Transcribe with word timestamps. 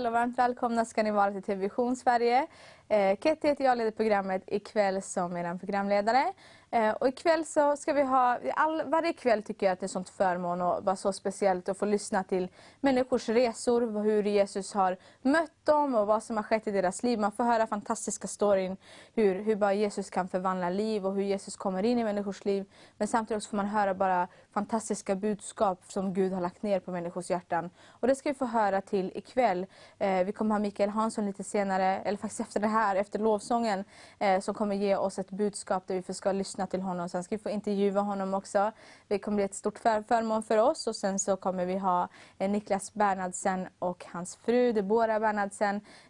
Kväll 0.00 0.06
och 0.06 0.12
varmt 0.12 0.38
välkomna 0.38 0.84
ska 0.84 1.02
ni 1.02 1.10
vara 1.10 1.32
till 1.32 1.42
TV 1.42 1.60
Vision 1.60 1.96
Sverige. 1.96 2.46
Eh, 2.88 3.18
Ketty 3.18 3.48
heter 3.48 3.64
jag, 3.64 3.78
leder 3.78 3.90
programmet 3.90 4.42
ikväll 4.46 5.02
som 5.02 5.36
er 5.36 5.58
programledare. 5.58 6.32
Eh, 6.70 6.90
och 6.90 7.08
ikväll 7.08 7.44
så 7.44 7.76
ska 7.76 7.92
vi 7.92 8.02
ha, 8.02 8.38
all, 8.54 8.82
varje 8.86 9.12
kväll 9.12 9.42
tycker 9.42 9.66
jag 9.66 9.72
att 9.72 9.80
det 9.80 9.86
är 9.86 9.88
sånt 9.88 10.08
förmån 10.08 10.60
och 10.60 10.84
vara 10.84 10.96
så 10.96 11.12
speciellt 11.12 11.68
att 11.68 11.78
få 11.78 11.84
lyssna 11.84 12.24
till 12.24 12.48
människors 12.80 13.28
resor, 13.28 14.02
hur 14.02 14.22
Jesus 14.22 14.74
har 14.74 14.96
mött 15.22 15.59
dem 15.70 15.94
och 15.94 16.06
vad 16.06 16.22
som 16.22 16.36
har 16.36 16.42
skett 16.42 16.66
i 16.66 16.70
deras 16.70 17.02
liv. 17.02 17.18
Man 17.18 17.32
får 17.32 17.44
höra 17.44 17.66
fantastiska 17.66 18.28
storyn, 18.28 18.76
hur, 19.14 19.42
hur 19.42 19.56
bara 19.56 19.74
Jesus 19.74 20.10
kan 20.10 20.28
förvandla 20.28 20.70
liv 20.70 21.06
och 21.06 21.14
hur 21.14 21.22
Jesus 21.22 21.56
kommer 21.56 21.82
in 21.82 21.98
i 21.98 22.04
människors 22.04 22.44
liv. 22.44 22.64
Men 22.96 23.08
samtidigt 23.08 23.46
får 23.46 23.56
man 23.56 23.66
höra 23.66 23.94
bara 23.94 24.28
fantastiska 24.52 25.14
budskap 25.14 25.78
som 25.88 26.14
Gud 26.14 26.32
har 26.32 26.40
lagt 26.40 26.62
ner 26.62 26.80
på 26.80 26.90
människors 26.90 27.30
hjärtan. 27.30 27.70
Och 27.88 28.08
det 28.08 28.14
ska 28.14 28.28
vi 28.28 28.34
få 28.34 28.44
höra 28.44 28.80
till 28.80 29.12
ikväll. 29.14 29.66
Eh, 29.98 30.24
vi 30.24 30.32
kommer 30.32 30.54
ha 30.54 30.58
Mikael 30.58 30.90
Hansson 30.90 31.26
lite 31.26 31.44
senare, 31.44 31.84
eller 31.84 32.18
faktiskt 32.18 32.40
efter 32.40 32.60
det 32.60 32.68
här, 32.68 32.96
efter 32.96 33.18
lovsången, 33.18 33.84
eh, 34.18 34.40
som 34.40 34.54
kommer 34.54 34.76
ge 34.76 34.96
oss 34.96 35.18
ett 35.18 35.30
budskap 35.30 35.86
där 35.86 36.02
vi 36.06 36.14
ska 36.14 36.32
lyssna 36.32 36.66
till 36.66 36.80
honom. 36.80 37.08
Sen 37.08 37.24
ska 37.24 37.36
vi 37.36 37.42
få 37.42 37.50
intervjua 37.50 38.00
honom 38.00 38.34
också. 38.34 38.72
Det 39.08 39.18
kommer 39.18 39.36
bli 39.36 39.44
ett 39.44 39.54
stort 39.54 39.78
för 39.78 40.02
förmån 40.02 40.42
för 40.42 40.58
oss. 40.58 40.86
Och 40.86 40.96
sen 40.96 41.18
så 41.18 41.36
kommer 41.36 41.66
vi 41.66 41.78
ha 41.78 42.08
eh, 42.38 42.50
Niklas 42.50 42.94
Bernhardsen 42.94 43.68
och 43.78 44.06
hans 44.12 44.36
fru 44.36 44.72
Debora 44.72 45.20
Bernhardsen, 45.20 45.59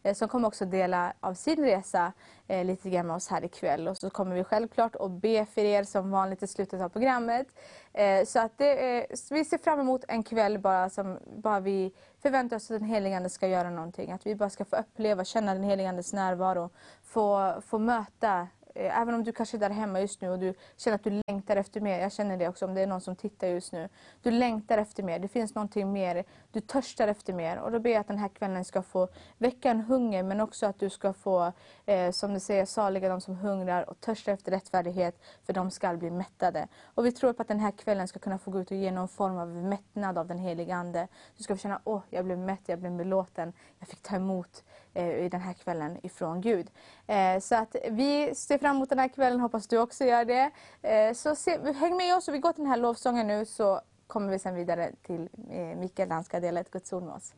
eh, 0.02 0.14
som 0.14 0.28
kommer 0.28 0.48
också 0.48 0.64
dela 0.64 1.12
av 1.20 1.34
sin 1.34 1.64
resa 1.64 2.12
eh, 2.48 2.64
lite 2.64 2.90
grann 2.90 3.06
med 3.06 3.16
oss 3.16 3.28
här 3.28 3.44
ikväll. 3.44 3.88
Och 3.88 3.96
så 3.96 4.10
kommer 4.10 4.36
vi 4.36 4.44
självklart 4.44 4.96
att 4.96 5.10
be 5.10 5.46
för 5.46 5.64
er 5.64 5.84
som 5.84 6.10
vanligt 6.10 6.42
i 6.42 6.46
slutet 6.46 6.80
av 6.80 6.88
programmet. 6.88 7.46
Eh, 7.92 8.24
så 8.24 8.38
att 8.38 8.58
det, 8.58 9.06
vi 9.30 9.44
ser 9.44 9.58
fram 9.58 9.80
emot 9.80 10.04
en 10.08 10.22
kväll 10.22 10.58
bara 10.58 10.90
som 10.90 11.18
bara 11.36 11.60
vi 11.60 11.92
förväntar 12.22 12.56
oss 12.56 12.70
att 12.70 12.80
den 12.80 12.88
helige 12.88 13.16
Ande 13.16 13.30
ska 13.30 13.48
göra 13.48 13.70
någonting. 13.70 14.12
Att 14.12 14.26
vi 14.26 14.34
bara 14.34 14.50
ska 14.50 14.64
få 14.64 14.76
uppleva, 14.76 15.24
känna 15.24 15.54
den 15.54 15.62
helige 15.62 15.88
Andes 15.88 16.12
närvaro. 16.12 16.70
Få, 17.02 17.54
få 17.66 17.78
möta 17.78 18.48
Eh, 18.74 19.00
även 19.00 19.14
om 19.14 19.24
du 19.24 19.32
kanske 19.32 19.56
är 19.56 19.58
där 19.58 19.70
hemma 19.70 20.00
just 20.00 20.20
nu 20.20 20.30
och 20.30 20.38
du 20.38 20.54
känner 20.76 20.94
att 20.94 21.04
du 21.04 21.22
längtar 21.26 21.56
efter 21.56 21.80
mer. 21.80 21.98
Jag 22.00 22.12
känner 22.12 22.36
det 22.36 22.48
också 22.48 22.64
om 22.64 22.74
det 22.74 22.80
är 22.80 22.86
någon 22.86 23.00
som 23.00 23.16
tittar 23.16 23.46
just 23.46 23.72
nu. 23.72 23.88
Du 24.22 24.30
längtar 24.30 24.78
efter 24.78 25.02
mer, 25.02 25.18
det 25.18 25.28
finns 25.28 25.54
någonting 25.54 25.92
mer. 25.92 26.24
Du 26.52 26.60
törstar 26.60 27.08
efter 27.08 27.32
mer. 27.32 27.58
Och 27.58 27.72
då 27.72 27.78
ber 27.78 27.90
jag 27.90 28.00
att 28.00 28.08
den 28.08 28.18
här 28.18 28.28
kvällen 28.28 28.64
ska 28.64 28.82
få 28.82 29.08
väcka 29.38 29.70
en 29.70 29.80
hunger 29.80 30.22
men 30.22 30.40
också 30.40 30.66
att 30.66 30.78
du 30.78 30.90
ska 30.90 31.12
få, 31.12 31.52
eh, 31.86 32.10
som 32.10 32.34
du 32.34 32.40
säger, 32.40 32.64
saliga 32.64 33.08
de 33.08 33.20
som 33.20 33.36
hungrar 33.36 33.90
och 33.90 34.00
törstar 34.00 34.32
efter 34.32 34.52
rättfärdighet 34.52 35.22
för 35.42 35.52
de 35.52 35.70
ska 35.70 35.96
bli 35.96 36.10
mättade. 36.10 36.68
Och 36.84 37.06
vi 37.06 37.12
tror 37.12 37.32
på 37.32 37.42
att 37.42 37.48
den 37.48 37.60
här 37.60 37.70
kvällen 37.70 38.08
ska 38.08 38.18
kunna 38.18 38.38
få 38.38 38.50
gå 38.50 38.60
ut 38.60 38.70
och 38.70 38.76
ge 38.76 38.90
någon 38.90 39.08
form 39.08 39.38
av 39.38 39.48
mättnad 39.48 40.18
av 40.18 40.26
den 40.26 40.38
heliga 40.38 40.74
Ande. 40.74 41.08
Du 41.36 41.42
ska 41.42 41.54
få 41.54 41.58
känna, 41.58 41.80
åh, 41.84 42.02
jag 42.10 42.24
blev 42.24 42.38
mätt, 42.38 42.60
jag 42.66 42.78
blev 42.78 42.96
belåten, 42.96 43.52
jag 43.78 43.88
fick 43.88 44.02
ta 44.02 44.16
emot 44.16 44.64
Eh, 44.94 45.24
i 45.24 45.28
den 45.28 45.40
här 45.40 45.52
kvällen 45.52 45.98
ifrån 46.02 46.40
Gud. 46.40 46.70
Eh, 47.06 47.40
så 47.40 47.54
att 47.54 47.76
vi 47.90 48.34
ser 48.34 48.58
fram 48.58 48.76
emot 48.76 48.88
den 48.88 48.98
här 48.98 49.08
kvällen, 49.08 49.40
hoppas 49.40 49.66
du 49.66 49.78
också 49.78 50.04
gör 50.04 50.24
det. 50.24 50.50
Eh, 50.82 51.14
så 51.14 51.34
se, 51.34 51.58
häng 51.74 51.96
med 51.96 52.16
oss 52.16 52.28
och 52.28 52.34
vi 52.34 52.38
går 52.38 52.52
till 52.52 52.62
den 52.62 52.70
här 52.70 52.78
lovsången 52.78 53.26
nu 53.26 53.44
så 53.44 53.80
kommer 54.06 54.32
vi 54.32 54.38
sen 54.38 54.54
vidare 54.54 54.92
till 55.06 55.28
Mikael, 55.76 56.10
han 56.10 56.24
ska 56.24 56.40
dela 56.40 56.60
ett 56.60 56.70
Guds 56.70 56.92
ord 56.92 57.02
med 57.02 57.14
oss. 57.14 57.32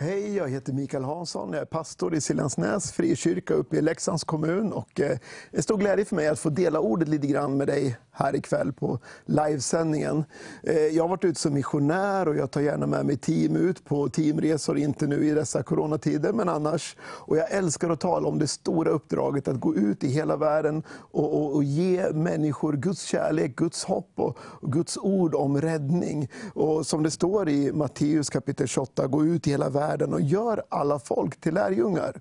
Hej, 0.00 0.36
jag 0.36 0.48
heter 0.48 0.72
Mikael 0.72 1.04
Hansson. 1.04 1.52
Jag 1.52 1.60
är 1.60 1.66
pastor 1.66 2.14
i 2.14 2.20
Siljansnäs 2.20 2.92
frikyrka 2.92 3.54
uppe 3.54 3.76
i 3.76 3.80
Leksands 3.80 4.24
kommun. 4.24 4.72
Och, 4.72 4.88
det 4.94 5.04
är 5.04 5.18
en 5.50 5.62
stor 5.62 5.76
glädje 5.78 6.04
för 6.04 6.16
mig 6.16 6.28
att 6.28 6.38
få 6.38 6.50
dela 6.50 6.80
ordet 6.80 7.08
lite 7.08 7.26
grann 7.26 7.56
med 7.56 7.66
dig 7.66 7.96
här 8.18 8.36
ikväll 8.36 8.72
på 8.72 8.98
livesändningen. 9.24 10.24
Eh, 10.62 10.76
jag 10.76 11.04
har 11.04 11.08
varit 11.08 11.24
ute 11.24 11.40
som 11.40 11.54
missionär 11.54 12.28
och 12.28 12.36
jag 12.36 12.50
tar 12.50 12.60
gärna 12.60 12.86
med 12.86 13.06
mig 13.06 13.16
team 13.16 13.56
ut 13.56 13.84
på 13.84 14.08
teamresor, 14.08 14.78
inte 14.78 15.06
nu 15.06 15.28
i 15.28 15.30
dessa 15.30 15.62
coronatider, 15.62 16.32
men 16.32 16.48
annars. 16.48 16.96
Och 17.00 17.36
jag 17.36 17.50
älskar 17.50 17.90
att 17.90 18.00
tala 18.00 18.28
om 18.28 18.38
det 18.38 18.46
stora 18.46 18.90
uppdraget 18.90 19.48
att 19.48 19.60
gå 19.60 19.74
ut 19.74 20.04
i 20.04 20.08
hela 20.08 20.36
världen 20.36 20.82
och, 20.88 21.34
och, 21.34 21.54
och 21.54 21.64
ge 21.64 22.12
människor 22.12 22.72
Guds 22.72 23.02
kärlek, 23.02 23.56
Guds 23.56 23.84
hopp 23.84 24.12
och, 24.14 24.38
och, 24.40 24.72
Guds 24.72 24.98
ord 24.98 25.34
om 25.34 25.60
räddning. 25.60 26.28
Och 26.54 26.86
som 26.86 27.02
det 27.02 27.10
står 27.10 27.48
i 27.48 27.72
Matteus 27.72 28.30
kapitel 28.30 28.66
28, 28.66 29.06
gå 29.06 29.24
ut 29.24 29.46
i 29.46 29.50
hela 29.50 29.68
världen 29.68 30.14
och 30.14 30.20
gör 30.20 30.62
alla 30.68 30.98
folk 30.98 31.40
till 31.40 31.54
lärjungar. 31.54 32.20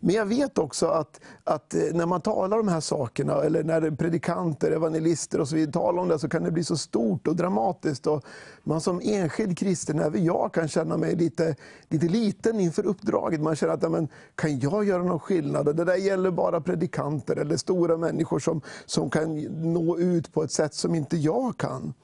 Men 0.00 0.14
jag 0.14 0.26
vet 0.26 0.58
också 0.58 0.86
att, 0.86 1.20
att 1.44 1.74
eh, 1.74 1.80
när 1.92 2.06
man 2.06 2.20
talar 2.20 2.58
om 2.58 2.66
de 2.66 2.72
här 2.72 2.80
sakerna, 2.80 3.42
eller 3.42 3.64
när 3.64 3.90
predikanter, 3.90 4.70
evangelister 4.70 5.31
och 5.40 5.48
så 5.48 5.56
vidare 5.56 5.72
talar 5.72 6.02
om 6.02 6.08
det, 6.08 6.18
så 6.18 6.28
kan 6.28 6.44
det 6.44 6.50
bli 6.50 6.64
så 6.64 6.76
stort 6.76 7.28
och 7.28 7.36
dramatiskt. 7.36 8.06
Och 8.06 8.24
man 8.64 8.80
som 8.80 9.00
enskild 9.04 9.58
kristen, 9.58 9.98
även 9.98 10.24
jag, 10.24 10.54
kan 10.54 10.68
känna 10.68 10.96
mig 10.96 11.16
lite, 11.16 11.56
lite 11.88 12.08
liten 12.08 12.60
inför 12.60 12.86
uppdraget. 12.86 13.40
Man 13.40 13.56
känner 13.56 13.72
att, 13.72 13.90
men, 13.90 14.08
kan 14.34 14.58
jag 14.58 14.84
göra 14.84 15.02
någon 15.02 15.20
skillnad? 15.20 15.68
Och 15.68 15.74
det 15.74 15.84
där 15.84 15.96
gäller 15.96 16.30
bara 16.30 16.60
predikanter 16.60 17.36
eller 17.36 17.56
stora 17.56 17.96
människor 17.96 18.38
som, 18.38 18.60
som 18.86 19.10
kan 19.10 19.36
nå 19.72 19.98
ut 19.98 20.32
på 20.32 20.42
ett 20.42 20.52
sätt 20.52 20.74
som 20.74 20.94
inte 20.94 21.16
jag 21.16 21.56
kan. 21.56 21.94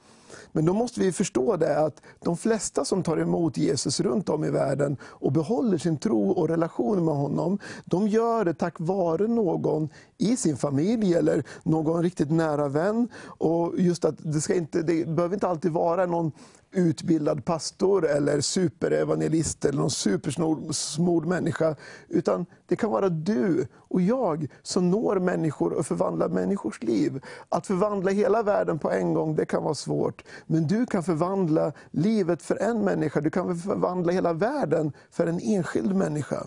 Men 0.51 0.65
då 0.65 0.73
måste 0.73 0.99
vi 0.99 1.11
förstå 1.11 1.55
det 1.55 1.79
att 1.79 2.01
de 2.19 2.37
flesta 2.37 2.85
som 2.85 3.03
tar 3.03 3.17
emot 3.17 3.57
Jesus 3.57 3.99
runt 3.99 4.29
om 4.29 4.43
i 4.43 4.49
världen 4.49 4.97
och 5.03 5.31
behåller 5.31 5.77
sin 5.77 5.97
tro 5.97 6.31
och 6.31 6.49
relation 6.49 7.05
med 7.05 7.15
honom, 7.15 7.59
de 7.85 8.07
gör 8.07 8.45
det 8.45 8.53
tack 8.53 8.75
vare 8.77 9.27
någon 9.27 9.89
i 10.17 10.37
sin 10.37 10.57
familj 10.57 11.13
eller 11.13 11.43
någon 11.63 12.03
riktigt 12.03 12.31
nära 12.31 12.67
vän. 12.67 13.07
Och 13.23 13.73
just 13.77 14.05
att 14.05 14.15
det, 14.17 14.41
ska 14.41 14.55
inte, 14.55 14.81
det 14.81 15.07
behöver 15.07 15.35
inte 15.35 15.47
alltid 15.47 15.71
vara 15.71 16.05
någon 16.05 16.31
utbildad 16.71 17.45
pastor 17.45 18.07
eller 18.07 18.41
superevangelist 18.41 19.65
eller 19.65 19.79
någon 19.79 19.91
supersmord 19.91 21.25
människa. 21.25 21.75
Utan 22.07 22.45
det 22.65 22.75
kan 22.75 22.91
vara 22.91 23.09
du 23.09 23.67
och 23.75 24.01
jag 24.01 24.47
som 24.63 24.89
når 24.91 25.19
människor 25.19 25.73
och 25.73 25.85
förvandlar 25.85 26.29
människors 26.29 26.83
liv. 26.83 27.23
Att 27.49 27.67
förvandla 27.67 28.11
hela 28.11 28.43
världen 28.43 28.79
på 28.79 28.91
en 28.91 29.13
gång, 29.13 29.35
det 29.35 29.45
kan 29.45 29.63
vara 29.63 29.75
svårt. 29.75 30.23
Men 30.45 30.67
du 30.67 30.85
kan 30.85 31.03
förvandla 31.03 31.71
livet 31.91 32.41
för 32.41 32.55
en 32.61 32.85
människa, 32.85 33.21
du 33.21 33.29
kan 33.29 33.57
förvandla 33.57 34.13
hela 34.13 34.33
världen 34.33 34.91
för 35.11 35.27
en 35.27 35.39
enskild 35.39 35.95
människa. 35.95 36.45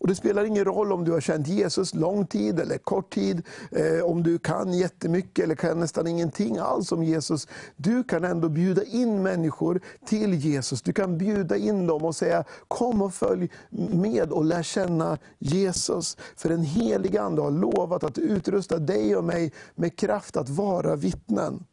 Och 0.00 0.08
Det 0.08 0.14
spelar 0.14 0.44
ingen 0.44 0.64
roll 0.64 0.92
om 0.92 1.04
du 1.04 1.12
har 1.12 1.20
känt 1.20 1.48
Jesus 1.48 1.94
lång 1.94 2.26
tid 2.26 2.60
eller 2.60 2.78
kort 2.78 3.14
tid, 3.14 3.42
eh, 3.70 4.04
om 4.04 4.22
du 4.22 4.38
kan 4.38 4.72
jättemycket 4.72 5.44
eller 5.44 5.54
kan 5.54 5.80
nästan 5.80 6.06
ingenting 6.06 6.58
alls 6.58 6.92
om 6.92 7.04
Jesus. 7.04 7.48
Du 7.76 8.04
kan 8.04 8.24
ändå 8.24 8.48
bjuda 8.48 8.84
in 8.84 9.22
människor 9.22 9.80
till 10.06 10.34
Jesus. 10.34 10.82
Du 10.82 10.92
kan 10.92 11.18
bjuda 11.18 11.56
in 11.56 11.86
dem 11.86 12.04
och 12.04 12.16
säga, 12.16 12.44
kom 12.68 13.02
och 13.02 13.14
följ 13.14 13.50
med 13.92 14.32
och 14.32 14.44
lär 14.44 14.62
känna 14.62 15.18
Jesus. 15.38 16.16
För 16.36 16.48
den 16.48 16.62
helige 16.62 17.22
Ande 17.22 17.42
har 17.42 17.50
lovat 17.50 18.04
att 18.04 18.18
utrusta 18.18 18.78
dig 18.78 19.16
och 19.16 19.24
mig 19.24 19.52
med 19.74 19.96
kraft 19.96 20.36
att 20.36 20.48
vara 20.48 20.96
vittnen. 20.96 21.64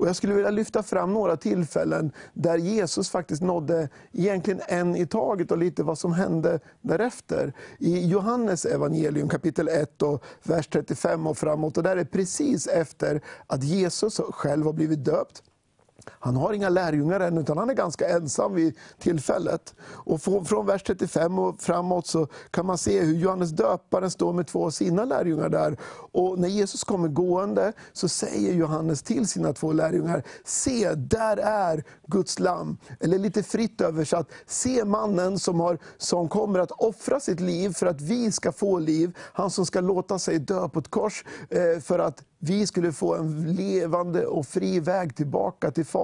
Och 0.00 0.08
jag 0.08 0.16
skulle 0.16 0.34
vilja 0.34 0.50
lyfta 0.50 0.82
fram 0.82 1.12
några 1.12 1.36
tillfällen 1.36 2.12
där 2.34 2.56
Jesus 2.58 3.10
faktiskt 3.10 3.42
nådde 3.42 3.88
egentligen 4.12 4.60
en 4.68 4.96
i 4.96 5.06
taget 5.06 5.50
och 5.50 5.58
lite 5.58 5.82
vad 5.82 5.98
som 5.98 6.12
hände 6.12 6.60
därefter. 6.80 7.52
I 7.78 8.06
Johannes 8.06 8.64
evangelium 8.64 9.28
kapitel 9.28 9.68
1 9.68 10.02
och 10.02 10.24
vers 10.42 10.68
35 10.68 11.26
och 11.26 11.38
framåt. 11.38 11.76
Och 11.76 11.82
där 11.82 11.96
är 11.96 12.04
precis 12.04 12.66
efter 12.66 13.20
att 13.46 13.64
Jesus 13.64 14.20
själv 14.30 14.66
har 14.66 14.72
blivit 14.72 15.04
döpt. 15.04 15.42
Han 16.10 16.36
har 16.36 16.52
inga 16.52 16.68
lärjungar 16.68 17.20
än, 17.20 17.38
utan 17.38 17.58
han 17.58 17.70
är 17.70 17.74
ganska 17.74 18.08
ensam 18.08 18.54
vid 18.54 18.76
tillfället. 18.98 19.74
Och 19.82 20.22
från 20.22 20.66
vers 20.66 20.82
35 20.82 21.38
och 21.38 21.60
framåt 21.60 22.06
så 22.06 22.26
kan 22.50 22.66
man 22.66 22.78
se 22.78 23.00
hur 23.00 23.14
Johannes 23.14 23.50
döparen 23.50 24.10
står 24.10 24.32
med 24.32 24.46
två 24.46 24.66
av 24.66 24.70
sina 24.70 25.04
lärjungar 25.04 25.48
där. 25.48 25.76
Och 26.12 26.38
när 26.38 26.48
Jesus 26.48 26.84
kommer 26.84 27.08
gående 27.08 27.72
så 27.92 28.08
säger 28.08 28.54
Johannes 28.54 29.02
till 29.02 29.28
sina 29.28 29.52
två 29.52 29.72
lärjungar, 29.72 30.22
se 30.44 30.94
där 30.94 31.36
är 31.36 31.84
Guds 32.06 32.38
lamm. 32.38 32.78
Eller 33.00 33.18
lite 33.18 33.42
fritt 33.42 33.80
översatt, 33.80 34.28
se 34.46 34.84
mannen 34.84 35.38
som, 35.38 35.60
har, 35.60 35.78
som 35.98 36.28
kommer 36.28 36.58
att 36.58 36.70
offra 36.70 37.20
sitt 37.20 37.40
liv 37.40 37.72
för 37.72 37.86
att 37.86 38.00
vi 38.00 38.32
ska 38.32 38.52
få 38.52 38.78
liv. 38.78 39.16
Han 39.32 39.50
som 39.50 39.66
ska 39.66 39.80
låta 39.80 40.18
sig 40.18 40.38
dö 40.38 40.68
på 40.68 40.78
ett 40.78 40.90
kors 40.90 41.24
eh, 41.48 41.80
för 41.80 41.98
att 41.98 42.24
vi 42.42 42.66
skulle 42.66 42.92
få 42.92 43.14
en 43.14 43.54
levande 43.54 44.26
och 44.26 44.46
fri 44.46 44.80
väg 44.80 45.16
tillbaka 45.16 45.70
till 45.70 45.84
Fadern. 45.84 45.99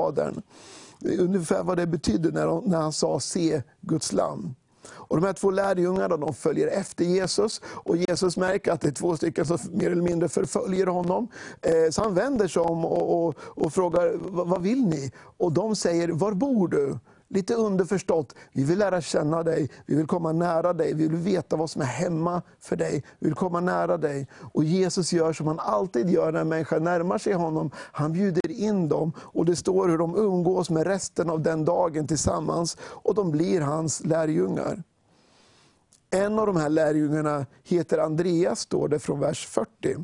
Ungefär 1.19 1.62
vad 1.62 1.76
det 1.76 1.87
betydde 1.87 2.31
när, 2.31 2.69
när 2.69 2.81
han 2.81 2.93
sa 2.93 3.20
se 3.20 3.62
Guds 3.81 4.12
lamm. 4.12 4.54
Och 4.88 5.16
de 5.16 5.26
här 5.26 5.32
två 5.32 5.50
lärjungarna 5.50 6.16
de 6.16 6.34
följer 6.34 6.69
efter 6.69 7.04
Jesus 7.04 7.60
och 7.64 7.96
Jesus 7.96 8.37
märker 8.37 8.72
att 8.72 8.81
det 8.81 8.88
är 8.88 8.93
två 8.93 9.16
stycken 9.16 9.46
som 9.46 9.58
mer 9.72 9.90
eller 9.90 10.02
mindre 10.02 10.28
förföljer 10.28 10.87
honom. 10.87 11.28
Eh, 11.62 11.90
så 11.90 12.02
han 12.02 12.14
vänder 12.14 12.48
sig 12.48 12.62
om 12.62 12.84
och, 12.84 13.26
och, 13.26 13.34
och 13.38 13.72
frågar, 13.72 14.12
vad 14.44 14.62
vill 14.62 14.87
ni? 14.87 15.12
Och 15.37 15.52
de 15.52 15.76
säger, 15.76 16.08
var 16.08 16.32
bor 16.32 16.69
du? 16.69 16.98
Lite 17.28 17.55
underförstått, 17.55 18.34
vi 18.52 18.64
vill 18.64 18.78
lära 18.78 19.00
känna 19.00 19.43
dig, 19.43 19.70
vi 19.87 19.94
vill 19.94 20.06
komma 20.06 20.32
nära 20.32 20.73
dig, 20.73 20.94
vi 20.94 21.08
vill 21.08 21.20
veta 21.20 21.56
vad 21.56 21.70
som 21.70 21.82
är 21.82 21.87
hemma 21.87 22.43
för 22.61 22.76
dig, 22.76 23.05
vi 23.19 23.26
vill 23.26 23.34
komma 23.34 23.61
nära 23.61 23.96
dig. 23.96 24.28
Och 24.52 24.64
Jesus 24.64 25.12
gör 25.12 25.32
som 25.32 25.46
han 25.46 25.61
alltid 25.61 26.11
gör 26.11 26.32
när 26.32 26.40
en 26.40 26.49
människa 26.49 26.78
närmar 26.78 27.19
sig 27.19 27.32
honom, 27.32 27.70
han 27.75 28.12
bjuder 28.12 28.50
in 28.50 28.88
dem. 28.88 29.12
Och 29.19 29.44
det 29.44 29.56
står 29.56 29.88
hur 29.88 29.99
de 29.99 30.17
umgås 30.17 30.70
med 30.70 30.87
resten 30.87 31.31
av 31.31 31.40
den 31.43 31.64
dagen 31.64 32.06
tillsammans. 32.06 32.76
Och 32.81 33.14
de 33.14 33.31
blir 33.31 33.61
hans 33.61 34.05
lärjungar. 34.05 34.82
En 36.11 36.38
av 36.38 36.46
de 36.46 36.56
här 36.56 36.69
lärjungarna 36.69 37.46
heter 37.64 37.99
Andreas, 37.99 38.61
står 38.61 38.88
det 38.88 38.99
från 38.99 39.20
vers 39.20 39.46
40. 39.46 39.96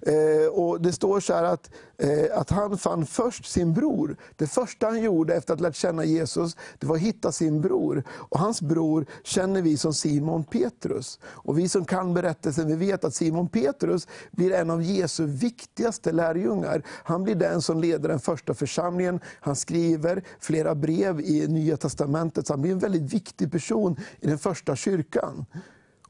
Eh, 0.00 0.48
och 0.52 0.80
Det 0.80 0.92
står 0.92 1.20
så 1.20 1.32
att, 1.32 1.70
eh, 1.98 2.38
att 2.38 2.50
han 2.50 2.78
fann 2.78 3.06
först 3.06 3.46
sin 3.46 3.74
bror. 3.74 4.16
Det 4.36 4.46
första 4.46 4.86
han 4.86 5.02
gjorde 5.02 5.34
efter 5.34 5.54
att 5.54 5.60
ha 5.60 5.66
lärt 5.68 5.76
känna 5.76 6.04
Jesus, 6.04 6.56
det 6.78 6.86
var 6.86 6.96
att 6.96 7.02
hitta 7.02 7.32
sin 7.32 7.60
bror. 7.60 8.04
Och 8.10 8.38
Hans 8.38 8.62
bror 8.62 9.06
känner 9.24 9.62
vi 9.62 9.76
som 9.76 9.94
Simon 9.94 10.44
Petrus. 10.44 11.18
Och 11.24 11.58
Vi 11.58 11.68
som 11.68 11.84
kan 11.84 12.14
berättelsen 12.14 12.66
vi 12.66 12.74
vet 12.74 13.04
att 13.04 13.14
Simon 13.14 13.48
Petrus 13.48 14.08
blir 14.30 14.52
en 14.52 14.70
av 14.70 14.82
Jesu 14.82 15.26
viktigaste 15.26 16.12
lärjungar. 16.12 16.82
Han 16.86 17.24
blir 17.24 17.34
den 17.34 17.62
som 17.62 17.80
leder 17.80 18.08
den 18.08 18.20
första 18.20 18.54
församlingen. 18.54 19.20
Han 19.40 19.56
skriver 19.56 20.22
flera 20.40 20.74
brev 20.74 21.20
i 21.20 21.48
Nya 21.48 21.76
Testamentet, 21.76 22.46
så 22.46 22.52
han 22.52 22.62
blir 22.62 22.72
en 22.72 22.78
väldigt 22.78 23.14
viktig 23.14 23.52
person 23.52 23.96
i 24.20 24.26
den 24.26 24.38
första 24.38 24.76
kyrkan. 24.76 25.46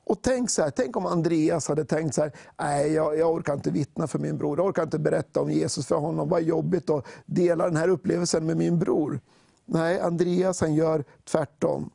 Och 0.07 0.23
tänk, 0.23 0.51
så 0.51 0.63
här, 0.63 0.71
tänk 0.71 0.97
om 0.97 1.07
Andreas 1.07 1.69
hade 1.69 1.85
tänkt 1.85 2.15
så 2.15 2.23
här, 2.23 2.33
nej 2.59 2.93
jag, 2.93 3.19
jag, 3.19 3.35
orkar 3.35 3.55
inte 3.55 3.71
vittna 3.71 4.07
för 4.07 4.19
min 4.19 4.39
bror, 4.39 4.59
jag 4.59 4.67
orkar 4.67 4.83
inte 4.83 4.99
berätta 4.99 5.41
om 5.41 5.51
Jesus 5.51 5.87
för 5.87 5.97
honom, 5.97 6.29
vad 6.29 6.43
jobbigt 6.43 6.91
att 6.91 7.07
dela 7.27 7.65
den 7.65 7.77
här 7.77 7.89
upplevelsen 7.89 8.47
med 8.47 8.57
min 8.57 8.79
bror. 8.79 9.21
Nej, 9.65 10.01
Andreas 10.01 10.61
han 10.61 10.75
gör 10.75 11.05
tvärtom. 11.25 11.91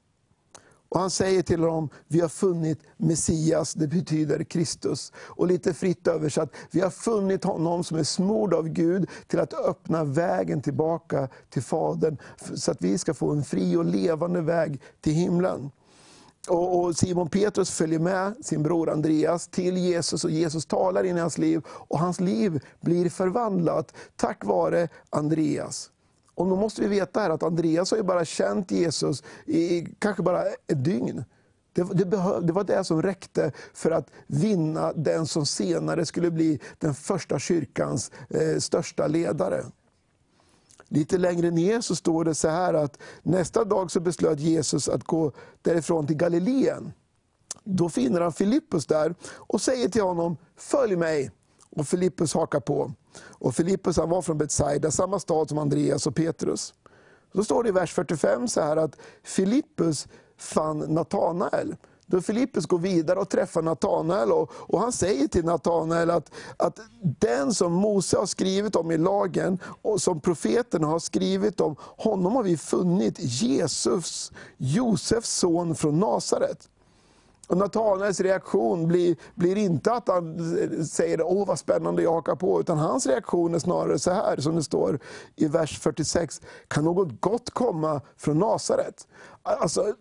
Och 0.90 1.00
Han 1.00 1.10
säger 1.10 1.42
till 1.42 1.60
honom, 1.60 1.90
vi 2.08 2.20
har 2.20 2.30
funnit 2.30 2.80
Messias, 2.98 3.74
det 3.74 3.88
betyder 3.88 4.44
Kristus. 4.44 5.12
Och 5.16 5.48
lite 5.48 5.74
fritt 5.74 6.08
översatt, 6.08 6.50
vi 6.72 6.82
har 6.82 6.90
funnit 6.90 7.44
honom 7.44 7.84
som 7.84 7.98
är 7.98 8.04
smord 8.04 8.54
av 8.54 8.68
Gud 8.68 9.10
till 9.28 9.40
att 9.40 9.54
öppna 9.54 10.04
vägen 10.04 10.62
tillbaka 10.62 11.28
till 11.50 11.64
Fadern, 11.64 12.18
så 12.56 12.72
att 12.72 12.82
vi 12.82 12.98
ska 12.98 13.14
få 13.14 13.32
en 13.32 13.44
fri 13.44 13.76
och 13.76 13.86
levande 13.86 14.42
väg 14.42 14.82
till 15.02 15.14
himlen. 15.14 15.72
Och 16.48 16.98
Simon 16.98 17.30
Petrus 17.30 17.72
följer 17.72 18.00
med 18.00 18.46
sin 18.46 18.64
bror 18.64 18.90
Andreas 18.90 19.48
till 19.48 19.78
Jesus 19.78 20.24
och 20.24 20.32
Jesus 20.32 20.66
talar 20.66 21.04
in 21.04 21.18
i 21.18 21.20
hans 21.20 21.38
liv 21.38 21.62
och 21.68 22.00
hans 22.00 22.20
liv 22.20 22.64
blir 22.80 23.10
förvandlat 23.10 23.94
tack 24.16 24.46
vare 24.46 24.90
Andreas. 25.10 25.90
Och 26.36 26.48
då 26.48 26.56
måste 26.56 26.82
vi 26.82 26.88
veta 26.88 27.20
här 27.20 27.30
att 27.30 27.44
Andreas 27.44 27.92
har 27.92 27.98
ju 27.98 28.04
bara 28.04 28.26
känt 28.26 28.72
Jesus 28.72 29.24
i 29.46 29.88
kanske 30.00 30.24
bara 30.24 30.44
ett 30.46 30.84
dygn. 30.84 31.24
Det, 31.74 31.84
det, 31.94 32.06
behöv, 32.06 32.46
det 32.46 32.54
var 32.54 32.64
det 32.64 32.84
som 32.84 33.02
räckte 33.02 33.52
för 33.74 33.92
att 33.92 34.08
vinna 34.28 34.94
den 34.94 35.28
som 35.28 35.46
senare 35.46 36.06
skulle 36.06 36.32
bli 36.32 36.60
den 36.80 36.94
första 36.94 37.40
kyrkans 37.40 38.12
eh, 38.30 38.58
största 38.58 39.08
ledare. 39.08 39.64
Lite 40.94 41.18
längre 41.18 41.52
ner 41.52 41.82
så 41.82 41.96
står 41.96 42.26
det 42.26 42.36
så 42.36 42.48
här 42.48 42.74
att 42.74 42.98
nästa 43.24 43.64
dag 43.64 43.92
så 43.92 44.00
beslöt 44.00 44.40
Jesus 44.40 44.90
att 44.90 45.04
gå 45.04 45.32
därifrån 45.62 46.08
till 46.08 46.16
Galileen. 46.16 46.92
Då 47.64 47.90
finner 47.90 48.22
han 48.22 48.34
Filippus 48.34 48.86
där 48.86 49.16
och 49.34 49.62
säger 49.62 49.90
till 49.90 50.02
honom, 50.02 50.38
följ 50.58 50.96
mig. 50.96 51.32
Och 51.70 51.88
Filippus 51.88 52.34
hakar 52.34 52.60
på. 52.60 52.92
Och 53.22 53.56
Filippus 53.56 53.98
han 53.98 54.10
var 54.10 54.22
från 54.22 54.38
Betsaida, 54.38 54.92
samma 54.92 55.20
stad 55.20 55.50
som 55.50 55.58
Andreas 55.58 56.08
och 56.08 56.16
Petrus. 56.16 56.74
Så 57.36 57.44
står 57.44 57.64
det 57.64 57.70
i 57.70 57.72
vers 57.72 57.94
45 57.94 58.48
så 58.48 58.62
här 58.62 58.78
att 58.78 58.98
Filippus 59.24 60.08
fann 60.38 60.80
Natanael 60.80 61.76
då 62.12 62.22
Filippus 62.22 62.66
går 62.66 62.80
vidare 62.80 63.20
och 63.20 63.30
träffar 63.30 63.62
Natanael 63.62 64.32
och, 64.32 64.52
och 64.54 64.80
han 64.80 64.92
säger 64.92 65.28
till 65.28 65.46
Natanael 65.46 66.10
att, 66.10 66.32
att 66.58 66.80
den 67.20 67.54
som 67.54 67.74
Mose 67.74 68.18
har 68.18 68.26
skrivit 68.26 68.76
om 68.76 68.92
i 68.92 68.98
lagen 68.98 69.60
och 69.82 70.02
som 70.02 70.22
profeterna 70.22 70.88
har 70.88 71.00
skrivit 71.00 71.62
om, 71.62 71.76
honom 71.80 72.36
har 72.36 72.44
vi 72.44 72.58
funnit, 72.58 73.16
Jesus, 73.20 74.32
Josefs 74.58 75.38
son 75.38 75.76
från 75.76 76.00
Nasaret. 76.00 76.70
Och 77.52 77.58
Natanaels 77.58 78.20
reaktion 78.20 78.88
blir, 78.88 79.16
blir 79.36 79.58
inte 79.58 79.94
att 79.94 80.08
han 80.08 80.38
säger 80.86 81.22
åh 81.22 81.48
vad 81.48 81.60
spännande 81.60 82.04
jag 82.04 82.14
hakar 82.14 82.36
på, 82.36 82.60
utan 82.60 82.78
hans 82.78 83.08
reaktion 83.08 83.56
är 83.56 83.60
snarare 83.60 84.00
så 84.00 84.12
här 84.12 84.38
som 84.38 84.56
det 84.56 84.64
står 84.64 85.00
i 85.36 85.48
vers 85.48 85.80
46. 85.80 86.42
Kan 86.68 86.84
något 86.84 87.22
gott 87.22 87.50
komma 87.50 88.02
från 88.18 88.40
Nasaret? 88.40 89.08
Alltså, 89.44 89.94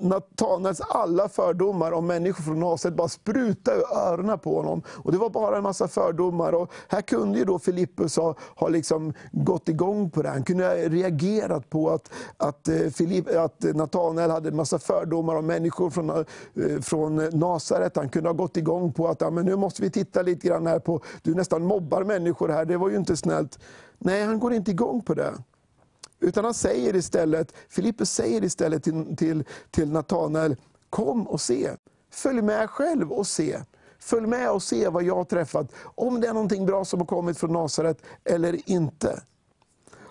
Natanaels 0.00 0.80
alla 0.80 1.28
fördomar 1.28 1.92
om 1.92 2.06
människor 2.06 2.42
från 2.42 2.60
Nasaret 2.60 2.96
bara 2.96 3.08
sprutade 3.08 3.76
ur 3.76 3.96
öronen 3.96 4.38
på 4.38 4.56
honom. 4.56 4.82
Och 4.88 5.12
det 5.12 5.18
var 5.18 5.30
bara 5.30 5.56
en 5.56 5.62
massa 5.62 5.88
fördomar. 5.88 6.52
Och 6.52 6.72
här 6.88 7.02
kunde 7.02 7.38
ju 7.38 7.44
då 7.44 7.58
Filippus 7.58 8.16
ha, 8.16 8.34
ha 8.56 8.68
liksom 8.68 9.12
gått 9.32 9.68
igång 9.68 10.10
på 10.10 10.22
det. 10.22 10.28
Han 10.28 10.44
kunde 10.44 10.64
ha 10.64 10.74
reagerat 10.74 11.70
på 11.70 11.90
att, 11.90 12.10
att, 12.36 12.68
eh, 12.68 13.42
att 13.44 13.62
Natanael 13.74 14.30
hade 14.30 14.48
en 14.48 14.56
massa 14.56 14.78
fördomar 14.78 15.34
om 15.34 15.46
människor 15.46 15.90
från, 15.90 16.10
eh, 16.10 16.24
från 16.82 17.16
Nasaret. 17.16 17.96
Han 17.96 18.08
kunde 18.08 18.28
ha 18.28 18.34
gått 18.34 18.56
igång 18.56 18.92
på 18.92 19.08
att 19.08 19.20
ja, 19.20 19.30
men 19.30 19.44
nu 19.44 19.56
måste 19.56 19.82
vi 19.82 19.90
titta 19.90 20.22
lite 20.22 20.48
grann 20.48 20.66
här 20.66 20.78
på, 20.78 21.00
du 21.22 21.34
nästan 21.34 21.64
mobbar 21.64 22.04
människor 22.04 22.48
här, 22.48 22.64
det 22.64 22.76
var 22.76 22.88
ju 22.88 22.96
inte 22.96 23.16
snällt. 23.16 23.58
Nej, 23.98 24.24
han 24.24 24.38
går 24.38 24.52
inte 24.52 24.70
igång 24.70 25.02
på 25.02 25.14
det. 25.14 25.32
Utan 26.22 26.44
han 26.44 26.54
säger 26.54 26.96
istället, 26.96 27.54
Filippus 27.68 28.10
säger 28.10 28.44
istället 28.44 28.84
till, 28.84 29.16
till, 29.16 29.44
till 29.70 29.90
Natanael, 29.90 30.56
kom 30.90 31.26
och 31.26 31.40
se. 31.40 31.70
Följ 32.10 32.42
med 32.42 32.70
själv 32.70 33.12
och 33.12 33.26
se. 33.26 33.60
Följ 33.98 34.26
med 34.26 34.50
och 34.50 34.62
se 34.62 34.88
vad 34.88 35.02
jag 35.02 35.16
har 35.16 35.24
träffat. 35.24 35.72
Om 35.82 36.20
det 36.20 36.28
är 36.28 36.32
någonting 36.32 36.66
bra 36.66 36.84
som 36.84 37.00
har 37.00 37.06
kommit 37.06 37.38
från 37.38 37.52
Nasaret 37.52 38.02
eller 38.24 38.70
inte. 38.70 39.22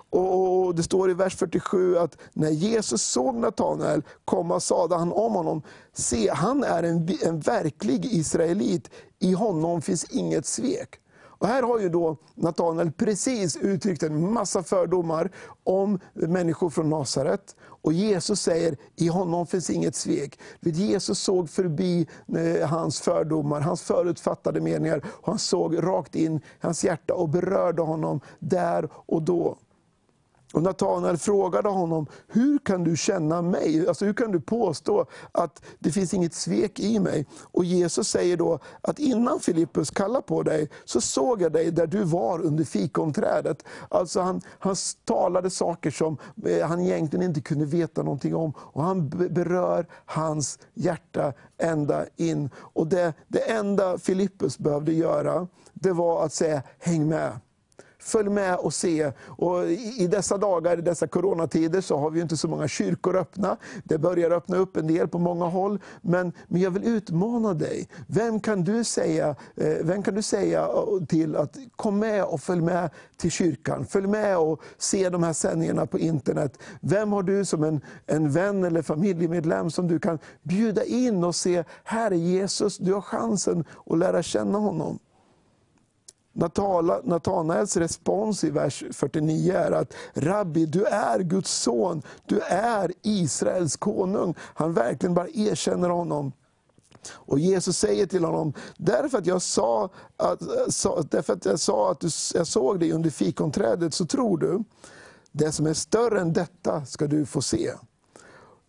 Och 0.10 0.76
Det 0.76 0.84
står 0.84 1.12
i 1.12 1.14
vers 1.14 1.36
47 1.36 1.98
att 1.98 2.18
när 2.34 2.50
Jesus 2.50 3.02
såg 3.02 3.36
Natanael 3.36 4.04
komma 4.26 4.60
sade 4.60 4.96
han 4.96 5.12
om 5.12 5.34
honom, 5.34 5.62
se 5.94 6.30
han 6.30 6.64
är 6.64 6.84
en, 6.84 7.10
en 7.24 7.40
verklig 7.40 8.06
israelit, 8.06 8.90
i 9.20 9.34
honom 9.34 9.82
finns 9.82 10.04
inget 10.04 10.46
svek. 10.46 11.00
Och 11.42 11.48
här 11.48 11.64
har 11.64 11.80
ju 11.80 11.90
då 11.90 12.18
Natanael 12.36 12.92
precis 12.92 13.58
uttryckt 13.58 14.04
en 14.04 14.34
massa 14.34 14.64
fördomar 14.64 15.32
om 15.64 16.00
människor 16.14 16.70
från 16.70 16.90
Nasaret. 16.90 17.56
Och 17.62 17.94
Jesus 17.94 18.42
säger, 18.42 18.78
i 18.96 19.08
honom 19.08 19.48
finns 19.48 19.70
inget 19.70 19.96
svek. 19.96 20.40
Jesus 20.60 21.20
såg 21.20 21.50
förbi 21.50 22.08
eh, 22.38 22.70
hans 22.70 23.02
fördomar, 23.02 23.62
hans 23.62 23.82
förutfattade 23.82 24.62
meningar. 24.62 25.02
Och 25.08 25.28
han 25.28 25.40
såg 25.40 25.84
rakt 25.84 26.16
in 26.16 26.38
i 26.38 26.42
hans 26.60 26.84
hjärta 26.84 27.14
och 27.14 27.30
berörde 27.30 27.82
honom 27.82 28.22
där 28.40 28.90
och 28.94 29.22
då. 29.22 29.58
Och 30.54 30.64
Natanael 30.64 31.18
frågade 31.18 31.70
honom, 31.70 32.08
hur 32.28 32.60
kan 32.60 32.84
du 32.84 32.98
känna 32.98 33.42
mig? 33.42 33.88
Alltså, 33.88 34.06
hur 34.06 34.14
kan 34.14 34.32
du 34.32 34.42
påstå 34.42 35.06
att 35.32 35.62
det 35.80 35.92
finns 35.92 36.14
inget 36.14 36.34
svek 36.34 36.80
i 36.80 37.00
mig? 37.00 37.26
Och 37.42 37.66
Jesus 37.66 38.08
säger 38.08 38.38
då 38.38 38.60
att 38.82 39.00
innan 39.00 39.40
Filippus 39.40 39.92
kallade 39.92 40.22
på 40.22 40.44
dig, 40.44 40.70
så 40.86 41.02
såg 41.02 41.42
jag 41.42 41.54
dig 41.54 41.72
där 41.72 41.88
du 41.88 42.04
var 42.04 42.42
under 42.42 42.64
fikonträdet. 42.64 43.64
Alltså 43.90 44.22
han, 44.22 44.42
han 44.60 44.76
talade 45.06 45.50
saker 45.50 45.92
som 45.92 46.18
eh, 46.46 46.68
han 46.68 46.82
egentligen 46.82 47.26
inte 47.26 47.42
kunde 47.42 47.66
veta 47.66 48.04
någonting 48.04 48.36
om. 48.36 48.54
Och 48.58 48.84
han 48.84 49.10
berör 49.10 49.88
hans 50.06 50.60
hjärta 50.74 51.34
ända 51.58 52.06
in. 52.16 52.50
Och 52.56 52.88
det, 52.88 53.14
det 53.28 53.52
enda 53.52 53.98
Filippus 53.98 54.58
behövde 54.58 54.94
göra, 54.94 55.48
det 55.74 55.92
var 55.92 56.26
att 56.26 56.34
säga, 56.34 56.64
häng 56.80 57.10
med. 57.10 57.32
Följ 58.02 58.30
med 58.30 58.56
och 58.56 58.74
se. 58.74 59.12
Och 59.28 59.72
I 59.72 60.08
dessa 60.08 60.38
dagar, 60.38 60.80
i 60.80 60.82
dessa 60.82 61.08
coronatider, 61.08 61.82
så 61.82 61.98
har 61.98 62.10
vi 62.10 62.22
inte 62.22 62.38
så 62.38 62.48
många 62.48 62.68
kyrkor 62.68 63.18
öppna. 63.18 63.58
Det 63.84 63.98
börjar 63.98 64.32
öppna 64.32 64.58
upp 64.58 64.78
en 64.78 64.88
del 64.88 65.08
på 65.08 65.20
många 65.20 65.46
håll. 65.46 65.80
Men, 66.02 66.34
men 66.48 66.62
jag 66.62 66.72
vill 66.72 66.84
utmana 66.84 67.54
dig. 67.54 67.88
Vem 68.08 68.40
kan 68.40 68.64
du 68.64 68.84
säga, 68.84 69.36
eh, 69.56 69.78
vem 69.82 70.04
kan 70.04 70.16
du 70.16 70.22
säga 70.22 70.62
eh, 70.62 71.06
till 71.08 71.36
att 71.36 71.58
kom 71.76 72.00
med 72.00 72.24
och 72.24 72.42
följ 72.42 72.62
med 72.62 72.90
till 73.18 73.32
kyrkan? 73.32 73.86
Följ 73.86 74.08
med 74.08 74.38
och 74.38 74.62
se 74.78 75.10
de 75.10 75.24
här 75.24 75.34
sändningarna 75.34 75.86
på 75.86 76.00
internet. 76.00 76.58
Vem 76.82 77.12
har 77.12 77.24
du 77.24 77.46
som 77.46 77.64
en, 77.64 77.82
en 78.06 78.32
vän 78.32 78.64
eller 78.64 78.82
familjemedlem 78.82 79.72
som 79.72 79.88
du 79.88 80.00
kan 80.00 80.20
bjuda 80.44 80.84
in 80.84 81.24
och 81.24 81.36
se, 81.36 81.64
här 81.84 82.12
är 82.12 82.16
Jesus, 82.16 82.78
du 82.78 82.94
har 82.94 83.02
chansen 83.02 83.64
att 83.86 83.98
lära 83.98 84.24
känna 84.24 84.58
honom. 84.58 85.00
Natanaels 86.34 87.78
respons 87.78 88.44
i 88.44 88.50
vers 88.50 88.84
49 88.92 89.54
är 89.54 89.72
att 89.72 89.94
Rabbi, 90.14 90.66
du 90.66 90.86
är 90.86 91.20
Guds 91.20 91.52
son, 91.52 92.02
du 92.26 92.40
är 92.50 92.92
Israels 93.02 93.78
konung. 93.78 94.36
Han 94.40 94.74
verkligen 94.74 95.14
bara 95.14 95.28
erkänner 95.30 95.90
honom. 95.90 96.32
Och 97.10 97.40
Jesus 97.40 97.78
säger 97.78 98.06
till 98.06 98.24
honom, 98.24 98.54
därför 98.78 99.18
att 99.18 99.26
jag 99.26 99.42
sa 99.42 99.90
att, 100.18 100.40
därför 101.12 101.34
att, 101.34 101.46
jag 101.46 101.60
sa 101.60 101.92
att 101.92 102.00
du, 102.00 102.10
jag 102.34 102.48
såg 102.48 102.80
dig 102.80 102.92
under 102.92 103.10
fikonträdet 103.10 103.94
så 103.94 104.06
tror 104.06 104.38
du. 104.38 104.64
Det 105.32 105.52
som 105.52 105.66
är 105.66 105.74
större 105.74 106.22
än 106.22 106.34
detta 106.34 106.86
ska 106.86 107.08
du 107.08 107.26
få 107.26 107.42
se. 107.42 107.72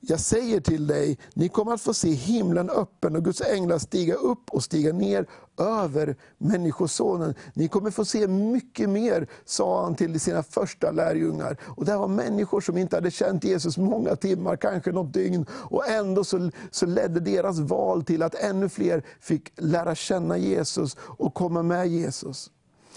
Jag 0.04 0.20
säger 0.20 0.60
till 0.60 0.86
dig, 0.86 1.18
ni 1.34 1.48
kommer 1.48 1.72
att 1.72 1.80
få 1.80 1.94
se 1.94 2.08
himlen 2.10 2.70
öppen 2.70 3.16
och 3.16 3.24
Guds 3.24 3.40
änglar 3.40 3.78
stiga 3.78 4.14
upp 4.14 4.50
och 4.50 4.64
stiga 4.64 4.92
ner 4.92 5.26
över 5.58 6.16
Människosonen. 6.38 7.34
Ni 7.54 7.68
kommer 7.68 7.90
få 7.90 8.04
se 8.04 8.28
mycket 8.28 8.90
mer, 8.90 9.26
sa 9.44 9.84
han 9.84 9.94
till 9.94 10.20
sina 10.20 10.42
första 10.42 10.90
lärjungar. 10.90 11.56
Och 11.64 11.84
det 11.84 11.96
var 11.96 12.08
människor 12.08 12.60
som 12.60 12.78
inte 12.78 12.96
hade 12.96 13.10
känt 13.10 13.44
Jesus 13.44 13.78
många 13.78 14.16
timmar, 14.16 14.56
kanske 14.56 14.92
något 14.92 15.14
dygn. 15.14 15.46
Och 15.50 15.88
ändå 15.88 16.24
så, 16.24 16.50
så 16.70 16.86
ledde 16.86 17.20
deras 17.20 17.58
val 17.58 18.04
till 18.04 18.22
att 18.22 18.34
ännu 18.34 18.68
fler 18.68 19.02
fick 19.20 19.52
lära 19.56 19.94
känna 19.94 20.36
Jesus 20.36 20.96
och 21.00 21.34
komma 21.34 21.62
med 21.62 21.88
Jesus. 21.88 22.50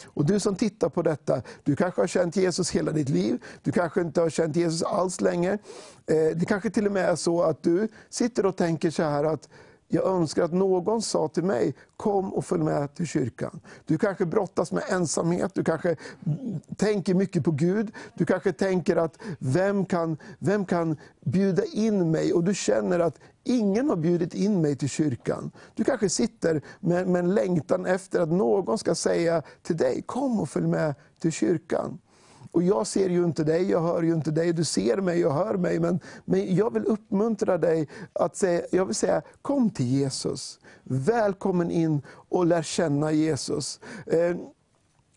Och 0.06 0.26
du 0.26 0.40
som 0.40 0.56
tittar 0.56 0.90
på 0.90 1.02
detta, 1.02 1.42
du 1.64 1.76
kanske 1.76 2.02
har 2.02 2.08
känt 2.08 2.36
Jesus 2.36 2.72
hela 2.72 2.92
ditt 2.92 3.10
liv, 3.10 3.44
du 3.64 3.72
kanske 3.72 4.02
inte 4.02 4.22
har 4.22 4.30
känt 4.30 4.56
Jesus 4.56 4.84
alls 4.84 5.22
länge. 5.22 5.52
Eh, 6.08 6.36
det 6.36 6.46
kanske 6.48 6.70
till 6.70 6.86
och 6.86 6.92
med 6.92 7.10
är 7.10 7.16
så 7.16 7.44
att 7.44 7.64
du 7.64 7.88
sitter 8.10 8.46
och 8.46 8.56
tänker 8.56 8.92
så 8.92 9.04
här 9.04 9.24
att 9.24 9.50
jag 9.88 10.06
önskar 10.06 10.44
att 10.44 10.54
någon 10.54 11.02
sa 11.02 11.28
till 11.28 11.44
mig, 11.44 11.76
kom 11.98 12.34
och 12.34 12.46
följ 12.46 12.64
med 12.64 12.96
till 12.96 13.08
kyrkan. 13.08 13.60
Du 13.86 13.98
kanske 13.98 14.26
brottas 14.26 14.72
med 14.72 14.84
ensamhet, 14.90 15.52
du 15.56 15.64
kanske 15.64 15.96
tänker 16.78 17.14
mycket 17.14 17.44
på 17.44 17.52
Gud. 17.52 17.92
Du 18.14 18.26
kanske 18.26 18.52
tänker 18.54 18.96
att 18.96 19.18
vem 19.40 19.86
kan, 19.86 20.18
vem 20.40 20.66
kan 20.66 20.98
bjuda 21.26 21.66
in 21.66 22.12
mig? 22.12 22.34
Och 22.34 22.44
du 22.44 22.56
känner 22.56 23.00
att 23.00 23.20
ingen 23.44 23.90
har 23.90 23.96
bjudit 23.96 24.34
in 24.34 24.62
mig 24.62 24.76
till 24.76 24.90
kyrkan. 24.90 25.52
Du 25.76 25.84
kanske 25.84 26.10
sitter 26.10 26.62
med, 26.80 27.08
med 27.08 27.20
en 27.20 27.34
längtan 27.34 27.86
efter 27.86 28.20
att 28.20 28.32
någon 28.32 28.78
ska 28.78 28.96
säga 28.96 29.42
till 29.62 29.78
dig, 29.78 30.04
kom 30.06 30.40
och 30.40 30.50
följ 30.50 30.68
med 30.68 30.96
till 31.20 31.32
kyrkan. 31.32 32.00
Och 32.56 32.64
jag 32.64 32.88
ser 32.88 33.10
ju 33.10 33.24
inte 33.24 33.44
dig, 33.44 33.70
jag 33.70 33.82
hör 33.82 34.04
ju 34.04 34.14
inte 34.14 34.32
dig, 34.32 34.54
du 34.54 34.64
ser 34.64 34.98
mig 34.98 35.26
och 35.26 35.34
hör 35.34 35.58
mig. 35.58 35.80
Men, 35.80 36.00
men 36.26 36.56
jag 36.56 36.74
vill 36.74 36.86
uppmuntra 36.86 37.58
dig 37.58 37.88
att 38.14 38.36
säga, 38.36 38.62
jag 38.72 38.86
vill 38.86 38.96
säga, 38.96 39.22
kom 39.42 39.70
till 39.70 39.86
Jesus. 39.86 40.60
Välkommen 40.84 41.72
in 41.72 42.02
och 42.30 42.46
lär 42.46 42.62
känna 42.62 43.12
Jesus. 43.12 43.80
Eh, 44.06 44.36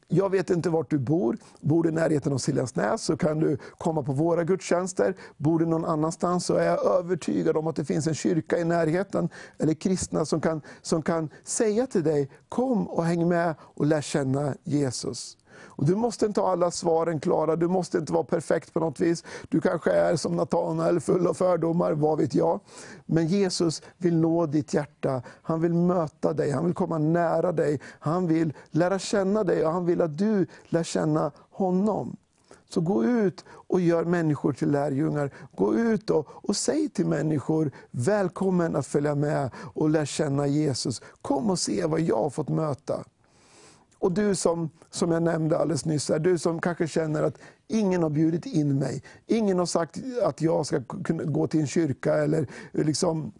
jag 0.09 0.31
vet 0.31 0.51
inte 0.51 0.71
vart 0.71 0.91
du 0.91 0.99
bor. 0.99 1.37
Bor 1.61 1.83
du 1.83 1.89
i 1.89 1.93
närheten 1.93 2.33
av 2.33 2.39
Siljansnäs 2.39 3.03
så 3.03 3.17
kan 3.17 3.41
du 3.41 3.59
komma 3.79 4.03
på 4.03 4.13
våra 4.13 4.45
gudstjänster. 4.45 5.15
Bor 5.37 5.59
du 5.59 5.67
någon 5.67 5.85
annanstans 5.85 6.47
så 6.47 6.55
är 6.55 6.67
jag 6.67 6.87
övertygad 6.87 7.57
om 7.57 7.67
att 7.67 7.77
det 7.77 7.85
finns 7.85 8.07
en 8.07 8.15
kyrka 8.15 8.59
i 8.59 8.65
närheten, 8.65 9.29
eller 9.59 9.75
kristna 9.75 10.25
som 10.25 10.41
kan, 10.41 10.63
som 10.83 11.03
kan 11.03 11.31
säga 11.45 11.87
till 11.87 12.03
dig, 12.03 12.31
kom 12.49 12.89
och 12.89 13.05
häng 13.05 13.29
med 13.29 13.55
och 13.61 13.87
lär 13.87 14.01
känna 14.01 14.55
Jesus. 14.65 15.38
Och 15.61 15.85
du 15.85 15.95
måste 15.95 16.27
inte 16.27 16.41
ha 16.41 16.53
alla 16.53 16.71
svaren 16.71 17.21
klara, 17.21 17.57
du 17.57 17.69
måste 17.69 17.99
inte 17.99 18.13
vara 18.13 18.25
perfekt 18.25 18.75
på 18.75 18.81
något 18.81 19.01
vis. 19.01 19.25
Du 19.49 19.61
kanske 19.61 19.93
är 19.93 20.17
som 20.17 20.37
Natanael, 20.37 21.01
full 21.01 21.27
av 21.27 21.35
fördomar, 21.35 21.93
vad 21.93 22.19
vet 22.19 22.35
jag. 22.35 22.61
Men 23.07 23.27
Jesus 23.27 23.83
vill 23.97 24.17
nå 24.17 24.47
ditt 24.47 24.75
hjärta, 24.75 25.23
han 25.43 25.61
vill 25.61 25.75
möta 25.75 26.33
dig, 26.33 26.51
han 26.51 26.65
vill 26.65 26.75
komma 26.75 26.99
nära 26.99 27.53
dig. 27.53 27.81
Han 27.99 28.27
vill 28.27 28.53
lära 28.71 28.99
känna 28.99 29.45
dig 29.45 29.67
och 29.67 29.73
han 29.73 29.87
vill 29.87 30.01
att 30.01 30.19
du 30.19 30.47
lär 30.69 30.83
känna 30.83 31.31
honom. 31.51 32.17
Så 32.71 32.81
gå 32.81 33.05
ut 33.05 33.45
och 33.51 33.81
gör 33.81 34.05
människor 34.05 34.53
till 34.53 34.71
lärjungar. 34.71 35.31
Gå 35.57 35.75
ut 35.75 36.11
och, 36.11 36.29
och 36.31 36.57
säg 36.57 36.89
till 36.89 37.07
människor, 37.07 37.71
välkommen 37.91 38.77
att 38.77 38.87
följa 38.87 39.15
med 39.15 39.51
och 39.75 39.91
lära 39.91 40.07
känna 40.07 40.47
Jesus. 40.47 41.03
Kom 41.23 41.51
och 41.51 41.59
se 41.59 41.87
vad 41.87 42.01
jag 42.01 42.17
har 42.17 42.31
fått 42.31 42.49
möta. 42.49 43.05
Och 43.99 44.13
du 44.13 44.35
som, 44.35 44.71
som 44.91 45.11
jag 45.11 45.23
nämnde 45.23 45.59
alldeles 45.59 45.85
nyss, 45.85 46.09
här, 46.09 46.19
du 46.19 46.39
som 46.39 46.61
kanske 46.61 46.89
känner 46.89 47.23
att 47.23 47.39
ingen 47.69 48.03
har 48.03 48.11
bjudit 48.11 48.47
in 48.47 48.79
mig. 48.79 49.03
Ingen 49.27 49.59
har 49.59 49.67
sagt 49.67 49.99
att 50.23 50.41
jag 50.41 50.67
ska 50.67 50.83
kunna 51.05 51.25
gå 51.25 51.47
till 51.47 51.61
en 51.61 51.67
kyrka 51.67 52.15
eller 52.15 52.47
eh, 52.73 52.85
liksom 52.85 53.33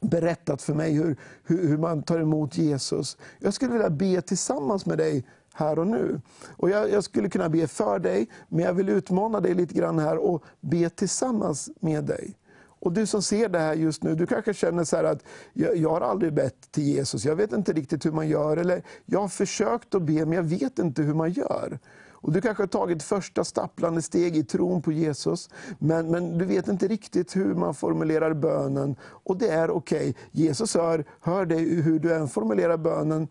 berättat 0.00 0.62
för 0.62 0.74
mig 0.74 0.92
hur, 0.92 1.16
hur, 1.44 1.68
hur 1.68 1.78
man 1.78 2.02
tar 2.02 2.20
emot 2.20 2.58
Jesus. 2.58 3.16
Jag 3.38 3.54
skulle 3.54 3.72
vilja 3.72 3.90
be 3.90 4.20
tillsammans 4.20 4.86
med 4.86 4.98
dig 4.98 5.24
här 5.54 5.78
och 5.78 5.86
nu. 5.86 6.20
Och 6.56 6.70
jag, 6.70 6.90
jag, 6.90 7.04
skulle 7.04 7.28
kunna 7.28 7.48
be 7.48 7.66
för 7.66 7.98
dig, 7.98 8.28
men 8.48 8.64
jag 8.64 8.74
vill 8.74 8.88
utmana 8.88 9.40
dig 9.40 9.54
lite 9.54 9.74
grann 9.74 9.98
här 9.98 10.16
och 10.18 10.44
be 10.60 10.90
tillsammans 10.90 11.70
med 11.80 12.04
dig. 12.04 12.36
Och 12.86 12.92
du 12.92 13.06
som 13.06 13.22
ser 13.22 13.48
det 13.48 13.58
här 13.58 13.74
just 13.74 14.02
nu, 14.02 14.14
du 14.14 14.26
kanske 14.26 14.54
känner 14.54 14.84
så 14.84 14.96
att 14.96 15.24
jag, 15.52 15.76
jag, 15.76 15.90
har 15.90 16.00
aldrig 16.00 16.32
bett 16.32 16.72
till 16.72 16.84
Jesus, 16.84 17.24
jag 17.24 17.36
vet 17.36 17.52
inte 17.52 17.72
riktigt 17.72 18.06
hur 18.06 18.12
man 18.12 18.28
gör. 18.28 18.56
Eller 18.56 18.82
jag 19.04 19.20
har 19.20 19.28
försökt 19.28 19.94
att 19.94 20.02
be, 20.02 20.12
men 20.12 20.32
jag 20.32 20.42
vet 20.42 20.78
inte 20.78 21.02
hur 21.02 21.14
man 21.14 21.30
gör. 21.30 21.78
Och 22.10 22.32
Du 22.32 22.40
kanske 22.40 22.62
har 22.62 22.68
tagit 22.68 23.02
första 23.02 23.44
stapplande 23.44 24.02
steg 24.02 24.36
i 24.36 24.44
tron 24.44 24.82
på 24.82 24.92
Jesus, 24.92 25.50
men, 25.78 26.10
men 26.10 26.38
du 26.38 26.44
vet 26.44 26.68
inte 26.68 26.88
riktigt 26.88 27.36
hur 27.36 27.54
man 27.54 27.74
formulerar 27.74 28.34
bönen. 28.34 28.96
Och 29.02 29.36
det 29.36 29.48
är 29.48 29.70
okej, 29.70 30.10
okay. 30.10 30.14
Jesus 30.32 30.74
hör, 30.74 31.04
hör 31.20 31.46
dig 31.46 31.82
hur 31.82 31.98
du 31.98 32.14
än 32.14 32.28
formulerar 32.28 32.76
bönen. 32.76 33.28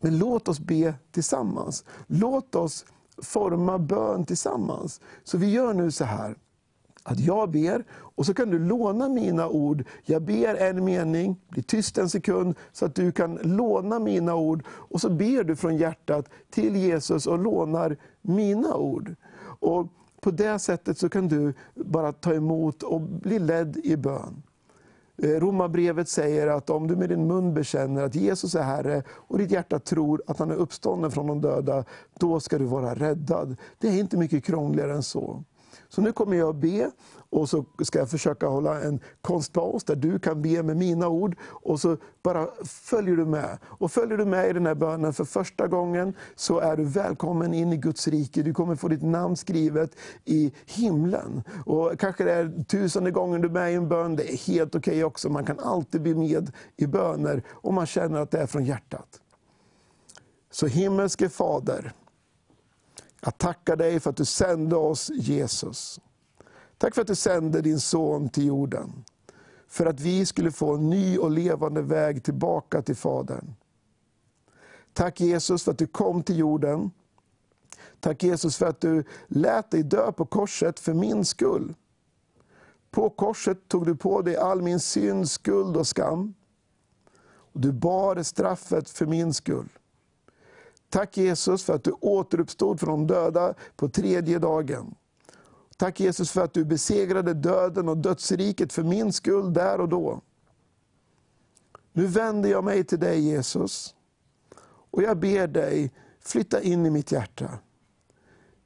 Men 0.00 0.18
låt 0.18 0.48
oss 0.48 0.60
be 0.60 0.94
tillsammans. 1.10 1.84
Låt 2.06 2.54
oss 2.54 2.84
forma 3.22 3.78
bön 3.78 4.24
tillsammans. 4.24 5.00
Så 5.24 5.38
vi 5.38 5.50
gör 5.50 5.74
nu 5.74 5.90
så 5.90 6.04
här 6.04 6.36
att 7.02 7.20
jag 7.20 7.50
ber 7.50 7.84
och 7.92 8.26
så 8.26 8.34
kan 8.34 8.50
du 8.50 8.58
låna 8.58 9.08
mina 9.08 9.48
ord. 9.48 9.84
Jag 10.04 10.22
ber 10.22 10.54
en 10.54 10.84
mening, 10.84 11.36
blir 11.48 11.62
tyst 11.62 11.98
en 11.98 12.08
sekund 12.08 12.54
så 12.72 12.84
att 12.84 12.94
du 12.94 13.12
kan 13.12 13.38
låna 13.42 13.98
mina 13.98 14.34
ord. 14.34 14.64
Och 14.68 15.00
så 15.00 15.10
ber 15.10 15.44
du 15.44 15.56
från 15.56 15.76
hjärtat 15.76 16.28
till 16.50 16.76
Jesus 16.76 17.26
och 17.26 17.38
lånar 17.38 17.96
mina 18.22 18.76
ord. 18.76 19.14
Och 19.60 19.86
På 20.20 20.30
det 20.30 20.58
sättet 20.58 20.98
så 20.98 21.08
kan 21.08 21.28
du 21.28 21.54
bara 21.74 22.12
ta 22.12 22.34
emot 22.34 22.82
och 22.82 23.00
bli 23.00 23.38
ledd 23.38 23.76
i 23.76 23.96
bön. 23.96 24.42
Eh, 25.22 25.28
Romarbrevet 25.28 26.08
säger 26.08 26.46
att 26.46 26.70
om 26.70 26.86
du 26.88 26.96
med 26.96 27.08
din 27.08 27.26
mun 27.26 27.54
bekänner 27.54 28.02
att 28.02 28.14
Jesus 28.14 28.54
är 28.54 28.62
Herre 28.62 29.02
och 29.08 29.38
ditt 29.38 29.50
hjärta 29.50 29.78
tror 29.78 30.22
att 30.26 30.38
han 30.38 30.50
är 30.50 30.54
uppstånden 30.54 31.10
från 31.10 31.26
de 31.26 31.40
döda, 31.40 31.84
då 32.18 32.40
ska 32.40 32.58
du 32.58 32.64
vara 32.64 32.94
räddad. 32.94 33.56
Det 33.78 33.88
är 33.88 33.98
inte 33.98 34.16
mycket 34.16 34.44
krångligare 34.44 34.92
än 34.92 35.02
så. 35.02 35.44
Så 35.94 36.00
nu 36.00 36.12
kommer 36.12 36.36
jag 36.36 36.48
att 36.48 36.56
be 36.56 36.90
och 37.30 37.48
så 37.48 37.64
ska 37.82 37.98
jag 37.98 38.10
försöka 38.10 38.46
hålla 38.46 38.80
en 38.80 39.00
konstpaus 39.20 39.84
där 39.84 39.96
du 39.96 40.18
kan 40.18 40.42
be 40.42 40.62
med 40.62 40.76
mina 40.76 41.08
ord 41.08 41.36
och 41.42 41.80
så 41.80 41.96
bara 42.22 42.48
följer 42.64 43.16
du 43.16 43.24
med. 43.26 43.58
Och 43.64 43.92
följer 43.92 44.18
du 44.18 44.24
med 44.24 44.50
i 44.50 44.52
den 44.52 44.66
här 44.66 44.74
bönen 44.74 45.12
för 45.12 45.24
första 45.24 45.68
gången 45.68 46.14
så 46.34 46.58
är 46.58 46.76
du 46.76 46.84
välkommen 46.84 47.54
in 47.54 47.72
i 47.72 47.76
Guds 47.76 48.08
rike. 48.08 48.42
Du 48.42 48.54
kommer 48.54 48.76
få 48.76 48.88
ditt 48.88 49.02
namn 49.02 49.36
skrivet 49.36 49.96
i 50.24 50.52
himlen. 50.66 51.42
Och 51.66 51.98
kanske 51.98 52.24
det 52.24 52.32
är 52.32 52.64
tusende 52.64 53.10
gången 53.10 53.40
du 53.40 53.48
är 53.48 53.52
med 53.52 53.72
i 53.72 53.74
en 53.74 53.88
bön, 53.88 54.16
det 54.16 54.32
är 54.32 54.36
helt 54.36 54.74
okej 54.74 54.92
okay 54.92 55.04
också. 55.04 55.28
Man 55.28 55.44
kan 55.44 55.58
alltid 55.58 56.02
bli 56.02 56.14
med 56.14 56.52
i 56.76 56.86
böner 56.86 57.42
om 57.50 57.74
man 57.74 57.86
känner 57.86 58.20
att 58.20 58.30
det 58.30 58.38
är 58.38 58.46
från 58.46 58.64
hjärtat. 58.64 59.20
Så 60.50 60.66
himmelske 60.66 61.28
Fader, 61.28 61.92
jag 63.24 63.38
tackar 63.38 63.76
dig 63.76 64.00
för 64.00 64.10
att 64.10 64.16
du 64.16 64.24
sände 64.24 64.76
oss 64.76 65.10
Jesus. 65.10 66.00
Tack 66.78 66.94
för 66.94 67.02
att 67.02 67.08
du 67.08 67.14
sände 67.14 67.60
din 67.60 67.80
son 67.80 68.28
till 68.28 68.46
jorden. 68.46 69.04
För 69.68 69.86
att 69.86 70.00
vi 70.00 70.26
skulle 70.26 70.50
få 70.50 70.74
en 70.74 70.90
ny 70.90 71.18
och 71.18 71.30
levande 71.30 71.82
väg 71.82 72.24
tillbaka 72.24 72.82
till 72.82 72.96
Fadern. 72.96 73.54
Tack 74.92 75.20
Jesus 75.20 75.64
för 75.64 75.72
att 75.72 75.78
du 75.78 75.86
kom 75.86 76.22
till 76.22 76.38
jorden. 76.38 76.90
Tack 78.00 78.22
Jesus 78.22 78.56
för 78.56 78.66
att 78.66 78.80
du 78.80 79.04
lät 79.26 79.70
dig 79.70 79.82
dö 79.82 80.12
på 80.12 80.26
korset 80.26 80.80
för 80.80 80.94
min 80.94 81.24
skull. 81.24 81.74
På 82.90 83.10
korset 83.10 83.68
tog 83.68 83.86
du 83.86 83.96
på 83.96 84.22
dig 84.22 84.36
all 84.36 84.62
min 84.62 84.80
synd, 84.80 85.30
skuld 85.30 85.76
och 85.76 85.86
skam. 85.86 86.34
Du 87.52 87.72
bar 87.72 88.22
straffet 88.22 88.90
för 88.90 89.06
min 89.06 89.34
skull. 89.34 89.68
Tack 90.92 91.16
Jesus 91.16 91.64
för 91.64 91.74
att 91.74 91.84
du 91.84 91.92
återuppstod 92.00 92.80
från 92.80 93.06
de 93.06 93.14
döda 93.14 93.54
på 93.76 93.88
tredje 93.88 94.38
dagen. 94.38 94.94
Tack 95.76 96.00
Jesus 96.00 96.30
för 96.30 96.40
att 96.40 96.54
du 96.54 96.64
besegrade 96.64 97.34
döden 97.34 97.88
och 97.88 97.96
dödsriket 97.96 98.72
för 98.72 98.82
min 98.82 99.12
skull 99.12 99.52
där 99.52 99.80
och 99.80 99.88
då. 99.88 100.20
Nu 101.92 102.06
vänder 102.06 102.50
jag 102.50 102.64
mig 102.64 102.84
till 102.84 103.00
dig 103.00 103.20
Jesus. 103.20 103.94
Och 104.90 105.02
jag 105.02 105.18
ber 105.18 105.46
dig, 105.46 105.92
flytta 106.20 106.60
in 106.60 106.86
i 106.86 106.90
mitt 106.90 107.12
hjärta. 107.12 107.58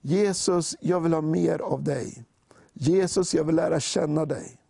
Jesus, 0.00 0.76
jag 0.80 1.00
vill 1.00 1.12
ha 1.12 1.20
mer 1.20 1.58
av 1.58 1.82
dig. 1.82 2.24
Jesus, 2.72 3.34
jag 3.34 3.44
vill 3.44 3.56
lära 3.56 3.80
känna 3.80 4.24
dig. 4.24 4.60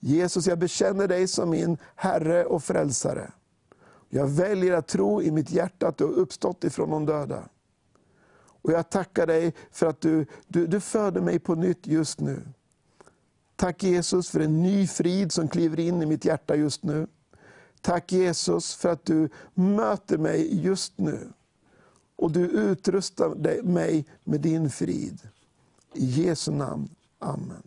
Jesus, 0.00 0.46
jag 0.46 0.58
bekänner 0.58 1.08
dig 1.08 1.28
som 1.28 1.50
min 1.50 1.78
Herre 1.94 2.44
och 2.44 2.64
Frälsare. 2.64 3.32
Jag 4.14 4.26
väljer 4.26 4.72
att 4.72 4.86
tro 4.86 5.22
i 5.22 5.30
mitt 5.30 5.50
hjärta 5.50 5.88
att 5.88 5.96
du 5.96 6.04
har 6.04 6.12
uppstått 6.12 6.64
ifrån 6.64 6.90
de 6.90 7.06
döda. 7.06 7.48
Och 8.38 8.72
jag 8.72 8.90
tackar 8.90 9.26
dig 9.26 9.54
för 9.70 9.86
att 9.86 10.00
du, 10.00 10.26
du, 10.46 10.66
du 10.66 10.80
föder 10.80 11.20
mig 11.20 11.38
på 11.38 11.54
nytt 11.54 11.86
just 11.86 12.20
nu. 12.20 12.42
Tack 13.56 13.82
Jesus 13.82 14.30
för 14.30 14.40
en 14.40 14.62
ny 14.62 14.86
frid 14.86 15.32
som 15.32 15.48
kliver 15.48 15.80
in 15.80 16.02
i 16.02 16.06
mitt 16.06 16.24
hjärta 16.24 16.56
just 16.56 16.82
nu. 16.82 17.06
Tack 17.80 18.12
Jesus 18.12 18.74
för 18.74 18.88
att 18.88 19.04
du 19.04 19.28
möter 19.54 20.18
mig 20.18 20.64
just 20.64 20.98
nu. 20.98 21.28
Och 22.16 22.30
du 22.30 22.40
utrustar 22.40 23.62
mig 23.62 24.06
med 24.24 24.40
din 24.40 24.70
frid. 24.70 25.20
I 25.94 26.04
Jesu 26.04 26.52
namn. 26.52 26.88
Amen. 27.18 27.62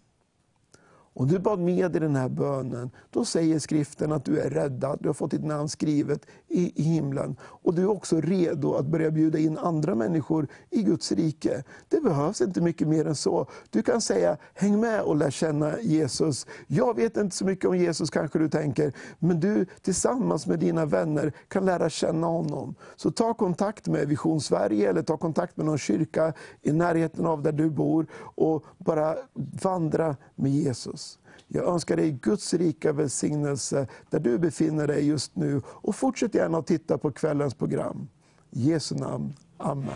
Om 1.19 1.27
du 1.27 1.39
bad 1.39 1.59
med 1.59 1.95
i 1.95 1.99
den 1.99 2.15
här 2.15 2.29
bönen, 2.29 2.91
då 3.09 3.25
säger 3.25 3.59
skriften 3.59 4.11
att 4.11 4.25
du 4.25 4.39
är 4.39 4.49
räddad, 4.49 4.99
du 5.01 5.09
har 5.09 5.13
fått 5.13 5.31
ditt 5.31 5.43
namn 5.43 5.69
skrivet 5.69 6.25
i, 6.49 6.83
himlen. 6.83 7.35
Och 7.41 7.73
du 7.73 7.81
är 7.81 7.89
också 7.89 8.21
redo 8.21 8.73
att 8.73 8.85
börja 8.85 9.11
bjuda 9.11 9.39
in 9.39 9.57
andra 9.57 9.95
människor 9.95 10.47
i 10.69 10.83
Guds 10.83 11.11
rike. 11.11 11.63
Det 11.89 12.01
behövs 12.01 12.41
inte 12.41 12.61
mycket 12.61 12.87
mer 12.87 13.07
än 13.07 13.15
så. 13.15 13.47
Du 13.69 13.81
kan 13.81 14.01
säga, 14.01 14.37
häng 14.53 14.79
med 14.79 15.01
och 15.01 15.15
lär 15.15 15.31
känna 15.31 15.81
Jesus. 15.81 16.47
Jag 16.67 16.95
vet 16.95 17.17
inte 17.17 17.35
så 17.35 17.45
mycket 17.45 17.65
om 17.65 17.77
Jesus 17.77 18.09
kanske 18.09 18.39
du 18.39 18.49
tänker, 18.49 18.93
men 19.19 19.39
du 19.39 19.65
tillsammans 19.81 20.47
med 20.47 20.59
dina 20.59 20.85
vänner 20.85 21.33
kan 21.47 21.65
lära 21.65 21.89
känna 21.89 22.27
honom. 22.27 22.75
Så 22.95 23.11
ta 23.11 23.33
kontakt 23.33 23.87
med 23.87 24.07
Vision 24.07 24.41
Sverige 24.41 24.89
eller 24.89 25.01
ta 25.01 25.17
kontakt 25.17 25.57
med 25.57 25.65
någon 25.65 25.77
kyrka 25.77 26.33
i 26.61 26.71
närheten 26.71 27.25
av 27.25 27.43
där 27.43 27.51
du 27.51 27.69
bor 27.69 28.05
och 28.35 28.65
bara 28.77 29.15
vandra 29.63 30.15
med 30.35 30.51
Jesus. 30.51 31.19
Jag 31.47 31.65
önskar 31.65 31.95
dig 31.95 32.11
Guds 32.11 32.53
rika 32.53 32.93
välsignelse 32.93 33.87
där 34.09 34.19
du 34.19 34.37
befinner 34.37 34.87
dig 34.87 35.07
just 35.07 35.35
nu. 35.35 35.61
Och 35.67 35.95
fortsätt 35.95 36.35
gärna 36.35 36.57
att 36.57 36.67
titta 36.67 36.97
på 36.97 37.11
kvällens 37.11 37.53
program. 37.53 38.07
I 38.51 38.69
Jesu 38.69 38.95
namn. 38.95 39.33
Amen. 39.57 39.89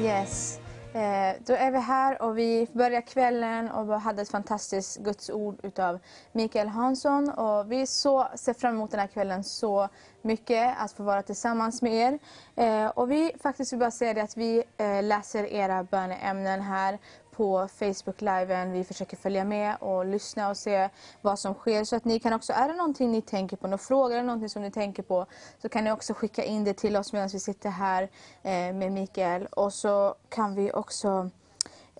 Yes. 0.00 0.60
Eh, 0.94 1.36
då 1.46 1.52
är 1.52 1.70
vi 1.70 1.78
här 1.78 2.22
och 2.22 2.38
vi 2.38 2.68
börjar 2.72 3.00
kvällen 3.00 3.70
och 3.70 4.00
hade 4.00 4.22
ett 4.22 4.30
fantastiskt 4.30 4.98
Guds 4.98 5.30
ord 5.30 5.58
utav 5.62 5.98
Mikael 6.32 6.68
Hansson. 6.68 7.30
Och 7.30 7.72
vi 7.72 7.86
så, 7.86 8.28
ser 8.34 8.54
fram 8.54 8.74
emot 8.74 8.90
den 8.90 9.00
här 9.00 9.06
kvällen 9.06 9.44
så 9.44 9.88
mycket, 10.22 10.74
att 10.78 10.92
få 10.92 11.02
vara 11.02 11.22
tillsammans 11.22 11.82
med 11.82 11.92
er. 11.92 12.18
Eh, 12.56 12.86
och 12.86 13.10
vi 13.10 13.32
faktiskt 13.42 13.72
vill 13.72 13.80
bara 13.80 13.90
säga 13.90 14.14
det 14.14 14.22
att 14.22 14.36
vi 14.36 14.62
eh, 14.76 15.02
läser 15.02 15.44
era 15.44 15.84
böneämnen 15.84 16.60
här 16.60 16.98
på 17.36 17.68
Facebook-liven. 17.68 18.72
Vi 18.72 18.84
försöker 18.84 19.16
följa 19.16 19.44
med 19.44 19.76
och 19.80 20.06
lyssna 20.06 20.48
och 20.48 20.56
se 20.56 20.88
vad 21.20 21.38
som 21.38 21.54
sker. 21.54 21.84
Så 21.84 21.96
att 21.96 22.04
ni 22.04 22.18
kan 22.18 22.32
också, 22.32 22.52
är 22.52 22.68
det 22.68 22.74
någonting 22.74 23.12
ni 23.12 23.22
tänker 23.22 23.56
på, 23.56 23.66
några 23.66 23.78
frågor 23.78 24.14
eller 24.14 24.26
någonting 24.26 24.48
som 24.48 24.62
ni 24.62 24.70
tänker 24.70 25.02
på, 25.02 25.26
så 25.62 25.68
kan 25.68 25.84
ni 25.84 25.92
också 25.92 26.14
skicka 26.14 26.44
in 26.44 26.64
det 26.64 26.74
till 26.74 26.96
oss 26.96 27.12
medan 27.12 27.28
vi 27.32 27.40
sitter 27.40 27.70
här 27.70 28.02
eh, 28.42 28.74
med 28.74 28.92
Mikael. 28.92 29.46
Och 29.46 29.72
så 29.72 30.14
kan 30.28 30.54
vi 30.54 30.72
också 30.72 31.30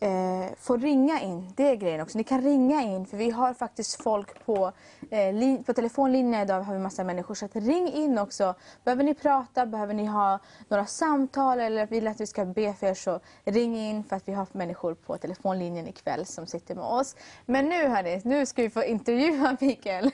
eh, 0.01 0.55
får 0.61 0.79
ringa 0.79 1.21
in. 1.21 1.53
Det 1.57 1.69
är 1.69 1.77
grejen 1.77 2.01
också. 2.01 2.19
Ni 2.19 2.25
kan 2.25 2.43
ringa 2.43 2.83
in 2.83 3.07
för 3.07 3.17
vi 3.17 3.31
har 3.31 3.55
faktiskt 3.55 4.03
folk 4.03 4.45
på, 4.47 4.73
eh, 5.11 5.63
på 5.67 5.73
telefonlinjen 5.73 6.43
idag. 6.43 6.61
har 6.61 6.73
vi 6.73 6.79
massa 6.81 7.05
människor. 7.05 7.35
Så 7.35 7.49
ring 7.53 7.89
in 7.89 8.19
också. 8.19 8.55
Behöver 8.85 9.05
ni 9.05 9.15
prata, 9.15 9.67
behöver 9.67 9.95
ni 9.95 10.07
ha 10.07 10.39
några 10.69 10.87
samtal 10.87 11.61
eller 11.61 11.87
vill 11.87 12.09
att 12.09 12.21
vi 12.21 12.27
ska 12.27 12.45
be 12.45 12.75
för 12.75 12.87
er 12.87 12.95
så 12.95 13.21
ring 13.45 13.77
in 13.77 14.05
för 14.05 14.17
att 14.17 14.29
vi 14.29 14.33
har 14.33 14.47
människor 14.53 14.95
på 14.95 15.17
telefonlinjen 15.17 15.89
ikväll 15.89 16.27
som 16.27 16.47
sitter 16.47 16.75
med 16.75 16.85
oss. 16.85 17.17
Men 17.47 17.69
nu 17.69 17.89
hörni, 17.89 18.21
nu 18.25 18.47
ska 18.47 18.63
vi 18.63 18.71
få 18.71 18.85
intervjua 18.85 19.57
Mikael. 19.61 20.11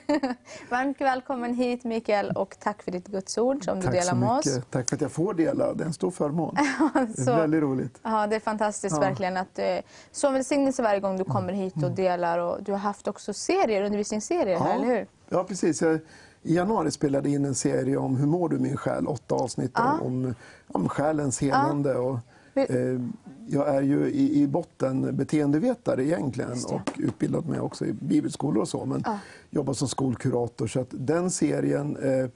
Varmt 0.69 1.01
välkommen 1.01 1.53
hit 1.53 1.83
Mikael 1.83 2.31
och 2.31 2.55
tack 2.59 2.83
för 2.83 2.91
ditt 2.91 3.07
gudsord 3.07 3.65
som 3.65 3.81
tack 3.81 3.91
du 3.91 3.99
delar 3.99 4.15
med 4.15 4.31
oss. 4.31 4.59
Tack 4.69 4.89
för 4.89 4.95
att 4.95 5.01
jag 5.01 5.11
får 5.11 5.33
dela. 5.33 5.73
Det 5.73 5.83
är 5.83 5.87
en 5.87 5.93
stor 5.93 6.11
förmån. 6.11 6.55
det 6.93 7.31
är 7.31 7.37
väldigt 7.37 7.61
roligt. 7.61 7.99
Ja, 8.03 8.27
det 8.27 8.35
är 8.35 8.39
fantastiskt 8.39 8.95
ja. 8.95 9.01
verkligen 9.01 9.37
att 9.37 9.59
eh, 9.77 9.83
så 10.11 10.31
välsignelse 10.31 10.83
varje 10.83 10.99
gång 10.99 11.17
du 11.17 11.23
kommer 11.23 11.53
hit 11.53 11.75
och 11.75 11.83
mm. 11.83 11.95
delar. 11.95 12.39
Och 12.39 12.63
du 12.63 12.71
har 12.71 12.79
haft 12.79 13.07
också 13.07 13.33
serier, 13.33 13.83
undervisningsserier 13.83 14.53
ja. 14.53 14.63
här, 14.63 14.75
eller 14.75 14.85
hur? 14.85 15.07
Ja, 15.29 15.43
precis. 15.43 15.81
Jag, 15.81 15.99
I 16.43 16.55
januari 16.55 16.91
spelade 16.91 17.29
jag 17.29 17.35
in 17.35 17.45
en 17.45 17.55
serie 17.55 17.97
om 17.97 18.15
Hur 18.15 18.27
mår 18.27 18.49
du 18.49 18.59
min 18.59 18.77
själ? 18.77 19.07
Åtta 19.07 19.35
avsnitt 19.35 19.71
ja. 19.73 19.99
om, 20.01 20.35
om 20.67 20.89
själens 20.89 21.41
helande. 21.41 21.95
Och, 21.95 22.19
eh, 22.53 23.01
jag 23.47 23.75
är 23.75 23.81
ju 23.81 24.07
i, 24.07 24.41
i 24.41 24.47
botten 24.47 25.15
beteendevetare 25.17 26.05
egentligen 26.05 26.57
och 26.69 26.91
utbildat 26.97 27.45
mig 27.45 27.59
också 27.59 27.85
i 27.85 27.93
bibelskolor 27.93 28.61
och 28.61 28.67
så. 28.67 28.85
Men 28.85 29.01
ja. 29.05 29.19
jobbar 29.49 29.73
som 29.73 29.87
skolkurator. 29.87 30.67
Så 30.67 30.79
att 30.79 30.89
den 30.91 31.31
serien, 31.31 31.97
eh, 31.97 32.29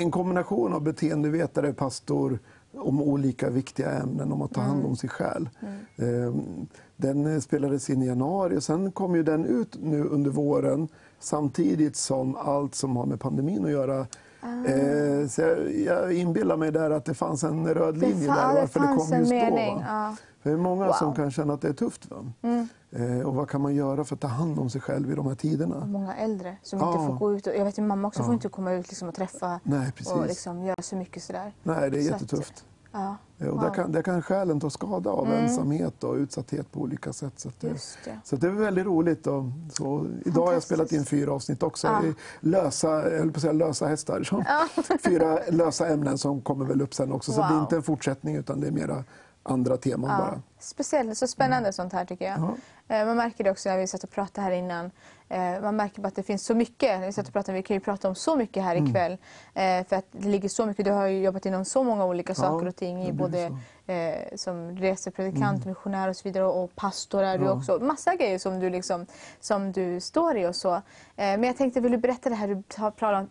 en 0.00 0.10
kombination 0.10 0.72
av 0.72 0.82
beteendevetare, 0.82 1.72
pastor, 1.72 2.38
om 2.74 3.02
olika 3.02 3.50
viktiga 3.50 3.90
ämnen, 3.90 4.32
om 4.32 4.42
att 4.42 4.54
ta 4.54 4.60
hand 4.60 4.78
om 4.78 4.84
mm. 4.84 4.96
sig 4.96 5.10
själv. 5.10 5.48
Mm. 5.60 6.26
Ehm, 6.26 6.66
den 6.96 7.40
spelades 7.40 7.90
in 7.90 8.02
i 8.02 8.06
januari 8.06 8.56
och 8.56 8.62
sen 8.62 8.92
kom 8.92 9.14
ju 9.14 9.22
den 9.22 9.44
ut 9.44 9.76
nu 9.82 10.04
under 10.04 10.30
våren 10.30 10.88
samtidigt 11.18 11.96
som 11.96 12.36
allt 12.36 12.74
som 12.74 12.96
har 12.96 13.06
med 13.06 13.20
pandemin 13.20 13.64
att 13.64 13.70
göra 13.70 14.06
Ah. 14.42 14.64
Eh, 14.64 15.26
så 15.26 15.42
jag, 15.42 15.74
jag 15.74 16.12
inbillar 16.12 16.56
mig 16.56 16.72
där 16.72 16.90
att 16.90 17.04
det 17.04 17.14
fanns 17.14 17.44
en 17.44 17.74
röd 17.74 17.98
linje 17.98 18.14
det 18.14 18.26
där 18.26 18.54
varför 18.54 18.80
det, 18.80 18.86
det 18.86 18.96
kom 18.96 19.18
just 19.18 19.30
då. 19.30 19.82
Ja. 19.86 20.16
För 20.42 20.50
det 20.50 20.56
är 20.56 20.58
många 20.58 20.86
wow. 20.86 20.92
som 20.92 21.14
kan 21.14 21.30
känna 21.30 21.54
att 21.54 21.60
det 21.60 21.68
är 21.68 21.72
tufft. 21.72 22.08
Mm. 22.42 22.68
Eh, 22.90 23.26
och 23.26 23.34
vad 23.34 23.48
kan 23.48 23.60
man 23.60 23.74
göra 23.74 24.04
för 24.04 24.14
att 24.14 24.20
ta 24.20 24.28
hand 24.28 24.58
om 24.58 24.70
sig 24.70 24.80
själv 24.80 25.12
i 25.12 25.14
de 25.14 25.26
här 25.26 25.34
tiderna? 25.34 25.86
Många 25.86 26.16
äldre 26.16 26.56
som 26.62 26.78
ja. 26.78 26.92
inte 26.92 27.06
får 27.06 27.18
gå 27.18 27.34
ut. 27.34 27.46
Och, 27.46 27.54
jag 27.54 27.64
vet 27.64 27.78
att 27.78 27.84
mamma 27.84 28.08
också 28.08 28.20
ja. 28.20 28.24
får 28.24 28.34
inte 28.34 28.48
komma 28.48 28.72
ut 28.72 28.88
liksom, 28.88 29.08
och 29.08 29.14
träffa 29.14 29.60
Nej, 29.62 29.92
och 30.14 30.26
liksom, 30.26 30.64
göra 30.64 30.82
så 30.82 30.96
mycket 30.96 31.22
sådär. 31.22 31.54
Nej, 31.62 31.90
det 31.90 31.98
är 31.98 32.02
så 32.02 32.10
jättetufft. 32.10 32.52
Att, 32.52 32.64
Ja. 32.92 33.16
Och 33.38 33.46
wow. 33.46 33.60
där, 33.60 33.74
kan, 33.74 33.92
där 33.92 34.02
kan 34.02 34.22
själen 34.22 34.60
ta 34.60 34.70
skada 34.70 35.10
av 35.10 35.26
mm. 35.26 35.44
ensamhet 35.44 36.04
och 36.04 36.14
utsatthet 36.14 36.72
på 36.72 36.80
olika 36.80 37.12
sätt. 37.12 37.32
Så, 37.36 37.50
det, 37.60 37.68
det. 38.04 38.20
så 38.24 38.36
det 38.36 38.46
är 38.46 38.50
väldigt 38.50 38.86
roligt. 38.86 39.26
Och, 39.26 39.44
så, 39.72 40.06
idag 40.24 40.46
har 40.46 40.52
jag 40.52 40.62
spelat 40.62 40.92
in 40.92 41.04
fyra 41.04 41.32
avsnitt 41.32 41.62
också. 41.62 41.86
Ja. 41.86 42.02
Lösa, 42.40 43.10
jag 43.10 43.34
på 43.34 43.40
säga 43.40 43.52
lösa 43.52 43.86
hästar. 43.86 44.22
Så, 44.22 44.44
ja. 44.48 44.82
fyra 45.04 45.38
lösa 45.48 45.88
ämnen 45.88 46.18
som 46.18 46.40
kommer 46.40 46.64
väl 46.64 46.82
upp 46.82 46.94
sen 46.94 47.12
också. 47.12 47.32
Så 47.32 47.40
wow. 47.40 47.50
det 47.50 47.56
är 47.56 47.60
inte 47.60 47.76
en 47.76 47.82
fortsättning 47.82 48.36
utan 48.36 48.60
det 48.60 48.66
är 48.66 48.72
mera 48.72 49.04
andra 49.42 49.76
teman 49.76 50.18
bara. 50.18 50.42
Speciellt, 50.58 51.18
så 51.18 51.26
spännande 51.26 51.66
mm. 51.66 51.72
sånt 51.72 51.92
här 51.92 52.04
tycker 52.04 52.24
jag. 52.24 52.58
Eh, 52.88 53.06
man 53.06 53.16
märker 53.16 53.44
det 53.44 53.50
också 53.50 53.68
när 53.68 53.78
vi 53.78 53.86
satt 53.86 54.04
och 54.04 54.10
pratade 54.10 54.44
här 54.44 54.52
innan. 54.52 54.90
Eh, 55.28 55.60
man 55.62 55.76
märker 55.76 56.02
bara 56.02 56.08
att 56.08 56.16
det 56.16 56.22
finns 56.22 56.44
så 56.44 56.54
mycket. 56.54 57.00
Vi, 57.08 57.12
satt 57.12 57.26
och 57.26 57.32
pratade, 57.32 57.58
vi 57.58 57.62
kan 57.62 57.76
ju 57.76 57.80
prata 57.80 58.08
om 58.08 58.14
så 58.14 58.36
mycket 58.36 58.62
här 58.62 58.76
mm. 58.76 58.88
ikväll. 58.88 59.18
Mm. 59.54 59.84
För 59.84 59.96
att 59.96 60.04
det 60.12 60.28
ligger 60.28 60.48
så 60.48 60.66
mycket. 60.66 60.84
Du 60.84 60.90
har 60.90 61.06
ju 61.06 61.22
jobbat 61.22 61.46
inom 61.46 61.64
så 61.64 61.84
många 61.84 62.04
olika 62.04 62.34
saker 62.34 62.66
och 62.66 62.76
ting. 62.76 63.06
I 63.06 63.12
både 63.12 63.56
eh, 63.86 64.36
som 64.36 64.76
resepredikant, 64.76 65.56
mm. 65.56 65.68
missionär 65.68 66.08
och 66.08 66.16
så 66.16 66.28
vidare. 66.28 66.44
Och 66.44 66.76
pastor 66.76 67.22
är 67.22 67.38
du 67.38 67.48
också. 67.48 67.78
Massa 67.78 68.14
grejer 68.14 68.38
som 68.38 68.60
du, 68.60 68.70
liksom, 68.70 69.06
som 69.40 69.72
du 69.72 70.00
står 70.00 70.36
i 70.36 70.46
och 70.46 70.56
så. 70.56 70.82
Men 71.16 71.44
jag 71.44 71.56
tänkte, 71.56 71.80
vill 71.80 71.92
du 71.92 71.98
berätta 71.98 72.28
det 72.28 72.34
här? 72.34 72.48
Du 72.48 72.62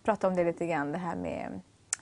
pratade 0.04 0.28
om 0.28 0.36
det 0.36 0.44
lite 0.44 0.68
grann. 0.68 0.92
Det 0.92 0.98
här 0.98 1.16
med 1.16 1.60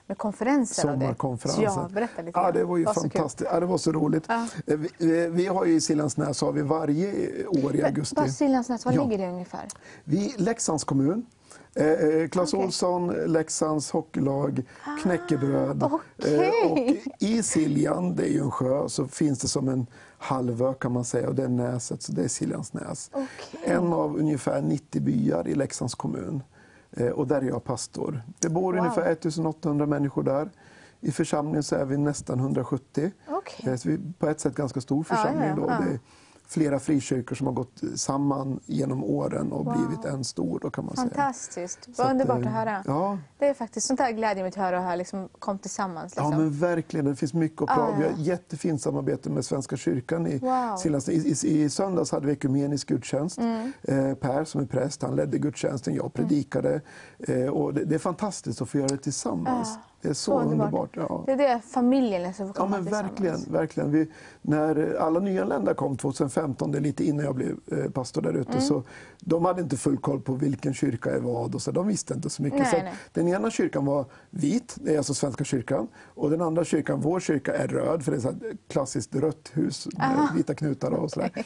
med 0.08 0.18
konferensen. 0.18 0.82
Sommarkonferensen. 0.82 1.64
Ja, 1.64 1.88
berätta 1.92 2.22
lite. 2.22 2.40
Ja, 2.40 2.52
det 2.52 2.64
var 2.64 2.76
ju 2.76 2.84
var 2.84 2.94
fantastiskt. 2.94 3.50
Ja, 3.52 3.60
det 3.60 3.66
var 3.66 3.78
så 3.78 3.92
roligt. 3.92 4.24
Ja. 4.28 4.46
Eh, 4.66 4.78
vi, 4.78 5.28
vi, 5.28 5.46
har 5.46 5.64
ju 5.64 5.74
i 5.74 5.80
Siljansnäs 5.80 6.40
har 6.40 6.52
vi 6.52 6.62
varje 6.62 7.12
år 7.46 7.76
i 7.76 7.82
augusti. 7.82 8.16
Var 8.16 8.26
Siljansnäs, 8.26 8.84
var 8.84 8.92
ja. 8.92 9.04
ligger 9.04 9.26
det 9.26 9.32
ungefär? 9.32 9.68
Vi, 10.04 10.34
Leksands 10.36 10.84
kommun. 10.84 11.26
Eh, 11.74 11.86
eh 11.86 12.28
Clas 12.28 12.54
okay. 12.54 12.66
Olsson, 12.66 13.06
Leksands 13.26 13.90
hockeylag, 13.90 14.62
ah, 14.84 14.96
knäckebröd. 15.02 15.82
Okay. 15.82 16.34
Eh, 16.34 16.72
och 16.72 16.78
I 17.18 17.42
Siljan, 17.42 18.16
det 18.16 18.22
är 18.22 18.32
ju 18.32 18.40
en 18.40 18.50
sjö, 18.50 18.88
så 18.88 19.08
finns 19.08 19.38
det 19.38 19.48
som 19.48 19.68
en 19.68 19.86
halvö 20.18 20.74
kan 20.74 20.92
man 20.92 21.04
säga 21.04 21.28
och 21.28 21.34
det 21.34 21.44
är 21.44 21.48
Näset, 21.48 22.02
så 22.02 22.12
det 22.12 22.24
är 22.24 22.28
Siljansnäs. 22.28 23.10
Okay. 23.12 23.74
En 23.74 23.92
av 23.92 24.16
ungefär 24.16 24.62
90 24.62 25.02
byar 25.02 25.48
i 25.48 25.54
Leksands 25.54 25.94
kommun. 25.94 26.42
Eh, 26.98 27.08
och 27.08 27.26
där 27.26 27.40
är 27.40 27.46
jag 27.46 27.64
pastor. 27.64 28.22
Det 28.38 28.48
bor 28.48 28.72
wow. 28.72 28.80
ungefär 28.80 29.12
1800 29.12 29.86
människor 29.86 30.22
där. 30.22 30.50
I 31.00 31.12
församlingen 31.12 31.62
så 31.62 31.76
är 31.76 31.84
vi 31.84 31.96
nästan 31.96 32.38
170. 32.38 33.10
Okay. 33.28 33.76
Så 33.76 33.88
vi 33.88 33.98
på 34.18 34.28
ett 34.28 34.40
sätt 34.40 34.54
ganska 34.54 34.80
stor 34.80 35.02
församling. 35.02 35.42
Ja, 35.42 35.56
ja, 35.56 35.78
ja. 35.80 35.86
Då 35.86 35.98
flera 36.48 36.78
frikyrkor 36.78 37.36
som 37.36 37.46
har 37.46 37.54
gått 37.54 37.82
samman 37.94 38.60
genom 38.66 39.04
åren 39.04 39.52
och 39.52 39.64
wow. 39.64 39.76
blivit 39.76 40.04
en 40.04 40.24
stor. 40.24 40.58
Då 40.62 40.70
kan 40.70 40.84
man 40.84 40.96
Fantastiskt, 40.96 41.84
säga. 41.84 41.94
vad 41.96 42.10
underbart 42.10 42.38
att, 42.38 42.46
att 42.46 42.52
höra. 42.52 42.82
Ja. 42.86 43.18
Det 43.38 43.48
är 43.48 43.54
faktiskt 43.54 43.86
sånt 43.86 44.00
här 44.00 44.12
glädjer 44.12 44.44
mig 44.44 44.48
att 44.48 44.54
höra 44.54 44.78
och 44.78 44.84
här 44.84 44.96
liksom 44.96 45.28
kom 45.38 45.58
tillsammans. 45.58 46.16
Liksom. 46.16 46.32
Ja 46.32 46.38
men 46.38 46.50
verkligen, 46.50 47.06
det 47.06 47.16
finns 47.16 47.34
mycket 47.34 47.62
att 47.62 47.68
prata 47.68 47.82
ah, 47.82 47.96
Vi 47.98 48.04
har 48.04 48.12
jättefint 48.16 48.82
samarbete 48.82 49.30
med 49.30 49.44
Svenska 49.44 49.76
kyrkan 49.76 50.26
i 50.26 50.38
wow. 50.38 51.08
I, 51.08 51.12
i, 51.12 51.62
I 51.62 51.70
söndags 51.70 52.12
hade 52.12 52.26
vi 52.26 52.32
ekumenisk 52.32 52.88
gudstjänst. 52.88 53.38
Mm. 53.38 53.72
Eh, 53.82 54.14
per 54.14 54.44
som 54.44 54.60
är 54.60 54.66
präst, 54.66 55.02
han 55.02 55.16
ledde 55.16 55.38
gudstjänsten, 55.38 55.94
jag 55.94 56.14
predikade. 56.14 56.80
Mm. 57.18 57.42
Eh, 57.42 57.48
och 57.48 57.74
det, 57.74 57.84
det, 57.84 57.94
är 57.94 57.98
fantastiskt 57.98 58.62
att 58.62 58.68
få 58.68 58.78
göra 58.78 58.88
det 58.88 58.96
tillsammans. 58.96 59.68
Ah. 59.68 59.87
Det 60.02 60.08
är 60.08 60.12
så, 60.12 60.24
så 60.24 60.40
underbart. 60.40 60.96
underbart. 60.96 60.96
Ja. 60.96 61.22
Det 61.26 61.32
är 61.32 61.36
det 61.36 61.60
familjen 61.60 62.22
liksom 62.22 62.46
får 62.46 62.54
komma 62.54 62.76
ja, 62.76 62.82
men 62.82 62.92
verkligen, 62.92 63.52
verkligen. 63.52 63.90
Vi, 63.90 64.08
när 64.42 64.96
alla 65.00 65.20
nyanlända 65.20 65.74
kom 65.74 65.96
2015, 65.96 66.72
det 66.72 66.78
är 66.78 66.82
lite 66.82 67.04
innan 67.04 67.24
jag 67.24 67.34
blev 67.34 67.56
eh, 67.66 67.90
pastor 67.90 68.22
där 68.22 68.32
ute, 68.32 68.50
mm. 68.50 68.60
så 68.60 68.82
de 69.20 69.44
hade 69.44 69.62
inte 69.62 69.76
full 69.76 69.98
koll 69.98 70.20
på 70.20 70.32
vilken 70.32 70.74
kyrka 70.74 71.10
är 71.10 71.20
vad. 71.20 71.54
Och 71.54 71.62
så, 71.62 71.70
de 71.70 71.86
visste 71.86 72.14
inte 72.14 72.30
så 72.30 72.42
mycket. 72.42 72.58
Nej, 72.58 72.70
så 72.70 72.76
nej. 72.76 72.94
Den 73.12 73.28
ena 73.28 73.50
kyrkan 73.50 73.84
var 73.84 74.04
vit, 74.30 74.76
det 74.80 74.94
är 74.94 74.98
alltså 74.98 75.14
Svenska 75.14 75.44
kyrkan. 75.44 75.88
Och 76.14 76.30
den 76.30 76.42
andra 76.42 76.64
kyrkan, 76.64 77.00
vår 77.00 77.20
kyrka, 77.20 77.54
är 77.54 77.68
röd, 77.68 78.04
för 78.04 78.12
det 78.12 78.24
är 78.24 78.28
ett 78.28 78.58
klassiskt 78.68 79.14
rött 79.14 79.50
hus 79.52 79.88
med 79.92 80.06
Aha. 80.06 80.28
vita 80.36 80.54
knutar. 80.54 80.90
Och 80.90 81.10
så 81.10 81.20
okay. 81.20 81.42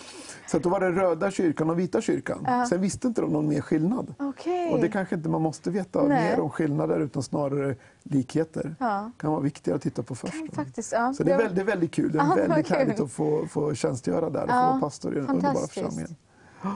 så 0.50 0.58
då 0.58 0.68
var 0.68 0.80
det 0.80 0.90
röda 0.90 1.30
kyrkan 1.30 1.70
och 1.70 1.78
vita 1.78 2.00
kyrkan. 2.00 2.46
Aha. 2.46 2.66
Sen 2.66 2.80
visste 2.80 3.08
inte 3.08 3.20
de 3.20 3.30
någon 3.30 3.48
mer 3.48 3.60
skillnad. 3.60 4.14
Okay. 4.18 4.70
Och 4.70 4.80
det 4.80 4.88
kanske 4.88 5.14
inte 5.14 5.28
man 5.28 5.42
måste 5.42 5.70
veta 5.70 6.02
nej. 6.02 6.30
mer 6.30 6.40
om 6.40 6.50
skillnader, 6.50 7.00
utan 7.00 7.22
snarare 7.22 7.76
likheter. 8.02 8.74
Ja. 8.78 9.10
kan 9.18 9.30
vara 9.30 9.40
viktigare 9.40 9.76
att 9.76 9.82
titta 9.82 10.02
på 10.02 10.14
först. 10.14 10.54
Faktiskt, 10.54 10.92
ja. 10.92 11.14
Så 11.14 11.22
det 11.22 11.32
är 11.32 11.38
väldigt, 11.38 11.66
väldigt 11.66 11.90
kul. 11.92 12.12
Det 12.12 12.18
är 12.18 12.36
väldigt 12.36 12.66
kul. 12.66 12.76
härligt 12.76 13.00
att 13.00 13.12
få, 13.12 13.46
få 13.46 13.74
tjänstgöra 13.74 14.30
där 14.30 14.42
och 14.42 14.48
få 14.48 14.54
vara 14.54 14.80
pastor 14.80 15.12
i 15.16 15.20
den 15.20 15.28
underbara 15.28 15.66
församlingen. 15.66 16.16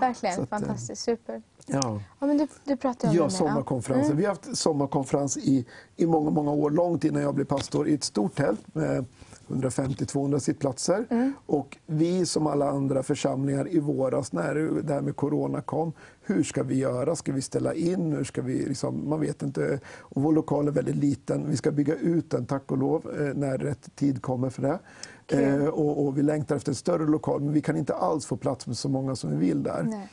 Verkligen, 0.01 0.35
att, 0.35 0.53
eh, 0.53 0.59
fantastiskt. 0.59 1.03
Super. 1.03 1.43
Ja. 1.67 2.01
Ja, 2.19 2.27
men 2.27 2.39
du, 2.39 2.47
du 2.65 2.77
pratade 2.77 3.11
om 3.11 3.17
Ja, 3.17 3.23
det 3.23 3.25
med, 3.25 3.33
sommarkonferensen. 3.33 4.07
Mm. 4.07 4.17
Vi 4.17 4.25
har 4.25 4.31
haft 4.31 4.57
sommarkonferens 4.57 5.37
i, 5.37 5.67
i 5.97 6.07
många, 6.07 6.31
många 6.31 6.51
år, 6.51 6.71
långt 6.71 7.05
innan 7.05 7.23
jag 7.23 7.35
blev 7.35 7.45
pastor, 7.45 7.89
i 7.89 7.95
ett 7.95 8.05
stort 8.05 8.35
tält 8.35 8.75
med 8.75 9.05
150-200 9.49 10.39
sittplatser. 10.39 11.07
Mm. 11.11 11.33
Och 11.47 11.77
vi 11.87 12.27
som 12.27 12.47
alla 12.47 12.69
andra 12.69 13.03
församlingar 13.03 13.69
i 13.69 13.79
våras 13.79 14.33
när 14.33 14.55
det 14.83 14.95
här 14.95 15.01
med 15.01 15.17
corona 15.17 15.61
kom, 15.61 15.93
hur 16.23 16.43
ska 16.43 16.63
vi 16.63 16.79
göra? 16.79 17.17
Ska 17.17 17.33
vi 17.33 17.43
ställa 17.43 17.75
in? 17.75 18.13
Hur 18.13 18.25
ska 18.25 18.43
vi, 18.43 18.67
liksom, 18.67 19.09
man 19.09 19.21
vet 19.21 19.43
inte. 19.43 19.81
Och 19.99 20.23
vår 20.23 20.33
lokal 20.33 20.69
är 20.69 20.73
väldigt 20.73 20.97
liten. 20.97 21.51
Vi 21.51 21.57
ska 21.57 21.71
bygga 21.71 21.95
ut 21.95 22.31
den, 22.31 22.47
tack 22.47 22.73
och 22.73 22.79
lov, 22.79 23.21
eh, 23.21 23.35
när 23.35 23.59
rätt 23.59 23.97
tid 23.97 24.23
kommer 24.23 24.51
för 24.51 24.63
det. 24.63 24.79
Kul. 25.27 25.63
Eh, 25.63 25.67
och, 25.67 26.07
och 26.07 26.19
vi 26.19 26.23
längtar 26.23 26.57
efter 26.57 26.71
en 26.71 26.77
större 26.77 27.07
lokal, 27.07 27.41
men 27.41 27.53
vi 27.53 27.61
kan 27.61 27.77
inte 27.77 27.95
alls 27.95 28.27
få 28.27 28.37
plats 28.37 28.67
med 28.67 28.77
så 28.77 28.89
många 28.89 29.17
som 29.17 29.31
vi 29.31 29.37
vill 29.37 29.63
där. 29.63 29.83
Nej. 29.83 30.09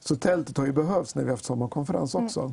Så 0.00 0.16
tältet 0.16 0.56
har 0.56 0.66
ju 0.66 0.72
behövts 0.72 1.14
när 1.14 1.24
vi 1.24 1.30
haft 1.30 1.44
sommarkonferens 1.44 2.14
också. 2.14 2.40
Eh, 2.40 2.50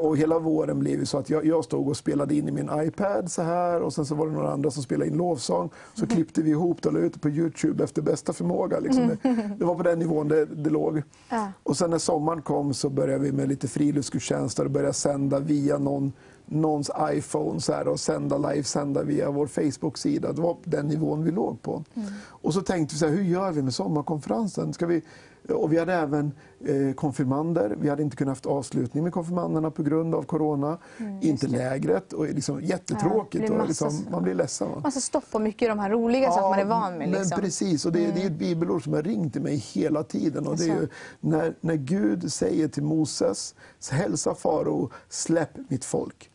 och 0.00 0.16
hela 0.16 0.38
våren 0.38 0.78
blev 0.78 1.00
ju 1.00 1.06
så 1.06 1.18
att 1.18 1.30
jag, 1.30 1.46
jag 1.46 1.64
stod 1.64 1.88
och 1.88 1.96
spelade 1.96 2.34
in 2.34 2.48
i 2.48 2.52
min 2.52 2.70
iPad 2.74 3.30
så 3.30 3.42
här 3.42 3.80
och 3.80 3.92
sen 3.92 4.06
så 4.06 4.14
var 4.14 4.26
det 4.26 4.32
några 4.32 4.52
andra 4.52 4.70
som 4.70 4.82
spelade 4.82 5.10
in 5.10 5.16
lovsång. 5.16 5.70
Så 5.94 6.06
klippte 6.06 6.42
vi 6.42 6.50
ihop 6.50 6.82
det 6.82 6.88
och 6.88 6.94
la 6.94 7.00
ut 7.00 7.12
det 7.12 7.18
på 7.18 7.28
Youtube 7.28 7.84
efter 7.84 8.02
bästa 8.02 8.32
förmåga. 8.32 8.80
Liksom. 8.80 9.08
Det, 9.22 9.54
det 9.58 9.64
var 9.64 9.74
på 9.74 9.82
den 9.82 9.98
nivån 9.98 10.28
det, 10.28 10.44
det 10.44 10.70
låg. 10.70 11.02
Ja. 11.28 11.52
Och 11.62 11.76
sen 11.76 11.90
när 11.90 11.98
sommaren 11.98 12.42
kom 12.42 12.74
så 12.74 12.90
började 12.90 13.24
vi 13.24 13.32
med 13.32 13.48
lite 13.48 13.68
friluftsgudstjänster 13.68 14.64
och 14.64 14.70
började 14.70 14.92
sända 14.92 15.38
via 15.38 15.78
någon, 15.78 16.12
någons 16.46 16.90
iPhone 17.12 17.60
så 17.60 17.72
här, 17.72 17.88
och 17.88 18.00
sända 18.00 18.38
livesända 18.38 19.02
via 19.02 19.30
vår 19.30 19.46
Facebook-sida. 19.46 20.32
Det 20.32 20.40
var 20.40 20.56
den 20.64 20.86
nivån 20.86 21.24
vi 21.24 21.30
låg 21.30 21.62
på. 21.62 21.84
Och 22.26 22.54
så 22.54 22.60
tänkte 22.60 22.94
vi 22.94 22.98
så 22.98 23.06
här, 23.06 23.12
hur 23.12 23.22
gör 23.22 23.52
vi 23.52 23.62
med 23.62 23.74
sommarkonferensen? 23.74 24.72
Ska 24.72 24.86
vi, 24.86 25.02
och 25.48 25.72
vi 25.72 25.78
hade 25.78 25.94
även 25.94 26.32
eh, 26.60 26.94
konfirmander. 26.94 27.76
Vi 27.80 27.88
hade 27.88 28.02
inte 28.02 28.16
kunnat 28.16 28.30
haft 28.32 28.46
avslutning 28.46 29.04
med 29.04 29.12
konfirmanderna 29.12 29.70
på 29.70 29.82
grund 29.82 30.14
av 30.14 30.22
corona. 30.22 30.78
inte 31.20 31.46
lägret. 31.46 32.12
Och 32.12 32.24
liksom, 32.24 32.62
jättetråkigt. 32.62 33.44
Ja, 33.48 33.54
det 33.54 33.60
och 33.60 33.68
liksom, 33.68 34.06
man 34.10 34.22
blir 34.22 34.34
ledsen. 34.34 34.70
Va? 34.70 34.80
Massa 34.82 35.00
stopp 35.00 35.24
och 35.32 35.40
mycket 35.40 35.68
de 35.68 35.78
här 35.78 35.90
roliga 35.90 36.30
saker 36.30 36.48
man 36.48 36.58
är 36.58 36.64
van 36.64 36.98
med. 36.98 37.08
Men 37.08 37.20
Liksom. 37.20 37.40
precis, 37.40 37.86
och 37.86 37.92
det, 37.92 37.98
det 38.12 38.22
är 38.22 38.26
ett 38.26 38.32
bibelord 38.38 38.84
som 38.84 38.92
har 38.92 39.02
ringt 39.02 39.32
till 39.32 39.42
mig 39.42 39.56
hela 39.56 40.02
tiden. 40.02 40.46
Och 40.46 40.56
det 40.56 40.64
är 40.64 40.80
ju, 40.80 40.88
när, 41.20 41.54
när 41.60 41.74
Gud 41.76 42.32
säger 42.32 42.68
till 42.68 42.82
Moses, 42.82 43.54
hälsa 43.90 44.34
farao, 44.34 44.90
släpp 45.08 45.50
mitt 45.68 45.84
folk. 45.84 46.30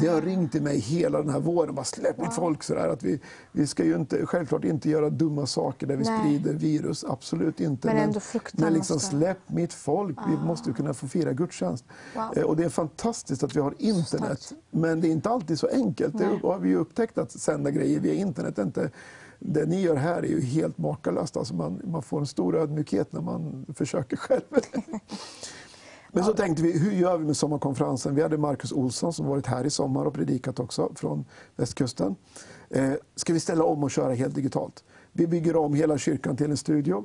Det 0.00 0.06
har 0.08 0.20
ringt 0.20 0.52
till 0.52 0.62
mig 0.62 0.78
hela 0.78 1.18
den 1.18 1.28
här 1.30 1.40
våren. 1.40 1.74
Bara, 1.74 1.84
släpp 1.84 2.18
mitt 2.18 2.34
folk. 2.34 2.62
Sådär, 2.62 2.88
att 2.88 3.02
vi, 3.02 3.20
vi 3.52 3.66
ska 3.66 3.84
ju 3.84 3.94
inte, 3.96 4.26
självklart 4.26 4.64
inte 4.64 4.90
göra 4.90 5.10
dumma 5.10 5.46
saker 5.46 5.86
där 5.86 5.96
vi 5.96 6.04
Nej. 6.04 6.20
sprider 6.20 6.54
virus. 6.58 7.04
Absolut 7.08 7.60
inte. 7.60 7.88
Men 7.88 7.96
ändå 7.96 8.20
fruktan 8.20 8.60
men 8.64 8.72
liksom, 8.74 8.94
måste- 8.94 9.08
släpp 9.16 9.38
mitt 9.46 9.72
folk. 9.72 10.18
Vi 10.28 10.36
måste 10.46 10.68
ju 10.70 10.74
kunna 10.74 10.94
få 10.94 11.08
fira 11.08 11.32
gudstjänst. 11.32 11.84
Wow. 12.14 12.24
Eh, 12.36 12.42
Och 12.42 12.56
det 12.56 12.64
är 12.64 12.68
fantastiskt 12.68 13.42
att 13.42 13.56
vi 13.56 13.60
har 13.60 13.74
internet. 13.78 14.52
Men 14.70 15.00
det 15.00 15.08
är 15.08 15.12
inte 15.12 15.30
alltid 15.30 15.58
så 15.58 15.68
enkelt. 15.68 16.18
Det 16.18 16.26
Nej. 16.26 16.40
har 16.42 16.58
vi 16.58 16.76
upptäckt 16.76 17.18
att 17.18 17.30
sända 17.30 17.70
grejer 17.70 18.00
via 18.00 18.14
internet 18.14 18.58
inte 18.58 18.90
det 19.44 19.66
ni 19.66 19.80
gör 19.82 19.96
här 19.96 20.16
är 20.22 20.26
ju 20.28 20.40
helt 20.40 20.78
makalöst. 20.78 21.36
Alltså 21.36 21.54
man, 21.54 21.80
man 21.84 22.02
får 22.02 22.20
en 22.20 22.26
stor 22.26 22.56
ödmjukhet 22.56 23.12
när 23.12 23.20
man 23.20 23.66
försöker 23.74 24.16
själv. 24.16 24.42
Men 26.14 26.24
så 26.24 26.32
tänkte 26.32 26.62
vi, 26.62 26.78
hur 26.78 26.92
gör 26.92 27.18
vi 27.18 27.24
med 27.24 27.36
sommarkonferensen? 27.36 28.14
Vi 28.14 28.22
hade 28.22 28.38
Marcus 28.38 28.72
Olsson 28.72 29.12
som 29.12 29.26
varit 29.26 29.46
här 29.46 29.64
i 29.64 29.70
sommar 29.70 30.04
och 30.04 30.14
predikat 30.14 30.60
också 30.60 30.92
från 30.94 31.24
västkusten. 31.56 32.16
Eh, 32.70 32.92
ska 33.16 33.32
vi 33.32 33.40
ställa 33.40 33.64
om 33.64 33.82
och 33.82 33.90
köra 33.90 34.14
helt 34.14 34.34
digitalt? 34.34 34.84
Vi 35.12 35.26
bygger 35.26 35.56
om 35.56 35.74
hela 35.74 35.98
kyrkan 35.98 36.36
till 36.36 36.50
en 36.50 36.56
studio 36.56 37.04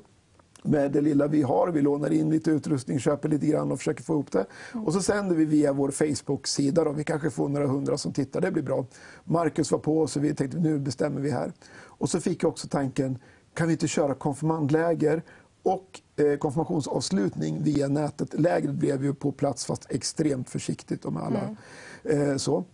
med 0.63 0.91
det 0.91 1.01
lilla 1.01 1.27
vi 1.27 1.41
har. 1.41 1.71
Vi 1.71 1.81
lånar 1.81 2.11
in 2.11 2.29
lite 2.29 2.51
utrustning, 2.51 2.99
köper 2.99 3.29
lite 3.29 3.45
grann 3.45 3.71
och 3.71 3.77
försöker 3.77 4.03
få 4.03 4.13
ihop 4.13 4.31
det. 4.31 4.45
Och 4.73 4.93
så 4.93 5.01
sänder 5.01 5.35
vi 5.35 5.45
via 5.45 5.73
vår 5.73 5.91
Facebook-sida. 5.91 6.83
Då. 6.83 6.91
Vi 6.91 7.03
kanske 7.03 7.29
får 7.29 7.49
några 7.49 7.67
hundra 7.67 7.97
som 7.97 8.13
tittar, 8.13 8.41
det 8.41 8.51
blir 8.51 8.63
bra. 8.63 8.85
Marcus 9.23 9.71
var 9.71 9.79
på 9.79 10.07
så 10.07 10.19
vi 10.19 10.35
tänkte 10.35 10.57
nu 10.57 10.79
bestämmer 10.79 11.21
vi 11.21 11.31
här. 11.31 11.51
Och 11.73 12.09
så 12.09 12.19
fick 12.19 12.43
jag 12.43 12.49
också 12.49 12.67
tanken, 12.67 13.19
kan 13.53 13.67
vi 13.67 13.73
inte 13.73 13.87
köra 13.87 14.13
konfirmandläger 14.13 15.23
och 15.63 16.01
konfirmationsavslutning 16.39 17.63
via 17.63 17.87
nätet. 17.87 18.39
Lägret 18.39 18.75
blev 18.75 19.03
ju 19.03 19.13
på 19.13 19.31
plats 19.31 19.65
fast 19.65 19.91
extremt 19.91 20.49
försiktigt 20.49 21.05
och 21.05 21.13
med 21.13 21.23
alla 21.23 21.55
eh, 22.03 22.37
så. 22.37 22.65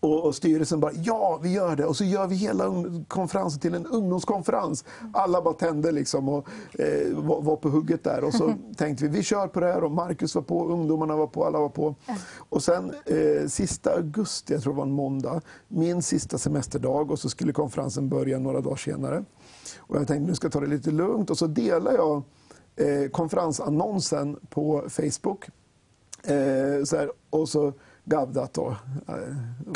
Och, 0.00 0.26
och 0.26 0.34
styrelsen 0.34 0.80
bara, 0.80 0.92
ja 0.92 1.40
vi 1.42 1.52
gör 1.52 1.76
det. 1.76 1.86
Och 1.86 1.96
så 1.96 2.04
gör 2.04 2.26
vi 2.26 2.34
hela 2.34 2.64
konferensen 3.08 3.60
till 3.60 3.74
en 3.74 3.86
ungdomskonferens. 3.86 4.84
Alla 5.12 5.42
bara 5.42 5.54
tände 5.54 5.92
liksom 5.92 6.28
och 6.28 6.48
eh, 6.78 7.16
var, 7.16 7.42
var 7.42 7.56
på 7.56 7.68
hugget 7.68 8.04
där. 8.04 8.24
Och 8.24 8.34
så 8.34 8.54
tänkte 8.76 9.04
vi, 9.04 9.10
vi 9.10 9.22
kör 9.22 9.48
på 9.48 9.60
det 9.60 9.66
här. 9.66 9.84
Och 9.84 9.90
Marcus 9.90 10.34
var 10.34 10.42
på, 10.42 10.68
ungdomarna 10.68 11.16
var 11.16 11.26
på, 11.26 11.44
alla 11.44 11.58
var 11.58 11.68
på. 11.68 11.94
Och 12.36 12.62
sen 12.62 12.94
eh, 13.06 13.46
sista 13.48 13.94
augusti, 13.94 14.52
jag 14.52 14.62
tror 14.62 14.72
det 14.72 14.76
var 14.76 14.86
en 14.86 14.92
måndag, 14.92 15.40
min 15.68 16.02
sista 16.02 16.38
semesterdag 16.38 17.10
och 17.10 17.18
så 17.18 17.28
skulle 17.28 17.52
konferensen 17.52 18.08
börja 18.08 18.38
några 18.38 18.60
dagar 18.60 18.76
senare. 18.76 19.24
Och 19.78 19.96
jag 19.96 20.06
tänkte, 20.06 20.26
nu 20.26 20.34
ska 20.34 20.46
jag 20.46 20.52
ta 20.52 20.60
det 20.60 20.66
lite 20.66 20.90
lugnt. 20.90 21.30
Och 21.30 21.38
så 21.38 21.46
delar 21.46 21.92
jag 21.92 22.22
eh, 22.76 23.10
konferensannonsen 23.10 24.36
på 24.50 24.84
Facebook. 24.88 25.48
Eh, 26.24 26.84
så 26.84 26.96
här, 26.96 27.10
och 27.30 27.48
så 27.48 27.72
Gavdat 28.04 28.54
då, 28.54 28.76
eh, 29.08 29.14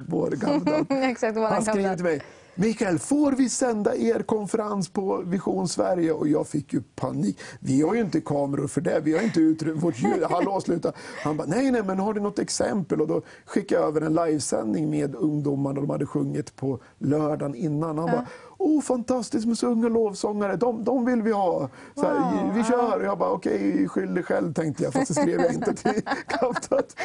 vår 0.09 0.31
Gavdat. 0.31 0.87
Exakt, 0.91 1.37
Han 1.37 1.65
Gavdat. 1.65 1.97
till 1.97 2.05
mig, 2.05 2.23
Mikael, 2.57 2.99
får 2.99 3.33
vi 3.33 3.49
sända 3.49 3.97
er 3.97 4.23
konferens 4.23 4.89
på 4.89 5.23
Vision 5.27 5.69
Sverige? 5.69 6.13
Och 6.13 6.29
jag 6.29 6.47
fick 6.47 6.73
ju 6.73 6.83
panik. 6.95 7.41
Vi 7.61 7.83
har 7.83 7.95
ju 7.95 8.01
inte 8.01 8.21
kameror 8.21 8.67
för 8.67 8.81
det, 8.81 9.01
vi 9.01 9.13
har 9.13 9.23
inte 9.23 9.41
utrymme, 9.41 9.81
vårt 9.81 9.99
ljud, 9.99 10.23
hallå 10.31 10.61
sluta. 10.61 10.93
Han 11.23 11.37
bara, 11.37 11.47
nej 11.47 11.71
nej 11.71 11.83
men 11.83 11.99
har 11.99 12.15
du 12.15 12.21
något 12.21 12.39
exempel? 12.39 13.01
Och 13.01 13.09
då 13.09 13.23
skickade 13.45 13.81
jag 13.81 13.89
över 13.89 14.01
en 14.01 14.15
livesändning 14.15 14.91
med 14.91 15.15
ungdomarna, 15.15 15.81
de 15.81 15.91
hade 15.91 16.07
sjungit 16.07 16.57
på 16.57 16.81
lördagen 16.99 17.55
innan. 17.55 17.99
Han 17.99 18.07
bara, 18.11 18.27
oh 18.59 18.83
fantastiskt 18.83 19.47
med 19.47 19.59
så 19.59 19.67
unga 19.67 19.89
lovsångare, 19.89 20.57
de, 20.57 20.85
de 20.85 21.05
vill 21.05 21.23
vi 21.23 21.33
ha. 21.33 21.69
Så 21.95 22.03
här, 22.03 22.43
Wow, 22.45 22.55
vi 22.55 22.65
kör. 22.65 23.01
Och 23.01 23.05
jag 23.05 23.19
bara, 23.19 23.31
okej, 23.31 23.89
skyll 23.89 24.15
dig 24.15 24.23
själv 24.23 24.55
tänkte 24.55 24.83
jag, 24.83 24.93
fast 24.93 25.09
det 25.09 25.15
skrev 25.15 25.41
jag 25.41 25.55
inte 25.55 25.75
till 25.75 26.03
Gavdat. 26.41 26.97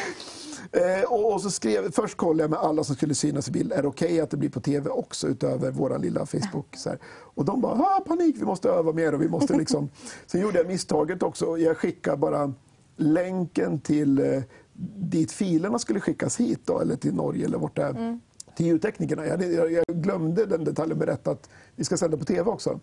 Eh, 0.72 1.12
och, 1.12 1.34
och 1.34 1.42
så 1.42 1.52
skrev, 1.52 1.92
först 1.92 2.18
kollade 2.18 2.44
jag 2.44 2.50
med 2.50 2.60
alla 2.60 2.84
som 2.84 2.96
skulle 2.96 3.16
synas 3.16 3.48
i 3.48 3.52
bild, 3.52 3.74
är 3.74 3.82
det 3.82 3.88
okej 3.88 4.22
att 4.22 4.30
det 4.30 4.38
blir 4.38 4.50
på 4.50 4.60
TV 4.60 4.90
också 4.90 5.28
utöver 5.28 5.72
vår 5.72 5.98
lilla 6.00 6.26
Facebook? 6.26 6.76
Så 6.76 6.90
här. 6.90 7.00
Och 7.36 7.46
de 7.46 7.62
bara, 7.62 7.74
ah, 7.74 8.04
panik, 8.08 8.36
vi 8.40 8.46
måste 8.46 8.70
öva 8.70 8.92
mer. 8.92 9.14
Och 9.14 9.22
vi 9.22 9.30
måste 9.30 9.54
liksom... 9.58 9.90
Sen 10.26 10.42
gjorde 10.42 10.58
jag 10.58 10.68
misstaget 10.68 11.24
också, 11.24 11.58
jag 11.58 11.78
skickade 11.78 12.18
bara 12.18 12.54
länken 12.96 13.80
till 13.80 14.20
eh, 14.20 14.42
dit 14.98 15.32
filerna 15.32 15.80
skulle 15.80 16.00
skickas 16.00 16.40
hit, 16.40 16.60
då, 16.66 16.80
eller 16.80 16.96
till 16.96 17.14
Norge 17.14 17.46
eller 17.46 17.58
vart 17.58 17.76
det 17.76 17.84
är. 17.84 18.20
Till 18.60 18.66
ljudteknikerna. 18.68 19.24
Jag, 19.24 19.32
hade- 19.32 19.46
jag, 19.46 19.84
glömde 19.88 20.46
den 20.46 20.64
detaljen 20.64 21.00
berätta 21.00 21.32
att 21.32 21.50
vi 21.76 21.84
ska 21.84 21.98
sända 21.98 22.18
på 22.18 22.26
TV 22.26 22.50
också. 22.52 22.80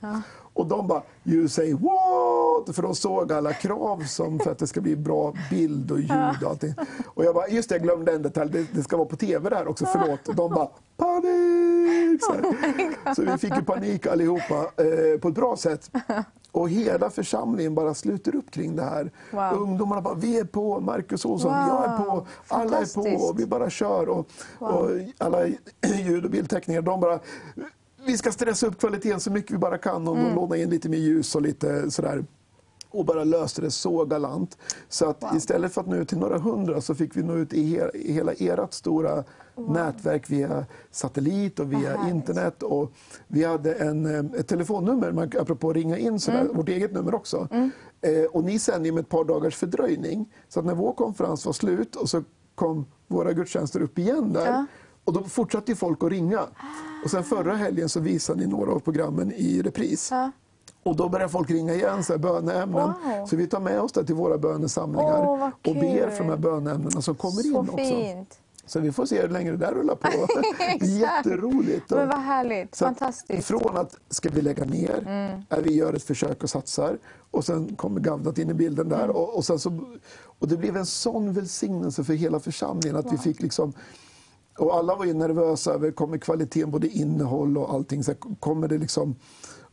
Och 0.52 0.66
de 0.66 0.86
bara, 0.88 1.02
you 1.24 1.48
say 1.48 1.72
what? 1.72 2.76
För 2.76 2.82
de 2.82 2.94
såg 2.94 3.32
alla 3.32 3.52
krav 3.52 4.00
som 4.04 4.38
för 4.38 4.50
att 4.50 4.58
det 4.58 4.66
ska 4.66 4.80
bli 4.80 4.96
bra 4.96 5.34
bild 5.50 5.90
och 5.90 5.98
ljud 6.00 6.10
och 6.44 6.50
allting. 6.50 6.74
Och 7.14 7.24
jag 7.24 7.34
bara, 7.34 7.48
just 7.48 7.68
det, 7.68 7.74
jag 7.74 7.82
glömde 7.82 8.12
en 8.12 8.22
detalj. 8.22 8.50
Det, 8.50 8.66
det 8.72 8.82
ska 8.82 8.96
vara 8.96 9.08
på 9.08 9.16
TV 9.16 9.50
där 9.50 9.68
också, 9.68 9.86
förlåt. 9.86 10.28
Och 10.28 10.34
de 10.34 10.50
bara, 10.54 10.68
panik! 10.96 11.55
Så, 12.20 12.32
här. 12.32 13.14
så 13.14 13.22
vi 13.22 13.38
fick 13.38 13.56
ju 13.56 13.62
panik 13.62 14.06
allihopa 14.06 14.54
eh, 14.76 15.20
på 15.20 15.28
ett 15.28 15.34
bra 15.34 15.56
sätt. 15.56 15.90
Och 16.52 16.68
hela 16.70 17.10
församlingen 17.10 17.74
bara 17.74 17.94
sluter 17.94 18.34
upp 18.36 18.50
kring 18.50 18.76
det 18.76 18.82
här. 18.82 19.10
Wow. 19.30 19.62
Ungdomarna 19.62 20.00
bara, 20.00 20.14
vi 20.14 20.38
är 20.38 20.44
på, 20.44 20.80
Marcus 20.80 21.24
Olsson, 21.24 21.50
Wow. 21.52 21.68
jag 21.68 21.84
är 21.92 21.98
på, 22.04 22.26
alla 22.48 22.78
är 22.78 22.94
på, 22.94 23.24
och 23.24 23.40
vi 23.40 23.46
bara 23.46 23.70
kör. 23.70 24.08
Och, 24.08 24.28
och 24.58 24.90
alla 25.18 25.46
ljud 26.04 26.24
och 26.24 26.30
bildtekniker, 26.30 26.82
de 26.82 27.00
bara, 27.00 27.18
vi 28.06 28.16
ska 28.18 28.32
stressa 28.32 28.66
upp 28.66 28.78
kvaliteten 28.80 29.20
så 29.20 29.30
mycket 29.30 29.50
vi 29.50 29.58
bara 29.58 29.78
kan 29.78 30.08
och 30.08 30.16
Mm. 30.18 30.34
låna 30.34 30.56
in 30.56 30.70
lite 30.70 30.88
mer 30.88 30.98
ljus 30.98 31.34
och 31.34 31.42
lite 31.42 31.90
sådär. 31.90 32.24
Och 32.90 33.04
bara 33.04 33.24
löste 33.24 33.60
det 33.62 33.70
så 33.70 34.04
galant. 34.04 34.58
Så 34.88 35.06
att 35.10 35.22
Wow. 35.22 35.36
istället 35.36 35.72
för 35.74 35.80
att 35.80 35.86
nå 35.86 35.96
ut 35.96 36.08
till 36.08 36.18
några 36.18 36.38
hundra 36.38 36.80
så 36.80 36.94
fick 36.94 37.16
vi 37.16 37.22
nå 37.22 37.34
ut 37.34 37.52
i, 37.52 37.76
he, 37.76 37.90
i 37.94 38.12
hela 38.12 38.32
ert 38.32 38.72
stora 38.72 39.24
nätverk 39.56 40.30
via 40.30 40.64
satellit 40.90 41.60
och 41.60 41.72
via 41.72 42.08
internet. 42.08 42.62
Och 42.62 42.92
vi 43.28 43.44
hade 43.44 43.74
en, 43.74 44.06
eh, 44.34 44.40
ett 44.40 44.48
telefonnummer, 44.48 45.12
man, 45.12 45.30
apropå 45.40 45.70
att 45.70 45.76
ringa 45.76 45.98
in, 45.98 46.20
sådär, 46.20 46.40
Mm. 46.40 46.56
vårt 46.56 46.68
eget 46.68 46.92
nummer 46.92 47.14
också. 47.14 47.48
Eh, 48.00 48.24
och 48.32 48.44
ni 48.44 48.58
sänder 48.58 48.86
ju 48.86 48.92
med 48.92 49.00
ett 49.00 49.08
par 49.08 49.24
dagars 49.24 49.56
fördröjning. 49.56 50.32
Så 50.48 50.60
att 50.60 50.66
när 50.66 50.74
vår 50.74 50.92
konferens 50.92 51.46
var 51.46 51.52
slut 51.52 51.96
och 51.96 52.08
så 52.08 52.22
kom 52.54 52.86
våra 53.08 53.32
gudstjänster 53.32 53.80
upp 53.82 53.98
igen 53.98 54.32
där. 54.32 54.46
Ja. 54.46 54.66
Och 55.04 55.12
då 55.12 55.22
fortsatte 55.22 55.74
folk 55.74 56.04
att 56.04 56.10
ringa. 56.10 56.40
Och 57.04 57.10
sen 57.10 57.24
förra 57.24 57.54
helgen 57.54 57.88
så 57.88 58.00
visade 58.00 58.40
ni 58.40 58.46
några 58.46 58.72
av 58.72 58.78
programmen 58.80 59.32
i 59.32 59.62
repris. 59.62 60.08
Ja. 60.10 60.30
Och 60.82 60.96
då 60.96 61.08
börjar 61.08 61.28
folk 61.28 61.50
ringa 61.50 61.74
igen, 61.74 62.04
så 62.04 62.12
här, 62.12 62.18
böneämnen. 62.18 62.92
Wow. 63.04 63.26
Så 63.26 63.36
vi 63.36 63.46
tar 63.46 63.60
med 63.60 63.80
oss 63.80 63.92
det 63.92 64.04
till 64.04 64.14
våra 64.14 64.38
bönesamlingar 64.38 65.22
vad 65.26 65.40
och 65.66 65.74
ber 65.74 66.10
för 66.10 66.24
de 66.24 66.30
här 66.30 66.36
böneämnena 66.36 67.00
som 67.02 67.14
kommer 67.14 67.46
in 67.46 67.52
Så 67.52 67.58
också. 67.60 67.76
fint. 67.76 68.38
Så 68.66 68.80
vi 68.80 68.92
får 68.92 69.06
se 69.06 69.22
hur 69.22 69.28
länge 69.28 69.50
det 69.50 69.56
där 69.56 69.72
rullar 69.72 69.94
på. 69.94 70.08
Jätteroligt. 70.84 71.90
Men 71.90 72.08
vad 72.08 72.18
härligt, 72.18 72.72
att 72.72 72.78
fantastiskt. 72.78 73.48
Från 73.48 73.76
att 73.76 73.96
ska 74.08 74.28
vi 74.28 74.42
lägga 74.42 74.64
ner, 74.64 75.02
Mm. 75.06 75.42
är 75.48 75.60
vi 75.62 75.74
gör 75.74 75.92
ett 75.92 76.02
försök 76.02 76.42
och 76.42 76.50
satsar 76.50 76.98
och 77.30 77.44
sen 77.44 77.76
kommer 77.76 78.00
Gavdat 78.00 78.38
in 78.38 78.50
i 78.50 78.54
bilden 78.54 78.88
där. 78.88 79.04
Mm. 79.04 79.16
Och, 79.16 79.36
och, 79.36 79.44
sen 79.44 79.58
så, 79.58 79.96
och 80.38 80.48
det 80.48 80.56
blev 80.56 80.76
en 80.76 80.86
sån 80.86 81.32
välsignelse 81.32 82.04
för 82.04 82.14
hela 82.14 82.40
församlingen 82.40 82.96
att 82.96 83.12
vi 83.12 83.18
fick 83.18 83.42
liksom 83.42 83.72
och 84.58 84.74
alla 84.76 84.94
var 84.94 85.04
ju 85.04 85.14
nervösa 85.14 85.72
över, 85.72 85.90
kommer 85.90 86.18
kvaliteten, 86.18 86.70
både 86.70 86.88
innehåll 86.88 87.58
och 87.58 87.74
allting, 87.74 88.04
så 88.04 88.14
kommer 88.40 88.68
det 88.68 88.78
liksom 88.78 89.14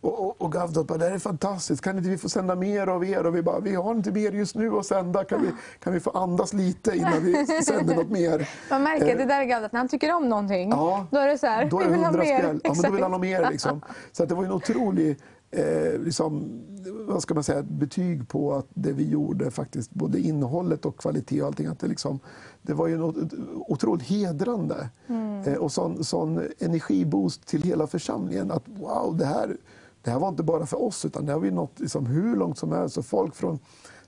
och, 0.03 0.25
och, 0.25 0.41
och 0.41 0.51
Gavdat 0.51 0.87
bara, 0.87 0.97
det 0.97 1.05
här 1.05 1.11
är 1.11 1.19
fantastiskt, 1.19 1.81
kan 1.81 1.97
inte 1.97 2.09
vi 2.09 2.17
få 2.17 2.29
sända 2.29 2.55
mer 2.55 2.87
av 2.87 3.05
er? 3.05 3.25
Och 3.25 3.35
vi 3.35 3.41
bara, 3.41 3.59
vi 3.59 3.75
har 3.75 3.91
inte 3.91 4.11
mer 4.11 4.31
just 4.31 4.55
nu 4.55 4.77
att 4.77 4.85
sända, 4.85 5.23
kan 5.23 5.41
vi, 5.41 5.51
kan 5.79 5.93
vi 5.93 5.99
få 5.99 6.09
andas 6.09 6.53
lite 6.53 6.97
innan 6.97 7.23
vi 7.23 7.45
sänder 7.45 7.95
något 7.95 8.09
mer? 8.09 8.49
Man 8.69 8.83
märker 8.83 9.11
att 9.11 9.17
det 9.17 9.25
där 9.25 9.41
är 9.41 9.45
galet, 9.45 9.71
när 9.71 9.79
han 9.79 9.87
tycker 9.87 10.15
om 10.15 10.29
någonting, 10.29 10.69
Ja, 10.69 11.07
då 11.11 11.17
är 11.17 11.27
det 11.27 11.37
så 11.37 11.47
här, 11.47 11.69
Då 11.69 11.79
är 11.79 11.85
vi 11.85 11.91
vill 11.91 12.03
ha 12.03 12.11
mer. 12.11 12.59
Ja, 12.63 12.73
men 12.73 12.81
då 12.81 12.91
vill 12.91 13.03
han 13.03 13.11
ha 13.11 13.19
mer. 13.19 13.49
Liksom. 13.51 13.81
Så 14.11 14.23
att 14.23 14.29
det 14.29 14.35
var 14.35 14.43
en 14.43 14.51
otrolig 14.51 15.17
eh, 15.51 15.99
liksom, 15.99 16.61
vad 17.07 17.21
ska 17.21 17.33
man 17.33 17.43
säga, 17.43 17.63
betyg 17.63 18.27
på 18.27 18.53
att 18.53 18.67
det 18.73 18.91
vi 18.91 19.09
gjorde, 19.09 19.51
faktiskt, 19.51 19.91
både 19.93 20.19
innehållet 20.19 20.85
och 20.85 20.97
kvalitet 20.97 21.41
och 21.41 21.47
allting, 21.47 21.67
att 21.67 21.79
det, 21.79 21.87
liksom, 21.87 22.19
det 22.61 22.73
var 22.73 22.87
ju 22.87 22.97
något 22.97 23.15
otroligt 23.67 24.03
hedrande. 24.03 24.89
Mm. 25.07 25.43
Eh, 25.43 25.53
och 25.53 25.71
sån, 25.71 26.03
sån 26.03 26.41
energiboost 26.59 27.45
till 27.45 27.63
hela 27.63 27.87
församlingen. 27.87 28.51
Att 28.51 28.63
wow, 28.65 29.17
det 29.17 29.25
här, 29.25 29.57
det 30.03 30.11
här 30.11 30.19
var 30.19 30.29
inte 30.29 30.43
bara 30.43 30.65
för 30.65 30.81
oss, 30.83 31.05
utan 31.05 31.25
det 31.25 31.33
har 31.33 31.39
vi 31.39 31.51
nått 31.51 31.79
liksom, 31.79 32.05
hur 32.05 32.35
långt 32.35 32.57
som 32.57 32.71
helst. 32.71 32.97
Och 32.97 33.05
folk 33.05 33.35
från 33.35 33.59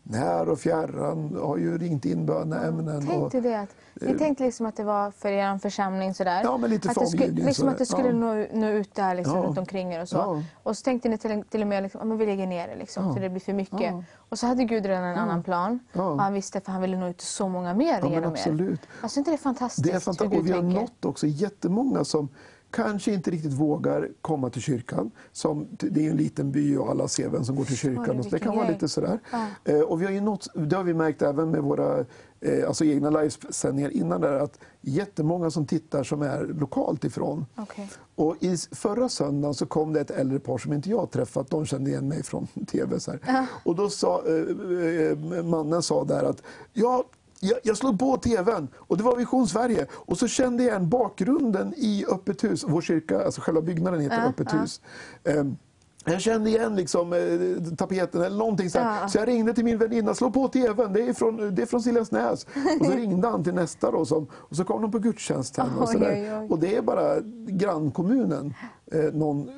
när 0.08 0.49
och 0.49 0.60
fjärran 0.60 1.38
har 1.41 1.58
ju 1.58 1.77
ringt 1.77 2.05
in 2.05 2.25
böneämnen. 2.25 2.97
och, 2.97 3.03
Tänkte 3.10 3.41
det 3.41 3.60
att, 3.60 3.69
ni 4.01 4.17
tänkte 4.17 4.43
liksom 4.43 4.65
att 4.65 4.75
det 4.75 4.84
var 4.84 5.12
för 5.12 5.29
er 5.29 5.58
församling 5.58 6.13
sådär? 6.13 6.41
Ja, 6.43 6.58
men 6.58 6.69
lite 6.69 6.89
att 6.89 6.93
för 6.97 7.05
skulle, 7.05 7.23
omgivningen 7.23 7.45
liksom 7.45 7.62
sådär. 7.62 7.71
att 7.71 7.77
det 7.77 7.86
skulle 7.86 8.08
Ja. 8.08 8.13
nå, 8.13 8.45
nå 8.53 8.67
ut 8.67 8.95
där 8.95 9.15
liksom, 9.15 9.38
Ja. 9.38 9.43
runt 9.43 9.58
omkring 9.58 9.93
er 9.93 10.01
och 10.01 10.10
så. 10.10 10.15
Ja. 10.17 10.41
Och 10.63 10.77
så 10.77 10.84
tänkte 10.84 11.10
ni 11.10 11.17
till, 11.17 11.43
till 11.49 11.62
och 11.62 11.67
med 11.67 11.84
liksom, 11.84 12.12
att 12.12 12.19
vi 12.19 12.25
lägger 12.25 12.47
ner 12.47 12.67
det 12.67 12.75
liksom, 12.75 13.05
Ja. 13.08 13.13
för 13.13 13.21
det 13.21 13.29
blir 13.29 13.39
för 13.41 13.53
mycket. 13.53 13.93
Och 14.29 14.39
så 14.39 14.47
hade 14.47 14.63
Gud 14.63 14.86
redan 14.86 15.03
en 15.03 15.17
annan 15.17 15.43
plan. 15.43 15.79
Och 15.93 16.01
han 16.21 16.34
visste 16.34 16.62
för 16.62 16.71
han 16.71 16.81
ville 16.81 16.97
nå 16.97 17.08
ut 17.08 17.17
till 17.17 17.27
så 17.27 17.47
många 17.49 17.73
mer 17.73 17.99
Ja, 18.03 18.10
genom 18.10 18.31
absolut. 18.31 18.79
er. 18.81 18.88
Alltså 19.01 19.19
inte 19.19 19.31
det 19.31 19.36
är 19.36 19.38
fantastiskt 19.38 19.84
Det 19.88 19.91
är 19.91 19.99
fantastiskt. 19.99 20.39
Och 20.39 20.47
vi 20.47 20.51
har 20.51 20.62
tänker? 20.62 20.81
nått 20.81 21.05
också 21.05 21.27
jättemånga 21.27 22.03
som 22.03 22.29
kanske 22.76 23.14
inte 23.14 23.32
riktigt 23.32 23.54
vågar 23.54 24.10
komma 24.22 24.50
till 24.50 24.62
kyrkan. 24.62 25.12
Som, 25.32 25.68
det 25.78 26.06
är 26.06 26.12
en 26.12 26.18
liten 26.18 26.52
by 26.52 26.78
och 26.78 26.90
alla 26.90 27.08
ser 27.08 27.30
vem 27.30 27.44
som 27.46 27.56
går 27.56 27.66
till 27.66 27.78
kyrkan. 27.78 28.20
Oj, 28.20 28.28
det 28.32 28.40
kan 28.40 28.56
vara 28.56 28.68
lite 28.70 28.88
sådär. 28.88 29.20
Ja. 29.32 29.48
Eh, 29.64 29.80
och 29.80 30.02
vi 30.02 30.06
har 30.06 30.12
ju 30.12 30.22
nått, 30.22 30.48
det 30.54 30.76
har 30.76 30.84
vi 30.84 30.94
märkt 30.94 31.22
även 31.22 31.52
med 31.52 31.62
våra 31.64 32.06
eh, 32.40 32.68
alltså 32.68 32.86
egna 32.86 33.10
livesändningar 33.10 33.90
innan 33.90 34.22
där, 34.22 34.34
att 34.34 34.60
jättemånga 34.82 35.52
som 35.52 35.66
tittar 35.66 36.04
som 36.04 36.22
är 36.22 36.44
lokalt 36.44 37.04
ifrån. 37.04 37.46
Okej. 37.56 37.90
Och 38.16 38.36
i 38.40 38.58
förra 38.58 39.10
söndagen 39.10 39.54
så 39.54 39.66
kom 39.66 39.94
det 39.94 40.02
ett 40.02 40.12
äldre 40.12 40.40
par 40.40 40.58
som 40.58 40.74
inte 40.74 40.90
jag 40.90 41.12
träffat. 41.12 41.50
De 41.50 41.66
kände 41.66 41.90
igen 41.90 42.08
mig 42.08 42.24
från 42.24 42.48
tv. 42.68 43.00
Så 43.00 43.12
här. 43.12 43.48
Och 43.64 43.76
då 43.76 43.90
sa 43.90 44.24
eh, 44.28 45.44
mannen 45.44 45.82
sa 45.82 46.04
där 46.04 46.24
att 46.24 46.42
ja, 46.74 47.04
jag, 47.39 47.60
jag 47.63 47.78
slog 47.78 48.00
på 48.00 48.17
tvn 48.17 48.67
och 48.76 48.98
det 48.98 49.04
var 49.04 49.15
Vision 49.15 49.48
Sverige. 49.48 49.88
Och 49.91 50.17
så 50.17 50.28
kände 50.28 50.63
jag 50.63 50.71
igen 50.71 50.89
bakgrunden 50.89 51.74
i 51.78 52.06
Öppet 52.10 52.43
hus. 52.43 52.65
Vår 52.67 52.82
kyrka, 52.82 53.26
alltså 53.26 53.41
själva 53.41 53.62
byggnaden 53.62 54.00
heter 54.00 54.17
Ja, 54.17 54.30
Öppet 54.30 54.48
ja. 54.52 54.60
hus. 54.60 54.82
Ehm, 55.24 55.58
jag 56.06 56.21
kände 56.21 56.50
igen 56.50 56.76
liksom, 56.76 57.13
eh, 57.13 57.76
tapeten 57.76 58.21
eller 58.21 58.38
någonting 58.38 58.69
så, 58.69 58.80
här. 58.80 59.02
Ja. 59.02 59.08
så 59.08 59.17
jag 59.17 59.28
ringde 59.28 59.54
till 59.54 59.65
min 59.65 59.78
väninna, 59.78 60.13
slå 60.13 60.32
på 60.32 60.48
tvn, 60.48 60.93
det 60.93 61.02
är 61.02 61.13
från, 61.13 61.56
det 61.56 61.62
är 61.62 61.65
från 61.65 61.82
Siljansnäs. 61.82 62.45
Och 62.80 62.86
så 62.86 62.91
ringde 62.95 63.28
han 63.28 63.43
till 63.43 63.54
nästa 63.54 63.91
då, 63.91 64.06
som, 64.06 64.28
och 64.34 64.56
så 64.56 64.63
kom 64.63 64.82
de 64.82 64.91
på 64.91 65.00
gudstjänst 65.00 65.58
hem. 65.58 65.78
Och, 65.80 65.89
så 65.89 65.98
där. 65.98 66.52
och 66.52 66.60
det 66.60 66.76
är 66.76 66.82
bara 66.82 67.19
grannkommunen. 67.48 68.54
Eh, 68.91 69.13
någon 69.13 69.50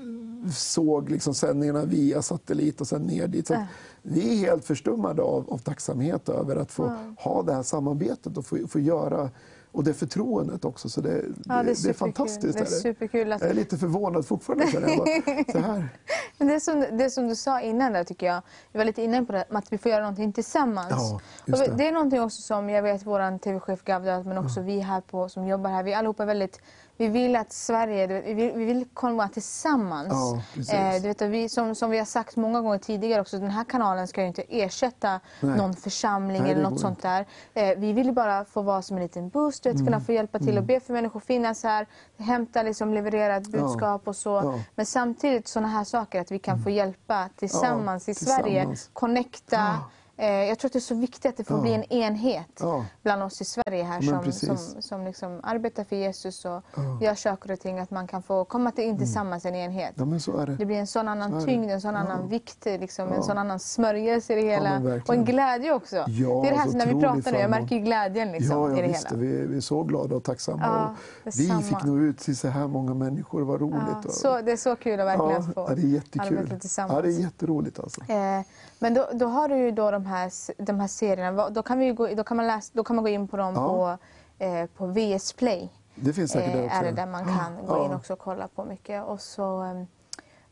såg 0.55 1.09
liksom 1.09 1.33
sändningarna 1.33 1.85
via 1.85 2.21
satellit 2.21 2.81
och 2.81 2.87
sen 2.87 3.01
ner 3.01 3.27
dit. 3.27 3.47
Så 3.47 3.53
att 3.53 3.59
vi 4.01 4.31
är 4.43 4.49
helt 4.49 4.65
förstummade 4.65 5.21
av, 5.21 5.49
av 5.53 5.57
tacksamhet 5.57 6.29
över 6.29 6.55
att 6.55 6.71
få 6.71 6.91
ha 7.19 7.43
det 7.43 7.53
här 7.53 7.63
samarbetet 7.63 8.37
och 8.37 8.45
få, 8.45 8.57
få 8.67 8.79
göra 8.79 9.29
och 9.71 9.83
det 9.83 9.93
förtroendet 9.93 10.65
också. 10.65 10.89
Så 10.89 11.01
det, 11.01 11.09
det, 11.09 11.23
Ja, 11.45 11.63
det 11.63 11.71
är 11.71 11.83
det 11.83 11.89
är 11.89 11.93
fantastiskt. 11.93 12.57
Det 12.57 12.89
är 12.89 12.89
är 12.89 13.31
att- 13.31 13.41
Jag 13.41 13.49
är 13.49 13.53
lite 13.53 13.77
förvånad 13.77 14.25
fortfarande. 14.25 14.65
Jag 14.73 15.51
så 15.51 15.57
här. 15.57 15.89
Men 16.37 16.47
det 16.47 16.59
som, 16.59 16.85
det 16.91 17.09
som 17.09 17.27
du 17.27 17.35
sa 17.35 17.61
innan 17.61 17.93
där 17.93 18.03
tycker 18.03 18.25
jag, 18.25 18.41
vi 18.71 18.77
var 18.77 18.85
lite 18.85 19.01
inne 19.01 19.25
på 19.25 19.31
det, 19.33 19.45
att 19.49 19.73
vi 19.73 19.77
får 19.77 19.91
göra 19.91 20.01
någonting 20.01 20.33
tillsammans. 20.33 20.87
Ja, 20.89 21.21
det. 21.45 21.73
det 21.77 21.87
är 21.87 21.91
någonting 21.91 22.21
också 22.21 22.41
som 22.41 22.69
jag 22.69 22.83
vet 22.83 23.05
vår 23.05 23.37
tv-chef 23.39 23.83
Gavdat, 23.83 24.25
men 24.25 24.37
också 24.37 24.61
vi 24.61 24.79
här 24.79 25.01
på, 25.01 25.29
som 25.29 25.47
jobbar 25.47 25.69
här, 25.69 25.83
vi 25.83 25.93
allihopa 25.93 26.23
är 26.23 26.27
väldigt 26.27 26.61
vi 26.97 27.07
vill 27.07 27.35
att 27.35 27.53
Sverige, 27.53 28.07
vet, 28.07 28.25
vi 28.25 28.33
vill, 28.33 28.51
vi 28.55 28.65
vill 28.65 28.85
komma 28.93 29.29
tillsammans. 29.29 30.43
Precis. 30.53 30.73
eh, 30.73 30.93
du 31.01 31.07
vet, 31.07 31.21
vi, 31.21 31.49
som, 31.49 31.75
som 31.75 31.89
vi 31.91 31.97
har 31.97 32.05
sagt 32.05 32.35
många 32.35 32.61
gånger 32.61 32.77
tidigare 32.77 33.21
också, 33.21 33.37
den 33.39 33.49
här 33.49 33.63
kanalen 33.63 34.07
ska 34.07 34.21
ju 34.21 34.27
inte 34.27 34.43
ersätta 34.49 35.19
Nej. 35.39 35.57
någon 35.57 35.73
församling 35.73 36.41
Nej, 36.41 36.51
eller 36.51 36.63
något 36.63 36.79
sånt 36.79 37.01
där. 37.01 37.25
Eh, 37.53 37.77
vi 37.77 37.93
vill 37.93 38.11
bara 38.13 38.45
få 38.45 38.61
vara 38.61 38.81
som 38.81 38.97
en 38.97 39.03
liten 39.03 39.29
boost, 39.29 39.63
du 39.63 39.69
vet, 39.69 39.75
Mm. 39.75 39.85
kunna 39.87 39.99
få 40.01 40.11
hjälpa 40.11 40.39
till 40.39 40.57
och 40.57 40.63
be 40.63 40.79
för 40.79 40.93
människor, 40.93 41.19
finnas 41.19 41.63
här, 41.63 41.87
hämta, 42.17 42.63
liksom, 42.63 42.93
leverera 42.93 43.35
ett 43.35 43.47
budskap 43.47 44.07
och 44.07 44.15
så. 44.15 44.29
Ja. 44.29 44.59
Men 44.75 44.85
samtidigt 44.85 45.47
sådana 45.47 45.67
här 45.67 45.83
saker, 45.83 46.21
att 46.21 46.31
vi 46.31 46.39
kan 46.39 46.63
få 46.63 46.69
hjälpa 46.69 47.29
tillsammans 47.35 48.09
i 48.09 48.15
Sverige, 48.15 48.43
tillsammans. 48.43 48.89
connecta. 48.93 49.75
Eh, 50.19 50.27
jag 50.29 50.59
tror 50.59 50.69
att 50.69 50.73
det 50.73 50.79
är 50.79 50.81
så 50.81 50.95
viktigt 50.95 51.25
att 51.25 51.37
det 51.37 51.43
får 51.43 51.57
Ja. 51.57 51.61
bli 51.61 51.73
en 51.73 51.83
enhet 51.83 52.47
Ja. 52.59 52.85
bland 53.03 53.23
oss 53.23 53.41
i 53.41 53.45
Sverige 53.45 53.83
här 53.83 54.01
Men 54.01 54.33
som, 54.33 54.57
som, 54.57 54.81
som 54.81 55.05
liksom 55.05 55.39
arbetar 55.43 55.83
för 55.83 55.95
Jesus 55.95 56.45
och 56.45 56.61
gör 57.01 57.15
saker 57.15 57.51
och 57.51 57.59
ting. 57.59 57.79
Att 57.79 57.91
man 57.91 58.07
kan 58.07 58.23
få 58.23 58.45
komma 58.45 58.71
till, 58.71 58.83
in 58.83 58.97
tillsammans 58.97 59.45
i 59.45 59.47
en 59.47 59.55
enhet. 59.55 59.93
Ja, 59.95 60.19
så 60.19 60.45
det. 60.45 60.55
Det 60.55 60.65
blir 60.65 60.77
en 60.77 60.87
sån 60.87 61.05
Så 61.05 61.09
annan 61.09 61.31
det. 61.31 61.45
tyngd, 61.45 61.71
en 61.71 61.81
sån 61.81 61.93
Ja. 61.93 61.99
annan 61.99 62.27
vikt, 62.29 62.65
liksom, 62.65 63.09
Ja. 63.09 63.15
en 63.15 63.23
sån 63.23 63.37
annan 63.37 63.59
smörjelse 63.59 64.33
i 64.33 64.41
det 64.41 64.47
hela. 64.47 65.01
och 65.07 65.13
en 65.13 65.25
glädje 65.25 65.73
också. 65.73 65.95
Ja, 65.95 66.03
det 66.07 66.23
är 66.47 66.51
det 66.51 66.57
här 66.57 66.63
så 66.65 66.69
som 66.71 66.77
när 66.77 66.85
vi 66.87 67.01
pratar 67.01 67.31
nu, 67.31 67.37
jag 67.39 67.49
märker 67.49 67.75
ju 67.75 67.81
glädjen 67.81 68.31
liksom, 68.31 68.57
ja, 68.59 68.67
i 68.67 68.75
ja 68.75 68.81
det 68.81 68.87
visst. 68.87 69.05
hela. 69.07 69.17
Vi, 69.17 69.41
är, 69.41 69.45
vi 69.47 69.57
är 69.57 69.61
så 69.61 69.83
glada 69.83 70.15
och 70.15 70.23
tacksamma. 70.23 70.63
Ja, 70.65 70.95
och 71.25 71.31
vi 71.39 71.63
fick 71.63 71.83
nå 71.83 71.97
ut 71.97 72.17
till 72.17 72.37
så 72.37 72.47
här 72.47 72.67
många 72.67 72.93
människor. 72.93 73.41
Vad 73.41 73.61
roligt. 73.61 73.81
Ja, 74.03 74.09
så, 74.11 74.41
det 74.41 74.51
är 74.51 74.57
så 74.57 74.75
kul 74.75 74.99
att 74.99 75.05
verkligen 75.07 75.43
få 75.43 75.51
ja, 75.69 75.75
det 75.75 75.81
är 75.81 75.85
jättekul. 75.85 76.37
arbeta 76.37 76.59
tillsammans. 76.59 76.93
Ja, 76.95 77.01
det 77.01 77.07
är 77.09 77.19
jätteroligt 77.19 77.79
alltså. 77.79 78.01
Eh, 78.01 78.41
men 78.79 78.93
då, 78.93 79.07
då 79.13 79.25
har 79.25 79.47
du 79.47 79.57
ju 79.57 79.71
då 79.71 79.91
de 79.91 80.05
här, 80.05 80.31
de 80.63 80.79
här 80.79 80.87
serierna. 80.87 81.49
Då 81.49 81.63
kan, 81.63 81.79
vi 81.79 81.91
gå, 81.91 82.07
då, 82.07 82.23
kan 82.23 82.37
man 82.37 82.47
läsa, 82.47 82.71
då 82.73 82.83
kan 82.83 82.95
man 82.95 83.03
gå 83.05 83.09
in 83.09 83.27
på 83.27 83.37
dem 83.37 83.53
Ja. 83.55 83.67
på, 83.67 83.97
eh, 84.45 84.65
på 84.65 84.85
VS 84.85 85.33
Play. 85.33 85.69
Det 85.95 86.13
finns 86.13 86.31
säkert 86.31 86.53
där 86.53 86.65
också. 86.65 86.77
är 86.77 86.83
det 86.83 86.91
där 86.91 87.05
man 87.05 87.25
kan 87.25 87.65
gå 87.65 87.77
Ja. 87.77 87.85
in 87.85 87.93
också 87.93 88.13
och 88.13 88.19
kolla 88.19 88.47
på 88.47 88.65
mycket. 88.65 89.03
Och 89.03 89.21
så, 89.21 89.63
eh, 89.63 89.83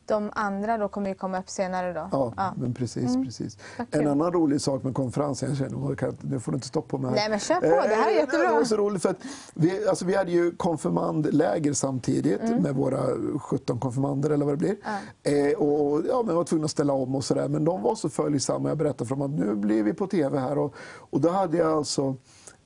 de 0.05 0.29
andra 0.33 0.77
då 0.77 0.87
kommer 0.87 1.09
ju 1.09 1.15
komma 1.15 1.39
upp 1.39 1.49
senare 1.49 1.93
då. 1.93 2.09
Ja, 2.11 2.33
Ja. 2.37 2.53
men 2.57 2.73
precis. 2.73 3.15
precis. 3.25 3.57
Vad 3.77 3.91
kul. 3.91 4.01
En 4.01 4.07
annan 4.07 4.31
rolig 4.33 4.61
sak 4.61 4.83
med 4.83 4.93
konferensen, 4.93 5.49
jag 5.49 5.57
känner, 5.57 6.13
nu 6.25 6.39
får 6.39 6.51
du 6.51 6.55
inte 6.55 6.67
stoppa 6.67 6.87
på 6.89 6.97
mig 6.97 7.09
här. 7.09 7.15
Nej, 7.17 7.29
men 7.29 7.39
kör 7.39 7.55
på. 7.55 7.61
Det 7.61 7.95
här 7.95 8.07
är 8.07 8.11
Eh, 8.11 8.15
jättebra. 8.17 8.47
Det 8.47 8.53
var 8.53 8.63
så 8.63 8.75
roligt 8.77 9.01
för 9.01 9.09
att 9.09 9.17
vi, 9.53 9.87
alltså 9.87 10.05
vi 10.05 10.15
hade 10.15 10.31
ju 10.31 10.51
konfirmandläger 10.55 11.73
samtidigt 11.73 12.41
Mm. 12.41 12.63
med 12.63 12.75
våra 12.75 12.99
17 13.39 13.79
konfirmander 13.79 14.29
eller 14.29 14.45
vad 14.45 14.53
det 14.53 14.57
blir. 14.57 14.75
Eh, 15.51 15.57
och 15.57 16.01
ja, 16.09 16.23
men 16.25 16.35
var 16.35 16.43
tvungna 16.43 16.65
att 16.65 16.71
ställa 16.71 16.93
om 16.93 17.15
och 17.15 17.23
sådär. 17.23 17.47
Men 17.47 17.65
de 17.65 17.81
var 17.81 17.95
så 17.95 18.09
följsamma. 18.09 18.69
Jag 18.69 18.77
berättade 18.77 19.07
för 19.07 19.15
dem 19.15 19.21
att 19.33 19.39
nu 19.39 19.55
blir 19.55 19.83
vi 19.83 19.93
på 19.93 20.07
tv 20.07 20.39
här. 20.39 20.57
Och, 20.57 20.75
och 21.09 21.21
då 21.21 21.29
hade 21.29 21.57
jag 21.57 21.71
alltså 21.71 22.15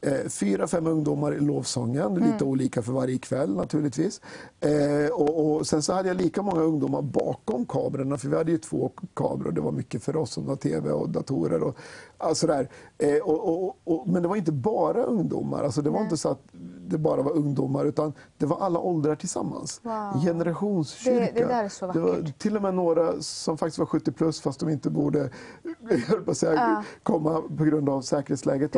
Eh, 0.02 0.28
fyra, 0.30 0.68
fem 0.68 0.88
ungdomar 0.88 1.34
i 1.34 1.40
lovsången, 1.40 2.14
lite 2.16 2.28
Mm. 2.28 2.48
olika 2.48 2.82
för 2.82 2.92
varje 2.92 3.18
kväll 3.18 3.56
naturligtvis. 3.56 4.22
Eh, 4.60 5.12
och, 5.14 5.56
och 5.56 5.68
sen 5.68 5.82
så 5.82 5.94
hade 5.94 6.08
jag 6.08 6.18
lika 6.18 6.42
många 6.42 6.62
ungdomar 6.62 7.02
bakom 7.02 7.66
kamerorna, 7.66 8.18
för 8.18 8.28
vi 8.30 8.36
hade 8.38 8.52
ju 8.52 8.58
två 8.58 8.92
kameror. 9.14 9.52
Det 9.52 9.62
var 9.62 9.72
mycket 9.72 10.04
för 10.04 10.16
oss 10.16 10.32
som 10.32 10.46
var 10.46 10.56
tv 10.56 10.92
och 10.92 11.10
datorer. 11.10 11.64
Och, 11.64 11.78
alltså 12.20 12.48
där. 12.48 12.70
Eh, 12.98 13.18
och, 13.18 13.64
och, 13.68 13.78
och, 13.84 14.08
men 14.08 14.22
det 14.22 14.28
var 14.28 14.36
inte 14.36 14.52
bara 14.52 15.04
ungdomar, 15.04 15.64
alltså 15.64 15.82
det 15.82 15.90
var 15.90 15.98
Nej. 16.00 16.04
inte 16.04 16.18
så 16.18 16.30
att 16.30 16.42
det 16.88 16.98
bara 16.98 17.22
var 17.22 17.32
ungdomar, 17.32 17.86
utan 17.86 18.14
det 18.38 18.46
var 18.46 18.58
alla 18.60 18.80
åldrar 18.80 19.16
tillsammans. 19.16 19.82
Wow. 19.84 20.22
Generationskyrka. 20.26 21.20
Det- 21.34 21.40
det 21.42 21.46
där 21.48 21.64
är 21.64 21.70
så 21.70 21.88
Det 21.92 22.00
var 22.00 22.32
till 22.38 22.56
och 22.56 22.62
med 22.62 22.74
några 22.76 23.22
som 23.22 23.58
faktiskt 23.58 23.80
var 23.80 23.86
70 23.86 24.12
plus, 24.12 24.42
fast 24.42 24.60
de 24.60 24.70
inte 24.70 24.90
borde 24.90 25.30
jag 26.26 26.38
säga, 26.38 26.54
Ja. 26.54 26.84
komma 27.04 27.42
på 27.58 27.64
grund 27.64 27.90
av 27.90 28.02
säkerhetsläget. 28.02 28.76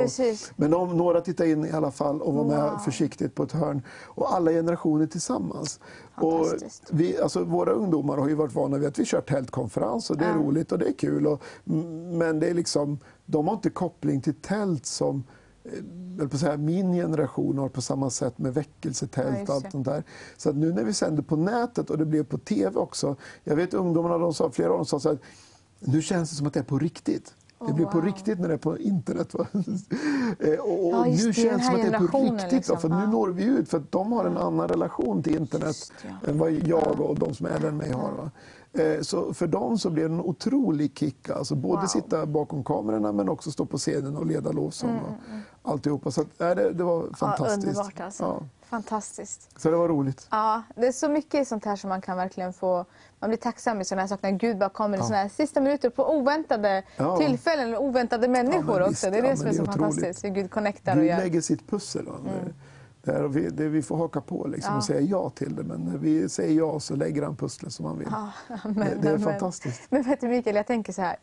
Men 0.55 0.71
de, 0.71 0.97
några 0.97 1.21
tittade 1.21 1.49
in 1.49 1.65
i 1.65 1.71
alla 1.71 1.91
fall 1.91 2.21
och 2.21 2.33
var 2.33 2.43
Wow. 2.43 2.51
med 2.51 2.81
försiktigt 2.85 3.35
på 3.35 3.43
ett 3.43 3.51
hörn. 3.51 3.81
Och 4.07 4.33
alla 4.35 4.51
generationer 4.51 5.05
tillsammans. 5.07 5.79
Och 6.15 6.45
vi, 6.91 7.17
alltså, 7.17 7.43
våra 7.43 7.71
ungdomar 7.71 8.17
har 8.17 8.27
ju 8.29 8.35
varit 8.35 8.55
vana 8.55 8.77
vid 8.77 8.87
att 8.87 8.99
vi 8.99 9.05
kör 9.05 9.21
tältkonferens 9.21 10.09
och 10.09 10.17
det 10.17 10.25
är 10.25 10.29
Ja. 10.29 10.35
roligt 10.35 10.71
och 10.71 10.79
det 10.79 10.87
är 10.87 10.93
kul. 10.93 11.27
Och, 11.27 11.41
m- 11.65 12.17
men 12.17 12.39
det 12.39 12.47
är 12.49 12.53
liksom, 12.53 12.99
de 13.25 13.47
har 13.47 13.53
inte 13.55 13.69
koppling 13.69 14.21
till 14.21 14.33
tält 14.33 14.85
som 14.85 15.23
eh, 15.63 15.71
höll 16.19 16.29
på 16.29 16.35
att 16.35 16.41
säga, 16.41 16.57
min 16.57 16.93
generation 16.93 17.57
har 17.57 17.69
på 17.69 17.81
samma 17.81 18.09
sätt 18.09 18.37
med 18.37 18.53
väckelsetält 18.53 19.49
och 19.49 19.55
allt 19.55 19.71
sånt 19.71 19.85
där. 19.85 20.03
Så 20.37 20.49
att 20.49 20.55
nu 20.55 20.73
när 20.73 20.83
vi 20.83 20.93
sänder 20.93 21.23
på 21.23 21.35
nätet 21.35 21.89
och 21.89 21.97
det 21.97 22.05
blev 22.05 22.23
på 22.23 22.37
tv 22.37 22.79
också. 22.79 23.15
Jag 23.43 23.55
vet 23.55 23.73
ungdomarna, 23.73 24.17
de 24.17 24.33
sa, 24.33 24.51
flera 24.51 24.71
av 24.71 24.77
dem 24.77 24.85
sa 24.85 24.99
så 24.99 25.09
här, 25.09 25.17
nu 25.79 26.01
känns 26.01 26.29
det 26.29 26.35
som 26.35 26.47
att 26.47 26.53
det 26.53 26.59
är 26.59 26.63
på 26.63 26.79
riktigt. 26.79 27.33
Det 27.67 27.73
blir 27.73 27.85
på 27.85 28.01
riktigt 28.01 28.39
när 28.39 28.47
det 28.47 28.53
är 28.53 28.57
på 28.57 28.77
internet. 28.77 29.33
Va? 29.33 29.47
Eh, 30.39 30.59
och, 30.59 30.85
och 30.87 30.91
Ja, 30.93 31.03
nu 31.05 31.17
känns 31.17 31.35
det 31.35 31.59
som 31.63 31.75
att 31.75 31.81
det 31.81 31.87
är 31.87 32.07
på 32.07 32.19
riktigt. 32.23 32.51
liksom. 32.51 32.73
Va? 32.75 32.79
För 32.81 32.89
nu 32.89 33.07
når 33.07 33.27
vi 33.27 33.43
ut, 33.43 33.69
för 33.69 33.77
att 33.77 33.91
de 33.91 34.11
har 34.11 34.25
en 34.25 34.37
annan 34.37 34.67
relation 34.67 35.23
till 35.23 35.35
internet 35.35 35.67
Just, 35.67 35.93
ja. 36.23 36.29
än 36.29 36.37
vad 36.37 36.51
jag 36.51 36.99
och 36.99 37.19
de 37.19 37.33
som 37.33 37.45
är 37.45 37.49
äldre 37.49 37.71
mig 37.71 37.91
har. 37.91 38.11
Va? 38.11 38.31
Eh, 38.83 39.01
Så 39.01 39.33
för 39.33 39.47
dem 39.47 39.77
så 39.77 39.89
blev 39.89 40.09
det 40.09 40.15
en 40.15 40.21
otrolig 40.21 40.97
kick. 40.99 41.29
Alltså 41.29 41.55
både 41.55 41.77
Wow. 41.81 41.87
sitta 41.87 42.25
bakom 42.25 42.63
kamerorna 42.63 43.11
men 43.11 43.29
också 43.29 43.51
stå 43.51 43.65
på 43.65 43.77
scenen 43.77 44.17
och 44.17 44.25
leda 44.25 44.51
lovsång 44.51 44.99
och 45.63 45.71
alltihopa. 45.71 46.11
Så 46.11 46.21
att, 46.21 46.27
nej, 46.37 46.55
det, 46.55 46.73
det 46.73 46.83
var 46.83 47.09
fantastiskt. 47.17 47.63
Mm, 47.63 47.75
Ja, 47.75 47.81
underbart 47.81 47.99
alltså. 48.01 48.23
Ja, 48.23 48.41
Fantastiskt. 48.71 49.49
så 49.61 49.71
det 49.71 49.77
var 49.77 49.87
roligt. 49.87 50.27
Ja, 50.31 50.61
det 50.75 50.87
är 50.87 50.91
så 50.91 51.09
mycket 51.09 51.47
sånt 51.47 51.65
här 51.65 51.75
som 51.75 51.89
man 51.89 52.01
kan 52.01 52.17
verkligen 52.17 52.53
få... 52.53 52.85
Man 53.19 53.29
blir 53.29 53.37
tacksam 53.37 53.81
i 53.81 53.85
sådana 53.85 54.01
här 54.01 54.07
saker 54.07 54.31
när 54.31 54.37
Gud 54.39 54.57
bara 54.57 54.69
kommer 54.69 54.97
i 54.97 55.01
såna 55.01 55.15
här 55.15 55.29
sista 55.29 55.61
minuter 55.61 55.89
på 55.89 56.13
oväntade 56.15 56.83
Ja. 56.97 57.17
tillfällen 57.17 57.75
och 57.75 57.83
oväntade 57.83 58.27
människor 58.27 58.79
men 58.79 58.89
också. 58.89 59.09
det 59.09 59.17
är 59.17 59.17
ja, 59.17 59.21
det 59.21 59.27
men 59.27 59.37
som 59.37 59.45
är 59.47 59.49
det 59.51 59.55
så 59.57 59.61
är 59.63 59.67
otroligt. 59.69 59.81
fantastiskt. 59.81 60.23
Hur 60.25 60.29
Gud 60.29 60.51
connectar 60.51 60.91
och 60.91 60.97
Gud 61.01 61.07
gör. 61.09 61.17
lägger 61.17 61.41
sitt 61.41 61.69
pussel. 61.69 62.05
Va? 62.05 62.13
Det 63.03 63.11
är, 63.11 63.23
vi, 63.27 63.49
det, 63.49 63.67
vi 63.67 63.81
får 63.81 63.97
haka 63.97 64.21
på 64.21 64.47
liksom 64.47 64.71
Ja. 64.73 64.77
och 64.77 64.83
säga 64.83 64.99
ja 65.01 65.29
till 65.29 65.55
det. 65.55 65.63
Men 65.63 65.79
när 65.81 65.97
vi 65.97 66.29
säger 66.29 66.57
ja 66.57 66.79
så 66.79 66.95
lägger 66.95 67.23
han 67.23 67.35
pusslet 67.35 67.73
som 67.73 67.85
han 67.85 67.97
vill. 67.99 68.07
Ja, 68.11 68.31
det, 68.63 68.73
det 69.01 69.07
är 69.09 69.15
amen. 69.15 69.19
fantastiskt. 69.23 69.81
Men 69.89 70.01
vet 70.03 70.21
du 70.21 70.27
Mikael, 70.27 70.55
jag 70.55 70.67
tänker 70.67 70.93
så 70.93 71.01
här. 71.01 71.15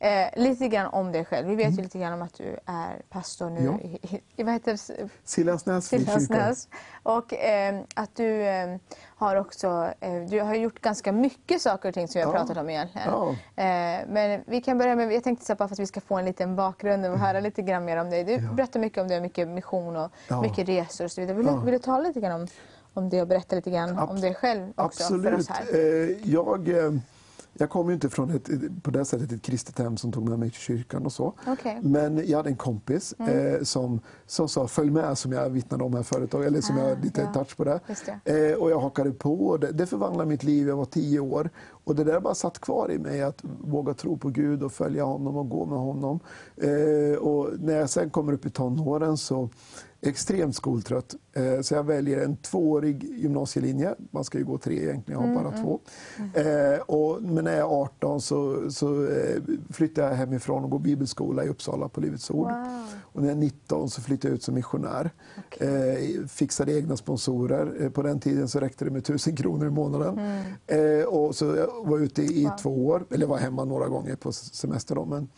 Eh, 0.00 0.28
lite 0.36 0.68
grann 0.68 0.86
om 0.86 1.12
dig 1.12 1.24
själv. 1.24 1.48
Vi 1.48 1.54
vet 1.54 1.66
Mm. 1.66 1.76
ju 1.76 1.82
lite 1.82 1.98
grann 1.98 2.12
om 2.12 2.22
att 2.22 2.34
du 2.34 2.56
är 2.66 3.02
pastor 3.10 3.50
nu 3.50 3.64
Ja. 3.64 3.78
i, 3.80 3.98
i, 4.16 4.20
i 4.36 4.42
vad 4.42 4.52
heter 4.52 4.72
det? 4.72 5.08
Siljansnäs. 5.24 6.68
Och 7.02 7.34
eh, 7.34 7.80
att 7.94 8.16
du 8.16 8.42
eh, 8.42 8.76
har 9.16 9.36
också 9.36 9.92
eh, 10.00 10.12
du 10.30 10.40
har 10.40 10.54
gjort 10.54 10.80
ganska 10.80 11.12
mycket 11.12 11.62
saker 11.62 11.88
och 11.88 11.94
ting 11.94 12.08
som 12.08 12.18
vi 12.18 12.24
har 12.24 12.32
Ja. 12.34 12.38
pratat 12.38 12.56
om 12.56 12.70
egentligen. 12.70 13.08
Ja. 13.10 13.28
Eh, 13.64 14.00
men 14.08 14.40
vi 14.46 14.60
kan 14.60 14.78
börja 14.78 14.96
med, 14.96 15.12
jag 15.12 15.24
tänkte 15.24 15.44
så 15.46 15.52
här, 15.52 15.58
bara 15.58 15.68
för 15.68 15.74
att 15.74 15.78
vi 15.80 15.86
ska 15.86 16.00
få 16.00 16.16
en 16.16 16.24
liten 16.24 16.56
bakgrund 16.56 17.06
och 17.06 17.18
höra 17.18 17.40
lite 17.40 17.62
grann 17.62 17.84
mer 17.84 17.96
om 17.96 18.10
dig. 18.10 18.24
Du 18.24 18.38
berättar 18.38 18.80
mycket 18.80 18.98
om 19.02 19.08
det, 19.08 19.20
mycket 19.20 19.48
mission 19.48 19.96
och 19.96 20.10
Ja. 20.28 20.40
mycket 20.42 20.68
resor 20.68 21.04
och 21.04 21.12
så 21.12 21.20
vidare. 21.20 21.36
Vill, 21.36 21.46
du- 21.46 21.52
Ja. 21.52 21.58
vill 21.58 21.72
du 21.72 21.78
tala 21.78 22.08
lite 22.08 22.20
grann 22.20 22.40
om, 22.40 22.46
om 22.94 23.08
det 23.08 23.20
och 23.20 23.28
berätta 23.28 23.56
lite 23.56 23.70
grann 23.70 23.98
om 23.98 24.16
Abs- 24.16 24.20
dig 24.20 24.34
själv 24.34 24.72
också 24.76 25.04
för 25.04 25.14
Absolut. 25.14 25.38
oss 25.40 25.48
här? 25.48 25.64
Eh, 25.74 26.30
Jag, 26.32 26.68
jag 27.60 27.70
kommer 27.70 27.90
ju 27.90 27.94
inte 27.94 28.08
från 28.08 28.30
ett, 28.30 28.48
på 28.82 28.90
det 28.90 29.04
sättet 29.04 29.32
ett 29.32 29.42
kristet 29.42 29.78
hem 29.78 29.96
som 29.96 30.12
tog 30.12 30.28
med 30.28 30.38
mig 30.38 30.50
till 30.50 30.60
kyrkan 30.60 31.06
och 31.06 31.12
så. 31.12 31.34
Mm. 31.64 31.92
Men 31.92 32.28
jag 32.28 32.36
hade 32.36 32.48
en 32.48 32.56
kompis 32.56 33.12
eh, 33.12 33.62
som, 33.62 34.00
som 34.26 34.48
sa 34.48 34.68
följ 34.68 34.90
med 34.90 35.18
som 35.18 35.32
jag 35.32 35.50
vittnade 35.50 35.84
om 35.84 35.94
här 35.94 36.02
förut, 36.02 36.34
eller 36.34 36.60
som 36.60 36.78
Ah, 36.78 36.88
jag 36.88 37.04
lite 37.04 37.20
ja. 37.20 37.32
touch 37.32 37.56
på 37.56 37.64
det. 37.64 37.80
Just 37.88 38.08
Eh, 38.24 38.52
och 38.52 38.70
jag 38.70 38.80
hakade 38.80 39.10
på 39.10 39.56
det, 39.56 39.72
det 39.72 39.86
förvandlade 39.86 40.28
mitt 40.28 40.42
liv. 40.42 40.68
Jag 40.68 40.76
var 40.76 40.84
tio 40.84 41.20
år 41.20 41.50
och 41.84 41.94
det 41.94 42.04
där 42.04 42.20
bara 42.20 42.34
satt 42.34 42.58
kvar 42.58 42.92
i 42.92 42.98
mig 42.98 43.22
att 43.22 43.44
våga 43.60 43.94
tro 43.94 44.18
på 44.18 44.28
Gud 44.28 44.62
och 44.62 44.72
följa 44.72 45.04
honom 45.04 45.36
och 45.36 45.48
gå 45.48 45.66
med 45.66 45.78
honom. 45.78 46.20
Eh, 46.56 47.18
och 47.18 47.48
när 47.60 47.76
jag 47.76 47.90
sen 47.90 48.10
kommer 48.10 48.32
upp 48.32 48.46
i 48.46 48.50
tonåren 48.50 49.16
så 49.16 49.48
extremt 50.00 50.56
skoltrött. 50.56 51.14
Eh, 51.32 51.60
så 51.60 51.74
jag 51.74 51.84
väljer 51.84 52.24
en 52.24 52.36
tvåårig 52.36 53.04
gymnasielinje. 53.04 53.94
Man 54.10 54.24
ska 54.24 54.38
ju 54.38 54.44
gå 54.44 54.58
tre 54.58 54.82
egentligen, 54.82 55.20
jag 55.20 55.28
har 55.28 55.42
bara 55.42 55.62
två. 55.62 55.80
Eh, 56.34 56.80
och, 56.80 57.22
men 57.22 57.44
när 57.44 57.52
jag 57.56 57.60
är 57.70 57.82
18 57.82 58.20
så, 58.20 58.70
så 58.70 59.06
eh, 59.06 59.42
flyttar 59.70 60.02
jag 60.02 60.14
hemifrån 60.14 60.64
och 60.64 60.70
går 60.70 60.78
bibelskola 60.78 61.44
i 61.44 61.48
Uppsala 61.48 61.88
på 61.88 62.00
Livets 62.00 62.30
Ord. 62.30 62.48
Wow. 62.50 62.84
Och 63.02 63.22
när 63.22 63.28
jag 63.28 63.36
är 63.36 63.40
19 63.40 63.90
så 63.90 64.00
flyttade 64.02 64.28
jag 64.28 64.34
ut 64.36 64.42
som 64.42 64.54
missionär. 64.54 65.10
Eh, 65.50 66.26
fixade 66.28 66.78
egna 66.78 66.96
sponsorer. 66.96 67.90
På 67.90 68.02
den 68.02 68.20
tiden 68.20 68.48
så 68.48 68.60
räckte 68.60 68.84
det 68.84 68.90
med 68.90 68.98
1000 69.02 69.36
kronor 69.36 69.66
i 69.66 69.70
månaden. 69.70 70.18
Eh, 70.66 71.04
och 71.06 71.34
så 71.34 71.44
jag 71.44 71.86
var 71.86 71.98
ute 71.98 72.22
i 72.22 72.44
Wow. 72.44 72.52
två 72.62 72.86
år, 72.86 73.04
eller 73.10 73.26
var 73.26 73.38
hemma 73.38 73.64
några 73.64 73.88
gånger 73.88 74.16
på 74.16 74.32
semester. 74.32 74.94
Då, 74.94 75.04
men, 75.04 75.28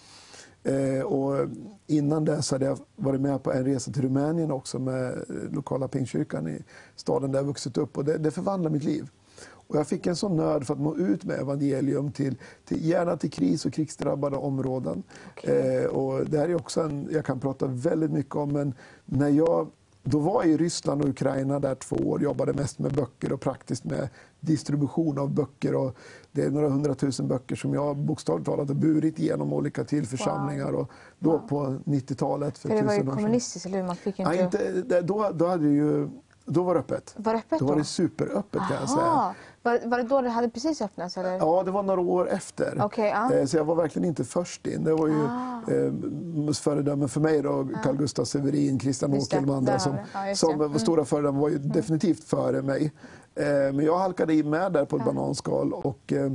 eh, 0.63 1.03
och 1.03 1.49
innan 1.87 2.25
dess 2.25 2.51
hade 2.51 2.65
jag 2.67 2.79
varit 2.97 3.21
med 3.21 3.43
på 3.43 3.53
en 3.53 3.65
resa 3.65 3.93
till 3.93 4.03
Rumänien 4.03 4.51
också 4.51 4.79
med 4.79 5.13
eh, 5.13 5.53
lokala 5.53 5.89
pingkyrkan 5.89 6.49
i 6.49 6.65
staden 6.97 7.33
där 7.33 7.39
jag 7.39 7.47
vuxit 7.47 7.79
upp. 7.79 7.99
Och 7.99 8.05
det, 8.05 8.19
det 8.19 8.31
förvandlade 8.31 8.73
mitt 8.73 8.85
liv. 8.85 9.11
Och 9.71 9.77
jag 9.77 9.87
fick 9.87 10.07
en 10.07 10.17
sån 10.17 10.37
nöd 10.37 10.67
för 10.67 10.75
att 10.75 10.81
nå 10.81 10.97
ut 10.97 11.25
med 11.25 11.41
evangelium, 11.41 12.13
till, 12.13 12.37
till, 12.65 12.89
gärna 12.89 13.17
till 13.17 13.31
kris 13.31 13.67
och 13.67 13.73
krigsdrabbade 13.73 14.37
områden. 14.37 15.03
Eh, 15.43 15.85
och 15.85 16.27
det 16.27 16.39
här 16.39 16.49
är 16.49 16.55
också 16.55 16.81
en 16.81 17.09
jag 17.13 17.25
kan 17.25 17.41
prata 17.41 17.67
väldigt 17.67 18.11
mycket 18.11 18.37
om, 18.37 18.53
men 18.53 18.75
när 19.05 19.29
jag 19.29 19.71
då 20.03 20.19
var 20.19 20.43
jag 20.43 20.53
i 20.53 20.57
Ryssland 20.57 21.03
och 21.03 21.09
Ukraina 21.09 21.59
där 21.59 21.75
två 21.75 21.97
år, 21.97 22.23
jobbade 22.23 22.53
mest 22.53 22.79
med 22.79 22.93
böcker 22.93 23.33
och 23.33 23.41
praktiskt 23.41 23.85
med 23.85 24.09
distribution 24.41 25.19
av 25.19 25.31
böcker. 25.31 25.75
Och 25.75 25.97
det 26.33 26.43
är 26.43 26.51
några 26.51 26.69
hundratusen 26.69 27.29
böcker 27.29 27.57
som 27.57 27.75
jag 27.75 27.97
bokstavligt 27.97 28.47
talat 28.47 28.69
har 28.69 28.75
burit 28.75 29.19
genom 29.19 29.53
olika 29.53 29.85
till 29.85 30.07
församlingar. 30.07 30.73
Och 30.73 30.91
då 31.19 31.39
på 31.39 31.77
90-talet, 31.85 32.59
för, 32.59 32.69
För 32.69 32.77
det 32.77 32.83
var 32.83 32.95
ju 32.95 33.07
kommunistiskt, 33.07 33.67
eller 33.67 33.79
hur? 33.79 33.87
Man 33.87 33.97
fick 33.97 34.19
ju 34.19 34.25
Ja, 34.25 34.35
inte... 34.35 34.73
inte, 34.77 35.01
då, 35.01 35.31
då, 35.35 35.47
hade 35.47 35.69
ju, 35.69 36.09
då 36.45 36.63
var 36.63 36.75
det 36.75 36.81
öppet. 36.81 37.15
Var 37.17 37.33
det 37.33 37.39
öppet 37.39 37.59
Då 37.59 37.65
var 37.65 37.73
då? 37.73 37.79
det 37.79 37.85
superöppet 37.85 38.61
kan 38.69 38.77
jag 38.81 38.89
säga. 38.91 39.35
Var, 39.63 39.81
var 39.89 39.99
det 39.99 40.05
då 40.05 40.21
det 40.21 40.29
hade 40.31 40.51
precis 40.51 40.83
öppnats? 40.83 41.17
Eller? 41.19 41.37
Ja, 41.37 41.63
det 41.63 41.71
var 41.71 41.83
några 41.83 42.01
år 42.01 42.29
efter. 42.31 42.79
Okej, 42.83 43.09
ja. 43.09 43.33
Eh, 43.35 43.45
Så 43.47 43.57
jag 43.57 43.65
var 43.65 43.75
verkligen 43.75 44.09
inte 44.09 44.25
först 44.25 44.67
in. 44.67 44.85
Det 44.85 44.95
var 44.95 45.07
ju 45.07 45.15
Ah. 45.29 45.61
eh, 46.47 46.53
föredömen 46.53 47.09
för 47.09 47.21
mig 47.21 47.43
då, 47.43 47.69
Carl 47.85 47.97
Gustaf 47.97 48.29
Severin, 48.29 48.81
Christian 48.81 49.15
Åkerman 49.15 49.81
som. 49.81 49.97
Ja, 50.15 50.35
som 50.35 50.59
var 50.59 50.67
Mm. 50.67 50.79
stora 50.79 51.05
föredömen 51.05 51.41
var 51.41 51.49
ju 51.49 51.59
definitivt 51.59 52.25
före 52.25 52.63
mig. 52.63 52.93
Eh, 53.41 53.73
Men 53.73 53.85
jag 53.85 53.99
halkade 53.99 54.35
in 54.35 54.51
med 54.51 54.73
där 54.73 54.85
på 54.85 54.97
ett 54.97 55.05
bananskal 55.05 55.73
och 55.73 56.13
eh, 56.13 56.33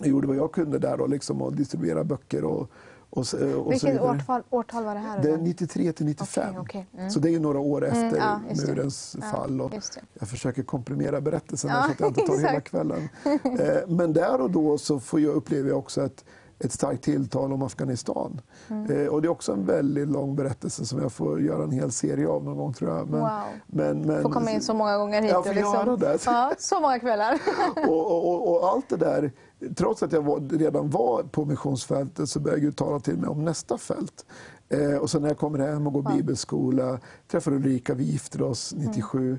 gjorde 0.00 0.26
vad 0.26 0.36
jag 0.36 0.52
kunde 0.52 0.78
där 0.78 0.96
då, 0.96 1.06
liksom, 1.06 1.42
och 1.42 1.52
distribuera 1.52 2.04
böcker 2.04 2.44
och, 2.44 2.70
och, 3.10 3.22
s- 3.22 3.34
och 3.34 3.72
Vilket 3.72 4.00
årtal, 4.00 4.42
årtal 4.50 4.84
var 4.84 4.94
det 4.94 5.00
här? 5.00 5.22
Det 5.22 5.30
är 5.30 5.36
då? 5.36 5.42
93 5.42 5.92
till 5.92 6.06
95. 6.06 6.44
Okej, 6.50 6.60
okej. 6.60 6.86
Mm. 6.98 7.10
Så 7.10 7.20
det 7.20 7.28
är 7.28 7.30
ju 7.32 7.38
några 7.38 7.58
år 7.58 7.84
efter 7.84 8.16
ja, 8.16 8.40
just 8.50 8.66
det. 8.66 8.72
murens 8.74 9.16
Ja, 9.20 9.26
fall. 9.30 9.60
Och 9.60 9.70
det. 9.70 9.80
jag 10.18 10.28
försöker 10.28 10.62
komprimera 10.62 11.20
berättelsen 11.20 11.70
Ja, 11.70 11.82
så 11.84 11.90
att 11.92 12.00
jag 12.00 12.08
inte 12.08 12.20
tar 12.20 12.38
hela 12.46 12.60
kvällen. 12.60 13.08
Eh, 13.24 13.88
Men 13.88 14.12
där 14.12 14.40
och 14.40 14.50
då 14.50 14.78
så 14.78 15.00
får 15.00 15.20
jag, 15.20 15.34
upplever 15.34 15.68
jag 15.68 15.78
också 15.78 16.02
ett, 16.04 16.24
ett 16.58 16.72
starkt 16.72 17.04
tilltal 17.04 17.52
om 17.52 17.62
Afghanistan. 17.62 18.40
Mm. 18.68 18.90
Eh, 18.90 19.06
Och 19.06 19.22
det 19.22 19.28
är 19.28 19.30
också 19.30 19.52
en 19.52 19.64
väldigt 19.66 20.08
lång 20.08 20.36
berättelse 20.36 20.86
som 20.86 20.98
jag 21.02 21.12
får 21.12 21.40
göra 21.40 21.62
en 21.64 21.70
hel 21.70 21.92
serie 21.92 22.28
av 22.28 22.44
någon 22.44 22.56
gång 22.56 22.72
tror 22.72 22.90
jag. 22.96 23.08
Men, 23.10 23.20
Wow. 23.20 23.30
men, 23.66 24.00
men, 24.00 24.22
Får 24.22 24.30
komma 24.30 24.50
in 24.50 24.60
så 24.60 24.74
många 24.74 24.98
gånger 24.98 25.22
hit. 25.22 25.30
Jag 25.30 25.46
får 25.46 25.54
liksom, 25.54 25.74
göra 25.74 25.96
det. 25.96 26.18
Ja, 26.26 26.52
så 26.58 26.80
många 26.80 26.98
kvällar. 26.98 27.38
och, 27.88 28.06
och, 28.12 28.28
och, 28.34 28.48
och 28.62 28.68
allt 28.68 28.88
det 28.88 28.96
där, 28.96 29.32
trots 29.76 30.02
att 30.02 30.12
jag 30.12 30.22
var, 30.22 30.58
redan 30.58 30.90
var 30.90 31.22
på 31.22 31.44
missionsfältet 31.44 32.28
så 32.28 32.40
började 32.40 32.60
Gud 32.60 32.76
tala 32.76 33.00
till 33.00 33.18
mig 33.18 33.28
om 33.28 33.44
nästa 33.44 33.78
fält. 33.78 34.24
Eh, 34.68 34.94
och 34.96 35.10
så 35.10 35.18
när 35.20 35.28
jag 35.28 35.38
kommer 35.38 35.58
hem 35.58 35.86
och 35.86 35.92
går 35.92 36.02
bibelskola, 36.16 36.98
träffar 37.30 37.52
Ulrika, 37.52 37.94
vi 37.94 38.04
gifter 38.04 38.42
oss 38.42 38.74
97 38.76 39.32
eh, 39.32 39.38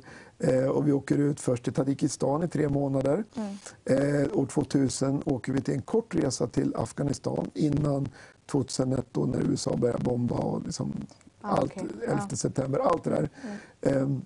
och 0.71 0.87
vi 0.87 0.91
åker 0.91 1.17
ut 1.17 1.39
först 1.39 1.63
till 1.63 1.73
Tadzjikistan 1.73 2.43
i 2.43 2.47
tre 2.47 2.69
månader. 2.69 3.23
Eh, 3.85 4.37
år 4.37 4.45
2000 4.45 5.21
åker 5.25 5.53
vi 5.53 5.61
till 5.61 5.73
en 5.73 5.81
kort 5.81 6.15
resa 6.15 6.47
till 6.47 6.75
Afghanistan 6.75 7.51
innan 7.53 8.07
2001 8.45 9.05
då 9.11 9.25
när 9.25 9.41
USA 9.51 9.75
började 9.77 10.03
bomba 10.03 10.35
och 10.35 10.61
liksom 10.65 10.93
Ah, 11.41 11.47
allt, 11.57 11.71
okej. 11.75 11.87
11 12.07 12.27
Ja. 12.29 12.35
september, 12.35 12.79
allt 12.79 13.03
det 13.03 13.09
där. 13.09 13.29
Ehm, 13.81 14.21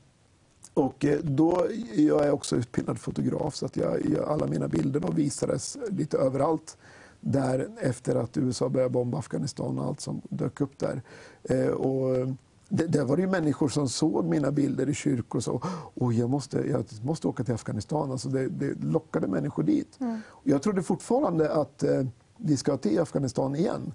och 0.73 1.05
eh, 1.05 1.19
då, 1.23 1.67
jag 1.95 2.25
är 2.25 2.31
också 2.31 2.55
utbildad 2.55 2.99
fotograf 2.99 3.55
så 3.55 3.65
att 3.65 3.77
jag, 3.77 4.05
jag, 4.09 4.23
alla 4.29 4.47
mina 4.47 4.67
bilder 4.67 4.99
då 4.99 5.11
visades 5.11 5.77
lite 5.89 6.17
överallt 6.17 6.77
där 7.19 7.67
efter 7.81 8.15
att 8.15 8.37
USA 8.37 8.69
började 8.69 8.89
bomba 8.89 9.17
Afghanistan 9.17 9.79
och 9.79 9.85
allt 9.85 9.99
som 10.01 10.21
dök 10.29 10.61
upp 10.61 10.79
där. 10.79 11.01
Eh, 11.43 11.67
och 11.67 12.27
det, 12.75 12.87
där 12.87 13.03
var 13.03 13.15
det 13.15 13.21
ju 13.21 13.29
människor 13.29 13.67
som 13.67 13.89
såg 13.89 14.25
mina 14.25 14.51
bilder 14.51 14.89
i 14.89 14.93
kyrkor 14.93 15.37
och 15.37 15.43
så 15.43 15.61
Oj, 15.95 16.19
jag 16.19 16.29
måste, 16.29 16.57
jag 16.59 16.85
måste 17.01 17.27
åka 17.27 17.43
till 17.43 17.53
Afghanistan. 17.53 18.11
Alltså 18.11 18.29
det, 18.29 18.49
det 18.49 18.83
lockade 18.83 19.27
människor 19.27 19.63
dit. 19.63 19.99
Och 20.25 20.47
jag 20.47 20.61
trodde 20.61 20.83
fortfarande 20.83 21.53
att 21.53 21.83
eh, 21.83 22.03
vi 22.37 22.57
ska 22.57 22.77
till 22.77 22.99
Afghanistan 22.99 23.55
igen. 23.55 23.93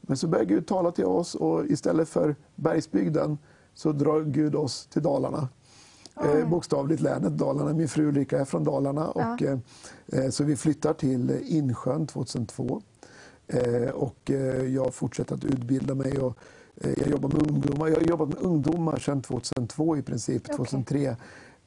Men 0.00 0.16
så 0.16 0.28
började 0.28 0.54
Gud 0.54 0.66
tala 0.66 0.90
till 0.90 1.04
oss 1.04 1.34
och 1.34 1.66
istället 1.66 2.08
för 2.08 2.36
bergsbygden 2.54 3.38
så 3.74 3.92
drar 3.92 4.20
Gud 4.20 4.54
oss 4.54 4.86
till 4.86 5.02
Dalarna. 5.02 5.48
Eh, 6.20 6.48
bokstavligt 6.48 7.02
länet 7.02 7.32
Dalarna. 7.32 7.72
Min 7.72 7.88
fru 7.88 8.08
Ulrika 8.08 8.40
är 8.40 8.44
från 8.44 8.64
Dalarna. 8.64 9.08
Och, 9.08 9.42
eh, 9.42 9.58
eh, 10.06 10.30
så 10.30 10.44
vi 10.44 10.56
flyttar 10.56 10.92
till 10.92 11.30
Insjön 11.44 12.06
2002. 12.06 12.82
Eh, 13.46 13.90
och 13.90 14.30
eh, 14.30 14.64
jag 14.66 14.94
fortsätter 14.94 15.34
att 15.34 15.44
utbilda 15.44 15.94
mig. 15.94 16.18
Och, 16.18 16.38
jag 16.80 17.08
jobbar 17.08 17.28
med 17.28 17.50
ungdomar. 17.50 17.88
Jag 17.88 17.96
har 17.96 18.02
jobbat 18.02 18.28
med 18.28 18.38
ungdomar 18.38 18.96
sedan 18.96 19.22
2002 19.22 19.96
i 19.96 20.02
princip, 20.02 20.42
Okej. 20.44 20.56
2003. 20.56 21.16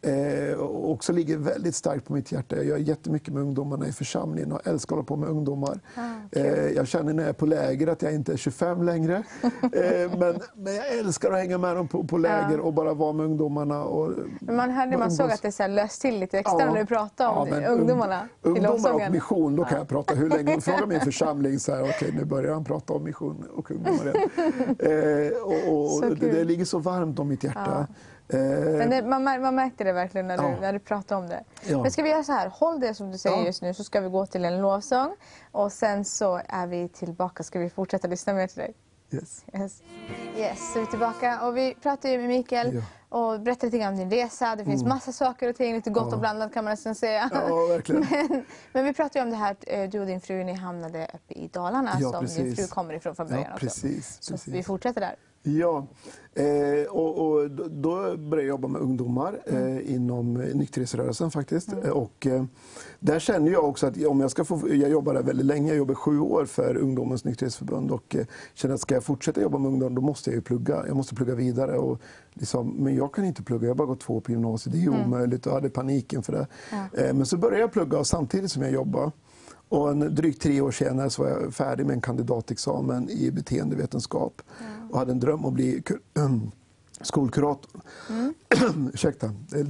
Eh, 0.04 0.54
och 0.60 0.92
också 0.92 1.14
ligger 1.14 1.38
väldigt 1.38 1.76
starkt 1.76 2.06
på 2.06 2.14
mitt 2.14 2.32
hjärta. 2.32 2.56
Jag 2.56 2.66
gör 2.66 2.78
jättemycket 2.78 3.34
med 3.34 3.44
ungdomarna 3.44 3.88
i 3.88 3.92
församlingen 3.92 4.52
och 4.52 4.68
älskar 4.68 4.96
att 4.96 4.98
hålla 4.98 5.04
på 5.04 5.16
med 5.16 5.30
ungdomar. 5.30 5.80
Ah, 5.96 6.02
eh, 6.32 6.68
jag 6.68 6.88
känner 6.88 7.14
när 7.14 7.24
jag 7.24 7.30
är 7.30 7.34
på 7.34 7.46
läger 7.46 7.88
att 7.88 8.02
jag 8.02 8.14
inte 8.14 8.34
är 8.34 8.38
25 8.38 8.84
längre. 8.84 9.16
eh, 9.62 10.20
men, 10.20 10.40
men 10.56 10.76
jag 10.76 10.98
älskar 11.00 11.32
att 11.32 11.38
hänga 11.38 11.58
med 11.58 11.76
dem 11.76 11.88
på, 11.88 12.04
på 12.04 12.18
läger 12.18 12.60
och 12.60 12.74
bara 12.74 12.94
vara 12.94 13.14
med 13.14 13.26
ungdomarna. 13.26 13.84
Och, 13.84 14.12
men 14.40 14.56
man 14.56 14.70
hörde, 14.70 14.98
man 14.98 15.12
såg 15.12 15.32
att 15.32 15.42
det 15.42 15.52
så 15.52 15.68
löst 15.68 16.02
till 16.02 16.20
lite 16.20 16.40
extra 16.40 16.60
Ja. 16.60 16.74
när 16.74 16.80
du 16.80 16.86
pratade 16.86 17.30
om 17.30 17.48
Ja, 17.48 17.70
ungdomarna 17.70 18.28
i 18.44 18.48
Ungdomar 18.48 18.94
och 18.94 19.12
mission, 19.12 19.56
då 19.56 19.66
kan 19.66 19.78
jag 19.78 19.88
prata 19.88 20.16
hur 20.16 20.30
länge. 20.30 20.62
Fråga 20.62 20.86
min 20.86 21.02
församling, 21.02 21.60
så 21.60 21.76
här, 21.76 21.84
okej 21.84 22.12
nu 22.18 22.26
börjar 22.26 22.54
han 22.54 22.64
prata 22.64 22.94
om 22.94 23.04
mission 23.04 23.46
och 23.56 23.72
ungdomar 23.72 24.16
igen. 24.16 24.30
Eh, 24.80 25.42
och, 25.44 25.74
och, 25.74 25.90
Så 25.90 26.10
det, 26.10 26.32
det 26.32 26.44
ligger 26.44 26.66
så 26.66 26.80
varmt 26.80 27.20
om 27.20 27.28
mitt 27.28 27.44
hjärta. 27.44 27.88
Eh, 27.90 27.96
Men 28.38 28.90
det, 28.90 29.02
man, 29.02 29.24
man 29.24 29.56
märkte 29.56 29.84
det 29.84 29.94
verkligen 29.94 30.28
när 30.28 30.38
du, 30.38 30.44
Ja. 30.44 30.56
när 30.62 30.74
du 30.74 30.80
pratade 30.80 31.22
om 31.22 31.28
det. 31.30 31.44
Ja. 31.66 31.82
Men 31.82 31.92
ska 31.92 32.04
vi 32.04 32.10
göra 32.10 32.24
så 32.24 32.32
här, 32.32 32.48
håll 32.48 32.80
det 32.80 32.94
som 32.94 33.12
du 33.12 33.18
säger 33.18 33.38
Ja. 33.38 33.46
just 33.46 33.62
nu 33.62 33.74
så 33.74 33.84
ska 33.84 34.00
vi 34.02 34.10
gå 34.10 34.26
till 34.26 34.46
en 34.46 34.62
lovsång 34.62 35.16
och 35.52 35.72
sen 35.72 36.06
så 36.06 36.42
är 36.48 36.68
vi 36.68 36.90
tillbaka. 36.90 37.44
Ska 37.44 37.60
vi 37.60 37.70
fortsätta 37.70 38.08
lyssna 38.08 38.34
mer 38.34 38.48
till 38.48 38.58
dig? 38.60 38.74
yes. 39.12 39.46
Yes. 39.54 39.82
yes, 40.38 40.74
så 40.74 40.80
är 40.80 40.82
vi 40.82 40.88
tillbaka 40.90 41.42
och 41.48 41.58
vi 41.58 41.76
pratade 41.82 42.14
ju 42.14 42.20
med 42.20 42.28
Mikael 42.28 42.84
och 43.10 43.40
berättade 43.42 43.66
lite 43.68 43.78
grann 43.78 43.94
om 43.94 44.00
din 44.00 44.12
resa. 44.12 44.56
Det 44.56 44.66
finns 44.66 44.84
massa 44.84 45.12
saker 45.12 45.50
och 45.50 45.56
ting, 45.56 45.76
lite 45.76 45.90
gott 45.90 46.08
Ja. 46.10 46.14
och 46.14 46.20
blandat 46.20 46.54
kan 46.54 46.64
man 46.64 46.72
nästan 46.72 46.96
säga. 46.96 47.30
Ja, 47.34 47.66
verkligen. 47.70 48.08
Men, 48.30 48.46
men 48.74 48.86
vi 48.86 48.94
pratade 48.94 49.20
ju 49.20 49.24
om 49.24 49.30
det 49.32 49.36
här 49.38 49.56
eh, 49.62 49.90
du 49.90 50.00
och 50.00 50.06
din 50.06 50.22
fru 50.22 50.44
ni 50.44 50.54
hamnade 50.54 51.08
uppe 51.14 51.34
i 51.34 51.48
Dalarna 51.48 51.92
Ja, 52.00 52.12
som 52.12 52.26
din 52.26 52.36
precis. 52.36 52.56
fru 52.56 52.68
kommer 52.68 52.94
ifrån 52.94 53.16
från 53.16 53.28
början 53.28 53.44
Ja, 53.48 53.54
också. 53.54 53.66
precis. 53.66 54.18
Så 54.22 54.34
precis. 54.34 54.54
vi 54.54 54.64
fortsätter 54.64 55.02
där. 55.02 55.16
Ja, 55.46 55.88
eh, 56.34 56.88
och, 56.90 57.32
och 57.32 57.52
då- 57.52 58.18
började 58.18 58.36
jag 58.42 58.46
jobba 58.48 58.68
med 58.68 58.82
ungdomar 58.82 59.40
Mm. 59.48 59.78
eh, 59.78 59.96
inom 59.96 60.42
eh, 60.42 60.56
nykterhetsrörelsen 60.56 61.32
faktiskt. 61.32 61.74
Eh, 61.84 61.90
Och, 61.90 62.28
eh, 62.28 62.44
där 63.00 63.20
känner 63.20 63.52
jag 63.52 63.66
också 63.66 63.88
att 63.88 64.06
om 64.06 64.20
jag 64.20 64.32
ska 64.32 64.46
få, 64.46 64.60
jag 64.74 64.90
jobbade 64.90 65.22
väldigt 65.22 65.46
länge, 65.46 65.68
jag 65.68 65.78
jobbade 65.78 65.96
sju 65.96 66.20
år 66.20 66.46
för 66.46 66.78
Ungdomens 66.78 67.26
nykterhetsförbund 67.26 67.92
och 67.92 68.16
eh, 68.16 68.26
känner 68.54 68.76
att 68.76 68.82
ska 68.82 68.94
jag 68.94 69.04
fortsätta 69.04 69.42
jobba 69.42 69.58
med 69.58 69.68
ungdomar 69.72 69.96
då 69.96 70.02
måste 70.02 70.30
jag 70.30 70.36
ju 70.36 70.42
plugga. 70.42 70.84
Jag 70.88 70.96
måste 70.96 71.16
plugga 71.16 71.36
vidare. 71.36 71.78
Och 71.78 72.02
liksom, 72.34 72.70
men 72.70 72.96
jag 72.96 73.14
kan 73.14 73.26
inte 73.26 73.44
plugga, 73.44 73.64
jag 73.64 73.70
har 73.70 73.76
bara 73.78 73.88
gått 73.88 74.00
två 74.02 74.16
år 74.16 74.22
på 74.22 74.32
gymnasiet, 74.32 74.76
det 74.76 74.84
är 74.84 74.88
Mm. 74.88 75.04
omöjligt 75.06 75.46
och 75.48 75.54
hade 75.54 75.70
panik 75.70 76.14
inför 76.14 76.34
det. 76.34 76.48
Eh, 77.08 77.14
men 77.14 77.26
så 77.26 77.38
började 77.38 77.60
jag 77.62 77.72
plugga 77.72 78.00
och 78.00 78.08
samtidigt 78.08 78.52
som 78.52 78.62
jag 78.64 78.72
jobbade 78.72 79.12
och 79.70 79.90
en, 79.92 80.16
drygt 80.16 80.42
tre 80.42 80.62
år 80.62 80.72
senare 80.72 81.10
så 81.10 81.24
var 81.24 81.30
jag 81.30 81.54
färdig 81.54 81.86
med 81.86 81.94
en 81.94 82.02
kandidatexamen 82.02 83.10
i 83.10 83.32
beteendevetenskap 83.32 84.42
och 84.94 85.00
hade 85.00 85.12
en 85.12 85.20
dröm 85.20 85.46
att 85.46 85.54
bli 85.54 85.82
kur- 85.82 86.52
skolkurator. 87.02 87.82
Ursäkta. 88.94 89.26
Eh, 89.26 89.68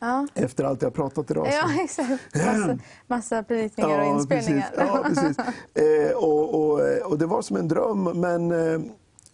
Ja. 0.00 0.26
Efter 0.34 0.64
allt 0.64 0.82
jag 0.82 0.94
pratat 0.94 1.30
idag. 1.30 1.46
så- 1.46 1.52
Ja, 1.52 1.82
exakt. 1.84 2.34
Massa, 2.34 2.78
massa 3.06 3.42
predikningar 3.42 4.00
och 4.00 4.16
inspelningar. 4.16 4.70
Precis. 4.74 4.88
Ja, 4.88 5.04
precis. 5.08 5.36
Eh, 6.10 6.16
och, 6.16 6.54
och, 6.54 6.80
och 7.10 7.18
det 7.18 7.26
var 7.26 7.42
som 7.42 7.56
en 7.56 7.68
dröm. 7.68 8.04
Men, 8.04 8.50
eh, 8.50 8.80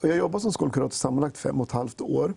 jag 0.01 0.16
jobbade 0.16 0.43
som 0.43 0.53
skolkurator 0.53 0.95
sammanlagt 0.95 1.39
fem 1.39 1.61
och 1.61 1.66
ett 1.66 1.72
halvt 1.72 2.01
år. 2.01 2.35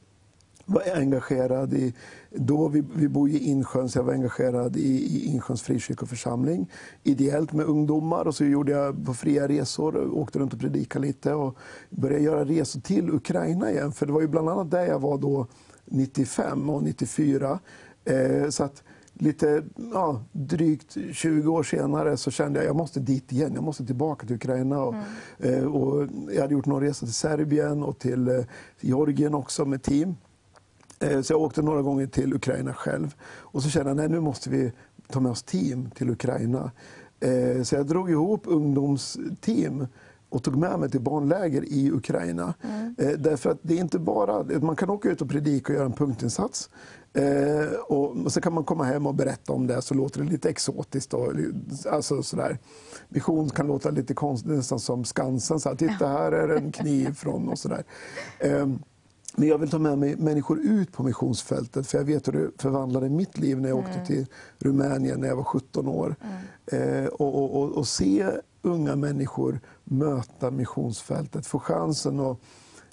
Var 0.70 0.84
engagerad 0.95 1.74
i, 1.74 1.93
då 2.30 2.68
vi, 2.68 2.84
vi 2.95 3.07
bor 3.07 3.30
i 3.30 3.38
Insjön, 3.38 3.89
så 3.89 3.99
jag 3.99 4.03
var 4.03 4.13
engagerad 4.13 4.76
i, 4.76 4.89
i 4.89 5.26
Insjöns 5.26 5.61
frikyrkoförsamling. 5.61 6.72
Ideellt 7.03 7.53
med 7.53 7.65
ungdomar 7.65 8.28
och 8.28 8.36
så 8.36 8.45
gjorde 8.45 8.72
jag 8.72 9.05
på 9.05 9.13
fria 9.13 9.47
resor, 9.47 10.18
åkte 10.18 10.39
runt 10.39 10.53
och 10.53 10.59
predikade 10.59 11.07
lite 11.07 11.34
och 11.34 11.57
började 11.89 12.24
göra 12.24 12.45
resor 12.45 12.80
till 12.80 13.09
Ukraina 13.09 13.72
igen. 13.72 13.91
För 13.91 14.05
det 14.05 14.11
var 14.11 14.22
ju 14.22 14.28
bland 14.28 14.49
annat 14.49 14.72
där 14.72 14.86
jag 14.86 14.99
var 14.99 15.18
då 15.18 15.47
95 15.86 16.70
och 16.70 16.84
94. 16.84 17.59
Eh, 18.05 18.49
så 18.49 18.63
att 18.63 18.84
lite 19.13 19.63
ja, 19.93 20.24
drygt 20.32 20.97
20 21.11 21.51
år 21.51 21.63
senare 21.63 22.18
så 22.18 22.32
kände 22.32 22.59
jag 22.59 22.63
att 22.63 22.68
jag 22.68 22.76
måste 22.76 22.99
dit 22.99 23.32
igen. 23.32 23.51
Jag 23.53 23.63
måste 23.63 23.86
tillbaka 23.86 24.28
till 24.28 24.36
Ukraina. 24.36 24.84
Och, 24.84 24.95
eh, 25.39 25.63
och 25.63 26.07
jag 26.32 26.41
hade 26.41 26.53
gjort 26.53 26.65
någon 26.65 26.82
resa 26.82 27.05
till 27.05 27.13
Serbien 27.13 27.84
och 27.84 27.99
till 27.99 28.28
eh, 28.28 28.43
Georgien 28.82 29.34
också 29.34 29.65
med 29.65 29.84
team. 29.84 30.15
Eh, 31.00 31.22
Så 31.22 31.34
jag 31.34 31.41
åkte 31.41 31.62
några 31.62 31.82
gånger 31.82 32.08
till 32.08 32.34
Ukraina 32.34 32.74
själv. 32.74 33.16
Och 33.26 33.64
så 33.64 33.70
kände 33.70 33.89
jag 33.91 34.00
att 34.06 34.12
nu 34.12 34.20
måste 34.20 34.50
vi 34.50 34.72
ta 35.08 35.20
med 35.20 35.32
oss 35.32 35.43
team 35.43 35.89
till 35.95 36.10
Ukraina. 36.10 36.72
Eh, 37.20 37.64
Så 37.64 37.76
jag 37.76 37.88
drog 37.88 38.10
ihop 38.12 38.41
ungdomsteam 38.45 39.88
och 40.30 40.43
tog 40.43 40.56
med 40.56 40.80
mig 40.80 40.89
till 40.89 41.02
barnläger 41.02 41.64
i 41.66 41.91
Ukraina. 41.91 42.54
Eh, 42.98 43.10
Därför 43.20 43.50
att 43.50 43.60
det 43.62 43.74
är 43.74 43.80
inte 43.82 44.00
bara, 44.00 44.60
man 44.62 44.76
kan 44.76 44.89
åka 44.89 45.10
ut 45.10 45.22
och 45.22 45.30
predika 45.30 45.74
och 45.74 45.78
göra 45.78 45.86
en 45.86 45.93
punktinsats. 45.93 46.70
Och 47.88 48.32
så 48.32 48.41
kan 48.41 48.54
man 48.54 48.64
komma 48.64 48.84
hem 48.84 49.08
och 49.08 49.16
berätta 49.16 49.54
om 49.54 49.68
det 49.68 49.82
så 49.82 49.93
låter 49.93 50.22
det 50.24 50.30
lite 50.30 50.50
exotiskt. 50.50 51.14
Och, 51.14 51.34
alltså 51.91 52.24
sådär. 52.24 52.60
Mission 53.10 53.50
kan 53.50 53.68
låta 53.68 53.89
lite 53.89 54.14
konstigt, 54.14 54.52
nästan 54.52 54.80
som 54.80 55.06
Skansen. 55.06 55.60
Så 55.60 55.70
här, 55.70 55.76
Titta 55.76 56.08
här 56.08 56.32
är 56.32 56.50
en 56.56 56.72
kniv 56.72 57.14
från 57.14 57.50
och 57.50 57.60
sådär. 57.60 57.84
Men 59.40 59.50
jag 59.50 59.58
vill 59.58 59.70
ta 59.70 59.80
med 59.80 59.98
mig 59.98 60.16
människor 60.16 60.60
ut 60.60 60.92
på 60.92 61.04
missionsfältet 61.04 61.88
för 61.88 61.98
jag 61.98 62.06
vet 62.06 62.28
hur 62.28 62.34
det 62.34 62.62
förvandlade 62.62 63.10
mitt 63.10 63.38
liv 63.38 63.62
när 63.62 63.70
jag 63.70 63.78
åkte 63.78 64.06
till 64.06 64.26
Rumänien 64.60 65.20
när 65.20 65.28
jag 65.28 65.36
var 65.36 65.44
17 65.44 65.88
år. 65.88 66.16
Eh, 66.66 67.06
och, 67.06 67.36
och, 67.36 67.62
och, 67.62 67.78
och 67.78 67.88
se 67.88 68.26
unga 68.62 68.96
människor 68.96 69.60
möta 69.84 70.52
missionsfältet, 70.52 71.46
få 71.46 71.60
chansen 71.60 72.20
att 72.20 72.38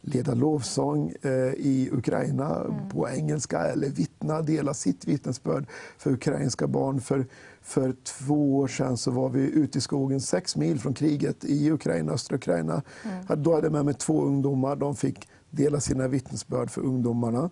leda 0.01 0.35
lovsång 0.35 1.13
eh, 1.23 1.31
i 1.55 1.89
Ukraina 1.93 2.67
på 2.91 3.09
engelska 3.09 3.59
eller 3.59 3.89
vittna, 3.89 4.43
dela 4.43 4.75
sitt 4.75 5.09
vittnesbörd 5.09 5.67
för 5.99 6.13
ukrainska 6.13 6.67
barn. 6.67 7.01
För, 7.01 7.27
för 7.63 7.95
två 8.05 8.59
år 8.59 8.69
sedan 8.69 8.97
så 8.97 9.11
var 9.11 9.29
vi 9.29 9.41
ute 9.41 9.79
i 9.79 9.81
skogen 9.81 10.21
sex 10.21 10.57
mil 10.57 10.81
från 10.81 10.95
kriget 10.95 11.45
i 11.45 11.71
Ukraina, 11.71 12.13
östra 12.13 12.37
Ukraina. 12.37 12.83
Då 13.37 13.55
hade 13.55 13.67
jag 13.67 13.73
med 13.73 13.85
mig 13.85 13.95
två 13.95 14.23
ungdomar. 14.23 14.77
De 14.77 14.97
fick 14.97 15.29
dela 15.57 15.81
sina 15.81 16.09
vittnesbörd 16.09 16.71
för 16.71 16.81
ungdomarna. 16.81 17.51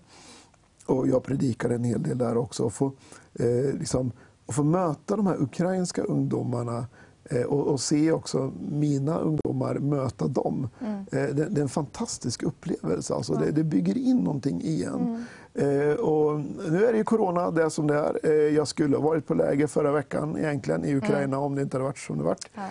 Och 0.86 1.08
jag 1.08 1.22
predikade 1.22 1.74
en 1.74 1.84
hel 1.84 2.02
del 2.02 2.18
där 2.18 2.36
också. 2.36 2.62
Och 2.64 2.72
få, 2.72 2.92
eh, 3.34 3.74
liksom, 3.78 4.12
och 4.46 4.54
få 4.54 4.62
möta 4.64 5.16
de 5.16 5.26
här 5.26 5.42
ukrainska 5.42 6.02
ungdomarna 6.02 6.86
eh, 7.24 7.42
och, 7.42 7.66
och 7.66 7.80
se 7.80 8.12
också 8.12 8.52
mina 8.70 9.18
ungdomar 9.18 9.74
möta 9.74 10.26
dem. 10.28 10.68
Eh, 10.80 11.34
det, 11.34 11.48
det 11.48 11.60
är 11.60 11.62
en 11.62 11.68
fantastisk 11.68 12.42
upplevelse. 12.42 13.14
Alltså, 13.14 13.34
det, 13.34 13.50
det 13.50 13.64
bygger 13.64 13.98
in 13.98 14.16
någonting 14.16 14.62
i 14.62 14.84
en. 14.84 15.24
Eh, 15.54 15.94
och 15.94 16.40
nu 16.70 16.84
är 16.84 16.92
det 16.92 16.98
ju 16.98 17.04
corona, 17.04 17.50
det 17.50 17.70
som 17.70 17.86
det 17.86 17.94
är. 17.94 18.18
Eh, 18.22 18.32
jag 18.32 18.68
skulle 18.68 18.96
ha 18.96 19.04
varit 19.04 19.26
på 19.26 19.34
läger 19.34 19.66
förra 19.66 19.92
veckan 19.92 20.38
egentligen 20.38 20.84
i 20.84 20.96
Ukraina 20.96 21.38
om 21.38 21.54
det 21.54 21.62
inte 21.62 21.76
hade 21.76 21.84
varit 21.84 21.98
som 21.98 22.18
det 22.18 22.24
varit. 22.24 22.48
Ja, 22.54 22.62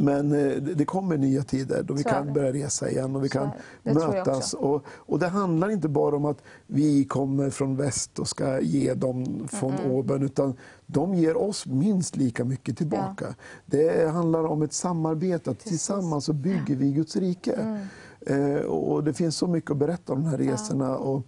men 0.00 0.32
eh, 0.32 0.56
det 0.56 0.84
kommer 0.84 1.16
nya 1.16 1.42
tider 1.42 1.82
då 1.82 1.94
vi 1.94 2.02
kan 2.02 2.32
börja 2.32 2.52
resa 2.52 2.90
igen 2.90 3.16
och 3.16 3.24
vi 3.24 3.28
kan 3.28 3.50
mötas. 3.82 4.54
Och, 4.54 4.84
och 4.86 5.18
det 5.18 5.28
handlar 5.28 5.70
inte 5.70 5.88
bara 5.88 6.16
om 6.16 6.24
att 6.24 6.42
vi 6.66 7.04
kommer 7.04 7.50
från 7.50 7.76
väst 7.76 8.18
och 8.18 8.28
ska 8.28 8.60
ge 8.60 8.94
dem 8.94 9.48
från 9.48 9.74
oben 9.90 10.22
utan 10.22 10.54
de 10.86 11.14
ger 11.14 11.36
oss 11.36 11.66
minst 11.66 12.16
lika 12.16 12.44
mycket 12.44 12.78
tillbaka. 12.78 13.34
Det 13.66 14.10
handlar 14.10 14.44
om 14.44 14.62
ett 14.62 14.72
samarbete, 14.72 15.50
att 15.50 15.58
tillsammans 15.58 16.24
så 16.24 16.32
bygger 16.32 16.76
vi 16.76 16.92
Guds 16.92 17.16
rike. 17.16 17.52
Mm. 17.52 17.86
Eh, 18.26 18.60
och 18.60 19.04
det 19.04 19.12
finns 19.12 19.36
så 19.36 19.46
mycket 19.46 19.70
att 19.70 19.76
berätta 19.76 20.12
om 20.12 20.22
de 20.22 20.28
här 20.28 20.38
resorna. 20.38 20.96
Och, 20.96 21.26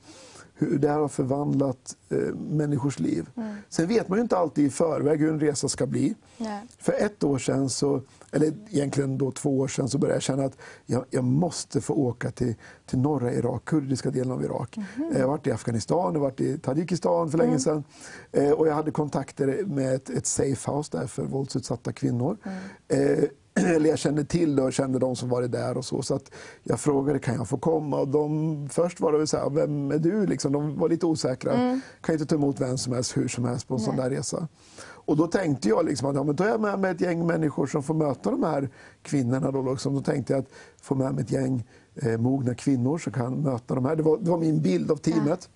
hur 0.62 0.78
det 0.78 0.88
här 0.88 0.98
har 0.98 1.08
förvandlat 1.08 1.96
eh, 2.10 2.18
människors 2.34 2.98
liv. 3.00 3.28
Mm. 3.36 3.56
Sen 3.68 3.86
vet 3.88 4.08
man 4.08 4.18
ju 4.18 4.22
inte 4.22 4.36
alltid 4.36 4.66
i 4.66 4.70
förväg 4.70 5.20
hur 5.20 5.28
en 5.32 5.40
resa 5.40 5.68
ska 5.68 5.86
bli. 5.86 6.14
Nej. 6.38 6.62
För 6.78 6.92
ett 6.92 7.24
år 7.24 7.38
sedan, 7.38 7.70
så, 7.70 8.00
eller 8.32 8.52
egentligen 8.70 9.18
då 9.18 9.30
två 9.30 9.58
år 9.58 9.68
sedan, 9.68 9.88
så 9.88 9.98
började 9.98 10.16
jag 10.16 10.22
känna 10.22 10.44
att 10.44 10.56
jag, 10.86 11.04
jag 11.10 11.24
måste 11.24 11.80
få 11.80 11.94
åka 11.94 12.30
till, 12.30 12.54
till 12.86 12.98
norra 12.98 13.32
Irak, 13.32 13.64
kurdiska 13.64 14.10
delen 14.10 14.32
av 14.32 14.44
Irak. 14.44 14.76
Mhm. 14.76 15.12
Jag 15.12 15.20
har 15.20 15.28
varit 15.28 15.46
i 15.46 15.52
Afghanistan, 15.52 15.98
jag 16.14 16.20
har 16.20 16.26
varit 16.26 16.40
i 16.40 16.58
Tadzjikistan 16.58 17.30
för 17.30 17.38
länge 17.38 17.50
Mm. 17.50 17.60
sedan. 17.60 17.84
Eh, 18.32 18.50
och 18.50 18.68
jag 18.68 18.74
hade 18.74 18.90
kontakter 18.90 19.64
med 19.66 19.94
ett, 19.94 20.10
ett 20.10 20.26
safe 20.26 20.70
house 20.70 20.98
där 20.98 21.06
för 21.06 21.22
våldsutsatta 21.22 21.92
kvinnor. 21.92 22.36
Mm. 22.88 23.18
Eh, 23.18 23.24
eller 23.76 23.90
jag 23.90 23.98
kände 23.98 24.24
till 24.24 24.56
det 24.56 24.62
och 24.62 24.72
kände 24.72 24.98
de 24.98 25.16
som 25.16 25.28
varit 25.28 25.52
där 25.52 25.76
och 25.76 25.84
så. 25.84 26.02
Så 26.02 26.14
att 26.14 26.30
jag 26.62 26.80
frågade, 26.80 27.18
kan 27.18 27.34
jag 27.34 27.48
få 27.48 27.58
komma? 27.58 28.00
Och 28.00 28.08
de, 28.08 28.68
först 28.72 29.00
var 29.00 29.12
det 29.12 29.26
så 29.26 29.36
här, 29.36 29.50
vem 29.50 29.90
är 29.90 29.98
du? 29.98 30.26
Liksom, 30.26 30.52
de 30.52 30.78
var 30.78 30.88
lite 30.88 31.06
osäkra. 31.06 31.52
Mm. 31.52 31.80
Kan 32.00 32.12
inte 32.12 32.26
ta 32.26 32.34
emot 32.34 32.60
vem 32.60 32.78
som 32.78 32.92
helst, 32.92 33.16
hur 33.16 33.28
som 33.28 33.44
helst 33.44 33.68
på 33.68 33.74
en 33.74 33.80
sån 33.80 33.96
där 33.96 34.10
resa. 34.10 34.48
Och 35.04 35.16
då 35.16 35.26
tänkte 35.26 35.68
jag 35.68 35.84
liksom 35.84 36.08
att 36.08 36.16
ja, 36.16 36.24
men 36.24 36.36
då 36.36 36.44
är 36.44 36.48
jag 36.48 36.60
med 36.60 36.78
mig 36.78 36.90
ett 36.90 37.00
gäng 37.00 37.26
människor 37.26 37.66
som 37.66 37.82
får 37.82 37.94
möta 37.94 38.30
de 38.30 38.42
här 38.42 38.68
kvinnorna. 39.02 39.50
Då, 39.50 39.62
liksom. 39.70 39.94
då 39.94 40.00
tänkte 40.00 40.32
jag 40.32 40.40
att 40.40 40.50
få 40.82 40.94
med 40.94 41.14
mig 41.14 41.24
ett 41.24 41.30
gäng 41.32 41.64
eh, 41.94 42.18
mogna 42.18 42.54
kvinnor 42.54 42.98
som 42.98 43.12
kan 43.12 43.34
möta 43.34 43.74
de 43.74 43.84
här. 43.84 43.96
Det 43.96 44.02
var, 44.02 44.18
det 44.18 44.30
var 44.30 44.38
min 44.38 44.62
bild 44.62 44.90
av 44.90 44.96
teamet. 44.96 45.48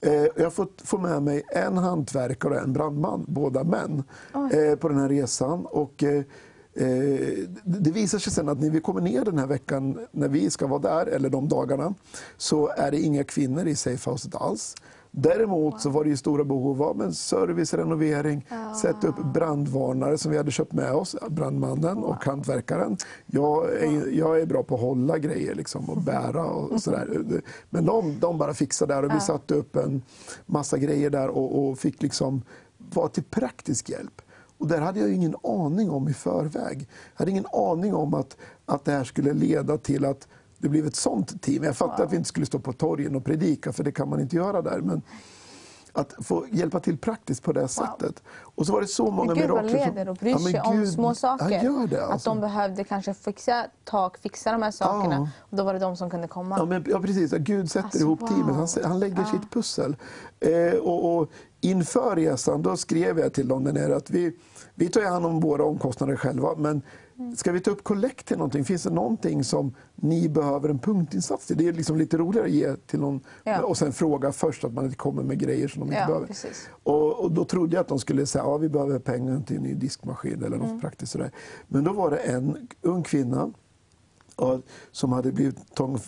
Eh, 0.00 0.12
Jag 0.12 0.44
har 0.44 0.50
fått 0.50 0.82
få 0.84 0.98
med 0.98 1.22
mig 1.22 1.42
en 1.48 1.78
hantverkare 1.78 2.54
och 2.54 2.60
en 2.62 2.72
brandman, 2.72 3.24
båda 3.28 3.64
män, 3.64 4.02
eh, 4.34 4.78
på 4.78 4.88
den 4.88 4.98
här 4.98 5.08
resan. 5.08 5.66
Och, 5.66 6.02
eh, 6.04 6.22
det 7.64 7.90
visar 7.90 8.18
sig 8.18 8.32
sen 8.32 8.48
att 8.48 8.60
när 8.60 8.70
vi 8.70 8.80
kommer 8.80 9.00
ner 9.00 9.24
den 9.24 9.38
här 9.38 9.46
veckan, 9.46 10.06
när 10.12 10.28
vi 10.28 10.50
ska 10.50 10.66
vara 10.66 10.80
där, 10.80 11.06
eller 11.06 11.30
de 11.30 11.48
dagarna, 11.48 11.94
så 12.36 12.68
är 12.68 12.90
det 12.90 13.00
inga 13.00 13.24
kvinnor 13.24 13.66
i 13.66 13.76
safehouset 13.76 14.34
alls. 14.34 14.74
Däremot 15.16 15.80
så 15.80 15.90
var 15.90 16.04
det 16.04 16.10
ju 16.10 16.16
stora 16.16 16.44
behov 16.44 16.82
av 16.82 17.02
en 17.02 17.14
service, 17.14 17.74
renovering, 17.74 18.46
sätta 18.82 19.08
upp 19.08 19.24
brandvarnare 19.34 20.18
som 20.18 20.30
vi 20.30 20.36
hade 20.36 20.50
köpt 20.50 20.72
med 20.72 20.92
oss, 20.92 21.16
brandmannen 21.28 21.98
och 21.98 22.24
hantverkaren. 22.24 22.96
Jag 23.26 23.72
är, 23.72 24.10
jag 24.10 24.40
är 24.40 24.46
bra 24.46 24.62
på 24.62 24.74
att 24.74 24.80
hålla 24.80 25.18
grejer 25.18 25.54
liksom, 25.54 25.90
och 25.90 26.02
bära 26.02 26.44
och, 26.44 26.72
och 26.72 26.82
sådär. 26.82 27.08
Men 27.70 27.86
de, 27.86 28.18
de 28.20 28.38
bara 28.38 28.54
fixade 28.54 28.94
där 28.94 29.02
och 29.02 29.14
vi 29.14 29.20
satte 29.20 29.54
upp 29.54 29.76
en 29.76 30.02
massa 30.46 30.78
grejer 30.78 31.10
där 31.10 31.28
och, 31.28 31.68
och 31.68 31.78
fick 31.78 32.02
liksom 32.02 32.42
vara 32.94 33.08
till 33.08 33.24
praktisk 33.24 33.90
hjälp. 33.90 34.22
Och 34.64 34.70
där 34.70 34.80
hade 34.80 35.00
jag 35.00 35.12
ingen 35.12 35.36
aning 35.42 35.90
om 35.90 36.08
i 36.08 36.14
förväg. 36.14 36.88
Jag 37.12 37.18
hade 37.18 37.30
ingen 37.30 37.46
aning 37.52 37.94
om 37.94 38.14
att, 38.14 38.36
att 38.66 38.84
det 38.84 38.92
här 38.92 39.04
skulle 39.04 39.32
leda 39.32 39.78
till 39.78 40.04
att 40.04 40.28
det 40.58 40.68
blev 40.68 40.86
ett 40.86 40.96
sånt 40.96 41.42
team. 41.42 41.64
Jag 41.64 41.76
fattade 41.76 41.98
wow. 41.98 42.06
att 42.06 42.12
vi 42.12 42.16
inte 42.16 42.28
skulle 42.28 42.46
stå 42.46 42.58
på 42.58 42.72
torgen 42.72 43.16
och 43.16 43.24
predika, 43.24 43.72
för 43.72 43.84
det 43.84 43.92
kan 43.92 44.08
man 44.08 44.20
inte 44.20 44.36
göra 44.36 44.62
där. 44.62 44.80
Men 44.80 45.02
att 45.92 46.14
få 46.18 46.46
hjälpa 46.50 46.80
till 46.80 46.98
praktiskt 46.98 47.42
på 47.42 47.52
det 47.52 47.60
wow. 47.60 47.66
sättet. 47.66 48.22
Och 48.40 48.66
så 48.66 48.72
var 48.72 48.80
det 48.80 48.86
så 48.86 49.10
många 49.10 49.34
Gud 49.34 49.50
vad 49.50 49.64
leder 49.64 50.08
och 50.08 50.16
bryr 50.16 50.36
sig 50.36 50.52
ja, 50.52 50.68
om 50.68 50.86
små 50.86 51.14
saker. 51.14 51.86
Det, 51.88 52.04
alltså. 52.04 52.30
Att 52.30 52.36
de 52.36 52.40
behövde 52.40 52.84
kanske 52.84 53.14
fixa 53.14 53.66
tak, 53.84 54.18
fixa 54.18 54.52
de 54.52 54.62
här 54.62 54.70
sakerna. 54.70 55.14
Ja. 55.14 55.28
Och 55.50 55.56
då 55.56 55.64
var 55.64 55.72
det 55.72 55.78
de 55.78 55.96
som 55.96 56.10
kunde 56.10 56.28
komma. 56.28 56.56
Ja, 56.58 56.64
men, 56.64 56.84
ja 56.88 57.00
precis. 57.00 57.32
Gud 57.32 57.70
sätter 57.70 57.84
alltså, 57.84 57.98
ihop 57.98 58.20
wow. 58.20 58.28
teamet. 58.28 58.54
Han, 58.54 58.68
han 58.84 59.00
lägger 59.00 59.18
ja. 59.18 59.24
sitt 59.24 59.50
pussel. 59.50 59.96
Eh, 60.40 60.78
och, 60.78 61.16
och, 61.16 61.30
inför 61.60 62.16
resan 62.16 62.62
då 62.62 62.76
skrev 62.76 63.18
jag 63.18 63.32
till 63.32 63.48
dem 63.48 63.64
där 63.64 63.90
att 63.90 64.10
vi, 64.10 64.36
vi 64.74 64.88
tar 64.88 65.02
hand 65.02 65.26
om 65.26 65.40
våra 65.40 65.64
omkostnader 65.64 66.16
själva. 66.16 66.54
Men 66.56 66.82
Ska 67.36 67.52
vi 67.52 67.60
ta 67.60 67.70
upp 67.70 67.84
kollekt 67.84 68.26
till 68.26 68.36
någonting? 68.36 68.64
Finns 68.64 68.82
det 68.82 68.90
någonting 68.90 69.44
som 69.44 69.74
ni 69.94 70.28
behöver 70.28 70.68
en 70.68 70.78
punktinsats 70.78 71.46
till? 71.46 71.56
Det 71.56 71.68
är 71.68 71.72
liksom 71.72 71.96
lite 71.96 72.16
roligare 72.16 72.46
att 72.46 72.52
ge 72.52 72.76
till 72.76 73.00
någon 73.00 73.20
ja. 73.44 73.62
och 73.62 73.76
sen 73.76 73.92
fråga 73.92 74.32
först 74.32 74.64
att 74.64 74.72
man 74.72 74.84
inte 74.84 74.96
kommer 74.96 75.22
med 75.22 75.38
grejer 75.38 75.68
som 75.68 75.80
de 75.80 75.86
inte 75.86 75.98
ja, 76.00 76.06
behöver. 76.06 76.28
Och, 76.82 77.20
och, 77.20 77.32
då 77.32 77.44
trodde 77.44 77.76
jag 77.76 77.80
att 77.80 77.88
de 77.88 77.98
skulle 77.98 78.26
säga 78.26 78.44
att 78.44 78.50
ja, 78.50 78.56
vi 78.56 78.68
behöver 78.68 78.98
pengar 78.98 79.42
till 79.46 79.56
en 79.56 79.62
ny 79.62 79.74
diskmaskin 79.74 80.44
eller 80.44 80.56
något 80.56 80.68
mm. 80.68 80.80
praktiskt. 80.80 81.12
Sådär. 81.12 81.30
Men 81.68 81.84
då 81.84 81.92
var 81.92 82.10
det 82.10 82.16
en 82.16 82.68
ung 82.82 83.02
kvinna 83.02 83.50
som 84.92 85.12
hade 85.12 85.32
blivit 85.32 85.56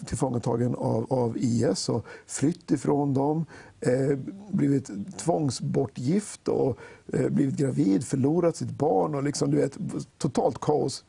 tillfångatagen 0.07 0.75
av, 0.75 1.07
av 1.13 1.37
IS 1.39 1.89
och 1.89 2.07
flytt 2.27 2.71
ifrån 2.71 3.15
dem, 3.15 3.47
eh, 3.81 4.19
blivit 4.51 4.91
tvångsbortgift 5.19 6.49
och 6.49 6.79
eh, 7.13 7.29
blivit 7.29 7.57
gravid, 7.57 8.07
förlorat 8.07 8.57
sitt 8.57 8.71
barn 8.71 9.15
och 9.15 9.23
liksom, 9.23 9.51
du 9.51 9.57
vet, 9.57 9.79
totalt 10.19 10.61
kaos. 10.61 11.05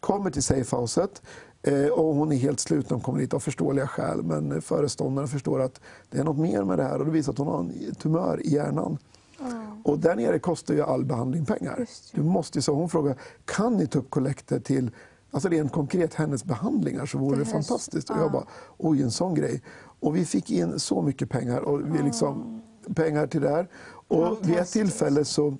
Kommer 0.00 0.30
till 0.30 0.42
safehouset 0.42 1.22
eh, 1.62 1.86
och 1.86 2.14
hon 2.14 2.32
är 2.32 2.36
helt 2.36 2.60
slut 2.60 2.90
när 2.90 2.94
hon 2.94 3.02
kommer 3.02 3.20
dit 3.20 3.34
av 3.34 3.40
förståeliga 3.40 3.86
skäl. 3.86 4.22
Men 4.22 4.62
föreståndaren 4.62 5.28
förstår 5.28 5.60
att 5.60 5.80
det 6.10 6.18
är 6.18 6.24
något 6.24 6.38
mer 6.38 6.64
med 6.64 6.78
det 6.78 6.84
här 6.84 6.98
och 6.98 7.04
det 7.04 7.10
visar 7.10 7.32
att 7.32 7.38
hon 7.38 7.48
har 7.48 7.58
en 7.58 7.94
tumör 7.94 8.40
i 8.46 8.50
hjärnan. 8.50 8.98
Mm. 9.40 9.82
Och 9.84 9.98
där 9.98 10.16
nere 10.16 10.38
kostar 10.38 10.74
ju 10.74 10.82
all 10.82 11.04
behandling 11.04 11.44
pengar. 11.44 11.86
Du 12.12 12.22
måste, 12.22 12.62
så 12.62 12.74
hon 12.74 12.88
frågar, 12.88 13.16
kan 13.44 13.76
ni 13.76 13.86
ta 13.86 13.98
upp 13.98 14.10
kollekter 14.10 14.60
till 14.60 14.90
Alltså 15.30 15.48
rent 15.48 15.72
konkret 15.72 16.14
hennes 16.14 16.44
behandlingar 16.44 17.06
så 17.06 17.18
vore 17.18 17.36
det, 17.36 17.44
det 17.44 17.50
fantastiskt. 17.50 18.10
Och 18.10 18.18
jag 18.18 18.32
bara, 18.32 18.44
oj 18.76 19.02
en 19.02 19.10
sån 19.10 19.34
grej. 19.34 19.62
Och 20.00 20.16
vi 20.16 20.24
fick 20.24 20.50
in 20.50 20.78
så 20.78 21.02
mycket 21.02 21.30
pengar, 21.30 21.60
och 21.60 21.94
vi 21.94 22.02
liksom, 22.02 22.62
pengar 22.94 23.26
till 23.26 23.40
det 23.40 23.48
här. 23.48 23.68
Och 24.08 24.38
vid 24.48 24.56
ett 24.56 24.72
tillfälle 24.72 25.24
så 25.24 25.56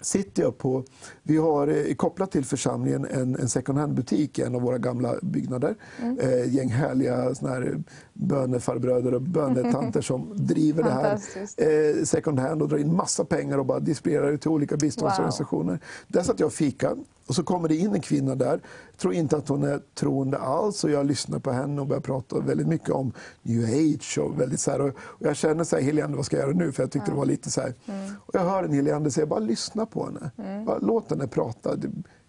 sitter 0.00 0.42
jag 0.42 0.58
på... 0.58 0.84
Vi 1.22 1.36
har 1.36 1.68
eh, 1.68 1.94
kopplat 1.94 2.30
till 2.30 2.44
församlingen 2.44 3.06
en, 3.10 3.36
en 3.36 3.48
second 3.48 3.78
hand-butik 3.78 4.38
i 4.38 4.42
en 4.42 4.54
av 4.54 4.62
våra 4.62 4.78
gamla 4.78 5.14
byggnader. 5.22 5.74
Mm. 6.02 6.18
Eh, 6.18 6.54
gäng 6.54 6.68
härliga 6.68 7.34
såna 7.34 7.50
här 7.50 7.82
bönefarbröder 8.12 9.14
och 9.14 9.22
bönetanter 9.22 10.00
som 10.00 10.30
driver 10.34 10.82
det 10.82 10.90
här 10.90 11.18
eh, 11.56 12.04
second 12.04 12.38
hand 12.38 12.62
och 12.62 12.68
drar 12.68 12.78
in 12.78 12.94
massa 12.94 13.24
pengar 13.24 13.58
och 13.58 13.66
bara 13.66 13.80
distribuerar 13.80 14.36
till 14.36 14.50
olika 14.50 14.76
biståndsorganisationer. 14.76 15.72
Wow. 15.72 15.80
Där 16.08 16.22
satt 16.22 16.40
jag 16.40 16.46
och 16.46 16.52
fika 16.52 16.96
och 17.26 17.34
så 17.34 17.42
kommer 17.42 17.68
det 17.68 17.76
in 17.76 17.94
en 17.94 18.00
kvinna 18.00 18.34
där. 18.34 18.60
Jag 18.90 18.98
tror 18.98 19.14
inte 19.14 19.36
att 19.36 19.48
hon 19.48 19.62
är 19.62 19.80
troende 19.94 20.38
alls 20.38 20.84
och 20.84 20.90
jag 20.90 21.06
lyssnar 21.06 21.38
på 21.38 21.50
henne 21.50 21.80
och 21.80 21.86
börjar 21.86 22.00
prata 22.00 22.40
väldigt 22.40 22.66
mycket 22.66 22.90
om 22.90 23.12
new 23.42 23.64
age. 23.64 24.18
Och 24.18 24.40
väldigt 24.40 24.60
så 24.60 24.70
här, 24.70 24.80
och 24.80 24.92
jag 25.18 25.36
känner 25.36 25.64
så 25.64 25.76
här, 25.76 25.82
Helene, 25.82 26.16
vad 26.16 26.26
ska 26.26 26.36
jag 26.36 26.46
göra 26.46 26.56
nu? 26.56 26.72
För 26.72 26.82
jag 26.82 26.90
tyckte 26.90 27.10
mm. 27.10 27.14
det 27.14 27.18
var 27.18 27.26
lite 27.26 27.50
så 27.50 27.60
här. 27.60 27.74
Mm. 27.86 28.14
Och 28.26 28.34
jag 28.34 28.40
hör 28.40 28.64
en 28.64 28.72
Helene 28.72 29.10
säga, 29.10 29.26
bara 29.26 29.40
lyssna 29.40 29.86
på 29.86 30.04
henne. 30.06 30.30
Mm. 30.38 30.64
Bara 30.64 30.78
låt 30.78 31.11
henne 31.12 31.26
prata. 31.26 31.76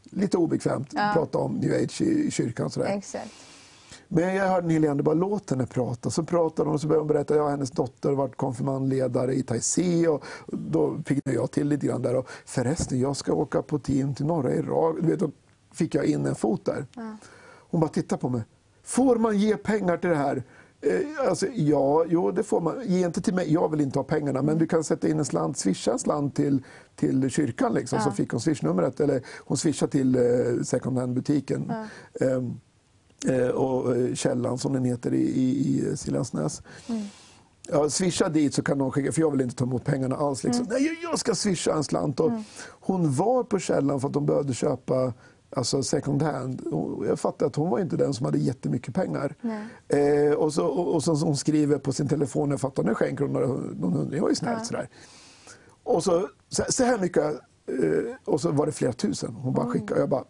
Lite 0.03 0.37
obekvämt 0.37 0.89
ja. 0.91 1.11
prata 1.13 1.37
om 1.37 1.53
new 1.53 1.83
age 1.83 2.01
i, 2.01 2.31
kyrkan. 2.31 2.69
Så 2.69 2.83
Exakt. 2.83 3.31
Men 4.07 4.35
jag 4.35 4.49
hörde 4.49 4.73
Helene, 4.73 5.03
bara 5.03 5.15
låt 5.15 5.49
henne 5.49 5.65
prata. 5.65 6.09
Så 6.09 6.23
pratade 6.23 6.69
hon 6.69 6.73
och 6.73 6.81
så 6.81 6.87
började 6.87 7.01
hon 7.01 7.07
berätta 7.07 7.33
att 7.33 7.37
ja, 7.37 7.49
hennes 7.49 7.71
dotter 7.71 8.11
varit 8.11 8.35
konfirmandledare 8.35 9.33
i 9.33 9.43
Taizé. 9.43 10.07
Och 10.07 10.23
då 10.47 10.97
fick 11.05 11.19
jag 11.23 11.51
till 11.51 11.67
lite 11.67 11.87
grann 11.87 12.01
där. 12.01 12.15
Och 12.15 12.29
förresten, 12.45 12.99
jag 12.99 13.15
ska 13.15 13.33
åka 13.33 13.61
på 13.61 13.79
team 13.79 14.15
till 14.15 14.25
norra 14.25 14.53
Irak. 14.53 14.95
Du 15.01 15.07
vet, 15.07 15.19
då 15.19 15.31
fick 15.71 15.95
jag 15.95 16.05
in 16.05 16.25
en 16.25 16.35
fot 16.35 16.65
där. 16.65 16.85
Ja. 16.95 17.17
Hon 17.69 17.81
bara 17.81 17.89
tittade 17.89 18.21
på 18.21 18.29
mig. 18.29 18.41
Får 18.83 19.15
man 19.15 19.37
ge 19.37 19.57
pengar 19.57 19.97
till 19.97 20.09
det 20.09 20.15
här? 20.15 20.43
Eh, 20.83 21.29
alltså, 21.29 21.47
ja, 21.55 22.05
jo, 22.07 22.31
det 22.31 22.43
får 22.43 22.61
man. 22.61 22.75
Ge 22.85 23.05
inte 23.05 23.21
till 23.21 23.33
mig, 23.33 23.53
jag 23.53 23.71
vill 23.71 23.81
inte 23.81 23.99
ha 23.99 24.03
pengarna, 24.03 24.41
men 24.41 24.57
du 24.57 24.67
kan 24.67 24.83
sätta 24.83 25.07
in 25.07 25.19
en 25.19 25.25
slant, 25.25 25.57
swisha 25.57 25.91
en 25.91 25.99
slant 25.99 26.35
till, 26.35 26.63
till 26.95 27.29
kyrkan. 27.29 27.73
Liksom, 27.73 27.97
ja. 27.97 28.05
Så 28.05 28.11
fick 28.11 28.31
hon 28.31 28.41
swishnumret, 28.41 28.99
eller 28.99 29.21
hon 29.45 29.57
swishade 29.57 29.91
till 29.91 30.15
eh, 30.15 30.63
second 30.63 30.97
hand-butiken. 30.97 31.71
Ja. 32.19 32.25
Um, 32.27 32.59
Eh, 33.27 33.47
och 33.47 33.95
eh, 33.95 34.13
Källan 34.13 34.57
som 34.57 34.73
den 34.73 34.85
heter 34.85 35.13
i, 35.13 35.21
i, 35.21 35.79
i 35.91 35.97
Siljansnäs. 35.97 36.61
Mm. 36.89 37.01
Ja, 37.67 37.89
swisha 37.89 38.29
dit 38.29 38.53
så 38.53 38.63
kan 38.63 38.77
någon 38.77 38.91
skicka, 38.91 39.11
för 39.11 39.21
jag 39.21 39.31
vill 39.31 39.41
inte 39.41 39.55
ta 39.55 39.65
emot 39.65 39.85
pengarna 39.85 40.15
alls. 40.15 40.43
Liksom. 40.43 40.65
Mm. 40.65 40.77
Nej, 40.79 40.99
jag 41.03 41.19
ska 41.19 41.35
swisha 41.35 41.73
en 41.73 41.83
slant. 41.83 42.19
Och 42.19 42.29
mm. 42.29 42.43
Hon 42.69 43.13
var 43.13 43.43
på 43.43 43.59
Källan 43.59 44.01
för 44.01 44.07
att 44.07 44.13
de 44.13 44.25
behövde 44.25 44.53
köpa 44.53 45.13
alltså 45.55 45.83
second 45.83 46.21
hand. 46.21 46.61
Jag 47.07 47.19
fattade 47.19 47.45
att 47.45 47.55
hon 47.55 47.69
var 47.69 47.79
inte 47.79 47.97
den 47.97 48.13
som 48.13 48.25
hade 48.25 48.37
jättemycket 48.37 48.95
pengar. 48.95 49.35
Eh, 49.87 50.33
och, 50.33 50.53
så, 50.53 50.65
och, 50.65 50.95
och 50.95 51.03
så 51.03 51.13
hon 51.13 51.37
skriver 51.37 51.77
på 51.77 51.93
sin 51.93 52.07
telefon, 52.07 52.51
jag 52.51 52.61
fattar, 52.61 52.83
nu 52.83 52.95
skänker 52.95 53.23
hon 53.23 53.33
några, 53.33 53.47
någon 53.47 53.93
hundring, 53.93 54.11
det 54.11 54.21
var 54.21 54.29
ju 54.29 54.35
snällt 54.35 54.59
ja. 54.59 54.65
sådär. 54.65 54.89
Och 55.83 56.03
så, 56.03 56.29
så, 56.49 56.63
så 56.69 56.83
här 56.83 56.99
mycket, 56.99 57.23
eh, 57.23 58.15
och 58.25 58.41
så 58.41 58.51
var 58.51 58.65
det 58.65 58.71
flera 58.71 58.93
tusen. 58.93 59.35
Hon 59.35 59.53
bara 59.53 59.67
skickade, 59.67 59.99
jag 59.99 60.09
bara, 60.09 60.23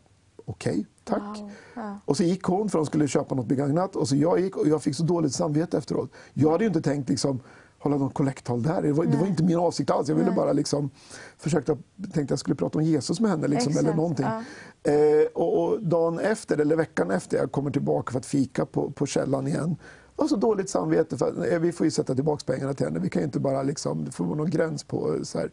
okej, 0.46 0.72
okay, 0.72 0.86
tack. 1.04 1.40
Wow. 1.40 1.52
Ja. 1.76 2.00
Och 2.06 2.18
så 2.18 2.24
gick 2.24 2.44
hon 2.44 2.70
för 2.70 2.80
hon 2.80 2.86
skulle 2.86 3.08
köpa 3.08 3.36
något 3.36 3.48
begagnat 3.48 3.96
och 3.96 4.08
så 4.08 4.16
jag 4.16 4.40
gick 4.40 4.58
och 4.58 4.68
jag 4.68 4.84
fick 4.84 4.96
så 4.96 5.04
dåligt 5.04 5.34
samvete 5.34 5.78
efteråt. 5.78 6.12
Jag 6.34 6.52
hade 6.52 6.64
ju 6.64 6.68
inte 6.68 6.82
tänkt 6.82 7.10
liksom 7.10 7.40
hålla 7.84 7.98
något 7.98 8.14
kollekttal 8.14 8.64
där. 8.64 8.82
Det 8.82 8.94
var, 8.94 9.06
det 9.06 9.18
var, 9.18 9.28
inte 9.28 9.44
min 9.44 9.58
avsikt 9.58 9.92
alls. 9.92 10.10
Jag 10.10 10.16
ville 10.16 10.28
Nej. 10.28 10.36
bara 10.36 10.54
liksom 10.54 10.90
försökte, 11.38 11.78
tänkte 12.02 12.22
att 12.22 12.30
jag 12.30 12.40
skulle 12.40 12.56
prata 12.56 12.80
om 12.80 12.86
Jesus 12.86 13.20
med 13.20 13.32
henne 13.32 13.48
liksom, 13.48 13.78
eller 13.78 13.94
någonting. 13.94 14.26
Ja. 14.26 14.44
Eh, 14.84 15.28
och, 15.34 15.64
och, 15.64 15.84
dagen 15.84 16.20
efter, 16.20 16.58
eller 16.58 16.76
veckan 16.76 17.12
efter, 17.12 17.38
jag 17.38 17.52
kommer 17.52 17.72
tillbaka 17.72 18.12
för 18.12 18.20
att 18.20 18.26
fika 18.26 18.66
på, 18.66 18.92
på 18.92 19.06
källan 19.06 19.48
igen. 19.48 19.76
Och 20.16 20.30
så 20.30 20.36
dåligt 20.36 20.70
samvete, 20.70 21.18
för 21.18 21.54
eh, 21.54 21.60
vi 21.60 21.72
får 21.72 21.86
ju 21.86 21.92
sätta 21.92 22.16
tillbaka 22.16 22.54
pengarna 22.54 22.74
till 22.74 22.86
henne. 22.86 23.00
Vi 23.00 23.10
kan 23.10 23.22
ju 23.22 23.26
inte 23.26 23.40
bara 23.40 23.64
liksom, 23.64 24.06
det 24.06 24.12
får 24.12 24.26
vara 24.26 24.38
någon 24.38 24.50
gräns 24.50 24.84
på 24.84 25.14
eh, 25.14 25.22
så 25.22 25.40
här. 25.40 25.52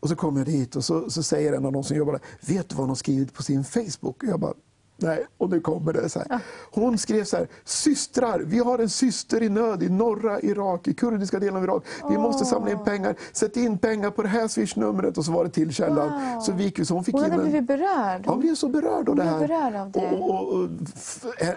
Och 0.00 0.08
så 0.08 0.16
kommer 0.16 0.40
jag 0.40 0.46
dit 0.46 0.76
och 0.76 0.84
så, 0.84 1.10
så 1.10 1.22
säger 1.22 1.52
en 1.52 1.66
av 1.66 1.72
de 1.72 1.84
som 1.84 1.96
jobbar 1.96 2.12
där, 2.12 2.54
vet 2.54 2.68
du 2.68 2.74
vad 2.74 2.82
hon 2.82 2.88
har 2.88 2.96
skrivit 2.96 3.34
på 3.34 3.42
sin 3.42 3.64
Facebook? 3.64 4.22
Och 4.22 4.28
jag 4.28 4.40
bara, 4.40 4.54
Nej, 5.00 5.26
och 5.38 5.50
nu 5.50 5.60
kommer 5.60 5.92
det. 5.92 6.08
Så 6.08 6.18
här. 6.18 6.40
Hon 6.70 6.98
skrev 6.98 7.24
så 7.24 7.36
här, 7.36 7.48
systrar, 7.64 8.38
vi 8.38 8.58
har 8.58 8.78
en 8.78 8.88
syster 8.88 9.42
i 9.42 9.48
nöd 9.48 9.82
i 9.82 9.88
norra 9.88 10.40
Irak, 10.40 10.88
i 10.88 10.94
kurdiska 10.94 11.38
delen 11.38 11.56
av 11.56 11.64
Irak. 11.64 11.84
Vi 12.08 12.16
oh. 12.16 12.22
måste 12.22 12.44
samla 12.44 12.70
in 12.70 12.84
pengar, 12.84 13.16
sätt 13.32 13.56
in 13.56 13.78
pengar 13.78 14.10
på 14.10 14.22
det 14.22 14.28
här 14.28 14.48
swishnumret 14.48 15.18
och 15.18 15.24
så 15.24 15.32
var 15.32 15.44
det 15.44 15.50
till 15.50 15.74
källan. 15.74 16.34
Wow. 16.34 16.40
Så, 16.40 16.52
vi, 16.52 16.84
så 16.84 16.94
hon 16.94 17.04
fick 17.04 17.14
hon 17.14 17.30
hade 17.30 17.42
blivit 17.42 17.66
berörd? 17.66 18.26
Hon 18.26 18.40
blev 18.40 18.54
så 18.54 18.68
berörd 18.68 19.08
av 19.08 19.16
det 19.16 19.22
här. 19.22 19.38
Berörd 19.38 19.74
av 19.74 19.90
det. 19.90 20.10
Och, 20.10 20.30
och, 20.30 20.62
och, 20.62 20.68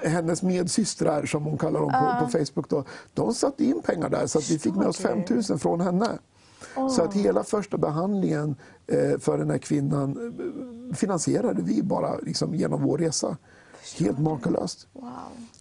hennes 0.10 0.44
medsystrar, 0.44 1.26
som 1.26 1.44
hon 1.44 1.58
kallar 1.58 1.80
dem 1.80 1.92
på, 1.92 2.26
på 2.26 2.32
Facebook, 2.32 2.70
då, 2.70 2.84
de 3.14 3.34
satte 3.34 3.64
in 3.64 3.82
pengar 3.82 4.10
där 4.10 4.28
så 4.28 4.39
att 4.39 4.52
vi 4.52 4.60
fick 4.60 4.76
med 4.76 4.88
oss 4.88 4.98
5 4.98 5.22
000 5.50 5.60
från 5.60 5.82
henne. 5.82 6.10
Oh. 6.76 6.89
Så 6.89 7.03
att 7.03 7.14
hela 7.14 7.43
första 7.43 7.78
behandlingen 7.78 8.55
eh, 8.88 9.20
för 9.20 9.38
den 9.38 9.49
här 9.49 9.57
kvinnan 9.57 10.36
eh, 10.89 10.95
finansierade 10.95 11.62
vi 11.62 11.84
bara 11.84 12.18
liksom, 12.18 12.55
genom 12.55 12.84
vår 12.84 12.97
resa. 12.97 13.38
Helt 13.99 14.20
makalöst. 14.20 14.88
Wow. 14.93 15.12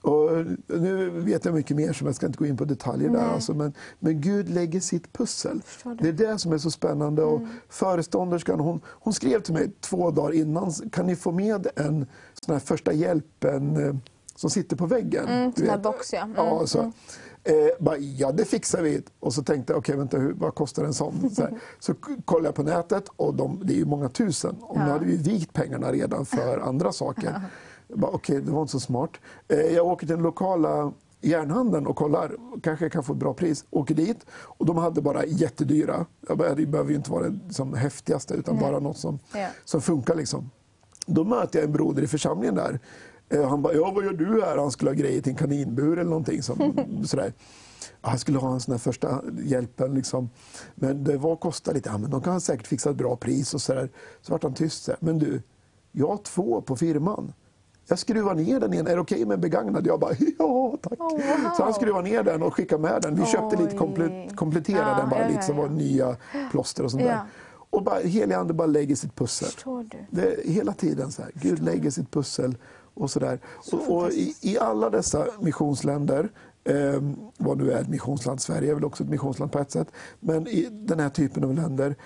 Och 0.03 0.47
nu 0.67 1.11
vet 1.11 1.45
jag 1.45 1.55
mycket 1.55 1.77
mer, 1.77 1.93
så 1.93 2.05
jag 2.05 2.15
ska 2.15 2.27
inte 2.27 2.39
gå 2.39 2.47
in 2.47 2.57
på 2.57 2.65
detaljer 2.65 3.11
där. 3.11 3.29
Alltså, 3.29 3.55
men, 3.55 3.73
men 3.99 4.21
Gud 4.21 4.49
lägger 4.49 4.81
sitt 4.81 5.13
pussel. 5.13 5.63
Det. 6.01 6.09
är 6.09 6.13
det 6.13 6.39
som 6.39 6.53
är 6.53 6.59
så 6.59 6.71
spännande. 6.71 7.23
Mm. 7.23 7.35
Och 7.35 7.43
förestånderskan 7.69 8.61
hon, 8.61 8.81
hon 8.87 9.15
skrev 9.15 9.41
till 9.41 9.55
mig 9.55 9.71
två 9.81 10.11
dagar 10.11 10.33
innan, 10.33 10.73
kan 10.73 11.07
ni 11.07 11.17
få 11.17 11.33
med 11.33 11.67
en 11.77 12.07
sån 12.41 12.53
här 12.53 12.61
första 12.61 12.93
hjälpen 12.93 13.87
eh, 13.87 13.95
som 14.35 14.51
sitter 14.51 14.77
på 14.77 14.87
väggen? 14.87 15.29
Mm, 15.29 15.53
sån 15.53 15.67
här 15.67 15.79
box 15.79 16.13
ja. 16.13 16.23
Mm. 16.23 16.37
ja 16.37 16.67
så. 16.67 16.79
Mm. 16.79 16.93
Eh, 17.45 17.55
bara, 17.79 17.97
ja, 17.97 18.33
det 18.33 18.45
fixar 18.45 18.83
vi. 18.83 19.03
Och 19.21 19.35
så 19.35 19.43
tänkte 19.43 19.73
jag, 19.73 19.79
okej, 19.79 19.93
okay, 19.93 19.99
vänta, 19.99 20.19
hur, 20.19 20.33
vad 20.33 20.55
kostar 20.55 20.85
en 20.85 20.95
sån? 20.95 21.31
Så, 21.31 21.49
så 21.79 21.95
kollade 22.25 22.49
jag 22.49 22.55
på 22.55 22.63
nätet 22.63 23.05
och 23.17 23.35
de, 23.35 23.61
det 23.65 23.73
är 23.73 23.77
ju 23.77 23.85
många 23.85 24.09
tusen. 24.09 24.57
Och 24.61 24.77
ja. 24.77 24.85
nu 24.85 24.91
hade 24.91 25.05
vi 25.05 25.17
vikt 25.17 25.53
pengarna 25.53 25.93
redan 25.93 26.27
för 26.27 26.59
andra 26.69 26.93
saker. 26.93 27.43
Okej, 27.89 28.09
okay, 28.13 28.41
det 28.41 28.51
var 28.51 28.61
inte 28.61 28.73
så 28.73 28.81
smart. 28.81 29.11
Eh, 29.49 29.59
jag 29.59 29.87
åker 29.87 30.07
till 30.07 30.17
den 30.17 30.23
lokala 30.23 30.93
järnhandeln 31.21 31.87
och 31.87 31.97
kollar, 31.97 32.37
kanske 32.63 32.85
jag 32.85 32.93
kan 32.93 33.05
få 33.05 33.13
ett 33.13 33.19
bra 33.19 33.35
pris. 33.35 33.65
Åker 33.71 33.95
dit 33.95 34.27
och 34.31 34.67
de 34.67 34.77
hade 34.77 35.01
bara 35.03 35.25
jättedyra. 35.25 36.07
Det 36.21 36.67
behöver 36.67 36.91
ju 36.91 36.97
inte 36.97 37.11
vara 37.11 37.29
det 37.29 37.55
som 37.55 37.75
häftigaste 37.75 38.35
utan 38.35 38.55
Nej. 38.55 38.65
bara 38.65 38.81
något 38.81 38.99
som, 38.99 39.19
Ja. 39.35 39.47
som 39.65 39.83
funkar. 39.83 40.15
Liksom. 40.15 40.51
Då 41.07 41.25
möter 41.25 41.59
jag 41.59 41.67
en 41.67 41.73
broder 41.73 42.03
i 42.03 42.07
församlingen 42.07 42.55
där. 42.55 42.81
Eh, 43.31 43.49
Han 43.49 43.63
bara, 43.63 43.75
ja 43.75 43.93
vad 43.95 44.05
gör 44.05 44.13
du 44.13 44.43
här? 44.43 44.57
Han 44.57 44.71
skulle 44.71 44.91
ha 44.91 44.95
grejer 44.95 45.21
till 45.23 45.33
en 45.33 45.39
kaninbur 45.39 45.93
eller 45.99 46.11
någonting. 46.11 46.43
Som, 46.43 46.75
sådär. 47.07 47.33
Han 48.01 48.19
skulle 48.19 48.39
ha 48.39 48.53
en 48.53 48.61
sån 48.61 48.73
här 48.73 48.79
första 48.79 49.23
hjälpen. 49.45 49.95
Liksom. 49.95 50.31
Men 50.75 51.05
det 51.05 51.17
var 51.17 51.37
kostar 51.37 51.75
lite. 51.75 51.89
Ja, 51.89 51.99
men 51.99 52.11
de 52.11 52.21
kan 52.21 52.41
säkert 52.41 52.67
fixa 52.67 52.91
ett 52.91 52.97
bra 52.97 53.17
pris. 53.17 53.55
och 53.55 53.61
Så, 53.61 53.75
där. 53.75 53.91
så 54.23 54.33
vart 54.33 54.43
han 54.43 54.55
tyst. 54.55 54.85
Så 54.85 54.91
här, 54.91 54.99
men 55.03 55.19
du, 55.19 55.43
jag 55.93 56.07
har 56.09 56.17
två 56.17 56.61
på 56.61 56.77
firman. 56.77 57.33
Jag 57.89 57.99
skruvar 57.99 58.35
ner 58.35 58.61
den 58.61 58.73
igen. 58.73 58.87
Är 58.87 58.95
det 58.95 59.01
okej 59.01 59.25
med 59.27 59.41
begagnad? 59.41 59.87
Jag 59.87 60.01
bara, 60.01 60.13
ja 60.39 60.77
tack. 60.83 61.01
Oh, 61.01 61.11
wow. 61.13 61.51
Så 61.57 61.63
han 61.63 61.75
skruvar 61.75 62.03
ner 62.03 62.23
den 62.23 62.43
och 62.43 62.55
skickar 62.55 62.79
med 62.79 63.03
den. 63.03 63.15
Vi 63.17 63.27
köpte 63.27 63.57
lite, 63.57 63.75
Oj. 63.77 63.79
komple- 63.79 64.35
kompletterade 64.35 64.91
Ja, 64.91 64.97
den 64.97 65.09
bara 65.11 65.21
ja, 65.23 65.29
lite. 65.29 65.45
Ja, 65.49 65.55
var 65.55 65.69
nya 65.69 66.17
plåster 66.51 66.85
och 66.85 66.91
sånt 66.91 67.03
där. 67.03 67.21
Och 67.71 67.83
bara, 67.83 67.99
helig 68.01 68.35
ande 68.35 68.55
bara 68.55 68.67
lägger 68.67 68.97
sitt 68.97 69.15
pussel. 69.17 69.49
Det 70.11 70.37
hela 70.45 70.73
tiden 70.73 71.13
så 71.13 71.23
här. 71.23 71.31
Gud 71.35 71.63
lägger 71.63 71.91
sitt 71.91 72.11
pussel 72.11 72.57
och 72.95 73.11
så 73.11 73.19
där. 73.19 73.41
och, 73.73 73.97
och 73.97 74.11
i, 74.11 74.35
I 74.41 74.59
alla 74.59 74.91
dessa 74.91 75.27
missionsländer, 75.41 76.33
eh, 76.65 77.03
vad 77.39 77.59
nu 77.59 77.73
är 77.73 77.81
ett 77.81 77.89
missionsland, 77.89 78.41
Sverige 78.41 78.71
är 78.71 78.75
väl 78.75 78.85
också 78.85 79.05
ett 79.05 79.11
missionsland 79.11 79.53
på 79.53 79.59
ett 79.59 79.71
sätt, 79.71 79.89
men 80.21 80.49
i 80.49 80.69
den 80.71 81.01
här 81.01 81.11
typen 81.11 81.45
av 81.45 81.55
länder, 81.55 81.97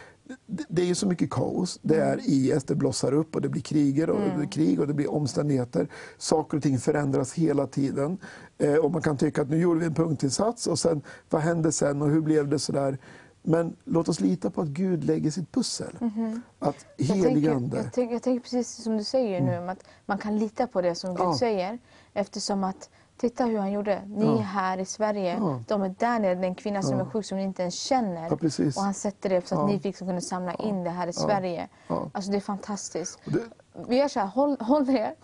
det, 0.46 0.64
det 0.68 0.90
är 0.90 0.94
så 0.94 1.06
mycket 1.08 1.30
kaos. 1.30 1.78
Det 1.82 1.96
är 1.96 2.20
IS, 2.24 2.64
det 2.64 2.74
blossar 2.74 3.12
upp 3.12 3.34
och 3.34 3.42
det 3.42 3.48
blir 3.48 3.62
kriger 3.62 4.10
och 4.10 4.36
blir 4.36 4.46
krig 4.46 4.80
och 4.80 4.86
det 4.86 4.94
blir 4.94 5.10
omständigheter. 5.10 5.88
Saker 6.18 6.56
och 6.56 6.62
ting 6.62 6.78
förändras 6.78 7.32
hela 7.32 7.66
tiden. 7.66 8.18
Eh, 8.58 8.74
och 8.74 8.90
man 8.90 9.02
kan 9.02 9.16
tycka 9.16 9.42
att 9.42 9.50
nu 9.50 9.60
gjorde 9.60 9.80
vi 9.80 9.86
en 9.86 9.94
punktinsats 9.94 10.66
och 10.66 10.78
sen, 10.78 11.02
vad 11.30 11.42
hände 11.42 11.72
sen 11.72 12.02
och 12.02 12.10
hur 12.10 12.20
blev 12.20 12.48
det 12.48 12.58
sådär? 12.58 12.98
Men 13.46 13.76
låt 13.84 14.08
oss 14.08 14.20
lita 14.20 14.50
på 14.50 14.60
att 14.60 14.68
Gud 14.68 15.04
lägger 15.04 15.30
sitt 15.30 15.52
pussel. 15.52 15.96
Att 16.58 16.86
Jag 16.96 17.06
helig 17.06 17.22
tänker, 17.24 17.50
ande... 17.54 17.76
jag, 17.76 17.92
tänker, 17.92 18.12
jag 18.14 18.22
tänker 18.22 18.40
precis 18.42 18.82
som 18.82 18.96
du 18.96 19.04
säger 19.04 19.40
nu, 19.40 19.58
om 19.58 19.68
att 19.68 19.84
man 20.06 20.18
kan 20.18 20.38
lita 20.38 20.66
på 20.66 20.80
det 20.80 20.94
som 20.94 21.10
Gud 21.14 21.24
Ja. 21.26 21.38
säger. 21.38 21.78
Eftersom 22.14 22.64
att, 22.64 22.90
titta 23.16 23.44
hur 23.44 23.58
han 23.58 23.72
gjorde. 23.72 24.02
Ni 24.06 24.24
Ja. 24.24 24.38
är 24.38 24.42
här 24.42 24.78
i 24.78 24.84
Sverige, 24.84 25.36
Ja. 25.40 25.60
de 25.68 25.82
är 25.82 25.94
där 25.98 26.18
nere, 26.18 26.34
det 26.34 26.40
är 26.40 26.48
en 26.48 26.54
kvinna 26.54 26.82
som 26.82 27.00
är 27.00 27.04
sjuk 27.04 27.24
som 27.26 27.38
ni 27.38 27.44
inte 27.44 27.62
ens 27.62 27.74
känner. 27.74 28.32
Och 28.32 28.82
han 28.82 28.94
sätter 28.94 29.28
det 29.28 29.48
så 29.48 29.60
att 29.60 29.68
ni 29.70 29.78
fick 29.80 29.98
kunna 29.98 30.20
samla 30.20 30.54
in 30.54 30.84
det 30.84 30.90
här 30.90 31.06
i 31.06 31.12
Sverige. 31.12 31.68
Alltså 32.12 32.30
det 32.30 32.36
är 32.36 32.40
fantastiskt. 32.40 33.18
Det, 33.24 33.38
Vi 33.88 33.96
gör 33.96 34.08
så 34.08 34.20
här, 34.20 34.26
håll, 34.26 34.56
håll 34.60 34.88
är 34.88 35.14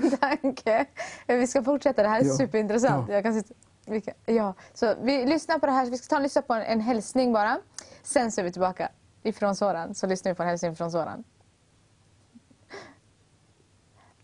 din 0.00 0.10
tanke. 0.20 0.86
Vi 1.26 1.46
ska 1.46 1.62
fortsätta, 1.62 2.02
det 2.02 2.08
här 2.08 2.20
är 2.20 2.24
superintressant. 2.24 3.08
Ja. 3.08 3.14
Jag 3.14 3.22
kan 3.24 3.34
sitta, 3.34 3.54
vi 3.90 4.00
kan, 4.00 4.14
ja. 4.26 4.54
Så 4.74 4.94
vi 5.02 5.26
lyssnar 5.26 5.58
på 5.58 5.66
det 5.66 5.72
här, 5.72 5.90
vi 5.90 5.98
ska 5.98 6.06
ta 6.06 6.16
och 6.16 6.22
lyssna 6.22 6.42
på 6.42 6.54
en, 6.54 6.62
en 6.62 6.80
hälsning 6.80 7.32
bara. 7.32 7.58
Sen 8.02 8.32
så 8.32 8.40
är 8.40 8.44
vi 8.44 8.52
tillbaka 8.52 8.88
ifrån 9.22 9.56
Soran, 9.56 9.94
så 9.94 10.06
lyssnar 10.06 10.32
vi 10.32 10.36
på 10.36 10.42
en 10.42 10.48
hälsning 10.48 10.76
från 10.76 10.90
Soran. 10.90 11.24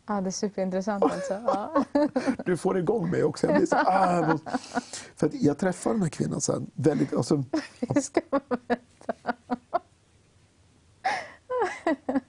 Ja, 0.06 0.20
det 0.20 0.28
är 0.28 0.30
superintressant 0.30 1.04
alltså. 1.04 1.32
Ja. 1.46 1.84
Du 2.44 2.56
får 2.56 2.78
igång 2.78 3.10
mig 3.10 3.24
också. 3.24 3.46
Jag 3.46 3.56
blir 3.56 3.66
så, 3.66 3.76
ah, 3.76 4.38
för 5.16 5.30
jag 5.32 5.58
träffade 5.58 5.94
den 5.94 6.02
här 6.02 6.08
kvinnan 6.08 6.40
sen. 6.40 6.70
Väldigt, 6.74 7.14
alltså, 7.14 7.44
Vi 7.80 8.02
ska 8.02 8.20
vänta. 8.30 9.14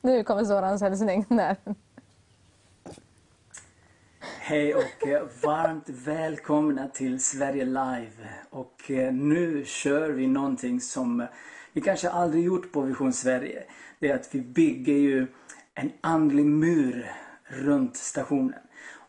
Nu 0.00 0.24
kommer 0.24 0.44
Sorans 0.44 0.82
hälsning. 0.82 1.26
Där. 1.28 1.56
Hej 4.46 4.74
och 4.74 5.06
eh, 5.06 5.22
varmt 5.42 5.88
välkomna 5.88 6.88
till 6.88 7.20
Sverige 7.20 7.64
Live. 7.64 8.10
Och 8.50 8.90
eh, 8.90 9.12
nu 9.12 9.64
kör 9.64 10.10
vi 10.10 10.26
någonting 10.26 10.80
som 10.80 11.26
vi 11.72 11.80
kanske 11.80 12.10
aldrig 12.10 12.44
gjort 12.44 12.72
på 12.72 12.80
Vision 12.80 13.12
Sverige. 13.12 13.64
Det 13.98 14.10
är 14.10 14.14
att 14.14 14.28
vi 14.34 14.40
bygger 14.40 14.94
ju 14.94 15.26
en 15.74 15.92
andlig 16.00 16.46
mur 16.46 17.10
runt 17.44 17.96
stationen. 17.96 18.60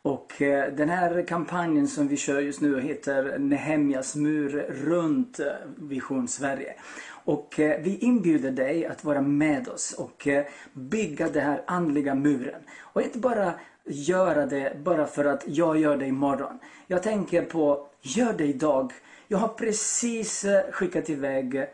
Och 0.01 0.41
eh, 0.41 0.73
den 0.73 0.89
här 0.89 1.27
kampanjen 1.27 1.87
som 1.87 2.07
vi 2.07 2.17
kör 2.17 2.41
just 2.41 2.61
nu 2.61 2.81
heter 2.81 3.39
Nehemjas 3.39 4.15
mur 4.15 4.49
runt 4.69 5.39
Vision 5.77 6.27
Sverige. 6.27 6.73
Och 7.07 7.53
vi 7.57 7.97
inbjuder 8.01 8.51
dig 8.51 8.85
att 8.85 9.03
vara 9.03 9.21
med 9.21 9.67
oss 9.67 9.93
och 9.93 10.27
bygga 10.73 11.29
den 11.29 11.43
här 11.43 11.63
andliga 11.67 12.15
muren. 12.15 12.61
Och 12.79 13.01
inte 13.01 13.19
bara 13.19 13.53
göra 13.85 14.45
det 14.45 14.77
bara 14.83 15.07
för 15.07 15.25
att 15.25 15.43
jag 15.47 15.77
gör 15.77 15.97
det 15.97 16.05
imorgon. 16.05 16.59
Jag 16.87 17.03
tänker 17.03 17.41
på, 17.41 17.87
gör 18.01 18.33
det 18.33 18.45
idag. 18.45 18.93
Jag 19.27 19.37
har 19.37 19.47
precis 19.47 20.43
eh, 20.43 20.71
skickat 20.71 21.09
iväg 21.09 21.65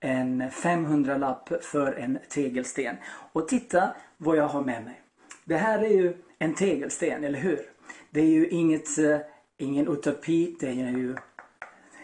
en 0.00 0.42
500-lapp 0.42 1.64
för 1.64 1.92
en 1.92 2.18
tegelsten. 2.28 2.96
Och 3.32 3.48
titta 3.48 3.90
vad 4.16 4.36
jag 4.36 4.48
har 4.48 4.62
med 4.62 4.84
mig. 4.84 5.00
Det 5.44 5.56
här 5.56 5.78
är 5.78 5.88
ju 5.88 6.16
en 6.38 6.54
tegelsten, 6.54 7.24
eller 7.24 7.38
hur? 7.38 7.60
Det 8.10 8.20
är 8.20 8.26
ju 8.26 8.48
inget, 8.48 8.98
eh, 8.98 9.18
ingen 9.56 9.88
utopi, 9.88 10.56
det 10.60 10.68
är 10.68 10.90
ju 10.90 11.16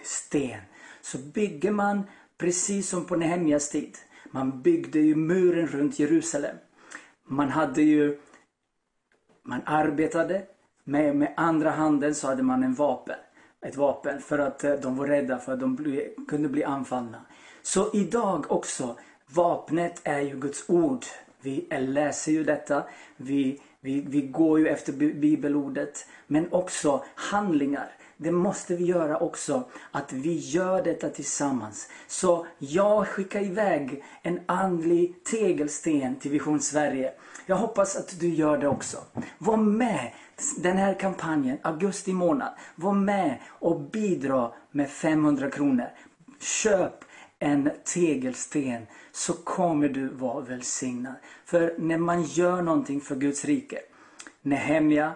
sten. 0.03 0.61
Så 1.03 1.19
bygger 1.19 1.71
man 1.71 2.03
precis 2.39 2.89
som 2.89 3.05
på 3.05 3.17
Nehemjas 3.17 3.71
tid. 3.71 3.99
Man 4.31 4.63
byggde 4.63 4.99
ju 4.99 5.15
muren 5.15 5.67
runt 5.67 5.99
Jerusalem. 5.99 6.57
Man 7.27 7.49
hade 7.49 7.83
ju 7.83 8.19
man 9.45 9.61
arbetade 9.67 10.43
med, 10.85 11.17
med 11.17 11.35
andra 11.37 11.71
handen 11.71 12.15
så 12.15 12.27
hade 12.27 12.43
man 12.43 12.63
en 12.63 12.75
vapen. 12.75 13.17
Ett 13.61 13.77
vapen 13.77 14.21
för 14.21 14.39
att 14.39 14.65
eh, 14.65 14.73
de 14.73 14.97
var 14.97 15.07
rädda 15.07 15.39
för 15.39 15.53
att 15.53 15.61
de 15.61 15.77
bli, 15.77 16.15
kunde 16.29 16.49
bli 16.49 16.65
anfallna. 16.65 17.21
Så 17.63 17.91
idag 17.93 18.47
också, 18.49 18.97
vapnet 19.27 20.01
är 20.05 20.21
ju 20.21 20.37
Guds 20.37 20.65
ord. 20.69 21.05
Vi 21.41 21.69
läser 21.71 22.33
ju 22.33 22.45
detta, 22.45 22.85
vi, 23.17 23.61
vi, 23.81 24.01
vi 24.01 24.21
går 24.21 24.59
ju 24.59 24.69
efter 24.69 24.93
bibelordet. 24.93 26.07
Men 26.27 26.53
också 26.53 27.05
handlingar. 27.15 27.91
Det 28.17 28.31
måste 28.31 28.77
vi 28.77 28.85
göra 28.85 29.19
också, 29.19 29.65
att 29.91 30.13
vi 30.13 30.39
gör 30.39 30.83
detta 30.83 31.09
tillsammans. 31.09 31.89
Så 32.07 32.47
jag 32.59 33.09
skickar 33.09 33.43
iväg 33.43 34.05
en 34.23 34.41
andlig 34.47 35.25
tegelsten 35.25 36.17
till 36.17 36.31
Vision 36.31 36.61
Sverige. 36.61 37.13
Jag 37.47 37.57
hoppas 37.57 37.97
att 37.97 38.21
du 38.21 38.29
gör 38.29 38.59
det 38.59 38.69
också. 38.69 38.99
Var 39.39 39.57
med 39.57 40.13
den 40.59 40.77
här 40.77 40.95
kampanjen, 40.95 41.59
augusti 41.63 42.13
månad. 42.13 42.53
Var 42.75 42.93
med 42.93 43.39
och 43.49 43.81
bidra 43.81 44.53
med 44.71 44.91
500 44.91 45.51
kronor. 45.51 45.89
Köp 46.41 47.05
en 47.39 47.71
tegelsten 47.85 48.87
så 49.13 49.33
kommer 49.33 49.89
du 49.89 50.09
vara 50.09 50.41
välsignad. 50.41 51.15
För 51.45 51.75
när 51.79 51.99
man 51.99 52.23
gör 52.23 52.63
någonting 52.63 53.01
för 53.01 53.17
Guds 53.17 53.45
rike. 53.45 53.79
Nehemja 54.43 55.13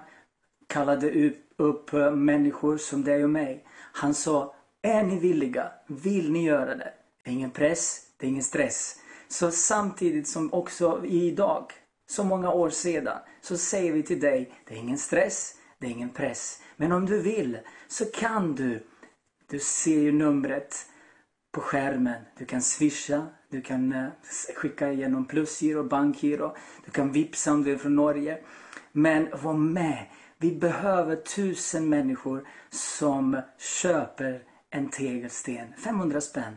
kallade 0.66 1.26
upp, 1.26 1.47
upp 1.58 1.92
eh, 1.92 2.10
människor 2.10 2.76
som 2.76 3.04
dig 3.04 3.24
och 3.24 3.30
mig. 3.30 3.64
Han 3.92 4.14
sa, 4.14 4.54
är 4.82 5.02
ni 5.02 5.18
villiga? 5.18 5.72
Vill 5.86 6.32
ni 6.32 6.44
göra 6.44 6.74
det? 6.74 6.92
Det 7.24 7.30
är 7.30 7.34
ingen 7.34 7.50
press, 7.50 8.00
det 8.16 8.26
är 8.26 8.30
ingen 8.30 8.42
stress. 8.42 8.96
Så 9.28 9.50
samtidigt 9.50 10.28
som 10.28 10.52
också 10.52 11.04
idag, 11.04 11.72
så 12.10 12.24
många 12.24 12.52
år 12.52 12.70
sedan, 12.70 13.18
så 13.40 13.56
säger 13.56 13.92
vi 13.92 14.02
till 14.02 14.20
dig, 14.20 14.52
det 14.64 14.74
är 14.74 14.78
ingen 14.78 14.98
stress, 14.98 15.54
det 15.78 15.86
är 15.86 15.90
ingen 15.90 16.08
press. 16.08 16.62
Men 16.76 16.92
om 16.92 17.06
du 17.06 17.20
vill 17.20 17.58
så 17.88 18.04
kan 18.04 18.54
du. 18.54 18.86
Du 19.50 19.58
ser 19.58 20.00
ju 20.00 20.12
numret 20.12 20.86
på 21.52 21.60
skärmen. 21.60 22.22
Du 22.38 22.44
kan 22.44 22.62
swisha, 22.62 23.26
du 23.50 23.62
kan 23.62 23.92
eh, 23.92 24.08
skicka 24.56 24.92
igenom 24.92 25.24
plusgiro, 25.24 25.82
bankgiro, 25.82 26.56
du 26.84 26.90
kan 26.90 27.12
vipsa 27.12 27.52
om 27.52 27.64
du 27.64 27.72
är 27.72 27.78
från 27.78 27.96
Norge. 27.96 28.38
Men 28.92 29.28
var 29.42 29.54
med. 29.54 30.06
Vi 30.40 30.52
behöver 30.52 31.16
tusen 31.16 31.88
människor 31.88 32.48
som 32.70 33.40
köper 33.58 34.42
en 34.70 34.90
tegelsten. 34.90 35.74
500 35.84 36.20
spänn. 36.20 36.56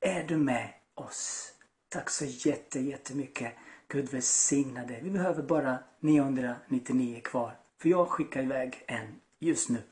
Är 0.00 0.22
du 0.22 0.36
med 0.36 0.68
oss? 0.94 1.52
Tack 1.88 2.10
så 2.10 2.24
jätte, 2.24 2.80
jättemycket. 2.80 3.52
Gud 3.88 4.12
välsigna 4.12 4.84
dig. 4.84 5.00
Vi 5.02 5.10
behöver 5.10 5.42
bara 5.42 5.78
999 6.00 7.20
kvar. 7.24 7.58
För 7.82 7.88
jag 7.88 8.08
skickar 8.08 8.42
iväg 8.42 8.84
en 8.86 9.20
just 9.40 9.68
nu. 9.68 9.82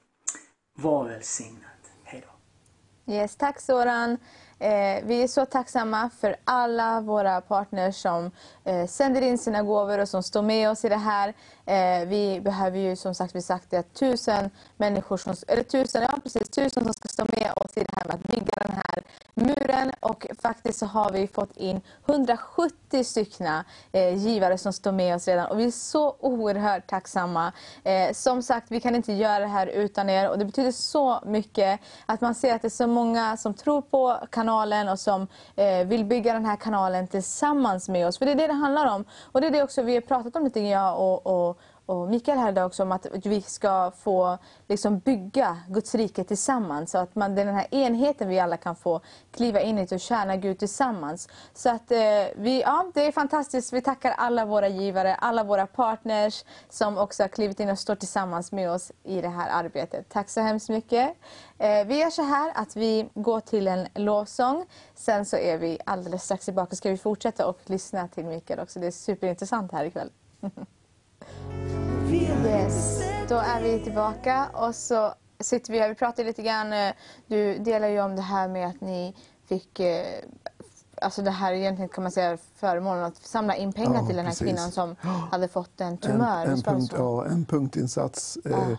Var 0.79 1.09
välsignad. 1.09 1.71
Hej 2.05 2.25
då. 2.27 2.37
Yes, 3.13 3.37
tack 3.37 3.61
Soran. 3.61 4.19
Eh, 4.59 5.05
vi 5.05 5.23
är 5.23 5.29
så 5.29 5.47
tacksamma 5.47 6.11
för 6.21 6.37
alla 6.45 7.01
våra 7.01 7.41
partners 7.41 7.97
som 7.97 8.31
eh, 8.65 8.87
sänder 8.87 9.23
in 9.23 9.39
sina 9.39 9.63
gåvor 9.63 9.99
och 9.99 10.09
som 10.09 10.23
står 10.23 10.43
med 10.43 10.71
oss 10.71 10.85
i 10.85 10.89
det 10.89 10.97
här. 10.97 11.35
Eh, 11.67 12.09
vi 12.09 12.41
behöver 12.41 12.79
ju 12.79 12.97
som 12.97 13.15
sagt, 13.15 13.35
vi 13.35 13.43
sagt 13.43 13.71
det, 13.71 13.83
tusen 13.83 14.51
människor, 14.77 15.17
som, 15.17 15.35
eller 15.49 15.63
tusen, 15.63 16.03
ja 16.03 16.19
precis, 16.23 16.49
tusen 16.49 16.85
som 16.85 16.93
ska 16.93 17.09
stå 17.09 17.25
med 17.25 17.53
oss 17.57 17.77
i 17.77 17.81
det 17.81 17.97
här 17.97 18.05
med 18.05 18.15
att 18.15 18.23
bygga 18.23 18.53
den 18.63 18.73
här 18.73 19.03
muren 19.35 19.93
och 20.01 20.27
faktiskt 20.43 20.79
så 20.79 20.87
har 20.87 21.13
vi 21.13 21.27
fått 21.27 21.57
in 21.57 21.81
170 22.07 23.05
stycken 23.05 23.65
eh, 23.93 24.15
givare 24.15 24.59
som 24.59 24.73
står 24.73 24.93
med 24.93 25.15
oss 25.17 25.29
redan 25.29 25.47
och 25.47 25.59
vi 25.59 25.65
är 25.65 25.71
så 25.71 26.17
oerhört 26.21 26.87
tacksamma. 26.87 27.53
Eh, 27.85 28.13
som 28.13 28.43
sagt, 28.43 28.71
vi 28.71 28.81
kan 28.81 28.95
inte 28.95 29.13
göra 29.13 29.39
det 29.39 29.47
här 29.47 29.67
utan 29.67 30.11
er 30.11 30.29
och 30.31 30.39
det 30.39 30.45
betyder 30.45 30.73
så 30.73 31.21
mycket 31.27 31.81
att 32.07 32.21
man 32.21 32.35
ser 32.35 32.55
att 32.55 32.63
det 32.63 32.69
är 32.69 32.71
så 32.71 32.87
många 32.87 33.37
som 33.37 33.55
tror 33.55 33.83
på 33.83 34.19
kanalen 34.31 34.89
och 34.89 35.01
som 35.01 35.27
eh, 35.57 35.87
vill 35.87 36.05
bygga 36.05 36.33
den 36.33 36.47
här 36.47 36.57
kanalen 36.57 37.09
tillsammans 37.09 37.89
med 37.89 38.07
oss. 38.07 38.19
För 38.19 38.27
det 38.27 38.33
är 38.33 38.37
det 38.37 38.47
det 38.47 38.53
handlar 38.53 38.95
om. 38.95 39.05
Och 39.33 39.41
det 39.41 39.47
är 39.47 39.51
det 39.51 39.63
också 39.63 39.83
vi 39.83 39.95
har 39.95 40.01
pratat 40.01 40.37
om 40.37 40.45
lite 40.45 40.61
grann, 40.61 40.71
jag 40.71 41.01
och, 41.01 41.27
och 41.27 41.56
och 41.87 42.09
Mikael 42.09 42.39
här 42.39 42.49
idag 42.49 42.67
också 42.67 42.83
om 42.83 42.93
att 42.93 43.07
vi 43.13 43.43
ska 43.43 43.93
få 43.99 44.39
liksom 44.69 44.99
bygga 44.99 45.57
Guds 45.69 45.95
rike 45.95 46.25
tillsammans. 46.25 46.91
Så 46.91 46.99
att 46.99 47.15
man, 47.15 47.35
det 47.35 47.41
är 47.41 47.47
den 47.47 47.55
här 47.55 47.75
enheten 47.75 48.29
vi 48.29 48.41
alla 48.41 48.57
kan 48.57 48.77
få 48.77 49.01
kliva 49.33 49.61
in 49.61 49.79
i 49.79 49.87
och 49.91 50.01
tjäna 50.01 50.37
Gud 50.37 50.59
tillsammans. 50.59 51.29
Så 51.55 51.71
att 51.71 51.91
eh, 51.91 51.99
vi, 52.37 52.63
ja, 52.63 52.91
det 52.95 53.07
är 53.07 53.13
fantastiskt. 53.13 53.73
Vi 53.73 53.81
tackar 53.81 54.11
alla 54.11 54.45
våra 54.45 54.69
givare, 54.69 55.15
alla 55.15 55.45
våra 55.45 55.67
partners 55.67 56.45
som 56.69 56.99
också 56.99 57.23
har 57.23 57.29
klivit 57.29 57.61
in 57.61 57.71
och 57.71 57.79
står 57.79 57.95
tillsammans 57.95 58.53
med 58.53 58.71
oss 58.71 58.93
i 59.05 59.21
det 59.21 59.29
här 59.29 59.65
arbetet. 59.65 60.09
Tack 60.09 60.29
så 60.29 60.41
hemskt 60.41 60.69
mycket. 60.69 61.17
Eh, 61.59 61.87
vi 61.87 61.99
gör 61.99 62.11
så 62.11 62.23
här 62.23 62.53
att 62.55 62.77
vi 62.77 63.09
går 63.15 63.41
till 63.41 63.69
en 63.69 63.89
lovsång. 63.95 64.67
Sen 64.95 65.27
så 65.27 65.37
är 65.37 65.59
vi 65.59 65.79
alldeles 65.87 66.25
strax 66.25 66.45
tillbaka. 66.45 66.77
Ska 66.77 66.91
vi 66.91 66.97
fortsätta 66.97 67.47
och 67.47 67.59
lyssna 67.65 68.09
till 68.09 68.25
Mikael 68.25 68.61
också. 68.61 68.81
Det 68.81 68.87
är 68.87 68.91
superintressant 68.91 69.73
här 69.73 69.85
ikväll. 69.85 70.11
Yes, 72.47 73.01
då 73.29 73.35
är 73.35 73.63
vi 73.63 73.81
tillbaka 73.81 74.47
och 74.53 74.75
så 74.75 75.15
sitter 75.41 75.73
vi 75.73 75.79
här. 75.79 75.89
Vi 75.89 75.95
pratade 75.95 76.29
lite 76.29 76.43
grann, 76.43 76.73
eh, 76.73 76.93
du 77.27 77.59
delar 77.59 77.89
ju 77.89 78.01
om 78.01 78.17
det 78.17 78.23
här 78.23 78.49
med 78.49 78.69
att 78.69 78.81
ni 78.81 79.15
fick 79.49 79.81
eh, 79.81 80.05
Alltså 81.03 81.23
det 81.23 81.31
här 81.31 81.53
egentligen 81.53 81.89
kan 81.89 82.03
man 82.03 82.13
säga 82.13 82.39
förmånen 82.55 83.05
att 83.05 83.17
samla 83.17 83.57
in 83.57 83.73
pengar 83.73 83.95
Ja, 84.01 84.07
till 84.07 84.17
den 84.17 84.25
här 84.25 84.33
precis. 84.33 84.47
kvinnan 84.47 84.73
som 84.73 84.97
hade 85.31 85.49
fått 85.49 85.81
en 85.81 85.99
tumör. 85.99 86.45
En, 86.47 86.53
en, 86.53 86.63
punkt, 86.63 86.95
ja, 86.97 87.27
en 87.27 87.45
punktinsats. 87.45 88.39
Eh, 88.45 88.53
eh, 88.53 88.79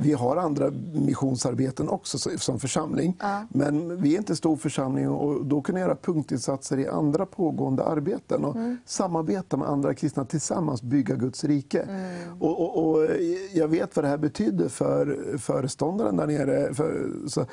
Vi 0.00 0.12
har 0.12 0.36
andra 0.36 0.70
missionsarbeten 0.94 1.88
också 1.88 2.18
så- 2.18 2.38
som 2.38 2.60
församling. 2.60 3.16
Men 3.48 4.02
vi 4.02 4.14
är 4.14 4.18
inte 4.18 4.32
en 4.32 4.36
stor 4.36 4.56
församling 4.56 5.08
och 5.08 5.44
då 5.46 5.62
kan 5.62 5.74
vi 5.74 5.80
göra 5.80 5.96
punktinsatser 5.96 6.78
i 6.78 6.88
andra 6.88 7.26
pågående 7.26 7.84
arbeten 7.84 8.44
och 8.44 8.56
Mm. 8.56 8.76
samarbeta 8.86 9.56
med 9.56 9.68
andra 9.68 9.94
kristna 9.94 10.24
tillsammans, 10.24 10.82
bygga 10.82 11.14
Guds 11.16 11.44
rike. 11.44 11.80
Mm. 11.82 12.32
Och, 12.42 12.60
och, 12.60 12.90
och 12.90 13.04
eh, 13.04 13.16
jag 13.54 13.68
vet 13.68 13.96
vad 13.96 14.04
det 14.04 14.08
här 14.08 14.18
betyder 14.18 14.68
för 14.68 15.18
föreståndaren 15.38 16.16
där 16.16 16.26
nere. 16.26 16.74
För, 16.74 17.10
så, 17.28 17.46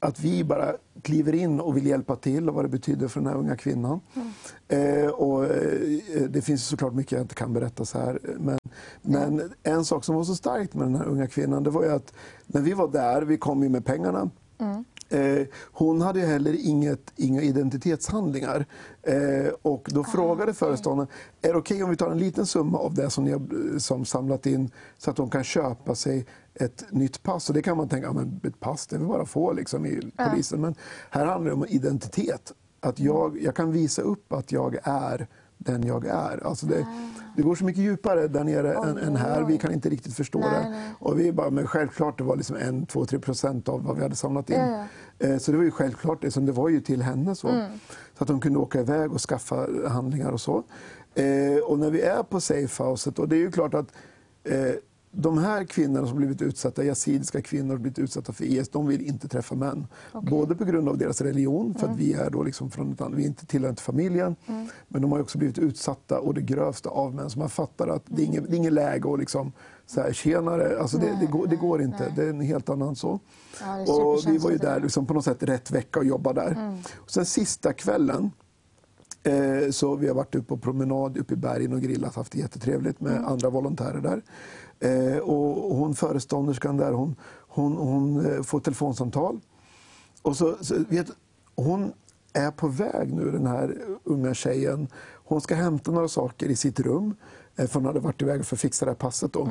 att 0.00 0.20
vi 0.20 0.44
bara 0.44 0.76
kliver 1.02 1.34
in 1.34 1.60
och 1.60 1.76
vill 1.76 1.86
hjälpa 1.86 2.16
till 2.16 2.48
och 2.48 2.54
vad 2.54 2.64
det 2.64 2.68
betyder 2.68 3.08
för 3.08 3.20
den 3.20 3.26
här 3.28 3.36
unga 3.36 3.56
kvinnan. 3.56 4.00
Eh, 4.68 5.06
och, 5.10 5.44
eh, 5.44 6.22
det 6.28 6.42
finns 6.42 6.66
såklart 6.66 6.94
mycket 6.94 7.12
jag 7.12 7.20
inte 7.20 7.34
kan 7.34 7.52
berätta 7.52 7.84
så 7.84 7.98
här. 7.98 8.18
Men, 8.38 8.58
men 9.02 9.52
en 9.62 9.84
sak 9.84 10.04
som 10.04 10.14
var 10.14 10.24
så 10.24 10.34
starkt 10.34 10.74
med 10.74 10.86
den 10.86 10.94
här 10.94 11.04
unga 11.06 11.26
kvinnan 11.26 11.62
det 11.62 11.70
var 11.70 11.84
ju 11.84 11.92
att 11.92 12.12
när 12.46 12.60
vi 12.60 12.72
var 12.72 12.88
där, 12.88 13.22
vi 13.22 13.36
kom 13.38 13.62
ju 13.62 13.68
med 13.68 13.84
pengarna. 13.84 14.30
Eh, 15.08 15.46
hon 15.72 16.00
hade 16.00 16.20
heller 16.20 16.56
inget, 16.58 17.12
inga 17.16 17.42
identitetshandlingar. 17.42 18.66
Eh, 19.02 19.52
och 19.62 19.88
då 19.92 20.04
frågade 20.04 20.54
föreståndaren, 20.54 21.10
är 21.42 21.52
det 21.52 21.58
okej 21.58 21.82
om 21.82 21.90
vi 21.90 21.96
tar 21.96 22.10
en 22.10 22.18
liten 22.18 22.46
summa 22.46 22.78
av 22.78 22.94
det 22.94 23.10
som 23.10 23.24
ni 23.24 23.32
har 23.32 23.78
som 23.78 24.04
samlat 24.04 24.46
in 24.46 24.70
så 24.98 25.10
att 25.10 25.18
hon 25.18 25.30
kan 25.30 25.44
köpa 25.44 25.94
sig 25.94 26.26
ett 26.54 26.84
nytt 26.90 27.22
pass? 27.22 27.48
Och 27.48 27.54
det 27.54 27.62
kan 27.62 27.76
man 27.76 27.88
tänka, 27.88 28.06
ja, 28.06 28.12
men 28.12 28.40
ett 28.44 28.60
pass 28.60 28.86
det 28.86 28.98
väl 28.98 29.06
bara 29.06 29.26
få 29.26 29.52
liksom, 29.52 29.86
i 29.86 30.00
polisen. 30.16 30.60
Men 30.60 30.74
här 31.10 31.26
handlar 31.26 31.50
det 31.50 31.54
om 31.54 31.66
identitet. 31.68 32.52
Att 32.80 33.00
jag, 33.00 33.42
jag 33.42 33.54
kan 33.54 33.72
visa 33.72 34.02
upp 34.02 34.32
att 34.32 34.52
jag 34.52 34.78
är 34.82 35.28
den 35.58 35.82
jag 35.86 36.06
är. 36.06 36.46
Alltså 36.46 36.66
det, 36.66 36.86
det 37.36 37.42
går 37.42 37.54
så 37.54 37.64
mycket 37.64 37.82
djupare 37.82 38.28
där 38.28 38.44
nere 38.44 38.74
än, 38.74 38.98
än 38.98 39.16
här. 39.16 39.42
Vi 39.42 39.58
kan 39.58 39.72
inte 39.72 39.88
riktigt 39.88 40.14
förstå 40.14 40.38
Nej, 40.38 40.50
det. 40.64 40.70
nej. 40.70 40.90
Och 40.98 41.20
vi 41.20 41.32
bara, 41.32 41.50
men 41.50 41.66
självklart, 41.66 42.18
det 42.18 42.24
var 42.24 42.36
liksom 42.36 42.56
en, 42.56 42.86
två, 42.86 43.04
tre 43.06 43.18
procent 43.18 43.68
av 43.68 43.84
vad 43.84 43.96
vi 43.96 44.02
hade 44.02 44.16
samlat 44.16 44.50
in. 44.50 44.56
Ja, 44.56 44.84
Eh, 45.20 45.38
Så 45.38 45.50
det 45.52 45.56
var 45.56 45.64
ju 45.64 45.70
självklart, 45.70 46.22
det, 46.22 46.30
som 46.30 46.46
det 46.46 46.52
var 46.52 46.68
ju 46.68 46.80
till 46.80 47.02
henne. 47.02 47.34
Så, 47.34 47.48
Mm. 47.48 47.72
så 48.18 48.24
att 48.24 48.28
hon 48.30 48.40
kunde 48.40 48.58
åka 48.58 48.80
iväg 48.80 49.12
och 49.12 49.20
skaffa 49.20 49.66
handlingar 49.88 50.30
och 50.32 50.40
så. 50.40 50.62
Eh, 51.14 51.58
och 51.66 51.78
när 51.78 51.90
vi 51.90 52.00
är 52.02 52.22
på 52.22 52.40
safehouset, 52.40 53.18
och 53.18 53.28
det 53.28 53.36
är 53.36 53.40
ju 53.40 53.50
klart 53.50 53.74
att 53.74 53.86
eh, 54.44 54.72
de 55.20 55.38
här 55.38 55.64
kvinnorna 55.64 56.06
som 56.06 56.16
blivit 56.16 56.42
utsatta, 56.42 56.84
yazidiska 56.84 57.42
kvinnor 57.42 57.74
som 57.74 57.82
blivit 57.82 57.98
utsatta 57.98 58.32
för 58.32 58.44
IS, 58.44 58.68
de 58.68 58.86
vill 58.86 59.00
inte 59.02 59.28
träffa 59.28 59.54
män. 59.54 59.86
Både 60.30 60.54
på 60.54 60.64
grund 60.64 60.88
av 60.88 60.98
deras 60.98 61.20
religion, 61.20 61.74
för 61.74 61.88
att 61.88 61.96
vi 61.96 62.12
är 62.12 62.30
då 62.30 62.42
liksom 62.42 62.70
från 62.70 62.92
ett 62.92 63.00
annat, 63.00 63.18
vi 63.18 63.26
inte 63.26 63.46
tillhör 63.46 63.70
inte 63.70 63.82
familjen, 63.82 64.36
men 64.88 65.02
de 65.02 65.12
har 65.12 65.20
också 65.20 65.38
blivit 65.38 65.58
utsatta 65.58 66.18
och 66.18 66.34
det 66.34 66.40
grövsta 66.40 66.90
av 66.90 67.14
män. 67.14 67.30
Så 67.30 67.38
man 67.38 67.50
fattar 67.50 67.88
att 67.88 68.02
det 68.06 68.22
är 68.22 68.26
inget, 68.26 68.50
det 68.50 68.54
är 68.54 68.56
inget 68.56 68.72
läge 68.72 69.12
att 69.12 69.18
liksom 69.18 69.52
så 69.86 70.00
här, 70.00 70.12
tjenare, 70.12 70.80
alltså 70.80 70.98
det, 70.98 71.18
det, 71.20 71.26
går, 71.26 71.46
det 71.46 71.56
går 71.56 71.82
inte. 71.82 72.12
Det 72.16 72.22
är 72.22 72.30
en 72.30 72.40
helt 72.40 72.68
annan 72.68 72.96
så. 72.96 73.20
Ja, 73.60 73.92
och 73.92 74.20
vi 74.26 74.38
var 74.38 74.50
ju 74.50 74.56
där 74.58 74.80
liksom 74.80 75.06
på 75.06 75.14
något 75.14 75.24
sätt 75.24 75.42
rätt 75.42 75.70
vecka 75.70 75.98
och 75.98 76.06
jobbade 76.06 76.40
där. 76.40 76.78
Och 76.96 77.10
sen 77.10 77.26
sista 77.26 77.72
kvällen 77.72 78.30
Så 79.70 79.96
vi 79.96 80.08
har 80.08 80.14
varit 80.14 80.34
uppe 80.34 80.46
på 80.48 80.56
promenad 80.56 81.18
uppe 81.18 81.34
i 81.34 81.36
bergen 81.36 81.72
och 81.72 81.80
grillat, 81.80 82.14
haft 82.14 82.32
det 82.32 82.38
jättetrevligt 82.38 83.00
med 83.00 83.24
andra 83.28 83.50
volontärer 83.50 84.00
där. 84.00 84.22
Eh, 84.80 85.18
Och 85.18 85.76
hon 85.76 85.94
förestånderskan 85.94 86.76
där, 86.76 86.92
hon, 86.92 87.16
hon, 87.48 87.76
hon 87.76 88.26
eh, 88.26 88.42
får 88.42 88.60
telefonsamtal. 88.60 89.40
Och 90.22 90.36
så, 90.36 90.56
så 90.60 90.74
vet, 90.88 91.06
hon 91.54 91.92
är 92.32 92.50
på 92.50 92.68
väg 92.68 93.12
nu, 93.14 93.30
den 93.30 93.46
här 93.46 93.76
unga 94.04 94.34
tjejen. 94.34 94.88
Hon 95.24 95.40
ska 95.40 95.54
hämta 95.54 95.90
några 95.92 96.08
saker 96.08 96.46
i 96.48 96.56
sitt 96.56 96.80
rum. 96.80 97.14
eh, 97.56 97.66
För 97.66 97.74
hon 97.74 97.86
hade 97.86 98.00
varit 98.00 98.22
iväg 98.22 98.44
för 98.46 98.56
att 98.56 98.60
fixa 98.60 98.84
det 98.84 98.90
här 98.90 98.96
passet. 98.96 99.32
Då. 99.32 99.48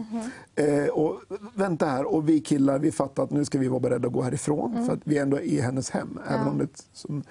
Eh, 0.55 0.87
och 0.87 1.19
vänta 1.55 1.85
här, 1.85 2.05
och 2.13 2.29
vi 2.29 2.39
killar 2.39 2.79
vi 2.79 2.91
fattar 2.91 3.23
att 3.23 3.31
nu 3.31 3.45
ska 3.45 3.59
vi 3.59 3.67
vara 3.67 3.79
beredda 3.79 4.07
att 4.07 4.13
gå 4.13 4.21
härifrån. 4.21 4.85
För 4.85 4.93
att 4.93 4.99
vi 5.03 5.17
är 5.17 5.21
ändå 5.21 5.39
i 5.39 5.61
hennes 5.61 5.89
hem. 5.89 6.19
Även 6.29 6.47
om 6.47 6.57
det, 6.57 6.67
som, 6.93 7.23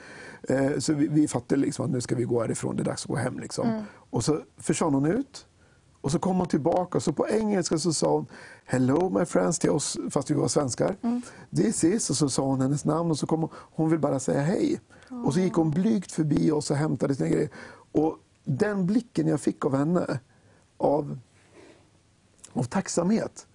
eh, 0.42 0.78
så 0.78 0.92
vi, 0.92 1.08
vi 1.08 1.28
fattar 1.28 1.56
liksom 1.56 1.84
att 1.84 1.90
nu 1.90 2.00
ska 2.00 2.14
vi 2.14 2.24
gå 2.24 2.40
härifrån, 2.40 2.76
det 2.76 2.82
är 2.82 2.84
dags 2.84 3.02
att 3.02 3.08
gå 3.08 3.16
hem. 3.16 3.38
Liksom. 3.38 3.84
Och 4.10 4.24
så 4.24 4.40
försvann 4.56 4.94
hon 4.94 5.06
ut. 5.06 5.46
Och 6.00 6.12
så 6.12 6.18
kom 6.18 6.36
hon 6.36 6.48
tillbaka 6.48 6.98
och 6.98 7.02
så 7.02 7.12
på 7.12 7.28
engelska 7.28 7.78
så 7.78 7.92
sa 7.92 8.12
hon 8.12 8.26
Hello 8.64 9.18
my 9.18 9.24
friends 9.24 9.58
till 9.58 9.70
oss, 9.70 9.98
fast 10.10 10.30
vi 10.30 10.34
var 10.34 10.48
svenskar. 10.48 10.96
This 11.56 11.84
is, 11.84 12.10
och 12.10 12.16
så 12.16 12.28
sa 12.28 12.42
hon 12.42 12.60
hennes 12.60 12.84
namn 12.84 13.10
och 13.10 13.18
så 13.18 13.26
kom 13.26 13.40
hon, 13.40 13.50
hon 13.54 13.90
vill 13.90 13.98
bara 13.98 14.20
säga 14.20 14.40
hej. 14.40 14.80
Och 15.24 15.34
så 15.34 15.40
gick 15.40 15.52
hon 15.52 15.70
blygt 15.70 16.12
förbi 16.12 16.50
oss 16.50 16.70
och 16.70 16.76
hämtade 16.76 17.14
sina 17.14 17.28
grejer. 17.28 17.50
Och 17.92 18.18
den 18.44 18.86
blicken 18.86 19.26
jag 19.26 19.40
fick 19.40 19.64
av 19.64 19.76
henne, 19.76 20.20
av, 20.76 21.18
av 22.52 22.62
tacksamhet. 22.62 23.45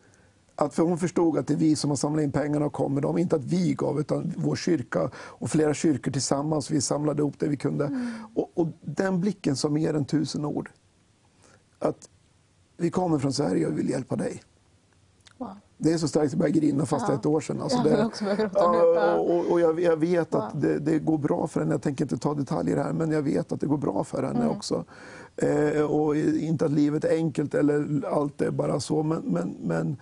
Att 0.62 0.74
för 0.74 0.84
hon 0.84 0.98
förstod 0.98 1.38
att 1.38 1.48
det 1.48 1.54
är 1.54 1.58
vi 1.58 1.76
som 1.76 1.90
har 1.90 1.98
samlat 1.98 2.24
in 2.24 2.32
pengarna 2.32 2.66
och 2.66 2.74
kommer 2.74 3.02
dem. 3.02 3.18
Inte 3.18 3.36
att 3.36 3.44
vi 3.44 3.74
gav, 3.74 4.00
utan 4.00 4.34
vår 4.38 4.56
kyrka 4.56 5.10
och 5.16 5.50
flera 5.50 5.74
kyrkor 5.74 6.12
tillsammans. 6.12 6.72
Vi 6.72 6.82
samlade 6.82 7.22
ihop 7.22 7.34
det 7.40 7.48
vi 7.48 7.58
kunde. 7.58 8.00
Och, 8.36 8.52
och 8.54 8.68
den 8.82 9.22
blicken 9.22 9.56
sa 9.56 9.70
mer 9.70 9.94
än 9.94 10.06
tusen 10.06 10.46
ord. 10.46 10.70
Att 11.80 12.10
vi 12.78 12.90
kommer 12.92 13.20
från 13.20 13.34
Sverige 13.34 13.68
och 13.68 13.78
vill 13.78 13.90
hjälpa 13.90 14.16
dig. 14.16 14.42
Wow. 15.38 15.50
Det 15.78 15.94
är 15.94 15.98
så 15.98 16.08
starkt, 16.08 16.32
jag 16.32 16.40
började 16.40 16.60
grina 16.60 16.86
fast 16.86 17.06
Ja. 17.10 17.16
ett 17.16 17.26
år 17.26 17.42
sedan. 17.42 17.62
Alltså 17.62 17.84
det. 17.84 18.10
Ja, 18.56 19.16
och, 19.16 19.52
och 19.52 19.60
jag, 19.60 19.80
jag 19.80 19.98
vet 19.98 20.36
att 20.36 20.54
Wow. 20.54 20.62
det, 20.62 20.80
det 20.80 21.00
går 21.00 21.18
bra 21.18 21.48
för 21.48 21.60
henne. 21.60 21.72
Jag 21.74 21.82
tänker 21.82 22.06
inte 22.06 22.18
ta 22.18 22.34
detaljer 22.34 22.78
här, 22.78 22.94
men 22.94 23.12
jag 23.12 23.22
vet 23.22 23.52
att 23.52 23.62
det 23.62 23.68
går 23.68 23.78
bra 23.78 24.04
för 24.04 24.24
henne 24.24 24.40
Mm. 24.40 24.52
också. 24.52 24.86
Eh, 25.36 25.82
och 25.82 26.16
inte 26.18 26.66
att 26.66 26.72
livet 26.72 27.04
är 27.04 27.16
enkelt 27.16 27.54
eller 27.56 28.06
allt 28.08 28.42
är 28.42 28.52
bara 28.52 28.80
så, 28.80 29.04
men, 29.04 29.22
men, 29.26 29.56
men 29.64 29.98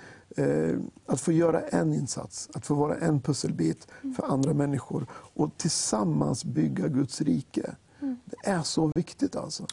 att 1.05 1.21
få 1.21 1.32
göra 1.32 1.61
en 1.61 1.93
insats, 1.93 2.49
att 2.53 2.65
få 2.65 2.73
vara 2.75 2.95
en 2.97 3.21
pusselbit 3.21 3.88
Mm. 4.03 4.15
för 4.15 4.23
andra 4.23 4.53
människor 4.53 5.05
och 5.11 5.57
tillsammans 5.57 6.45
bygga 6.45 6.88
Guds 6.88 7.21
rike. 7.21 7.75
Mm. 8.01 8.17
Det 8.25 8.49
är 8.49 8.61
så 8.61 8.91
viktigt 8.95 9.36
alltså. 9.36 9.65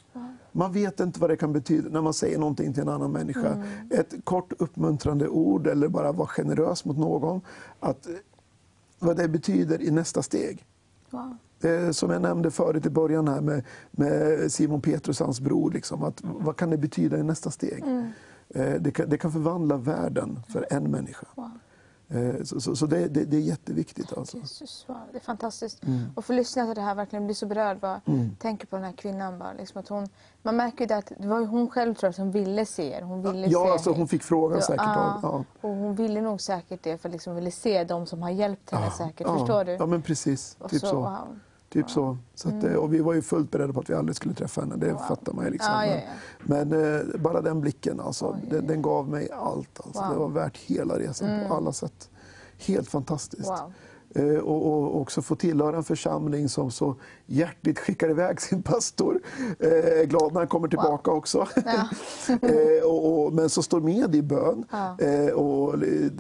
Man 0.53 0.73
vet 0.73 1.01
inte 1.01 1.21
vad 1.21 1.31
det 1.31 1.37
kan 1.37 1.53
betyda 1.53 1.89
när 1.91 2.01
man 2.03 2.15
säger 2.15 2.39
någonting 2.39 2.73
till 2.73 2.83
en 2.83 2.89
annan 2.89 3.13
människa. 3.13 3.53
Mm. 3.53 3.69
Ett 3.91 4.15
kort 4.25 4.53
uppmuntrande 4.59 5.29
ord 5.29 5.67
eller 5.67 5.89
bara 5.89 6.13
vara 6.13 6.29
generös 6.29 6.85
mot 6.85 6.97
någon. 6.99 7.41
Att, 7.81 8.07
eh, 8.07 8.13
vad 8.99 9.17
det 9.17 9.29
betyder 9.29 9.83
i 9.83 9.91
nästa 9.91 10.23
steg. 10.23 10.65
Wow. 11.11 11.37
Är 11.61 11.93
som 11.93 12.11
jag 12.11 12.23
nämnde 12.23 12.51
förut 12.51 12.87
i 12.87 12.91
början 12.91 13.29
här 13.29 13.41
med, 13.41 13.63
med 13.91 14.53
Simon 14.53 14.81
Petrus, 14.81 15.21
hans 15.21 15.41
bror. 15.41 15.71
Liksom, 15.71 16.03
att, 16.03 16.23
vad 16.23 16.57
kan 16.57 16.71
det 16.71 16.79
betyda 16.79 17.19
i 17.19 17.23
nästa 17.23 17.51
steg? 17.51 17.83
Mm. 17.83 18.09
Eh, 18.55 18.75
Det, 18.75 18.91
kan, 18.91 19.09
det 19.09 19.19
kan 19.19 19.33
förvandla 19.33 19.77
världen 19.77 20.41
för 20.49 20.67
en 20.71 20.91
människa. 20.91 21.27
Eh, 22.09 22.43
Så, 22.45 22.61
så, 22.61 22.77
så 22.77 22.87
det, 22.87 23.09
det, 23.09 23.25
det 23.25 23.37
är 23.37 23.41
jätteviktigt. 23.41 24.13
Alltså. 24.19 24.37
Jesus, 24.37 24.85
wow, 24.89 24.97
det 25.13 25.19
är 25.19 25.23
fantastiskt. 25.23 25.85
Mm. 25.85 26.01
Och 26.15 26.25
få 26.25 26.33
lyssna 26.33 26.67
till 26.67 26.75
det 26.75 26.81
här 26.81 26.95
verkligen 26.95 27.25
bli 27.27 27.35
så 27.35 27.47
berörd. 27.47 27.81
Bara, 27.81 28.01
Tänker 28.39 28.67
på 28.67 28.77
den 28.77 28.85
här 28.85 28.93
kvinnan. 28.93 29.39
Bara, 29.39 29.53
liksom 29.53 29.81
att 29.81 29.89
hon, 29.89 30.07
man 30.43 30.57
märker 30.57 30.81
ju 30.81 30.87
det 30.87 30.97
att 30.97 31.13
det 31.19 31.29
var 31.29 31.47
hon 31.47 31.69
själv 31.71 31.95
tror 31.95 32.09
jag, 32.09 32.15
som 32.15 32.31
ville 32.31 32.67
se 32.67 32.93
er. 32.93 33.03
Hon 33.03 33.23
ville 33.23 33.47
se 33.47 33.53
Ja, 33.53 33.73
alltså, 33.73 33.91
er. 33.91 33.95
hon 33.95 34.09
fick 34.09 34.23
frågan 34.23 34.63
säkert. 34.63 34.83
Ja, 34.87 35.21
Ja, 35.23 35.45
Och 35.61 35.77
hon 35.77 35.95
ville 35.95 36.21
nog 36.21 36.41
säkert 36.41 36.83
det 36.83 36.99
för 36.99 37.09
liksom 37.09 37.35
ville 37.35 37.51
se 37.51 37.85
de 37.85 38.07
som 38.07 38.23
har 38.23 38.31
hjälpt 38.31 38.71
henne 38.71 38.91
säkert. 38.91 39.27
ja, 39.27 39.39
Förstår 39.39 39.65
du? 39.65 39.73
Ja, 39.73 39.87
men 39.87 40.03
precis. 40.03 40.57
Och 40.61 40.71
Typ 40.71 40.81
så. 40.81 40.97
wow. 40.97 41.39
Typ 41.77 41.91
så. 41.91 42.19
så 42.35 42.49
att, 42.49 42.65
eh, 42.65 42.75
och 42.75 42.95
vi 42.95 43.01
var 43.01 43.15
ju 43.15 43.23
fullt 43.23 43.51
beredda 43.51 43.73
på 43.73 43.81
att 43.81 43.91
vi 43.91 43.95
aldrig 43.95 44.17
skulle 44.17 44.35
träffa 44.35 44.61
henne. 44.61 44.77
Det 44.77 44.99
fattar 45.09 45.33
man 45.33 45.45
ju. 45.45 45.51
Liksom. 45.51 45.73
Ja, 45.73 45.87
ja, 45.87 45.95
ja. 45.95 46.01
Men, 46.43 46.73
eh, 46.73 47.21
bara 47.21 47.41
den 47.41 47.61
blicken, 47.61 48.01
alltså, 48.01 48.37
den, 48.51 48.67
den 48.67 48.83
gav 48.83 49.09
mig 49.09 49.31
allt. 49.31 49.81
Alltså. 49.85 50.01
Wow. 50.01 50.05
Mm. 50.05 50.13
Det 50.15 50.21
var 50.21 50.29
värt 50.29 50.57
hela 50.57 50.99
resan 50.99 51.49
på 51.49 51.55
alla 51.55 51.73
sätt. 51.73 52.11
Helt 52.59 52.89
fantastiskt. 52.89 53.49
Wow. 53.49 53.73
Eh, 54.17 54.39
och, 54.39 54.67
och 54.67 55.01
också 55.01 55.23
få 55.23 55.35
tillhöra 55.35 55.77
en 55.77 55.85
församling 55.85 56.49
som 56.49 56.71
så 56.71 56.97
hjärtligt 57.27 57.79
skickar 57.79 58.11
iväg 58.11 58.41
sin 58.41 58.63
pastor. 58.63 59.21
Eh, 59.59 60.05
glad 60.07 60.33
när 60.33 60.41
han 60.41 60.49
kommer 60.49 60.69
tillbaka 60.69 61.11
också. 61.11 61.39
eh, 62.43 62.85
och, 62.85 63.25
och, 63.25 63.33
men 63.33 63.51
så 63.51 63.63
står 63.63 63.81
med 63.81 64.15
i 64.15 64.23
bön. 64.23 64.65
Ja. 64.71 64.97
Eh, 65.01 65.33
och 65.33 65.75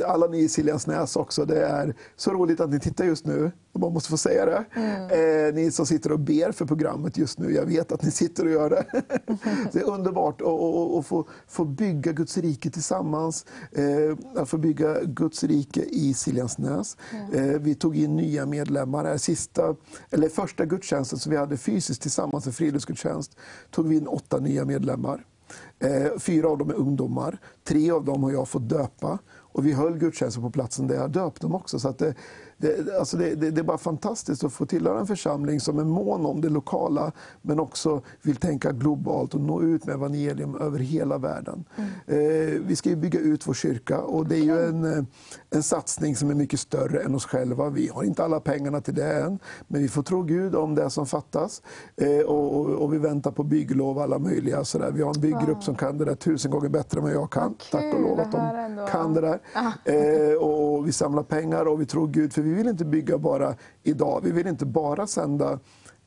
alla 0.07 0.27
ni 0.27 0.39
i 0.39 0.49
Siljansnäs 0.49 1.17
också. 1.17 1.45
Det 1.45 1.67
är 1.67 1.95
så 2.17 2.31
roligt 2.31 2.61
att 2.61 2.71
ni 2.71 2.81
tittar 2.81 3.05
just 3.05 3.27
nu. 3.27 3.51
Man 3.79 3.93
måste 3.93 4.11
få 4.11 4.17
säga 4.17 4.47
det. 4.47 4.65
Mm. 4.75 5.49
Eh, 5.49 5.55
ni 5.55 5.71
som 5.71 5.87
sitter 5.87 6.13
och 6.13 6.21
ber 6.21 6.53
för 6.53 6.65
programmet 6.67 7.17
just 7.19 7.39
nu. 7.39 7.53
Jag 7.53 7.67
vet 7.67 7.93
att 7.93 8.03
ni 8.03 8.11
sitter 8.11 8.45
och 8.45 8.51
gör 8.51 8.71
det. 8.71 8.85
det 9.73 9.79
är 9.79 9.91
underbart 9.91 10.41
att 10.41 10.47
och, 10.47 10.83
och, 10.83 10.97
och 10.97 11.07
få, 11.07 11.29
få 11.49 11.65
bygga 11.65 12.13
Guds 12.13 12.39
rike 12.39 12.71
tillsammans. 12.71 13.47
Eh, 13.73 14.43
att 14.43 14.49
få 14.49 14.59
bygga 14.59 15.03
Guds 15.03 15.45
rike 15.45 15.83
i 15.83 16.15
Siljansnäs. 16.15 16.97
Eh, 17.33 17.43
vi 17.43 17.75
tog 17.75 17.97
in 17.97 18.17
nya 18.17 18.47
medlemmar. 18.47 19.05
Här 19.05 19.17
sista, 19.19 19.77
eller 20.11 20.29
första 20.29 20.65
gudstjänsten 20.65 21.19
som 21.19 21.31
vi 21.31 21.37
hade 21.39 21.57
fysiskt 21.57 22.03
tillsammans, 22.03 22.47
en 22.47 22.53
friluftsgudstjänst, 22.53 23.37
tog 23.71 23.89
vi 23.89 23.97
in 23.97 24.07
åtta 24.07 24.39
nya 24.39 24.65
medlemmar. 24.65 25.25
Eh, 25.79 26.19
fyra 26.19 26.49
av 26.49 26.59
dem 26.59 26.71
är 26.71 26.75
ungdomar. 26.75 27.39
Tre 27.65 27.91
av 27.91 28.05
dem 28.05 28.23
har 28.23 28.33
jag 28.33 28.49
fått 28.49 28.69
döpa. 28.69 29.19
Och 29.29 29.67
vi 29.67 29.73
höll 29.73 29.99
gudstjänsten 29.99 30.43
på 30.43 30.51
platsen 30.51 30.87
där 30.87 30.95
jag 30.95 31.11
döpt 31.11 31.43
dem 31.43 31.55
också. 31.55 31.79
Så 31.79 31.89
att 31.89 31.99
det, 31.99 32.15
det, 32.59 32.99
alltså 32.99 33.17
det, 33.17 33.35
det, 33.35 33.51
det 33.51 33.61
är 33.61 33.65
bara 33.65 33.79
fantastiskt 33.79 34.45
att 34.45 34.53
få 34.53 34.67
tillhöra 34.67 35.01
en 35.01 35.07
församling 35.07 35.61
som 35.61 35.79
är 35.79 35.85
mån 35.85 36.27
om 36.27 36.41
det 36.41 36.49
lokala 36.49 37.13
men 37.43 37.61
också 37.61 38.03
vill 38.23 38.37
tänka 38.37 38.73
globalt 38.73 39.35
och 39.35 39.41
nå 39.41 39.63
ut 39.63 39.87
med 39.87 39.95
evangelium 39.95 40.57
över 40.57 40.79
hela 40.79 41.19
världen. 41.19 41.65
Eh, 42.07 42.17
vi 42.67 42.77
ska 42.77 42.89
ju 42.89 42.97
bygga 42.97 43.21
ut 43.21 43.47
vår 43.47 43.55
kyrka 43.55 44.01
och 44.01 44.27
det 44.27 44.37
är 44.37 44.45
ju 44.45 44.69
en, 44.69 44.85
eh, 44.85 45.05
en 45.51 45.63
satsning 45.63 46.17
som 46.17 46.31
är 46.31 46.35
mycket 46.35 46.61
större 46.61 47.01
än 47.01 47.15
oss 47.15 47.27
själva. 47.27 47.71
Vi 47.71 47.89
har 47.89 48.03
inte 48.03 48.25
alla 48.25 48.41
pengarna 48.41 48.81
till 48.81 48.95
det 48.95 49.13
än 49.13 49.39
men 49.69 49.83
vi 49.83 49.89
får 49.89 50.03
tro 50.03 50.23
Gud 50.23 50.55
om 50.55 50.75
det 50.75 50.91
som 50.91 51.07
fattas. 51.07 51.63
Eh, 51.97 52.27
och, 52.27 52.61
och, 52.61 52.67
och 52.67 52.95
vi 52.95 52.99
väntar 52.99 53.31
på 53.31 53.43
bygglov 53.43 53.99
alla 53.99 54.19
möjliga. 54.19 54.65
Sådär. 54.65 54.91
Vi 54.91 55.03
har 55.03 55.15
en 55.15 55.21
bygggrupp 55.21 55.63
som 55.63 55.75
kan 55.75 55.99
det 55.99 56.05
där 56.05 56.15
tusen 56.15 56.51
gånger 56.51 56.69
bättre 56.69 56.99
än 56.99 57.05
vad 57.05 57.15
jag 57.15 57.31
kan. 57.31 57.55
Tack 57.71 57.95
och 57.95 58.01
lov 58.01 58.21
att 58.21 58.33
de 58.33 58.87
kan 58.91 59.15
det 59.15 59.21
där. 59.21 59.41
Eh, 59.85 60.37
och 60.37 60.89
vi 60.89 60.93
samlar 60.93 61.23
pengar 61.23 61.69
och 61.69 61.81
vi 61.81 61.87
tror 61.87 62.07
Gud, 62.09 62.33
för 62.33 62.43
vi 62.49 62.55
vill 62.55 62.69
inte 62.69 62.85
bygga 62.85 63.19
bara 63.19 63.55
idag. 63.83 64.21
Vi 64.25 64.31
vill 64.31 64.47
inte 64.47 64.67
bara 64.67 65.07
sända 65.07 65.59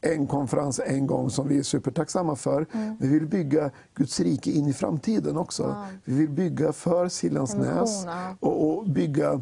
en 0.01 0.27
konferens 0.27 0.81
en 0.85 1.07
gång 1.07 1.29
som 1.29 1.47
vi 1.47 1.57
är 1.57 1.63
supertacksamma 1.63 2.35
för. 2.35 2.65
Mm. 2.71 2.97
Vi 2.99 3.07
vill 3.07 3.27
bygga 3.27 3.71
Guds 3.93 4.19
rike 4.19 4.51
in 4.51 4.67
i 4.67 4.73
framtiden 4.73 5.37
också. 5.37 5.75
Vi 6.05 6.15
vill 6.15 6.29
bygga 6.29 6.73
för 6.73 7.07
Siljansnäs 7.07 8.05
och, 8.39 8.77
och 8.77 8.89
bygga 8.89 9.41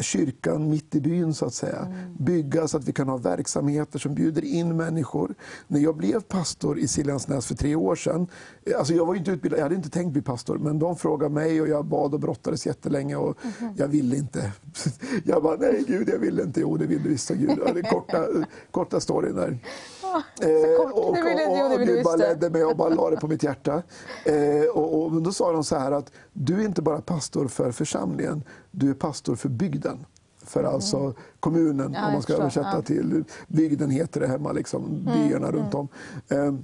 kyrkan 0.00 0.70
mitt 0.70 0.94
i 0.94 1.00
byn 1.00 1.34
så 1.34 1.44
att 1.46 1.54
säga. 1.54 1.78
Mm. 1.78 2.14
Bygga 2.18 2.68
så 2.68 2.76
att 2.76 2.84
vi 2.88 2.92
kan 2.92 3.08
ha 3.08 3.16
verksamheter 3.16 3.98
som 3.98 4.14
bjuder 4.14 4.44
in 4.44 4.76
människor. 4.76 5.34
När 5.68 5.80
jag 5.80 5.96
blev 5.96 6.20
pastor 6.20 6.78
i 6.78 6.88
Siljansnäs 6.88 7.46
för 7.46 7.54
tre 7.54 7.74
år 7.74 7.96
sedan, 7.96 8.26
eh, 8.64 8.78
alltså 8.78 8.94
jag 8.94 9.06
var 9.06 9.14
inte 9.14 9.30
utbildad, 9.30 9.58
jag 9.58 9.64
hade 9.64 9.74
inte 9.74 9.90
tänkt 9.90 10.12
bli 10.12 10.22
pastor, 10.22 10.58
men 10.58 10.78
de 10.78 10.96
frågade 10.96 11.34
mig 11.34 11.60
och 11.60 11.68
jag 11.68 11.84
bad 11.84 12.14
och 12.14 12.20
brottades 12.20 12.66
jättelänge 12.66 13.16
och 13.16 13.36
Mhm. 13.60 13.74
jag 13.76 13.88
ville 13.88 14.16
inte. 14.16 14.52
Jag 15.24 15.42
bara, 15.42 15.56
nej 15.56 15.84
Gud 15.86 16.08
jag 16.08 16.18
vill 16.18 16.40
inte. 16.40 16.60
Jo 16.60 16.76
det 16.76 16.86
vill 16.86 17.02
du 17.02 17.08
visst 17.08 17.28
Gud. 17.28 17.50
Ja, 17.66 17.68
är 17.68 17.82
korta, 17.82 18.26
korta 18.70 19.00
storyn 19.00 19.34
där. 19.34 19.58
Eh, 20.40 20.80
och, 20.80 20.98
och, 20.98 21.08
och 21.08 21.78
du 21.78 21.84
Gud 21.84 22.04
bara 22.04 22.16
ledde 22.16 22.50
mig 22.50 22.64
och 22.64 22.76
bara 22.76 22.88
la 22.88 23.10
det 23.10 23.16
på 23.16 23.28
mitt 23.28 23.42
hjärta. 23.42 23.82
Eh, 24.24 24.68
och, 24.74 25.02
och 25.04 25.22
då 25.22 25.32
sa 25.32 25.52
de 25.52 25.64
så 25.64 25.76
här 25.76 25.92
att 25.92 26.12
du 26.32 26.60
är 26.60 26.64
inte 26.64 26.82
bara 26.82 27.00
pastor 27.00 27.48
för 27.48 27.72
församlingen, 27.72 28.42
du 28.70 28.90
är 28.90 28.94
pastor 28.94 29.36
för 29.36 29.48
bygden. 29.48 30.06
För 30.44 30.64
alltså 30.64 31.14
kommunen, 31.40 31.92
Ja, 31.92 32.06
om 32.06 32.12
man 32.12 32.22
ska 32.22 32.32
översätta 32.32 32.68
Ja. 32.68 32.72
Mm, 32.72 32.84
till 32.84 33.24
bygden 33.48 33.90
heter 33.90 34.20
det 34.20 34.26
hemma, 34.26 34.52
liksom, 34.52 35.04
byarna 35.04 35.50
runt 35.50 35.74
om. 35.74 35.88
Eh, 36.28 36.54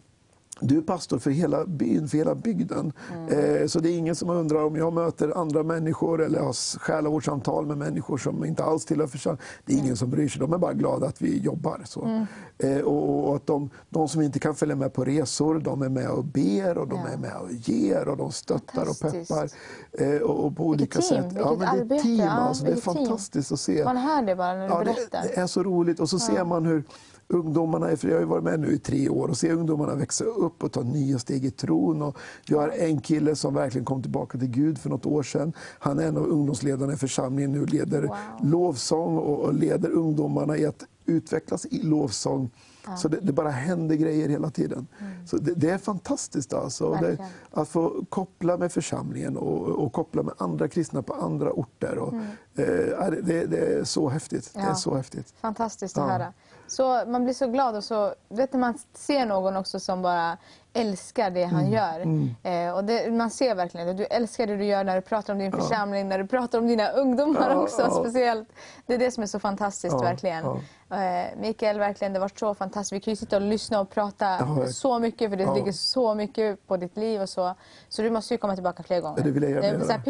du 0.61 0.79
är 0.79 0.83
pastor 0.83 1.19
för 1.19 1.31
hela 1.31 1.65
byn, 1.67 2.09
för 2.09 2.19
hela 2.19 2.35
bygden. 2.35 2.93
Mm. 3.15 3.57
Eh, 3.63 3.67
så 3.67 3.81
det 3.81 3.91
är 3.91 3.99
ingen 3.99 4.15
som 4.15 4.31
undrar 4.31 4.65
om 4.65 4.77
jag 4.77 4.93
möter 4.93 5.39
andra 5.39 5.63
människor 5.63 6.23
eller 6.23 6.41
har 6.41 6.79
själavårdssamtal 6.79 7.67
med 7.67 7.79
människor 7.79 8.19
som 8.19 8.45
inte 8.45 8.65
alls 8.65 8.85
tillhör 8.85 9.07
församlingen. 9.07 9.45
Det 9.65 9.73
är 9.73 9.79
ingen 9.79 9.97
som 9.97 10.11
bryr 10.11 10.29
sig. 10.29 10.41
De 10.41 10.53
är 10.53 10.59
bara 10.59 10.73
glada 10.73 11.07
att 11.07 11.23
vi 11.23 11.39
jobbar. 11.39 11.81
Så. 11.85 12.05
Mm. 12.05 12.27
Eh, 12.59 12.79
och, 12.83 13.29
och 13.29 13.37
att 13.37 13.47
de, 13.47 13.71
de 13.89 14.09
som 14.09 14.23
inte 14.23 14.39
kan 14.39 14.55
följa 14.55 14.77
med 14.77 14.93
på 14.93 15.05
resor, 15.05 15.59
de 15.59 15.83
är 15.83 15.89
med 15.89 16.11
och 16.11 16.25
ber 16.25 16.79
och 16.79 16.89
de 16.89 16.99
Ja. 17.07 17.09
är 17.13 17.17
med 17.19 17.37
och 17.37 17.53
ger 17.53 18.09
och 18.09 18.17
de 18.17 18.33
stöttar 18.33 18.83
och 18.89 18.97
Fantastiskt. 18.97 19.29
peppar. 19.29 20.15
Eh, 20.15 20.21
och, 20.21 20.45
och 20.47 20.57
på 20.57 20.67
olika 20.67 21.01
team, 21.01 21.23
sätt. 21.23 21.33
vilket 21.33 21.45
men 21.51 21.59
det 21.59 21.65
är 21.67 21.81
arbete. 21.81 22.03
team. 22.03 22.17
Ja, 22.17 22.31
Alltså, 22.31 22.65
det 22.65 22.71
är 22.71 22.75
vilket 22.75 22.93
team. 22.95 22.97
fantastiskt 23.07 23.53
att 23.53 23.61
se. 23.61 23.85
Man 23.85 23.97
hör 23.97 24.23
det 24.23 24.37
bara 24.37 24.53
när 24.55 24.69
du 24.69 24.75
Ja, 24.75 24.79
det, 24.79 24.85
berättar. 24.85 25.23
det 25.23 25.41
är 25.41 25.47
så 25.47 25.63
roligt. 25.63 26.01
Och 26.01 26.11
så 26.11 26.19
ser 26.19 26.45
man 26.45 26.65
hur 26.67 26.85
ungdomarna, 27.29 27.97
för 27.97 28.09
jag 28.09 28.15
har 28.17 28.21
ju 28.21 28.27
varit 28.27 28.45
med 28.45 28.61
nu 28.61 28.73
i 28.73 28.79
tre 28.79 29.09
år, 29.09 29.29
och 29.29 29.37
ser 29.37 29.53
ungdomarna 29.53 29.95
växa 29.95 30.25
upp 30.25 30.65
och 30.65 30.73
ta 30.73 30.83
nya 30.83 31.19
steg 31.19 31.45
i 31.45 31.51
tron. 31.51 32.03
Och 32.03 32.17
jag 32.47 32.59
har 32.61 32.69
en 32.69 33.01
kille 33.01 33.37
som 33.37 33.55
verkligen 33.55 33.85
kom 33.85 34.03
tillbaka 34.03 34.39
till 34.39 34.49
Gud 34.51 34.79
för 34.79 34.91
något 34.91 35.07
år 35.07 35.23
sedan. 35.23 35.53
Han 35.79 35.99
är 35.99 36.07
en 36.09 36.17
av 36.17 36.27
ungdomsledarna 36.27 36.93
i 36.93 36.97
församlingen 36.97 37.53
nu, 37.53 37.67
leder 37.67 38.03
Wow. 38.03 38.17
lovsång 38.43 39.17
och, 39.19 39.41
och 39.41 39.55
leder 39.55 39.91
ungdomarna 39.91 40.57
i 40.57 40.67
att 40.67 40.85
utvecklas 41.07 41.67
i 41.67 41.83
lovsång. 41.83 42.51
Så 42.97 43.09
det, 43.09 43.19
det 43.23 43.33
bara 43.33 43.51
händer 43.51 43.97
grejer 43.97 44.29
hela 44.29 44.51
tiden. 44.51 44.87
Så 45.27 45.37
det, 45.37 45.55
det 45.55 45.71
är 45.71 45.79
fantastiskt 45.79 46.53
alltså. 46.53 46.99
Det, 47.01 47.19
att 47.51 47.69
få 47.69 48.05
koppla 48.09 48.57
med 48.57 48.73
församlingen 48.73 49.37
och, 49.37 49.61
och 49.69 49.93
koppla 49.93 50.23
med 50.23 50.35
andra 50.39 50.69
kristna 50.69 51.03
på 51.03 51.15
andra 51.15 51.53
orter. 51.53 51.99
Och, 51.99 52.15
eh, 52.15 53.11
det, 53.23 53.57
är 53.59 53.85
så 53.85 54.09
häftigt. 54.09 54.51
Det 54.55 54.61
är 54.61 54.67
Ja. 54.67 54.75
så 54.75 54.95
häftigt. 54.95 55.35
Fantastiskt 55.41 55.99
att 55.99 56.07
Ja. 56.07 56.13
höra. 56.13 56.33
Så 56.67 57.05
man 57.07 57.25
blir 57.25 57.35
så 57.35 57.47
glad 57.47 57.77
och 57.77 57.85
så 57.85 58.15
vet 58.29 58.53
när 58.53 58.61
man 58.61 58.79
ser 58.95 59.27
någon 59.27 59.57
också 59.57 59.81
som 59.81 60.03
bara 60.03 60.37
älskar 60.75 61.31
det 61.31 61.43
Mm. 61.43 61.55
han 61.55 61.71
gör. 61.71 62.01
Eh, 62.43 62.75
och 62.75 62.85
det, 62.85 63.11
man 63.13 63.31
ser 63.31 63.55
verkligen 63.55 63.89
att 63.89 63.97
du 63.97 64.05
älskar 64.05 64.47
det 64.47 64.57
du 64.57 64.65
gör 64.65 64.85
när 64.85 64.95
du 64.95 65.01
pratar 65.01 65.33
om 65.33 65.39
din 65.39 65.53
församling, 65.53 66.09
när 66.09 66.19
du 66.19 66.27
pratar 66.27 66.59
om 66.59 66.67
dina 66.67 66.89
ungdomar 66.89 67.51
Ja, 67.51 67.57
också 67.57 67.83
ja. 67.83 67.91
speciellt. 67.91 68.49
Det 68.87 68.95
är 68.95 68.99
det 68.99 69.11
som 69.11 69.23
är 69.23 69.27
så 69.27 69.39
fantastiskt 69.39 69.93
Ja, 69.93 69.99
verkligen. 70.03 70.45
Eh, 70.91 71.25
Mikael, 71.41 71.79
verkligen, 71.79 72.13
det 72.13 72.19
var 72.19 72.31
så 72.39 72.55
fantastiskt. 72.55 72.93
Vi 72.93 73.01
kan 73.01 73.13
ju 73.13 73.17
sitta 73.17 73.37
och 73.37 73.43
lyssna 73.43 73.81
och 73.81 73.91
prata 73.91 74.27
Ja, 74.27 74.67
så 74.67 74.99
mycket 74.99 75.31
för 75.31 75.37
det 75.37 75.43
Ja. 75.45 75.55
ligger 75.55 75.73
så 75.73 76.15
mycket 76.15 76.67
på 76.67 76.77
ditt 76.77 76.97
liv 76.97 77.21
och 77.23 77.29
så. 77.29 77.55
Så 77.89 78.03
du 78.03 78.11
måste 78.11 78.35
ju 78.35 78.39
komma 78.39 78.55
tillbaka 78.55 78.83
fler 78.83 79.01
gånger. 79.01 79.19
Ja, 79.19 79.25
det 79.25 79.31
vill 79.31 79.43
jag 79.43 79.53
det 79.53 79.57
är 79.59 79.63
göra. 79.63 79.73
det 79.73 79.79
måste 79.79 79.93
jag 79.93 80.05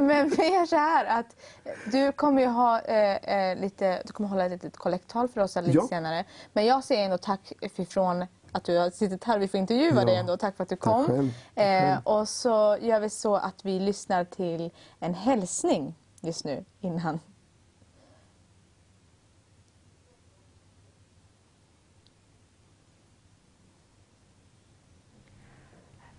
Men 0.00 0.28
vi 0.28 0.48
gör 0.54 0.66
så 0.66 0.76
här 0.76 1.18
att 1.18 1.26
du 1.92 2.12
kommer 2.12 2.42
ju 2.42 2.48
ha 2.48 2.80
eh, 2.80 3.16
eh, 3.50 3.56
lite, 3.58 4.02
du 4.06 4.12
kommer 4.12 4.28
hålla 4.28 4.44
ett 4.44 4.50
litet 4.52 4.76
kollekttal 4.76 5.28
för 5.28 5.40
oss 5.40 5.56
lite 5.56 5.70
Ja. 5.70 5.86
senare. 5.88 6.24
Men 6.52 6.66
jag 6.66 6.84
säger 6.84 7.04
ändå 7.04 7.18
tack 7.18 7.52
ifrån 7.60 8.26
att 8.52 8.64
du 8.64 8.78
har 8.78 8.90
suttit 8.90 9.24
här. 9.24 9.38
Vi 9.38 9.48
får 9.48 9.60
intervjua 9.60 9.94
Ja. 10.00 10.04
dig 10.04 10.16
ändå. 10.16 10.36
Tack 10.36 10.56
för 10.56 10.62
att 10.62 10.68
du 10.68 10.76
Tack 10.76 10.84
kom. 10.84 11.06
själv. 11.06 11.30
Tack 11.54 11.64
Eh, 11.64 11.98
och 12.04 12.28
så 12.28 12.76
gör 12.80 13.00
vi 13.00 13.10
så 13.10 13.36
att 13.36 13.64
vi 13.64 13.80
lyssnar 13.80 14.24
till 14.24 14.70
en 15.00 15.14
hälsning 15.14 15.94
just 16.22 16.44
nu 16.44 16.64
innan. 16.80 17.20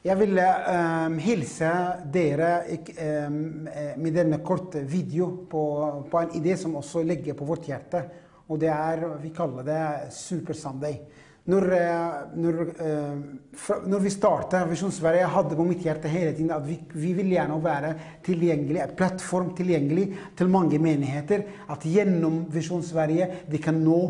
Jeg 0.05 0.19
vil 0.19 0.39
um, 0.39 1.17
hilse 1.19 1.69
dere 2.13 2.51
ik- 2.71 2.93
ehm, 2.97 3.67
eh, 3.67 3.97
med 3.97 4.13
denne 4.13 4.37
korte 4.45 4.79
video 4.79 5.45
på, 5.51 5.63
på 6.11 6.17
en 6.19 6.31
idé 6.31 6.57
som 6.57 6.75
også 6.75 7.03
ligger 7.03 7.33
på 7.33 7.45
vårt 7.45 7.65
hjerte. 7.67 8.03
Og 8.47 8.59
det 8.61 8.69
er, 8.69 9.01
vi 9.21 9.29
kaller 9.35 9.63
det 9.63 10.13
Super 10.13 10.53
Sunday. 10.53 11.01
Når, 11.47 11.65
eh, 11.73 12.15
når, 12.35 12.57
eh, 12.83 13.83
når 13.87 14.01
vi 14.03 14.09
startade 14.11 14.67
Visjon 14.69 14.91
Sverige, 14.91 15.29
hadde 15.31 15.55
på 15.55 15.65
mitt 15.67 15.85
hjerte 15.85 16.11
hele 16.11 16.33
tiden 16.35 16.51
at 16.51 16.65
vi, 16.67 16.75
vi 16.91 17.13
vil 17.15 17.31
gjerne 17.31 17.59
være 17.63 17.93
tilgjengelig, 18.25 18.81
en 18.83 18.95
plattform 18.99 19.53
tilgjengelig 19.55 20.09
til 20.35 20.51
mange 20.51 20.79
menigheter. 20.79 21.45
At 21.71 21.87
gjennom 21.87 22.43
Visjon 22.51 22.83
Sverige 22.83 23.29
de 23.47 23.61
kan 23.63 23.79
nå 23.79 24.01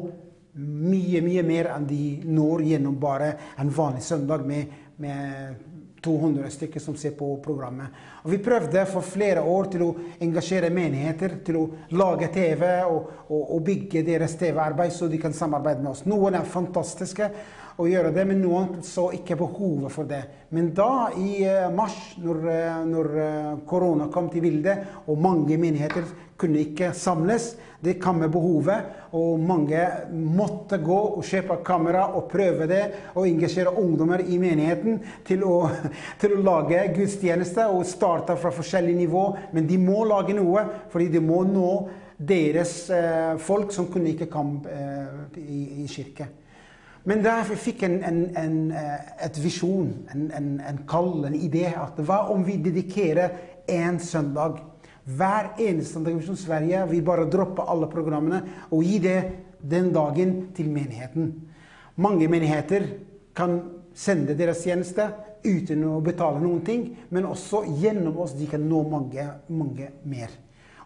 mye, 0.57 1.21
mye 1.21 1.45
mer 1.45 1.69
enn 1.75 1.85
de 1.85 2.01
når 2.25 2.65
gjennom 2.71 2.97
bare 2.99 3.31
en 3.61 3.69
vanlig 3.69 4.01
søndag 4.07 4.45
med, 4.49 4.73
med 4.97 5.76
200 6.07 6.49
stycken 6.49 6.81
som 6.81 6.95
ser 6.95 7.11
på 7.11 7.37
programmet. 7.43 7.87
Och 8.23 8.33
vi 8.33 8.37
prøvde 8.37 8.85
för 8.85 9.01
flera 9.01 9.43
år 9.43 9.63
till 9.63 9.81
att 9.89 9.95
engagera 10.19 10.69
menigheter, 10.69 11.31
till 11.45 11.55
att 11.63 11.69
laga 11.89 12.27
TV 12.27 12.83
och, 12.83 13.11
och, 13.27 13.55
och 13.55 13.61
bygga 13.61 14.01
deras 14.01 14.37
TV-arbete 14.37 14.95
så 14.95 15.07
de 15.07 15.17
kan 15.17 15.33
samarbeta 15.33 15.81
med 15.81 15.91
oss. 15.91 16.05
Någon 16.05 16.33
är 16.33 16.41
fantastiska 16.41 17.29
att 17.77 17.89
göra 17.89 18.11
det, 18.11 18.25
men 18.25 18.41
någon 18.41 18.83
så 18.83 19.11
inte 19.11 19.35
behovet 19.35 19.91
för 19.91 20.03
det. 20.03 20.23
Men 20.49 20.73
då 20.73 21.09
i 21.17 21.45
eh, 21.45 21.71
mars, 21.71 22.15
när, 22.17 22.35
eh, 22.35 22.85
när 22.85 23.51
eh, 23.51 23.57
corona 23.65 24.11
kom 24.13 24.29
till 24.29 24.41
bilden 24.41 24.77
och 25.05 25.17
många 25.17 25.57
menigheter 25.57 26.03
kunne 26.37 26.61
ikke 26.61 26.93
samles, 26.95 27.55
det 27.79 27.99
kom 28.01 28.17
med 28.23 28.31
behovet, 28.33 28.87
og 29.17 29.39
mange 29.39 29.83
måtte 30.09 30.79
gå 30.81 30.97
og 31.19 31.25
kjøpe 31.25 31.59
kamera 31.65 32.07
og 32.17 32.25
prøve 32.31 32.65
det, 32.69 32.81
og 33.13 33.27
engasjere 33.27 33.73
ungdommer 33.77 34.23
i 34.25 34.39
menigheten 34.41 34.97
til 35.27 35.45
å, 35.45 35.59
til 36.21 36.37
å 36.37 36.41
lage 36.45 36.87
gudstjeneste, 36.95 37.67
og 37.69 37.85
starte 37.89 38.37
fra 38.39 38.53
forskjellig 38.53 38.95
nivå. 38.97 39.27
Men 39.53 39.69
de 39.69 39.77
må 39.81 40.03
lage 40.09 40.35
noe, 40.37 40.65
fordi 40.93 41.11
de 41.17 41.23
må 41.23 41.43
nå 41.45 41.71
deres 42.17 42.89
eh, 42.89 43.37
folk 43.37 43.71
som 43.73 43.91
kunne 43.93 44.15
ikke 44.15 44.29
komme 44.33 44.73
eh, 44.73 45.39
i, 45.43 45.61
i 45.83 45.87
kirke. 45.91 46.31
Men 47.07 47.21
da 47.23 47.37
vi 47.47 47.55
fikk 47.61 47.85
en, 47.87 47.99
en, 48.03 48.23
en, 48.35 48.55
eh, 48.75 49.11
et 49.27 49.37
visjon, 49.39 49.93
en, 50.11 50.25
en, 50.35 50.49
en 50.65 50.81
kall, 50.89 51.27
en 51.29 51.37
idé, 51.37 51.69
at 51.77 52.01
hva 52.03 52.25
om 52.33 52.41
vi 52.43 52.57
dedikerer 52.65 53.37
en 53.77 54.01
søndag 54.01 54.57
hver 55.07 55.53
eneste 55.63 55.93
søndag 55.93 56.17
i 56.19 56.35
Sverige, 56.35 56.85
vi 56.89 57.01
bare 57.01 57.29
droppe 57.31 57.63
alle 57.63 57.87
programmene 57.87 58.41
og 58.71 58.83
gi 58.83 58.99
det 58.99 59.19
den 59.61 59.93
dagen 59.93 60.49
til 60.55 60.69
menigheten. 60.69 61.31
Mange 61.95 62.27
menigheter 62.27 62.83
kan 63.35 63.61
sende 63.95 64.35
deres 64.37 64.65
tjeneste 64.65 65.07
uten 65.45 65.85
å 65.87 66.01
betale 66.03 66.41
noen 66.41 66.59
ting, 66.65 66.83
men 67.09 67.25
også 67.25 67.63
gjennom 67.79 68.19
oss 68.19 68.35
de 68.37 68.49
kan 68.51 68.61
nå 68.67 68.83
mange, 68.89 69.23
mange 69.47 69.89
mer. 70.03 70.29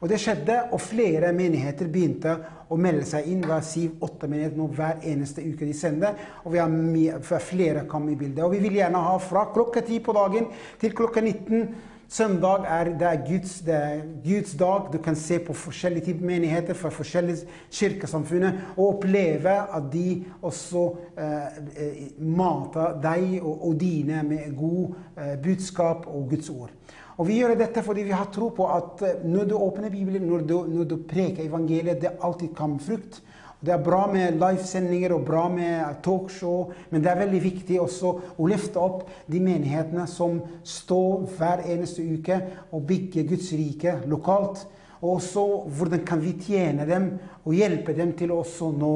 Og 0.01 0.09
det 0.09 0.17
skjedde, 0.17 0.55
og 0.73 0.81
flere 0.81 1.29
menigheter 1.37 1.89
begynte 1.91 2.33
å 2.73 2.77
melde 2.81 3.05
seg 3.05 3.27
inn. 3.29 3.43
Vi 3.45 3.53
har 3.53 3.65
syv-åtte 3.65 4.29
menigheter 4.31 4.57
nå 4.57 4.65
hver 4.73 5.03
eneste 5.05 5.43
uke 5.45 5.67
de 5.67 5.75
sender. 5.77 6.15
Og 6.41 6.55
vi 6.55 6.61
har 6.61 6.71
mye, 6.73 7.19
flere 7.21 7.83
kom 7.89 8.07
i 8.09 8.17
bildet. 8.17 8.41
Og 8.41 8.55
vi 8.55 8.63
vil 8.63 8.79
gjerne 8.79 9.03
ha 9.05 9.13
fra 9.21 9.45
klokka 9.53 9.83
ti 9.85 9.99
på 10.01 10.15
dagen 10.17 10.49
til 10.81 10.95
klokka 10.97 11.21
19. 11.21 11.90
Söndag 12.11 12.65
är 12.67 12.85
det 12.85 13.05
är 13.05 13.27
Guds, 13.27 13.59
det 13.59 13.73
är 13.73 14.01
Guds 14.23 14.51
dag. 14.53 14.87
Du 14.91 14.97
kan 14.97 15.15
se 15.15 15.39
på 15.39 15.53
forskjellige 15.53 16.05
typer 16.05 16.25
menigheter 16.25 16.75
fra 16.75 16.89
forskjellige 16.91 17.45
kirkesamfunn 17.71 18.49
og 18.73 18.81
oppleve 18.83 19.53
at 19.77 19.87
de 19.93 20.25
også 20.43 20.81
eh, 21.15 21.61
eh, 21.85 22.01
mater 22.19 22.97
deg 22.99 23.37
og, 23.39 23.63
og, 23.69 23.79
dine 23.79 24.25
med 24.27 24.51
god 24.59 24.97
eh, 25.15 25.37
budskap 25.39 26.03
og 26.11 26.27
Guds 26.33 26.51
ord. 26.51 26.75
Og 27.15 27.29
vi 27.29 27.39
gjør 27.39 27.55
dette 27.63 27.83
fordi 27.83 28.03
vi 28.09 28.17
har 28.19 28.27
tro 28.33 28.49
på 28.49 28.67
at 28.67 29.01
när 29.01 29.23
når 29.23 29.45
du 29.45 29.55
åpner 29.55 29.89
Bibelen, 29.89 30.27
når 30.27 30.39
du, 30.39 30.67
når 30.67 30.83
du 30.83 30.97
preker 30.97 31.45
evangeliet, 31.45 32.01
det 32.01 32.11
alltid 32.21 32.55
kan 32.57 32.79
frukt. 32.79 33.23
Det 33.61 33.69
er 33.75 33.81
bra 33.85 34.07
med 34.09 34.39
livesendinger 34.41 35.13
og 35.13 35.25
bra 35.27 35.43
med 35.53 35.99
talkshow, 36.01 36.71
men 36.89 37.03
det 37.03 37.11
er 37.11 37.19
veldig 37.19 37.41
viktig 37.43 37.75
også 37.83 38.13
å 38.33 38.47
løfte 38.49 38.81
opp 38.81 39.03
de 39.29 39.37
menighetene 39.43 40.07
som 40.09 40.39
står 40.65 41.27
hver 41.35 41.61
eneste 41.69 42.01
uke 42.01 42.39
og 42.71 42.87
bygger 42.89 43.27
Guds 43.29 43.51
rike 43.53 43.99
lokalt. 44.09 44.63
Og 45.01 45.19
også 45.19 45.45
hvordan 45.77 46.01
kan 46.09 46.23
vi 46.25 46.33
tjene 46.41 46.89
dem 46.89 47.05
og 47.43 47.53
hjelpe 47.53 47.93
dem 47.97 48.15
til 48.17 48.33
å 48.33 48.41
nå 48.73 48.95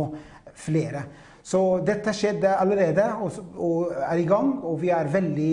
flere. 0.58 1.06
Så 1.46 1.60
dette 1.86 2.10
skjedde 2.18 2.56
allerede 2.58 3.04
og, 3.22 3.36
og, 3.62 3.92
er 4.02 4.18
i 4.18 4.26
gang, 4.26 4.48
og 4.66 4.80
vi 4.82 4.90
er 4.90 5.12
veldig 5.14 5.52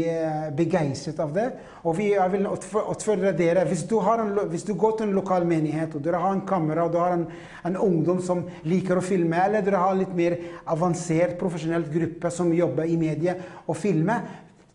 begeistrade 0.56 0.72
begeistret 0.72 1.20
av 1.20 1.32
det. 1.34 1.46
Og 1.84 1.96
vi 1.98 2.08
vil 2.32 2.48
utfordre 2.48 3.32
dere 3.36 3.64
hvis 3.68 3.84
du, 3.90 3.98
en, 4.00 4.32
hvis 4.48 4.64
du, 4.64 4.72
går 4.78 4.96
til 4.98 5.10
en 5.10 5.16
lokal 5.18 5.44
menighet 5.48 5.92
og 5.96 6.04
dere 6.04 6.20
har 6.22 6.36
en 6.36 6.46
kamera 6.48 6.86
og 6.86 6.94
du 6.94 7.00
har 7.00 7.16
en, 7.16 7.26
en, 7.68 7.76
ungdom 7.76 8.22
som 8.24 8.44
liker 8.68 8.98
å 8.98 9.04
filme, 9.04 9.36
eller 9.36 9.64
dere 9.64 9.82
har 9.82 9.92
en 9.92 10.00
litt 10.00 10.14
mer 10.16 10.38
avansert 10.72 11.36
profesjonell 11.40 11.84
gruppe 11.92 12.32
som 12.32 12.52
jobber 12.56 12.88
i 12.88 12.96
mediet 13.00 13.44
og 13.66 13.76
filmer, 13.76 14.24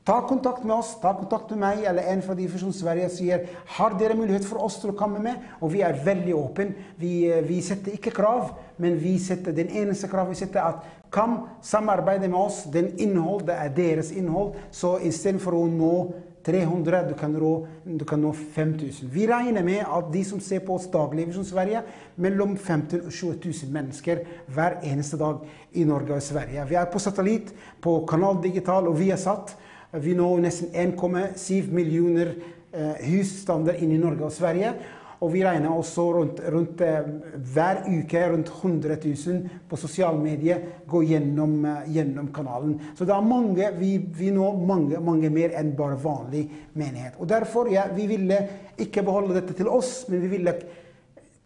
Ta 0.08 0.22
kontakt 0.24 0.64
med 0.64 0.72
oss, 0.72 0.94
ta 1.02 1.10
kontakt 1.18 1.50
med 1.52 1.60
meg 1.60 1.82
eller 1.84 2.06
en 2.08 2.22
fra 2.24 2.32
Divisjon 2.38 2.72
Sverige 2.72 3.10
og 3.10 3.12
sier 3.12 3.42
har 3.76 3.96
dere 4.00 4.16
mulighet 4.16 4.46
for 4.48 4.64
oss 4.64 4.78
til 4.80 4.94
å 4.94 4.96
komme 4.96 5.20
med. 5.20 5.42
Og 5.60 5.74
vi 5.74 5.82
er 5.84 6.00
veldig 6.06 6.32
åpne. 6.32 6.86
Vi, 6.96 7.10
eh, 7.28 7.42
vi, 7.44 7.58
setter 7.60 7.98
ikke 7.98 8.14
krav, 8.16 8.54
men 8.78 8.98
vi 8.98 9.20
sätter 9.20 9.52
den 9.52 9.70
enaste 9.70 10.08
krav 10.08 10.30
vi 10.30 10.36
sätter 10.36 10.62
att 10.62 10.86
kom, 11.10 11.48
samarbeta 11.62 12.28
med 12.28 12.40
oss. 12.40 12.64
Den 12.64 13.00
innehåll, 13.00 13.46
det 13.46 13.54
är 13.54 13.70
deras 13.70 14.12
innehåll. 14.12 14.54
Så 14.72 15.00
istället 15.00 15.42
för 15.42 15.64
att 15.64 15.70
nå 15.70 16.14
300, 16.48 17.04
du 17.04 17.14
kan, 17.14 17.34
nå, 17.34 17.68
du 17.84 18.06
kan 18.06 18.22
nå 18.22 18.34
5000. 18.34 19.10
Vi 19.10 19.28
räknar 19.28 19.64
med 19.64 19.86
att 19.88 20.14
de 20.14 20.24
som 20.24 20.40
ser 20.40 20.60
på 20.60 20.76
oss 20.76 20.92
dagligen 20.92 21.42
i 21.42 21.46
Sverige, 21.46 21.82
mellan 22.16 22.58
15 22.58 23.00
000 23.00 23.12
20 23.12 23.28
000 23.28 23.72
människor 23.72 24.20
var 24.46 24.78
eneste 24.84 25.18
dag 25.18 25.40
i 25.72 25.86
Norge 25.86 26.16
och 26.16 26.24
Sverige. 26.24 26.66
Vi 26.66 26.76
är 26.76 26.86
på 26.86 27.00
satellit, 27.00 27.54
på 27.82 28.06
Kanal 28.08 28.42
Digital 28.42 28.88
och 28.88 29.02
Viasat. 29.02 29.56
Vi 29.92 30.16
når 30.16 30.38
nästan 30.38 30.70
1,7 30.70 31.72
miljoner 31.72 32.36
eh, 32.72 33.08
husstander 33.08 33.84
inn 33.84 33.92
i 33.92 33.98
Norge 33.98 34.24
och 34.24 34.34
Sverige. 34.34 34.74
Og 35.18 35.32
vi 35.34 35.42
regner 35.42 35.74
også 35.74 36.04
rundt, 36.14 36.40
rundt 36.54 36.82
eh, 36.86 37.08
hver 37.54 37.80
uke 37.90 38.22
rundt 38.30 38.52
100 38.54 38.98
000 39.02 39.64
på 39.70 39.80
sosiale 39.80 40.20
medier 40.22 40.60
går 40.88 41.08
gjennom, 41.10 41.56
eh, 41.66 41.88
gjennom, 41.96 42.30
kanalen. 42.34 42.76
Så 42.96 43.06
det 43.06 43.16
er 43.16 43.26
mange, 43.26 43.72
vi, 43.80 43.96
vi 43.98 44.30
når 44.36 44.60
mange, 44.70 45.02
mange 45.02 45.32
mer 45.34 45.58
enn 45.58 45.74
bare 45.78 45.98
vanlig 46.04 46.46
menighet. 46.78 47.18
Og 47.18 47.30
Derfor 47.30 47.72
ja, 47.74 47.88
vi 47.96 48.06
ville 48.08 48.40
ikke 48.78 49.06
beholde 49.08 49.40
dette 49.40 49.58
til 49.58 49.72
oss, 49.74 50.04
men 50.12 50.22
vi 50.22 50.34
ville 50.38 50.54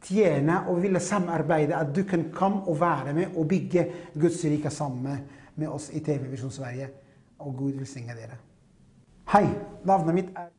tjene 0.04 0.64
og 0.68 0.76
vi 0.76 0.90
ville 0.90 1.00
samarbeide. 1.00 1.78
At 1.78 1.96
du 1.96 2.04
kan 2.04 2.28
komme 2.36 2.66
og 2.68 2.82
være 2.82 3.16
med 3.16 3.38
og 3.38 3.48
bygge 3.48 3.88
Guds 4.20 4.44
rike 4.44 4.74
sammen 4.74 5.28
med 5.56 5.72
oss 5.72 5.92
i 5.96 6.04
TV 6.04 6.28
Visjon 6.32 6.52
Sverige 6.52 6.92
og 7.40 7.56
Gud 7.56 7.78
velsigne 7.80 8.20
dere. 8.20 8.36
Hei, 9.32 9.46
navnet 9.88 10.18
mitt 10.18 10.36
er 10.36 10.52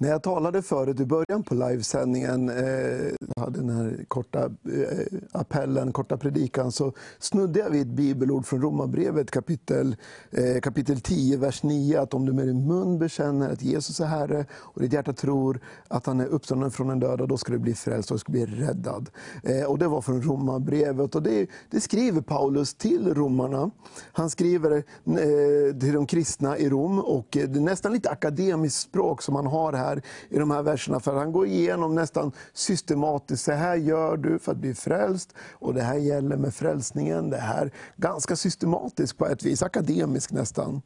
när 0.00 0.08
jag 0.08 0.22
talade 0.22 0.62
förut 0.62 1.00
i 1.00 1.06
början 1.06 1.42
på 1.42 1.54
livesändningen, 1.54 2.48
eh, 2.48 3.12
hade 3.36 3.58
den 3.58 3.70
här 3.70 4.04
korta 4.08 4.44
eh, 4.44 5.18
appellen, 5.32 5.92
korta 5.92 6.16
predikan, 6.16 6.72
så 6.72 6.92
snudde 7.18 7.58
jag 7.58 7.70
vid 7.70 7.80
ett 7.80 7.86
bibelord 7.86 8.46
från 8.46 8.62
Romarbrevet 8.62 9.30
kapitel, 9.30 9.96
eh, 10.30 10.60
kapitel 10.60 11.00
10, 11.00 11.36
vers 11.36 11.62
9. 11.62 12.00
Att 12.00 12.14
om 12.14 12.26
du 12.26 12.32
med 12.32 12.46
din 12.46 12.66
mun 12.66 12.98
bekänner 12.98 13.50
att 13.50 13.62
Jesus 13.62 14.00
är 14.00 14.06
Herre 14.06 14.46
och 14.52 14.82
ditt 14.82 14.92
hjärta 14.92 15.12
tror 15.12 15.60
att 15.88 16.06
han 16.06 16.20
är 16.20 16.26
uppstånden 16.26 16.70
från 16.70 16.88
den 16.88 17.00
döda, 17.00 17.26
då 17.26 17.36
ska 17.36 17.52
du 17.52 17.58
bli 17.58 17.74
frälst 17.74 18.10
och 18.10 18.14
du 18.14 18.18
ska 18.18 18.32
bli 18.32 18.46
räddad. 18.46 19.10
Eh, 19.42 19.64
och 19.64 19.78
det 19.78 19.88
var 19.88 20.00
från 20.00 20.22
Romarbrevet. 20.22 21.14
Och 21.14 21.22
det, 21.22 21.48
det, 21.70 21.80
skriver 21.80 22.20
Paulus 22.20 22.74
till 22.74 23.14
romarna. 23.14 23.70
Han 24.12 24.30
skriver 24.30 24.72
eh, 24.72 25.78
till 25.80 25.92
de 25.92 26.06
kristna 26.06 26.58
i 26.58 26.68
Rom 26.68 26.98
och 26.98 27.36
eh, 27.36 27.48
det 27.48 27.58
är 27.58 27.62
nästan 27.62 27.92
lite 27.92 28.10
akademiskt 28.10 28.80
språk 28.80 29.22
som 29.22 29.34
han 29.34 29.46
har 29.46 29.72
här 29.72 29.87
här 29.88 30.02
i 30.28 30.38
de 30.38 30.50
här 30.50 30.62
verserna. 30.62 31.00
För 31.00 31.16
han 31.16 31.32
går 31.32 31.46
igenom 31.46 31.94
nästan 31.94 32.32
systematiskt. 32.52 33.44
Så 33.44 33.52
här 33.52 33.76
gör 33.76 34.16
du 34.16 34.38
för 34.38 34.52
att 34.52 34.58
bli 34.58 34.74
frälst. 34.74 35.34
Och 35.52 35.74
det 35.74 35.82
här 35.82 35.96
gäller 35.96 36.36
med 36.36 36.54
frälsningen. 36.54 37.30
Det 37.30 37.36
här 37.36 37.72
ganska 37.96 38.36
systematiskt 38.36 39.18
på 39.18 39.26
ett 39.26 39.42
vis, 39.42 39.62
akademiskt 39.62 40.32
nästan. 40.32 40.82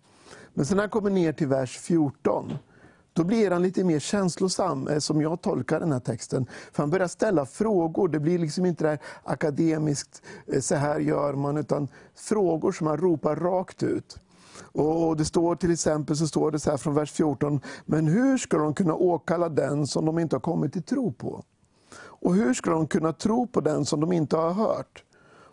Men 0.54 0.66
sen 0.66 0.76
när 0.76 0.82
han 0.82 0.90
kommer 0.90 1.10
ner 1.10 1.32
till 1.32 1.48
vers 1.48 1.78
14 1.78 2.52
då 3.12 3.24
blir 3.24 3.50
han 3.50 3.62
lite 3.62 3.84
mer 3.84 3.98
känslosam, 3.98 4.88
eh, 4.88 4.98
som 4.98 5.20
jag 5.20 5.42
tolkar 5.42 5.80
den 5.80 5.92
här 5.92 6.00
texten. 6.00 6.46
För 6.72 6.82
han 6.82 6.90
börjar 6.90 7.08
ställa 7.08 7.46
frågor. 7.46 8.08
Det 8.08 8.20
blir 8.20 8.38
liksom 8.38 8.66
inte 8.66 8.84
det 8.84 8.90
här 8.90 8.98
akademiskt, 9.24 10.22
eh, 10.46 10.60
så 10.60 10.74
här 10.74 11.00
gör 11.00 11.34
man, 11.34 11.56
utan 11.56 11.88
frågor 12.14 12.72
som 12.72 12.86
han 12.86 12.96
ropar 12.96 13.36
rakt 13.36 13.82
ut. 13.82 14.18
Och 14.60 15.16
det 15.16 15.24
står 15.24 15.56
till 15.56 15.72
exempel 15.72 16.16
så 16.16 16.26
står 16.26 16.50
det 16.50 16.58
så 16.58 16.70
här 16.70 16.76
från 16.76 16.94
vers 16.94 17.12
14, 17.12 17.60
men 17.86 18.06
hur 18.06 18.38
ska 18.38 18.58
de 18.58 18.74
kunna 18.74 18.94
åkalla 18.94 19.48
den 19.48 19.86
som 19.86 20.04
de 20.04 20.18
inte 20.18 20.36
har 20.36 20.40
kommit 20.40 20.72
till 20.72 20.82
tro 20.82 21.12
på? 21.12 21.44
Och 22.22 22.34
hur 22.34 22.54
ska 22.54 22.70
de 22.70 22.86
kunna 22.86 23.12
tro 23.12 23.46
på 23.46 23.60
den 23.60 23.84
som 23.84 24.00
de 24.00 24.12
inte 24.12 24.36
har 24.36 24.52
hört? 24.52 25.04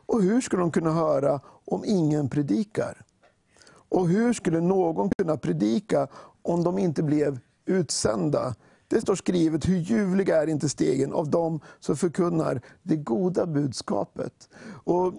Och 0.06 0.22
hur 0.22 0.41
ska 0.41 0.58
de 0.58 0.72
kunna 0.72 0.91
höra 0.91 1.39
om 1.66 1.84
ingen 1.86 2.30
predikar? 2.30 3.02
Och 3.89 4.08
hur 4.08 4.34
skulle 4.34 4.62
någon 4.62 5.10
kunna 5.18 5.38
predika 5.38 6.08
om 6.41 6.64
de 6.64 6.78
inte 6.78 7.04
blev 7.04 7.39
utsända? 7.66 8.56
Det 8.88 9.02
står 9.02 9.16
skrivet, 9.16 9.68
hur 9.68 9.78
ljuvliga 9.78 10.41
är 10.41 10.47
inte 10.47 10.70
stegen 10.70 11.14
av 11.14 11.30
dem 11.30 11.60
som 11.80 11.97
förkunnar 11.97 12.62
det 12.84 12.95
goda 12.95 13.45
budskapet. 13.45 14.50
Och 14.84 15.14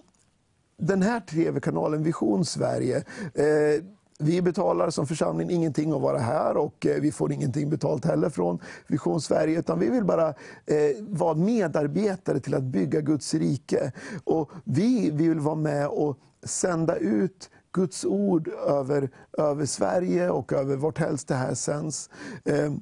den 0.80 1.02
här 1.02 1.20
tv-kanalen 1.20 2.02
Vision 2.02 2.44
Sverige, 2.44 2.96
eh, 3.34 3.84
vi 4.18 4.42
betalar 4.42 4.90
som 4.90 5.06
församling 5.06 5.50
ingenting 5.50 5.92
att 5.92 6.00
vara 6.00 6.18
här 6.18 6.56
och 6.56 6.86
eh, 6.86 7.00
vi 7.00 7.12
får 7.12 7.32
ingenting 7.32 7.70
betalt 7.70 8.04
heller 8.04 8.30
från 8.30 8.58
Vision 8.86 9.20
Sverige. 9.20 9.58
Utan 9.58 9.78
vi 9.78 9.90
vill 9.90 10.04
bara 10.04 10.28
eh, 10.28 10.34
vara 11.08 11.34
medarbetare 11.34 12.40
till 12.40 12.54
att 12.54 12.62
bygga 12.62 13.00
Guds 13.00 13.34
rike. 13.34 13.92
Och 14.24 14.50
vi 14.64 15.10
vill 15.10 15.40
vara 15.40 15.54
med 15.54 15.88
och 15.88 16.18
sända 16.42 16.96
ut 16.96 17.50
Guds 17.72 18.04
ord 18.04 18.48
över, 18.48 19.10
över 19.38 19.66
Sverige 19.66 20.30
och 20.30 20.52
över 20.52 20.76
vart 20.76 20.98
helst 20.98 21.28
det 21.28 21.34
här 21.34 21.54
sänds. 21.54 22.10
Eh, 22.44 22.72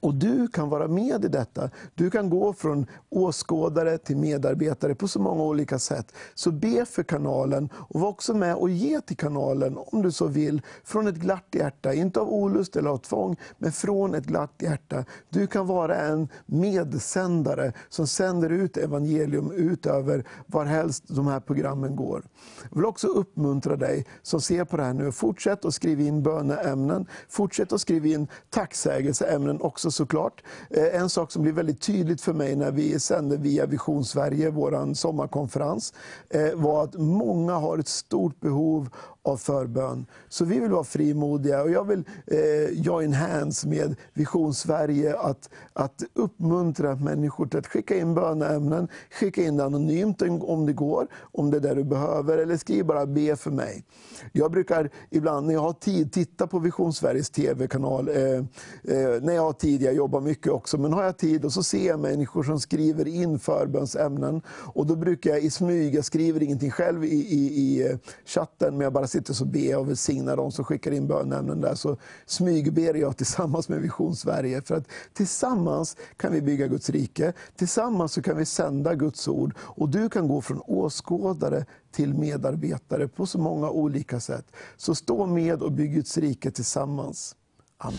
och 0.00 0.14
du 0.14 0.48
kan 0.48 0.68
vara 0.68 0.88
med 0.88 1.24
i 1.24 1.28
detta. 1.28 1.70
Du 1.94 2.10
kan 2.10 2.30
gå 2.30 2.52
från 2.52 2.86
åskådare 3.08 3.98
till 3.98 4.16
medarbetare 4.16 4.94
på 4.94 5.08
så 5.08 5.20
många 5.20 5.42
olika 5.42 5.78
sätt. 5.78 6.14
Så 6.34 6.50
be 6.50 6.84
för 6.84 7.02
kanalen 7.02 7.68
och 7.74 8.00
var 8.00 8.08
också 8.08 8.34
med 8.34 8.54
och 8.54 8.70
ge 8.70 9.00
till 9.00 9.16
kanalen 9.16 9.78
om 9.78 10.02
du 10.02 10.12
så 10.12 10.26
vill. 10.26 10.62
Från 10.84 11.06
ett 11.06 11.14
glatt 11.14 11.46
hjärta, 11.52 11.94
inte 11.94 12.20
av 12.20 12.28
olust 12.28 12.76
eller 12.76 12.90
av 12.90 12.98
tvång, 12.98 13.36
men 13.58 13.72
från 13.72 14.14
ett 14.14 14.26
glatt 14.26 14.54
hjärta. 14.58 15.04
Du 15.30 15.46
kan 15.46 15.66
vara 15.66 15.96
en 15.96 16.28
medsändare 16.46 17.72
som 17.88 18.06
sänder 18.06 18.50
ut 18.50 18.76
evangelium 18.76 19.52
utöver 19.52 20.24
varhelst 20.46 21.04
de 21.06 21.26
här 21.26 21.40
programmen 21.40 21.96
går. 21.96 22.22
Jag 22.70 22.76
vill 22.76 22.86
också 22.86 23.06
uppmuntra 23.06 23.76
dig 23.76 24.06
som 24.22 24.40
ser 24.40 24.64
på 24.64 24.76
det 24.76 24.82
här 24.82 24.94
nu. 24.94 25.12
Fortsätt 25.12 25.64
att 25.64 25.74
skriva 25.74 26.02
in 26.02 26.22
böneämnen. 26.22 27.06
Fortsätt 27.28 27.72
att 27.72 27.80
skriva 27.80 28.06
in 28.06 28.28
tacksägelseämnen 28.50 29.60
också 29.60 29.87
såklart. 29.90 30.42
Eh, 30.70 31.00
en 31.00 31.08
sak 31.08 31.32
som 31.32 31.42
blir 31.42 31.52
väldigt 31.52 31.80
tydligt 31.80 32.20
för 32.20 32.32
mig 32.32 32.56
när 32.56 32.70
vi 32.70 33.00
sände 33.00 33.36
via 33.36 33.66
Vision 33.66 34.04
Sverige, 34.04 34.50
vår 34.50 34.94
sommarkonferens, 34.94 35.94
eh, 36.30 36.54
var 36.54 36.84
att 36.84 36.94
många 36.94 37.54
har 37.54 37.78
ett 37.78 37.88
stort 37.88 38.40
behov 38.40 38.88
av 39.22 39.36
förbön. 39.36 40.06
Så 40.28 40.44
vi 40.44 40.60
vill 40.60 40.70
vara 40.70 40.84
frimodiga 40.84 41.62
och 41.62 41.70
jag 41.70 41.84
vill 41.84 42.04
eh, 42.26 42.70
join 42.72 43.12
hands 43.12 43.64
med 43.64 43.96
Vision 44.14 44.54
Sverige 44.54 45.18
att, 45.18 45.50
att 45.72 46.02
uppmuntra 46.14 46.96
människor 46.96 47.46
till 47.46 47.58
att 47.58 47.66
skicka 47.66 47.96
in 47.96 48.14
böneämnen, 48.14 48.88
skicka 49.10 49.42
in 49.42 49.56
det 49.56 49.64
anonymt 49.64 50.22
om 50.22 50.66
det 50.66 50.72
går, 50.72 51.06
om 51.32 51.50
det 51.50 51.56
är 51.56 51.60
det 51.60 51.74
du 51.74 51.84
behöver, 51.84 52.38
eller 52.38 52.56
skriv 52.56 52.86
bara 52.86 53.06
be 53.06 53.36
för 53.36 53.50
mig. 53.50 53.84
Jag 54.32 54.50
brukar 54.50 54.90
ibland 55.10 55.46
när 55.46 55.54
jag 55.54 55.60
har 55.60 55.72
tid 55.72 56.12
titta 56.12 56.46
på 56.46 56.58
Vision 56.58 56.92
Sveriges 56.92 57.30
TV-kanal, 57.30 58.08
eh, 58.08 58.14
eh, 58.14 59.22
när 59.22 59.32
jag 59.32 59.42
har 59.42 59.52
tid, 59.52 59.82
jag 59.82 59.94
jobbar 59.94 60.20
mycket 60.20 60.52
också, 60.52 60.78
men 60.78 60.92
har 60.92 61.04
jag 61.04 61.16
tid 61.16 61.44
och 61.44 61.52
så 61.52 61.62
ser 61.62 61.86
jag 61.86 62.00
människor 62.00 62.42
som 62.42 62.60
skriver 62.60 63.08
in 63.08 63.38
förbönsämnen 63.38 64.42
och 64.48 64.86
då 64.86 64.96
brukar 64.96 65.30
jag 65.30 65.42
i 65.42 65.50
smyg, 65.50 65.94
jag 65.94 66.04
skriver 66.04 66.42
ingenting 66.42 66.70
själv 66.70 67.04
i, 67.04 67.08
i, 67.08 67.60
i 67.60 67.90
eh, 67.90 67.96
chatten, 68.24 68.72
men 68.76 68.80
jag 68.80 68.92
bara 68.92 69.06
sitter 69.08 69.34
så 69.34 69.44
ber 69.44 69.70
jag 69.70 69.80
och 69.80 69.88
välsignar 69.88 70.36
dem 70.36 70.52
som 70.52 70.64
skickar 70.64 70.90
in 70.90 71.06
bönämnen 71.06 71.60
där. 71.60 71.74
Så 71.74 71.96
smygber 72.26 72.94
jag 72.94 73.16
tillsammans 73.16 73.68
med 73.68 73.80
Vision 73.80 74.16
Sverige. 74.16 74.62
För 74.62 74.76
att 74.76 74.88
tillsammans 75.12 75.96
kan 76.16 76.32
vi 76.32 76.42
bygga 76.42 76.66
Guds 76.66 76.90
rike. 76.90 77.32
Tillsammans 77.56 78.12
så 78.12 78.22
kan 78.22 78.36
vi 78.36 78.44
sända 78.44 78.94
Guds 78.94 79.28
ord. 79.28 79.54
Och 79.60 79.88
du 79.88 80.08
kan 80.08 80.28
gå 80.28 80.40
från 80.40 80.60
åskådare 80.66 81.64
till 81.90 82.14
medarbetare 82.14 83.08
på 83.08 83.26
så 83.26 83.38
många 83.38 83.70
olika 83.70 84.20
sätt. 84.20 84.46
Så 84.76 84.94
stå 84.94 85.26
med 85.26 85.62
och 85.62 85.72
bygg 85.72 85.94
Guds 85.94 86.18
rike 86.18 86.50
tillsammans. 86.50 87.36
Amen. 87.78 87.98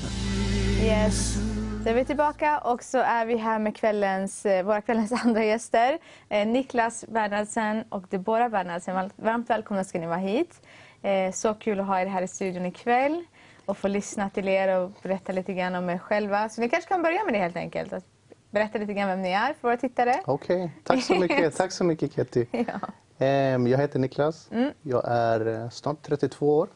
Yes. 0.83 1.37
Så 1.83 1.89
är 1.89 1.93
vi 1.93 2.05
tillbaka 2.05 2.59
och 2.59 2.83
så 2.83 2.97
är 2.97 3.25
vi 3.25 3.37
här 3.37 3.59
med 3.59 3.75
kvällens, 3.75 4.45
eh, 4.45 4.65
våra 4.65 4.81
kvällens 4.81 5.11
andra 5.23 5.43
gäster. 5.45 5.99
Eh, 6.29 6.47
Niklas 6.47 7.05
Bernhardsen 7.07 7.83
och 7.89 8.03
Deborah 8.09 8.49
Bernhardsen. 8.49 9.09
Varmt 9.15 9.49
välkomna 9.49 9.83
ska 9.83 9.99
ni 9.99 10.07
vara 10.07 10.17
hit. 10.17 10.61
Eh, 11.01 11.31
så 11.31 11.53
kul 11.53 11.79
att 11.79 11.87
ha 11.87 12.01
er 12.01 12.05
här 12.05 12.21
i 12.21 12.27
studion 12.27 12.65
ikväll 12.65 13.23
och 13.65 13.77
få 13.77 13.87
lyssna 13.87 14.29
till 14.29 14.47
er 14.47 14.79
och 14.79 14.91
berätta 15.03 15.31
lite 15.31 15.53
grann 15.53 15.75
om 15.75 15.89
er 15.89 15.97
själva. 15.97 16.49
Så 16.49 16.61
ni 16.61 16.69
kanske 16.69 16.89
kan 16.89 17.01
börja 17.01 17.23
med 17.25 17.33
det 17.33 17.39
helt 17.39 17.55
enkelt. 17.55 17.93
Att 17.93 18.05
berätta 18.49 18.77
lite 18.77 18.93
grann 18.93 19.07
vem 19.07 19.21
ni 19.21 19.29
är 19.31 19.53
för 19.53 19.61
våra 19.61 19.77
tittare. 19.77 20.21
Okej, 20.25 20.63
okay. 20.63 20.69
tack 20.83 21.03
så 21.03 21.15
mycket. 21.15 21.55
tack 21.57 21.71
så 21.71 21.83
mycket 21.83 22.13
Ketty. 22.13 22.45
Ja. 22.51 22.79
Ehm, 23.17 23.67
jag 23.67 23.77
heter 23.77 23.99
Niklas. 23.99 24.49
Mm. 24.51 24.71
Jag 24.81 25.03
är 25.07 25.63
eh, 25.63 25.69
snart 25.69 26.01
32 26.01 26.57
år. 26.57 26.67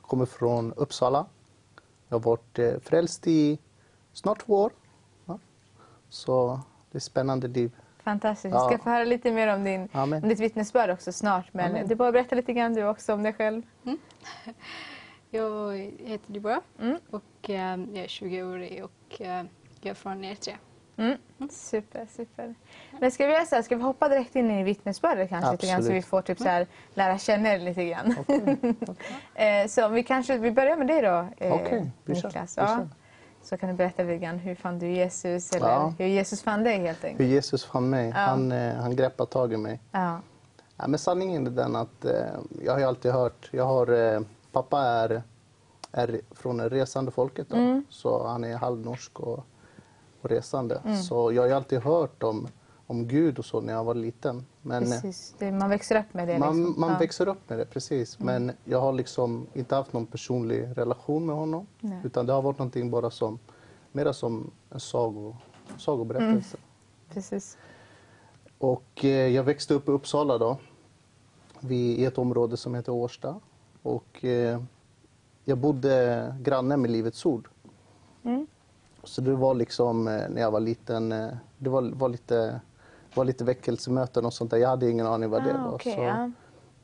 Kommer 0.00 0.26
från 0.26 0.72
Uppsala. 0.72 1.26
Jag 2.08 2.18
har 2.18 2.22
varit 2.22 2.58
eh, 2.58 2.72
frälst 2.82 3.26
i 3.26 3.58
snart 4.12 4.46
två 4.46 4.54
år. 4.54 4.72
Så 6.08 6.60
det 6.90 6.96
är 6.96 6.98
ett 6.98 7.02
spännande 7.02 7.48
liv. 7.48 7.72
Fantastiskt. 8.04 8.54
Vi 8.54 8.58
ska 8.58 8.78
få 8.78 8.90
höra 8.90 9.04
lite 9.04 9.32
mer 9.32 9.54
om, 9.54 9.64
din, 9.64 9.88
om 9.92 10.20
ditt 10.28 10.40
vittnesbörd 10.40 10.90
också 10.90 11.12
snart. 11.12 11.54
Men 11.54 11.70
Amen. 11.70 11.88
du 11.88 11.94
bara 11.94 12.12
berätta 12.12 12.36
lite 12.36 12.52
grann 12.52 12.74
du 12.74 12.84
också 12.84 13.14
om 13.14 13.22
dig 13.22 13.32
själv. 13.32 13.62
Mm. 13.84 13.98
Jag 15.34 15.76
heter 15.98 16.32
Deborah 16.32 16.60
mm. 16.80 16.98
och 17.10 17.50
äh, 17.50 17.54
jag 17.54 17.96
är 17.96 18.08
20 18.08 18.42
år 18.42 18.82
och 18.82 19.20
äh, 19.20 19.44
jag 19.80 19.90
är 19.90 19.94
från 19.94 20.24
Eritrea. 20.24 20.56
Mm. 20.96 21.18
Super, 21.50 22.06
super. 22.16 22.54
Men 23.00 23.10
ska 23.10 23.26
vi 23.26 23.46
så 23.46 23.54
här, 23.54 23.62
ska 23.62 23.76
vi 23.76 23.82
hoppa 23.82 24.08
direkt 24.08 24.36
in 24.36 24.50
i 24.50 24.62
vittnesbördet 24.62 25.28
kanske 25.28 25.52
lite 25.52 25.66
grann, 25.66 25.84
så 25.84 25.92
vi 25.92 26.02
får 26.02 26.22
typ 26.22 26.38
så 26.38 26.48
här, 26.48 26.66
lära 26.94 27.18
känna 27.18 27.52
er 27.52 27.58
lite 27.58 27.84
grann. 27.84 28.14
Okay. 28.18 28.56
Okay. 28.80 29.68
så 29.68 29.88
vi 29.88 30.02
kanske 30.02 30.38
vi 30.38 30.50
börjar 30.50 30.76
med 30.76 30.86
dig 30.86 31.02
då, 31.02 31.28
eh, 31.36 31.52
okay. 31.52 31.84
Niklas. 32.04 32.56
Ja. 32.56 32.88
Så 33.42 33.56
kan 33.56 33.68
du 33.68 33.74
berätta 33.74 34.02
lite 34.02 34.18
grann, 34.18 34.38
hur 34.38 34.54
fann 34.54 34.78
du 34.78 34.88
Jesus? 34.88 35.52
Eller 35.52 35.68
ja. 35.68 35.94
hur 35.98 36.06
Jesus 36.06 36.42
fann 36.42 36.64
dig 36.64 36.78
helt 36.78 37.04
enkelt? 37.04 37.20
Hur 37.20 37.34
Jesus 37.34 37.64
fann 37.64 37.90
mig? 37.90 38.08
Ja. 38.08 38.14
Han, 38.14 38.52
eh, 38.52 38.74
han 38.74 38.96
greppade 38.96 39.30
tag 39.30 39.52
i 39.52 39.56
mig. 39.56 39.80
Ja. 39.92 40.20
Ja, 40.76 40.88
men 40.88 40.98
sanningen 40.98 41.46
är 41.46 41.50
den 41.50 41.76
att 41.76 42.04
eh, 42.04 42.12
jag 42.64 42.72
har 42.72 42.78
ju 42.78 42.84
alltid 42.84 43.12
hört, 43.12 43.50
jag 43.52 43.64
har, 43.64 44.14
eh, 44.14 44.20
pappa 44.52 44.80
är, 44.80 45.22
är 45.92 46.20
från 46.30 46.56
det 46.56 46.68
resande 46.68 47.10
folket 47.10 47.46
då, 47.50 47.56
mm. 47.56 47.84
så 47.88 48.26
han 48.26 48.44
är 48.44 48.56
halvnorsk 48.56 49.20
och, 49.20 49.44
och 50.20 50.30
resande. 50.30 50.82
Mm. 50.84 50.96
Så 50.96 51.32
jag 51.32 51.42
har 51.42 51.48
ju 51.48 51.54
alltid 51.54 51.82
hört 51.82 52.22
om 52.22 52.48
om 52.86 53.08
Gud 53.08 53.38
och 53.38 53.44
så 53.44 53.60
när 53.60 53.72
jag 53.72 53.84
var 53.84 53.94
liten. 53.94 54.46
Men 54.62 54.82
precis. 54.82 55.34
man 55.40 55.68
växer 55.68 55.98
upp 55.98 56.14
med 56.14 56.28
det? 56.28 56.38
Man, 56.38 56.56
liksom. 56.56 56.80
man 56.80 56.92
ja. 56.92 56.98
växer 56.98 57.28
upp 57.28 57.48
med 57.50 57.58
det, 57.58 57.64
precis. 57.64 58.20
Mm. 58.20 58.44
Men 58.44 58.56
jag 58.64 58.80
har 58.80 58.92
liksom 58.92 59.46
inte 59.54 59.74
haft 59.74 59.92
någon 59.92 60.06
personlig 60.06 60.68
relation 60.74 61.26
med 61.26 61.36
honom. 61.36 61.66
Nej. 61.80 62.00
Utan 62.04 62.26
det 62.26 62.32
har 62.32 62.42
varit 62.42 62.58
någonting 62.58 62.90
bara 62.90 63.10
som, 63.10 63.38
mera 63.92 64.12
som 64.12 64.50
en 64.70 64.80
sago, 64.80 65.36
sagoberättelse. 65.76 66.56
Mm. 66.56 67.14
Precis. 67.14 67.58
Och 68.58 69.04
eh, 69.04 69.28
jag 69.28 69.44
växte 69.44 69.74
upp 69.74 69.88
i 69.88 69.90
Uppsala 69.90 70.38
då, 70.38 70.58
i 71.68 72.04
ett 72.04 72.18
område 72.18 72.56
som 72.56 72.74
heter 72.74 72.92
Årsta. 72.92 73.40
Och 73.82 74.24
eh, 74.24 74.62
jag 75.44 75.58
bodde 75.58 76.34
granne 76.42 76.76
med 76.76 76.90
Livets 76.90 77.26
Ord. 77.26 77.48
Mm. 78.22 78.46
Så 79.04 79.20
det 79.20 79.34
var 79.34 79.54
liksom 79.54 80.08
eh, 80.08 80.28
när 80.30 80.40
jag 80.40 80.50
var 80.50 80.60
liten, 80.60 81.12
eh, 81.12 81.28
det 81.58 81.70
var, 81.70 81.82
var 81.82 82.08
lite 82.08 82.60
var 83.14 83.24
lite 83.24 83.44
väckelsemöten 83.44 84.24
och 84.24 84.32
sånt 84.32 84.50
där. 84.50 84.58
Jag 84.58 84.68
hade 84.68 84.90
ingen 84.90 85.06
aning 85.06 85.30
vad 85.30 85.44
det 85.44 85.54
ah, 85.54 85.64
var. 85.64 85.74
Okay, 85.74 85.94
så, 85.94 86.02
ja. 86.02 86.30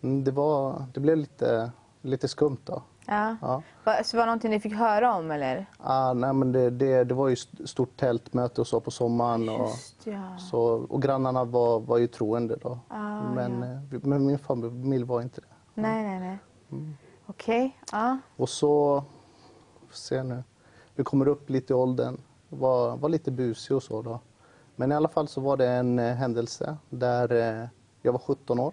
Mm, 0.03 0.24
det, 0.24 0.31
var 0.31 0.85
det 0.95 1.01
blev 1.01 1.16
lite, 1.16 1.70
lite 2.03 2.29
skumt 2.29 2.61
då. 2.64 2.83
Ja. 3.07 3.37
Ja. 3.41 3.62
Så 4.05 4.16
var 4.16 4.22
det 4.22 4.26
någonting 4.26 4.51
ni 4.51 4.61
fick 4.61 4.74
höra 4.74 5.14
om 5.14 5.31
eller? 5.31 5.66
Ah, 5.79 6.12
nej, 6.12 6.33
men 6.33 6.53
det, 6.53 6.70
det, 6.70 7.05
det 7.05 7.14
var 7.14 7.29
ju 7.29 7.37
stort 7.37 7.97
tältmöte 7.97 8.61
och 8.61 8.66
så 8.66 8.81
på 8.81 8.91
sommaren. 8.91 9.49
Och, 9.49 9.70
ja. 10.05 10.39
så, 10.39 10.61
och 10.89 11.03
grannarna 11.03 11.45
var, 11.45 11.81
var 11.81 11.99
ju 11.99 12.07
troende 12.07 12.57
då. 12.57 12.79
Ah, 12.89 13.22
men, 13.22 13.62
ja. 13.62 13.97
Eh, 13.97 14.03
men 14.03 14.26
min 14.26 14.39
familj 14.39 15.05
var 15.05 15.22
inte 15.22 15.41
det. 15.41 15.47
Nej, 15.74 16.03
nej, 16.03 16.20
nej. 16.20 16.39
Mm. 16.72 16.97
Okej. 17.26 17.66
Okay. 17.66 18.01
Ja. 18.01 18.18
Och 18.37 18.49
så, 18.49 19.05
se 19.93 20.22
nu, 20.22 20.43
vi 20.95 21.05
kommer 21.05 21.29
upp 21.29 21.51
lite 21.51 21.72
i 21.72 21.76
åldern. 21.76 22.20
Var, 22.49 22.97
var 22.97 23.09
lite 23.09 23.31
busig 23.31 23.76
och 23.76 23.83
så 23.83 24.03
då. 24.03 24.20
Men 24.81 24.93
i 24.93 24.95
alla 24.95 25.09
fall 25.09 25.29
så 25.29 25.41
var 25.41 25.57
det 25.57 25.68
en 25.68 25.99
eh, 25.99 26.14
händelse 26.14 26.76
där 26.91 27.61
eh, 27.62 27.68
jag 28.03 28.12
var 28.12 28.18
17 28.18 28.61
år 28.61 28.72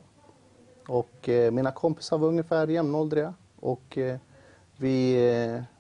och 0.88 1.30
eh, 1.30 1.52
mina 1.52 1.72
kompisar 1.72 2.18
var 2.18 2.28
ungefär 2.28 2.68
jämnåldriga 2.68 3.34
och 3.60 3.98
vi, 4.78 5.16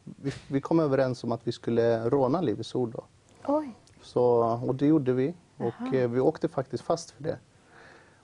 vi, 0.04 0.34
vi 0.48 0.62
kom 0.62 0.80
överens 0.80 1.24
om 1.24 1.32
att 1.32 1.48
vi 1.48 1.52
skulle 1.52 2.10
råna 2.10 2.42
Livets 2.42 2.76
Ord. 2.76 2.92
Då. 2.92 3.04
Oj. 3.48 3.76
Så, 4.02 4.24
och 4.68 4.76
det 4.76 4.86
gjorde 4.86 5.14
vi 5.14 5.34
och 5.58 5.94
vi 5.94 6.20
åkte 6.20 6.48
faktiskt 6.48 6.84
fast 6.84 7.12
för 7.12 7.24
det. 7.24 7.38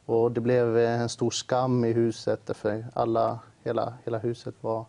Och 0.06 0.32
det 0.32 0.42
blev 0.42 0.78
en 0.78 1.10
stor 1.10 1.32
skam 1.32 1.86
i 1.86 1.94
huset 1.94 2.58
för 2.58 2.86
alla, 2.94 3.40
hela, 3.64 3.94
hela 4.04 4.18
huset 4.18 4.56
var, 4.62 4.86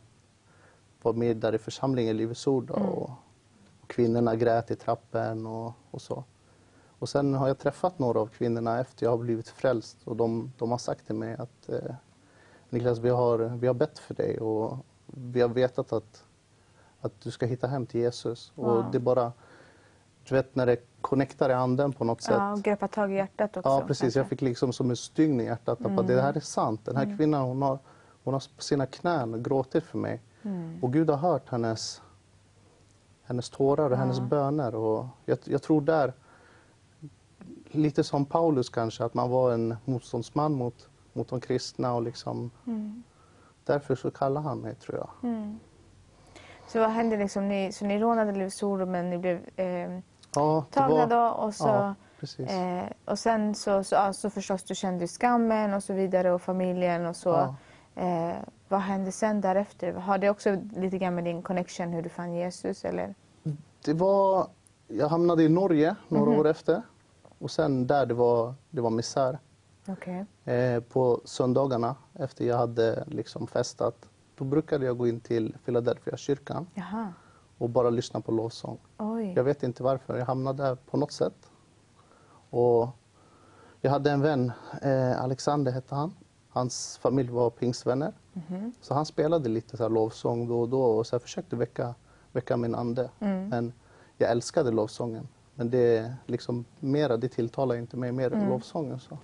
var 1.03 1.13
med 1.13 1.37
där 1.37 1.55
i 1.55 1.59
församlingen 1.59 2.17
Livets 2.17 2.47
Ord. 2.47 2.67
Då, 2.67 2.75
mm. 2.75 2.89
och, 2.89 3.11
och, 3.83 3.89
kvinnorna 3.91 4.37
grät 4.37 4.71
i 4.71 4.77
trappen 4.77 5.47
och, 5.47 5.73
och 5.91 6.03
så. 6.03 6.25
Och 7.03 7.09
sen 7.09 7.35
har 7.35 7.49
jag 7.49 7.59
träffat 7.59 7.99
några 7.99 8.21
av 8.21 8.27
kvinnorna 8.27 8.81
efter 8.81 9.07
jag 9.07 9.11
har 9.11 9.19
blivit 9.19 9.49
frälst 9.49 9.97
och 10.05 10.17
de, 10.17 10.53
de 10.59 10.71
har 10.71 10.79
sagt 10.79 11.07
till 11.07 11.15
mig 11.15 11.37
att 11.39 11.69
eh, 11.69 11.95
Niklas, 12.71 12.99
vi 12.99 13.09
har, 13.09 13.39
vi 13.39 13.67
har 13.67 13.75
bett 13.75 13.99
för 13.99 14.15
dig 14.15 14.39
och 14.39 14.77
vi 15.07 15.41
har 15.41 15.49
vetat 15.49 15.93
att, 15.93 16.25
att 17.01 17.21
du 17.21 17.31
ska 17.31 17.47
hitta 17.47 17.67
hem 17.67 17.87
till 17.87 18.01
Jesus. 18.01 18.53
Wow. 18.55 18.67
Och 18.67 18.85
det 18.93 18.99
är 18.99 19.01
bara, 19.01 19.33
du 20.29 20.35
vet 20.35 20.55
när 20.55 20.67
det 20.67 20.77
connectar 21.01 21.51
i 21.51 21.53
anden 21.53 21.93
på 21.93 22.05
något 22.05 22.23
sätt. 22.23 22.35
Ja, 22.39 22.53
och 22.53 22.63
greppa 22.63 22.89
tag 22.89 23.13
i 23.13 23.15
hjärtat 23.15 23.57
också. 23.57 23.69
Ja, 23.69 23.85
precis. 23.87 24.01
Kanske. 24.01 24.21
Jag 24.21 24.29
fick 24.29 24.41
liksom 24.41 24.73
som 24.73 24.91
en 24.91 24.97
stygn 24.97 25.41
i 25.41 25.45
hjärtat. 25.45 25.81
Mm. 25.81 25.99
Att 25.99 26.07
det 26.07 26.23
här 26.23 26.37
är 26.37 26.41
sant. 26.41 26.85
Den 26.85 26.97
här 26.97 27.05
mm. 27.05 27.17
kvinnan 27.17 27.43
hon 27.43 27.63
har, 27.63 27.79
hon 28.25 28.35
har 28.35 28.43
på 28.57 28.63
sina 28.63 28.87
knän 28.87 29.43
gråtit 29.43 29.85
för 29.85 29.99
mig. 29.99 30.23
Mm. 30.43 30.79
Och 30.83 30.93
Gud 30.93 31.11
har 31.11 31.17
hört 31.17 31.49
hennes, 31.49 32.03
hennes 33.23 33.51
tårar 33.51 33.87
och 33.87 33.93
ja. 33.93 33.97
hennes 33.97 34.21
böner. 34.21 34.75
Och 34.75 35.07
jag, 35.25 35.39
jag 35.45 35.63
tror 35.63 35.81
där 35.81 36.13
lite 37.73 38.05
som 38.05 38.25
Paulus 38.27 38.69
kanske, 38.69 39.05
att 39.05 39.15
man 39.15 39.31
var 39.31 39.53
en 39.53 39.77
motståndsman 39.85 40.53
mot, 40.53 40.89
mot 41.13 41.29
de 41.29 41.41
kristna 41.41 41.95
och 41.95 42.03
liksom 42.03 42.51
mm. 42.67 43.03
därför 43.65 43.95
så 43.95 44.11
kallar 44.11 44.41
han 44.41 44.59
mig 44.59 44.75
tror 44.75 44.99
jag. 44.99 45.31
Mm. 45.31 45.59
Så 46.69 46.81
vad 46.81 46.91
hände 46.91 47.17
liksom? 47.17 47.49
Ni, 47.49 47.73
så 47.73 47.85
ni 47.85 47.99
rånade 47.99 48.33
Livsoro 48.33 48.87
men 48.87 49.11
ni 49.11 49.19
blev 49.19 49.41
eh, 49.57 49.99
Ja, 50.35 50.65
tagna 50.71 50.95
var- 50.97 51.07
då 51.07 51.35
och 51.43 51.55
så... 51.55 51.67
Ja. 51.69 51.95
Eh, 52.39 52.85
och 53.05 53.19
sen 53.19 53.55
så, 53.55 53.85
så, 53.85 53.95
ja, 53.95 54.13
så 54.13 54.31
förstås 54.31 54.63
du 54.63 54.75
kände 54.75 55.07
skammen 55.09 55.75
och 55.75 55.83
så 55.85 55.93
vidare 55.93 56.33
och 56.33 56.43
familjen 56.43 57.07
och 57.07 57.17
så. 57.17 57.29
Ja. 57.95 58.03
Eh, 58.03 58.37
vad 58.69 58.81
hände 58.81 59.13
sen 59.13 59.41
därefter? 59.41 59.93
Har 59.93 60.19
det 60.19 60.31
också 60.31 60.57
lite 60.77 60.99
grann 60.99 61.15
med 61.15 61.25
din 61.25 61.43
connection 61.43 61.89
hur 61.93 62.03
du 62.03 62.09
fann 62.09 62.35
Jesus 62.35 62.85
eller? 62.85 63.15
Det 63.85 63.93
var, 63.93 64.47
jag 64.89 65.09
hamnade 65.09 65.43
i 65.43 65.49
Norge 65.49 65.97
några 66.09 66.31
Mhm. 66.31 66.41
år 66.41 66.47
efter. 66.49 66.83
Och 67.43 67.51
sen 67.51 67.87
där 67.87 68.07
det 68.07 68.15
var, 68.15 68.55
det 68.71 68.81
var 68.81 68.91
misär. 68.91 69.39
Okej. 69.89 70.25
Eh, 70.45 70.81
på 70.81 71.21
söndagarna 71.25 71.97
efter 72.15 72.45
jag 72.45 72.57
hade 72.57 73.05
liksom 73.07 73.47
festat, 73.47 74.09
då 74.35 74.45
brukade 74.45 74.87
jag 74.87 74.99
gå 74.99 75.07
in 75.07 75.21
till 75.21 75.57
Philadelphia 75.65 76.17
kyrkan 76.17 76.67
Jaha. 76.75 77.13
och 77.59 77.71
bara 77.71 77.91
lyssna 77.91 78.21
på 78.21 78.33
lovsång. 78.33 78.79
Oj. 78.99 79.33
Jag 79.37 79.45
vet 79.45 79.63
inte 79.63 79.83
varför, 79.83 80.19
jag 80.19 80.27
hamnade 80.27 80.63
där 80.63 80.75
på 80.75 80.97
något 80.97 81.13
sätt. 81.13 81.51
Och 82.51 82.89
jag 83.81 83.91
hade 83.91 84.11
en 84.11 84.21
vän, 84.21 84.53
eh, 84.83 85.23
Alexander 85.23 85.73
hette 85.73 85.95
han. 85.95 86.15
Hans 86.49 86.99
familj 86.99 87.31
var 87.31 87.51
pingstvänner. 87.51 88.13
Mhm. 88.33 88.73
Så 88.81 88.95
han 88.95 89.07
spelade 89.07 89.49
lite 89.49 89.77
så 89.77 89.83
här 89.83 89.91
lovsång 89.91 90.49
då 90.49 90.61
och 90.61 90.69
då 90.69 90.83
och 90.83 91.07
så 91.07 91.19
försökte 91.19 91.57
väcka, 91.57 91.95
väcka 92.33 92.57
min 92.57 92.75
ande. 92.75 93.11
Mm. 93.19 93.49
Men 93.49 93.73
jag 94.17 94.31
älskade 94.31 94.71
lovsången. 94.71 95.29
Men 95.55 95.71
det 95.71 96.15
liksom 96.27 96.65
mera, 96.81 97.17
det 97.17 97.29
tilltalar 97.29 97.75
inte 97.77 97.97
mig 97.97 98.13
mer 98.13 98.27
Mm. 98.27 98.41
än 98.41 98.49
lovsången. 98.49 98.99
Så. 99.01 99.19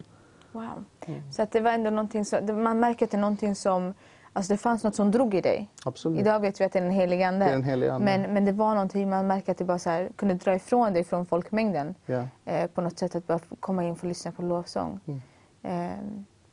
Wow. 0.52 0.84
Mm. 1.06 1.32
Så 1.32 1.42
att 1.42 1.52
det 1.52 1.60
var 1.60 1.70
ändå 1.70 1.90
någonting 1.90 2.24
som, 2.24 2.62
man 2.62 2.80
märker 2.80 3.04
att 3.06 3.10
det 3.10 3.16
är 3.16 3.20
någonting 3.20 3.54
som, 3.54 3.94
alltså 4.32 4.52
det 4.52 4.56
fanns 4.58 4.84
något 4.84 4.94
som 4.94 5.10
drog 5.10 5.34
i 5.34 5.40
dig. 5.40 5.70
Absolut. 5.84 6.20
Idag 6.20 6.40
vet 6.40 6.60
vi 6.60 6.64
att 6.64 6.72
det 6.72 6.78
är 6.78 6.82
den 6.82 6.90
helige 6.92 7.28
ande. 7.28 7.44
Det 7.44 7.50
är 7.50 7.52
den 7.52 7.64
helige 7.64 7.92
ande. 7.92 8.04
Men, 8.04 8.34
men 8.34 8.44
det 8.44 8.52
var 8.52 8.74
någonting, 8.74 9.10
man 9.10 9.26
märker 9.26 9.52
att 9.52 9.58
det 9.58 9.64
bara 9.64 9.78
så 9.78 9.90
här, 9.90 10.10
kunde 10.16 10.34
dra 10.34 10.54
ifrån 10.54 10.92
dig 10.92 11.04
från 11.04 11.26
folkmängden. 11.26 11.94
Ja. 12.06 12.24
Eh, 12.44 12.66
på 12.70 12.80
något 12.80 12.98
sätt 12.98 13.14
att 13.14 13.26
bara 13.26 13.40
komma 13.60 13.84
in 13.84 13.90
och 13.90 13.98
få 13.98 14.06
lyssna 14.06 14.32
på 14.32 14.42
lovsång. 14.42 15.00
Mm. 15.06 15.20
Eh, 15.62 15.98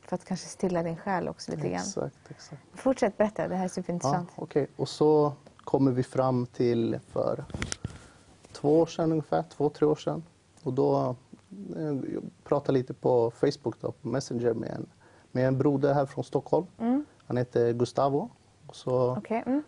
för 0.00 0.14
att 0.14 0.24
kanske 0.24 0.46
stilla 0.46 0.82
din 0.82 0.96
själ 0.96 1.28
också 1.28 1.50
lite 1.50 1.68
grann. 1.68 1.80
Exakt, 1.80 2.16
exakt. 2.30 2.62
Fortsätt 2.74 3.16
berätta, 3.16 3.48
det 3.48 3.54
här 3.54 3.62
är 3.62 3.64
Ja, 3.64 3.68
superintressant. 3.68 4.30
okej. 4.36 4.66
Och 4.76 4.88
så 4.88 5.32
kommer 5.64 5.90
vi 5.92 6.02
fram 6.02 6.46
till 6.46 6.98
för 7.12 7.44
två 8.56 8.80
år 8.80 8.86
sedan 8.86 9.10
ungefär, 9.10 9.42
två, 9.42 9.68
tre 9.68 9.86
år 9.86 9.96
sedan. 9.96 10.22
Och 10.62 10.72
då 10.72 11.16
eh, 11.76 11.84
jag 11.84 12.22
pratade 12.44 12.78
lite 12.78 12.94
på 12.94 13.30
Facebook, 13.30 13.80
då, 13.80 13.92
på 13.92 14.08
Messenger 14.08 14.54
med 14.54 14.70
en, 14.70 14.86
med 15.32 15.48
en 15.48 15.58
broder 15.58 15.94
här 15.94 16.06
från 16.06 16.24
Stockholm. 16.24 16.66
Mm. 16.78 17.04
Han 17.26 17.36
heter 17.36 17.72
Gustavo. 17.72 18.30
Så, 18.72 19.16
Okej, 19.18 19.42
mm. 19.46 19.62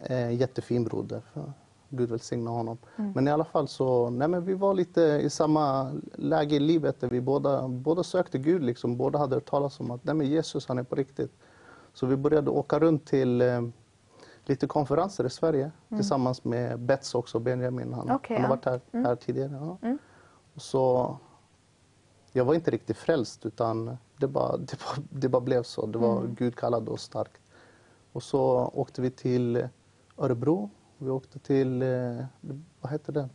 eh, 0.00 0.34
jättefin 0.34 0.84
broder. 0.84 1.22
Gud 1.88 2.10
välsigna 2.10 2.50
honom. 2.50 2.78
Mm. 2.96 3.12
Men 3.14 3.28
i 3.28 3.30
alla 3.30 3.44
fall 3.44 3.68
så, 3.68 4.10
nej 4.10 4.28
men 4.28 4.44
vi 4.44 4.54
var 4.54 4.74
lite 4.74 5.00
i 5.00 5.30
samma 5.30 5.92
läge 6.14 6.56
i 6.56 6.60
livet 6.60 7.00
där 7.00 7.08
vi 7.08 7.20
båda, 7.20 7.68
båda 7.68 8.02
sökte 8.02 8.38
Gud. 8.38 8.62
Liksom. 8.62 8.96
Båda 8.96 9.18
hade 9.18 9.36
hört 9.36 9.50
talas 9.50 9.80
om 9.80 9.90
att 9.90 10.04
nej 10.04 10.14
men 10.14 10.26
Jesus 10.26 10.66
han 10.66 10.78
är 10.78 10.82
på 10.82 10.94
riktigt. 10.94 11.32
Så 11.94 12.06
vi 12.06 12.16
började 12.16 12.50
åka 12.50 12.78
runt 12.78 13.06
till 13.06 13.40
eh, 13.40 13.62
lite 14.46 14.66
konferenser 14.66 15.24
i 15.26 15.30
Sverige 15.30 15.70
tillsammans 15.88 16.44
med 16.44 16.80
Bets 16.80 17.14
också, 17.14 17.38
Benjamin. 17.38 17.92
Han, 17.92 18.02
Mm. 18.04 18.16
Okej, 18.16 18.36
han 18.36 18.44
har 18.50 18.56
varit 18.56 18.64
här, 18.64 18.80
här 18.92 19.16
tidigare. 19.16 19.50
Ja. 19.52 19.78
Mm. 19.82 19.98
Och 20.54 20.62
så, 20.62 21.16
jag 22.32 22.44
var 22.44 22.54
inte 22.54 22.70
riktigt 22.70 22.96
frälst 22.96 23.46
utan 23.46 23.96
det 24.16 24.26
bara, 24.28 24.56
det 24.56 24.78
bara, 24.78 25.02
det 25.10 25.28
bara 25.28 25.40
blev 25.40 25.62
så. 25.62 25.86
Det 25.86 25.98
var 25.98 26.18
Mm. 26.20 26.34
Gud 26.34 26.56
kallade 26.56 26.90
oss 26.90 27.02
starkt. 27.02 27.40
Och 28.12 28.22
så 28.22 28.70
åkte 28.74 29.02
vi 29.02 29.10
till 29.10 29.68
Örebro. 30.18 30.70
Vi 30.98 31.10
åkte 31.10 31.38
till, 31.38 31.82
eh, 31.82 32.24
vad 32.80 32.92
hette 32.92 33.12
den? 33.12 33.30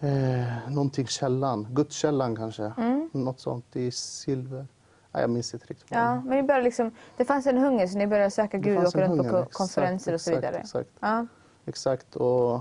Eh, 0.00 0.70
någonting 0.70 1.06
källan, 1.06 1.66
Gudskällan 1.70 2.36
kanske. 2.36 2.72
Mm. 2.78 3.10
Något 3.12 3.40
sånt 3.40 3.76
i 3.76 3.90
silver. 3.90 4.66
Nej, 5.12 5.20
jag 5.22 5.30
minns 5.30 5.54
inte 5.54 5.66
riktigt. 5.66 5.90
Ja, 5.90 6.14
men 6.20 6.36
ni 6.36 6.42
började 6.42 6.64
liksom, 6.64 6.90
det 7.16 7.24
fanns 7.24 7.46
en 7.46 7.58
hunger 7.58 7.86
så 7.86 7.98
ni 7.98 8.06
började 8.06 8.30
söka 8.30 8.58
Gud 8.58 8.78
och 8.78 8.84
åka 8.84 8.98
runt 9.00 9.08
på 9.10 9.16
hunger, 9.16 9.30
ko- 9.30 9.36
exakt, 9.38 9.54
konferenser 9.56 10.14
och 10.14 10.20
så 10.20 10.30
vidare. 10.34 10.56
Exakt, 10.56 10.90
Ja. 11.00 11.26
exakt. 11.64 12.16
Och, 12.16 12.60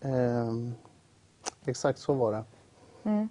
ehm, 0.00 0.74
exakt 1.64 1.98
så 1.98 2.12
var 2.14 2.32
det. 2.32 2.44
Mm. 3.04 3.28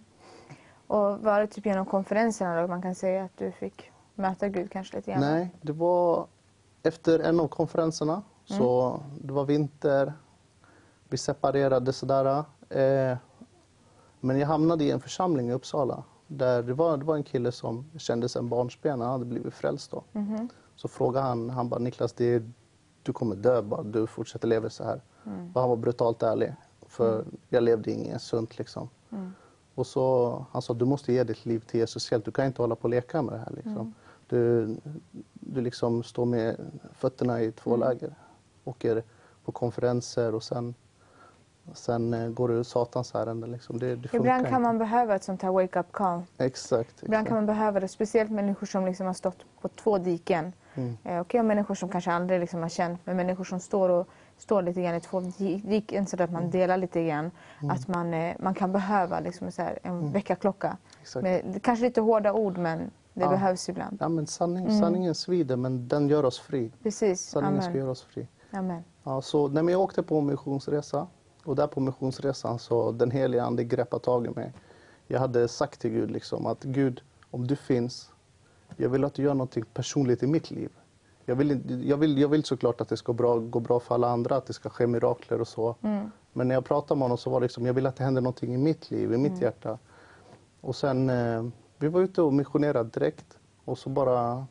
Och 0.88 1.20
var 1.20 1.40
det 1.40 1.48
typ 1.48 1.66
genom 1.66 1.86
konferenserna 1.86 2.62
då 2.62 2.68
man 2.68 2.82
kan 2.82 2.96
säga 2.96 3.24
att 3.24 3.38
du 3.38 3.52
fick 3.52 3.92
möta 4.16 4.48
Gud 4.50 4.72
kanske 4.72 4.96
lite 4.96 5.12
grann? 5.12 5.22
Nej, 5.22 5.56
det 5.62 5.72
var 5.74 6.28
efter 6.84 7.20
en 7.20 7.40
av 7.40 7.48
konferenserna. 7.48 8.22
Så 8.46 9.00
det 9.22 9.34
var 9.34 9.46
vinter. 9.46 10.14
Vi 11.10 11.18
separerade 11.18 11.94
sådär. 11.94 12.26
Eh, 12.70 13.18
men 14.20 14.40
jag 14.40 14.48
hamnade 14.48 14.84
i 14.84 14.92
en 14.92 15.00
församling 15.00 15.50
i 15.50 15.54
Uppsala. 15.54 16.04
Där 16.28 16.64
det 16.64 16.74
var, 16.74 16.98
det 16.98 17.06
var 17.06 17.16
en 17.16 17.24
kille 17.24 17.52
som 17.52 17.86
kände 17.98 18.30
sedan 18.30 18.50
barnsben, 18.50 19.02
han 19.02 19.12
hade 19.12 19.26
blivit 19.26 19.54
frälst 19.54 19.92
då. 19.92 20.04
Mhm. 20.12 20.50
Så 20.76 20.88
frågade 20.88 21.26
han, 21.26 21.50
han 21.50 21.70
bara 21.70 21.80
Niklas, 21.80 22.14
det 22.14 22.26
är, 22.26 22.52
du 23.04 23.14
kommer 23.14 23.36
dö 23.36 23.62
bara 23.62 23.84
du 23.84 24.08
fortsätter 24.08 24.48
leva 24.48 24.70
så 24.70 24.84
här. 24.84 25.02
Och 25.54 25.62
han 25.62 25.70
var 25.70 25.76
brutalt 25.76 26.24
ärlig. 26.24 26.54
För 26.88 27.26
jag 27.50 27.64
levde 27.64 27.92
inget 27.92 28.22
sunt 28.22 28.58
liksom. 28.58 28.90
Och 29.76 29.88
så, 29.88 30.46
han 30.52 30.62
sa, 30.62 30.74
du 30.74 30.86
måste 30.86 31.14
ge 31.14 31.24
ditt 31.24 31.46
liv 31.46 31.60
till 31.60 31.80
Jesus 31.80 32.12
helt. 32.12 32.26
Du 32.26 32.32
kan 32.32 32.46
inte 32.46 32.62
hålla 32.62 32.76
på 32.76 32.84
och 32.84 32.90
leka 32.90 33.22
med 33.22 33.34
det 33.34 33.40
här. 33.40 33.52
Liksom. 33.56 33.94
Du, 34.28 34.68
du 35.34 35.62
liksom 35.62 36.04
står 36.04 36.26
med 36.26 36.58
fötterna 36.94 37.42
i 37.42 37.52
två 37.52 37.76
läger. 37.76 38.16
Åker 38.64 39.04
på 39.46 39.52
konferenser 39.52 40.36
och 40.36 40.44
sen, 40.44 40.76
sen 41.74 42.14
eh, 42.14 42.30
går 42.30 42.48
du 42.48 42.64
satans 42.64 43.16
ärende. 43.16 43.48
Liksom. 43.48 43.80
Det, 43.80 43.96
det 43.96 44.14
Ibland 44.14 44.40
inte. 44.40 44.50
kan 44.50 44.62
man 44.62 44.78
behöva 44.78 45.16
ett 45.16 45.24
sånt 45.24 45.42
här 45.42 45.52
wake-up 45.52 45.92
call. 45.92 46.22
Exakt. 46.38 47.04
Ibland 47.04 47.14
exakt. 47.14 47.28
kan 47.28 47.36
man 47.38 47.46
behöva 47.46 47.80
det, 47.80 47.88
speciellt 47.88 48.32
människor 48.32 48.68
som 48.68 48.86
liksom 48.86 49.06
har 49.08 49.14
stått 49.14 49.46
på 49.62 49.68
två 49.68 49.98
diken. 49.98 50.54
Mm. 50.76 50.98
Eh, 51.04 51.20
Okej, 51.22 51.44
människor 51.44 51.76
som 51.76 51.90
kanske 51.90 52.12
aldrig 52.12 52.40
liksom 52.40 52.62
har 52.62 52.70
känt, 52.70 53.00
men 53.06 53.18
människor 53.18 53.44
som 53.44 53.60
står, 53.60 53.90
och, 53.90 54.08
står 54.38 54.62
lite 54.62 54.82
grann 54.82 54.96
i 54.96 55.02
två 55.02 55.20
di- 55.20 55.62
diken 55.66 56.06
så 56.08 56.16
att 56.16 56.30
Mm. 56.30 56.34
man 56.42 56.52
delar 56.52 56.78
lite 56.78 57.04
grann. 57.08 57.32
Att 57.72 57.88
man, 57.88 58.14
eh, 58.14 58.36
man 58.40 58.54
kan 58.54 58.72
behöva 58.72 59.20
liksom 59.20 59.52
så 59.52 59.62
här, 59.62 59.80
en 59.84 60.12
väckarklocka. 60.12 60.78
Exakt. 61.02 61.24
Med, 61.24 61.60
kanske 61.64 61.86
lite 61.86 62.02
hårda 62.02 62.34
ord, 62.34 62.58
men 62.58 62.80
det 63.14 63.24
Ja. 63.24 63.30
behövs 63.30 63.70
ibland. 63.70 63.98
Ja, 64.02 64.10
men 64.10 64.28
sanning, 64.28 64.80
Sanningen 64.80 65.16
svider, 65.16 65.56
men 65.56 65.88
den 65.88 66.08
gör 66.10 66.26
oss 66.26 66.40
fri. 66.40 66.72
Precis. 66.84 67.22
Sanningen 67.22 67.62
ska 67.62 67.70
Amen. 67.70 67.80
göra 67.82 67.92
oss 67.92 68.02
fri. 68.04 68.28
Amen. 68.52 68.84
Ja, 69.04 69.22
så 69.22 69.48
när 69.48 69.72
jag 69.72 69.82
åkte 69.82 70.04
på 70.04 70.22
missionsresa 70.22 71.08
och 71.48 71.56
där 71.56 71.68
på 71.68 71.80
missionsresan 71.80 72.60
så 72.60 72.92
den 72.92 73.12
heliga 73.12 73.44
ande 73.44 73.64
greppade 73.64 74.04
tag 74.04 74.26
i 74.26 74.30
mig. 74.30 74.54
Jag 75.08 75.20
hade 75.20 75.48
sagt 75.48 75.82
till 75.82 75.92
Gud 75.92 76.12
liksom 76.12 76.46
att 76.46 76.64
Gud, 76.64 77.02
om 77.32 77.48
du 77.48 77.56
finns, 77.56 78.12
jag 78.78 78.90
vill 78.90 79.04
att 79.04 79.14
du 79.14 79.24
gör 79.24 79.34
någonting 79.34 79.66
personligt 79.74 80.24
i 80.24 80.28
mitt 80.28 80.52
liv. 80.52 80.70
Jag 81.26 81.36
vill, 81.36 81.62
jag 81.90 81.98
vill, 81.98 82.18
jag 82.18 82.28
vill 82.28 82.44
såklart 82.44 82.82
att 82.82 82.90
det 82.90 82.98
ska 82.98 83.14
bra, 83.14 83.38
gå 83.38 83.60
bra 83.60 83.80
för 83.80 83.96
alla 83.96 84.10
andra, 84.10 84.36
att 84.36 84.46
det 84.46 84.54
ska 84.54 84.70
ske 84.70 84.88
mirakler 84.88 85.42
och 85.42 85.48
så. 85.48 85.76
Men 86.34 86.48
när 86.48 86.56
jag 86.56 86.66
pratade 86.66 86.98
med 86.98 87.06
honom 87.06 87.18
så 87.18 87.30
var 87.30 87.40
det 87.40 87.44
liksom, 87.44 87.66
jag 87.66 87.74
vill 87.74 87.86
att 87.86 87.96
det 87.96 88.04
händer 88.04 88.22
någonting 88.22 88.54
i 88.54 88.58
mitt 88.58 88.92
liv, 88.92 89.14
i 89.14 89.18
mitt 89.18 89.42
hjärta. 89.42 89.78
Och 90.62 90.76
sen, 90.76 91.10
eh, 91.10 91.46
vi 91.78 91.88
var 91.88 92.02
ute 92.02 92.22
och 92.22 92.34
missionerade 92.34 92.90
direkt. 92.90 93.40
Och 93.66 93.78
så 93.78 93.90
bara 93.90 94.46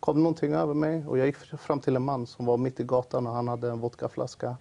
kom 0.00 0.18
någonting 0.22 0.52
över 0.52 0.74
mig 0.74 1.06
och 1.06 1.18
jag 1.18 1.26
gick 1.26 1.36
fram 1.36 1.80
till 1.80 1.96
en 1.96 2.02
man 2.02 2.26
som 2.26 2.46
var 2.46 2.56
mitt 2.56 2.80
i 2.80 2.84
gatan 2.84 3.26
och 3.26 3.32
han 3.32 3.48
hade 3.48 3.70
en 3.70 3.80
vodkaflaska. 3.80 4.56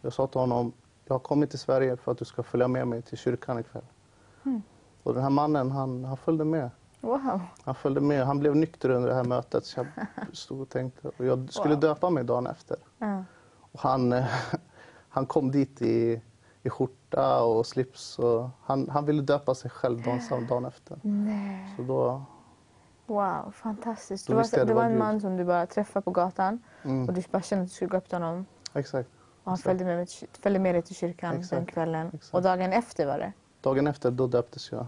Jag 0.00 0.12
sa 0.12 0.26
till 0.26 0.40
honom, 0.40 0.72
jag 1.04 1.14
har 1.14 1.18
kommit 1.18 1.50
till 1.50 1.58
Sverige 1.58 1.96
för 1.96 2.12
att 2.12 2.18
du 2.18 2.24
ska 2.24 2.42
följa 2.42 2.68
med 2.68 2.88
mig 2.88 3.02
till 3.02 3.18
kyrkan 3.18 3.58
ikväll. 3.58 3.84
Och 5.02 5.14
den 5.14 5.22
här 5.22 5.30
mannen, 5.30 5.70
han, 5.70 6.04
han 6.04 6.16
följde 6.16 6.44
med. 6.44 6.70
Wow. 7.00 7.40
Han 7.64 7.74
följde 7.74 8.00
med. 8.00 8.26
Han 8.26 8.38
blev 8.38 8.56
nykter 8.56 8.90
under 8.90 9.08
det 9.08 9.14
här 9.14 9.24
mötet. 9.24 9.64
Så 9.66 9.80
jag 9.80 9.86
stod 10.36 10.60
och 10.60 10.68
tänkte. 10.68 11.08
Och 11.08 11.24
jag 11.24 11.52
skulle 11.52 11.74
Wow. 11.74 11.80
döpa 11.80 12.10
mig 12.10 12.24
dagen 12.24 12.46
efter. 12.46 12.76
Ja. 12.98 13.24
Och 13.72 13.80
han, 13.80 14.12
eh, 14.12 14.24
han 15.08 15.26
kom 15.26 15.50
dit 15.50 15.82
i, 15.82 16.22
i 16.62 16.70
skjorta 16.70 17.42
och 17.42 17.66
slips. 17.66 18.18
Och 18.18 18.48
han, 18.62 18.88
han 18.88 19.04
ville 19.04 19.22
döpa 19.22 19.54
sig 19.54 19.70
själv 19.70 20.02
dagen, 20.02 20.46
dagen 20.48 20.64
efter. 20.64 20.98
Nej. 21.02 21.74
Så 21.76 21.82
då, 21.82 22.22
Wow, 23.06 23.50
fantastiskt. 23.52 24.26
Då 24.26 24.32
Det 24.32 24.56
var, 24.56 24.64
det 24.64 24.74
var 24.74 24.84
en 24.84 24.98
man 24.98 25.20
som 25.20 25.36
du 25.36 25.44
bara 25.44 25.66
träffade 25.66 26.04
på 26.04 26.10
gatan 26.10 26.62
mm, 26.82 27.08
och 27.08 27.14
du 27.14 27.22
bara 27.30 27.42
kände 27.42 27.62
att 27.62 27.68
du 27.70 27.74
skulle 27.74 27.88
gå 27.90 27.96
upp 27.96 28.08
till 28.08 28.18
honom. 28.18 28.46
exakt. 28.74 29.10
Och 29.44 29.50
han 29.50 29.58
följde 29.58 29.84
med, 29.84 30.08
följde 30.32 30.60
med 30.60 30.74
dig 30.74 30.82
till 30.82 30.94
kyrkan 30.96 31.30
den 31.32 31.40
Exakt. 31.40 31.70
kvällen. 31.70 32.10
Exakt. 32.14 32.34
Och 32.34 32.42
dagen 32.42 32.72
efter 32.72 33.06
var 33.06 33.18
det. 33.18 33.32
Dagen 33.60 33.86
efter, 33.86 34.10
då 34.10 34.26
döptes 34.26 34.72
jag. 34.72 34.86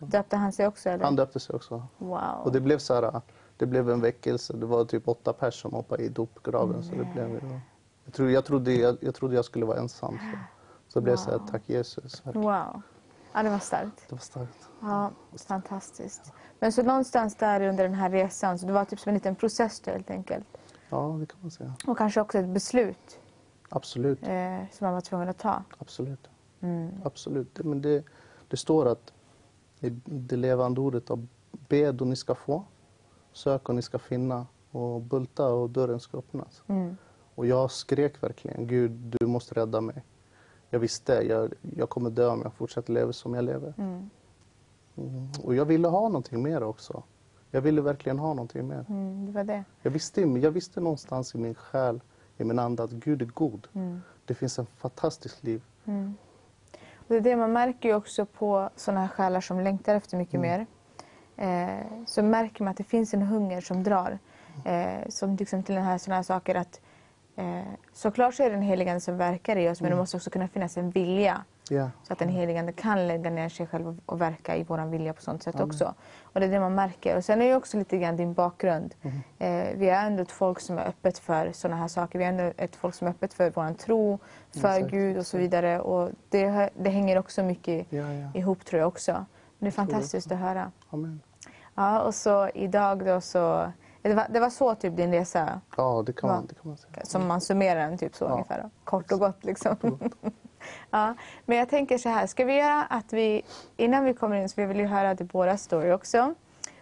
Döpte 0.00 0.36
han 0.36 0.52
sig 0.52 0.66
också 0.66 0.88
eller? 0.90 1.04
Han 1.04 1.16
döpte 1.16 1.40
sig 1.40 1.56
också. 1.56 1.82
Wow. 1.98 2.20
Och 2.44 2.52
det 2.52 2.60
blev 2.60 2.78
så 2.78 2.94
här, 2.94 3.20
det 3.56 3.66
blev 3.66 3.90
en 3.90 4.00
väckelse. 4.00 4.52
Det 4.56 4.66
var 4.66 4.84
typ 4.84 5.08
åtta 5.08 5.32
personer 5.32 5.50
som 5.50 5.72
hoppade 5.72 6.02
i 6.02 6.08
dopgraven. 6.08 6.82
Så 6.82 6.94
det 6.94 7.08
blev, 7.14 7.40
jag, 8.04 8.14
trodde, 8.14 8.32
jag, 8.32 8.44
trodde, 8.44 8.72
jag, 8.74 8.96
jag 9.00 9.14
trodde 9.14 9.34
jag 9.34 9.44
skulle 9.44 9.64
vara 9.66 9.78
ensam. 9.78 10.18
Så, 10.18 10.38
så 10.92 10.98
det 11.00 11.04
blev 11.04 11.16
så 11.16 11.30
här, 11.30 11.38
Wow. 11.38 11.46
tack 11.50 11.62
Jesus. 11.66 12.22
Wow. 12.24 12.82
Ja, 13.32 13.42
det 13.42 13.50
var 13.50 13.58
starkt. 13.58 14.04
Det 14.08 14.14
var 14.14 14.18
starkt. 14.20 14.68
Ja, 14.80 15.10
fantastiskt. 15.48 16.32
Men 16.60 16.72
så 16.72 16.82
någonstans 16.82 17.34
där 17.34 17.60
under 17.60 17.84
den 17.84 17.94
här 17.94 18.10
resan, 18.10 18.58
så 18.58 18.66
det 18.66 18.72
var 18.72 18.84
typ 18.84 19.00
som 19.00 19.10
en 19.10 19.14
liten 19.14 19.34
process 19.34 19.80
då, 19.80 19.90
helt 19.90 20.10
enkelt. 20.10 20.46
Ja, 20.88 21.16
det 21.20 21.26
kan 21.26 21.38
man 21.40 21.50
säga. 21.50 21.74
Och 21.86 21.98
kanske 21.98 22.20
också 22.20 22.38
ett 22.38 22.48
beslut 22.48 23.18
Absolut. 23.68 24.18
eh, 24.22 24.58
som 24.72 24.84
man 24.84 24.94
var 24.94 25.00
tvungen 25.00 25.28
att 25.28 25.38
ta. 25.38 25.62
Absolut. 25.78 26.28
Mm. 26.60 26.90
Absolut. 27.04 27.54
Det- 27.54 27.64
Men 27.64 27.82
det, 27.82 28.04
det 28.48 28.56
står 28.56 28.86
att 28.88 29.12
i 29.80 29.90
det 30.04 30.36
levande 30.36 30.80
ordet 30.80 31.10
att 31.10 31.18
bed 31.68 32.00
och 32.00 32.06
ni 32.06 32.16
ska 32.16 32.34
få, 32.34 32.64
sök 33.32 33.68
och 33.68 33.74
ni 33.74 33.82
ska 33.82 33.98
finna 33.98 34.46
och 34.70 35.00
bulta 35.00 35.48
och 35.52 35.70
dörren 35.70 36.00
ska 36.00 36.18
öppnas. 36.18 36.62
Mm. 36.66 36.96
Och 37.34 37.46
jag 37.46 37.70
skrek 37.70 38.22
verkligen, 38.22 38.66
Gud 38.66 38.90
du 38.90 39.26
måste 39.26 39.54
rädda 39.54 39.80
mig. 39.80 40.04
Jag 40.70 40.78
visste, 40.78 41.12
jag, 41.12 41.52
jag 41.76 41.88
kommer 41.88 42.10
dö 42.10 42.26
om 42.28 42.40
jag 42.42 42.52
fortsätter 42.54 42.92
leva 42.92 43.12
som 43.12 43.34
jag 43.34 43.44
lever. 43.44 43.74
Mm. 43.78 44.10
Mm. 44.96 45.28
Och 45.44 45.54
jag 45.54 45.64
ville 45.64 45.88
ha 45.88 46.08
någonting 46.08 46.42
mer 46.42 46.62
också. 46.62 47.02
Jag 47.50 47.60
ville 47.60 47.80
verkligen 47.80 48.18
ha 48.18 48.28
någonting 48.34 48.68
mer. 48.68 48.84
Mm, 48.88 49.26
det 49.26 49.32
var 49.32 49.44
det. 49.44 49.64
Jag 49.82 49.90
visste, 49.90 50.20
jag 50.20 50.50
visste 50.50 50.80
någonstans 50.80 51.34
i 51.34 51.38
min 51.38 51.54
själ, 51.54 52.00
i 52.38 52.44
min 52.44 52.58
ande 52.58 52.82
att 52.82 52.90
Gud 52.90 53.22
är 53.22 53.26
god. 53.26 53.68
Mm. 53.74 54.02
Det 54.24 54.34
finns 54.34 54.58
en 54.58 54.66
fantastisk 54.66 55.42
liv. 55.42 55.62
Mm. 55.84 56.16
Det 57.08 57.16
är 57.16 57.20
det 57.20 57.36
man 57.36 57.52
märker 57.52 57.94
också 57.94 58.26
på 58.26 58.70
sådana 58.76 59.00
här 59.00 59.08
själar 59.08 59.40
som 59.40 59.60
längtar 59.60 59.94
efter 59.94 60.16
mycket 60.16 60.40
mer. 60.40 60.66
Eh, 61.36 62.04
så 62.06 62.22
märker 62.22 62.64
man 62.64 62.70
att 62.70 62.76
det 62.76 62.84
finns 62.84 63.14
en 63.14 63.22
hunger 63.22 63.60
som 63.60 63.82
drar. 63.82 64.18
Eh, 64.64 65.08
som 65.08 65.36
liksom 65.36 65.62
till 65.62 65.74
den 65.74 65.84
här, 65.84 65.98
sådana 65.98 66.16
här 66.16 66.22
saker 66.22 66.54
att 66.54 66.80
eh, 67.36 67.62
såklart 67.92 68.34
så 68.34 68.42
är 68.42 68.50
det 68.50 68.56
den 68.56 68.62
helige 68.62 68.90
Ande 68.90 69.00
som 69.00 69.16
verkar 69.16 69.56
i 69.56 69.68
oss 69.68 69.80
men 69.80 69.90
det 69.90 69.96
måste 69.96 70.16
också 70.16 70.30
kunna 70.30 70.48
finnas 70.48 70.76
en 70.76 70.90
vilja. 70.90 71.44
Ja. 71.70 71.90
Så 72.02 72.12
att 72.12 72.18
den 72.18 72.28
helige 72.28 72.58
Ande 72.60 72.72
kan 72.72 73.06
lägga 73.08 73.30
ner 73.30 73.48
sig 73.48 73.66
själv 73.66 73.88
och, 73.88 73.94
och 74.06 74.20
verka 74.20 74.56
i 74.56 74.64
vår 74.64 74.86
vilja 74.86 75.12
på 75.12 75.22
sånt 75.22 75.42
sätt 75.42 75.60
också. 75.60 75.94
Och 76.22 76.40
det 76.40 76.46
är 76.46 76.50
det 76.50 76.60
man 76.60 76.74
märker. 76.74 77.16
Och 77.16 77.24
sen 77.24 77.42
är 77.42 77.46
ju 77.46 77.54
också 77.56 77.76
lite 77.76 77.98
grann 77.98 78.16
din 78.16 78.32
bakgrund. 78.34 78.94
Eh, 79.38 79.66
vi 79.74 79.88
är 79.88 80.06
ändå 80.06 80.22
ett 80.22 80.30
folk 80.30 80.60
som 80.60 80.78
är 80.78 80.88
öppet 80.88 81.18
för 81.18 81.52
sådana 81.52 81.80
här 81.80 81.88
saker. 81.88 82.18
Vi 82.18 82.24
är 82.24 82.28
ändå 82.28 82.52
ett 82.56 82.76
folk 82.76 82.94
som 82.94 83.06
är 83.06 83.10
öppet 83.10 83.34
för 83.34 83.50
vår 83.50 83.74
tro, 83.74 84.18
för 84.50 84.58
Exakt, 84.74 84.90
Gud 84.90 85.18
och 85.18 85.26
så 85.26 85.38
vidare. 85.38 85.80
Och 85.80 86.10
det, 86.28 86.70
det 86.78 86.90
hänger 86.90 87.18
också 87.18 87.42
mycket 87.42 87.86
Ja, 87.92 88.12
ja. 88.12 88.28
ihop 88.34 88.64
tror 88.64 88.80
jag 88.80 88.88
också. 88.88 89.12
Men 89.12 89.24
det 89.58 89.64
är 89.64 89.66
det 89.66 89.70
fantastiskt 89.70 90.32
att 90.32 90.38
höra. 90.38 90.72
Amen. 90.90 91.20
Ja, 91.74 92.00
och 92.00 92.14
så 92.14 92.48
idag 92.48 93.04
då 93.04 93.20
så... 93.20 93.72
Det 94.02 94.14
var, 94.14 94.26
det 94.30 94.40
var 94.40 94.50
så 94.50 94.74
typ 94.74 94.96
din 94.96 95.12
resa, 95.12 95.60
Ja, 95.76 96.02
det 96.06 96.12
kan, 96.12 96.30
man, 96.30 96.46
det 96.46 96.54
kan 96.54 96.68
man 96.68 96.76
säga. 96.76 97.04
som 97.04 97.26
man 97.26 97.40
summerar 97.40 97.80
den 97.88 97.98
typ 97.98 98.14
så 98.14 98.24
Ja. 98.24 98.28
ungefär. 98.28 98.62
Då. 98.62 98.70
Kort 98.84 99.12
och 99.12 99.18
gott 99.18 99.44
liksom. 99.44 99.76
ja, 100.90 101.14
men 101.46 101.58
jag 101.58 101.68
tänker 101.68 101.98
så 101.98 102.08
här, 102.08 102.26
ska 102.26 102.44
vi 102.44 102.56
göra 102.56 102.84
att 102.84 103.12
vi, 103.12 103.42
innan 103.76 104.04
vi 104.04 104.14
kommer 104.14 104.36
in, 104.36 104.48
så 104.48 104.60
vi 104.60 104.66
vill 104.66 104.78
ju 104.78 104.86
höra 104.86 105.14
Deborahs 105.14 105.62
story 105.62 105.92
också. 105.92 106.34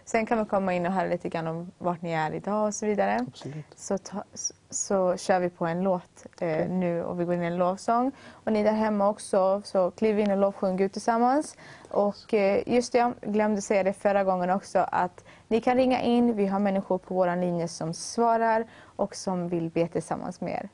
Sen 0.07 0.25
kan 0.25 0.39
vi 0.39 0.45
komma 0.45 0.73
in 0.73 0.85
och 0.85 0.91
höra 0.91 1.07
lite 1.07 1.29
grann 1.29 1.47
om 1.47 1.71
vart 1.77 2.01
ni 2.01 2.11
är 2.11 2.33
idag 2.33 2.67
och 2.67 2.73
så 2.73 2.85
vidare. 2.85 3.25
Absolut. 3.27 3.65
Så, 3.75 3.97
ta, 3.97 4.23
så, 4.33 4.53
så 4.69 5.17
kör 5.17 5.39
vi 5.39 5.49
på 5.49 5.65
en 5.65 5.83
låt 5.83 6.25
eh, 6.41 6.69
nu 6.69 7.03
och 7.03 7.19
vi 7.19 7.25
går 7.25 7.33
in 7.33 7.43
i 7.43 7.45
en 7.45 7.57
lovsång. 7.57 8.11
Och 8.31 8.53
ni 8.53 8.63
där 8.63 8.71
hemma 8.71 9.09
också, 9.09 9.61
så 9.65 9.91
kliv 9.91 10.19
in 10.19 10.31
och 10.31 10.37
lovsjung 10.37 10.77
Gud 10.77 10.91
tillsammans. 10.91 11.57
Och 11.89 12.33
eh, 12.33 12.63
just 12.65 12.91
det, 12.91 12.97
jag 12.97 13.13
glömde 13.21 13.61
säga 13.61 13.83
det 13.83 13.93
förra 13.93 14.23
gången 14.23 14.49
också 14.49 14.79
att 14.91 15.25
ni 15.47 15.61
kan 15.61 15.77
ringa 15.77 16.01
in. 16.01 16.35
Vi 16.35 16.47
har 16.47 16.59
människor 16.59 16.97
på 16.97 17.13
vår 17.13 17.35
linje 17.35 17.67
som 17.67 17.93
svarar 17.93 18.65
och 18.81 19.15
som 19.15 19.49
vill 19.49 19.69
be 19.69 19.87
tillsammans 19.87 20.41
med 20.41 20.53
er. 20.53 20.69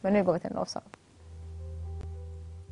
Men 0.00 0.12
nu 0.12 0.24
går 0.24 0.32
vi 0.32 0.40
till 0.40 0.50
en 0.50 0.56
lovsång. 0.56 0.82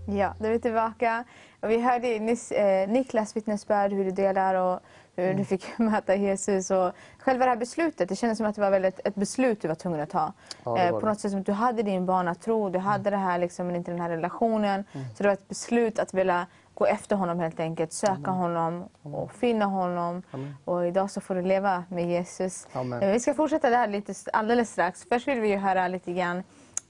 Ja, 0.07 0.35
då 0.39 0.47
är 0.47 0.51
vi 0.53 0.59
tillbaka. 0.61 1.25
Och 1.61 1.71
vi 1.71 1.81
hörde 1.81 2.19
nyss 2.19 2.53
eh, 2.53 2.89
Niklas 2.89 3.37
vittnesbörd, 3.37 3.93
hur 3.93 4.05
du 4.05 4.11
delar 4.11 4.55
och 4.55 4.81
hur 5.17 5.35
du 5.35 5.45
fick 5.45 5.67
möta 5.79 6.15
Jesus. 6.15 6.71
Och 6.71 6.93
själva 7.19 7.45
det 7.45 7.51
här 7.51 7.57
beslutet, 7.57 8.09
det 8.09 8.17
kändes 8.17 8.39
som 8.39 8.47
att 8.47 8.55
det 8.55 8.61
var 8.61 8.71
väldigt 8.71 9.01
ett 9.05 9.15
beslut 9.15 9.63
du 9.63 9.69
var 9.69 9.75
tvungen 9.75 10.01
att 10.01 10.11
ta. 10.11 10.33
Ja, 10.65 10.75
det 10.75 10.81
eh, 10.83 10.91
på 10.91 11.01
det. 11.01 11.07
något 11.07 11.21
sätt 11.21 11.31
som 11.31 11.41
att 11.41 11.47
du 11.47 11.53
hade 11.53 11.83
din 11.83 12.07
barnatro, 12.07 12.69
du 12.69 12.79
hade 12.79 13.11
det 13.11 13.17
här 13.17 13.39
liksom, 13.39 13.67
men 13.67 13.77
inte 13.77 13.91
den 13.91 14.01
här 14.01 14.11
relationen. 14.11 14.85
Så 14.93 15.23
det 15.23 15.29
var 15.29 15.33
ett 15.35 15.49
beslut 15.49 15.99
att 15.99 16.15
vilja 16.15 16.47
gå 16.75 16.87
efter 16.87 17.17
honom 17.17 17.39
helt 17.41 17.61
enkelt, 17.61 17.93
söka 17.93 18.31
honom 18.31 18.89
och 19.03 19.33
finna 19.33 19.65
honom. 19.65 20.23
Och 20.65 20.87
idag 20.87 21.11
så 21.11 21.21
får 21.21 21.35
du 21.35 21.43
leva 21.43 21.85
med 21.89 22.09
Jesus. 22.11 22.67
Eh, 23.03 23.13
Vi 23.13 23.21
ska 23.21 23.35
fortsätta 23.35 23.71
där 23.71 23.87
lite 23.87 24.13
s- 24.13 24.29
alldeles 24.33 24.71
strax. 24.71 25.07
Först 25.09 25.29
vill 25.29 25.41
vi 25.41 25.49
ju 25.49 25.57
höra 25.57 25.89
lite 25.89 26.13
grann 26.13 26.43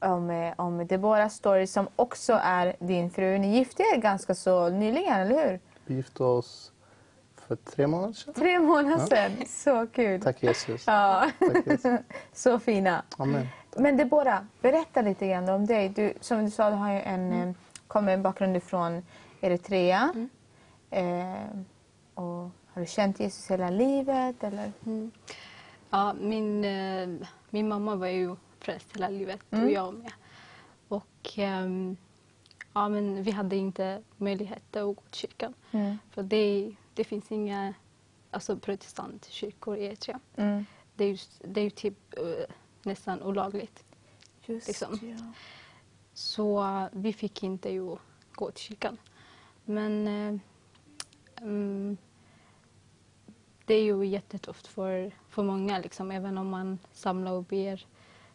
om, 0.02 0.52
om 0.56 0.86
Deborahs 0.86 1.34
story 1.34 1.66
som 1.66 1.88
också 1.96 2.40
är 2.42 2.76
din 2.78 3.10
fru. 3.10 3.38
Ni 3.38 3.56
gifte 3.56 3.82
er 3.82 3.96
ganska 3.96 4.34
så 4.34 4.68
nyligen, 4.68 5.20
eller 5.20 5.50
hur? 5.50 5.60
Vi 5.86 5.94
gifte 5.94 6.24
oss 6.24 6.72
för 7.36 7.56
tre 7.56 7.86
månader 7.86 8.12
sedan. 8.12 8.34
Tre 8.34 8.58
månader 8.58 9.06
sedan. 9.06 9.46
Så 9.46 9.86
kul. 9.86 10.20
Tack 10.20 10.42
Jesus. 10.42 10.86
Ja. 10.86 11.30
Tack 11.38 11.66
Jesus. 11.66 12.00
så 12.32 12.58
fina. 12.58 13.02
Amen. 13.16 13.48
Men 13.76 13.96
Deborah, 13.96 14.42
berätta 14.60 15.02
lite 15.02 15.28
grann 15.28 15.48
om 15.48 15.66
dig. 15.66 15.88
Du, 15.88 16.12
som 16.20 16.44
du 16.44 16.50
sa, 16.50 16.70
du 16.70 16.76
har 16.76 16.92
ju 16.92 17.00
en, 17.00 17.32
eh, 17.32 17.54
kommer 17.86 18.12
en 18.12 18.22
bakgrund 18.22 18.56
ifrån 18.56 19.02
Eritrea. 19.40 20.28
Eh, 20.90 21.44
och 22.14 22.50
har 22.72 22.80
du 22.80 22.86
känt 22.86 23.20
Jesus 23.20 23.50
hela 23.50 23.70
livet? 23.70 24.44
Eller? 24.44 24.72
Ja, 25.90 26.14
min, 26.20 26.64
eh, 26.64 27.26
min 27.50 27.68
mamma 27.68 27.94
var 27.94 28.06
ju 28.06 28.36
frälst 28.64 28.96
hela 28.96 29.08
livet 29.08 29.40
och 29.50 29.70
jag 29.70 29.94
med. 29.94 30.12
Och 30.88 31.30
ehm, 31.36 31.96
ja, 32.72 32.88
men 32.88 33.22
vi 33.22 33.30
hade 33.30 33.56
inte 33.56 34.02
möjlighet 34.16 34.76
att 34.76 34.96
gå 34.96 35.02
till 35.10 35.20
kyrkan. 35.20 35.54
Mm. 35.70 35.98
För 36.10 36.22
det, 36.22 36.74
det 36.94 37.04
finns 37.04 37.32
inga 37.32 37.74
alltså, 38.30 38.56
protestantkyrkor 38.56 39.76
i 39.76 39.84
Eritrea. 39.84 40.20
Mm. 40.36 40.64
Det 40.94 41.04
är 41.04 41.08
ju, 41.08 41.18
det 41.38 41.60
är 41.60 41.70
typ 41.70 42.18
eh, 42.18 42.54
nästan 42.82 43.22
olagligt. 43.22 43.84
Just 44.46 44.68
Liksom. 44.68 44.98
ja. 45.02 45.32
Så 46.14 46.62
eh, 46.64 46.86
vi 46.92 47.12
fick 47.12 47.42
inte 47.42 47.70
ju 47.70 47.96
gå 48.32 48.50
till 48.50 48.64
kyrkan. 48.64 48.98
Men 49.64 50.06
eh, 50.06 50.40
mm, 51.42 51.96
det 53.64 53.74
är 53.74 53.82
ju 53.82 54.06
jättetufft 54.06 54.66
för, 54.66 55.12
för 55.28 55.42
många, 55.42 55.78
liksom, 55.78 56.10
även 56.10 56.38
om 56.38 56.48
man 56.48 56.78
samlar 56.92 57.32
och 57.32 57.44
ber. 57.44 57.86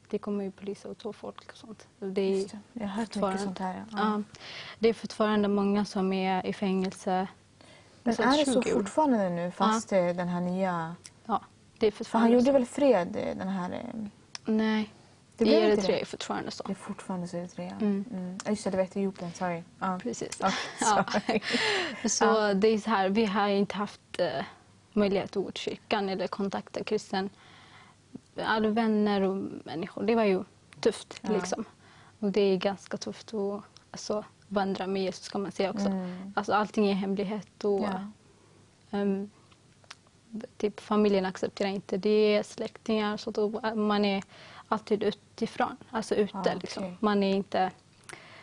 Det 0.09 0.17
kommer 0.17 0.43
ju 0.43 0.51
poliser 0.51 0.95
och 1.03 1.15
folk 1.15 1.51
och 1.51 1.57
sånt. 1.57 1.87
Det 1.99 2.21
är, 2.21 2.29
Just 2.35 2.51
det. 2.51 2.59
Jag 2.73 2.81
har 2.81 2.87
hört 2.87 2.99
mycket 3.07 3.13
fortfarande- 3.13 3.43
sånt 3.43 3.59
här. 3.59 3.85
Ja. 3.91 3.97
ja, 3.97 4.21
det 4.79 4.89
är 4.89 4.93
fortfarande 4.93 5.47
många 5.47 5.85
som 5.85 6.13
är 6.13 6.45
i 6.45 6.53
fängelse. 6.53 7.27
Men 8.03 8.15
Så 8.15 8.21
är 8.23 8.37
det 8.45 8.51
så 8.51 8.61
20 8.63 8.73
år. 8.73 8.79
fortfarande 8.79 9.29
nu 9.29 9.51
fast 9.51 9.91
eh, 9.91 10.05
den 10.05 10.27
här 10.27 10.41
nya... 10.41 10.95
Ja, 11.25 11.41
det 11.79 11.87
är 11.87 11.91
För 11.91 11.97
han 11.97 12.05
fortfarande 12.05 12.33
gjorde 12.37 12.51
väl 12.51 12.65
fred 12.65 13.07
den 13.37 13.47
här... 13.47 13.71
eh, 13.71 14.01
Nej, 14.45 14.93
Det 15.37 15.45
blev 15.45 15.63
i 15.63 15.65
Eritrea 15.67 15.87
det? 15.95 16.01
är 16.01 16.05
fortfarande 16.05 16.51
så. 16.51 16.63
Det 16.63 16.71
är 16.73 16.75
fortfarande 16.75 17.27
så 17.27 17.37
Eritrea. 17.37 17.71
Mm. 17.81 18.05
Mm. 18.11 18.37
Ja, 18.45 18.49
Just 18.51 18.63
det, 18.63 18.69
det 18.69 18.77
var 18.77 18.83
Etiopien. 18.83 19.31
Sorry. 19.33 19.63
Ja. 19.79 19.99
Precis. 20.03 20.37
Ja, 20.41 20.51
Ja. 20.81 21.05
sorry. 21.11 21.41
Så 22.09 22.53
det 22.53 22.67
är 22.67 22.77
så 22.77 22.89
här, 22.89 23.09
vi 23.09 23.25
har 23.25 23.47
inte 23.47 23.75
haft 23.75 24.01
eh, 24.19 24.27
möjlighet 24.93 25.37
att 25.37 25.43
gå 25.43 25.51
till 25.51 25.61
kyrkan 25.63 26.09
eller 26.09 26.27
kontakta 26.27 26.83
kristen. 26.83 27.29
Alla 28.45 28.69
vänner 28.69 29.21
och 29.21 29.35
människor. 29.65 30.03
Det 30.03 30.15
var 30.15 30.23
ju 30.23 30.43
tufft 30.79 31.19
Ja. 31.21 31.29
liksom. 31.31 31.65
Och 32.19 32.31
det 32.31 32.41
är 32.41 32.57
ganska 32.57 32.97
tufft 32.97 33.33
att 33.33 33.61
alltså, 33.91 34.23
vandra 34.47 34.87
med 34.87 35.03
Jesus 35.03 35.29
kan 35.29 35.41
man 35.41 35.51
säga 35.51 35.69
också. 35.71 35.87
Mm. 35.87 36.33
Alltså 36.35 36.53
allting 36.53 36.87
är 36.87 36.93
hemlighet 36.93 37.63
och 37.63 37.79
Ja. 37.81 38.11
ehm, 38.91 39.29
typ 40.57 40.79
familjen 40.79 41.25
accepterar 41.25 41.69
inte 41.69 41.97
det, 41.97 42.43
släktingar 42.45 43.17
så 43.17 43.31
då 43.31 43.49
man 43.75 44.05
är 44.05 44.23
alltid 44.67 45.03
utifrån, 45.03 45.77
alltså 45.91 46.15
ute 46.15 46.37
Ah, 46.37 46.41
okej. 46.41 46.57
liksom. 46.61 46.97
Man 46.99 47.23
är 47.23 47.35
inte 47.35 47.71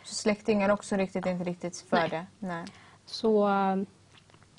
Så 0.03 0.15
släktingar 0.15 0.69
också 0.69 0.95
riktigt 0.95 1.25
inte 1.25 1.43
riktigt 1.43 1.77
för 1.89 1.97
Nej. 1.97 2.09
det? 2.09 2.25
Nej. 2.39 2.65
Så 3.05 3.47
äh, 3.47 3.75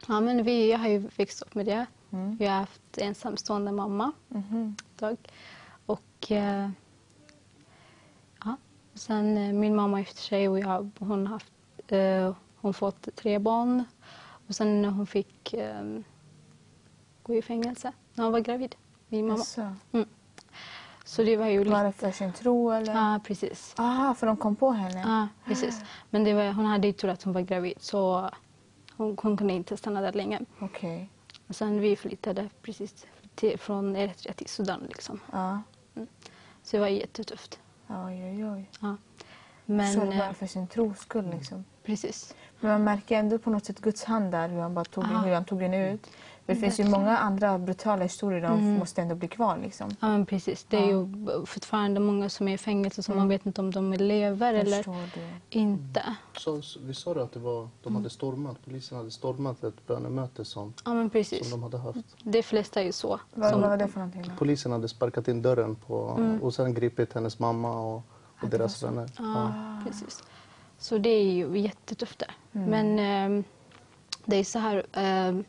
ja, 0.09 0.21
men 0.21 0.43
vi 0.43 0.71
jag 0.71 0.79
har 0.79 0.89
ju 0.89 0.99
växt 1.17 1.43
upp 1.43 1.55
med 1.55 1.67
det. 1.67 1.87
Mm. 2.11 2.37
Vi 2.37 2.47
har 2.47 2.59
haft 2.59 2.99
ensamstående 2.99 3.73
mamma 3.73 4.13
Mhm. 4.29 4.77
Ett 4.97 5.01
tag. 5.01 5.17
Och 5.87 6.31
äh, 6.31 6.71
ja, 8.45 8.57
sen 8.95 9.37
äh, 9.37 9.53
min 9.53 9.77
mamma 9.77 10.01
efter 10.01 10.23
sig 10.23 10.49
och 10.49 10.59
jag, 10.59 10.91
hon 10.99 11.27
har 11.27 11.33
haft, 11.33 11.53
äh, 11.89 12.35
hon 12.57 12.75
fått 12.75 13.09
tre 13.17 13.39
barn. 13.39 13.85
Och 14.49 14.55
sen 14.55 14.83
när 14.83 14.89
hon 14.89 15.07
fick 15.07 15.55
äh, 15.55 16.01
gå 17.23 17.35
i 17.35 17.43
fängelse 17.43 17.93
när 18.15 18.25
hon 18.25 18.33
var 18.33 18.41
gravid, 18.41 18.75
min 19.09 19.27
mamma. 19.27 19.39
Jaså. 19.39 19.75
Så 21.05 21.23
det 21.23 21.37
var 21.37 21.47
ju 21.47 21.65
Var 21.65 21.81
det 21.81 21.87
lite... 21.87 21.99
för 21.99 22.11
sin 22.11 22.33
tro 22.33 22.71
eller? 22.71 22.95
Ja, 22.95 23.21
precis. 23.25 23.75
Aha, 23.79 24.15
för 24.15 24.27
de 24.27 24.37
kom 24.37 24.57
på 24.57 24.71
henne? 24.71 25.01
Ja, 25.01 25.29
precis. 25.47 25.81
Men 26.11 26.25
det 26.25 26.35
var, 26.35 26.53
hon 26.53 26.65
hade 26.65 26.87
ju 26.87 26.93
tur 26.93 27.09
att 27.09 27.23
hon 27.23 27.33
var 27.33 27.41
gravid 27.41 27.75
så 27.81 28.31
hon, 28.97 29.17
hon 29.23 29.37
kunde 29.37 29.55
inte 29.55 29.77
stanna 29.77 30.01
där 30.01 30.13
länge. 30.13 30.41
Okej. 30.61 31.11
Och 31.49 31.57
sen 31.57 31.81
vi 31.81 31.97
flyttade 31.97 32.49
precis 32.63 33.07
till, 33.37 33.59
från 33.59 33.97
Eritrea 33.97 34.33
till 34.33 34.49
Sudan. 34.49 34.81
Liksom. 34.89 35.21
Ja. 35.33 35.63
Så 36.63 36.77
det 36.77 36.79
var 36.79 36.89
jättetufft. 36.89 37.61
Oj, 37.89 38.25
oj, 38.25 38.45
oj. 38.51 38.71
Ja. 38.81 38.97
Men, 39.65 39.93
så 39.93 40.01
bara 40.01 40.27
eh, 40.29 40.33
för 40.33 40.47
sin 40.47 40.67
tros 40.69 40.99
skull 40.99 41.31
liksom? 41.31 41.65
precis. 41.85 42.35
Men 42.61 42.71
man 42.71 42.85
märker 42.85 43.19
ändå 43.19 43.39
på 43.39 43.51
något 43.51 43.65
sätt 43.65 43.81
Guds 43.81 44.05
hand 44.05 44.33
där, 44.33 44.49
hur 44.49 44.61
han, 44.61 44.75
bara 44.75 44.85
tog, 44.85 45.05
Ja. 45.05 45.19
hur 45.19 45.35
han 45.35 45.45
tog 45.45 45.61
den 45.61 45.75
ut. 45.75 46.11
Men 46.49 46.57
det 46.57 46.61
finns 46.61 46.81
ju 46.81 46.85
många 46.89 47.19
andra 47.19 47.59
brutala 47.59 48.03
historier, 48.03 48.41
de 48.41 48.53
Mm. 48.61 48.75
måste 48.79 49.03
ändå 49.03 49.15
bli 49.15 49.29
kvar. 49.29 49.59
Liksom. 49.63 49.91
Ja, 50.01 50.09
men 50.09 50.27
precis. 50.27 50.67
Det 50.69 50.77
är 50.77 50.81
Ja. 50.81 50.87
ju 50.87 51.47
fortfarande 51.47 52.01
många 52.01 52.29
som 52.29 52.49
är 52.49 52.55
i 52.55 52.59
fängelse 52.59 53.03
som 53.03 53.13
Mm. 53.13 53.19
man 53.21 53.29
vet 53.29 53.47
inte 53.47 53.61
om 53.61 53.71
de 53.71 53.93
lever 53.93 54.53
Jag 54.53 54.61
eller 54.61 54.83
det. 55.15 55.59
inte. 55.59 56.03
Så, 56.37 56.63
så, 56.63 56.81
vi 56.83 56.95
sa 56.95 57.15
det 57.15 57.23
att 57.23 57.33
det 57.33 57.39
var, 57.41 57.69
de 57.83 57.97
hade 57.97 58.11
stormat, 58.11 58.57
polisen 58.65 58.99
hade 58.99 59.11
stormat 59.11 59.65
ett 59.65 59.87
bönemöte 59.87 60.45
som, 60.45 60.75
Ja, 60.85 60.95
men 60.95 61.11
precis. 61.11 61.51
som 61.51 61.61
de 61.61 61.63
hade 61.63 61.79
haft. 61.79 61.99
De 62.23 62.43
flesta 62.43 62.81
är 62.81 62.85
ju 62.85 62.93
så. 62.93 63.21
Vad, 63.35 63.51
Som- 63.51 63.61
vad 63.61 63.71
var 63.71 63.77
det 63.77 63.89
för 63.89 63.99
någonting? 63.99 64.23
Då? 64.23 64.31
Polisen 64.39 64.73
hade 64.73 64.89
sparkat 64.89 65.29
in 65.29 65.43
dörren 65.43 65.75
på, 65.75 66.15
Mm. 66.19 66.43
och 66.43 66.55
sen 66.55 66.75
gripit 66.75 67.13
hennes 67.13 67.39
mamma 67.39 67.81
och, 67.81 67.97
och 68.41 68.49
det 68.51 68.59
deras 68.59 68.83
vänner. 68.83 69.11
Ja, 69.19 69.53
precis. 69.87 70.23
Så 70.79 70.99
det 70.99 71.11
är 71.11 71.25
ju 71.33 71.59
jättetufft 71.59 72.19
där. 72.19 72.31
Mm. 72.53 72.71
Men 72.71 72.99
ehm, 72.99 73.45
det 74.25 74.37
är 74.37 74.45
så 74.45 74.59
här, 74.59 74.87
sp- 74.93 75.45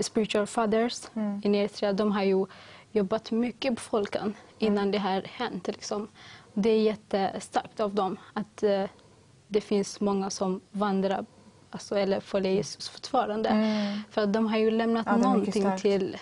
spiritual 0.00 0.46
fathers 0.46 1.10
Mm. 1.14 1.40
i 1.44 1.58
Eritrea, 1.58 1.92
de 1.92 2.12
har 2.12 2.22
ju 2.22 2.46
jobbat 2.92 3.30
mycket 3.30 3.74
på 3.74 3.80
folken 3.80 4.34
innan 4.58 4.90
det 4.90 4.98
här 4.98 5.22
hänt. 5.28 5.66
Liksom. 5.66 6.08
Det 6.54 6.70
är 6.70 6.80
jättestarkt 6.80 7.80
av 7.80 7.94
dem 7.94 8.16
att 8.34 8.62
eh, 8.62 8.84
det 9.48 9.60
finns 9.60 10.00
många 10.00 10.30
som 10.30 10.60
vandrar 10.70 11.26
alltså, 11.70 11.98
eller 11.98 12.20
följer 12.20 12.52
Jesus 12.52 12.88
fortfarande. 12.88 13.48
Mm. 13.48 13.98
För 14.10 14.22
att 14.22 14.32
de 14.32 14.46
har 14.46 14.58
ju 14.58 14.70
lämnat 14.70 15.06
Ja, 15.06 15.12
är 15.12 15.18
någonting 15.18 15.78
till 15.78 16.16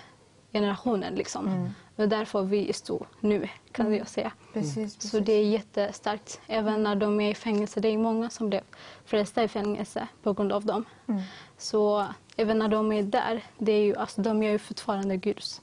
generationen. 0.53 1.15
Liksom. 1.15 1.47
Mm. 1.49 1.70
Det 1.97 2.03
är 2.03 2.07
därför 2.07 2.43
vi 2.43 2.73
står 2.73 3.07
nu, 3.20 3.49
kan 3.84 3.94
jag 3.94 4.09
säga. 4.09 4.32
Precis, 4.52 4.74
precis. 4.74 5.10
Så 5.10 5.20
det 5.20 5.32
är 5.32 5.44
jättestarkt. 5.44 6.40
Även 6.46 6.82
när 6.82 6.96
de 6.96 7.20
är 7.20 7.30
i 7.30 7.34
fängelse. 7.34 7.80
Det 7.80 7.88
är 7.88 7.98
många 7.98 8.30
som 8.30 8.48
blev 8.48 8.62
frälsta 9.05 9.42
i 9.44 9.48
fängelse 9.48 10.09
på 10.22 10.32
grund 10.32 10.52
av 10.52 10.64
dem. 10.64 10.84
Mm. 11.09 11.20
Så 11.59 12.06
även 12.36 12.59
när 12.59 12.68
de 12.68 12.92
är 12.92 13.02
där, 13.02 13.44
det 13.59 13.72
är 13.72 13.84
ju, 13.84 13.96
alltså, 13.96 14.22
de 14.22 14.42
gör 14.42 14.52
ju 14.52 14.59
fortfarande 14.59 15.16
Guds 15.16 15.60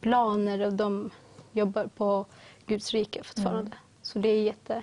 planer 0.00 0.66
och 0.66 0.72
de 0.72 1.10
jobbar 1.52 1.86
på 1.86 2.26
Guds 2.66 2.92
rike 2.92 3.22
fortfarande. 3.24 3.60
Mm. 3.60 3.78
Så 4.02 4.18
det 4.18 4.28
är 4.28 4.42
jätte... 4.42 4.82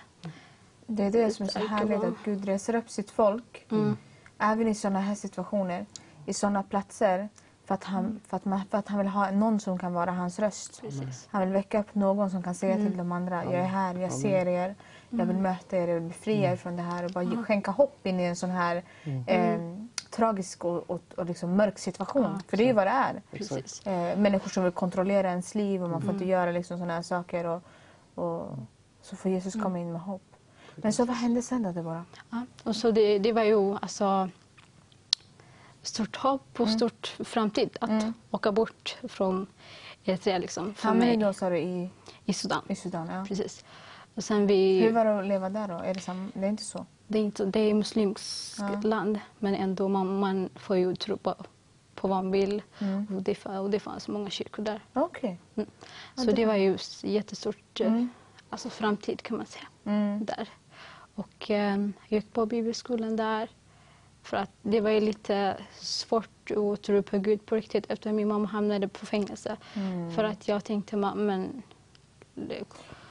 Det 0.87 1.03
är 1.03 1.11
det 1.11 1.31
som 1.31 1.45
är 1.45 1.49
så 1.49 1.59
härligt, 1.59 2.03
att 2.03 2.23
Gud 2.25 2.45
reser 2.45 2.75
upp 2.75 2.89
sitt 2.89 3.11
folk, 3.11 3.65
Mm. 3.71 3.97
även 4.37 4.67
i 4.67 4.75
sådana 4.75 4.99
här 4.99 5.15
situationer, 5.15 5.85
i 6.25 6.33
sådana 6.33 6.63
platser, 6.63 7.29
för 7.73 7.77
att, 7.77 7.83
han, 7.83 8.19
för, 8.27 8.37
att 8.37 8.45
man, 8.45 8.61
för 8.71 8.77
att 8.77 8.87
han 8.87 8.97
vill 8.97 9.07
ha 9.07 9.31
någon 9.31 9.59
som 9.59 9.77
kan 9.79 9.93
vara 9.93 10.11
hans 10.11 10.39
röst. 10.39 10.81
Precis. 10.81 11.27
Han 11.31 11.41
vill 11.41 11.51
väcka 11.53 11.79
upp 11.79 11.95
någon 11.95 12.29
som 12.29 12.43
kan 12.43 12.55
säga 12.55 12.75
till 12.75 12.97
de 12.97 13.11
andra, 13.11 13.43
jag 13.43 13.53
är 13.53 13.63
här, 13.63 13.95
jag 13.95 14.11
ser 14.11 14.47
er, 14.47 14.75
jag 15.09 15.25
vill 15.25 15.35
möta 15.37 15.77
er, 15.77 15.87
jag 15.87 15.93
vill 15.95 16.03
befria 16.03 16.51
er 16.51 16.55
från 16.55 16.75
det 16.75 16.81
här 16.83 17.05
och 17.05 17.11
bara 17.11 17.23
ge- 17.23 17.43
skänka 17.43 17.71
hopp 17.71 18.05
in 18.07 18.19
i 18.19 18.23
en 18.23 18.35
sån 18.35 18.49
här 18.49 18.83
eh, 19.27 19.59
tragisk 20.09 20.65
och, 20.65 20.89
och, 20.89 21.01
och 21.17 21.25
liksom 21.25 21.55
mörk 21.55 21.79
situation. 21.79 22.23
Ja, 22.23 22.39
för 22.47 22.57
det 22.57 22.63
är 22.63 22.67
ju 22.67 22.73
vad 22.73 22.87
det 22.87 22.91
är. 22.91 23.21
Precis. 23.31 23.87
Eh, 23.87 24.17
människor 24.17 24.49
som 24.49 24.63
vill 24.63 24.73
kontrollera 24.73 25.29
ens 25.29 25.55
liv 25.55 25.83
och 25.83 25.89
man 25.89 26.01
får 26.01 26.13
inte 26.13 26.25
göra 26.25 26.51
liksom 26.51 26.77
sådana 26.77 26.93
här 26.93 27.01
saker. 27.01 27.45
Och, 27.45 27.61
och, 28.15 28.47
så 29.01 29.15
får 29.15 29.31
Jesus 29.31 29.53
komma 29.53 29.79
in 29.79 29.91
med 29.91 30.01
hopp. 30.01 30.21
Men 30.75 30.93
så 30.93 31.05
vad 31.05 31.15
hände 31.15 31.41
sen 31.41 31.63
då 31.63 31.71
Deborah? 31.71 32.01
Ja. 32.31 32.45
Och 32.63 32.75
så 32.75 32.91
det, 32.91 33.19
det 33.19 33.33
var 33.33 33.43
ju 33.43 33.77
alltså 33.81 34.29
stort 35.83 36.15
hopp 36.15 36.59
och 36.59 36.69
stort 36.69 37.07
framtid 37.19 37.77
att 37.81 37.89
Mm. 37.89 38.13
åka 38.31 38.51
bort 38.51 38.97
från 39.03 39.47
Eritrea 40.03 40.37
liksom, 40.37 40.73
för 40.73 40.87
Hamnade 40.87 41.15
då 41.15 41.33
sa 41.33 41.49
du 41.49 41.57
i, 41.57 41.89
i 42.25 42.33
Sudan. 42.33 42.61
i 42.67 42.75
Sudan? 42.75 43.07
Ja. 43.07 43.25
Precis. 43.27 43.65
Och 44.15 44.23
sen 44.23 44.47
vi, 44.47 44.81
Hur 44.81 44.91
var 44.91 45.05
det 45.05 45.19
att 45.19 45.25
leva 45.27 45.49
där 45.49 45.67
då? 45.67 45.73
Är 45.73 45.93
det, 45.93 45.99
sam, 45.99 46.31
det 46.35 46.45
är 46.45 46.49
inte 46.49 46.63
så? 46.63 46.85
det, 47.07 47.19
är 47.19 47.23
inte, 47.23 47.45
det 47.45 47.59
är 47.59 47.73
muslimskt 47.73 48.59
Ja. 48.59 48.81
land 48.83 49.19
men 49.39 49.55
ändå 49.55 49.87
man, 49.87 50.19
man 50.19 50.49
får 50.55 50.77
ju 50.77 50.95
tro 50.95 51.17
på, 51.17 51.35
på 51.95 52.07
vad 52.07 52.23
man 52.23 52.31
vill. 52.31 52.61
Mm. 52.79 53.15
Och, 53.15 53.21
det, 53.21 53.45
och 53.45 53.69
det 53.69 53.79
fanns 53.79 54.07
många 54.07 54.29
kyrkor 54.29 54.63
där. 54.63 54.81
Okej. 54.93 55.39
Mm. 55.55 55.69
Ja, 56.15 56.21
Så 56.23 56.25
det- 56.29 56.33
det 56.33 56.45
var 56.45 56.55
ju 56.55 56.77
jättestort 57.03 57.79
eh, 57.81 57.87
Mm. 57.87 58.09
alltså 58.49 58.69
framtid 58.69 59.21
kan 59.23 59.37
man 59.37 59.45
säga. 59.45 59.65
Mm. 59.85 60.25
där. 60.25 60.49
Och 61.15 61.51
eh, 61.51 61.77
jag 61.77 61.91
gick 62.07 62.33
på 62.33 62.45
bibelskolan 62.45 63.15
där. 63.15 63.49
För 64.23 64.37
att 64.37 64.49
det 64.61 64.81
var 64.81 64.91
lite 65.01 65.57
svårt 65.79 66.51
att 66.51 66.81
tro 66.81 67.01
på 67.03 67.17
Gud 67.17 67.45
på 67.45 67.55
riktigt 67.55 67.85
eftersom 67.89 68.15
min 68.15 68.27
mamma 68.27 68.47
hamnade 68.47 68.87
på 68.87 69.05
fängelse. 69.05 69.57
Mm. 69.73 70.11
För 70.15 70.23
att 70.23 70.47
jag 70.47 70.63
tänkte, 70.63 70.97
"Ma, 70.97 71.15
men... 71.15 71.61
det- 72.35 72.63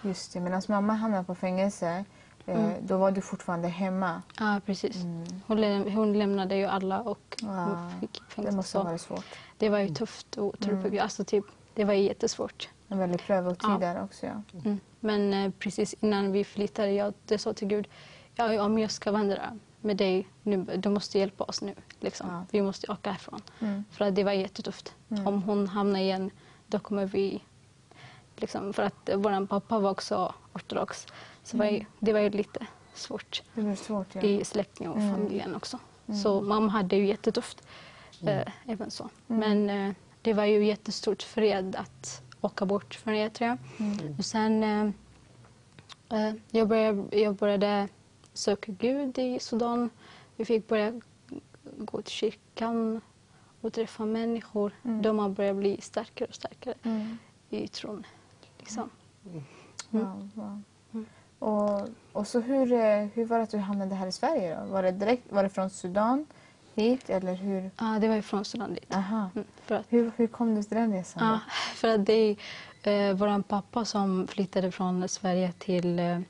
Just 0.03 0.33
det, 0.33 0.41
medan 0.41 0.63
mamma 0.69 0.93
hamnade 0.95 1.25
på 1.25 1.35
fängelse, 1.35 2.05
eh, 2.47 2.65
Mm. 2.65 2.87
då 2.87 2.97
var 2.99 3.11
du 3.11 3.21
fortfarande 3.21 3.69
hemma. 3.69 4.23
Ja, 4.39 4.61
precis. 4.67 4.97
Mm. 4.97 5.25
Hon, 5.47 5.59
läm- 5.59 5.91
hon 5.95 6.19
lämnade 6.19 6.57
ju 6.57 6.65
alla 6.65 7.01
och 7.01 7.37
hon 7.43 7.91
fick 8.01 8.13
Det 8.29 8.35
fängelse. 8.35 8.57
måste 8.57 8.79
ha 8.79 8.85
varit 8.85 9.01
svårt. 9.01 9.25
det 9.59 9.69
var 9.69 9.79
ju 9.79 9.89
tufft 9.89 10.39
att 10.39 10.61
tro 10.61 10.83
på 10.83 10.89
Gud. 10.89 11.01
Alltså, 11.01 11.25
typ, 11.25 11.45
det 11.75 11.85
var 11.85 11.93
jättesvårt. 11.95 12.69
En 12.89 12.99
väldigt 12.99 13.23
prövotid 13.23 13.71
Ja. 13.71 13.79
där 13.79 14.05
också. 14.05 14.27
Ja. 14.27 14.43
Mm. 14.65 14.81
Men 15.01 15.33
eh, 15.35 15.51
precis 15.59 15.95
innan 16.01 16.33
vi 16.33 16.45
flyttade, 16.45 16.93
jag 16.93 17.15
det 17.27 17.39
sa 17.39 17.53
till 17.53 17.69
Gud, 17.69 17.89
ja, 18.35 18.63
om 18.65 18.79
jag 18.79 18.91
ska 18.91 19.13
vandra 19.13 19.59
med 19.83 19.97
dig, 19.97 20.29
nu, 20.43 20.57
du 20.77 20.89
måste 20.89 21.19
hjälpa 21.19 21.45
oss 21.45 21.63
nu. 21.63 21.75
Liksom. 22.01 22.29
Ja. 22.31 22.45
Vi 22.51 22.63
måste 22.63 22.93
åka 22.93 23.11
härifrån. 23.11 23.43
Mm. 23.61 23.85
För 23.91 24.05
att 24.05 24.15
det 24.15 24.25
var 24.25 24.33
jättetufft. 24.33 24.95
Mm. 25.11 25.27
Om 25.27 25.43
hon 25.43 25.69
hamnar 25.69 26.01
igen, 26.01 26.31
då 26.67 26.79
kommer 26.79 27.07
vi... 27.07 27.43
Liksom, 28.37 28.73
för 28.73 28.83
att 28.83 29.11
vår 29.15 29.47
pappa 29.47 29.79
var 29.79 29.91
också 29.91 30.35
ortodox. 30.53 31.07
Så 31.43 31.57
var 31.57 31.65
ju, 31.65 31.85
det 31.99 32.13
var 32.13 32.21
ju 32.21 32.31
lite 32.31 32.67
svårt 32.95 33.43
svårt. 33.77 34.07
Ja. 34.15 34.21
i 34.23 34.45
släkten 34.45 34.89
och 34.89 34.97
Mm. 34.97 35.15
familjen 35.15 35.55
också. 35.57 35.79
Så 36.23 36.41
mamma 36.41 36.73
hade 36.73 36.97
ju 36.97 37.07
jättetufft. 37.07 37.63
Eh, 38.27 38.53
även 38.67 38.91
så. 38.91 39.09
Men 39.27 39.71
eh, 39.71 39.93
det 40.23 40.33
var 40.33 40.45
ju 40.45 40.67
jättestort 40.67 41.23
fred 41.23 41.77
att 41.77 42.23
åka 42.41 42.67
bort 42.67 42.95
från 42.95 43.15
Eritrea. 43.15 43.59
Mm. 43.79 44.17
Och 44.19 44.25
sen 44.25 44.63
eh, 46.09 46.35
jag, 46.51 46.69
började, 46.69 47.19
jag 47.19 47.35
började 47.35 47.89
söka 48.33 48.73
Gud 48.73 49.19
i 49.19 49.41
Sudan. 49.41 49.91
Vi 50.37 50.45
fick 50.45 50.69
börja 50.69 51.01
gå 51.79 52.03
till 52.03 52.13
kyrkan 52.13 53.01
och 53.61 53.73
träffa 53.73 54.05
människor. 54.05 54.73
Mm. 54.85 55.03
De 55.03 55.19
har 55.19 55.29
börjat 55.29 55.57
bli 55.57 55.81
starkare 55.81 56.29
och 56.29 56.35
starkare 56.35 56.75
Mm. 56.83 57.19
i 57.51 57.69
tron. 57.69 58.07
Liksom. 58.59 58.91
Wow, 59.91 60.29
wow. 60.35 60.63
Mm. 60.93 61.07
Och, 61.39 61.89
och 62.13 62.27
så 62.27 62.41
hur, 62.41 62.73
eh, 62.73 63.07
hur 63.15 63.25
var 63.25 63.37
det 63.37 63.43
att 63.43 63.51
du 63.51 63.59
hamnade 63.59 63.95
här 63.95 64.07
i 64.07 64.13
Sverige? 64.13 64.61
Då? 64.61 64.67
Var, 64.73 64.83
det 64.83 64.91
direkt, 64.91 65.33
var 65.33 65.43
det 65.43 65.49
från 65.49 65.71
Sudan 65.71 66.27
hit 66.75 67.11
eller 67.11 67.35
hur? 67.35 67.71
Ja, 67.79 67.99
det 68.01 68.09
var 68.09 68.21
från 68.21 68.45
Sudan 68.45 68.75
dit. 68.75 68.95
Aha. 68.95 69.31
Mm, 69.35 69.47
för 69.65 69.75
att 69.75 69.87
Hur, 69.89 70.13
hur 70.17 70.27
kom 70.27 70.55
du 70.55 70.63
till 70.63 70.77
den 70.77 70.93
resan? 70.93 71.29
Då? 71.33 71.39
för 71.75 71.89
att 71.89 72.07
det 72.07 72.37
är 72.83 73.09
eh, 73.11 73.15
vår 73.15 73.43
pappa 73.43 73.85
som 73.85 74.27
flyttade 74.27 74.71
från 74.71 75.09
Sverige 75.09 75.53
till 75.59 75.99
eh, 75.99 76.21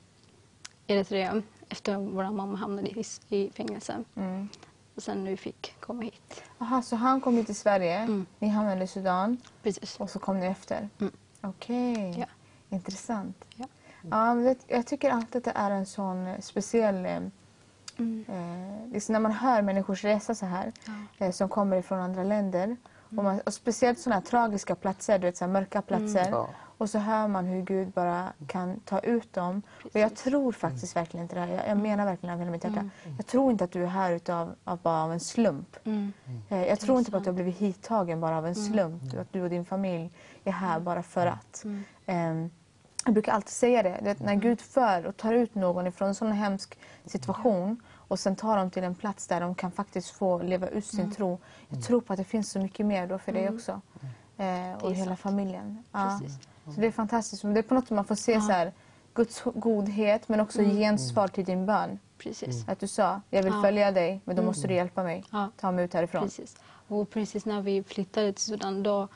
Eritrea 0.87 1.41
efter 1.69 1.97
vår 1.97 2.23
mamma 2.31 2.57
hamnade 2.57 2.87
i, 2.89 3.03
i 3.29 3.51
fängelse. 3.51 4.03
Mm. 4.15 4.49
Och 4.95 5.03
sen 5.03 5.23
vi 5.25 5.37
fick 5.37 5.75
komma 5.79 6.01
hit. 6.01 6.43
Aha, 6.57 6.81
så 6.81 6.95
han 6.95 7.21
kom 7.21 7.35
hit 7.37 7.45
till 7.45 7.55
Sverige, 7.55 7.97
Mm. 7.99 8.25
ni 8.39 8.47
hamnade 8.47 8.83
i 8.83 8.87
Sudan 8.87 9.37
Precis. 9.63 9.97
och 9.99 10.09
så 10.09 10.19
kom 10.19 10.39
ni 10.39 10.45
efter? 10.45 10.89
Mm. 10.99 11.13
Okej, 11.41 12.15
Ja. 12.19 12.25
intressant. 12.69 13.45
Ja. 13.55 13.65
Ja, 14.11 14.55
jag 14.67 14.87
tycker 14.87 15.09
alltid 15.11 15.35
att 15.35 15.43
det 15.43 15.51
är 15.59 15.71
en 15.71 15.85
sån 15.85 16.41
speciell... 16.41 17.05
Eh, 17.05 17.19
Mm. 17.97 18.25
eh, 18.27 18.91
liksom 18.93 19.13
när 19.13 19.19
man 19.19 19.31
hör 19.31 19.61
människors 19.61 20.03
resa 20.03 20.35
så 20.35 20.45
här, 20.45 20.71
Ja. 21.19 21.25
eh, 21.25 21.31
som 21.31 21.49
kommer 21.49 21.77
ifrån 21.77 21.99
andra 21.99 22.23
länder. 22.23 22.77
Och, 23.17 23.23
man, 23.23 23.39
och 23.39 23.53
speciellt 23.53 23.99
såna 23.99 24.15
här 24.15 24.21
tragiska 24.23 24.75
platser, 24.75 25.19
du 25.19 25.27
vet, 25.27 25.37
så 25.37 25.47
mörka 25.47 25.81
platser. 25.81 26.27
Ja. 26.31 26.49
Och 26.77 26.89
så 26.89 26.97
hör 26.99 27.27
man 27.27 27.45
hur 27.45 27.61
Gud 27.61 27.87
bara 27.91 28.33
kan 28.47 28.79
ta 28.79 28.99
ut 28.99 29.33
dem. 29.33 29.61
Och 29.83 29.99
jag 29.99 30.09
Precis. 30.09 30.23
tror 30.23 30.51
faktiskt 30.51 30.95
verkligen 30.95 31.23
inte 31.23 31.35
det 31.35 31.41
här. 31.41 31.47
Jag, 31.47 31.67
jag 31.67 31.77
menar 31.77 32.05
verkligen 32.05 32.33
av 32.33 32.39
hela 32.39 32.51
mitt 32.51 32.63
hjärta. 32.63 32.79
Mm. 32.79 32.91
Jag 33.17 33.27
tror 33.27 33.51
inte 33.51 33.63
att 33.63 33.71
du 33.71 33.83
är 33.83 33.87
här 33.87 34.11
utav, 34.11 34.55
av, 34.63 34.77
bara 34.81 35.03
av 35.03 35.11
en 35.13 35.19
slump. 35.19 35.77
Mm. 35.83 36.13
Eh, 36.49 36.63
Jag 36.67 36.79
tror 36.79 36.99
inte 36.99 37.11
på 37.11 37.17
att 37.17 37.23
du 37.23 37.29
har 37.29 37.35
blivit 37.35 37.57
hittagen 37.57 38.19
bara 38.21 38.37
av 38.37 38.45
en 38.47 38.55
slump. 38.55 39.03
Att 39.19 39.33
du 39.33 39.41
och 39.41 39.49
din 39.49 39.65
familj 39.65 40.11
är 40.43 40.51
här 40.51 40.79
bara 40.79 41.03
för 41.03 41.27
att. 41.27 41.63
Mm. 41.63 41.83
Ehm, 42.05 42.49
Jag 43.05 43.13
brukar 43.13 43.31
alltid 43.31 43.49
säga 43.49 43.83
det. 43.83 43.99
det 44.03 44.19
när 44.19 44.35
Gud 44.35 44.61
för 44.61 45.05
och 45.05 45.17
tar 45.17 45.33
ut 45.33 45.55
någon 45.55 45.87
ifrån 45.87 46.07
en 46.07 46.15
sån 46.15 46.31
hemsk 46.31 46.77
situation 47.05 47.81
och 48.07 48.19
sen 48.19 48.35
tar 48.35 48.57
dem 48.57 48.69
till 48.71 48.83
en 48.83 48.95
plats 48.95 49.27
där 49.27 49.41
de 49.41 49.55
kan 49.55 49.71
faktiskt 49.71 50.09
få 50.09 50.41
leva 50.43 50.67
ut 50.67 50.85
sin 50.85 51.11
tro. 51.11 51.39
Jag 51.69 51.83
tror 51.83 52.01
på 52.01 52.13
att 52.13 52.17
det 52.19 52.23
finns 52.25 52.51
så 52.51 52.59
mycket 52.59 52.85
mer 52.85 53.07
då 53.07 53.17
för 53.17 53.31
dig 53.33 53.41
Mm. 53.41 53.55
också. 53.55 53.81
Eh, 54.37 54.83
och 54.83 54.91
hela 54.93 55.05
sant. 55.05 55.19
familjen. 55.19 55.83
Ja. 55.91 56.19
Så 56.65 56.81
det 56.81 56.87
är 56.87 56.91
fantastiskt. 56.91 57.41
Det 57.43 57.59
är 57.59 57.63
på 57.63 57.73
något 57.73 57.83
sätt 57.83 57.95
man 57.95 58.05
får 58.05 58.15
se 58.15 58.41
så 58.41 58.51
här, 58.51 58.73
Guds 59.13 59.43
godhet 59.55 60.29
men 60.29 60.39
också 60.39 60.59
Mm. 60.61 60.75
gensvar 60.77 61.27
till 61.27 61.45
din 61.45 61.65
bön. 61.65 61.99
Precis. 62.17 62.67
Att 62.69 62.79
du 62.79 62.87
sa, 62.87 63.21
jag 63.29 63.43
vill 63.43 63.53
Ja. 63.53 63.61
följa 63.61 63.91
dig 63.91 64.21
men 64.25 64.35
då 64.35 64.41
måste 64.43 64.67
du 64.67 64.73
hjälpa 64.73 65.03
mig. 65.03 65.23
Ja. 65.31 65.49
Ta 65.59 65.71
mig 65.71 65.85
ut 65.85 65.93
härifrån. 65.93 66.21
Precis. 66.23 66.55
Och 66.87 67.09
precis 67.09 67.45
när 67.45 67.61
vi 67.61 67.83
flyttade 67.83 68.33
till 68.33 68.43
Sudan 68.43 68.83
då 68.83 69.07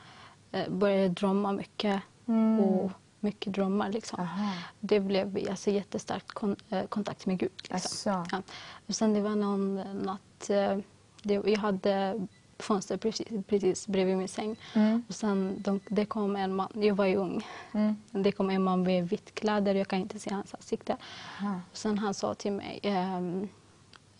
eh, 0.52 0.68
började 0.70 1.02
jag 1.02 1.10
drömma 1.10 1.52
mycket. 1.52 2.02
Mm. 2.28 2.60
Och 2.60 2.90
mycket 3.20 3.52
drömmar. 3.52 3.92
Liksom. 3.92 4.20
Aha. 4.20 4.52
Det 4.80 5.00
blev 5.00 5.46
alltså, 5.50 5.70
jättestark 5.70 6.28
kon, 6.28 6.56
eh, 6.68 6.86
kontakt 6.86 7.26
med 7.26 7.38
Gud. 7.38 7.50
Liksom. 7.70 8.26
Ja. 8.30 8.42
Och 8.86 8.94
sen 8.94 9.14
det 9.14 9.20
var 9.20 9.36
någon 9.36 9.74
natt, 10.02 10.50
eh, 10.50 10.78
det, 11.22 11.34
jag 11.34 11.58
hade 11.58 12.26
fönster 12.58 12.96
precis, 12.96 13.26
precis 13.46 13.86
bredvid 13.86 14.16
min 14.16 14.28
säng. 14.28 14.56
Mm. 14.74 15.02
Och 15.08 15.14
sen 15.14 15.62
de, 15.62 15.80
det 15.88 16.04
kom 16.04 16.36
en 16.36 16.54
man, 16.54 16.68
jag 16.74 16.94
var 16.94 17.06
ju 17.06 17.16
ung. 17.16 17.46
Mm. 17.72 17.96
Det 18.10 18.32
kom 18.32 18.50
en 18.50 18.62
man 18.62 18.82
med 18.82 19.08
vitt 19.08 19.34
kläder, 19.34 19.74
jag 19.74 19.88
kan 19.88 19.98
inte 19.98 20.18
se 20.18 20.34
hans 20.34 20.54
ansikte. 20.54 20.96
Aha. 21.40 21.60
Och 21.70 21.76
sen 21.76 21.98
han 21.98 22.14
sa 22.14 22.34
till 22.34 22.52
mig, 22.52 22.80
ehm, 22.82 23.48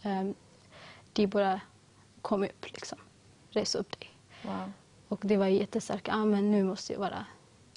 ehm, 0.03 0.35
Deborah 1.13 1.61
kom 2.23 2.43
upp 2.43 2.67
liksom, 2.67 2.99
res 3.51 3.75
upp 3.75 4.01
dig. 4.01 4.11
Wow. 4.43 4.73
Och 5.09 5.21
det 5.23 5.37
var 5.37 5.47
jättestarkt, 5.47 6.07
men 6.07 6.51
nu 6.51 6.65
måste 6.65 6.93
jag 6.93 7.01
vara 7.01 7.27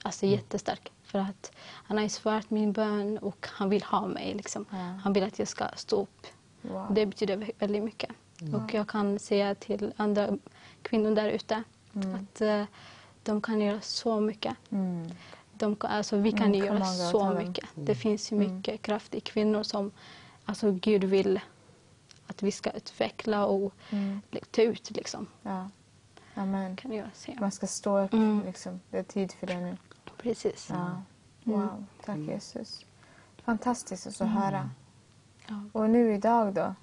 alltså, 0.03 0.25
jättestark. 0.25 0.91
För 1.11 1.19
att 1.19 1.51
han 1.61 1.97
har 1.97 2.03
ju 2.03 2.09
svarat 2.09 2.49
min 2.49 2.71
bön 2.71 3.17
och 3.17 3.47
han 3.51 3.69
vill 3.69 3.83
ha 3.83 4.07
mig. 4.07 4.33
Liksom. 4.33 4.65
Ja. 4.69 4.77
Han 4.77 5.13
vill 5.13 5.23
att 5.23 5.39
jag 5.39 5.47
ska 5.47 5.67
stå 5.75 6.01
upp. 6.01 6.27
Wow. 6.61 6.87
Det 6.93 7.05
betyder 7.05 7.37
vä- 7.37 7.51
väldigt 7.59 7.83
mycket. 7.83 8.09
Och 8.55 8.73
jag 8.73 8.87
kan 8.87 9.19
säga 9.19 9.55
till 9.55 9.93
andra 9.97 10.37
kvinnor 10.81 11.15
där 11.15 11.29
ute 11.29 11.63
att 11.93 12.41
eh, 12.41 12.63
de 13.23 13.41
kan 13.41 13.61
göra 13.61 13.81
så 13.81 14.19
mycket. 14.19 14.55
Mm. 14.69 15.09
De, 15.53 15.75
alltså, 15.79 16.17
vi 16.17 16.31
kan 16.31 16.41
Mm, 16.47 16.53
göra 16.65 16.85
så 16.85 17.33
mycket. 17.33 17.65
Det 17.75 17.95
finns 17.95 18.31
ju 18.31 18.35
mycket 18.35 18.81
kraft 18.81 19.15
i 19.15 19.19
kvinnor 19.19 19.63
som 19.63 19.91
alltså, 20.45 20.71
Gud 20.71 21.03
vill 21.03 21.39
att 22.27 22.43
vi 22.43 22.51
ska 22.51 22.69
utveckla 22.71 23.45
och 23.45 23.73
Mm. 23.89 24.21
ta 24.51 24.61
ut. 24.61 24.91
Liksom. 24.91 25.27
Ja. 25.43 25.69
Amen. 26.35 26.75
Kan 26.75 26.91
göra 26.91 27.09
så. 27.13 27.31
Man 27.39 27.51
ska 27.51 27.67
stå 27.67 27.99
upp. 27.99 28.13
Mm. 28.13 28.43
Liksom. 28.45 28.79
Det 28.89 28.97
är 28.97 29.03
tid 29.03 29.31
för 29.31 29.47
det 29.47 29.59
nu. 29.59 29.77
Precis. 30.21 30.67
Ja. 30.69 31.01
Wow. 31.43 31.85
Tack 32.05 32.17
Jesus. 32.17 32.85
Fantastiskt 33.45 34.07
att 34.07 34.13
så 34.15 34.23
Mm. 34.23 34.35
höra. 34.37 34.69
Och 35.71 35.89
nu 35.89 36.13
idag 36.13 36.53
då? 36.53 36.75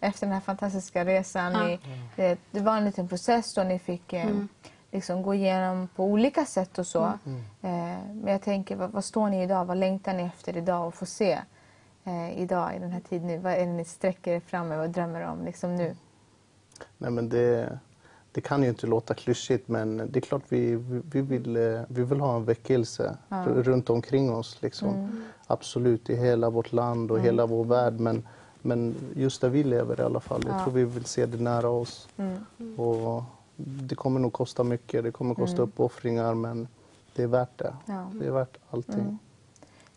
Efter 0.00 0.26
den 0.26 0.32
här 0.34 0.40
fantastiska 0.40 1.04
resan. 1.04 1.52
Ja. 1.52 1.64
Ni, 1.66 1.78
det, 2.16 2.38
det 2.50 2.60
var 2.60 2.76
en 2.76 2.84
liten 2.84 3.08
process 3.08 3.54
då 3.54 3.62
ni 3.62 3.78
fick 3.78 4.12
eh, 4.12 4.26
Mm. 4.26 4.48
liksom 4.90 5.22
gå 5.22 5.34
igenom 5.34 5.88
på 5.96 6.04
olika 6.04 6.44
sätt 6.44 6.78
och 6.78 6.86
så. 6.86 7.12
Mm. 7.26 7.38
Eh, 7.62 7.98
men 8.14 8.26
jag 8.32 8.42
tänker, 8.42 8.76
vad, 8.76 8.90
vad 8.90 9.04
står 9.04 9.28
ni 9.28 9.42
idag? 9.42 9.64
Vad 9.64 9.76
längtar 9.76 10.14
ni 10.14 10.22
efter 10.22 10.56
idag 10.56 10.88
att 10.88 10.94
få 10.94 11.06
se 11.06 11.40
eh, 12.04 12.38
idag 12.38 12.76
i 12.76 12.78
den 12.78 12.90
här 12.92 13.00
tiden 13.00 13.26
nu? 13.26 13.38
Vad 13.38 13.52
är 13.52 13.58
det 13.66 13.72
ni 13.72 13.84
sträcker 13.84 14.32
er 14.32 14.40
fram 14.40 14.72
emot 14.72 14.84
och 14.86 14.90
drömmer 14.90 15.20
om 15.20 15.44
liksom 15.44 15.76
nu? 15.76 15.96
Nej, 16.98 17.10
men 17.10 17.28
det, 17.28 17.78
det 18.34 18.40
kan 18.40 18.62
ju 18.62 18.68
inte 18.68 18.86
låta 18.86 19.14
klyschigt 19.14 19.68
men 19.68 19.96
det 19.96 20.16
är 20.18 20.20
klart 20.20 20.42
vi, 20.48 20.74
vi, 21.10 21.20
vill, 21.20 21.56
eh, 21.56 21.80
vi 21.88 22.02
vill 22.04 22.20
ha 22.20 22.36
en 22.36 22.44
väckelse 22.44 23.16
Ja. 23.28 23.44
runt 23.46 23.90
omkring 23.90 24.32
oss. 24.34 24.62
Liksom. 24.62 24.88
Mm. 24.88 25.22
Absolut, 25.46 26.10
i 26.10 26.16
hela 26.16 26.50
vårt 26.50 26.72
land 26.72 27.10
och 27.10 27.20
hela 27.20 27.46
vår 27.46 27.64
värld. 27.64 28.00
Men, 28.00 28.26
men 28.62 28.94
just 29.16 29.40
där 29.40 29.48
vi 29.48 29.64
lever 29.64 30.00
i 30.00 30.02
alla 30.02 30.20
fall. 30.20 30.42
Jag 30.46 30.54
Ja. 30.54 30.64
tror 30.64 30.74
vi 30.74 30.84
vill 30.84 31.04
se 31.04 31.26
det 31.26 31.36
nära 31.40 31.68
oss. 31.68 32.08
Mm. 32.16 32.80
Och 32.80 33.22
det 33.56 33.94
kommer 33.94 34.20
nog 34.20 34.32
kosta 34.32 34.64
mycket. 34.64 35.04
Det 35.04 35.10
kommer 35.10 35.34
kosta 35.34 35.56
Mm. 35.56 35.68
uppoffringar 35.68 36.34
men 36.34 36.68
det 37.16 37.22
är 37.22 37.26
värt 37.26 37.58
det. 37.58 37.74
Ja. 37.86 38.10
Det 38.12 38.26
är 38.26 38.30
värt 38.30 38.56
allting. 38.70 38.94
Mm. 39.00 39.18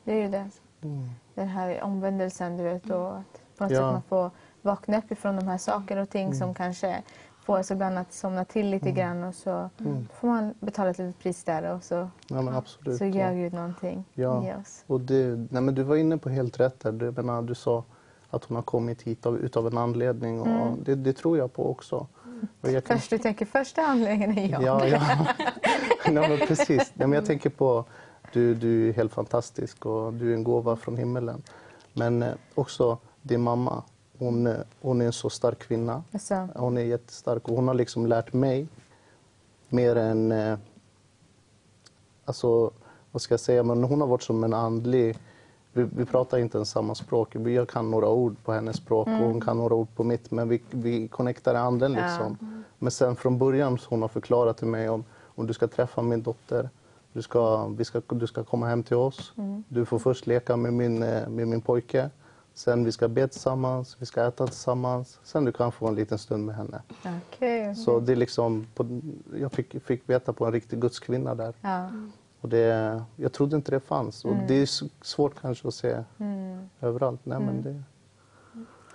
Det 0.03 0.11
är 0.11 0.21
ju 0.21 0.27
det. 0.29 0.49
Mm. 0.81 1.09
Den 1.35 1.47
här 1.47 1.81
omvändelsen, 1.83 2.57
du 2.57 2.63
vet. 2.63 2.89
Och 2.89 3.17
att 3.17 3.41
på 3.57 3.63
något 3.63 3.71
sätt 3.71 3.81
man 3.81 4.01
får 4.01 4.31
vakna 4.61 4.97
upp 4.97 5.11
ifrån 5.11 5.35
de 5.35 5.47
här 5.47 5.57
saker 5.57 5.97
och 5.97 6.09
ting 6.09 6.35
som 6.35 6.53
kanske 6.53 7.03
får 7.47 7.59
oss 7.59 7.71
ibland 7.71 7.97
att 7.97 8.13
somna 8.13 8.45
till 8.45 8.69
lite 8.69 8.91
grann 8.91 9.23
och 9.23 9.35
så 9.35 9.69
Mm. 9.79 10.07
får 10.19 10.27
man 10.27 10.53
betala 10.59 10.89
ett 10.89 10.97
litet 10.97 11.19
pris 11.19 11.43
där 11.43 11.73
och 11.75 11.83
så, 11.83 12.09
Ja, 12.27 12.63
så 12.97 13.05
gör 13.05 13.33
Gud 13.33 13.53
någonting 13.53 14.05
Ja. 14.13 14.47
i 14.47 14.53
oss. 14.61 14.83
Och 14.87 15.01
det, 15.01 15.47
nej 15.51 15.61
men 15.61 15.75
du 15.75 15.83
var 15.83 15.95
inne 15.95 16.17
på 16.17 16.29
helt 16.29 16.59
rätt 16.59 16.79
där. 16.79 16.91
Du, 16.91 17.11
menar, 17.11 17.41
du 17.41 17.55
sa 17.55 17.83
att 18.29 18.43
hon 18.43 18.55
har 18.55 18.61
kommit 18.63 19.01
hit 19.01 19.25
av, 19.25 19.37
utav 19.37 19.67
en 19.67 19.77
anledning 19.77 20.41
och 20.41 20.47
Mm. 20.47 20.83
det, 20.83 20.95
det 20.95 21.13
tror 21.13 21.37
jag 21.37 21.53
på 21.53 21.71
också. 21.71 22.07
Jag 22.61 22.83
kan- 22.83 22.97
Först 22.97 23.09
du 23.09 23.17
tänker 23.17 23.45
första 23.45 23.81
anledningen 23.81 24.37
är 24.37 24.49
jag. 24.49 24.63
Ja, 24.63 24.87
ja. 24.87 25.01
nej, 26.11 26.29
men 26.29 26.47
precis. 26.47 26.91
Nej, 26.93 27.07
men 27.07 27.11
jag 27.13 27.25
tänker 27.25 27.49
på 27.49 27.85
du, 28.33 28.55
du 28.55 28.89
är 28.89 28.93
helt 28.93 29.13
fantastisk 29.13 29.85
och 29.85 30.13
du 30.13 30.31
är 30.31 30.35
en 30.35 30.43
gåva 30.43 30.75
från 30.75 30.97
himmelen. 30.97 31.41
Men 31.93 32.23
eh, 32.23 32.29
också 32.55 32.97
din 33.21 33.41
mamma. 33.41 33.83
Hon, 34.19 34.49
hon 34.81 35.01
är 35.01 35.05
en 35.05 35.13
så 35.13 35.29
stark 35.29 35.59
kvinna. 35.59 36.03
Så, 36.19 36.47
Hon 36.55 36.77
är 36.77 36.81
jättestark 36.81 37.47
och 37.49 37.55
hon 37.55 37.67
har 37.67 37.75
liksom 37.75 38.05
lärt 38.05 38.33
mig 38.33 38.67
mer 39.69 39.95
än... 39.95 40.31
Eh, 40.31 40.57
alltså, 42.25 42.71
vad 43.11 43.21
ska 43.21 43.33
jag 43.33 43.39
säga? 43.39 43.63
Men 43.63 43.83
hon 43.83 44.01
har 44.01 44.07
varit 44.07 44.23
som 44.23 44.43
en 44.43 44.53
andlig... 44.53 45.17
Vi, 45.73 45.83
vi 45.83 46.05
pratar 46.05 46.37
inte 46.37 46.57
ens 46.57 46.69
samma 46.69 46.95
språk. 46.95 47.35
Jag 47.35 47.69
kan 47.69 47.91
några 47.91 48.09
ord 48.09 48.35
på 48.45 48.53
hennes 48.53 48.77
språk 48.77 49.07
och 49.07 49.13
hon 49.13 49.41
kan 49.41 49.57
några 49.57 49.75
ord 49.75 49.87
på 49.95 50.03
mitt. 50.03 50.31
Men 50.31 50.49
vi, 50.49 50.61
vi 50.71 51.07
connectar 51.07 51.53
i 51.53 51.57
anden 51.57 51.93
Ja. 51.93 52.01
liksom. 52.01 52.63
Men 52.79 52.91
sen 52.91 53.15
från 53.15 53.37
början 53.37 53.77
så 53.77 53.89
hon 53.89 54.01
har 54.01 54.09
förklarat 54.09 54.57
till 54.57 54.67
mig 54.67 54.89
om, 54.89 55.03
om 55.35 55.47
du 55.47 55.53
ska 55.53 55.67
träffa 55.67 56.01
min 56.01 56.21
dotter. 56.23 56.69
Du 57.13 57.21
ska, 57.21 57.67
vi 57.67 57.85
ska, 57.85 58.01
du 58.09 58.27
ska 58.27 58.43
komma 58.43 58.67
hem 58.67 58.83
till 58.83 58.97
oss. 58.97 59.33
Du 59.69 59.85
får 59.85 59.99
först 59.99 60.27
leka 60.27 60.57
med 60.57 60.73
min, 60.73 61.03
eh, 61.03 61.29
med 61.29 61.47
min 61.47 61.61
pojke. 61.61 62.09
Sen 62.57 62.83
vi 62.85 62.91
ska 62.91 63.07
be 63.07 63.27
tillsammans, 63.27 63.97
vi 63.99 64.05
ska 64.05 64.27
äta 64.27 64.47
tillsammans. 64.47 65.19
Sen 65.23 65.45
du 65.45 65.51
kan 65.51 65.71
få 65.71 65.87
en 65.87 65.95
liten 65.95 66.17
stund 66.17 66.45
med 66.45 66.55
henne. 66.55 66.81
okej. 67.33 67.75
Så 67.75 67.99
det 67.99 68.11
är 68.11 68.15
liksom, 68.15 68.67
på, 68.75 69.01
jag 69.35 69.51
fick, 69.51 69.83
fick 69.83 70.09
veta 70.09 70.33
på 70.33 70.45
en 70.45 70.51
riktig 70.51 70.79
gudskvinna 70.81 71.35
där. 71.35 71.53
Ja. 71.61 71.89
Och 72.41 72.49
det, 72.49 73.01
jag 73.15 73.33
trodde 73.33 73.55
inte 73.55 73.71
det 73.71 73.79
fanns. 73.79 74.25
Och 74.25 74.35
det 74.47 74.53
är 74.55 74.65
svårt 75.05 75.41
kanske 75.41 75.67
att 75.67 75.73
se 75.73 76.03
Mm. 76.19 76.69
överallt. 76.81 77.19
Nej, 77.23 77.39
men 77.39 77.61
det, 77.61 77.83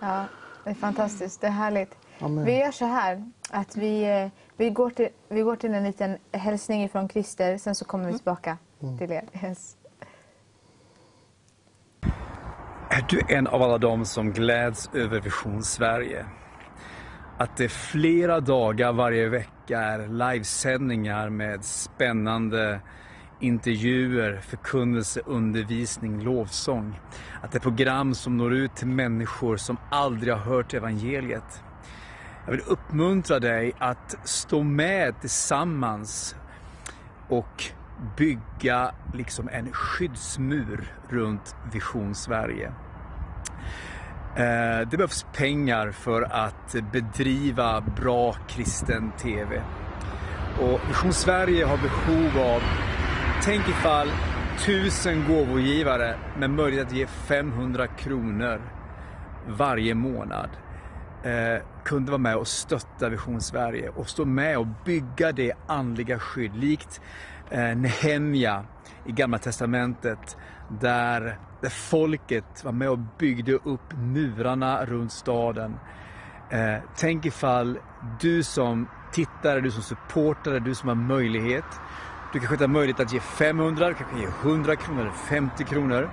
ja, 0.01 0.25
det 0.65 0.71
är 0.71 0.75
fantastiskt. 0.75 1.41
Det 1.41 1.47
är 1.47 1.51
härligt. 1.51 1.95
Amen. 2.21 2.45
Vi 2.45 2.59
gör 2.59 2.71
så 2.73 2.85
här 2.85 3.31
att 3.51 3.77
vi, 3.77 4.23
eh, 4.23 4.29
vi, 4.57 4.71
går 4.71 4.91
till, 4.91 5.09
vi 5.29 5.41
går 5.41 5.57
till 5.57 5.75
en 5.75 5.85
liten 5.85 6.17
hälsning 6.33 6.89
från 6.89 7.09
Christer, 7.09 7.59
sen 7.59 7.75
så 7.75 7.85
kommer 7.85 8.07
vi 8.07 8.13
tillbaka 8.13 8.59
till 8.99 9.13
er. 9.13 9.25
Yes. 9.45 9.77
Är 12.93 13.05
du 13.09 13.21
en 13.29 13.47
av 13.47 13.63
alla 13.63 13.79
dem 13.79 14.05
som 14.05 14.33
gläds 14.33 14.91
över 14.95 15.21
Vision 15.21 15.63
Sverige? 15.63 16.27
Att 17.39 17.57
det 17.57 17.69
flera 17.69 18.41
dagar 18.41 18.93
varje 18.93 19.29
vecka 19.29 19.81
är 19.81 20.09
livesändningar 20.09 21.31
med 21.31 21.65
spännande 21.65 22.81
intervjuer, 23.41 24.41
förkunnelse, 24.41 25.21
undervisning, 25.27 26.21
lovsång. 26.21 27.01
Att 27.43 27.53
det 27.53 27.59
är 27.59 27.61
program 27.61 28.15
som 28.15 28.37
når 28.37 28.55
ut 28.55 28.77
till 28.77 28.89
människor 28.89 29.57
som 29.57 29.79
aldrig 29.91 30.35
har 30.35 30.41
hört 30.41 30.75
evangeliet. 30.75 31.63
Jag 32.45 32.53
vill 32.53 32.63
uppmuntra 32.67 33.39
dig 33.39 33.73
att 33.79 34.17
stå 34.25 34.63
med 34.63 35.21
tillsammans 35.21 36.37
och 37.29 37.65
bygga 38.17 38.95
liksom 39.15 39.49
en 39.53 39.73
skyddsmur 39.73 40.95
runt 41.09 41.57
Vision 41.73 42.15
Sverige. 42.15 42.73
Eh, 44.37 44.89
det 44.91 44.97
behövs 44.97 45.27
pengar 45.33 45.91
för 45.91 46.23
att 46.23 46.75
bedriva 46.93 47.81
bra 47.81 48.33
kristen 48.49 49.13
TV. 49.19 49.63
Och 50.61 50.81
Vision 50.89 51.13
Sverige 51.13 51.65
har 51.65 51.77
behov 51.77 52.47
av, 52.47 52.63
tänk 53.43 53.69
ifall 53.69 54.09
tusen 54.67 55.25
gåvogivare 55.29 56.17
med 56.39 56.51
möjlighet 56.51 56.87
att 56.87 56.93
ge 56.93 57.07
500 57.07 57.87
kronor 57.87 58.61
varje 59.49 59.95
månad 59.95 60.51
eh, 61.23 61.63
kunde 61.85 62.11
vara 62.11 62.19
med 62.19 62.37
och 62.37 62.49
stötta 62.49 63.09
Vision 63.09 63.41
Sverige 63.41 63.89
och 63.89 64.09
stå 64.09 64.25
med 64.25 64.59
och 64.59 64.67
bygga 64.85 65.33
det 65.33 65.53
andliga 65.67 66.19
skydd 66.19 66.57
likt 66.57 67.01
Eh, 67.51 67.77
Nehemja 67.77 68.65
i 69.07 69.13
Gamla 69.13 69.39
Testamentet 69.39 70.37
där, 70.81 71.39
folket 71.71 72.65
var 72.65 72.73
med 72.73 72.91
och 72.91 72.99
byggde 73.19 73.53
upp 73.53 73.93
murarna 73.93 74.85
runt 74.85 75.13
staden. 75.13 75.77
Eh, 76.51 76.77
tänk 76.97 77.27
ifall 77.27 77.79
du 78.21 78.43
som 78.43 78.89
tittare, 79.13 79.61
du 79.61 79.71
som 79.71 79.83
supportare, 79.83 80.59
du 80.59 80.75
som 80.75 80.89
har 80.89 80.97
möjlighet 80.97 81.65
du 82.33 82.39
kanske 82.39 82.55
inte 82.55 82.65
har 82.65 82.69
möjlighet 82.69 83.01
att 83.01 83.13
ge 83.13 83.21
500, 83.21 83.89
du 83.89 83.95
kanske 83.95 84.19
ge 84.19 84.27
100 84.43 84.77
kronor 84.77 85.01
eller 85.01 85.11
50 85.11 85.65
kronor. 85.65 86.11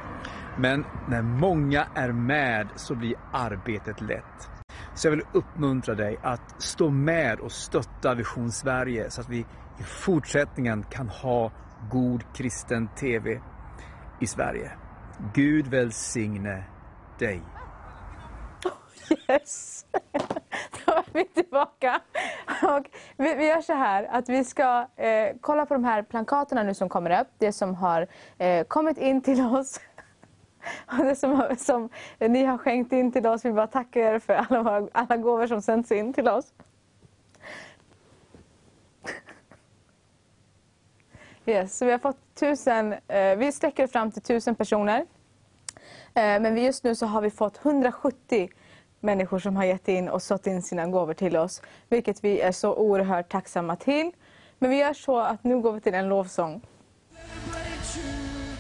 Men 0.57 0.85
när 1.07 1.21
många 1.21 1.87
är 1.95 2.11
med 2.11 2.67
så 2.75 2.95
blir 2.95 3.15
arbetet 3.31 4.01
lätt. 4.01 4.49
Så 4.95 5.07
jag 5.07 5.11
vill 5.11 5.25
uppmuntra 5.31 5.95
dig 5.95 6.19
att 6.21 6.61
stå 6.61 6.89
med 6.89 7.39
och 7.39 7.51
stötta 7.51 8.13
Vision 8.13 8.51
Sverige 8.51 9.09
så 9.09 9.21
att 9.21 9.29
vi 9.29 9.45
i 9.79 9.83
fortsättningen 9.83 10.83
kan 10.83 11.09
ha 11.09 11.51
god 11.91 12.23
kristen 12.33 12.87
TV 12.87 13.41
i 14.19 14.27
Sverige. 14.27 14.71
Gud 15.33 15.67
välsigne 15.67 16.63
dig. 17.19 17.41
Yes! 19.27 19.85
Då 20.85 20.93
är 20.93 21.03
vi 21.13 21.25
tillbaka. 21.25 22.01
Och 22.63 22.89
vi, 23.17 23.35
vi 23.35 23.47
gör 23.47 23.61
så 23.61 23.73
här 23.73 24.03
att 24.03 24.29
vi 24.29 24.43
ska 24.43 24.87
eh, 24.95 25.35
kolla 25.41 25.65
på 25.65 25.73
de 25.73 25.83
här 25.83 26.03
plankaterna 26.03 26.63
nu 26.63 26.73
som 26.73 26.89
kommer 26.89 27.21
upp. 27.21 27.27
Det 27.37 27.51
som 27.51 27.75
har 27.75 28.07
eh, 28.37 28.63
kommit 28.63 28.97
in 28.97 29.21
till 29.21 29.41
oss. 29.41 29.79
Och 30.85 31.05
det 31.05 31.15
som, 31.15 31.55
som 31.57 31.89
ni 32.19 32.43
har 32.43 32.57
skänkt 32.57 32.93
in 32.93 33.11
till 33.11 33.27
oss. 33.27 33.45
Vi 33.45 33.53
bara 33.53 33.67
tackar 33.67 34.01
er 34.01 34.19
för 34.19 34.33
alla, 34.33 34.63
våra, 34.63 34.87
alla 34.91 35.17
gåvor 35.17 35.47
som 35.47 35.61
sänds 35.61 35.91
in 35.91 36.13
till 36.13 36.27
oss. 36.27 36.53
Yes, 41.49 41.77
så 41.77 41.85
vi 41.85 41.91
har 41.91 41.99
fått 41.99 42.35
tusen, 42.35 42.95
eh, 43.07 43.35
vi 43.37 43.51
sträcker 43.51 43.87
fram 43.87 44.11
till 44.11 44.21
tusen 44.21 44.55
personer. 44.55 45.05
Eh, 46.13 46.41
men 46.41 46.57
just 46.57 46.83
nu 46.83 46.95
så 46.95 47.05
har 47.05 47.21
vi 47.21 47.29
fått 47.29 47.65
170 47.65 48.49
människor 48.99 49.39
som 49.39 49.55
har 49.55 49.63
gett 49.63 49.87
in 49.87 50.09
och 50.09 50.21
sått 50.21 50.47
in 50.47 50.61
sina 50.61 50.87
gåvor 50.87 51.13
till 51.13 51.37
oss. 51.37 51.61
Vilket 51.87 52.23
vi 52.23 52.41
är 52.41 52.51
så 52.51 52.75
oerhört 52.75 53.31
tacksamma 53.31 53.75
till. 53.75 54.11
Men 54.59 54.69
vi 54.69 54.77
gör 54.77 54.93
så 54.93 55.19
att 55.19 55.43
nu 55.43 55.59
går 55.59 55.71
vi 55.71 55.81
till 55.81 55.93
en 55.93 56.09
lovsång. 56.09 56.61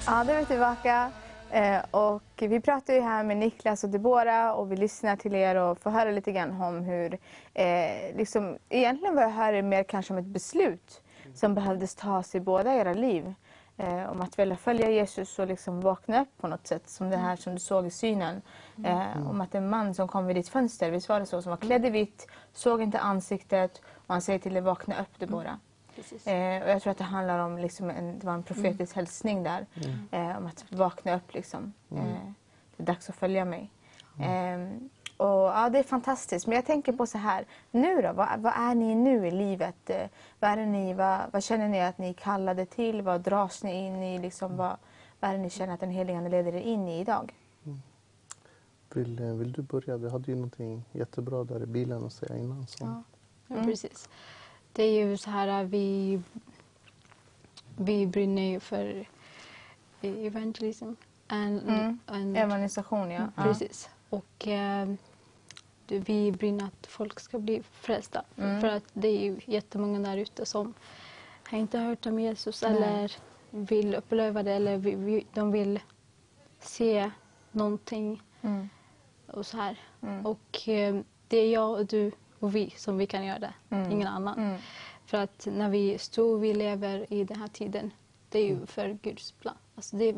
Ja, 0.05 0.23
då 0.23 0.33
är 0.33 0.39
vi 0.39 0.45
tillbaka. 0.45 1.11
Eh, 1.51 1.79
och 1.91 2.23
vi 2.37 2.59
pratar 2.59 2.93
ju 2.93 3.01
här 3.01 3.23
med 3.23 3.37
Niklas 3.37 3.83
och 3.83 3.89
Deborah 3.89 4.51
och 4.51 4.71
vi 4.71 4.75
lyssnar 4.75 5.15
till 5.15 5.35
er 5.35 5.55
och 5.55 5.79
får 5.79 5.91
höra 5.91 6.11
lite 6.11 6.31
grann 6.31 6.61
om 6.61 6.81
hur... 6.83 7.17
Eh, 7.53 8.15
liksom, 8.15 8.57
egentligen 8.69 9.15
vad 9.15 9.23
jag 9.23 9.29
hör 9.29 9.53
är 9.53 9.61
mer 9.61 9.83
kanske 9.83 10.13
om 10.13 10.19
ett 10.19 10.25
beslut 10.25 11.01
som 11.33 11.55
behövdes 11.55 11.95
tas 11.95 12.35
i 12.35 12.39
båda 12.39 12.73
era 12.73 12.93
liv. 12.93 13.33
Eh, 13.77 14.11
om 14.11 14.21
att 14.21 14.39
välja 14.39 14.57
följa 14.57 14.89
Jesus 14.89 15.39
och 15.39 15.47
liksom 15.47 15.81
vakna 15.81 16.21
upp 16.21 16.37
på 16.37 16.47
något 16.47 16.67
sätt. 16.67 16.89
Som 16.89 17.09
det 17.09 17.17
här 17.17 17.35
som 17.35 17.53
du 17.53 17.59
såg 17.59 17.85
i 17.85 17.89
synen. 17.89 18.41
Eh, 18.85 19.29
om 19.29 19.41
att 19.41 19.55
en 19.55 19.69
man 19.69 19.93
som 19.93 20.07
kom 20.07 20.25
vid 20.25 20.35
ditt 20.35 20.49
fönster, 20.49 20.91
visst 20.91 21.09
var 21.09 21.19
det 21.19 21.25
så? 21.25 21.41
Som 21.41 21.49
var 21.49 21.57
klädd 21.57 21.85
i 21.85 21.89
vitt, 21.89 22.27
såg 22.53 22.81
inte 22.81 22.99
ansiktet 22.99 23.81
och 23.93 24.13
han 24.13 24.21
säger 24.21 24.39
till 24.39 24.53
dig 24.53 24.61
vakna 24.61 25.01
upp 25.01 25.19
Deborah. 25.19 25.55
Precis. 25.95 26.27
Eh, 26.27 26.63
och 26.63 26.69
jag 26.69 26.81
tror 26.81 26.91
att 26.91 26.97
det 26.97 27.03
handlar 27.03 27.39
om 27.39 27.57
liksom 27.57 27.89
en, 27.89 28.19
det 28.19 28.25
var 28.25 28.33
en 28.33 28.43
profetisk 28.43 28.95
hälsning 28.95 29.43
där. 29.43 29.65
Eh, 30.11 30.37
om 30.37 30.47
att 30.47 30.65
vakna 30.69 31.15
upp 31.15 31.33
liksom. 31.33 31.73
Eh, 31.91 32.03
det 32.77 32.83
är 32.83 32.87
dags 32.87 33.09
att 33.09 33.15
följa 33.15 33.45
mig. 33.45 33.71
Eh, 34.19 34.69
och 35.19 35.27
ja, 35.27 35.69
det 35.69 35.79
är 35.79 35.83
fantastiskt. 35.83 36.47
Men 36.47 36.55
jag 36.55 36.65
tänker 36.65 36.93
på 36.93 37.05
så 37.07 37.17
här, 37.17 37.45
nu 37.71 38.01
då? 38.01 38.13
Vad, 38.13 38.39
vad 38.39 38.53
är 38.55 38.75
ni 38.75 38.95
nu 38.95 39.27
i 39.27 39.31
livet? 39.31 39.89
Eh, 39.89 40.07
vad, 40.39 40.57
ni, 40.57 40.93
vad, 40.93 41.19
vad 41.31 41.43
känner 41.43 41.67
ni 41.67 41.81
att 41.81 41.97
ni 41.97 42.09
är 42.09 42.13
kallade 42.13 42.65
till? 42.65 43.01
Vad 43.01 43.21
dras 43.21 43.63
ni 43.63 43.85
in 43.85 44.03
i? 44.03 44.19
Liksom, 44.19 44.57
vad, 44.57 44.77
vad 45.19 45.31
är 45.31 45.35
det 45.35 45.41
ni 45.41 45.49
känner 45.49 45.73
att 45.73 45.79
den 45.79 45.89
helige 45.91 46.17
Ande 46.17 46.29
leder 46.29 46.55
er 46.55 46.61
in 46.61 46.87
i 46.87 46.99
idag? 46.99 47.33
Vill, 48.93 49.19
eh, 49.23 49.33
vill 49.33 49.51
du 49.51 49.61
börja? 49.61 49.97
Vi 49.97 50.09
hade 50.09 50.31
ju 50.31 50.35
någonting 50.35 50.83
jättebra 50.91 51.43
där 51.43 51.63
i 51.63 51.65
bilen 51.65 52.05
att 52.05 52.13
säga 52.13 52.37
innan. 52.37 52.67
Så. 52.67 52.85
Ja, 52.85 53.03
ja, 53.55 53.63
precis. 53.63 54.09
Det 54.73 54.83
är 54.83 55.05
ju 55.05 55.17
så 55.17 55.29
här 55.29 55.63
vi, 55.63 56.21
vi 57.77 58.07
brinner 58.07 58.41
ju 58.41 58.59
för 58.59 59.05
evangelism. 60.01 60.91
And, 61.27 61.61
Mm. 61.63 61.99
and, 62.05 62.37
Evangelisation, 62.37 63.11
ja. 63.11 63.27
ja. 63.35 63.43
Precis. 63.43 63.89
Och 64.09 64.47
eh, 64.47 64.93
vi 65.91 66.31
brinner 66.31 66.65
att 66.65 66.87
folk 66.87 67.19
ska 67.19 67.39
bli 67.39 67.63
frälsta. 67.71 68.23
Mm. 68.37 68.61
För 68.61 68.67
att 68.67 68.83
det 68.93 69.07
är 69.07 69.19
ju 69.21 69.39
jättemånga 69.45 69.99
där 69.99 70.17
ute 70.17 70.45
som 70.45 70.73
har 71.49 71.57
inte 71.57 71.77
hört 71.79 72.05
om 72.05 72.19
Jesus 72.19 72.61
Nej. 72.63 72.71
eller 72.71 73.11
vill 73.49 73.95
uppleva 73.95 74.43
det 74.43 74.51
eller 74.51 74.77
vi, 74.77 74.95
vi, 74.95 75.25
de 75.33 75.51
vill 75.51 75.79
se 76.59 77.11
någonting 77.51 78.21
Mm. 78.41 78.69
och 79.27 79.45
så 79.45 79.57
här. 79.57 79.79
Mm. 80.01 80.25
Och 80.25 80.67
eh, 80.69 80.99
det 81.27 81.37
är 81.37 81.51
jag 81.53 81.71
och 81.79 81.85
du 81.85 82.11
och 82.39 82.55
vi 82.55 82.69
som 82.77 82.97
vi 82.97 83.05
kan 83.05 83.25
göra 83.25 83.39
det, 83.39 83.53
Mm. 83.69 83.91
ingen 83.91 84.07
annan. 84.07 84.39
Mm. 84.39 84.57
För 85.05 85.17
att 85.17 85.47
när 85.51 85.69
vi 85.69 85.97
står 85.97 86.39
vi 86.39 86.53
lever 86.53 87.13
i 87.13 87.23
den 87.23 87.39
här 87.39 87.47
tiden, 87.47 87.91
det 88.29 88.39
är 88.39 88.45
ju 88.45 88.65
för 88.65 88.97
Guds 89.01 89.31
plan. 89.31 89.55
Alltså 89.75 89.95
det, 89.95 90.13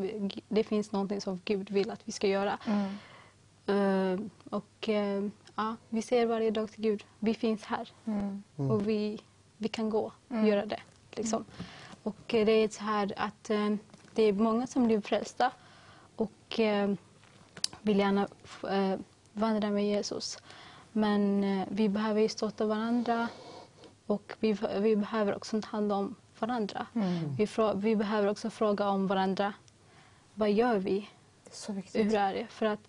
det 0.48 0.64
finns 0.64 0.92
någonting 0.92 1.22
som 1.22 1.42
Gud 1.46 1.70
vill 1.72 1.92
att 1.92 2.08
vi 2.08 2.12
ska 2.12 2.28
göra. 2.28 2.60
Mm. 2.66 2.98
Eh, 3.66 4.20
och 4.50 4.90
eh, 4.90 5.24
ja, 5.56 5.76
vi 5.90 6.02
säger 6.02 6.26
varje 6.26 6.52
dag 6.52 6.72
till 6.72 6.84
Gud, 6.84 7.04
vi 7.20 7.34
finns 7.34 7.64
här 7.66 7.90
Mm. 8.06 8.44
och 8.56 8.88
vi, 8.88 9.22
vi 9.58 9.68
kan 9.68 9.90
gå 9.90 10.00
och 10.06 10.14
Mm. 10.32 10.48
göra 10.48 10.66
det. 10.66 10.80
Liksom. 11.12 11.46
Och 12.04 12.34
eh, 12.34 12.46
det 12.46 12.52
är 12.52 12.70
så 12.70 12.84
här 12.84 13.14
att 13.18 13.50
eh, 13.50 13.76
det 14.16 14.24
är 14.24 14.34
många 14.34 14.68
som 14.68 14.86
blir 14.88 15.02
frälsta 15.02 15.52
och 16.16 16.60
eh, 16.60 16.94
vill 17.82 18.00
gärna 18.00 18.28
vandra 19.34 19.70
med 19.70 19.86
Jesus. 19.88 20.38
Men 20.92 21.66
vi 21.70 21.90
behöver 21.90 22.22
ju 22.22 22.30
stötta 22.30 22.66
varandra 22.66 23.28
och 24.06 24.34
vi, 24.40 24.58
vi 24.80 24.96
behöver 24.96 25.36
också 25.36 25.62
ta 25.62 25.68
hand 25.68 25.92
om 25.92 26.16
varandra. 26.40 26.86
Mm. 26.96 27.36
Vi, 27.36 27.48
vi 27.76 27.96
behöver 27.96 28.28
också 28.30 28.50
fråga 28.50 28.90
om 28.90 29.08
varandra. 29.08 29.54
Vad 30.34 30.52
gör 30.52 30.78
vi? 30.78 31.10
Det 31.44 31.50
är 31.52 31.56
så 31.56 31.74
viktigt. 31.74 32.06
Hur 32.06 32.16
är 32.16 32.34
det? 32.34 32.48
För 32.48 32.66
att 32.66 32.80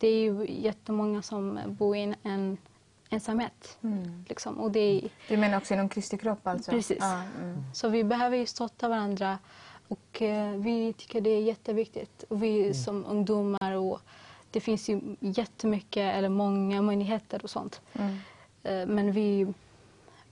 det 0.00 0.08
är 0.08 0.20
ju 0.22 0.46
jättemånga 0.48 1.22
som 1.22 1.60
bor 1.66 1.96
i 1.96 2.00
en, 2.02 2.14
en 2.22 2.56
ensamhet. 3.10 3.78
Mm. 3.82 4.24
Liksom. 4.28 4.58
Och 4.58 4.70
det 4.70 4.80
är, 4.80 5.08
Du 5.28 5.36
menar 5.36 5.58
också 5.58 5.74
inom 5.74 5.88
Kristi 5.88 6.18
kropp 6.18 6.46
alltså? 6.46 6.70
Precis. 6.70 6.98
Ja, 7.00 7.22
mm. 7.40 7.64
så 7.74 7.88
vi 7.88 8.04
behöver 8.04 8.36
ju 8.36 8.46
stötta 8.46 8.88
varandra 8.88 9.38
och 9.88 10.22
eh, 10.22 10.52
vi 10.56 10.92
tycker 10.92 11.20
det 11.20 11.30
är 11.30 11.42
jätteviktigt. 11.42 12.24
Och 12.28 12.42
vi 12.42 12.74
som 12.74 13.04
ungdomar 13.04 13.72
och 13.72 14.00
det 14.50 14.60
finns 14.60 14.88
ju 14.88 15.16
jättemycket 15.20 16.14
eller 16.14 16.28
många 16.28 16.82
möjligheter 16.82 17.40
och 17.42 17.50
sånt. 17.50 17.80
Mm. 17.92 18.18
Eh, 18.62 18.86
men 18.86 19.12
vi, 19.12 19.54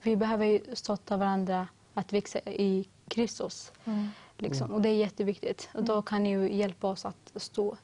vi 0.02 0.16
behöver 0.16 0.46
ju 0.46 0.60
stötta 0.72 1.16
varandra 1.16 1.68
att 1.94 2.12
växa 2.12 2.38
i 2.38 2.88
Kristus. 3.08 3.72
Mm. 3.84 4.08
Liksom. 4.36 4.72
Och 4.72 4.80
det 4.80 4.88
är 4.88 4.94
jätteviktigt. 4.94 5.68
Och 5.74 5.84
då 5.84 6.02
kan 6.02 6.22
ni 6.22 6.30
ju 6.30 6.54
hjälpa 6.54 6.86
oss 6.86 7.04
att 7.04 7.32
stå 7.36 7.76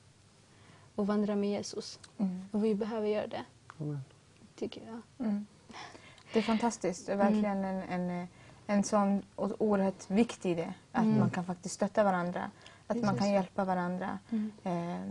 och 0.94 1.06
vandra 1.06 1.36
med 1.36 1.50
Jesus. 1.50 1.98
Mm. 2.18 2.42
Och 2.52 2.64
vi 2.64 2.74
behöver 2.74 3.08
göra 3.08 3.26
det, 3.26 3.44
Amen. 3.80 4.00
tycker 4.56 4.82
jag. 4.86 5.26
Mm. 5.26 5.46
Det 6.32 6.38
är 6.38 6.42
fantastiskt. 6.42 7.06
Det 7.06 7.12
är 7.12 7.16
verkligen 7.16 7.64
en, 7.64 7.82
en, 8.10 8.26
en 8.66 8.84
sån 8.84 9.22
oerhört 9.36 10.10
viktig 10.10 10.50
idé. 10.52 10.72
Att 10.92 11.04
Mm. 11.04 11.18
man 11.18 11.30
kan 11.30 11.44
faktiskt 11.44 11.74
stötta 11.74 12.04
varandra. 12.04 12.50
Att 12.86 12.96
man 12.96 13.02
Precis. 13.04 13.18
kan 13.20 13.32
hjälpa 13.32 13.64
varandra. 13.64 14.18
Mm. 14.30 14.52
Eh, 14.62 15.02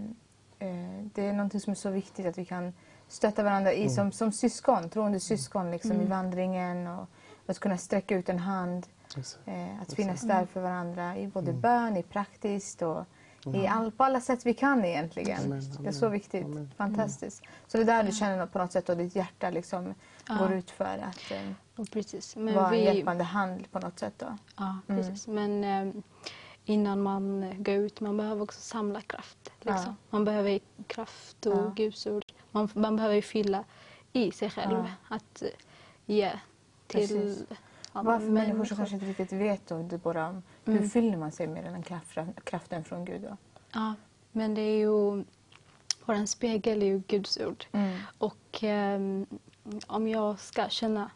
eh, 0.70 1.06
det 1.14 1.26
är 1.28 1.34
något 1.34 1.62
som 1.64 1.72
är 1.72 1.76
så 1.76 1.90
viktigt 1.90 2.26
att 2.26 2.38
vi 2.38 2.46
kan 2.46 2.74
stötta 3.08 3.44
varandra 3.44 3.74
i, 3.74 3.90
som, 3.90 4.12
som 4.12 4.32
syskon, 4.32 4.90
troende 4.90 5.20
syskon 5.20 5.72
liksom, 5.72 5.92
i 5.92 5.96
Mm. 5.96 6.10
vandringen. 6.10 6.88
Och 6.88 7.08
att 7.48 7.60
kunna 7.60 7.78
sträcka 7.78 8.16
ut 8.16 8.30
en 8.30 8.40
hand. 8.40 8.88
Eh, 9.46 9.82
att 9.82 9.94
finnas 9.94 10.22
där 10.22 10.46
för 10.46 10.62
varandra 10.62 11.18
i 11.18 11.28
både 11.28 11.50
Mm. 11.50 11.62
bön, 11.62 11.98
i 11.98 12.04
praktiskt 12.04 12.82
och 12.82 13.06
i 13.46 13.68
all, 13.68 13.92
på 13.92 14.04
alla 14.04 14.22
sätt 14.22 14.46
vi 14.46 14.54
kan 14.54 14.86
egentligen. 14.86 15.40
Amen, 15.46 15.60
Det 15.60 15.76
är 15.76 15.80
amen, 15.80 15.94
så 15.94 16.10
viktigt. 16.10 16.46
amen. 16.46 16.72
Fantastiskt. 16.78 17.44
Så 17.68 17.78
det 17.78 17.84
är 17.84 17.86
där 17.86 18.04
du 18.04 18.12
känner 18.12 18.46
på 18.46 18.58
något 18.60 18.72
sätt 18.72 18.90
och 18.90 18.98
ditt 18.98 19.16
hjärta 19.16 19.50
liksom 19.50 19.94
Ja. 20.28 20.36
går 20.38 20.54
ut 20.54 20.72
för 20.72 20.86
att 20.98 21.32
eh, 21.32 21.86
precis. 21.92 22.36
Men 22.36 22.56
vara 22.56 22.66
en 22.66 22.72
vi, 22.72 22.84
hjälpande 22.84 23.24
hand 23.24 23.72
på 23.72 23.80
något 23.80 24.00
sätt. 24.00 24.14
Då. 24.18 24.38
Ja, 24.58 24.78
Mm. 24.88 25.02
precis. 25.04 25.28
Men 25.28 25.64
eh, 25.64 25.94
innan 26.66 27.02
man 27.04 27.54
går 27.64 27.76
ut, 27.76 28.00
man 28.00 28.18
behöver 28.18 28.42
också 28.44 28.62
samla 28.62 29.02
kraft. 29.02 29.52
Liksom. 29.60 29.84
Ja. 29.86 29.96
Man 30.10 30.26
behöver 30.26 30.60
kraft 30.88 31.46
och 31.46 31.54
Ja. 31.58 31.74
Guds 31.76 32.08
ord. 32.08 32.26
Man, 32.52 32.70
man 32.74 32.96
behöver 32.96 33.16
ju 33.16 33.22
fylla 33.22 33.64
i 34.14 34.32
sig 34.32 34.50
själv 34.50 34.84
att 35.08 35.42
eh, 35.42 35.48
ge 36.06 36.32
till 36.88 37.00
Precis. 37.08 37.44
Varför 37.92 38.28
människor 38.28 38.66
som 38.66 38.78
kanske 38.78 38.96
inte 38.96 39.06
riktigt 39.08 39.32
vet 39.32 39.68
då, 39.68 39.78
det 39.84 39.98
bara 39.98 40.42
om 40.66 40.72
hur 40.74 40.78
Mm. 40.78 40.90
fyller 40.90 41.18
man 41.18 41.32
sig 41.32 41.48
med 41.48 41.64
den 41.64 41.84
kraften, 41.84 42.34
kraften 42.44 42.84
från 42.84 43.06
Gud. 43.06 43.22
Då? 43.22 43.38
Ja, 43.74 43.94
men 44.32 44.54
det 44.54 44.62
är 44.62 44.78
ju... 44.78 45.24
Vår 46.06 46.26
spegel 46.26 46.82
är 46.82 46.86
ju 46.86 47.00
Guds 47.08 47.38
ord. 47.38 47.66
Mm. 47.72 48.00
Och 48.18 48.60
ehm, 48.62 49.26
om 49.88 50.08
jag 50.08 50.40
ska 50.40 50.70
känna 50.70 51.10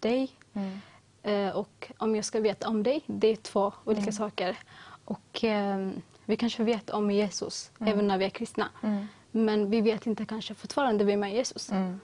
dig 0.00 0.30
Mm. 0.52 0.78
Eh, 1.22 1.56
och 1.56 1.92
om 1.98 2.16
jag 2.16 2.24
ska 2.24 2.40
veta 2.40 2.68
om 2.68 2.82
dig, 2.82 3.02
det 3.06 3.28
är 3.28 3.36
två 3.36 3.72
olika 3.84 4.00
Mm. 4.02 4.12
saker. 4.12 4.58
Och 5.04 5.44
eh, 5.44 5.90
vi 6.24 6.36
kanske 6.36 6.64
vet 6.64 6.90
om 6.90 7.10
Jesus 7.10 7.70
Mm. 7.80 7.92
även 7.92 8.08
när 8.08 8.18
vi 8.18 8.24
är 8.24 8.30
kristna. 8.30 8.68
Mm. 8.82 9.06
Men 9.30 9.70
vi 9.70 9.80
vet 9.80 10.06
inte 10.06 10.24
kanske 10.24 10.54
fortfarande 10.54 11.04
vem 11.04 11.22
är 11.22 11.28
Jesus. 11.28 11.70
Mm. 11.72 12.00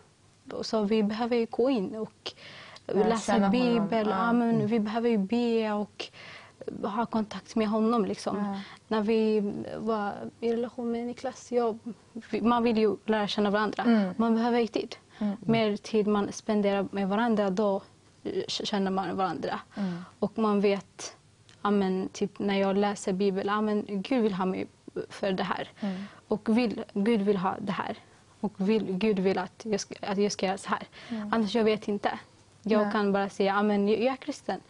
Så 0.63 0.83
vi 0.83 1.03
behöver 1.03 1.37
ju 1.37 1.47
gå 1.51 1.71
in 1.71 1.95
och 1.97 2.33
läsa 2.87 3.49
Bibeln. 3.49 4.09
ja. 4.11 4.27
Ja. 4.27 4.33
men 4.33 4.67
vi 4.67 4.81
behöver 4.81 5.09
ju 5.09 5.19
be 5.19 5.73
och 5.73 6.07
ha 6.83 7.07
kontakt 7.07 7.57
med 7.57 7.69
honom. 7.69 8.05
Liksom. 8.05 8.37
Ja. 8.37 8.61
När 8.89 9.01
vi 9.01 9.53
var 9.79 10.13
i 10.41 10.53
relation 10.53 10.91
med 10.91 11.07
Niklas, 11.07 11.53
jag, 11.53 11.79
man 12.43 12.63
vill 12.63 12.79
ju 12.79 12.97
lära 13.05 13.27
känna 13.27 13.51
varandra. 13.51 13.83
Mm. 13.83 14.15
Man 14.17 14.35
behöver 14.35 14.61
ju 14.61 14.67
tid. 14.67 14.97
Mm. 15.19 15.37
Mer 15.41 15.77
tid 15.77 16.07
man 16.07 16.33
spenderar 16.33 16.89
med 16.91 17.09
varandra, 17.09 17.51
då 17.51 17.83
känner 18.49 18.91
man 18.91 19.17
varandra. 19.17 19.61
Mm. 19.75 20.05
Och 20.19 20.39
man 20.39 20.61
vet, 20.61 21.17
ja, 21.63 21.71
men, 21.71 22.09
typ, 22.13 22.39
när 22.39 22.59
jag 22.59 22.77
läser 22.77 23.13
Bibeln, 23.13 23.49
ja, 23.49 23.61
men, 23.61 23.85
Gud 23.89 24.23
vill 24.23 24.35
ha 24.35 24.45
mig 24.45 24.67
för 25.09 25.33
det 25.33 25.43
här. 25.43 25.69
Mm. 25.81 26.03
Och 26.29 26.59
vill, 26.59 26.85
Gud 26.93 27.21
vill 27.21 27.37
ha 27.37 27.57
det 27.61 27.73
här. 27.73 27.97
och 28.41 28.53
vill, 28.57 28.93
Gud 28.93 29.19
vill 29.19 29.39
att 29.39 29.63
jag 29.65 29.81
ska, 29.81 29.95
att 30.01 30.19
jag 30.19 30.33
ska 30.33 30.47
göra 30.47 30.59
så 30.59 30.69
här. 30.69 30.87
Annars 31.33 31.55
jag 31.55 31.65
vet 31.65 31.89
inte. 31.89 32.19
Jag 32.69 32.83
Nej. 32.83 32.93
kan 32.93 33.13
bara 33.13 33.29
säga 33.29 33.55
att 33.55 33.67
jag 33.67 33.89
är 33.91 34.17
kristen 34.17 34.61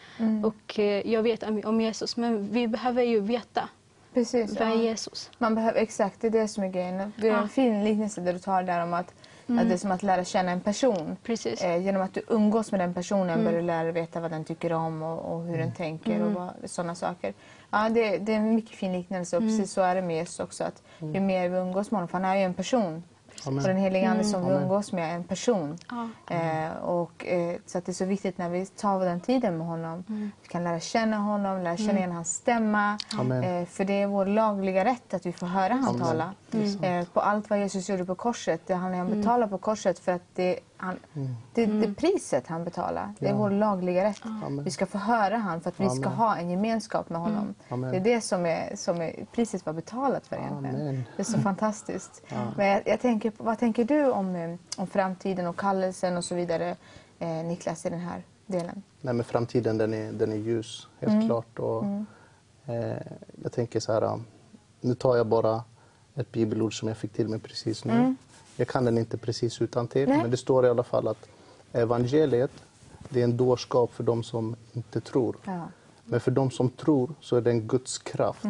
och 0.45 0.79
eh, 0.79 1.11
jag 1.13 1.23
vet 1.23 1.43
om, 1.43 1.81
Jesus. 1.81 2.17
Men 2.17 2.49
vi 2.51 2.69
behöver 2.69 3.03
ju 3.03 3.21
veta 3.21 3.69
Precis. 4.15 4.59
vad 4.61 4.69
är 4.69 4.75
ja. 4.75 4.83
Jesus. 4.83 5.31
Man 5.39 5.55
behöver, 5.55 5.81
exakt, 5.81 6.21
det 6.21 6.27
är 6.27 6.31
det 6.31 6.49
som 6.49 6.65
är 6.65 6.69
grejen. 6.69 7.13
Det 7.17 7.29
är 7.29 7.33
en 7.35 7.41
Ja. 7.43 7.49
fin 7.49 7.85
liknelse 7.85 8.21
där 8.21 8.33
du 8.33 8.39
tar 8.39 8.63
där 8.63 8.83
om 8.83 8.95
att, 8.95 9.15
att 9.47 9.69
det 9.69 9.73
är 9.75 9.77
som 9.77 9.91
att 9.93 10.03
lära 10.03 10.25
känna 10.25 10.51
en 10.53 10.61
person. 10.61 11.17
Eh, 11.63 11.77
genom 11.77 12.03
att 12.03 12.15
du 12.15 12.23
umgås 12.29 12.71
med 12.73 12.81
den 12.81 12.95
personen 12.95 13.45
börjar 13.45 13.59
du 13.61 13.67
lära 13.67 13.83
dig 13.83 13.93
veta 13.93 14.21
vad 14.21 14.31
den 14.31 14.45
tycker 14.45 14.73
om 14.73 15.03
och, 15.03 15.33
och 15.33 15.43
hur 15.43 15.59
den 15.59 15.73
tänker 15.73 16.23
och 16.23 16.33
vad, 16.33 16.51
sådana 16.65 16.95
saker. 16.95 17.35
Ja, 17.71 17.89
det, 17.89 18.19
det 18.19 18.33
är 18.33 18.37
en 18.37 18.55
mycket 18.55 18.77
fin 18.77 18.93
liknelse 18.93 19.37
och 19.37 19.43
precis 19.43 19.73
så 19.73 19.81
är 19.81 19.95
det 19.95 20.03
med 20.03 20.17
Jesus 20.17 20.41
också. 20.41 20.65
Att 20.65 20.83
ju 21.01 21.21
mer 21.21 21.49
vi 21.49 21.57
umgås 21.57 21.91
med 21.91 21.97
honom, 21.97 22.09
för 22.09 22.19
han 22.19 22.25
är 22.25 22.37
ju 22.37 22.43
en 22.43 22.55
person. 22.55 23.03
Amen. 23.47 23.59
Och 23.65 23.69
den 23.69 23.77
helige 23.77 24.11
Ande 24.11 24.25
som 24.25 24.41
vi 24.41 24.51
Amen. 24.51 24.63
umgås 24.63 24.93
med 24.93 25.11
är 25.11 25.15
en 25.15 25.25
person. 25.25 25.79
Ja. 25.91 26.09
Eh, 26.37 26.77
och, 26.77 27.27
eh, 27.27 27.57
så 27.67 27.79
att 27.79 27.87
det 27.87 27.93
är 27.93 27.95
så 27.95 28.05
viktigt 28.05 28.39
när 28.39 28.51
vi 28.51 28.67
tar 28.67 29.05
den 29.05 29.21
tiden 29.21 29.59
med 29.59 29.67
honom. 29.67 30.05
Vi 30.43 30.49
kan 30.49 30.65
lära 30.65 30.81
känna 30.81 31.17
honom, 31.17 31.63
lära 31.63 31.77
känna 31.77 31.99
igen 31.99 32.13
hans 32.13 32.35
stämma. 32.35 32.99
Eh, 33.13 33.67
för 33.67 33.85
det 33.85 34.03
är 34.03 34.07
vår 34.07 34.27
lagliga 34.27 34.85
rätt 34.85 35.15
att 35.15 35.27
vi 35.27 35.33
får 35.33 35.47
höra 35.47 35.73
Amen. 35.75 35.99
tala. 36.01 36.33
Eh, 36.83 37.05
på 37.13 37.21
allt 37.21 37.51
vad 37.51 37.59
Jesus 37.59 37.89
gjorde 37.89 38.05
på 38.05 38.15
korset, 38.15 38.61
det 38.67 38.75
han 38.75 38.95
han 38.95 39.11
betalar 39.11 39.47
på 39.47 39.59
korset 39.59 39.99
för 39.99 40.13
att 40.13 40.23
det, 40.35 40.59
han, 40.77 40.99
det, 41.55 41.67
det 41.67 41.87
är 41.87 41.95
priset 41.95 42.47
han 42.47 42.65
betalar. 42.65 43.15
Det 43.19 43.27
är 43.27 43.31
Ja. 43.31 43.37
vår 43.37 43.51
lagliga 43.51 44.05
rätt. 44.05 44.21
Amen. 44.25 44.65
Vi 44.65 44.71
ska 44.71 44.87
få 44.87 44.99
höra 44.99 45.37
han 45.37 45.61
för 45.61 45.71
att 45.71 45.81
vi 45.81 45.91
ska 45.91 46.09
ha 46.09 46.37
en 46.37 46.51
gemenskap 46.51 47.09
med 47.11 47.21
honom. 47.21 47.55
Det 47.69 47.97
är 47.97 48.01
det 48.01 48.21
som 48.21 48.47
är, 48.47 48.77
som 48.77 49.01
är 49.01 49.27
priset 49.33 49.67
var 49.67 49.73
betalat 49.73 50.27
för 50.27 50.37
egentligen. 50.37 50.75
Amen. 50.77 51.05
Det 51.17 51.23
är 51.23 51.25
så 51.25 51.39
fantastiskt. 51.39 52.23
Men 52.57 52.67
jag, 52.67 52.83
jag 52.87 53.01
tänker, 53.01 53.33
vad 53.37 53.59
tänker 53.59 53.85
du 53.85 54.11
om, 54.11 54.37
eh, 54.37 54.55
om 54.77 54.87
framtiden 54.87 55.47
och 55.47 55.57
kallelsen 55.57 56.17
och 56.17 56.25
så 56.25 56.35
vidare, 56.35 56.77
eh, 57.19 57.29
Niklas, 57.29 57.87
i 57.87 57.91
den 57.91 58.01
här 58.01 58.23
delen? 58.47 58.83
Nej, 59.01 59.15
men 59.15 59.25
framtiden 59.25 59.79
den 59.79 59.95
är, 59.95 60.13
den 60.13 60.33
är 60.33 60.37
ljus, 60.37 60.89
helt 61.01 61.27
klart. 61.27 61.59
Och, 61.59 61.85
eh, 62.67 62.97
jag 63.43 63.53
tänker 63.53 63.81
så 63.81 63.93
här, 63.93 64.03
um, 64.05 64.25
nu 64.81 64.95
tar 64.95 65.17
jag 65.17 65.27
bara 65.27 65.63
ett 66.17 66.33
bibelord 66.33 66.79
som 66.79 66.89
jag 66.89 66.97
fick 66.97 67.13
till 67.13 67.29
mig 67.29 67.39
precis 67.39 67.85
nu. 67.85 68.15
Jag 68.57 68.69
kan 68.69 68.85
den 68.85 68.99
inte 68.99 69.17
precis 69.17 69.63
utan 69.63 69.89
till, 69.89 70.09
Nej. 70.09 70.19
men 70.19 70.31
det 70.31 70.37
står 70.37 70.67
i 70.67 70.69
alla 70.69 70.83
fall 70.83 71.09
att 71.09 71.29
evangeliet 71.73 72.51
det 73.09 73.21
är 73.21 73.25
en 73.25 73.37
dårskap 73.37 73.93
för 73.93 74.05
de 74.05 74.23
som 74.23 74.57
inte 74.73 75.01
tror. 75.01 75.37
Ja. 75.45 75.69
Men 76.05 76.21
för 76.21 76.31
de 76.31 76.51
som 76.51 76.69
tror 76.69 77.15
så 77.21 77.37
är 77.37 77.41
det 77.41 77.51
en 77.51 77.67
Guds 77.67 77.99
kraft. 77.99 78.47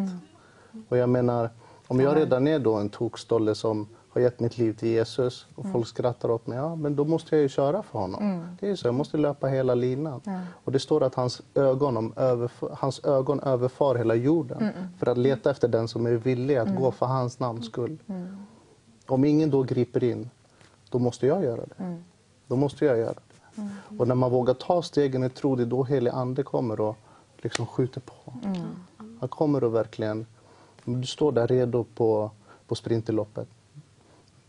Och 0.88 0.96
jag 0.96 1.08
menar, 1.08 1.50
om 1.86 2.00
jag 2.00 2.16
redan 2.16 2.48
är 2.48 2.58
då 2.58 2.74
en 2.74 2.88
tokstolle 2.88 3.54
som 3.54 3.88
har 4.16 4.22
gett 4.22 4.40
mitt 4.40 4.58
liv 4.58 4.72
till 4.72 4.88
Jesus 4.88 5.46
och 5.54 5.72
folk 5.72 5.86
skrattar 5.86 6.30
åt 6.30 6.46
mig, 6.46 6.58
ja 6.58 6.74
men 6.76 6.96
då 6.96 7.04
måste 7.04 7.36
jag 7.36 7.42
ju 7.42 7.48
köra 7.48 7.82
för 7.82 7.98
honom. 7.98 8.20
Det 8.60 8.70
är 8.70 8.76
så, 8.76 8.86
jag 8.86 8.94
måste 8.94 9.16
löpa 9.16 9.46
hela 9.46 9.74
linan. 9.74 10.20
Och 10.64 10.72
det 10.72 10.78
står 10.78 11.02
att 11.02 11.14
hans 11.14 11.42
ögon, 11.54 11.96
om 11.96 12.12
överf- 12.12 12.76
hans 12.78 13.04
ögon 13.04 13.40
överfar 13.40 13.94
hela 13.94 14.14
jorden 14.14 14.68
för 14.98 15.06
att 15.06 15.18
leta 15.18 15.50
efter 15.50 15.68
den 15.68 15.88
som 15.88 16.06
är 16.06 16.10
villig 16.10 16.56
att 16.56 16.76
gå 16.76 16.90
för 16.90 17.06
hans 17.06 17.38
namns 17.40 17.66
skull. 17.66 17.98
Om 19.06 19.24
ingen 19.24 19.50
då 19.50 19.62
griper 19.62 20.04
in, 20.04 20.30
då 20.90 20.98
måste 20.98 21.26
jag 21.26 21.44
göra 21.44 21.60
det. 21.66 21.98
Då 22.46 22.56
måste 22.56 22.84
jag 22.84 22.98
göra 22.98 23.14
det. 23.14 23.20
Och 23.98 24.08
när 24.08 24.14
man 24.14 24.30
vågar 24.30 24.54
ta 24.54 24.82
stegen 24.82 25.24
i 25.24 25.30
tro, 25.30 25.56
det 25.56 25.62
är 25.62 25.66
då 25.66 25.84
helig 25.84 26.10
ande 26.10 26.42
kommer 26.42 26.80
och 26.80 26.96
liksom 27.36 27.66
skjuter 27.66 28.00
på. 28.00 28.32
Han 29.20 29.28
kommer 29.28 29.64
och 29.64 29.74
verkligen, 29.74 30.26
du 30.84 31.06
står 31.06 31.32
där 31.32 31.46
redo 31.46 31.84
på, 31.94 32.30
på 32.66 32.74
sprinterloppet. 32.74 33.48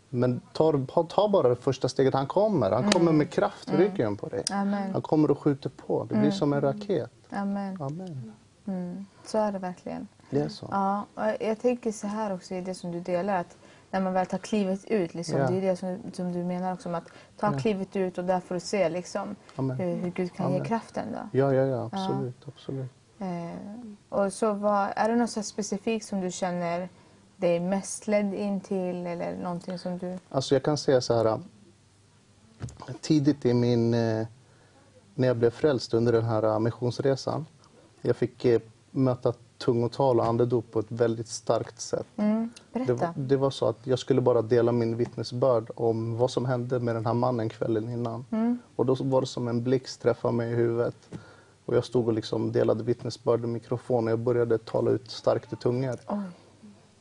Men 0.09 0.41
ta, 0.53 0.85
ta 1.09 1.29
bara 1.29 1.49
det 1.49 1.55
första 1.55 1.89
steget, 1.89 2.13
han 2.13 2.27
kommer. 2.27 2.71
Han 2.71 2.91
kommer 2.91 3.11
med 3.11 3.29
kraft 3.29 3.69
i 3.69 3.77
ryggen 3.77 4.17
på 4.17 4.27
dig. 4.29 4.43
Amen. 4.51 4.91
Han 4.93 5.01
kommer 5.01 5.31
och 5.31 5.39
skjuter 5.39 5.69
på. 5.69 6.03
Det 6.09 6.15
blir 6.15 6.31
som 6.31 6.53
en 6.53 6.61
raket. 6.61 7.11
Amen. 7.29 7.81
Amen. 7.81 8.33
Mm. 8.65 9.05
Så 9.25 9.37
är 9.37 9.51
det 9.51 9.59
verkligen. 9.59 10.07
Det 10.29 10.39
är 10.41 10.49
så. 10.49 10.67
Ja, 10.71 11.05
och 11.15 11.23
jag 11.39 11.59
tänker 11.59 11.91
så 11.91 12.07
här 12.07 12.33
också 12.33 12.53
i 12.55 12.61
det 12.61 12.73
som 12.75 12.91
du 12.91 12.99
delar. 12.99 13.39
Att 13.39 13.57
när 13.91 14.01
man 14.01 14.13
väl 14.13 14.25
tar 14.25 14.37
klivet 14.37 14.85
ut, 14.85 15.13
liksom, 15.13 15.39
Ja. 15.39 15.47
det 15.47 15.57
är 15.57 15.61
det 15.61 15.75
som, 15.75 15.97
som 16.13 16.31
du 16.31 16.43
menar 16.43 16.73
också. 16.73 16.89
Att 16.89 17.07
ta 17.39 17.53
klivet 17.53 17.95
ut 17.95 18.17
och 18.17 18.23
där 18.23 18.39
får 18.39 18.55
du 18.55 18.61
se 18.61 18.89
liksom, 18.89 19.35
hur, 19.55 19.95
hur 19.95 20.11
Gud 20.11 20.33
kan 20.33 20.49
ge 20.49 20.55
Amen. 20.55 20.67
kraften. 20.67 21.07
Då. 21.11 21.39
Ja, 21.39 21.53
ja, 21.53 21.65
ja, 21.65 21.89
absolut. 21.91 22.47
absolut. 22.47 22.91
Eh, 23.19 23.51
och 24.09 24.33
så 24.33 24.53
vad, 24.53 24.87
är 24.95 25.09
det 25.09 25.15
något 25.15 25.45
specifikt 25.45 26.05
som 26.05 26.21
du 26.21 26.31
känner 26.31 26.89
dig 27.37 27.59
mest 27.59 28.07
ledd 28.07 28.33
in 28.33 28.61
till 28.61 29.07
eller 29.07 29.35
någonting 29.37 29.79
som 29.79 29.97
du... 29.97 30.17
Alltså 30.29 30.55
jag 30.55 30.63
kan 30.63 30.77
säga 30.77 31.01
så 31.01 31.13
här. 31.13 31.25
äh, 31.25 31.37
Tidigt 33.01 33.45
i 33.45 33.53
min, 33.53 33.93
eh, 33.93 34.27
när 35.15 35.27
jag 35.27 35.37
blev 35.37 35.49
frälst 35.49 35.93
under 35.93 36.11
den 36.11 36.25
här 36.25 36.43
äh, 36.43 36.59
missionsresan. 36.59 37.45
Jag 38.01 38.15
fick 38.15 38.45
möta 38.91 39.33
tungotal 39.57 40.19
och 40.19 40.25
andedop 40.25 40.71
på 40.71 40.79
ett 40.79 40.91
väldigt 40.91 41.27
starkt 41.27 41.81
sätt. 41.81 42.05
Mm, 42.15 42.49
Det, 42.73 43.13
det 43.15 43.37
var 43.37 43.49
så 43.49 43.67
att 43.67 43.87
jag 43.87 43.99
skulle 43.99 44.21
bara 44.21 44.41
dela 44.41 44.71
min 44.71 44.97
vittnesbörd 44.97 45.71
om 45.75 46.17
vad 46.17 46.31
som 46.31 46.45
hände 46.45 46.79
med 46.79 46.95
den 46.95 47.05
här 47.05 47.13
mannen 47.13 47.49
kvällen 47.49 47.89
innan. 47.89 48.25
Mm. 48.31 48.59
Och 48.75 48.85
då 48.85 48.95
var 48.95 49.21
det 49.21 49.27
som 49.27 49.47
en 49.47 49.63
blixt 49.63 50.01
träffade 50.01 50.33
mig 50.33 50.51
i 50.51 50.55
huvudet. 50.55 50.95
Och 51.65 51.75
jag 51.75 51.85
stod 51.85 52.07
och 52.07 52.13
liksom 52.13 52.51
delade 52.51 52.83
vittnesbörd 52.83 53.43
i 53.43 53.47
mikrofon 53.47 54.05
och 54.05 54.11
jag 54.11 54.19
började 54.19 54.57
tala 54.57 54.91
ut 54.91 55.11
starkt 55.11 55.53
i 55.53 55.55
tungor. 55.55 55.95
Oj. 56.07 56.17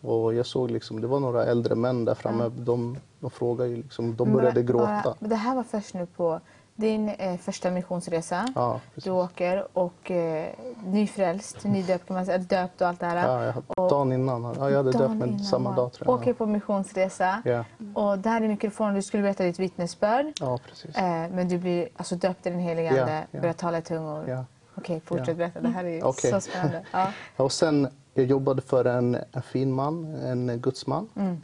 Och 0.07 0.35
jag 0.35 0.47
såg 0.47 0.71
liksom, 0.71 1.01
det 1.01 1.07
var 1.07 1.21
några 1.21 1.45
äldre 1.45 1.75
män 1.75 2.05
där 2.05 2.15
framme. 2.15 2.49
De, 2.57 2.97
de 3.21 3.31
frågade 3.31 3.71
ju 3.71 3.77
liksom, 3.77 4.17
de 4.17 4.33
började 4.33 4.55
Men 4.61 4.67
gråta. 4.67 5.15
det 5.19 5.35
här 5.37 5.55
var 5.57 5.63
först 5.63 5.95
nu 5.95 6.07
på 6.07 6.41
din 6.75 7.09
eh, 7.09 7.37
första 7.37 7.71
missionsresa. 7.71 8.47
Ja, 8.55 8.81
du 8.95 9.11
åker 9.11 9.67
och 9.79 10.11
eh, 10.11 10.47
nyfrälst, 10.85 11.65
nydöpt 11.65 12.07
kan 12.07 12.17
man 12.17 12.27
säga, 12.27 12.39
döpt 12.39 12.81
och 12.81 12.89
allt 12.89 13.01
det 13.01 13.07
här. 13.07 13.45
Ja, 13.47 13.63
Och- 13.67 13.91
dagen 13.91 14.13
innan. 14.13 14.55
Ja, 14.59 14.71
jag 14.71 14.77
hade 14.77 14.93
döpt 14.93 15.15
mig 15.15 15.39
samma 15.39 15.73
dag 15.77 15.93
tror 15.93 16.09
jag. 16.11 16.21
Åker 16.21 16.33
på 16.35 16.47
missionsresa. 16.47 17.43
Ja, 17.45 17.65
Och 17.95 18.19
där 18.19 18.43
i 18.43 18.49
mikrofonen, 18.49 18.95
du 18.95 19.03
skulle 19.03 19.23
berätta 19.23 19.45
ditt 19.45 19.59
vittnesbörd. 19.59 20.27
ja, 20.41 20.59
precis. 20.69 20.97
Eh, 20.97 21.05
men 21.31 21.49
du 21.49 21.59
blir 21.59 21.89
alltså 21.97 22.17
döpt 22.17 22.47
i 22.47 22.51
den 22.51 22.59
helige 22.59 22.95
Ja, 22.95 23.01
Ande, 23.03 23.25
ja. 23.31 23.41
börjar 23.41 23.55
tala 23.55 23.79
i 23.79 23.83
tungor. 23.83 24.29
Ja. 24.29 24.45
Okej, 24.75 25.01
fortsätt 25.05 25.29
Ja. 25.29 25.35
berätta. 25.35 25.61
Det 25.61 25.69
här 25.69 25.85
är 25.85 26.05
Okej. 26.05 26.31
så 26.31 26.41
spännande. 26.41 26.83
Ja. 26.93 27.07
Och 27.45 27.53
sen, 27.53 27.89
jag 28.17 28.27
jobbade 28.27 28.63
för 28.63 28.85
en, 28.85 29.17
en 29.33 29.43
fin 29.43 29.73
man, 29.73 30.05
en 30.15 30.61
gudsman. 30.61 31.09
Mm. 31.15 31.37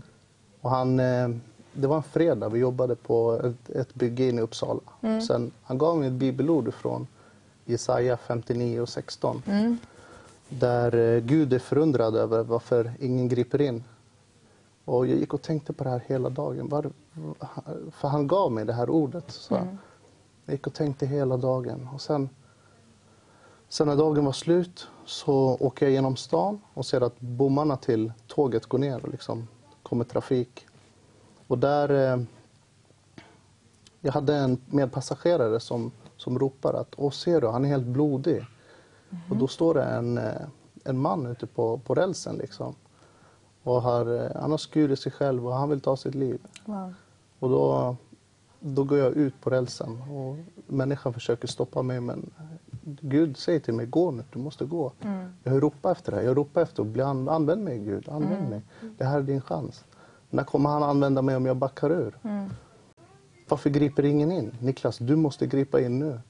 Och 0.61 0.70
han, 0.70 1.01
eh, 1.01 1.28
det 1.73 1.86
var 1.86 1.97
en 1.97 2.03
fredag, 2.03 2.49
vi 2.49 2.59
jobbade 2.59 2.97
på 2.97 3.40
ett, 3.44 3.70
ett 3.70 3.94
bygge 3.94 4.28
inne 4.28 4.40
i 4.40 4.44
Uppsala. 4.44 4.81
Mm. 5.01 5.20
Sen, 5.20 5.53
han 5.62 5.78
gav 5.78 5.99
mig 5.99 6.09
ett 6.09 6.15
bibelord 6.15 6.74
från 6.74 7.07
Jesaja 7.65 8.16
59 8.16 8.81
och 8.81 8.89
16. 8.89 9.43
Mm. 9.47 9.78
Där 10.49 10.94
eh, 10.94 11.20
Gud 11.20 11.53
är 11.53 11.59
förundrad 11.59 12.16
över 12.16 12.43
varför 12.43 12.93
ingen 13.01 13.28
griper 13.28 13.61
in. 13.61 13.85
Och 14.85 15.07
jag 15.07 15.19
gick 15.19 15.35
och 15.35 15.43
tänkte 15.43 15.73
på 15.73 15.85
det 15.85 15.90
här 15.90 16.03
hela 16.07 16.31
dagen. 16.31 16.69
Var, 16.69 16.90
för 17.90 18.09
han 18.09 18.27
gav 18.27 18.53
mig 18.53 18.65
det 18.65 18.73
här 18.73 18.90
ordet. 18.90 19.31
Så 19.31 19.57
Mm. 19.57 19.78
Jag 20.44 20.53
gick 20.55 20.66
och 20.66 20.74
tänkte 20.74 21.07
hela 21.07 21.36
dagen. 21.36 21.89
Och 21.94 22.01
sen, 22.01 22.28
sen 23.69 23.89
när 23.89 23.97
dagen 23.97 24.24
var 24.24 24.32
slut 24.32 24.89
så 25.05 25.57
åker 25.61 25.87
jag 25.87 25.93
genom 25.93 26.16
stan 26.16 26.61
och 26.74 26.87
ser 26.87 27.01
att 27.01 27.20
bommarna 27.20 27.77
till 27.77 28.12
tåget 28.27 28.66
går 28.66 28.79
ner 28.79 29.05
och 29.05 29.09
liksom 29.09 29.49
kommer 29.83 30.05
trafik. 30.05 30.66
Och 31.47 31.59
där... 31.59 32.12
Eh, 32.12 32.23
jag 34.05 34.12
hade 34.12 34.37
en 34.37 34.61
medpassagerare 34.66 35.61
som, 35.61 35.93
som 36.16 36.39
ropar 36.39 36.74
att 36.74 36.95
Åh, 36.97 37.11
ser 37.11 37.41
du, 37.41 37.49
han 37.49 37.65
är 37.65 37.69
helt 37.69 37.87
blodig. 37.87 38.47
Och 39.31 39.37
då 39.37 39.49
står 39.49 39.74
det 39.74 39.85
en, 39.85 40.19
eh, 40.19 40.43
en 40.85 40.99
man 40.99 41.27
ute 41.27 41.47
på, 41.47 41.79
på 41.79 41.95
rälsen 41.95 42.37
liksom. 42.37 42.74
Och 43.62 43.83
har, 43.83 44.24
eh, 44.24 44.41
han 44.41 44.51
har 44.51 44.59
skurit 44.59 45.01
sig 45.01 45.12
själv 45.12 45.47
och 45.47 45.55
han 45.55 45.69
vill 45.69 45.81
ta 45.81 45.97
sitt 45.97 46.15
liv. 46.15 46.41
Wow. 46.65 46.95
Och 47.39 47.49
då, 47.49 47.97
då 48.61 48.85
går 48.85 48.99
jag 48.99 49.12
ut 49.12 49.41
på 49.41 49.51
rälsen 49.51 50.03
och 50.03 50.37
människan 50.66 51.12
försöker 51.12 51.49
stoppa 51.49 51.83
mig 51.83 52.01
men 52.01 52.31
Gud 52.85 53.37
säger 53.37 53.61
till 53.61 53.75
mig, 53.75 53.87
gå 53.87 54.11
nu, 54.11 54.23
du 54.33 54.39
måste 54.39 54.65
gå. 54.65 54.93
Jag 55.45 55.63
ropar 55.63 55.93
efter 55.93 56.13
det 56.13 56.23
jag 56.23 56.37
ropar 56.37 56.63
efter 56.63 56.83
att 56.83 56.89
bli 56.89 57.03
an- 57.03 57.29
använd 57.29 57.65
mig 57.65 57.79
Gud, 57.79 58.09
använd 58.09 58.49
mig. 58.51 58.63
Det 58.99 59.05
här 59.05 59.19
är 59.19 59.23
din 59.23 59.41
chans. 59.41 59.85
När 60.31 60.45
kommer 60.45 60.71
han 60.71 60.83
använda 60.83 61.23
mig 61.23 61.37
om 61.37 61.47
jag 61.47 61.57
backar 61.57 61.91
ur? 61.91 62.19
Varför 63.49 63.71
griper 63.71 64.05
ingen 64.05 64.33
in? 64.33 64.53
Niklas, 64.61 64.99
du 64.99 65.17
måste 65.17 65.47
gripa 65.47 65.81
in 65.81 65.99
nu. 65.99 66.21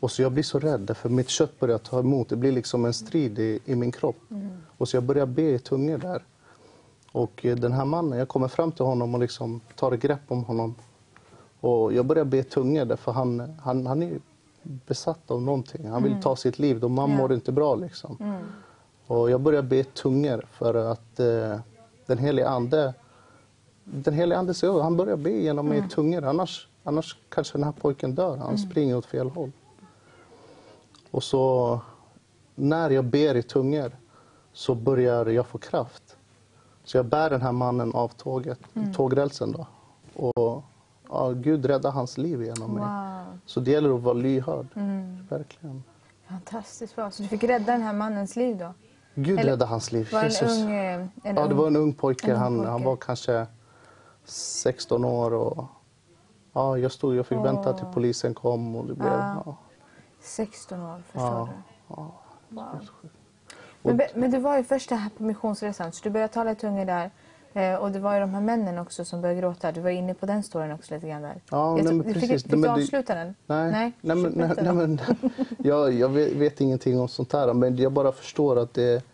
Och 0.00 0.10
så 0.10 0.22
jag 0.22 0.32
blir 0.32 0.42
så 0.42 0.58
rädd 0.58 0.96
för 0.96 1.08
mitt 1.08 1.28
kött 1.28 1.60
börjar 1.60 1.78
ta 1.78 2.00
emot. 2.00 2.28
Det 2.28 2.36
blir 2.36 2.52
liksom 2.52 2.84
en 2.84 2.92
strid 2.94 3.38
i, 3.38 3.60
i 3.64 3.74
min 3.74 3.92
kropp. 3.92 4.16
Och 4.78 4.88
så 4.88 4.96
jag 4.96 5.04
börjar 5.04 5.26
be 5.26 5.42
i 5.42 5.58
tungor 5.58 5.98
där. 5.98 6.22
Och 7.12 7.46
eh, 7.46 7.56
den 7.56 7.72
här 7.72 7.84
mannen, 7.84 8.18
jag 8.18 8.28
kommer 8.28 8.48
fram 8.48 8.72
till 8.72 8.84
honom 8.84 9.14
och 9.14 9.20
liksom 9.20 9.60
tar 9.76 9.92
ett 9.92 10.00
grepp 10.00 10.20
om 10.28 10.44
honom. 10.44 10.74
Och 11.60 11.92
jag 11.92 12.06
börjar 12.06 12.24
be 12.24 12.36
i 12.38 12.42
tungor 12.42 12.84
därför 12.84 13.12
han, 13.12 13.52
han, 13.62 13.86
han 13.86 14.02
är 14.02 14.18
besatt 14.62 15.30
av 15.30 15.42
någonting. 15.42 15.88
Han 15.88 16.02
vill 16.02 16.22
ta 16.22 16.36
sitt 16.36 16.58
liv, 16.58 16.80
de 16.80 16.92
man 16.94 17.10
Ja. 17.10 17.16
mår 17.16 17.32
inte 17.32 17.52
bra 17.52 17.74
liksom. 17.74 18.36
Och 19.06 19.30
jag 19.30 19.40
börjar 19.40 19.62
be 19.62 19.84
tungor 19.84 20.46
för 20.52 20.74
att 20.74 21.20
eh, 21.20 21.58
den 22.06 22.18
helige 22.18 22.48
ande 22.48 22.94
den 23.84 24.14
heliga 24.14 24.38
ande 24.38 24.54
säger, 24.54 24.80
han 24.80 24.96
börjar 24.96 25.16
be 25.16 25.30
genom 25.30 25.68
mig 25.68 25.78
i 25.78 25.88
tungor. 25.88 26.24
Annars, 26.24 26.68
annars 26.84 27.16
kanske 27.28 27.58
den 27.58 27.64
här 27.64 27.72
pojken 27.72 28.14
dör. 28.14 28.36
Han 28.36 28.58
springer 28.58 28.96
åt 28.96 29.06
fel 29.06 29.30
håll. 29.30 29.52
Och 31.10 31.22
så 31.22 31.80
när 32.54 32.90
jag 32.90 33.04
ber 33.04 33.34
i 33.34 33.42
tungor 33.42 33.92
så 34.52 34.74
börjar 34.74 35.26
jag 35.26 35.46
få 35.46 35.58
kraft. 35.58 36.16
Så 36.84 36.96
jag 36.96 37.06
bär 37.06 37.30
den 37.30 37.42
här 37.42 37.52
mannen 37.52 37.94
av 37.94 38.08
tåget, 38.08 38.58
tågrälsen 38.96 39.52
då. 39.52 39.66
Och 40.14 40.62
ja, 41.08 41.30
Gud 41.30 41.66
räddar 41.66 41.90
hans 41.90 42.18
liv 42.18 42.42
genom 42.42 42.70
mig. 42.74 42.82
Wow. 42.82 43.38
Så 43.46 43.60
det 43.60 43.70
gäller 43.70 43.94
att 43.96 44.02
vara 44.02 44.14
lyhörd. 44.14 44.66
Mm. 44.74 45.26
Verkligen. 45.30 45.82
Fantastiskt 46.28 46.96
bra. 46.96 47.10
Så 47.10 47.22
du 47.22 47.28
fick 47.28 47.44
rädda 47.44 47.72
den 47.72 47.82
här 47.82 47.92
mannens 47.92 48.36
liv 48.36 48.56
då? 48.58 48.74
Gud 49.14 49.38
Eller- 49.38 49.50
räddade 49.50 49.70
hans 49.70 49.92
liv. 49.92 50.08
Var 50.12 50.22
Jesus. 50.22 50.58
en 50.58 50.64
ung... 50.66 50.74
eh, 50.74 51.06
En 51.22 51.36
Ja, 51.36 51.46
det 51.46 51.54
var 51.54 51.66
en 51.66 51.76
ung 51.76 51.92
pojke. 51.92 52.30
en 52.32 52.36
han, 52.38 52.56
pojke. 52.56 52.70
han 52.70 52.84
var 52.84 52.96
kanske 52.96 53.46
16 54.24 55.04
år. 55.04 55.32
Och, 55.34 55.64
ja, 56.52 56.78
jag, 56.78 56.92
stod, 56.92 57.14
jag 57.14 57.26
fick 57.26 57.38
vänta 57.38 57.72
till 57.72 57.86
polisen 57.94 58.34
kom. 58.34 58.76
Och 58.76 58.86
det 58.86 58.94
blev, 58.94 59.12
Ja. 59.12 59.42
ja. 59.46 59.56
16 60.20 60.80
år, 60.82 61.02
förstår 61.06 61.22
Ja, 61.30 61.48
du? 61.88 61.94
ja. 61.96 62.12
Wow. 62.48 62.80
Men, 63.82 64.00
men 64.14 64.30
du 64.30 64.38
var 64.38 64.56
ju 64.56 64.64
först 64.64 64.90
här 64.90 65.10
på 65.16 65.22
missionsresan, 65.22 65.92
så 65.92 66.00
du 66.04 66.10
började 66.10 66.32
tala 66.32 66.50
i 66.50 66.54
tungor 66.54 66.84
där. 66.84 67.10
Eh, 67.54 67.74
och 67.74 67.90
det 67.92 67.98
var 67.98 68.14
ju 68.14 68.20
de 68.20 68.34
här 68.34 68.40
männen 68.40 68.78
också 68.78 69.04
som 69.04 69.20
började 69.20 69.40
gråta. 69.40 69.72
Du 69.72 69.80
var 69.80 69.90
inne 69.90 70.14
på 70.14 70.26
den 70.26 70.42
storyn 70.42 70.72
också 70.72 70.94
lite 70.94 71.08
grann 71.08 71.22
där. 71.22 71.40
Ja, 71.50 71.78
jag 71.78 71.84
nej, 71.84 72.04
fick, 72.04 72.14
precis. 72.14 72.42
fick 72.42 72.52
Nej, 72.52 72.60
du 72.62 72.68
avsluta 72.68 73.14
den? 73.14 73.34
Nej, 73.46 73.72
Nej, 73.72 73.92
nej, 74.00 74.16
men, 74.16 74.32
nej, 74.32 74.50
nej, 74.62 74.74
men, 74.74 75.00
jag, 75.58 75.92
jag 75.92 76.08
vet, 76.08 76.32
vet 76.32 76.60
ingenting 76.60 77.00
om 77.00 77.08
sånt 77.08 77.32
här. 77.32 77.52
Men 77.54 77.76
jag 77.76 77.92
bara 77.92 78.12
förstår 78.12 78.58
att 78.58 78.74
det, 78.74 79.04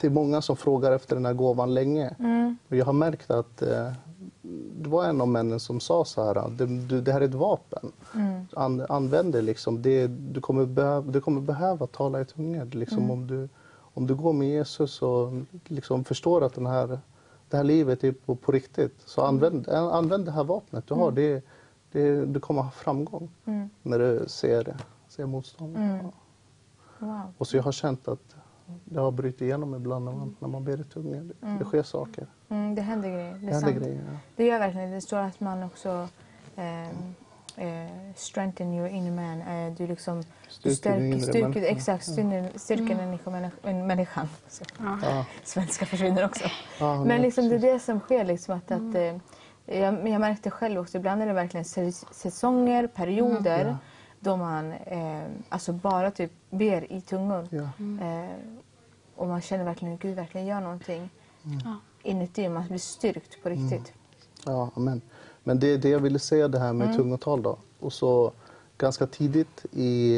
det 0.00 0.06
är 0.06 0.10
många 0.10 0.42
som 0.42 0.56
frågar 0.56 0.92
efter 0.92 1.16
den 1.16 1.26
här 1.26 1.32
gåvan 1.34 1.74
länge. 1.74 2.14
Mm. 2.18 2.56
Och 2.68 2.76
jag 2.76 2.84
har 2.84 2.92
märkt 2.92 3.30
att 3.30 3.62
eh, 3.62 3.92
det 4.78 4.88
var 4.88 5.04
en 5.04 5.20
av 5.20 5.28
männen 5.28 5.60
som 5.60 5.80
sa 5.80 6.04
så 6.04 6.24
här. 6.24 6.50
Det, 6.50 7.00
det 7.00 7.12
här 7.12 7.20
är 7.20 7.24
ett 7.24 7.34
vapen. 7.34 7.92
Mm. 8.14 8.46
An, 8.52 8.86
använd 8.88 9.32
det 9.32 9.42
liksom. 9.42 9.82
Det, 9.82 10.06
du, 10.06 10.40
kommer 10.40 10.66
behöva, 10.66 11.00
du 11.10 11.20
kommer 11.20 11.40
behöva 11.40 11.86
tala 11.86 12.20
i 12.20 12.24
tungor. 12.24 12.64
Liksom, 12.64 12.98
Mm. 12.98 13.10
om, 13.10 13.26
du, 13.26 13.48
om 13.96 14.06
du 14.06 14.14
går 14.14 14.32
med 14.32 14.48
Jesus 14.48 15.02
och 15.02 15.32
liksom 15.64 16.04
förstår 16.04 16.44
att 16.44 16.54
den 16.54 16.66
här, 16.66 16.98
det 17.48 17.56
här 17.56 17.64
livet 17.64 18.04
är 18.04 18.12
på, 18.12 18.36
på 18.36 18.52
riktigt. 18.52 18.94
Så 19.06 19.20
Mm. 19.20 19.34
använd, 19.34 19.68
använd 19.68 20.24
det 20.24 20.32
här 20.32 20.44
vapnet 20.44 20.86
du 20.86 20.94
har. 20.94 21.10
Det, 21.10 21.44
det, 21.92 22.24
du 22.26 22.40
kommer 22.40 22.62
ha 22.62 22.70
framgång 22.70 23.28
Mm. 23.44 23.70
när 23.82 23.98
du 23.98 24.24
ser, 24.28 24.76
ser 25.08 25.26
motstånd. 25.26 25.76
Mm. 25.76 25.96
Ja. 26.04 26.10
Wow. 26.98 27.20
Och 27.38 27.46
så 27.46 27.56
jag 27.56 27.62
har 27.62 27.72
känt 27.72 28.08
att 28.08 28.36
det 28.84 29.00
har 29.00 29.10
brutit 29.10 29.40
igenom 29.42 29.74
ibland 29.74 30.04
när 30.04 30.12
man, 30.12 30.36
när 30.38 30.48
man 30.48 30.64
ber 30.64 30.80
i 30.80 30.84
tungor. 30.84 31.30
Det, 31.40 31.56
det 31.58 31.64
sker 31.64 31.82
saker. 31.82 32.26
Mm, 32.48 32.74
det 32.74 32.82
händer 32.82 33.08
grejer. 33.08 33.32
Det, 33.34 33.38
Det 33.38 33.52
händer 33.52 33.60
sant. 33.60 33.76
grejer. 33.82 34.02
Ja. 34.12 34.18
Det 34.36 34.44
gör 34.46 34.58
verkligen 34.58 34.90
det. 34.90 35.00
står 35.00 35.18
att 35.18 35.40
man 35.40 35.62
också 35.62 36.08
eh, 36.56 36.88
eh, 37.56 37.90
strengthen 38.16 38.72
your 38.74 38.88
inner 38.88 39.10
man. 39.10 39.40
Eh, 39.42 39.74
du 39.74 39.86
liksom 39.86 40.22
Styrker 40.58 41.18
styrker, 41.18 41.62
exakt, 41.62 42.04
styrker, 42.04 42.58
styrker 42.58 42.96
människa, 42.96 43.30
människan. 43.62 44.28
Så, 44.48 44.64
Ja. 45.02 45.24
Svenska 45.44 45.86
försvinner 45.86 46.24
också. 46.24 46.44
Ja, 46.80 47.04
Men 47.04 47.22
liksom, 47.22 47.48
det 47.48 47.54
är 47.54 47.58
det 47.58 47.78
som 47.78 48.00
sker. 48.00 48.24
Liksom, 48.24 48.54
att, 48.56 48.70
att, 48.70 48.94
eh, 48.94 49.16
jag, 49.80 50.08
jag 50.08 50.20
märkte 50.20 50.50
själv 50.50 50.80
också, 50.80 50.96
ibland 50.98 51.22
är 51.22 51.26
det 51.26 51.32
verkligen 51.32 51.64
säs- 51.64 52.04
säsonger, 52.12 52.86
perioder 52.86 53.66
Ja. 53.66 53.76
då 54.20 54.36
man 54.36 54.72
eh, 54.72 55.22
alltså 55.48 55.72
bara 55.72 56.10
typ 56.10 56.32
ber 56.50 56.92
i 56.92 57.00
tungor. 57.00 57.48
Ja. 57.50 57.62
Eh, 58.06 58.30
och 59.16 59.26
man 59.28 59.40
känner 59.40 59.64
verkligen 59.64 59.94
att 59.94 60.00
Gud 60.00 60.16
verkligen 60.16 60.46
gör 60.46 60.60
någonting 60.60 61.10
Ja. 61.64 61.76
inuti. 62.02 62.48
Man 62.48 62.66
blir 62.66 62.78
styrkt 62.78 63.42
på 63.42 63.48
riktigt. 63.48 63.92
Ja, 64.46 64.70
amen. 64.76 65.00
Men 65.44 65.58
det 65.60 65.66
är 65.72 65.78
det 65.78 65.88
jag 65.88 66.00
ville 66.00 66.18
säga 66.18 66.48
det 66.48 66.58
här 66.58 66.72
med 66.72 66.84
Mm. 66.86 66.96
tungotal 66.98 67.42
då. 67.42 67.58
Och 67.80 67.92
så 67.92 68.32
ganska 68.78 69.06
tidigt 69.06 69.66
i, 69.72 70.16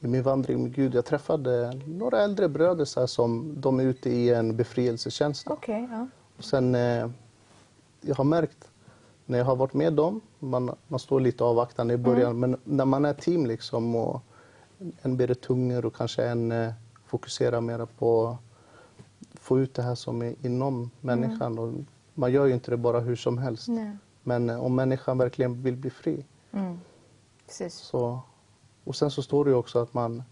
i 0.00 0.06
min 0.06 0.22
vandring 0.22 0.62
med 0.62 0.74
Gud, 0.74 0.94
jag 0.94 1.04
träffade 1.04 1.80
några 1.86 2.22
äldre 2.22 2.48
bröder 2.48 2.84
så 2.84 3.00
här, 3.00 3.06
som 3.06 3.60
de 3.60 3.80
är 3.80 3.84
ute 3.84 4.10
i 4.10 4.30
en 4.30 4.56
befrielsetjänst. 4.56 5.46
Okej, 5.50 5.88
ja. 5.90 6.06
Och 6.38 6.44
sen, 6.44 6.74
eh, 6.74 7.10
jag 8.00 8.14
har 8.14 8.24
märkt 8.24 8.68
när 9.26 9.38
jag 9.38 9.44
har 9.44 9.56
varit 9.56 9.74
med 9.74 9.92
dem, 9.92 10.20
man, 10.38 10.74
man 10.88 11.00
står 11.00 11.20
lite 11.20 11.44
avvaktande 11.44 11.94
i 11.94 11.96
början, 11.96 12.38
men 12.38 12.56
när 12.64 12.84
man 12.84 13.04
är 13.04 13.14
team 13.14 13.46
liksom 13.46 13.96
och 13.96 14.22
en 15.02 15.16
ber 15.16 15.30
i 15.30 15.34
tungor 15.34 15.84
och 15.84 15.94
kanske 15.94 16.24
en 16.24 16.52
eh, 16.52 16.72
fokuserar 17.06 17.60
mer 17.60 17.86
på 17.98 18.26
att 18.26 19.40
få 19.40 19.60
ut 19.60 19.74
det 19.74 19.82
här 19.82 19.94
som 19.94 20.22
är 20.22 20.34
inom 20.42 20.90
människan. 21.00 21.58
Och 21.58 21.72
man 22.14 22.32
gör 22.32 22.46
ju 22.46 22.54
inte 22.54 22.70
det 22.70 22.76
bara 22.76 23.00
hur 23.00 23.16
som 23.16 23.38
helst. 23.38 23.68
Nej. 23.68 23.96
Men 24.22 24.50
eh, 24.50 24.64
om 24.64 24.74
människan 24.74 25.18
verkligen 25.18 25.62
vill 25.62 25.76
bli 25.76 25.90
fri. 25.90 26.24
Mm. 26.52 26.80
Precis. 27.46 27.74
Så, 27.74 28.20
och 28.84 28.96
sen 28.96 29.10
så 29.10 29.22
står 29.22 29.44
det 29.44 29.50
ju 29.50 29.56
också 29.56 29.78
att 29.78 29.94
man, 29.94 30.22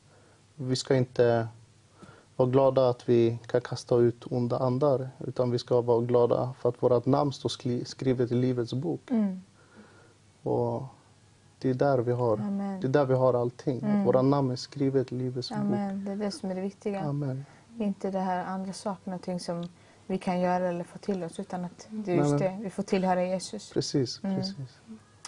vi 0.54 0.76
ska 0.76 0.96
inte 0.96 1.48
vara 2.36 2.48
glada 2.48 2.88
att 2.88 3.08
vi 3.08 3.38
kan 3.46 3.60
kasta 3.60 3.96
ut 3.96 4.24
onda 4.30 4.58
andar. 4.58 5.10
Utan 5.18 5.50
vi 5.50 5.58
ska 5.58 5.80
vara 5.80 6.00
glada 6.00 6.54
för 6.60 6.68
att 6.68 6.82
vårt 6.82 7.06
namn 7.06 7.32
står 7.32 7.48
skri- 7.48 7.84
skrivet 7.84 8.32
i 8.32 8.34
Livets 8.34 8.72
bok. 8.74 9.10
Mm. 9.10 9.42
Och 10.42 10.82
det 11.58 11.70
är 11.70 11.74
där 11.74 11.98
vi 11.98 12.12
har, 12.12 12.36
Amen. 12.38 12.80
det 12.80 12.86
är 12.86 12.90
där 12.92 13.04
vi 13.04 13.14
har 13.14 13.34
allting. 13.34 13.78
Mm. 13.82 14.04
Våra 14.04 14.22
namn 14.22 14.50
är 14.50 14.56
skrivet 14.56 15.12
i 15.12 15.14
Livets 15.14 15.48
bok. 15.48 15.58
Amen. 15.58 16.04
Det 16.04 16.12
är 16.12 16.16
det 16.16 16.30
som 16.30 16.50
är 16.50 16.54
det 16.54 16.60
viktiga. 16.60 17.00
Amen. 17.02 17.44
Inte 17.78 18.10
det 18.10 18.20
här 18.20 18.44
andra 18.44 18.72
saker, 18.72 19.10
någonting 19.10 19.40
som 19.40 19.68
vi 20.06 20.18
kan 20.18 20.40
göra 20.40 20.68
eller 20.68 20.84
få 20.84 20.98
till 20.98 21.24
oss. 21.24 21.38
Utan 21.40 21.64
att 21.64 21.86
det 21.90 22.12
är 22.12 22.16
just 22.16 22.38
det, 22.38 22.58
vi 22.62 22.70
får 22.70 22.82
tillhöra 22.82 23.24
Jesus. 23.26 23.70
Precis, 23.72 24.20
Mm. 24.24 24.36
precis. 24.36 24.56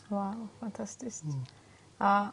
Wow, 0.09 0.49
fantastiskt. 0.61 1.25
Mm. 1.99 2.13
Ja. 2.13 2.29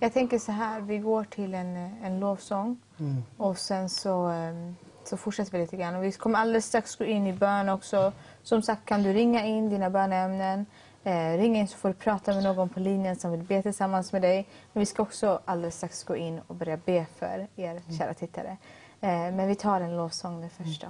Jag 0.00 0.12
tänker 0.12 0.38
så 0.38 0.52
här, 0.52 0.80
vi 0.80 0.98
går 0.98 1.24
till 1.24 1.54
en, 1.54 1.76
en 2.02 2.20
lovsång 2.20 2.76
Mm. 2.98 3.22
och 3.36 3.58
sen 3.58 3.88
så, 3.88 4.30
eh, 4.30 4.72
så 5.04 5.16
fortsätter 5.16 5.52
vi 5.52 5.58
lite 5.58 5.76
grann. 5.76 5.94
Och 5.94 6.04
vi 6.04 6.12
kommer 6.12 6.38
alldeles 6.38 6.66
strax 6.66 6.96
gå 6.96 7.04
in 7.04 7.26
i 7.26 7.32
bön 7.32 7.68
också. 7.68 8.12
Som 8.42 8.62
sagt 8.62 8.84
kan 8.84 9.02
du 9.02 9.12
ringa 9.12 9.44
in 9.44 9.68
dina 9.70 9.90
böneämnen. 9.90 10.66
Eh, 11.04 11.36
ring 11.38 11.56
in 11.56 11.68
så 11.68 11.76
får 11.76 11.88
du 11.88 11.94
prata 11.94 12.34
med 12.34 12.42
någon 12.44 12.68
på 12.68 12.80
linjen 12.80 13.16
som 13.16 13.30
vill 13.30 13.42
be 13.42 13.62
tillsammans 13.62 14.12
med 14.12 14.22
dig. 14.22 14.48
Men 14.72 14.80
vi 14.80 14.86
ska 14.86 15.02
också 15.02 15.40
alldeles 15.44 15.76
strax 15.76 16.04
gå 16.04 16.16
in 16.16 16.40
och 16.46 16.54
börja 16.54 16.76
be 16.76 17.06
för 17.18 17.46
er 17.56 17.80
kära 17.98 18.14
tittare. 18.14 18.56
Eh, 19.00 19.08
men 19.10 19.48
vi 19.48 19.54
tar 19.54 19.80
en 19.80 19.96
lovsång 19.96 20.40
nu 20.40 20.48
först 20.48 20.80
då. 20.82 20.88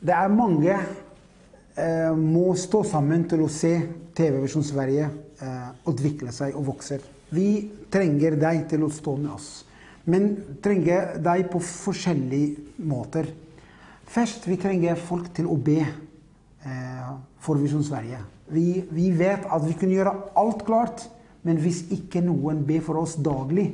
Det 0.00 0.12
er 0.12 0.28
mange 0.28 0.78
eh, 1.76 2.12
må 2.16 2.52
stå 2.58 2.82
sammen 2.86 3.26
til 3.30 3.44
å 3.44 3.50
se 3.52 3.72
TV 4.16 4.38
Visjon 4.42 4.64
Sverige 4.66 5.08
eh, 5.42 5.68
utvikle 5.88 6.32
seg 6.34 6.56
og 6.58 6.66
vokse. 6.72 6.98
Vi 7.32 7.48
trenger 7.92 8.36
deg 8.40 8.66
til 8.70 8.84
å 8.84 8.90
stå 8.92 9.16
med 9.20 9.32
oss, 9.34 9.50
men 10.04 10.34
trenger 10.64 11.16
deg 11.22 11.46
på 11.52 11.62
forskjellige 11.64 12.84
måter. 12.88 13.30
Først, 14.12 14.44
vi 14.50 14.58
trenger 14.60 15.00
folk 15.00 15.30
til 15.36 15.48
å 15.48 15.56
be 15.56 15.80
eh, 15.82 17.12
for 17.42 17.60
Visjon 17.60 17.84
Sverige. 17.86 18.20
Vi, 18.52 18.82
vi 18.92 19.08
vet 19.16 19.46
at 19.48 19.64
vi 19.64 19.76
kan 19.78 19.92
gjøre 19.92 20.16
alt 20.36 20.66
klart, 20.66 21.06
men 21.42 21.58
hvis 21.62 21.86
ikke 21.94 22.20
noen 22.22 22.60
ber 22.66 22.82
for 22.84 23.00
oss 23.00 23.16
daglig, 23.18 23.70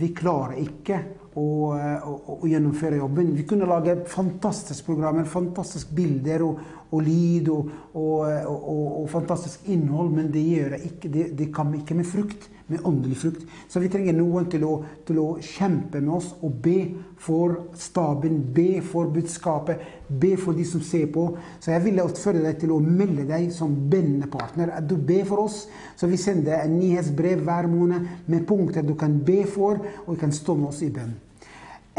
vi 0.00 0.12
klarer 0.16 0.60
ikke 0.60 1.00
Eh, 1.34 2.08
och, 2.08 2.28
och, 2.28 2.40
och, 2.42 2.48
genomföra 2.48 2.96
jobben. 2.96 3.34
Vi 3.34 3.42
kunde 3.42 3.66
laga 3.66 4.04
fantastiska 4.04 4.84
program, 4.86 5.24
fantastiska 5.24 5.94
bilder 5.94 6.42
och, 6.42 6.58
och 6.90 7.02
lyd 7.02 7.48
och, 7.48 7.66
och, 7.92 8.32
eh, 8.32 8.46
og, 8.46 9.02
og 9.02 10.12
men 10.12 10.32
det 10.32 10.40
gör 10.40 10.70
det 10.70 10.84
ikke. 10.84 11.08
Det, 11.08 11.24
det 11.38 11.52
kommer 11.52 11.74
inte 11.74 11.94
med 11.94 12.06
frukt, 12.06 12.48
med 12.70 12.84
åndelig 12.86 13.18
frukt. 13.20 13.46
Så 13.68 13.82
vi 13.82 13.90
trenger 13.92 14.16
noen 14.16 14.46
til 14.50 14.64
å, 14.66 14.72
til 15.06 15.20
å 15.22 15.26
kjempe 15.44 16.00
med 16.00 16.12
oss 16.16 16.30
og 16.40 16.58
be 16.64 16.76
for 17.20 17.56
staben, 17.78 18.40
be 18.54 18.80
for 18.84 19.10
budskapet, 19.12 19.82
be 20.08 20.34
for 20.40 20.56
de 20.56 20.66
som 20.66 20.82
ser 20.84 21.08
på. 21.12 21.26
Så 21.60 21.74
jeg 21.74 21.84
vill 21.86 22.02
utfordre 22.02 22.44
deg 22.46 22.60
til 22.62 22.74
å 22.74 22.82
melde 22.84 23.26
deg 23.28 23.50
som 23.54 23.74
bönepartner, 23.90 24.72
At 24.76 24.88
du 24.88 24.96
ber 24.96 25.24
for 25.28 25.46
oss. 25.46 25.66
Så 25.96 26.06
vi 26.06 26.16
sender 26.16 26.62
en 26.62 26.78
nyhetsbrev 26.78 27.42
hver 27.44 27.68
måned 27.70 28.06
med 28.26 28.46
punkter 28.46 28.86
du 28.86 28.94
kan 28.94 29.18
be 29.24 29.44
for, 29.46 29.82
og 30.06 30.18
kan 30.18 30.32
stå 30.32 30.56
med 30.56 30.70
oss 30.70 30.82
i 30.82 30.90
bønn. 30.94 31.18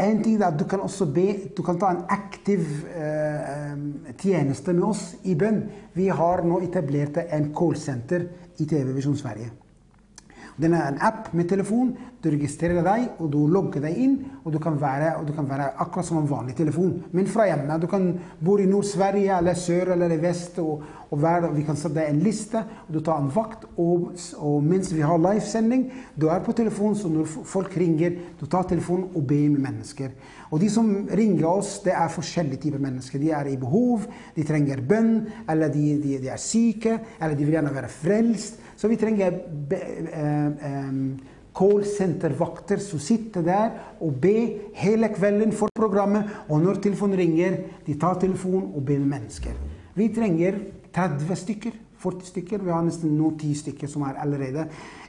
En 0.02 0.22
ting 0.24 0.40
er 0.40 0.48
at 0.48 0.58
du 0.58 0.64
kan 0.68 0.80
også 0.80 1.06
be, 1.14 1.26
du 1.56 1.62
kan 1.62 1.78
ta 1.78 1.92
en 1.92 2.04
aktiv 2.10 2.64
eh, 2.96 3.42
eh, 3.52 4.14
tjeneste 4.18 4.72
med 4.72 4.88
oss 4.88 5.02
i 5.28 5.36
bønn. 5.38 5.62
Vi 5.94 6.08
har 6.08 6.42
nå 6.48 6.62
etablert 6.64 7.20
en 7.28 7.52
callsenter 7.54 8.26
i 8.58 8.66
TV 8.66 8.94
Visjon 8.96 9.18
Sverige. 9.20 9.61
Den 10.56 10.74
är 10.74 10.88
en 10.88 10.98
app 11.00 11.32
med 11.32 11.48
telefon. 11.48 11.96
Du 12.20 12.30
registrerar 12.30 12.82
dig 12.82 13.08
och 13.16 13.30
du 13.30 13.48
loggar 13.48 13.80
dig 13.80 13.98
in 13.98 14.24
och 14.42 14.52
du 14.52 14.58
kan 14.58 14.78
vara, 14.78 15.16
och 15.18 15.26
du 15.26 15.32
kan 15.32 15.48
vara 15.48 15.64
akkurat 15.64 16.06
som 16.06 16.18
en 16.18 16.26
vanlig 16.26 16.56
telefon. 16.56 17.02
Men 17.10 17.26
från 17.26 17.42
hemma. 17.42 17.78
Du 17.78 17.86
kan 17.86 18.20
bo 18.38 18.60
i 18.60 18.66
Nordsverige 18.66 19.36
eller 19.36 19.54
söder 19.54 19.92
eller 19.92 20.12
i 20.12 20.16
väst 20.16 20.58
och, 20.58 20.82
och 21.08 21.24
värld. 21.24 21.44
Vi 21.52 21.62
kan 21.62 21.76
sätta 21.76 22.06
en 22.06 22.18
lista 22.18 22.58
och 22.86 22.92
du 22.92 23.00
tar 23.00 23.18
en 23.18 23.28
vakt 23.28 23.64
och, 23.74 24.12
och 24.36 24.62
medan 24.62 24.86
vi 24.92 25.02
har 25.02 25.18
livesändning, 25.18 25.92
du 26.14 26.30
är 26.30 26.40
på 26.40 26.52
telefon 26.52 26.96
så 26.96 27.08
när 27.08 27.24
folk 27.24 27.76
ringer, 27.76 28.18
du 28.38 28.46
tar 28.46 28.62
telefon 28.62 29.08
och 29.14 29.22
ber 29.22 29.48
med 29.48 29.60
människor. 29.60 30.10
Och 30.38 30.58
de 30.60 30.70
som 30.70 31.08
ringer 31.08 31.44
oss, 31.44 31.80
det 31.84 31.90
är 31.90 32.10
olika 32.18 32.56
typer 32.56 32.76
av 32.76 32.82
människor. 32.82 33.18
De 33.18 33.30
är 33.30 33.46
i 33.46 33.56
behov, 33.56 34.06
de 34.34 34.44
tränger 34.44 34.80
bön, 34.80 35.30
eller 35.48 35.68
de, 35.68 36.00
de, 36.02 36.18
de 36.18 36.28
är 36.28 36.36
sjuka, 36.36 36.98
eller 37.18 37.34
de 37.34 37.44
vill 37.44 37.54
gärna 37.54 37.72
vara 37.72 37.88
frälst. 37.88 38.61
Så 38.82 38.88
vi 38.88 38.96
tränger 38.96 39.32
eh, 40.12 40.46
eh, 40.46 40.92
callcentervakter 41.52 42.76
som 42.76 42.98
sitter 42.98 43.42
där 43.42 43.70
och 43.98 44.12
ber 44.12 44.58
hela 44.74 45.08
kvällen 45.08 45.52
för 45.52 45.68
programmet. 45.74 46.24
Och 46.48 46.60
när 46.60 46.74
telefonen 46.74 47.16
ringer, 47.16 47.64
de 47.84 47.94
tar 47.94 48.14
telefonen 48.14 48.72
och 48.74 48.82
ber 48.82 48.98
människor. 48.98 49.52
Vi 49.94 50.08
tränger 50.08 50.58
30 50.92 51.36
stycken 51.36 51.72
40 52.02 52.32
stykker. 52.32 52.64
Vi 52.66 52.74
har 52.74 52.82
nesten 52.84 53.14
nå 53.16 53.32
10 53.38 53.54
stykker 53.62 53.90
som 53.90 54.04
er 54.06 54.18
allerede 54.22 54.66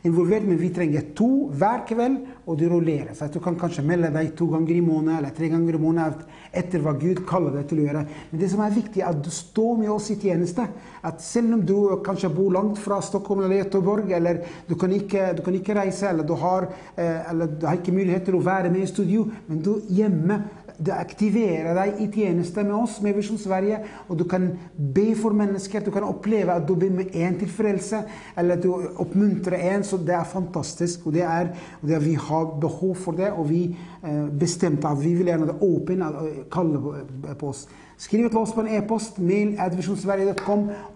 involvert. 0.08 0.46
Men 0.48 0.60
vi 0.62 0.72
trenger 0.74 1.10
to 1.18 1.30
hver 1.54 1.84
kveld, 1.90 2.20
og 2.46 2.60
det 2.60 2.70
rullerer. 2.72 3.14
Så 3.18 3.30
du 3.34 3.40
kan 3.44 3.58
kanskje 3.60 3.86
melde 3.88 4.12
deg 4.14 4.34
to 4.38 4.48
ganger 4.52 4.76
i 4.76 4.84
måneden 4.84 5.18
eller 5.18 5.36
tre 5.36 5.50
ganger 5.52 5.78
i 5.78 5.82
måneden 5.82 6.26
etter 6.54 6.84
hva 6.84 6.96
Gud 7.00 7.24
kaller 7.30 7.58
deg 7.58 7.70
til 7.70 7.82
å 7.82 7.88
gjøre. 7.88 8.06
Men 8.32 8.42
det 8.42 8.50
som 8.52 8.64
er 8.64 8.76
viktig, 8.76 9.02
er 9.02 9.12
at 9.12 9.22
du 9.26 9.32
står 9.34 9.78
med 9.82 9.94
oss 9.94 10.12
i 10.14 10.20
tjeneste. 10.22 10.68
At 11.04 11.24
selv 11.24 11.58
om 11.58 11.64
du 11.66 11.76
kanskje 12.06 12.32
bor 12.34 12.52
langt 12.54 12.82
fra 12.82 13.00
Stockholm 13.04 13.46
eller 13.46 13.64
Göteborg, 13.64 14.12
eller 14.14 14.44
du 14.68 14.76
kan 14.80 14.94
ikke, 14.94 15.32
du 15.38 15.44
kan 15.46 15.58
ikke 15.58 15.78
reise, 15.80 16.10
eller 16.12 16.28
du, 16.28 16.36
har, 16.40 16.70
eh, 16.96 17.30
eller 17.32 17.56
du 17.60 17.66
har 17.68 17.80
ikke 17.80 17.96
mulighet 17.96 18.28
til 18.28 18.38
å 18.40 18.44
være 18.46 18.72
med 18.74 18.86
i 18.86 18.92
studio, 18.92 19.26
men 19.48 19.64
du 19.64 19.76
er 19.78 19.88
hjemme 20.04 20.42
du 20.84 20.92
aktiverar 20.92 21.76
dig 21.76 21.96
i 22.00 22.12
tjeneste 22.12 22.64
med 22.64 22.76
oss, 22.76 23.02
med 23.02 23.16
Vision 23.16 23.38
Sverige. 23.38 23.86
och 24.08 24.18
du 24.18 24.24
kan 24.24 24.60
be 24.76 25.16
för 25.16 25.30
människor. 25.30 25.80
Du 25.80 25.92
kan 25.92 26.04
uppleva 26.04 26.54
att 26.54 26.68
du 26.68 26.76
ber 26.76 26.90
med 26.90 27.16
en 27.16 27.40
till 27.40 27.50
frälse 27.50 28.04
Eller 28.36 28.58
att 28.58 28.62
du 28.62 28.70
uppmuntrar 28.98 29.58
en. 29.58 29.84
Så 29.84 29.98
det 29.98 30.14
är 30.14 30.24
fantastiskt. 30.24 31.06
Och 31.06 31.14
det 31.14 31.22
är, 31.22 31.56
och 31.82 31.88
det 31.88 31.96
är, 31.96 32.00
vi 32.00 32.16
har 32.16 32.60
behov 32.60 32.96
för 32.96 33.12
det. 33.12 33.32
och 33.32 33.52
vi 33.52 33.78
eh, 34.04 34.26
bestämt 34.26 34.86
att 34.86 35.04
vi 35.04 35.14
vill 35.14 35.28
gärna 35.28 35.46
det 35.46 35.60
åpne, 35.60 36.06
kalle 36.52 36.78
på, 36.80 36.96
eh, 37.28 37.34
på 37.34 37.48
oss. 37.48 37.68
Skriv 37.98 38.28
till 38.28 38.38
oss 38.38 38.54
på 38.54 38.62
en 38.62 38.68
e-post, 38.68 39.18
mail 39.18 39.62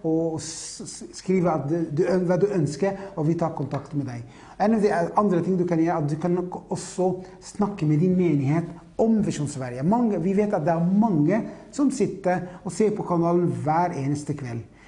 och 0.01 0.41
skriv 1.13 1.43
vad 2.27 2.39
du 2.39 2.51
önskar 2.51 2.97
och 3.15 3.29
vi 3.29 3.33
tar 3.33 3.49
kontakt 3.49 3.93
med 3.93 4.05
dig. 4.05 4.23
En 4.57 4.75
av 4.75 4.81
de 4.81 4.93
andra 5.15 5.41
ting 5.41 5.57
du 5.57 5.67
kan 5.67 5.83
göra 5.83 5.97
är 5.97 6.03
att 6.03 6.09
du 6.09 6.15
kan 6.15 6.51
också 6.67 7.23
snacka 7.41 7.85
med 7.85 7.99
din 7.99 8.17
menighet 8.17 8.65
om 8.97 9.21
Vision 9.21 9.47
Sverige. 9.47 9.83
Mange, 9.83 10.17
vi 10.17 10.33
vet 10.33 10.53
att 10.53 10.65
det 10.65 10.71
är 10.71 10.79
många 10.79 11.41
som 11.71 11.91
sitter 11.91 12.47
och 12.63 12.73
ser 12.73 12.89
på 12.89 13.03
kanalen 13.03 13.53
varje 13.65 14.01
eneste 14.01 14.33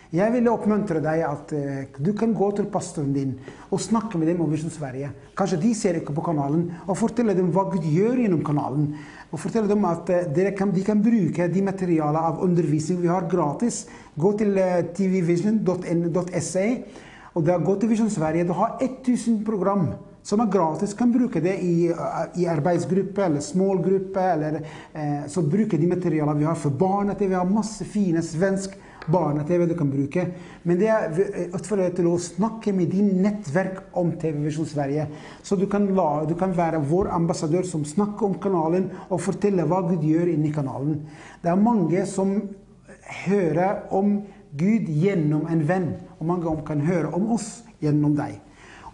Jag 0.10 0.32
vill 0.32 0.48
uppmuntra 0.48 1.00
dig 1.00 1.24
att 1.24 1.32
at 1.32 1.54
eh, 1.54 1.60
du 1.98 2.18
kan 2.18 2.34
gå 2.34 2.52
till 2.52 2.66
pastorn 2.66 3.14
din 3.14 3.40
och 3.70 3.82
snacka 3.82 4.18
med 4.18 4.28
dem 4.28 4.42
om 4.42 4.52
Vision 4.52 4.70
Sverige. 4.70 5.10
Kanske 5.36 5.58
de 5.58 5.76
ser 5.76 5.94
inte 5.94 6.14
på 6.14 6.22
kanalen, 6.22 6.74
och 6.86 6.98
berätta 7.16 7.34
dem 7.34 7.52
vad 7.52 7.74
Gud 7.74 7.86
gör 7.86 8.18
genom 8.18 8.46
kanalen. 8.46 8.98
Och 9.30 9.40
berätta 9.44 9.62
dem 9.62 9.86
att 9.86 10.10
eh, 10.10 10.18
de 10.18 10.52
kan, 10.52 10.72
de 10.72 10.84
kan 10.84 10.98
använda 10.98 11.48
de 11.48 11.62
material 11.62 12.16
av 12.16 12.40
undervisning 12.42 13.02
vi 13.02 13.08
har 13.08 13.30
gratis. 13.30 13.88
Gå 14.16 14.34
till 14.34 14.58
eh, 14.58 14.82
tvvision.se, 14.98 16.84
och 17.34 17.46
gå 17.46 17.76
till 17.76 17.90
Vision 17.90 18.10
Sverige. 18.10 18.44
Du 18.44 18.52
har 18.52 18.78
1000 18.82 19.46
program 19.46 19.88
som 20.30 20.38
man 20.38 20.50
gratis, 20.50 20.94
kan 20.94 21.12
bruka 21.12 21.40
det 21.40 21.58
i, 21.58 21.88
eh, 21.90 22.42
i 22.42 22.48
arbetsgrupper 22.48 23.24
eller 23.24 23.40
smågrupper 23.40 24.30
Eller, 24.30 24.54
eh, 24.94 25.28
så 25.28 25.42
brukar 25.42 25.78
de 25.78 25.88
materialene 25.88 26.40
vi 26.40 26.46
har 26.46 26.56
för 26.56 26.70
barn-TV. 26.70 27.28
Vi 27.28 27.36
har 27.36 27.46
massor 27.46 27.86
fina 27.86 28.22
svensk 28.22 28.72
barn-TV 29.06 29.66
du 29.66 29.78
kan 29.78 29.90
bruka. 29.90 30.26
Men 30.64 30.80
det 30.80 30.88
er 30.88 31.10
utfordret 31.56 31.90
eh, 31.90 31.96
til 31.96 32.14
att 32.14 32.22
snacka 32.22 32.74
med 32.74 32.92
din 32.92 33.22
nätverk 33.22 33.78
om 33.92 34.12
TV 34.12 34.40
Vision 34.40 34.66
Sverige. 34.66 35.08
Så 35.44 35.56
du 35.56 35.66
kan, 35.66 35.96
la, 35.96 36.26
du 36.26 36.36
kan 36.36 36.54
vara 36.54 36.80
vår 36.80 37.10
ambassadör 37.10 37.64
som 37.64 37.86
snackar 37.86 38.26
om 38.26 38.34
kanalen 38.34 38.90
och 39.10 39.22
berättar 39.26 39.66
vad 39.66 39.90
Gud 39.90 40.04
gjør 40.04 40.28
i 40.28 40.54
kanalen. 40.54 41.08
Det 41.42 41.50
är 41.50 41.56
många 41.56 42.06
som 42.06 42.42
hör 43.02 43.84
om 43.90 44.22
Gud 44.52 44.90
genom 44.90 45.48
en 45.48 45.66
vän 45.66 45.94
och 46.18 46.26
många 46.26 46.62
kan 46.62 46.82
höra 46.82 47.08
om 47.08 47.32
oss 47.32 47.64
genom 47.80 48.16
dig. 48.16 48.42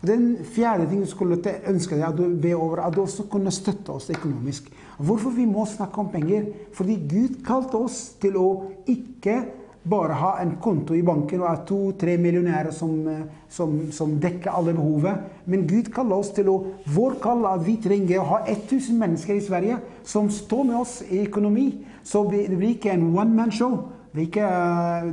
Den 0.06 0.38
fjärde 0.44 0.90
ting 0.90 0.99
du 0.99 1.06
skulle 1.06 1.38
önska 1.65 1.95
dig 1.95 2.03
att 2.03 2.18
du 2.18 2.36
ber 2.36 2.65
över 2.65 2.77
att 2.77 2.95
du 2.95 3.02
också 3.02 3.23
kunde 3.23 3.52
stötta 3.52 3.91
oss 3.91 4.10
ekonomiskt. 4.10 4.65
Varför 4.98 5.30
vi 5.30 5.45
måste 5.45 5.76
snacka 5.76 6.02
om 6.02 6.10
pengar? 6.10 6.45
För 6.73 6.84
Gud 6.84 7.48
kallat 7.48 7.76
oss 7.76 8.15
till 8.19 8.36
att 8.36 8.90
inte 8.90 9.44
bara 9.84 10.14
ha 10.14 10.40
en 10.40 10.56
konto 10.61 10.95
i 10.95 11.03
banken 11.03 11.41
och 11.41 11.48
ha 11.48 11.65
två, 11.65 11.91
tre 11.91 12.18
miljonärer 12.18 12.72
som, 12.72 13.07
eh, 13.07 13.19
som, 13.49 13.91
som, 13.91 14.22
täcker 14.22 14.49
alla 14.49 14.73
behovet. 14.73 15.15
Men 15.44 15.68
Gud 15.68 15.94
kallar 15.94 16.15
oss 16.15 16.34
till 16.34 16.49
att 16.49 16.61
Vår 16.84 17.14
kall 17.22 17.45
att 17.45 17.68
vi 17.68 17.77
tränger 17.77 18.19
att 18.19 18.27
ha 18.27 18.40
1000 18.40 18.98
människor 18.98 19.36
i 19.36 19.41
Sverige 19.41 19.77
som 20.03 20.30
står 20.30 20.64
med 20.64 20.80
oss 20.80 21.03
i 21.10 21.19
ekonomi. 21.19 21.86
Så 22.03 22.32
det 22.32 22.57
blir 22.57 22.69
inte 22.69 22.90
en 22.90 23.18
one 23.18 23.36
man 23.36 23.52
show. 23.52 23.90
Det 24.15 24.21
er, 24.21 24.27
ikke, 24.27 24.49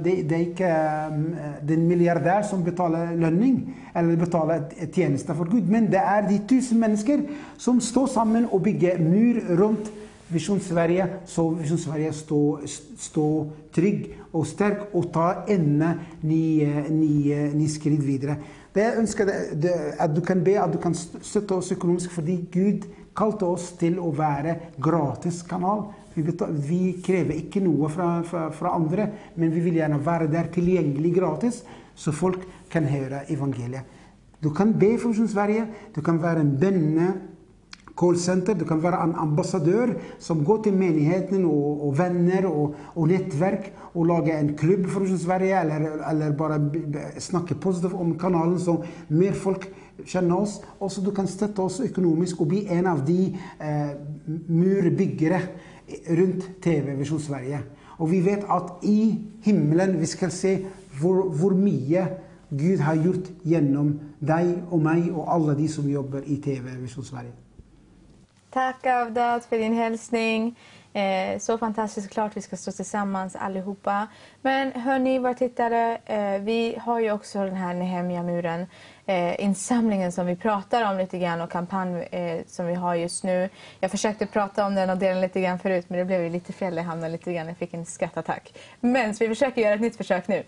det, 0.04 0.12
det 0.30 0.60
eh, 0.62 1.14
den 1.68 1.88
miljardär 1.88 2.42
som 2.46 2.62
betalar 2.62 3.16
löning 3.18 3.74
eller 3.94 4.16
betalar 4.16 4.62
tjänster 4.94 5.34
för 5.34 5.44
Gud, 5.44 5.68
men 5.68 5.90
det 5.90 5.98
är 5.98 6.22
de 6.28 6.38
tusen 6.38 6.78
människor 6.78 7.22
som 7.56 7.80
står 7.80 8.06
samman 8.06 8.46
och 8.46 8.60
bygger 8.60 8.98
mur 8.98 9.40
runt 9.48 9.90
Vision 10.28 10.60
Sverige, 10.60 11.08
så 11.26 11.48
Vision 11.48 11.78
Sverige 11.78 12.12
står, 12.12 12.60
stå 12.98 13.50
trygg 13.74 14.18
och 14.30 14.46
stark 14.46 14.78
och 14.92 15.12
tar 15.12 15.44
ännu 15.48 15.90
nye, 16.20 16.84
nye, 16.88 17.46
eh, 17.46 17.54
nye 17.54 17.64
eh, 17.64 17.68
skritt 17.68 18.00
vidare. 18.00 18.36
Det 18.72 18.80
jag 18.80 18.96
önskar 18.96 19.26
det, 19.52 19.94
att 19.98 20.14
du 20.14 20.20
kan 20.20 20.44
be 20.44 20.62
att 20.62 20.72
du 20.72 20.78
kan 20.78 20.94
stötta 20.94 21.54
oss 21.54 21.72
ekonomiskt. 21.72 22.12
För 22.12 22.22
Gud 22.50 22.84
kallade 23.14 23.44
oss 23.44 23.76
till 23.76 23.98
att 23.98 24.16
vara 24.16 24.54
gratis 24.76 25.42
kanal. 25.42 25.84
Vi, 26.14 26.24
vi 26.68 26.80
krever 27.04 27.38
ikke 27.40 27.62
noe 27.64 27.88
fra, 27.92 28.08
fra, 28.26 28.46
fra, 28.54 28.74
andre, 28.76 29.08
men 29.36 29.52
vi 29.54 29.64
vil 29.64 29.80
gjerne 29.80 30.00
være 30.04 30.30
der 30.32 30.50
tilgjengelig 30.52 31.14
gratis, 31.16 31.62
så 31.94 32.12
folk 32.12 32.44
kan 32.72 32.88
høre 32.88 33.24
evangeliet. 33.32 34.00
Du 34.42 34.50
kan 34.50 34.72
be 34.74 34.96
for 34.98 35.14
Sverige, 35.14 35.68
du 35.94 36.00
kan 36.02 36.18
være 36.22 36.42
en 36.42 36.56
bønne 36.58 37.12
callcenter, 37.98 38.56
du 38.58 38.64
kan 38.64 38.82
være 38.82 39.04
en 39.04 39.14
ambassadør 39.20 39.94
som 40.18 40.44
går 40.44 40.62
til 40.64 40.74
menigheten 40.74 41.44
og, 41.44 41.86
og 41.86 41.98
venner 41.98 42.48
og, 42.48 42.74
og, 42.94 43.06
nettverk 43.08 43.70
og 43.94 44.08
lager 44.08 44.38
en 44.38 44.54
klubb 44.56 44.88
for 44.90 45.06
Sverige, 45.18 45.60
eller, 45.60 46.02
eller 46.10 46.36
bare 46.36 46.58
snakke 47.20 47.54
positivt 47.54 47.94
om 47.94 48.16
kanalen, 48.18 48.58
så 48.58 48.78
mer 49.08 49.36
folk 49.36 49.68
kjenner 50.06 50.42
oss. 50.42 50.60
Også 50.80 51.04
du 51.04 51.12
kan 51.14 51.28
støtte 51.28 51.62
oss 51.62 51.80
økonomisk 51.84 52.40
og 52.40 52.52
bli 52.52 52.64
en 52.72 52.88
av 52.90 53.04
de 53.06 53.34
eh, 53.60 53.92
murbyggere 54.48 55.42
runt 56.06 56.62
TV 56.62 56.94
Vision 56.94 57.20
Sverige. 57.20 57.58
Och 57.82 58.12
vi 58.12 58.20
vet 58.20 58.44
att 58.44 58.84
i 58.84 59.18
himlen 59.42 59.98
vi 59.98 60.06
ska 60.06 60.30
se 60.30 60.66
hur 61.00 61.54
mycket 61.54 62.08
Gud 62.48 62.80
har 62.80 62.94
gjort 62.94 63.24
genom 63.42 64.00
dig 64.18 64.62
och 64.70 64.78
mig 64.78 65.12
och 65.12 65.32
alla 65.32 65.54
de 65.54 65.68
som 65.68 65.90
jobbar 65.90 66.22
i 66.26 66.36
TV 66.36 66.70
Vision 66.70 67.04
Sverige. 67.04 67.32
Tack 68.50 68.86
Avdat 68.86 69.44
för 69.44 69.58
din 69.58 69.74
hälsning. 69.74 70.56
Eh, 70.92 71.38
så 71.38 71.58
fantastiskt, 71.58 72.10
klart 72.10 72.36
vi 72.36 72.40
ska 72.40 72.56
stå 72.56 72.72
tillsammans 72.72 73.36
allihopa. 73.36 74.06
Men 74.42 74.72
hörni, 74.72 75.18
våra 75.18 75.34
tittare, 75.34 75.98
eh, 76.04 76.42
vi 76.42 76.78
har 76.80 77.00
ju 77.00 77.12
också 77.12 77.38
den 77.38 77.56
här 77.56 77.74
Nehemja-muren 77.74 78.66
eh, 79.06 79.44
insamlingen 79.44 80.12
som 80.12 80.26
vi 80.26 80.36
pratar 80.36 80.90
om 80.90 80.98
lite 80.98 81.18
grann 81.18 81.40
och 81.40 81.50
kampanj 81.50 82.02
eh, 82.02 82.40
som 82.46 82.66
vi 82.66 82.74
har 82.74 82.94
just 82.94 83.24
nu. 83.24 83.48
Jag 83.80 83.90
försökte 83.90 84.26
prata 84.26 84.66
om 84.66 84.74
den 84.74 84.90
och 84.90 84.98
dela 84.98 85.20
lite 85.20 85.40
grann 85.40 85.58
förut 85.58 85.84
men 85.88 85.98
det 85.98 86.04
blev 86.04 86.22
ju 86.22 86.30
lite 86.30 86.52
fel. 86.52 86.76
Jag 86.76 86.84
hamnade 86.84 87.12
lite 87.12 87.32
grann, 87.32 87.46
jag 87.46 87.56
fick 87.56 87.74
en 87.74 87.86
skrattattack. 87.86 88.54
Men 88.80 89.14
så 89.14 89.24
vi 89.24 89.28
försöker 89.28 89.62
göra 89.62 89.74
ett 89.74 89.80
nytt 89.80 89.96
försök 89.96 90.28
nu. 90.28 90.42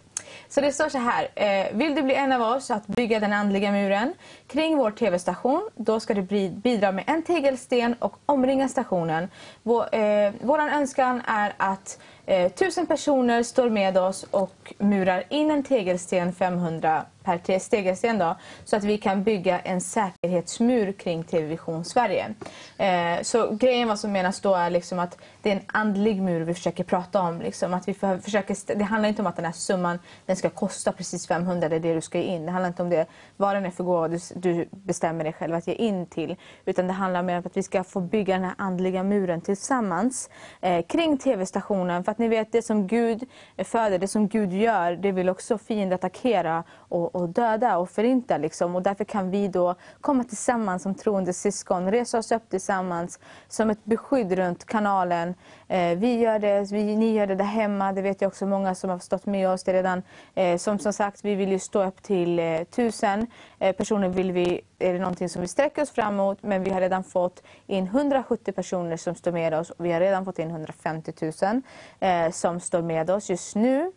Så 0.49 0.61
det 0.61 0.73
står 0.73 0.89
så 0.89 0.99
här. 0.99 1.29
Eh, 1.35 1.67
vill 1.73 1.95
du 1.95 2.03
bli 2.03 2.15
en 2.15 2.33
av 2.33 2.43
oss 2.43 2.71
att 2.71 2.87
bygga 2.87 3.21
den 3.21 3.33
andliga 3.33 3.73
muren 3.73 4.15
kring 4.47 4.77
vår 4.77 4.91
tv-station, 4.91 5.69
då 5.75 6.01
ska 6.01 6.15
du 6.15 6.51
bidra 6.51 6.93
med 6.93 7.05
en 7.07 7.23
tegelsten 7.23 7.95
och 7.99 8.17
omringa 8.27 8.69
stationen. 8.69 9.29
Vår, 9.63 9.95
eh, 9.95 10.33
våran 10.41 10.69
önskan 10.69 11.23
är 11.27 11.55
att 11.57 11.99
eh, 12.27 12.53
tusen 12.53 12.87
personer 12.87 13.43
står 13.43 13.71
med 13.71 13.99
oss 13.99 14.23
och 14.31 14.75
murar 14.79 15.25
in 15.29 15.51
en 15.51 15.63
tegelsten 15.63 16.33
500 16.33 17.05
per 17.25 17.39
te- 17.39 18.13
då, 18.13 18.37
så 18.65 18.77
att 18.77 18.85
vi 18.85 18.99
kan 18.99 19.23
bygga 19.23 19.61
en 19.61 19.81
säkerhetsmur 19.81 20.93
kring 20.93 21.25
TV 21.25 21.47
Vision 21.47 21.85
Sverige. 21.85 22.35
Eh, 22.79 23.23
så 23.23 23.51
grejen 23.51 23.89
vad 23.89 23.99
som 23.99 24.13
menas 24.13 24.41
då 24.41 24.55
är 24.55 24.71
liksom 24.71 24.99
att 24.99 25.19
det 25.43 25.51
är 25.51 25.57
en 25.57 25.63
andlig 25.67 26.23
mur 26.23 26.41
vi 26.41 26.55
försöker 26.55 26.85
prata 26.85 27.21
om. 27.21 27.41
Liksom. 27.41 27.75
Att 27.75 27.89
vi 27.89 27.95
för, 27.95 28.19
försöker, 28.19 28.77
det 28.77 28.85
handlar 28.85 29.09
inte 29.09 29.23
om 29.23 29.27
att 29.27 29.37
den 29.37 29.45
här 29.45 29.53
summan 29.53 29.99
den 30.27 30.37
ska 30.37 30.51
kosta 30.51 30.93
precis 30.93 31.27
500, 31.27 31.69
det 31.69 31.77
är 31.77 31.81
det 31.81 31.95
du 31.95 32.01
ska 32.01 32.19
ge 32.19 32.25
in. 32.25 32.47
Det 32.47 32.53
handlar 32.53 32.69
inte 32.69 32.83
om 32.83 32.91
det, 32.91 33.07
vad 33.37 33.57
den 33.57 33.67
är 33.67 33.71
för 33.71 33.85
gåva 33.85 34.09
du, 34.09 34.19
du 34.35 34.69
bestämmer 34.71 35.25
dig 35.25 35.33
själv 35.33 35.55
att 35.55 35.67
ge 35.67 35.75
in 35.75 36.07
till. 36.07 36.37
Utan 36.65 36.87
det 36.87 36.93
handlar 36.93 37.23
mer 37.23 37.39
om 37.39 37.43
att 37.47 37.57
vi 37.57 37.63
ska 37.63 37.85
få 37.85 38.01
bygga 38.01 38.35
den 38.35 38.45
här 38.45 38.55
andliga 38.59 39.03
muren 39.03 39.41
tillsammans 39.41 40.31
eh, 40.61 40.87
kring 40.87 41.19
TV-stationen. 41.19 42.05
För 42.05 42.13
att 42.13 42.19
ni 42.19 42.29
vet, 42.29 42.53
det 42.53 42.63
som 42.63 42.87
Gud 42.87 43.29
föder, 43.65 43.99
det 43.99 44.09
som 44.09 44.29
Gud 44.29 44.53
gör, 44.53 44.93
det 44.93 45.13
vill 45.13 45.29
också 45.29 45.59
fienden 45.59 45.95
attackera 45.95 46.65
och, 46.89 47.14
och 47.15 47.29
döda 47.29 47.77
och 47.77 47.91
förinta. 47.91 48.39
Liksom. 48.39 48.77
Och 48.77 48.83
därför 48.83 49.05
kan 49.05 49.31
vi 49.31 49.49
då 49.49 49.75
komma 50.01 50.25
tillsammans 50.25 50.83
som 50.83 50.95
troende 50.95 51.33
syskon, 51.33 51.91
resa 51.91 52.19
oss 52.19 52.33
upp 52.33 52.51
tillsammans 52.51 53.19
som 53.49 53.71
ett 53.71 53.85
beskydd 53.85 54.33
runt 54.33 54.65
kanalen. 54.65 55.35
Eh, 55.69 55.99
vi 55.99 56.19
gör 56.19 56.39
det, 56.39 56.73
vi, 56.73 56.97
ni 56.97 57.13
gör 57.13 57.27
det 57.27 57.35
där 57.35 57.45
hemma, 57.45 57.93
det 57.93 58.03
vet 58.03 58.21
jag 58.21 58.29
också 58.29 58.47
många 58.47 58.75
som 58.75 58.91
har 58.91 58.99
stått 58.99 59.27
med 59.27 59.49
oss. 59.49 59.65
Det 59.65 59.73
redan, 59.73 60.03
eh, 60.35 60.57
som, 60.57 60.79
som 60.79 60.93
sagt, 60.93 61.25
vi 61.25 61.35
vill 61.35 61.53
ju 61.53 61.59
stå 61.59 61.85
upp 61.85 62.03
till 62.03 62.39
eh, 62.39 62.65
tusen 62.65 63.27
eh, 63.59 63.77
personer. 63.77 64.09
Vill 64.09 64.33
vi, 64.33 64.61
är 64.79 64.93
det 64.93 64.99
någonting 64.99 65.29
som 65.29 65.43
vi 65.43 65.49
sträcker 65.49 65.83
oss 65.83 65.91
framåt, 65.91 66.39
men 66.41 66.65
vi 66.65 66.71
har 66.71 66.81
redan 66.81 67.05
fått 67.05 67.43
in 67.67 67.85
170 67.85 68.53
personer 68.53 68.97
som 68.97 69.15
står 69.15 69.33
med 69.33 69.55
oss 69.55 69.71
och 69.71 69.85
vi 69.85 69.93
har 69.93 70.01
redan 70.01 70.25
fått 70.25 70.39
in 70.39 70.51
150 70.51 71.13
000 71.43 71.63
eh, 72.01 72.31
som 72.31 72.61
står 72.61 72.83
med 72.83 73.11
oss 73.11 73.31
just 73.31 73.57
nu. 73.57 73.93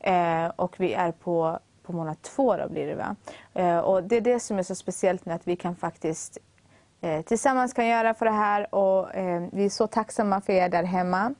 Eh, 0.00 0.46
och 0.56 0.74
vi 0.80 0.94
är 0.94 1.12
på, 1.12 1.58
på 1.88 1.96
månad 1.96 2.22
två 2.22 2.56
då 2.56 2.68
blir 2.68 2.86
det 2.86 2.94
va. 2.94 3.16
Eh, 3.54 3.78
och 3.78 4.02
det 4.02 4.16
är 4.16 4.20
det 4.20 4.40
som 4.40 4.58
är 4.58 4.62
så 4.62 4.74
speciellt 4.74 5.26
med 5.26 5.34
att 5.34 5.48
vi 5.48 5.56
kan 5.56 5.76
faktiskt 5.76 6.38
eh, 7.00 7.22
tillsammans 7.22 7.72
kan 7.72 7.86
göra 7.86 8.14
för 8.14 8.26
det 8.26 8.32
här 8.32 8.74
och 8.74 9.14
eh, 9.14 9.42
vi 9.52 9.64
är 9.64 9.68
så 9.68 9.86
tacksamma 9.86 10.40
för 10.40 10.52
er 10.52 10.68
där 10.68 10.82
hemma 10.82 11.34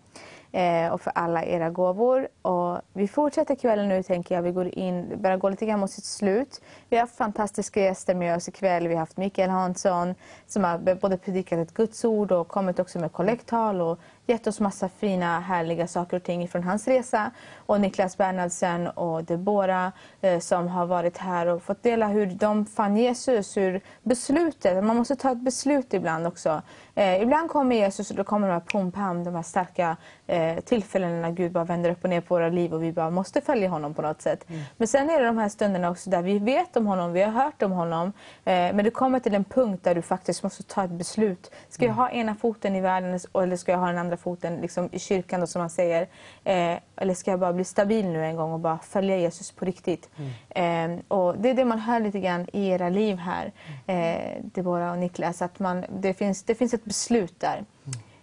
och 0.92 1.00
för 1.00 1.12
alla 1.14 1.44
era 1.44 1.70
gåvor. 1.70 2.28
Och 2.42 2.80
vi 2.92 3.08
fortsätter 3.08 3.54
kvällen 3.54 3.88
nu 3.88 4.02
tänker 4.02 4.34
jag. 4.34 4.42
Vi 4.42 4.52
går 4.52 4.78
in, 4.78 5.22
börjar 5.22 5.36
gå 5.36 5.48
lite 5.48 5.66
grann 5.66 5.80
mot 5.80 5.90
sitt 5.90 6.04
slut. 6.04 6.60
Vi 6.88 6.96
har 6.96 7.00
haft 7.00 7.16
fantastiska 7.16 7.80
gäster 7.80 8.14
med 8.14 8.36
oss 8.36 8.48
ikväll. 8.48 8.88
Vi 8.88 8.94
har 8.94 9.00
haft 9.00 9.16
Mikael 9.16 9.50
Hansson 9.50 10.14
som 10.46 10.64
har 10.64 10.94
både 10.94 11.16
predikat 11.16 11.58
ett 11.58 11.74
Guds 11.74 12.04
ord 12.04 12.32
och 12.32 12.48
kommit 12.48 12.78
också 12.78 12.98
med 12.98 13.12
kollekttal 13.12 13.80
och 13.80 13.98
gett 14.28 14.46
oss 14.46 14.60
massa 14.60 14.88
fina 14.88 15.40
härliga 15.40 15.86
saker 15.86 16.16
och 16.16 16.22
ting 16.22 16.48
från 16.48 16.62
hans 16.62 16.88
resa. 16.88 17.30
Och 17.56 17.80
Niklas 17.80 18.16
Bernhardsen 18.16 18.86
och 18.86 19.24
Deborah 19.24 19.92
eh, 20.20 20.38
som 20.38 20.68
har 20.68 20.86
varit 20.86 21.18
här 21.18 21.46
och 21.46 21.62
fått 21.62 21.82
dela 21.82 22.08
hur 22.08 22.26
de 22.26 22.66
fann 22.66 22.96
Jesus, 22.96 23.56
hur 23.56 23.80
beslutet, 24.02 24.84
man 24.84 24.96
måste 24.96 25.16
ta 25.16 25.30
ett 25.30 25.38
beslut 25.38 25.94
ibland 25.94 26.26
också. 26.26 26.62
Eh, 26.94 27.22
ibland 27.22 27.50
kommer 27.50 27.76
Jesus 27.76 28.10
och 28.10 28.16
då 28.16 28.24
kommer 28.24 28.48
de 28.48 28.52
här 28.52 28.60
pum 28.60 28.92
pam, 28.92 29.24
de 29.24 29.34
här 29.34 29.42
starka 29.42 29.96
eh, 30.26 30.60
tillfällena 30.60 31.20
när 31.20 31.30
Gud 31.30 31.52
bara 31.52 31.64
vänder 31.64 31.90
upp 31.90 32.04
och 32.04 32.10
ner 32.10 32.20
på 32.20 32.34
våra 32.34 32.48
liv 32.48 32.74
och 32.74 32.82
vi 32.82 32.92
bara 32.92 33.10
måste 33.10 33.40
följa 33.40 33.68
honom 33.68 33.94
på 33.94 34.02
något 34.02 34.22
sätt. 34.22 34.46
Men 34.76 34.88
sen 34.88 35.10
är 35.10 35.20
det 35.20 35.26
de 35.26 35.38
här 35.38 35.48
stunderna 35.48 35.90
också 35.90 36.10
där 36.10 36.22
vi 36.22 36.38
vet 36.38 36.76
om 36.76 36.86
honom, 36.86 37.12
vi 37.12 37.22
har 37.22 37.32
hört 37.32 37.62
om 37.62 37.72
honom. 37.72 38.12
Men 38.44 38.84
det 38.84 38.90
kommer 38.90 39.20
till 39.20 39.34
en 39.34 39.44
punkt 39.44 39.84
där 39.84 39.94
du 39.94 40.02
faktiskt 40.02 40.42
måste 40.42 40.62
ta 40.62 40.84
ett 40.84 40.90
beslut. 40.90 41.50
Ska 41.68 41.84
jag 41.84 41.92
ha 41.92 42.10
ena 42.10 42.34
foten 42.34 42.76
i 42.76 42.80
världen 42.80 43.20
eller 43.34 43.56
ska 43.56 43.72
jag 43.72 43.78
ha 43.78 43.86
den 43.86 43.98
andra 43.98 44.16
foten 44.18 44.60
liksom, 44.60 44.88
i 44.92 44.98
kyrkan 44.98 45.40
då, 45.40 45.46
som 45.46 45.60
man 45.60 45.70
säger? 45.70 46.02
Eh, 46.44 46.78
eller 46.96 47.14
ska 47.14 47.30
jag 47.30 47.40
bara 47.40 47.52
bli 47.52 47.64
stabil 47.64 48.06
nu 48.06 48.24
en 48.24 48.36
gång 48.36 48.52
och 48.52 48.60
bara 48.60 48.78
följa 48.78 49.16
Jesus 49.16 49.52
på 49.52 49.64
riktigt? 49.64 50.10
Eh, 50.48 50.90
och 51.08 51.38
det 51.38 51.50
är 51.50 51.54
det 51.54 51.64
man 51.64 51.78
hör 51.78 52.00
lite 52.00 52.20
grann 52.20 52.46
i 52.52 52.68
era 52.68 52.88
liv 52.88 53.16
här, 53.16 53.52
eh, 53.86 54.42
Deborah 54.42 54.92
och 54.92 54.98
Niklas, 54.98 55.42
att 55.42 55.58
man, 55.58 55.84
det, 55.90 56.14
finns, 56.14 56.42
det 56.42 56.54
finns 56.54 56.74
ett 56.74 56.84
beslut 56.84 57.40
där. 57.40 57.64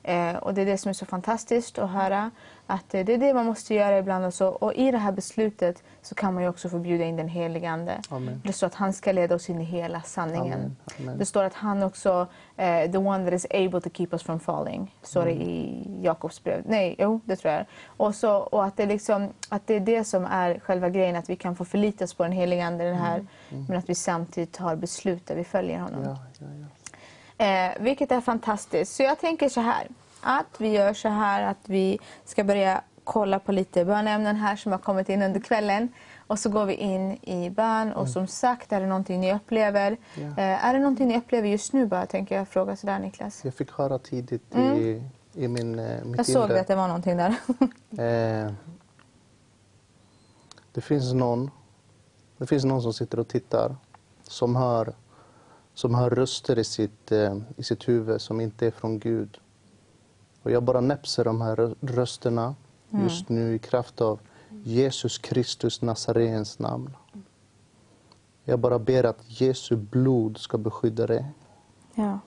Eh, 0.03 0.35
och 0.35 0.53
det 0.53 0.61
är 0.61 0.65
det 0.65 0.77
som 0.77 0.89
är 0.89 0.93
så 0.93 1.05
fantastiskt 1.05 1.79
att 1.79 1.91
höra. 1.91 2.31
Att 2.67 2.93
eh, 2.93 3.05
det 3.05 3.13
är 3.13 3.17
det 3.17 3.33
man 3.33 3.45
måste 3.45 3.73
göra 3.73 3.97
ibland. 3.97 4.25
Och, 4.25 4.33
så. 4.33 4.47
och 4.47 4.73
i 4.73 4.91
det 4.91 4.97
här 4.97 5.11
beslutet 5.11 5.83
så 6.01 6.15
kan 6.15 6.33
man 6.33 6.47
också 6.47 6.69
få 6.69 6.79
bjuda 6.79 7.03
in 7.03 7.15
den 7.15 7.27
helige 7.27 7.69
Ande. 7.69 8.01
Amen. 8.09 8.41
Det 8.45 8.53
står 8.53 8.67
att 8.67 8.75
han 8.75 8.93
ska 8.93 9.11
leda 9.11 9.35
oss 9.35 9.49
in 9.49 9.61
i 9.61 9.63
hela 9.63 10.01
sanningen. 10.01 10.59
Amen. 10.59 10.75
Amen. 10.99 11.17
Det 11.17 11.25
står 11.25 11.43
att 11.43 11.53
han 11.53 11.83
också, 11.83 12.27
eh, 12.57 12.91
the 12.91 12.97
one 12.97 13.25
that 13.25 13.33
is 13.33 13.45
able 13.49 13.81
to 13.81 13.89
keep 13.89 14.07
us 14.11 14.23
from 14.23 14.39
falling. 14.39 14.95
Står 15.01 15.25
det 15.25 15.31
i 15.31 15.83
Jakobs 16.01 16.43
brev. 16.43 16.61
Nej, 16.65 16.95
jo, 16.97 17.19
det 17.25 17.35
tror 17.35 17.53
jag. 17.53 17.65
Och, 17.85 18.15
så, 18.15 18.37
och 18.37 18.65
att, 18.65 18.77
det 18.77 18.85
liksom, 18.85 19.29
att 19.49 19.67
det 19.67 19.73
är 19.75 19.79
det 19.79 20.03
som 20.03 20.25
är 20.25 20.59
själva 20.59 20.89
grejen, 20.89 21.15
att 21.15 21.29
vi 21.29 21.35
kan 21.35 21.55
få 21.55 21.65
förlita 21.65 22.03
oss 22.03 22.13
på 22.13 22.23
den 22.23 22.31
helige 22.31 22.65
Ande. 22.65 22.83
Den 22.83 22.95
här, 22.95 23.25
Men 23.67 23.77
att 23.77 23.89
vi 23.89 23.95
samtidigt 23.95 24.53
tar 24.53 24.75
beslut 24.75 25.27
där 25.27 25.35
vi 25.35 25.43
följer 25.43 25.79
honom. 25.79 26.03
Ja, 26.03 26.17
ja, 26.39 26.47
ja. 26.61 26.65
Eh, 27.37 27.71
vilket 27.79 28.11
är 28.11 28.21
fantastiskt. 28.21 28.95
Så 28.95 29.03
jag 29.03 29.19
tänker 29.19 29.49
så 29.49 29.61
här, 29.61 29.87
att 30.25 30.55
vi 30.57 30.69
gör 30.69 30.93
så 30.93 31.09
här 31.09 31.43
att 31.43 31.69
vi 31.69 31.99
ska 32.25 32.43
börja 32.43 32.81
kolla 33.03 33.39
på 33.39 33.51
lite 33.51 33.85
bönämnen 33.85 34.35
här 34.35 34.55
som 34.55 34.71
har 34.71 34.79
kommit 34.79 35.09
in 35.09 35.21
under 35.21 35.39
kvällen. 35.39 35.89
Och 36.27 36.39
så 36.39 36.49
går 36.49 36.65
vi 36.65 36.73
in 36.73 37.11
i 37.23 37.49
bön 37.49 37.93
och 37.93 38.09
som 38.09 38.27
sagt, 38.27 38.71
är 38.73 38.79
det 38.81 38.87
någonting 38.87 39.21
ni 39.21 39.33
upplever? 39.33 39.97
Ja. 40.15 40.21
Eh, 40.21 40.65
är 40.65 40.73
det 40.73 40.79
någonting 40.79 41.07
ni 41.07 41.17
upplever 41.17 41.47
just 41.47 41.73
nu 41.73 41.85
bara, 41.85 42.05
tänker 42.05 42.37
jag 42.37 42.47
fråga 42.47 42.75
sådär 42.75 42.99
Niklas. 42.99 43.45
Jag 43.45 43.53
fick 43.53 43.71
höra 43.71 43.99
tidigt 43.99 44.55
i, 44.55 45.03
i 45.33 45.47
min, 45.47 45.79
eh, 45.79 46.05
mitt 46.05 46.17
Jag 46.17 46.25
såg 46.25 46.43
inre. 46.43 46.53
det 46.53 46.61
att 46.61 46.67
det 46.67 46.75
var 46.75 46.87
någonting 46.87 47.17
där. 47.17 47.35
Eh, 47.97 48.51
det 50.73 50.81
finns 50.81 51.13
någon 51.13 51.51
det 52.37 52.47
finns 52.47 52.63
någon 52.63 52.81
som 52.81 52.93
sitter 52.93 53.19
och 53.19 53.27
tittar 53.27 53.75
som 54.23 54.55
hör, 54.55 54.93
som 55.73 55.95
hör 55.95 56.09
röster 56.09 56.59
i 56.59 56.63
sitt, 56.63 57.11
i 57.57 57.63
sitt 57.63 57.87
huvud 57.87 58.21
som 58.21 58.41
inte 58.41 58.67
är 58.67 58.71
från 58.71 58.99
Gud. 58.99 59.39
Och 60.45 60.51
jag 60.51 60.63
bara 60.63 60.81
näpser 60.81 61.23
de 61.23 61.41
här 61.41 61.55
rö- 61.55 61.75
rösterna 61.81 62.55
just 62.89 63.29
nu 63.29 63.55
i 63.55 63.59
kraft 63.59 64.01
av 64.01 64.19
Jesus 64.63 65.17
Kristus 65.17 65.81
Nazarens 65.81 66.59
namn. 66.59 66.95
Jag 68.43 68.59
bara 68.59 68.79
ber 68.79 69.03
att 69.03 69.41
Jesu 69.41 69.75
blod 69.75 70.37
ska 70.37 70.57
beskydda 70.57 71.07
dig. 71.07 71.25
ja. 71.95 72.19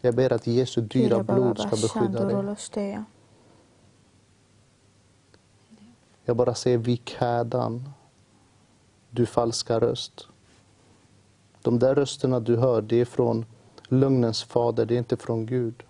Jag 0.00 0.14
ber 0.14 0.32
att 0.32 0.46
Jesu 0.46 0.80
dyra 0.80 1.22
blod 1.22 1.58
ska 1.58 1.70
beskydda 1.70 2.24
dig. 2.24 2.34
dig. 2.74 3.02
Jag 6.24 6.36
bara 6.36 6.54
säger 6.54 6.78
vik 6.78 7.14
hädan, 7.18 7.90
du 9.10 9.26
falska 9.26 9.80
röst. 9.80 10.28
De 11.62 11.78
där 11.78 11.94
rösterna 11.94 12.40
du 12.40 12.56
hör, 12.56 12.82
det 12.82 12.96
är 12.96 13.04
från 13.04 13.46
lögnens 13.88 14.44
fader, 14.44 14.86
det 14.86 14.94
är 14.94 14.98
inte 14.98 15.16
från 15.16 15.46
Gud. 15.46 15.82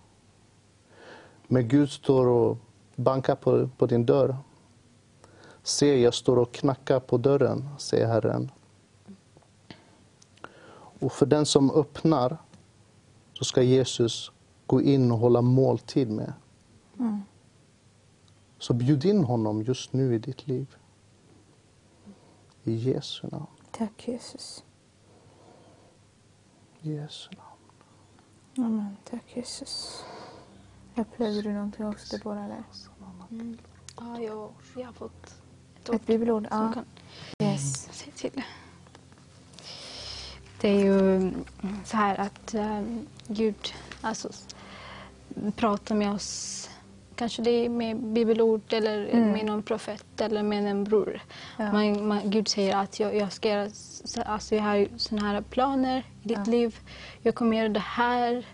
Men 1.47 1.69
Gud 1.69 1.91
står 1.91 2.27
och 2.27 2.59
bankar 2.97 3.35
på, 3.35 3.69
på 3.77 3.87
din 3.87 4.07
dörr. 4.07 4.37
Se, 5.63 6.01
jag 6.01 6.15
står 6.15 6.37
och 6.37 6.53
knackar 6.53 7.01
på 7.01 7.19
dörren, 7.19 7.69
säger 7.79 8.07
Herren. 8.07 8.51
Och 11.01 11.13
för 11.13 11.27
den 11.27 11.47
som 11.47 11.71
öppnar 11.71 12.37
så 13.33 13.45
ska 13.45 13.63
Jesus 13.63 14.33
gå 14.67 14.83
in 14.83 15.13
och 15.13 15.19
hålla 15.19 15.43
måltid 15.43 16.11
med. 16.11 16.33
Så 18.59 18.75
bjud 18.75 19.05
in 19.05 19.25
honom 19.25 19.63
just 19.63 19.93
nu 19.93 20.15
i 20.15 20.19
ditt 20.19 20.47
liv. 20.47 20.77
I 22.65 22.75
Jesu 22.75 23.29
namn. 23.33 23.47
Tack 23.71 24.09
Jesus. 24.09 24.65
I 26.81 26.95
Jesu 26.95 27.31
namn. 27.31 28.67
Amen. 28.67 28.97
Tack 29.05 29.37
Jesus. 29.37 30.05
Upplevde 30.97 31.43
du 31.43 31.53
någonting 31.53 31.87
också 31.87 32.17
Deborah? 32.17 32.45
Eller? 32.45 32.63
Ja, 33.97 34.21
jag, 34.21 34.51
jag 34.77 34.87
har 34.87 34.93
fått 34.93 35.35
ett 35.83 35.89
Ett 35.95 36.07
bibelord? 36.07 36.47
Ja. 36.51 36.73
kan 36.75 36.85
Yes. 37.39 37.89
se 37.93 38.11
till. 38.11 38.43
Det 40.61 40.69
är 40.69 40.85
ju 40.85 41.33
så 41.85 41.97
här 41.97 42.17
att 42.21 42.55
um, 42.55 43.07
Gud 43.27 43.75
alltså, 44.01 44.29
pratar 45.57 45.95
med 45.95 46.13
oss. 46.13 46.71
Kanske 47.15 47.43
det 47.43 47.51
är 47.51 47.69
med 47.69 47.97
bibelord 47.97 48.73
eller 48.73 49.07
Mm. 49.07 49.31
med 49.33 49.47
någon 49.47 49.63
profet 49.63 50.21
eller 50.21 50.43
med 50.43 50.67
en 50.67 50.85
bror. 50.85 51.21
Ja. 51.59 51.73
Man, 51.73 52.07
man, 52.09 52.31
Gud 52.31 52.49
säger 52.49 52.77
att 52.77 53.01
jag, 53.01 53.17
jag 53.17 53.33
ska 53.33 53.49
göra, 53.49 53.71
alltså 54.27 54.55
jag 54.55 54.63
har 54.63 54.89
sådana 54.97 55.29
här 55.29 55.41
planer 55.43 55.99
i 56.23 56.29
ditt 56.29 56.39
Ja. 56.39 56.45
liv. 56.45 56.79
Jag 57.23 57.35
kommer 57.35 57.57
göra 57.57 57.69
det 57.69 57.81
här. 57.81 58.47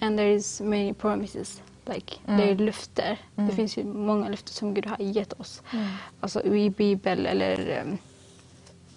And 0.00 0.16
there 0.18 0.34
is 0.34 0.60
many 0.60 0.94
promises. 0.94 1.62
Like, 1.94 2.14
Mm. 2.26 2.36
Det 2.40 2.50
är 2.50 2.54
löfter. 2.56 3.18
Mm. 3.36 3.50
Det 3.50 3.56
finns 3.56 3.76
ju 3.78 3.84
många 3.84 4.28
löften 4.28 4.52
som 4.52 4.74
Gud 4.74 4.86
har 4.86 4.96
gett 5.00 5.32
oss. 5.32 5.62
Mm. 5.72 5.86
Alltså 6.20 6.42
i 6.42 6.70
Bibel 6.70 7.26
eller 7.26 7.82
um, 7.82 7.98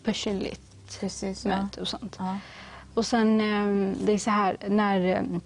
personligt 0.04 0.62
Precis. 1.00 1.46
Ja. 1.46 1.50
möte 1.62 1.82
och 1.82 1.88
sånt. 1.88 2.16
Ja. 2.20 2.38
Och 2.94 3.06
sen, 3.06 3.42
um, 3.42 3.96
det 4.06 4.12
är 4.12 4.18
så 4.18 4.30
här, 4.30 4.58
när 4.70 5.20
um, 5.20 5.42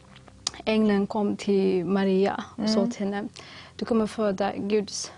ängeln 0.65 1.07
kom 1.07 1.35
till 1.35 1.85
Maria 1.85 2.43
och 2.57 2.69
sa 2.69 2.79
Mm. 2.79 2.91
till 2.91 3.05
henne, 3.05 3.27
du 3.75 3.85
kommer 3.85 4.07
föda 4.07 4.53
Guds 4.57 5.11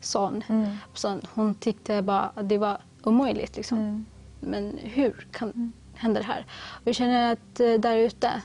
son. 0.00 0.44
Mm. 0.48 0.76
Så 0.94 1.20
hon 1.34 1.54
tyckte 1.54 2.02
bara 2.02 2.20
att 2.34 2.48
det 2.48 2.58
var 2.58 2.78
omöjligt. 3.02 3.56
Liksom. 3.56 3.78
Mm. 3.78 4.04
men 4.40 4.78
hur 4.82 5.26
kan 5.32 5.72
hända 5.94 6.20
det 6.20 6.26
här? 6.26 6.46
Och 6.68 6.86
jag 6.88 6.94
känner 6.94 7.32
att 7.32 7.60
eh, 7.60 7.72
där 7.74 7.96
ute, 7.96 8.42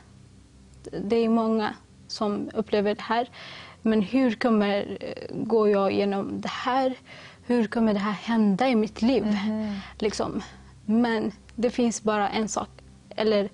det 1.04 1.16
är 1.16 1.30
många 1.30 1.74
som 2.08 2.50
upplever 2.54 2.96
det 2.96 3.02
här. 3.02 3.30
Men 3.82 4.02
hur 4.02 4.32
kommer 4.32 4.98
eh, 5.02 5.36
gå 5.36 5.70
jag 5.70 5.92
igenom 5.92 6.42
det 6.42 6.50
här? 6.52 6.94
Hur 7.46 7.68
kommer 7.68 7.94
det 7.94 8.00
här 8.00 8.12
hända 8.12 8.68
i 8.70 8.76
mitt 8.76 9.02
liv? 9.02 9.38
Liksom. 10.00 10.42
Men 10.86 11.32
det 11.56 11.70
finns 11.70 12.04
bara 12.04 12.30
en 12.30 12.48
sak, 12.48 12.70
eller 13.16 13.50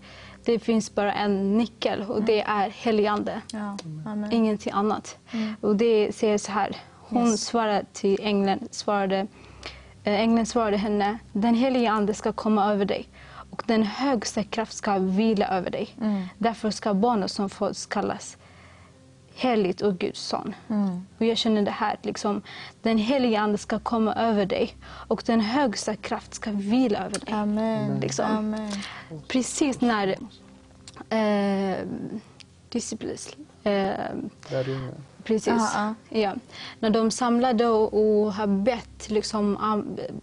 det 0.46 0.60
finns 0.60 0.96
bara 0.96 1.14
en 1.14 1.58
nyckel 1.58 2.02
och 2.02 2.24
det 2.24 2.42
är 2.42 2.70
heligande. 2.70 3.42
Ja. 3.54 3.78
Ingenting 4.32 4.74
annat. 4.74 5.18
Och 5.62 5.76
det 5.76 6.16
säger 6.16 6.38
så 6.38 6.52
här. 6.52 6.76
Hon 7.00 7.28
Yes. 7.32 7.46
svarade 7.46 7.86
till 7.94 8.20
ängeln, 8.22 8.68
svarade, 8.72 9.20
eh, 10.04 10.20
ängeln 10.22 10.46
svarade 10.46 10.78
henne, 10.78 11.18
den 11.34 11.56
helige 11.56 11.92
ande 11.92 12.14
ska 12.14 12.32
komma 12.32 12.72
över 12.72 12.86
dig 12.86 13.08
och 13.50 13.64
den 13.68 13.84
högsta 13.84 14.44
kraft 14.44 14.74
ska 14.74 14.98
vila 14.98 15.48
över 15.48 15.70
dig. 15.70 15.90
Därför 16.38 16.72
ska 16.72 16.94
barnet 16.94 17.32
som 17.32 17.50
föds 17.50 17.86
kallas 17.86 18.38
heligt 19.36 19.82
och 19.82 19.98
Guds 19.98 20.22
son. 20.22 20.56
Och 21.18 21.26
jag 21.26 21.38
känner 21.38 21.62
det 21.62 21.72
här, 21.72 21.98
liksom, 22.02 22.42
den 22.82 22.98
helige 22.98 23.40
ande 23.40 23.58
ska 23.58 23.80
komma 23.80 24.14
över 24.14 24.46
dig 24.46 24.76
och 24.84 25.24
den 25.26 25.42
högsta 25.42 25.96
kraft 25.96 26.34
ska 26.34 26.52
vila 26.52 27.00
över 27.00 27.20
dig. 27.20 27.34
Amen. 27.34 28.00
Liksom. 28.00 28.26
Amen. 28.26 28.72
Precis 29.28 29.82
när 29.82 30.16
eh, 31.10 31.78
disciples, 32.70 33.36
eh. 33.64 33.92
Precis. 35.24 35.54
Ja, 35.76 35.96
Ja. 36.10 36.34
När 36.80 36.90
de 36.90 37.12
samlade 37.12 37.66
och, 37.68 37.94
och 37.94 38.34
har 38.34 38.48
bett 38.48 39.10
liksom, 39.10 39.58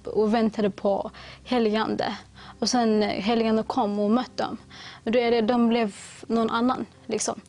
och 0.05 0.35
väntade 0.35 0.71
på 0.71 1.11
heligande. 1.45 2.17
Och 2.59 2.69
sen 2.69 3.03
heligande 3.03 3.63
kom 3.63 3.99
och 3.99 4.11
mötte 4.11 4.43
dem. 4.43 4.57
Och 5.05 5.11
då 5.13 5.19
är 5.19 5.31
det, 5.31 5.41
de 5.41 5.69
blev 5.69 5.95
någon 6.27 6.51
annan. 6.51 6.87
Liksom. 7.07 7.41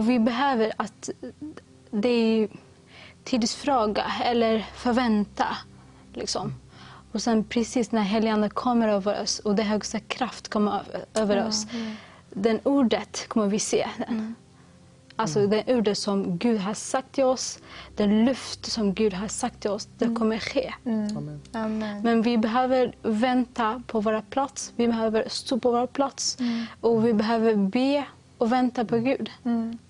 Vi 0.00 0.18
behöver 0.18 0.72
att 0.76 1.10
det 1.90 2.08
är 2.08 2.48
tidsfråga 3.24 4.04
eller 4.24 4.66
förvänta. 4.74 5.46
Liksom. 6.12 6.54
Och 7.12 7.22
sen 7.22 7.44
precis 7.44 7.92
när 7.92 8.02
heligande 8.02 8.48
kommer 8.48 8.88
över 8.88 9.22
oss 9.22 9.38
och 9.38 9.54
det 9.54 9.62
högsta 9.62 10.00
kraft 10.00 10.48
kommer 10.48 10.82
över 11.14 11.46
oss. 11.46 11.66
Den 12.30 12.60
ordet 12.64 13.28
kommer 13.28 13.46
vi 13.46 13.58
se. 13.58 13.88
Den. 13.98 14.34
Alltså 15.16 15.46
det 15.46 15.74
ordet 15.74 15.98
som 15.98 16.38
Gud 16.38 16.60
har 16.60 16.74
sagt 16.74 17.12
till 17.12 17.24
oss, 17.24 17.58
den 17.96 18.24
luft 18.24 18.66
som 18.66 18.94
Gud 18.94 19.14
har 19.14 19.28
sagt 19.28 19.60
till 19.60 19.70
oss, 19.70 19.88
det 19.98 20.14
kommer 20.14 20.38
ske. 20.38 20.74
Amen. 20.84 21.40
Amen. 21.52 22.02
Men 22.02 22.22
vi 22.22 22.38
behöver 22.38 22.94
vänta 23.02 23.82
på 23.86 24.00
våra 24.00 24.22
plats, 24.22 24.72
vi 24.76 24.86
behöver 24.86 25.24
stå 25.28 25.58
på 25.58 25.70
vår 25.70 25.86
plats 25.86 26.38
och 26.80 27.06
vi 27.06 27.12
behöver 27.12 27.54
be 27.54 28.04
och 28.38 28.52
vänta 28.52 28.84
på 28.84 28.96
Gud. 28.98 29.30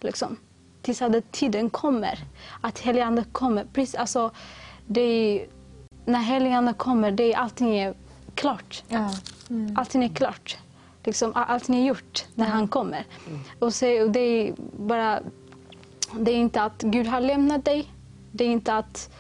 Liksom. 0.01 0.37
Tills 0.83 1.03
att 1.03 1.33
tiden 1.33 1.71
kommer, 1.71 2.19
att 2.61 2.79
heligande 2.79 3.25
kommer. 3.33 3.65
Precis, 3.73 3.95
alltså, 3.95 4.31
det 4.87 5.01
är, 5.01 5.47
när 6.05 6.19
heligande 6.21 6.73
kommer, 6.73 7.11
det 7.11 7.33
är, 7.33 7.37
allting 7.37 7.79
är 7.79 7.95
klart. 8.35 8.85
Ja. 8.89 9.11
Allting 9.77 10.05
är 10.05 10.09
klart. 10.09 10.57
Liksom, 11.05 11.33
all- 11.35 11.45
allting 11.49 11.77
är 11.77 11.87
gjort 11.87 12.25
när 12.35 12.47
han 12.47 12.69
kommer. 12.69 13.05
Och, 13.59 13.75
så, 13.75 14.03
och 14.05 14.11
det 14.11 14.21
är 14.21 14.55
bara... 14.79 15.21
Det 16.21 16.31
är 16.31 16.37
inte 16.37 16.63
att 16.63 16.83
Gud 16.83 17.07
har 17.07 17.21
lämnat 17.21 17.65
dig. 17.65 17.93
Det 18.33 18.45
är 18.45 18.49
inte 18.49 18.75
att 18.77 19.11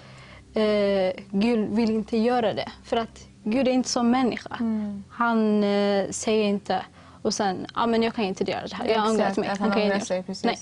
eh, 0.54 1.22
Gud 1.30 1.68
vill 1.70 1.90
inte 1.90 2.16
göra 2.16 2.54
det. 2.54 2.72
För 2.84 2.96
att 2.96 3.26
Gud 3.44 3.68
är 3.68 3.72
inte 3.72 3.88
som 3.88 4.10
människa. 4.10 4.56
Han 5.10 5.64
eh, 5.64 6.10
säger 6.10 6.44
inte 6.44 6.84
och 7.22 7.34
sen, 7.34 7.66
ja 7.74 7.86
men 7.86 8.02
jag 8.02 8.14
kan 8.14 8.24
inte 8.24 8.44
göra 8.50 8.66
det 8.66 8.74
här. 8.76 8.86
Jag 8.86 9.00
har 9.00 9.10
ångrat 9.10 9.36
mig. 9.36 9.48
han 9.48 9.70
kan 9.70 9.82
inte 9.82 10.00
sig. 10.00 10.24
Nej. 10.44 10.58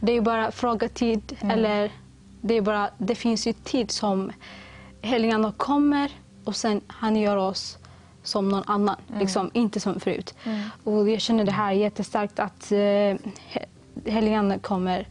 Det 0.00 0.12
är 0.12 0.20
bara 0.20 0.50
fråga 0.50 0.88
tid. 0.88 1.36
Eller 1.50 1.92
det, 2.40 2.54
är 2.54 2.60
bara, 2.60 2.90
det 2.98 3.14
finns 3.14 3.46
ju 3.46 3.52
tid 3.52 3.90
som 3.90 4.32
heligande 5.02 5.52
kommer 5.56 6.10
och 6.44 6.56
sen 6.56 6.80
han 6.86 7.16
gör 7.16 7.36
oss 7.36 7.78
som 8.22 8.48
någon 8.48 8.62
annan, 8.66 8.96
liksom, 9.20 9.50
inte 9.54 9.80
som 9.80 10.00
förut. 10.00 10.34
Och 10.84 11.08
jag 11.10 11.20
känner 11.20 11.44
det 11.44 11.52
här 11.52 11.72
jättestarkt 11.72 12.38
att 12.38 12.72
eh, 12.72 12.76
he- 12.76 13.18
heligande 14.04 14.58
kommer 14.58 15.08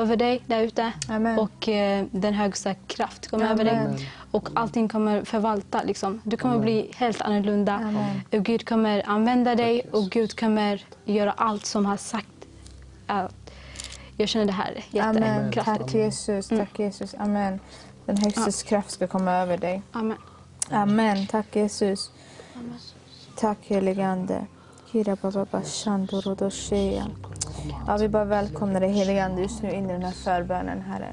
över 0.00 0.16
dig 0.16 0.42
där 0.46 0.62
ute 0.62 0.92
Amen. 1.08 1.38
och 1.38 1.68
eh, 1.68 2.04
den 2.10 2.34
högsta 2.34 2.74
kraft 2.74 3.28
kommer 3.28 3.50
över 3.50 3.64
dig. 3.64 3.76
Amen. 3.78 3.98
Och 4.30 4.48
allting 4.54 4.88
kommer 4.88 5.24
förvalta. 5.24 5.82
Liksom. 5.82 6.20
Du 6.24 6.36
kommer 6.36 6.58
bli 6.58 6.90
helt 6.96 7.20
annorlunda. 7.20 7.74
Amen. 7.74 8.20
Och 8.32 8.44
Gud 8.44 8.68
kommer 8.68 9.08
använda 9.08 9.54
dig 9.54 9.82
och 9.92 10.10
Gud 10.10 10.40
kommer 10.40 10.84
göra 11.04 11.32
allt 11.32 11.66
som 11.66 11.86
har 11.86 11.96
sagt. 11.96 12.28
jag 14.16 14.28
känner 14.28 14.46
det 14.46 14.52
här 14.52 14.84
Amen. 15.00 15.44
jättekraftigt. 15.44 15.78
Tack 15.86 15.94
Jesus. 15.94 16.48
Tack 16.48 16.78
Jesus. 16.78 17.14
Amen. 17.18 17.60
Den 18.06 18.16
högstes 18.16 18.62
kraft 18.62 18.90
ska 18.90 19.06
komma 19.06 19.32
över 19.32 19.58
dig. 19.58 19.82
Amen. 19.92 20.18
Amen. 20.70 21.26
Tack 21.26 21.56
Jesus. 21.56 22.10
Tack 23.36 23.58
helige 23.62 24.06
Ande. 24.06 24.46
Kira 24.92 25.16
baba 25.16 25.44
bashando 25.44 26.20
rodoshea. 26.20 27.06
Ja, 27.86 27.96
vi 27.96 28.08
bara 28.08 28.24
välkomnar 28.24 28.80
dig 28.80 28.92
helige 28.92 29.24
Ande 29.24 29.42
just 29.42 29.62
nu 29.62 29.72
in 29.72 29.90
i 29.90 29.92
den 29.92 30.02
här 30.02 30.12
förbönen 30.12 30.82
Herre. 30.82 31.06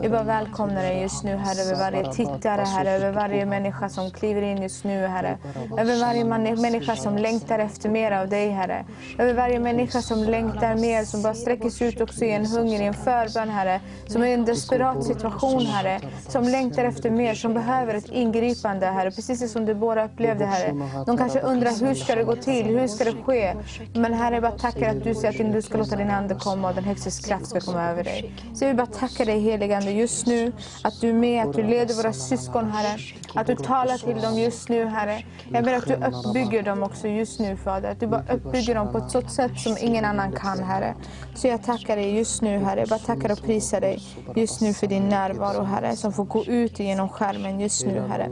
Vi 0.00 0.08
bara 0.08 0.22
välkomnar 0.22 0.82
dig 0.82 1.02
just 1.02 1.24
nu 1.24 1.36
Herre 1.36 1.60
över 1.62 1.78
varje 1.78 2.12
tittare 2.12 2.62
Herre, 2.62 2.90
över 2.90 3.12
varje 3.12 3.46
människa 3.46 3.88
som 3.88 4.10
kliver 4.10 4.42
in 4.42 4.62
just 4.62 4.84
nu 4.84 5.06
Herre. 5.06 5.38
Över 5.78 6.00
varje 6.00 6.24
människa 6.56 6.96
som 6.96 7.16
längtar 7.16 7.58
efter 7.58 7.88
mer 7.88 8.12
av 8.12 8.28
dig 8.28 8.50
Herre. 8.50 8.84
Över 9.18 9.34
varje 9.34 9.60
människa 9.60 10.02
som 10.02 10.24
längtar 10.24 10.74
mer, 10.74 11.04
som 11.04 11.22
bara 11.22 11.34
sträcker 11.34 11.70
sig 11.70 11.88
ut 11.88 12.00
också 12.00 12.24
i 12.24 12.30
en 12.30 12.46
hunger, 12.46 12.82
i 12.82 12.84
en 12.84 12.94
förbön 12.94 13.48
Herre. 13.48 13.80
Som 14.06 14.22
är 14.22 14.26
i 14.26 14.32
en 14.32 14.44
desperat 14.44 15.04
situation 15.04 15.66
Herre. 15.66 16.00
Som 16.28 16.44
längtar 16.44 16.84
efter 16.84 17.10
mer, 17.10 17.34
som 17.34 17.54
behöver 17.54 17.94
ett 17.94 18.08
ingripande 18.08 18.86
Herre. 18.86 19.10
Precis 19.10 19.40
det 19.40 19.48
som 19.48 19.66
du 19.66 19.74
båda 19.74 20.04
upplevde 20.04 20.46
Herre. 20.46 20.74
De 21.06 21.16
kanske 21.16 21.40
undrar 21.40 21.86
hur 21.86 21.94
ska 21.94 22.14
det 22.14 22.24
gå 22.24 22.36
till, 22.36 22.66
hur 22.66 22.86
ska 22.88 23.04
det 23.04 23.14
ske? 23.24 23.54
Men 23.94 24.14
Herre, 24.14 24.34
jag 24.34 24.42
bara 24.42 24.58
tackar 24.58 24.90
att 24.90 25.04
du 25.04 25.14
säger 25.14 25.46
att 25.46 25.52
du 25.52 25.62
ska 25.62 25.83
låta 25.84 25.96
din 25.96 26.10
Ande 26.10 26.34
komma 26.34 26.68
och 26.68 26.74
den 26.74 26.84
högstes 26.84 27.20
kraft 27.20 27.46
ska 27.46 27.60
komma 27.60 27.82
över 27.82 28.04
dig. 28.04 28.34
Så 28.54 28.64
jag 28.64 28.68
vill 28.68 28.76
bara 28.76 28.86
tacka 28.86 29.24
dig 29.24 29.40
helige 29.40 29.76
Ande 29.76 29.90
just 29.90 30.26
nu, 30.26 30.52
att 30.82 31.00
du 31.00 31.08
är 31.08 31.12
med, 31.12 31.46
att 31.46 31.52
du 31.52 31.62
leder 31.62 31.94
våra 31.94 32.12
syskon 32.12 32.70
Herre. 32.70 32.98
Att 33.34 33.46
du 33.46 33.56
talar 33.56 33.98
till 33.98 34.22
dem 34.22 34.38
just 34.38 34.68
nu 34.68 34.84
Herre. 34.86 35.22
Jag 35.52 35.64
ber 35.64 35.74
att 35.74 35.86
du 35.86 35.94
uppbygger 35.94 36.62
dem 36.62 36.82
också 36.82 37.08
just 37.08 37.40
nu 37.40 37.56
Fader. 37.56 37.90
Att 37.90 38.00
du 38.00 38.06
bara 38.06 38.24
uppbygger 38.32 38.74
dem 38.74 38.92
på 38.92 38.98
ett 38.98 39.10
sådant 39.10 39.32
sätt 39.32 39.60
som 39.60 39.76
ingen 39.80 40.04
annan 40.04 40.32
kan 40.32 40.62
Herre. 40.62 40.94
Så 41.34 41.48
jag 41.48 41.62
tackar 41.62 41.96
dig 41.96 42.16
just 42.16 42.42
nu 42.42 42.58
Herre. 42.58 42.80
Jag 42.80 42.88
bara 42.88 42.98
tackar 42.98 43.32
och 43.32 43.42
prisar 43.42 43.80
dig 43.80 44.02
just 44.36 44.60
nu 44.60 44.74
för 44.74 44.86
din 44.86 45.08
närvaro 45.08 45.62
Herre. 45.62 45.96
Som 45.96 46.12
får 46.12 46.24
gå 46.24 46.44
ut 46.44 46.78
genom 46.78 47.08
skärmen 47.08 47.60
just 47.60 47.86
nu 47.86 48.02
Herre. 48.08 48.30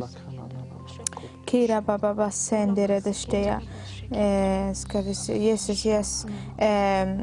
Kira 1.46 1.80
baba 1.80 2.14
basende 2.14 2.86
redestea. 2.86 3.60
Eh, 4.14 4.72
ska 4.74 5.00
vi 5.00 5.14
se. 5.14 5.38
Jesus, 5.38 5.86
yes. 5.86 6.26
Eh, 6.58 7.18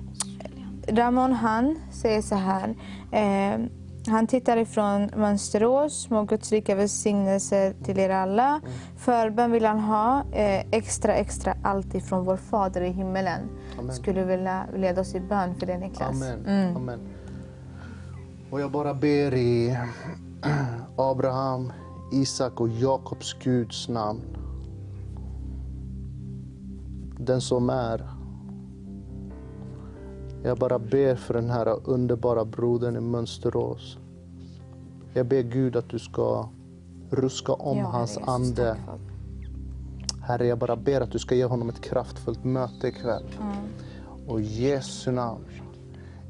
Ramon 0.88 1.34
han 1.34 1.80
säger 1.92 2.22
så 2.22 2.36
här. 2.36 2.76
Eh, 3.12 3.60
han 4.08 4.28
tittar 4.28 4.58
ifrån 4.58 5.10
Mönsterås. 5.16 6.10
Må 6.10 6.24
Guds 6.24 6.52
rika 6.52 6.76
välsignelse 6.76 7.74
till 7.84 8.00
er 8.00 8.10
alla. 8.10 8.62
Förbön 8.98 9.52
vill 9.52 9.66
han 9.66 9.80
ha. 9.80 10.24
Eh, 10.32 10.66
extra, 10.72 11.14
extra 11.14 11.56
allt 11.64 11.96
ifrån 11.96 12.26
vår 12.26 12.38
Fader 12.38 12.82
i 12.82 12.90
himmelen. 12.90 13.40
Amen. 13.80 13.96
Skulle 13.96 14.24
vilja 14.24 14.66
leda 14.76 15.02
oss 15.02 15.16
i 15.16 15.20
bön 15.20 15.56
för 15.56 15.66
det 15.66 15.78
Niklas. 15.78 16.10
Amen. 16.10 16.46
Mm. 16.46 16.76
Amen. 16.76 17.00
Och 18.52 18.62
jag 18.62 18.72
bara 18.72 18.94
ber 18.94 19.34
i 19.34 19.78
Abraham, 20.98 21.74
Isak 22.12 22.60
och 22.62 22.70
Jakobs 22.70 23.34
Guds 23.34 23.90
namn. 23.90 24.39
Den 27.22 27.42
som 27.42 27.70
är. 27.70 28.10
Jag 30.44 30.58
bara 30.58 30.80
ber 30.80 31.16
för 31.16 31.34
den 31.34 31.50
här 31.50 31.90
underbara 31.90 32.46
brodern 32.46 32.96
i 32.96 33.00
Mönsterås. 33.00 33.98
Jag 35.14 35.28
ber 35.28 35.42
Gud 35.42 35.76
att 35.76 35.90
du 35.90 36.00
ska 36.00 36.50
ruska 37.10 37.54
om 37.54 37.78
Ja, 37.78 37.86
hans 37.86 38.12
Jesus, 38.12 38.28
ande. 38.28 38.78
Herre, 40.22 40.48
jag 40.48 40.58
bara 40.58 40.76
ber 40.76 41.02
att 41.02 41.12
du 41.12 41.20
ska 41.20 41.36
ge 41.36 41.46
honom 41.46 41.70
ett 41.70 41.82
kraftfullt 41.82 42.44
möte 42.44 42.88
ikväll. 42.88 43.26
Och 44.28 44.42
i 44.42 44.44
Jesu 44.44 45.12
namn, 45.12 45.46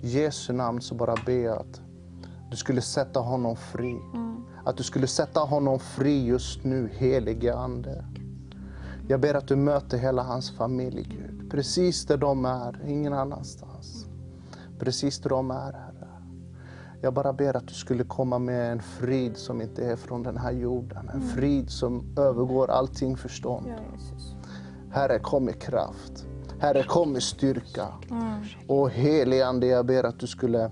Jesu 0.02 0.54
namn 0.54 0.82
så 0.82 0.96
bara 0.96 1.16
ber 1.26 1.44
jag 1.44 1.58
att 1.58 1.82
du 2.52 2.58
skulle 2.58 2.82
sätta 2.82 3.20
honom 3.20 3.56
fri. 3.56 4.00
Att 4.66 4.78
du 4.78 4.84
skulle 4.84 5.08
sätta 5.08 5.40
honom 5.40 5.80
fri 5.80 6.26
just 6.26 6.64
nu, 6.64 6.90
helige 6.94 7.56
Ande. 7.56 8.06
Jag 9.10 9.20
ber 9.20 9.34
att 9.34 9.48
du 9.48 9.56
möter 9.56 9.98
hela 9.98 10.24
hans 10.24 10.52
familj, 10.52 11.08
Gud. 11.10 11.52
Precis 11.52 12.06
där 12.06 12.18
de 12.18 12.46
är, 12.46 12.82
ingen 12.88 13.14
annanstans. 13.14 14.06
Precis 14.80 15.20
där 15.20 15.30
de 15.30 15.52
är, 15.52 15.74
Herre. 15.74 16.08
Jag 17.02 17.14
bara 17.14 17.34
ber 17.34 17.58
att 17.58 17.68
du 17.68 17.74
skulle 17.74 18.04
komma 18.04 18.40
med 18.40 18.72
en 18.72 18.82
frid 18.82 19.38
som 19.38 19.62
inte 19.62 19.86
är 19.86 19.96
från 19.96 20.24
den 20.24 20.38
här 20.38 20.52
jorden. 20.52 21.10
En 21.14 21.22
frid 21.22 21.70
som 21.70 22.18
övergår 22.18 22.70
allting 22.70 23.18
förstånd. 23.18 23.68
Herre, 24.92 25.20
kom 25.20 25.46
med 25.46 25.62
kraft. 25.62 26.26
Herre, 26.60 26.84
kom 26.84 27.12
med 27.14 27.24
styrka. 27.24 27.88
Och 28.68 28.90
helige 28.90 29.48
Ande, 29.48 29.68
jag 29.68 29.86
ber 29.86 30.04
att 30.04 30.20
du 30.20 30.28
skulle 30.28 30.72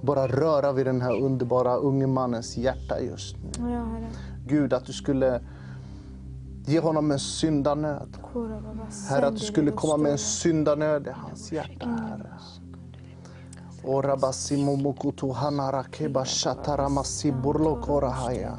bara 0.00 0.26
röra 0.28 0.72
vid 0.72 0.86
den 0.86 1.00
här 1.00 1.20
underbara 1.20 1.76
unge 1.76 2.06
mannens 2.06 2.56
hjärta 2.56 3.00
just 3.00 3.36
nu. 3.36 3.66
Gud, 4.46 4.72
att 4.72 4.86
du 4.86 4.92
skulle 4.92 5.40
ge 6.66 6.78
honom 6.80 7.10
en 7.10 7.18
syndanöd. 7.18 8.16
Herre, 9.08 9.26
att 9.26 9.36
du 9.36 9.40
skulle 9.40 9.70
komma 9.70 9.96
med 9.96 10.12
en 10.12 10.18
syndanöd 10.18 11.06
i 11.06 11.10
hans 11.10 11.52
hjärta, 11.52 11.86
Herre. 11.86 12.32
O 13.84 14.02
rabasimo 14.02 14.76
mukutu 14.76 15.32
hanara 15.32 15.84
keba 15.84 16.24
shatara 16.24 16.88
masi 16.88 17.32
burlo 17.32 17.76
korahaya. 17.80 18.58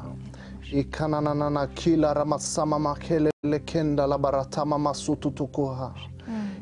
Ikananana 0.72 1.66
kila 1.66 2.14
ramasama 2.14 2.78
makele 2.78 3.30
lekenda 3.42 4.06
labaratama 4.06 4.78
masutu 4.78 5.30
tukuha. 5.30 5.94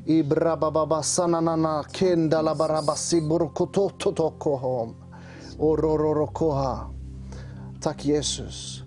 Ibrababa 0.07 1.03
sananana 1.03 1.85
kenda 1.93 2.43
labarabasi 2.43 3.21
burkoto 3.21 3.91
tokohom. 3.91 4.95
Orororokoha. 5.59 6.91
Tack 7.81 8.05
Jesus. 8.05 8.82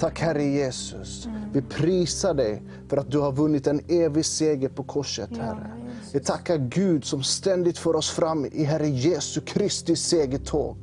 Tack 0.00 0.20
Herre 0.20 0.44
Jesus. 0.44 1.28
Vi 1.52 1.62
prisar 1.62 2.34
dig 2.34 2.62
för 2.88 2.96
att 2.96 3.10
du 3.10 3.18
har 3.18 3.32
vunnit 3.32 3.66
en 3.66 3.80
evig 3.88 4.24
seger 4.24 4.68
på 4.68 4.82
korset 4.82 5.36
Herre. 5.36 5.70
Vi 6.12 6.20
tackar 6.20 6.56
Gud 6.56 7.04
som 7.04 7.22
ständigt 7.22 7.78
för 7.78 7.96
oss 7.96 8.10
fram 8.10 8.46
i 8.52 8.64
Herre 8.64 8.88
Jesu 8.88 9.40
Kristi 9.40 9.96
segertåg. 9.96 10.76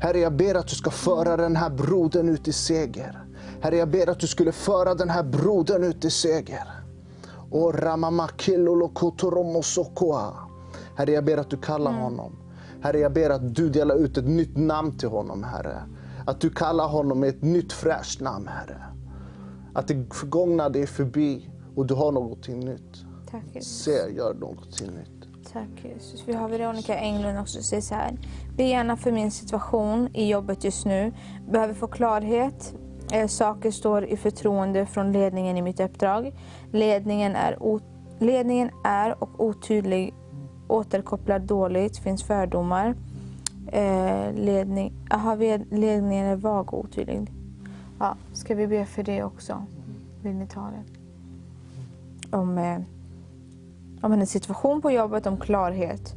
Herre, 0.00 0.18
jag 0.18 0.32
ber 0.32 0.54
att 0.54 0.68
du 0.68 0.76
ska 0.76 0.90
föra 0.90 1.36
den 1.36 1.56
här 1.56 1.70
brodern 1.70 2.28
ut 2.28 2.48
i 2.48 2.52
seger. 2.52 3.24
Herre, 3.60 3.76
jag 3.76 3.90
ber 3.90 4.08
att 4.08 4.20
du 4.20 4.26
skulle 4.26 4.52
föra 4.52 4.94
den 4.94 5.10
här 5.10 5.22
brodern 5.22 5.84
ut 5.84 6.04
i 6.04 6.10
seger. 6.10 6.68
Herre, 10.96 11.12
jag 11.12 11.24
ber 11.24 11.36
att 11.36 11.50
du 11.50 11.56
kallar 11.56 11.92
honom. 11.92 12.32
Herre, 12.82 12.98
jag 12.98 13.12
ber 13.12 13.30
att 13.30 13.54
du 13.54 13.70
delar 13.70 13.96
ut 13.96 14.16
ett 14.16 14.28
nytt 14.28 14.56
namn 14.56 14.98
till 14.98 15.08
honom, 15.08 15.44
Herre. 15.44 15.82
Att 16.26 16.40
du 16.40 16.50
kallar 16.50 16.88
honom 16.88 17.20
med 17.20 17.28
ett 17.28 17.42
nytt 17.42 17.72
fräscht 17.72 18.20
namn, 18.20 18.48
Herre. 18.48 18.82
Att 19.74 19.88
det 19.88 20.14
förgångna 20.14 20.68
det 20.68 20.82
är 20.82 20.86
förbi 20.86 21.50
och 21.76 21.86
du 21.86 21.94
har 21.94 22.12
någonting 22.12 22.60
nytt. 22.60 23.04
Tack 23.30 23.44
Jesus. 23.52 23.82
Se, 23.82 24.14
gör 24.16 24.34
någonting 24.34 24.90
nytt. 24.90 25.48
Tack 25.52 25.84
Jesus. 25.84 26.22
Vi 26.26 26.32
har 26.32 26.48
Veronica 26.48 26.96
Englund 26.96 27.38
också 27.38 27.52
som 27.52 27.62
säger 27.62 27.82
så 27.82 27.94
här. 27.94 28.18
Be 28.56 28.62
gärna 28.62 28.96
för 28.96 29.12
min 29.12 29.30
situation 29.30 30.08
i 30.14 30.28
jobbet 30.28 30.64
just 30.64 30.86
nu. 30.86 31.12
Behöver 31.50 31.74
få 31.74 31.86
klarhet. 31.86 32.74
Eh, 33.12 33.26
saker 33.26 33.70
står 33.70 34.04
i 34.04 34.16
förtroende 34.16 34.86
från 34.86 35.12
ledningen 35.12 35.56
i 35.56 35.62
mitt 35.62 35.80
uppdrag. 35.80 36.32
Ledningen 36.72 37.36
är, 37.36 37.58
ledningen 38.18 38.70
är 38.84 39.22
och 39.22 39.44
otydlig, 39.44 40.14
återkopplar 40.68 41.38
dåligt, 41.38 41.98
finns 41.98 42.22
fördomar. 42.22 42.94
Eh, 43.72 44.32
ledning, 44.34 44.92
aha, 45.10 45.34
ledningen 45.70 46.26
är 46.26 46.36
vag 46.36 46.74
och 46.74 46.84
otydlig. 46.84 47.32
Ja, 47.98 48.16
ska 48.32 48.54
vi 48.54 48.66
be 48.66 48.86
för 48.86 49.02
det 49.02 49.22
också? 49.22 49.66
Vill 50.22 50.34
ni 50.34 50.46
ta 50.46 50.60
det? 50.60 50.84
Om, 52.36 52.58
eh, 52.58 52.78
om 54.00 54.10
hennes 54.12 54.30
situation 54.30 54.82
på 54.82 54.90
jobbet, 54.90 55.26
om 55.26 55.36
klarhet. 55.36 56.14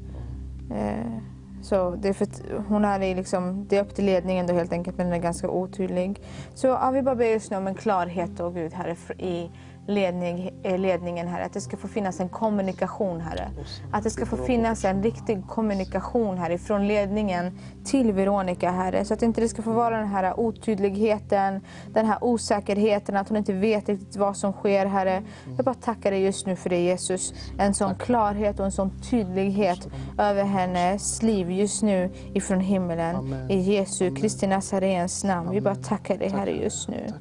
Eh, 0.72 1.18
så 1.62 1.96
det 1.96 2.10
är, 2.10 2.14
för 2.14 2.28
hon 2.68 2.86
är 2.86 3.02
i 3.02 3.16
liksom, 3.16 3.66
det 3.70 3.78
är 3.78 3.82
upp 3.82 3.96
till 3.96 4.06
ledningen 4.06 4.48
då 4.48 4.54
helt 4.54 4.74
enkelt, 4.74 4.98
men 4.98 5.08
den 5.08 5.16
är 5.16 5.24
ganska 5.24 5.50
otydlig. 5.50 6.22
Så 6.54 6.68
ja, 6.68 6.92
vi 6.92 7.02
bara 7.02 7.16
ber 7.16 7.26
just 7.26 7.52
nu 7.52 7.58
om 7.58 7.68
en 7.68 7.76
klarhet 7.76 8.30
då 8.38 8.50
Gud, 8.50 8.74
här 8.74 8.98
i 9.22 9.52
ledning, 9.88 10.52
eh, 10.64 10.78
ledningen 10.78 11.28
här. 11.28 11.42
Att 11.42 11.54
det 11.54 11.62
ska 11.62 11.78
få 11.78 11.88
finnas 11.88 12.20
en 12.20 12.30
kommunikation, 12.30 13.22
Herre. 13.22 13.50
Att 13.92 14.04
det 14.04 14.10
ska 14.10 14.26
få 14.26 14.38
finnas 14.38 14.86
en 14.86 15.04
riktig 15.04 15.48
kommunikation 15.48 16.38
här 16.38 16.50
ifrån 16.50 16.88
ledningen 16.88 17.60
till 17.86 18.12
Veronica, 18.12 18.72
Herre. 18.72 19.06
Så 19.06 19.14
att 19.14 19.22
inte 19.22 19.42
det 19.42 19.50
ska 19.50 19.62
få 19.62 19.72
vara 19.72 19.98
den 19.98 20.08
här 20.08 20.40
otydligheten, 20.40 21.62
den 21.94 22.06
här 22.06 22.24
osäkerheten, 22.24 23.18
att 23.18 23.30
hon 23.30 23.38
inte 23.38 23.54
vet 23.54 23.90
riktigt 23.90 24.16
vad 24.16 24.38
som 24.38 24.54
sker, 24.54 24.86
Herre. 24.86 25.24
Jag 25.56 25.66
bara 25.66 25.76
tackar 25.76 26.12
dig 26.12 26.22
just 26.22 26.46
nu 26.46 26.56
för 26.56 26.70
det, 26.70 26.80
Jesus. 26.80 27.34
En 27.58 27.74
sån 27.74 27.96
klarhet 27.96 28.60
och 28.60 28.66
en 28.66 28.72
sån 28.72 28.92
tydlighet 29.02 29.88
över 30.18 30.44
hennes 30.44 31.24
liv 31.24 31.52
just 31.52 31.84
nu 31.84 32.10
ifrån 32.34 32.60
himmelen. 32.60 33.16
Amen. 33.16 33.52
I 33.52 33.60
Jesu 33.60 34.16
Kristi 34.16 34.48
Nazarens 34.48 35.24
namn. 35.24 35.52
Vi 35.52 35.62
bara 35.62 35.76
tackar 35.76 36.18
dig, 36.18 36.30
Herre, 36.30 36.52
just 36.52 36.90
nu. 36.90 37.14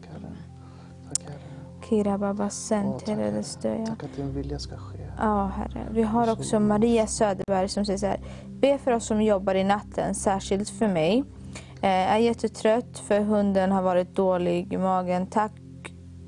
Tack 1.88 1.98
Herre. 1.98 2.04
Tack 2.04 2.04
Herre. 2.04 2.04
Kira 2.04 2.18
baba 2.18 2.44
Åh, 2.44 2.48
sen 2.48 2.98
tack, 2.98 3.08
Herre. 3.08 3.42
stöja. 3.42 3.86
Tack 3.86 4.04
att 4.04 4.16
din 4.16 4.34
vilja 4.34 4.58
ska 4.58 4.76
ske. 4.76 4.98
Ja, 5.18 5.46
Herre. 5.46 5.86
Vi 5.90 6.02
har 6.02 6.32
också 6.32 6.60
Maria 6.60 7.06
Söderberg 7.06 7.68
som 7.68 7.84
säger 7.84 7.98
så 7.98 8.06
här. 8.06 8.20
Be 8.46 8.78
för 8.78 8.92
oss 8.92 9.06
som 9.06 9.22
jobbar 9.22 9.54
i 9.54 9.64
natten, 9.64 10.14
särskilt 10.14 10.68
för 10.68 10.88
mig. 10.88 11.24
Eh, 11.82 12.12
är 12.12 12.18
jättetrött 12.18 12.98
för 12.98 13.20
hunden 13.20 13.72
har 13.72 13.82
varit 13.82 14.14
dålig 14.14 14.72
i 14.72 14.76
magen. 14.76 15.26
Tack, 15.26 15.52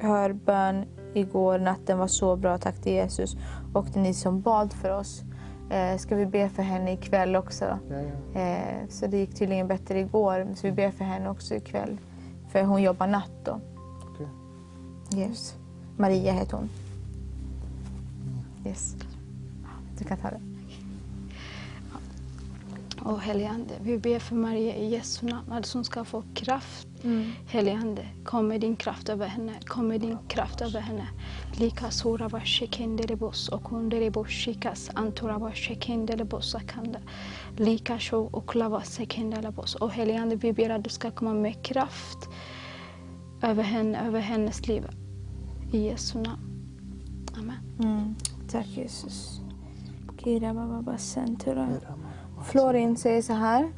hör 0.01 0.33
bön 0.33 0.85
igår. 1.15 1.59
Natten 1.59 1.99
var 1.99 2.07
så 2.07 2.37
bra. 2.37 2.59
Tack 2.59 2.83
till 2.83 2.93
Jesus. 2.93 3.37
Och 3.75 3.97
är 3.97 4.01
ni 4.01 4.15
som 4.15 4.41
bad 4.41 4.73
för 4.73 4.91
oss. 4.91 5.23
Eh, 5.71 5.99
ska 5.99 6.17
vi 6.17 6.27
be 6.27 6.49
för 6.49 6.63
henne 6.63 6.93
ikväll 6.93 7.37
också? 7.37 7.79
Ja, 7.91 7.97
ja. 8.35 8.41
Eh, 8.41 8.89
så 8.89 9.07
det 9.07 9.17
gick 9.17 9.35
tydligen 9.35 9.69
bättre 9.69 10.01
igår. 10.01 10.49
Så 10.55 10.67
vi 10.67 10.73
ber 10.73 10.91
för 10.91 11.05
henne 11.05 11.31
också 11.31 11.55
ikväll. 11.55 11.99
För 12.49 12.63
hon 12.63 12.83
jobbar 12.83 13.07
natt 13.07 13.33
då. 13.45 13.61
Yes. 15.17 15.55
Maria 15.97 16.33
heter 16.33 16.57
hon. 16.57 16.69
Yes. 18.67 18.97
Du 19.99 20.05
kan 20.05 20.19
ta 20.19 20.31
det. 20.31 20.41
Och 23.01 23.21
helige 23.21 23.49
Ande, 23.49 23.75
vi 23.83 23.99
ber 23.99 24.19
för 24.19 24.35
Maria 24.35 24.77
i 24.77 24.89
Jesu 24.89 25.27
namn 25.27 25.53
att 25.53 25.73
hon 25.73 25.85
ska 25.85 26.05
få 26.05 26.23
kraft. 26.35 26.89
Helige 27.47 27.77
Ande, 27.77 28.09
kom 28.25 28.49
med 28.49 28.61
din 28.61 28.77
kraft 28.77 29.09
över 29.09 29.27
henne. 29.27 29.53
Kom 29.67 29.89
med 29.89 30.01
din 30.01 30.19
kraft 30.29 30.61
över 30.61 30.81
henne. 30.81 31.09
Lika 31.57 31.91
sora 31.91 32.29
var 32.29 32.41
shekendelebos 32.41 33.49
och 33.49 33.69
hundelebos 33.69 34.29
shikas 34.29 34.91
antora 34.95 35.39
var 35.39 35.53
shekendelebos 35.53 36.55
akanda. 36.55 36.99
Lika 37.57 37.99
så 37.99 38.21
och 38.21 38.57
lava 38.57 38.83
sekendelebos. 38.83 39.75
Och 39.75 39.93
helige 39.93 40.21
Ande, 40.21 40.37
vi 40.37 40.53
ber 40.53 40.71
att 40.71 40.85
du 40.85 40.91
ska 40.91 41.11
komma 41.11 41.35
med 41.35 41.63
kraft 41.63 42.29
över 43.43 43.63
henne, 43.63 44.07
över 44.07 44.21
hennes 44.21 44.69
liv. 44.69 44.87
I 45.73 45.79
Jesu 45.79 46.19
namn. 46.19 46.43
Amen. 47.39 47.57
Mm. 47.83 48.15
Tack 48.51 48.67
Jesus. 48.67 49.41
Florin 52.45 52.97
säger 52.97 53.23
så 53.23 53.33
här. 53.33 53.73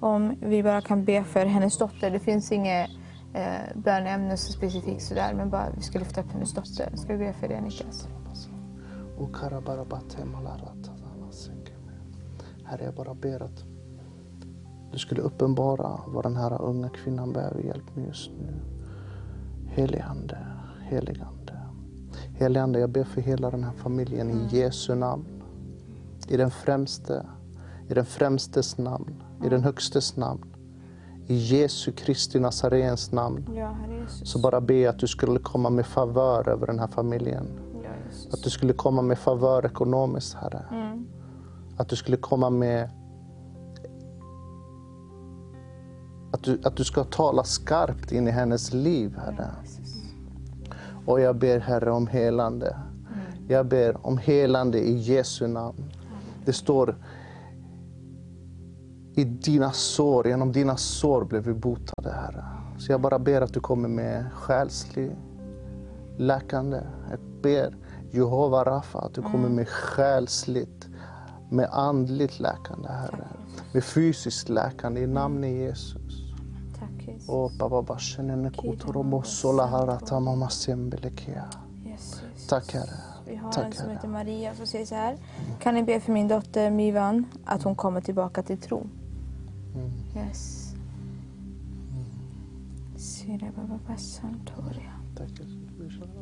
Om 0.00 0.36
vi 0.40 0.62
bara 0.62 0.80
kan 0.80 1.04
be 1.04 1.24
för 1.24 1.46
hennes 1.46 1.78
dotter. 1.78 2.10
Det 2.10 2.18
finns 2.18 2.52
inget 2.52 2.90
eh, 3.34 3.44
bönämne 3.74 4.36
så 4.36 4.52
specifikt 4.52 5.02
sådär. 5.02 5.34
Men 5.34 5.50
bara 5.50 5.70
vi 5.76 5.82
ska 5.82 5.98
lyfta 5.98 6.20
upp 6.20 6.32
hennes 6.32 6.54
dotter. 6.54 6.96
Ska 6.96 7.12
vi 7.12 7.18
be 7.18 7.32
för 7.32 7.48
det 7.48 7.60
Niklas? 7.60 8.08
Herre, 12.64 12.84
jag 12.84 12.94
bara 12.94 13.14
ber 13.14 13.42
att 13.42 13.64
du 14.92 14.98
skulle 14.98 15.20
uppenbara 15.20 16.00
vad 16.06 16.24
den 16.24 16.36
här 16.36 16.62
unga 16.62 16.88
kvinnan 16.88 17.32
behöver 17.32 17.60
hjälp 17.60 17.96
med 17.96 18.06
just 18.06 18.30
nu. 18.30 18.71
Helige 19.74 20.04
Ande, 20.04 20.38
helige 20.80 21.24
Ande. 21.24 21.58
Helige 22.34 22.62
Ande, 22.62 22.78
jag 22.78 22.90
ber 22.90 23.04
för 23.04 23.20
hela 23.20 23.50
den 23.50 23.64
här 23.64 23.72
familjen 23.72 24.30
i 24.30 24.56
Jesu 24.56 24.94
namn. 24.94 25.24
I 26.28 26.36
den 26.36 26.50
främste, 26.50 27.26
i 27.88 27.94
den 27.94 28.04
främstes 28.04 28.78
namn, 28.78 29.22
i 29.44 29.48
den 29.48 29.62
högstes 29.64 30.16
namn. 30.16 30.54
I 31.26 31.34
Jesu 31.34 31.92
Kristi 31.92 32.40
Nazarens 32.40 33.12
namn. 33.12 33.48
Ja. 33.56 33.76
Så 34.08 34.38
bara 34.38 34.60
be 34.60 34.90
att 34.90 34.98
du 34.98 35.06
skulle 35.06 35.38
komma 35.38 35.70
med 35.70 35.86
favör 35.86 36.48
över 36.48 36.66
den 36.66 36.78
här 36.78 36.88
familjen. 36.88 37.46
Ja. 37.82 37.90
Att 38.32 38.42
du 38.42 38.50
skulle 38.50 38.72
komma 38.72 39.02
med 39.02 39.18
favör 39.18 39.66
ekonomiskt, 39.66 40.34
Herre. 40.34 40.64
Mm. 40.70 41.06
Att 41.76 41.88
du 41.88 41.96
skulle 41.96 42.16
komma 42.16 42.50
med... 42.50 42.90
Att 46.32 46.42
du, 46.42 46.60
att 46.64 46.76
du 46.76 46.84
ska 46.84 47.04
tala 47.04 47.44
skarpt 47.44 48.12
in 48.12 48.28
i 48.28 48.30
hennes 48.30 48.72
liv, 48.72 49.16
Herre. 49.16 49.50
Och 51.06 51.20
jag 51.20 51.36
ber, 51.36 51.58
Herre, 51.58 51.90
om 51.90 52.06
helande. 52.06 52.76
Jag 53.48 53.66
ber 53.66 54.06
om 54.06 54.18
helande 54.18 54.78
i 54.78 54.96
Jesu 54.96 55.46
namn. 55.46 55.92
Det 56.44 56.52
står 56.52 56.96
i 59.14 59.24
dina 59.24 59.72
sår, 59.72 60.26
genom 60.26 60.52
dina 60.52 60.76
sår 60.76 61.24
blev 61.24 61.42
vi 61.42 61.52
botade, 61.52 62.12
Herre. 62.12 62.44
Så 62.78 62.92
jag 62.92 63.00
bara 63.00 63.18
ber 63.18 63.40
att 63.40 63.54
du 63.54 63.60
kommer 63.60 63.88
med 63.88 64.32
själslig 64.32 65.16
läkande. 66.16 66.80
Jag 67.10 67.20
ber 67.42 67.76
Jehova 68.10 68.64
Rafa 68.64 68.98
att 68.98 69.14
du 69.14 69.22
kommer 69.22 69.48
med 69.48 69.68
själsligt, 69.68 70.88
med 71.50 71.68
andligt 71.72 72.40
läkande, 72.40 72.88
Herre. 72.88 73.28
Med 73.72 73.84
fysiskt 73.84 74.48
läkande 74.48 75.00
i 75.00 75.06
namnet 75.06 75.50
Jesus. 75.50 76.01
Och 77.28 77.50
baba 77.58 77.82
bashenene 77.82 78.50
kotoromo 78.50 79.22
sola 79.22 79.66
harata 79.66 80.20
mama 80.20 80.48
Jesus. 81.84 82.46
Tack 82.48 82.74
Herre. 82.74 83.12
Vi 83.26 83.36
har 83.36 83.52
Tack, 83.52 83.66
en 83.66 83.72
som 83.72 83.90
heter 83.90 84.08
Maria 84.08 84.54
som 84.54 84.66
säger 84.66 84.86
så 84.86 84.94
här. 84.94 85.16
Kan 85.60 85.74
ni 85.74 85.82
be 85.82 86.00
för 86.00 86.12
min 86.12 86.28
dotter 86.28 86.70
Mivan 86.70 87.26
att 87.44 87.62
hon 87.62 87.74
kommer 87.74 88.00
tillbaka 88.00 88.42
till 88.42 88.58
tro? 88.58 88.86
Mm. 89.74 89.90
Yes. 90.16 90.74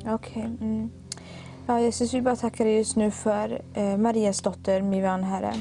Okej. 0.06 0.43
mm. 0.60 0.90
Ja, 1.66 1.81
Jesus, 1.81 2.14
vi 2.14 2.22
bara 2.22 2.36
tackar 2.36 2.64
dig 2.64 2.77
just 2.77 2.97
nu 2.97 3.10
för 3.10 3.62
eh, 3.74 3.97
Marias 3.97 4.40
dotter 4.43 4.82
Mivan, 4.82 5.24
Herre. 5.24 5.55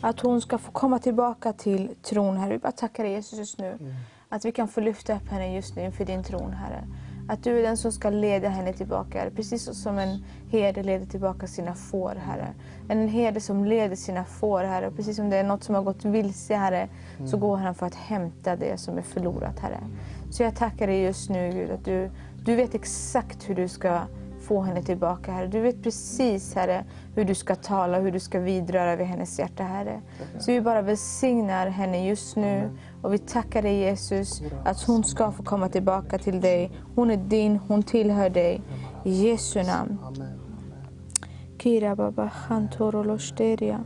Att 0.00 0.20
hon 0.20 0.40
ska 0.40 0.58
få 0.58 0.72
komma 0.72 0.98
tillbaka 0.98 1.52
till 1.52 1.94
tron, 2.02 2.36
Herre. 2.36 2.52
Vi 2.52 2.58
bara 2.58 2.72
tackar 2.72 3.04
dig 3.04 3.12
Jesus 3.12 3.38
just 3.38 3.58
nu. 3.58 3.94
Att 4.28 4.44
vi 4.44 4.52
kan 4.52 4.68
få 4.68 4.80
lyfta 4.80 5.16
upp 5.16 5.28
henne 5.28 5.54
just 5.54 5.76
nu 5.76 5.84
inför 5.84 6.04
din 6.04 6.24
tron, 6.24 6.52
Herre. 6.52 6.84
Att 7.28 7.44
du 7.44 7.58
är 7.58 7.62
den 7.62 7.76
som 7.76 7.92
ska 7.92 8.10
leda 8.10 8.48
henne 8.48 8.72
tillbaka, 8.72 9.18
Herre. 9.18 9.30
Precis 9.30 9.82
som 9.82 9.98
en 9.98 10.24
herde 10.50 10.82
leder 10.82 11.06
tillbaka 11.06 11.46
sina 11.46 11.74
får, 11.74 12.14
Herre. 12.14 12.54
En 12.88 13.08
herde 13.08 13.40
som 13.40 13.64
leder 13.64 13.96
sina 13.96 14.24
får, 14.24 14.64
Herre. 14.64 14.90
Precis 14.90 15.16
som 15.16 15.30
det 15.30 15.36
är 15.36 15.44
något 15.44 15.64
som 15.64 15.74
har 15.74 15.82
gått 15.82 16.04
vilse, 16.04 16.54
Herre, 16.54 16.88
så 17.26 17.36
går 17.36 17.56
han 17.56 17.74
för 17.74 17.86
att 17.86 17.94
hämta 17.94 18.56
det 18.56 18.80
som 18.80 18.98
är 18.98 19.02
förlorat, 19.02 19.58
Herre. 19.58 19.80
Så 20.30 20.42
jag 20.42 20.56
tackar 20.56 20.86
dig 20.86 21.02
just 21.02 21.30
nu, 21.30 21.50
Gud, 21.52 21.70
att 21.70 21.84
du, 21.84 22.10
du 22.44 22.56
vet 22.56 22.74
exakt 22.74 23.48
hur 23.48 23.54
du 23.54 23.68
ska 23.68 24.00
få 24.46 24.62
henne 24.62 24.82
tillbaka, 24.82 25.32
Herre. 25.32 25.46
Du 25.46 25.60
vet 25.60 25.82
precis, 25.82 26.54
Herre, 26.54 26.84
hur 27.14 27.24
du 27.24 27.34
ska 27.34 27.54
tala, 27.54 28.00
hur 28.00 28.12
du 28.12 28.20
ska 28.20 28.40
vidröra 28.40 28.96
vid 28.96 29.06
hennes 29.06 29.38
hjärta, 29.38 29.62
Herre. 29.62 30.00
Så 30.38 30.52
vi 30.52 30.60
bara 30.60 30.82
välsignar 30.82 31.66
henne 31.66 32.06
just 32.08 32.36
nu 32.36 32.70
och 33.02 33.12
vi 33.12 33.18
tackar 33.18 33.62
dig 33.62 33.78
Jesus 33.78 34.42
att 34.64 34.82
hon 34.82 35.04
ska 35.04 35.32
få 35.32 35.42
komma 35.42 35.68
tillbaka 35.68 36.18
till 36.18 36.40
dig. 36.40 36.70
Hon 36.94 37.10
är 37.10 37.16
din, 37.16 37.56
hon 37.56 37.82
tillhör 37.82 38.30
dig. 38.30 38.62
I 39.04 39.10
Jesu 39.10 39.62
namn. 39.62 39.98
Kira 41.58 41.96
baba 41.96 42.24
hantoro 42.24 43.02
losteria. 43.02 43.80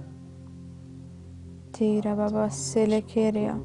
Tira 1.73 2.17
baba 2.17 2.51
selekeria. 2.51 3.59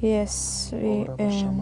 Yes, 0.00 0.72
vi... 0.72 1.06
ehm, 1.18 1.60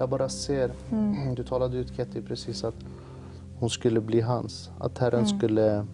Jag 0.00 0.08
bara 0.08 0.28
ser, 0.28 0.70
Mm. 0.90 1.34
du 1.34 1.44
talade 1.44 1.76
ut 1.76 1.96
Ketty 1.96 2.22
precis 2.22 2.64
att 2.64 2.74
hon 3.58 3.70
skulle 3.70 4.00
bli 4.00 4.20
hans. 4.20 4.70
Att 4.78 4.98
Herren 4.98 5.24
Mm. 5.24 5.38
skulle, 5.38 5.86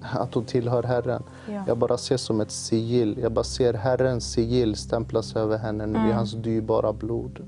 att 0.00 0.34
hon 0.34 0.44
tillhör 0.44 0.82
Herren. 0.82 1.22
Ja. 1.50 1.64
Jag 1.66 1.78
bara 1.78 1.98
ser 1.98 2.16
som 2.16 2.40
ett 2.40 2.50
sigill. 2.50 3.18
Jag 3.22 3.32
bara 3.32 3.44
ser 3.44 3.74
Herrens 3.74 4.32
sigill 4.32 4.76
stämplas 4.76 5.36
över 5.36 5.58
henne 5.58 5.86
nu 5.86 5.98
Mm. 5.98 6.10
i 6.10 6.12
hans 6.12 6.32
dyrbara 6.32 6.92
blod. 6.92 7.40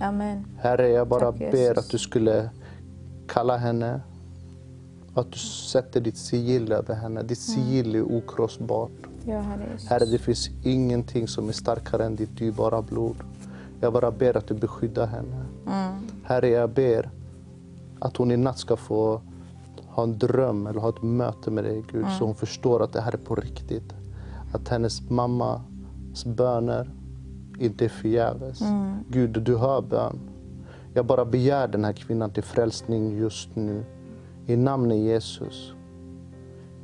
Amen. 0.00 0.44
Herre, 0.58 0.88
jag 0.88 1.08
bara 1.08 1.20
Tack, 1.32 1.38
ber 1.38 1.56
Jesus. 1.58 1.78
att 1.78 1.90
du 1.90 1.98
skulle 1.98 2.50
kalla 3.28 3.56
henne. 3.56 4.00
Att 5.14 5.32
du 5.32 5.38
sätter 5.38 6.00
ditt 6.00 6.16
sigill 6.16 6.72
över 6.72 6.94
henne. 6.94 7.22
Ditt 7.22 7.48
Mm. 7.48 7.64
sigill 7.66 7.94
är 7.94 8.02
okrossbart. 8.02 8.90
Ja, 9.26 9.40
Herre. 9.40 9.76
Herre, 9.88 10.04
det 10.04 10.18
finns 10.18 10.50
ingenting 10.64 11.28
som 11.28 11.48
är 11.48 11.52
starkare 11.52 12.04
än 12.04 12.16
ditt 12.16 12.36
dyrbara 12.38 12.82
blod. 12.82 13.16
Jag 13.84 13.92
bara 13.92 14.10
ber 14.10 14.36
att 14.36 14.46
du 14.46 14.54
beskyddar 14.54 15.06
henne. 15.06 15.44
Mm. 15.66 15.92
Herre, 16.24 16.48
jag 16.48 16.70
ber 16.70 17.10
att 17.98 18.16
hon 18.16 18.30
i 18.30 18.36
natt 18.36 18.58
ska 18.58 18.76
få 18.76 19.20
ha 19.86 20.02
en 20.02 20.18
dröm 20.18 20.66
eller 20.66 20.80
ha 20.80 20.88
ett 20.88 21.02
möte 21.02 21.50
med 21.50 21.64
dig, 21.64 21.84
Gud, 21.92 22.06
så 22.18 22.24
hon 22.24 22.34
förstår 22.34 22.82
att 22.82 22.92
det 22.92 23.00
här 23.00 23.12
är 23.12 23.16
på 23.16 23.34
riktigt. 23.34 23.94
Att 24.52 24.68
hennes 24.68 25.10
mammas 25.10 26.24
böner 26.24 26.90
inte 27.58 27.84
är 27.84 27.88
förgäves. 27.88 28.60
Gud, 29.08 29.30
du 29.42 29.56
hör 29.56 29.82
bön. 29.82 30.20
Jag 30.94 31.06
bara 31.06 31.24
begär 31.24 31.68
den 31.68 31.84
här 31.84 31.92
kvinnan 31.92 32.30
till 32.30 32.42
frälsning 32.42 33.18
just 33.18 33.56
nu. 33.56 33.84
I 34.46 34.56
namnet 34.56 34.98
Jesus. 34.98 35.72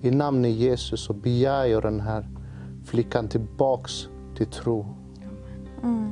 I 0.01 0.10
namnet 0.10 0.51
Jesus 0.51 1.01
så 1.01 1.12
begär 1.12 1.64
jag 1.64 1.82
den 1.82 2.01
här 2.01 2.28
flickan 2.85 3.28
tillbaks 3.28 4.09
till 4.36 4.47
tro. 4.47 4.86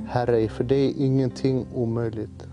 Herre, 0.09 0.49
för 0.49 0.65
det 0.65 0.75
är 0.75 0.93
ingenting 0.97 1.67
omöjligt. 1.75 2.47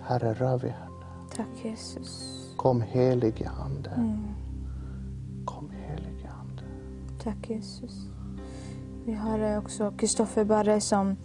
Herre, 0.00 0.34
rör 0.34 0.58
vid 0.58 0.70
henne. 0.70 1.06
Tack 1.36 1.64
Jesus. 1.64 2.36
Kom 2.56 2.82
helige 2.82 3.50
Ande. 3.64 3.90
Mm. 3.90 4.18
Kom 5.44 5.70
helige 5.70 6.28
Ande. 6.40 6.62
Tack 7.22 7.50
Jesus. 7.50 8.10
Vi 9.04 9.12
har 9.12 9.38
eh, 9.38 9.58
också 9.58 9.92
Kristoffer 9.98 10.44
Barre 10.44 10.80
som 10.80 11.16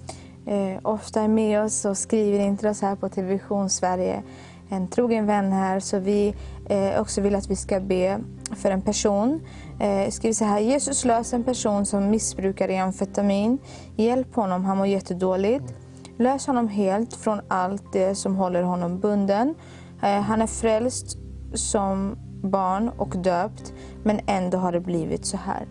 eh, 0.45 0.79
ofta 0.83 1.21
är 1.21 1.27
med 1.27 1.63
oss 1.63 1.85
och 1.85 1.97
skriver 1.97 2.39
in 2.39 2.57
till 2.57 2.67
oss 2.67 2.81
här 2.81 2.95
på 2.95 3.09
Television 3.09 3.69
Sverige. 3.69 4.23
En 4.69 4.87
trogen 4.87 5.25
vän 5.25 5.51
här, 5.51 5.79
så 5.79 5.99
vi 5.99 6.35
eh, 6.69 7.01
också 7.01 7.21
vill 7.21 7.35
att 7.35 7.49
vi 7.49 7.55
ska 7.55 7.79
be 7.79 8.19
för 8.55 8.71
en 8.71 8.81
person. 8.81 9.41
Eh, 9.79 10.09
skriver 10.09 10.33
så 10.33 10.45
här, 10.45 10.59
Jesus 10.59 11.05
lös 11.05 11.33
en 11.33 11.43
person 11.43 11.85
som 11.85 12.09
missbrukar 12.09 12.69
amfetamin. 12.69 13.57
Hjälp 13.95 14.35
honom, 14.35 14.65
han 14.65 14.77
mår 14.77 14.87
jättedåligt. 14.87 15.73
Lös 16.17 16.47
honom 16.47 16.67
helt 16.67 17.13
från 17.13 17.41
allt 17.47 17.93
det 17.93 18.15
som 18.15 18.35
håller 18.35 18.63
honom 18.63 18.99
bunden. 18.99 19.55
Eh, 20.01 20.21
han 20.21 20.41
är 20.41 20.47
frälst 20.47 21.17
som 21.53 22.17
barn 22.43 22.89
och 22.89 23.17
döpt, 23.17 23.73
men 24.03 24.19
ändå 24.27 24.57
har 24.57 24.71
det 24.71 24.79
blivit 24.79 25.25
så 25.25 25.37
här. 25.37 25.67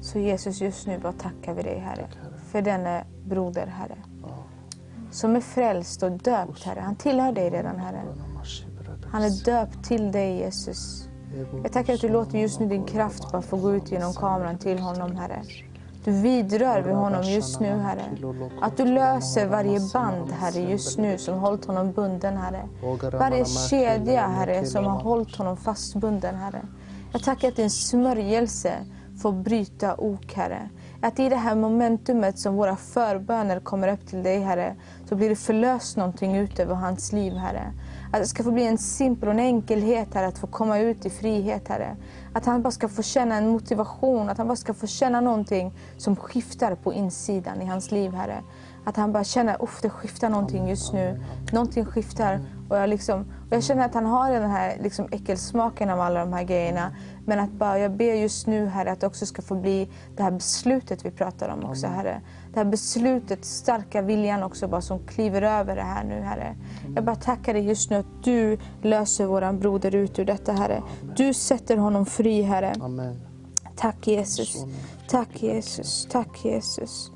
Så 0.00 0.18
Jesus, 0.18 0.60
just 0.60 0.86
nu 0.86 0.98
bara 0.98 1.12
tackar 1.12 1.54
vi 1.54 1.62
dig 1.62 1.78
Herre, 1.78 2.08
för 2.50 2.62
denne 2.62 3.04
broder 3.24 3.66
Herre. 3.66 3.98
Som 5.10 5.36
är 5.36 5.40
frälst 5.40 6.02
och 6.02 6.10
döpt 6.10 6.64
Herre. 6.64 6.80
Han 6.80 6.96
tillhör 6.96 7.32
dig 7.32 7.50
redan 7.50 7.78
Herre. 7.78 8.02
Han 9.04 9.22
är 9.22 9.44
döpt 9.44 9.84
till 9.84 10.12
dig 10.12 10.38
Jesus. 10.38 11.07
Jag 11.62 11.72
tackar 11.72 11.94
att 11.94 12.00
du 12.00 12.08
låter 12.08 12.38
just 12.38 12.60
nu 12.60 12.66
din 12.66 12.84
kraft 12.84 13.32
bara 13.32 13.42
få 13.42 13.56
gå 13.56 13.74
ut 13.74 13.92
genom 13.92 14.14
kameran 14.14 14.58
till 14.58 14.78
honom 14.78 15.16
Herre. 15.16 15.42
Du 16.04 16.12
vidrör 16.12 16.82
vid 16.82 16.94
honom 16.94 17.22
just 17.22 17.60
nu 17.60 17.66
Herre. 17.66 18.04
Att 18.60 18.76
du 18.76 18.84
löser 18.84 19.46
varje 19.46 19.80
band 19.92 20.30
Herre 20.30 20.60
just 20.60 20.98
nu 20.98 21.18
som 21.18 21.38
hållit 21.38 21.64
honom 21.64 21.92
bunden 21.92 22.36
Herre. 22.36 22.68
Varje 23.12 23.44
kedja 23.44 24.26
Herre 24.26 24.64
som 24.64 24.84
har 24.84 25.00
hållit 25.00 25.36
honom 25.36 25.56
fastbunden 25.56 26.34
Herre. 26.34 26.60
Jag 27.12 27.22
tackar 27.22 27.48
att 27.48 27.56
din 27.56 27.70
smörjelse 27.70 28.72
får 29.22 29.32
bryta 29.32 29.94
ok 29.94 30.34
Herre. 30.34 30.68
Att 31.00 31.18
i 31.18 31.28
det 31.28 31.36
här 31.36 31.54
momentumet 31.54 32.38
som 32.38 32.54
våra 32.54 32.76
förböner 32.76 33.60
kommer 33.60 33.88
upp 33.88 34.06
till 34.06 34.22
dig 34.22 34.40
Herre, 34.40 34.76
så 35.08 35.14
blir 35.16 35.28
det 35.28 35.36
förlöst 35.36 35.96
någonting 35.96 36.36
ut 36.36 36.58
över 36.58 36.74
hans 36.74 37.12
liv 37.12 37.32
Herre. 37.32 37.72
Att 38.12 38.20
det 38.20 38.26
ska 38.26 38.42
få 38.42 38.50
bli 38.50 38.66
en 38.66 38.78
simpel 38.78 39.28
och 39.28 39.34
en 39.34 39.40
enkelhet 39.40 40.14
Herre, 40.14 40.26
att 40.26 40.38
få 40.38 40.46
komma 40.46 40.78
ut 40.78 41.06
i 41.06 41.10
frihet 41.10 41.68
Herre. 41.68 41.96
Att 42.34 42.46
han 42.46 42.62
bara 42.62 42.70
ska 42.70 42.88
få 42.88 43.02
känna 43.02 43.34
en 43.34 43.48
motivation, 43.48 44.28
att 44.28 44.38
han 44.38 44.46
bara 44.46 44.56
ska 44.56 44.74
få 44.74 44.86
känna 44.86 45.20
någonting 45.20 45.72
som 45.96 46.16
skiftar 46.16 46.74
på 46.74 46.92
insidan 46.92 47.62
i 47.62 47.64
hans 47.64 47.90
liv 47.90 48.12
Herre. 48.12 48.42
Att 48.84 48.96
han 48.96 49.12
bara 49.12 49.24
känner, 49.24 49.62
uff 49.62 49.80
det 49.82 49.90
skiftar 49.90 50.28
någonting 50.28 50.68
just 50.68 50.92
nu. 50.92 51.20
Någonting 51.52 51.84
skiftar. 51.84 52.40
Och 52.68 52.76
jag, 52.76 52.88
liksom, 52.88 53.20
och 53.20 53.56
jag 53.56 53.64
känner 53.64 53.84
att 53.84 53.94
han 53.94 54.06
har 54.06 54.30
den 54.30 54.50
här 54.50 54.76
liksom, 54.82 55.08
äckelsmaken 55.12 55.90
av 55.90 56.00
alla 56.00 56.20
de 56.20 56.32
här 56.32 56.42
grejerna. 56.42 56.96
Men 57.26 57.38
att 57.38 57.50
bara, 57.50 57.78
jag 57.78 57.92
ber 57.92 58.14
just 58.14 58.46
nu 58.46 58.66
Herre 58.66 58.92
att 58.92 59.00
det 59.00 59.06
också 59.06 59.26
ska 59.26 59.42
få 59.42 59.54
bli 59.54 59.88
det 60.16 60.22
här 60.22 60.30
beslutet 60.30 61.04
vi 61.04 61.10
pratar 61.10 61.48
om 61.48 61.70
också 61.70 61.86
Herre. 61.86 62.20
Det 62.58 62.64
här 62.64 62.70
beslutet, 62.70 63.44
starka 63.44 64.02
viljan 64.02 64.42
också 64.42 64.68
bara 64.68 64.80
som 64.80 64.98
kliver 64.98 65.42
över 65.42 65.76
det 65.76 65.82
här 65.82 66.04
nu 66.04 66.20
Herre. 66.20 66.56
Jag 66.94 67.04
bara 67.04 67.16
tackar 67.16 67.54
dig 67.54 67.62
just 67.64 67.90
nu 67.90 67.96
att 67.96 68.24
du 68.24 68.58
löser 68.82 69.26
våran 69.26 69.58
broder 69.58 69.94
ut 69.94 70.18
ur 70.18 70.24
detta 70.24 70.52
Herre. 70.52 70.82
Du 71.16 71.34
sätter 71.34 71.76
honom 71.76 72.06
fri 72.06 72.42
Herre. 72.42 72.74
Amen. 72.80 73.16
Tack 73.76 74.06
Jesus. 74.06 74.64
Tack 75.08 75.42
Jesus. 75.42 76.08
Tack 76.10 76.44
Jesus. 76.44 77.10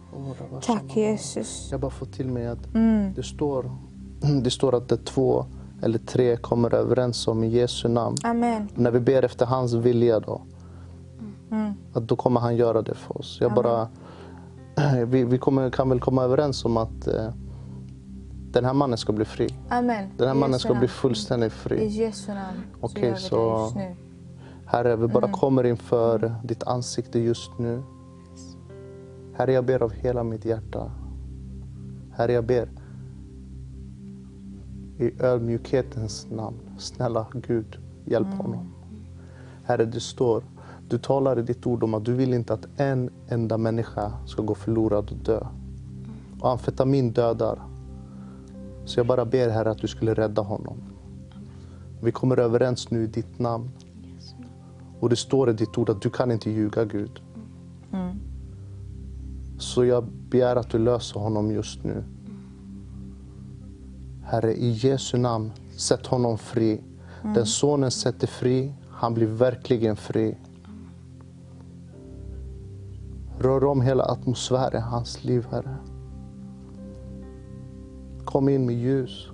Tack 0.66 0.96
Jesus. 0.96 1.68
Jag 1.70 1.80
bara 1.80 1.90
får 1.90 2.06
till 2.06 2.28
mig 2.28 2.46
att 2.46 2.74
Mm. 2.74 3.12
det, 3.14 3.22
står, 3.22 3.70
det 4.42 4.50
står 4.50 4.74
att 4.74 4.88
det 4.88 5.04
två 5.04 5.46
eller 5.82 5.98
tre 5.98 6.36
kommer 6.36 6.74
överens 6.74 7.28
om 7.28 7.44
i 7.44 7.48
Jesu 7.48 7.88
namn. 7.88 8.16
Amen. 8.24 8.68
När 8.74 8.90
vi 8.90 9.00
ber 9.00 9.22
efter 9.22 9.46
hans 9.46 9.72
vilja 9.72 10.20
då, 10.20 10.40
Mm. 11.50 11.72
att 11.92 12.08
då 12.08 12.16
kommer 12.16 12.40
han 12.40 12.56
göra 12.56 12.82
det 12.82 12.94
för 12.94 13.18
oss. 13.18 13.38
Jag 13.40 13.54
bara, 13.54 13.88
vi 15.06 15.24
vi 15.24 15.38
kommer, 15.38 15.70
kan 15.70 15.88
väl 15.88 16.00
komma 16.00 16.22
överens 16.24 16.64
om 16.64 16.76
att 16.76 17.06
eh, 17.06 17.28
den 18.52 18.64
här 18.64 18.74
mannen 18.74 18.98
ska 18.98 19.12
bli 19.12 19.24
fri. 19.24 19.48
Amen. 19.68 20.08
Den 20.16 20.28
här 20.28 20.34
I 20.34 20.38
mannen 20.38 20.58
ska 20.58 20.74
bli 20.74 20.88
fullständigt 20.88 21.52
I 21.52 21.56
fri. 21.56 21.86
Jesu 21.86 22.34
namn 22.34 22.58
så 22.80 22.86
Okej, 22.86 23.14
så- 23.16 23.56
det 23.56 23.62
just 23.64 23.76
nu. 23.76 23.96
Herre, 24.66 24.96
vi 24.96 25.02
Mm. 25.04 25.12
bara 25.14 25.32
kommer 25.32 25.64
inför 25.64 26.34
ditt 26.44 26.62
ansikte 26.62 27.18
just 27.18 27.58
nu. 27.58 27.82
Herre, 29.34 29.52
jag 29.52 29.64
ber 29.66 29.82
av 29.82 29.90
hela 29.92 30.22
mitt 30.24 30.44
hjärta. 30.44 30.90
Herre, 32.12 32.32
jag 32.32 32.46
ber 32.46 32.68
i 34.98 35.22
ödmjukhetens 35.22 36.26
namn. 36.30 36.56
Snälla 36.78 37.26
Gud, 37.32 37.78
hjälp 38.04 38.26
Mm. 38.26 38.38
honom. 38.38 38.72
Herre, 39.64 39.84
det 39.84 40.00
står, 40.00 40.42
du 40.88 40.98
talar 40.98 41.38
i 41.38 41.42
ditt 41.42 41.66
ord 41.66 41.84
om 41.84 41.94
att 41.94 42.04
du 42.04 42.14
vill 42.14 42.34
inte 42.34 42.54
att 42.54 42.66
en 42.76 43.10
enda 43.28 43.58
människa 43.58 44.12
ska 44.26 44.42
gå 44.42 44.54
förlorad 44.54 45.10
och 45.10 45.16
dö. 45.16 45.46
Och 46.40 46.50
amfetamin 46.50 47.12
dödar. 47.12 47.58
Så 48.84 49.00
jag 49.00 49.06
bara 49.06 49.24
ber 49.24 49.48
Herre 49.48 49.70
att 49.70 49.78
du 49.78 49.88
skulle 49.88 50.14
rädda 50.14 50.42
honom. 50.42 50.76
Vi 52.00 52.12
kommer 52.12 52.36
överens 52.38 52.90
nu 52.90 53.04
i 53.04 53.06
ditt 53.06 53.38
namn. 53.38 53.70
Och 55.00 55.08
det 55.08 55.16
står 55.16 55.50
i 55.50 55.52
ditt 55.52 55.78
ord 55.78 55.90
att 55.90 56.02
du 56.02 56.10
kan 56.10 56.30
inte 56.30 56.50
ljuga 56.50 56.84
Gud. 56.84 57.20
Så 59.58 59.84
jag 59.84 60.04
begär 60.04 60.56
att 60.56 60.70
du 60.70 60.78
löser 60.78 61.20
honom 61.20 61.52
just 61.52 61.84
nu. 61.84 62.04
Herre, 64.24 64.54
i 64.54 64.70
Jesu 64.70 65.18
namn, 65.18 65.52
sätt 65.76 66.06
honom 66.06 66.38
fri. 66.38 66.80
Den 67.22 67.46
sonen 67.46 67.90
sätter 67.90 68.26
fri, 68.26 68.72
han 68.90 69.14
blir 69.14 69.26
verkligen 69.26 69.96
fri. 69.96 70.36
Rör 73.42 73.64
om 73.64 73.80
hela 73.80 74.04
atmosfären 74.04 74.80
i 74.80 74.84
hans 74.84 75.24
liv, 75.24 75.46
Herre. 75.50 75.76
Kom 78.24 78.48
in 78.48 78.66
med 78.66 78.74
ljus. 78.74 79.28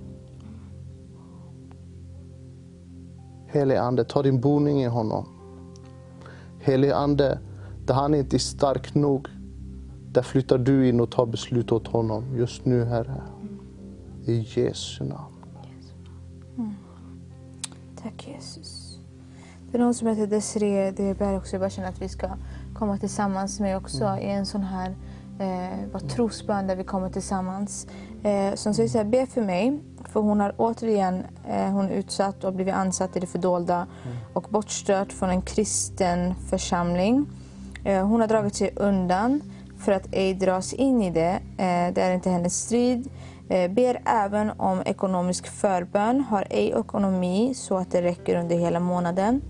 Helige 3.47 3.81
Ande, 3.81 4.03
ta 4.03 4.21
din 4.21 4.41
boning 4.41 4.83
i 4.83 4.87
honom. 4.87 5.25
Helige 6.59 6.95
Ande, 6.95 7.39
där 7.85 7.93
han 7.93 8.15
inte 8.15 8.35
är 8.35 8.39
stark 8.39 8.95
nog, 8.95 9.27
där 10.11 10.21
flyttar 10.21 10.57
du 10.57 10.89
in 10.89 10.99
och 10.99 11.11
tar 11.11 11.25
beslut 11.25 11.71
åt 11.71 11.87
honom 11.87 12.23
just 12.35 12.65
nu, 12.65 12.85
Herre. 12.85 13.21
I 14.25 14.45
Jesu 14.55 15.03
namn. 15.03 15.33
Mm. 16.57 16.73
Tack 18.03 18.27
Jesus. 18.27 18.99
Det 19.71 19.77
är 19.77 19.81
någon 19.81 19.93
som 19.93 20.07
heter 20.07 20.27
Desiree 20.27 20.91
det 20.91 21.17
ber 21.17 21.37
också. 21.37 21.53
Jag 21.53 21.61
bara 21.61 21.69
känner 21.69 21.89
att 21.89 22.01
vi 22.01 22.09
ska 22.09 22.29
komma 22.79 22.97
tillsammans 22.97 23.59
med 23.59 23.77
också 23.77 24.17
i 24.21 24.29
en 24.31 24.45
sån 24.45 24.63
här 24.63 24.95
eh, 25.39 25.79
vad 25.91 26.09
trosbön 26.09 26.67
där 26.67 26.75
vi 26.75 26.83
kommer 26.83 27.09
tillsammans. 27.09 27.87
Eh, 28.23 28.55
som 28.55 28.73
säger 28.73 28.89
så 28.89 28.97
här, 28.97 29.05
be 29.05 29.25
för 29.25 29.41
mig. 29.41 29.79
För 30.09 30.19
hon 30.19 30.39
har 30.39 30.53
återigen 30.57 31.23
eh, 31.49 31.71
hon 31.71 31.85
är 31.85 31.91
utsatt 31.91 32.43
och 32.43 32.53
blivit 32.53 32.73
ansatt 32.73 33.17
i 33.17 33.19
det 33.19 33.27
fördolda 33.27 33.87
och 34.33 34.45
bortstört 34.49 35.13
från 35.13 35.29
en 35.29 35.41
kristen 35.41 36.35
församling. 36.49 37.25
Eh, 37.83 38.07
hon 38.07 38.21
har 38.21 38.27
dragit 38.27 38.55
sig 38.55 38.71
undan 38.75 39.41
för 39.79 39.91
att 39.91 40.07
ej 40.11 40.33
dras 40.33 40.73
in 40.73 41.01
i 41.01 41.11
det. 41.11 41.39
Eh, 41.57 41.93
det 41.93 42.01
är 42.01 42.13
inte 42.13 42.29
hennes 42.29 42.61
strid. 42.61 43.09
Eh, 43.49 43.71
ber 43.71 44.01
även 44.05 44.51
om 44.57 44.81
ekonomisk 44.85 45.47
förbön, 45.47 46.21
har 46.21 46.47
ej 46.49 46.73
ekonomi 46.79 47.53
så 47.55 47.77
att 47.77 47.91
det 47.91 48.01
räcker 48.01 48.39
under 48.39 48.55
hela 48.55 48.79
månaden. 48.79 49.41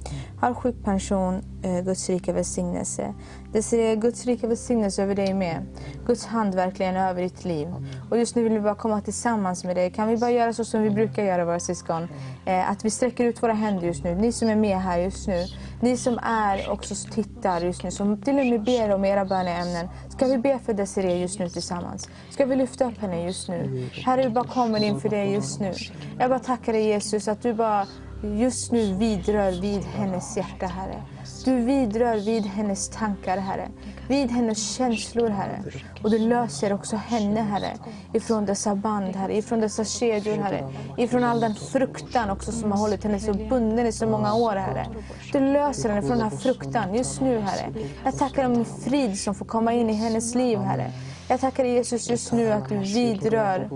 Har 0.41 0.53
sjukpension, 0.53 1.41
eh, 1.63 1.81
Guds 1.84 2.09
rika 2.09 2.34
välsignelse. 2.34 3.13
Det 3.53 3.63
ser 3.63 3.95
Guds 3.95 4.26
rika 4.26 4.47
välsignelse 4.47 5.03
över 5.03 5.15
dig 5.15 5.34
med. 5.34 5.65
Guds 6.05 6.26
hand 6.26 6.55
verkligen 6.55 6.95
över 6.95 7.21
ditt 7.21 7.45
liv. 7.45 7.67
Och 8.09 8.17
just 8.17 8.35
nu 8.35 8.43
vill 8.43 8.53
vi 8.53 8.59
bara 8.59 8.76
komma 8.76 9.01
tillsammans 9.01 9.63
med 9.63 9.76
dig. 9.76 9.91
Kan 9.91 10.07
vi 10.07 10.17
bara 10.17 10.31
göra 10.31 10.53
så 10.53 10.65
som 10.65 10.81
vi 10.81 10.89
brukar 10.89 11.23
göra 11.23 11.45
våra 11.45 11.59
syskon? 11.59 12.07
Eh, 12.45 12.71
att 12.71 12.85
vi 12.85 12.89
sträcker 12.89 13.26
ut 13.26 13.43
våra 13.43 13.53
händer 13.53 13.88
just 13.88 14.03
nu. 14.03 14.15
Ni 14.15 14.31
som 14.31 14.49
är 14.49 14.55
med 14.55 14.77
här 14.77 14.99
just 14.99 15.27
nu. 15.27 15.45
Ni 15.81 15.97
som 15.97 16.19
är 16.23 16.69
också 16.69 16.95
tittar 17.11 17.61
just 17.61 17.84
nu, 17.84 17.91
som 17.91 18.21
till 18.21 18.39
och 18.39 18.45
med 18.45 18.63
ber 18.63 18.93
om 18.93 19.05
era 19.05 19.26
böneämnen. 19.26 19.88
Ska 20.09 20.26
vi 20.26 20.38
be 20.38 20.59
för 20.65 20.73
Desiree 20.73 21.17
just 21.17 21.39
nu 21.39 21.49
tillsammans? 21.49 22.09
Ska 22.30 22.45
vi 22.45 22.55
lyfta 22.55 22.85
upp 22.85 22.97
henne 22.97 23.23
just 23.26 23.49
nu? 23.49 23.89
Herre, 24.05 24.23
vi 24.23 24.30
bara 24.30 24.47
kommer 24.47 24.84
inför 24.84 25.09
dig 25.09 25.34
just 25.34 25.59
nu. 25.59 25.73
Jag 26.19 26.30
bara 26.30 26.39
tackar 26.39 26.73
dig 26.73 26.84
Jesus 26.84 27.27
att 27.27 27.41
du 27.41 27.53
bara 27.53 27.88
just 28.23 28.71
nu 28.71 28.93
vidrör 28.93 29.61
vid 29.61 29.84
hennes 29.84 30.38
hjärta, 30.38 30.65
Herre. 30.65 31.03
Du 31.45 31.56
vidrör 31.56 32.18
vid 32.26 32.45
hennes 32.45 32.90
tankar, 32.90 33.38
Herre. 33.38 33.70
Vid 34.07 34.32
hennes 34.32 34.76
känslor, 34.76 35.30
Herre. 35.30 35.64
Och 36.03 36.11
du 36.11 36.20
löser 36.20 36.74
också 36.74 36.95
henne, 36.95 37.41
Herre. 37.41 37.78
Ifrån 38.14 38.45
dessa 38.45 38.76
band, 38.76 39.16
Herre. 39.16 39.38
Ifrån 39.38 39.60
dessa 39.60 39.86
kedjor, 39.86 40.38
Herre. 40.38 40.74
Ifrån 40.98 41.24
all 41.24 41.40
den 41.40 41.56
fruktan 41.56 42.30
också 42.30 42.52
som 42.52 42.72
har 42.72 42.80
hållit 42.80 43.03
henne 43.03 43.20
så 43.20 43.34
bunden 43.34 43.86
i 43.86 43.91
så 43.91 44.07
många 44.07 44.34
år, 44.34 44.56
Herre. 44.56 44.88
Du 45.32 45.40
löser 45.40 45.90
henne 45.90 46.02
från 46.02 46.18
den 46.18 46.30
här 46.30 46.38
fruktan 46.38 46.94
just 46.94 47.22
nu, 47.22 47.40
Herre. 47.40 47.74
Jag 48.03 48.18
tackar 48.18 48.45
om 48.45 48.53
din 48.53 48.66
frid 48.66 49.20
som 49.20 49.36
får 49.36 49.45
komma 49.45 49.74
in 49.74 49.90
i 49.90 49.94
hennes 49.94 50.36
liv, 50.36 50.60
Herre. 50.60 50.91
Jag 51.28 51.40
tackar 51.40 51.64
dig 51.64 51.74
Jesus 51.74 52.10
just 52.10 52.32
nu 52.32 52.52
att 52.52 52.70
du 52.70 52.78
vidrör 52.78 53.70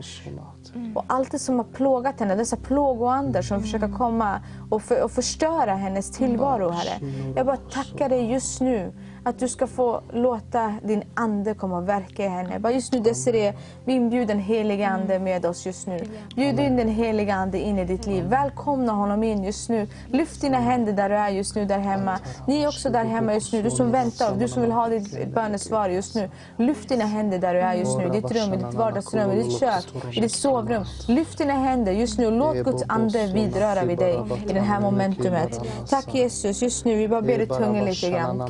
och 0.96 1.04
allt 1.08 1.32
det 1.32 1.40
som 1.40 1.58
har 1.58 1.66
plågat 1.66 2.20
henne, 2.20 2.36
dessa 2.36 2.58
plågoandar 2.58 3.42
som 3.42 3.62
försöker 3.62 3.92
komma 3.92 4.42
och, 4.70 4.82
för, 4.82 5.04
och 5.04 5.12
förstöra 5.12 5.74
hennes 5.74 6.12
tillvaro, 6.12 6.70
Herre. 6.70 7.14
Jag 7.36 7.46
bara 7.46 7.58
tackar 7.58 8.10
dig 8.10 8.32
just 8.32 8.62
nu 8.62 8.94
att 9.24 9.40
du 9.40 9.48
ska 9.48 9.68
få 9.68 10.02
låta 10.14 10.74
din 10.84 11.04
ande 11.14 11.54
komma 11.54 11.78
och 11.78 11.90
verka 11.90 12.26
i 12.26 12.28
henne. 12.28 12.60
Bara 12.60 12.74
just 12.74 12.94
nu 12.94 13.00
Desiree, 13.00 13.54
vi 13.86 13.94
inbjuder 13.94 14.28
den 14.28 14.40
heliga 14.40 14.88
ande 14.88 15.20
med 15.20 15.46
oss 15.46 15.66
just 15.66 15.88
nu. 15.88 16.00
Bjud 16.36 16.60
in 16.60 16.76
den 16.76 16.90
heliga 16.90 17.36
ande 17.36 17.60
in 17.60 17.80
i 17.80 17.86
ditt 17.86 18.06
liv. 18.06 18.26
Välkomna 18.26 18.92
honom 18.92 19.24
in 19.24 19.44
just 19.44 19.70
nu. 19.70 19.88
Lyft 20.08 20.42
dina 20.42 20.58
händer 20.60 20.94
där 20.94 21.10
du 21.10 21.16
är 21.16 21.30
just 21.30 21.56
nu 21.56 21.66
där 21.66 21.80
hemma. 21.80 22.20
Ni 22.48 22.64
är 22.64 22.68
också 22.68 22.90
där 22.90 23.06
hemma 23.06 23.34
just 23.34 23.54
nu. 23.54 23.62
Du 23.62 23.72
som 23.72 23.92
väntar, 23.92 24.36
du 24.36 24.48
som 24.48 24.62
vill 24.62 24.72
ha 24.72 24.90
ditt 24.90 25.34
bönesvar 25.34 25.90
just 25.90 26.16
nu. 26.16 26.30
Lyft 26.58 26.90
dina 26.90 27.06
händer 27.06 27.40
där 27.40 27.54
du 27.54 27.60
är 27.60 27.74
just 27.74 27.98
nu. 27.98 28.06
I 28.06 28.10
ditt 28.10 28.32
rum, 28.32 28.54
i 28.54 28.58
ditt 28.58 28.74
vardagsrum, 28.74 29.32
i 29.32 29.44
ditt 29.44 29.60
kök, 29.60 29.86
i 30.12 30.22
ditt 30.22 30.32
sovrum. 30.32 30.86
Lyft 31.08 31.38
dina 31.38 31.54
händer 31.54 31.92
just 31.92 32.20
nu 32.20 32.26
och 32.26 32.32
låt 32.32 32.56
Guds 32.56 32.84
ande 32.88 33.28
vidröra 33.28 33.84
vid 33.84 33.98
dig 33.98 34.20
i 34.50 34.54
det 34.54 34.60
här 34.60 34.80
momentumet. 34.80 35.60
Tack 35.90 36.16
Jesus, 36.16 36.62
just 36.62 36.86
nu 36.86 36.96
vi 36.96 37.08
bara 37.08 37.22
ber 37.22 37.40
i 37.40 37.48
tungan 37.48 37.86
lite 37.86 38.10
grann. 38.10 38.48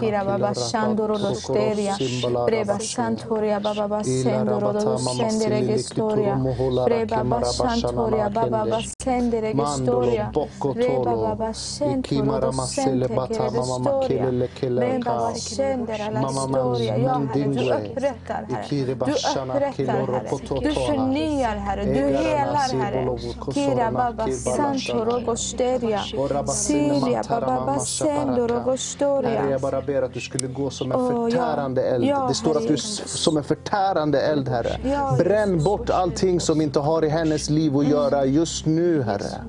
Shandoro 0.69 1.18
do 1.18 1.34
steria. 1.35 1.95
Breba 2.45 2.80
santoria 2.80 3.60
baba 3.60 3.88
ba 3.88 4.03
sendoro 4.03 4.72
do 4.73 4.98
sendere 4.98 5.65
gestoria. 5.65 6.35
Breba 6.85 7.23
ba 7.23 7.44
santoria 7.44 8.30
baba 8.30 8.65
ba 8.65 8.80
sendere 8.99 9.53
gestoria. 9.53 10.31
Reba 10.76 11.15
baba 11.15 11.53
sentoro 11.53 12.52
kere 12.76 13.49
gestoria. 13.49 14.31
Breba 14.77 15.14
ba 15.15 15.34
sendera 15.35 16.10
la 16.10 16.27
storia. 16.27 16.95
Ja 16.98 17.19
Herre, 17.34 17.48
du 17.49 17.72
upprättar 17.72 18.45
Herre. 18.49 18.95
Du 18.95 19.11
upprättar 19.11 20.07
Herre. 20.07 20.30
Du 20.61 20.72
förnyar 20.73 21.56
Herre. 21.57 21.85
Du 21.85 22.03
helar 22.18 22.69
Herre. 22.81 23.18
Kira 23.53 23.91
baba 23.91 24.27
santo 24.31 25.06
rogosteria. 25.06 26.02
Siria 26.48 27.22
baba 27.30 27.65
ba 27.65 27.80
sendo 27.80 28.41
Herre, 28.41 28.48
rogostoria. 28.53 29.49
jag 29.49 29.61
bara 29.61 29.81
ber 29.81 30.02
att 30.02 30.14
du 30.14 30.22
skulle 30.22 30.48
gå 30.53 30.69
som 30.69 30.91
en 30.91 30.99
ja. 30.99 31.09
förtärande 31.09 31.84
eld. 31.84 32.05
Ja, 32.05 32.25
det 32.27 32.34
står 32.34 32.57
att 32.57 32.67
du 32.67 32.77
som 32.77 33.38
en 33.38 33.43
förtärande 33.43 34.21
eld, 34.21 34.49
Herre. 34.49 34.80
Ja, 34.84 35.15
Bränn 35.19 35.63
bort 35.63 35.89
allting 35.89 36.39
som 36.39 36.61
inte 36.61 36.80
har 36.80 37.05
i 37.05 37.09
hennes 37.09 37.49
liv 37.49 37.77
att 37.77 37.88
göra 37.88 38.25
just 38.25 38.65
nu, 38.65 39.01
Herre. 39.01 39.43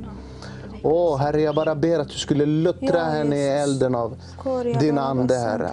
Åh, 0.86 1.16
Herre, 1.18 1.40
jag 1.40 1.54
bara 1.54 1.74
ber 1.74 1.98
att 1.98 2.08
du 2.08 2.18
skulle 2.18 2.46
luttra 2.46 2.96
Ja, 2.98 3.04
henne 3.04 3.36
i 3.36 3.48
elden 3.48 3.94
av 3.94 4.16
din 4.80 4.98
ande. 4.98 5.34
Herre. 5.34 5.70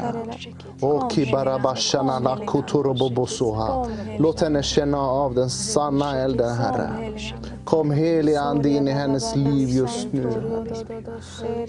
Låt 4.20 4.42
henne 4.42 4.64
känna 4.64 5.00
av 5.02 5.36
den 5.36 5.50
sanna 5.50 6.18
elden, 6.20 6.56
Herre. 6.56 6.90
Kom 7.66 7.92
helig 7.92 8.36
ande 8.36 8.70
in 8.70 8.88
i 8.88 8.92
hennes 8.92 9.36
liv 9.36 9.70
just 9.70 10.08
nu. 10.14 10.30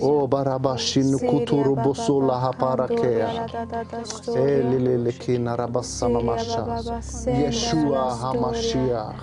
Åh, 0.00 0.28
barabashinu 0.28 1.18
kutorobosola 1.18 2.38
haparakea. 2.38 3.28
Elilelekina 4.36 5.56
rabasana 5.56 6.20
masha. 6.20 6.78
Yeshua 7.26 8.10
hamashiach. 8.10 9.14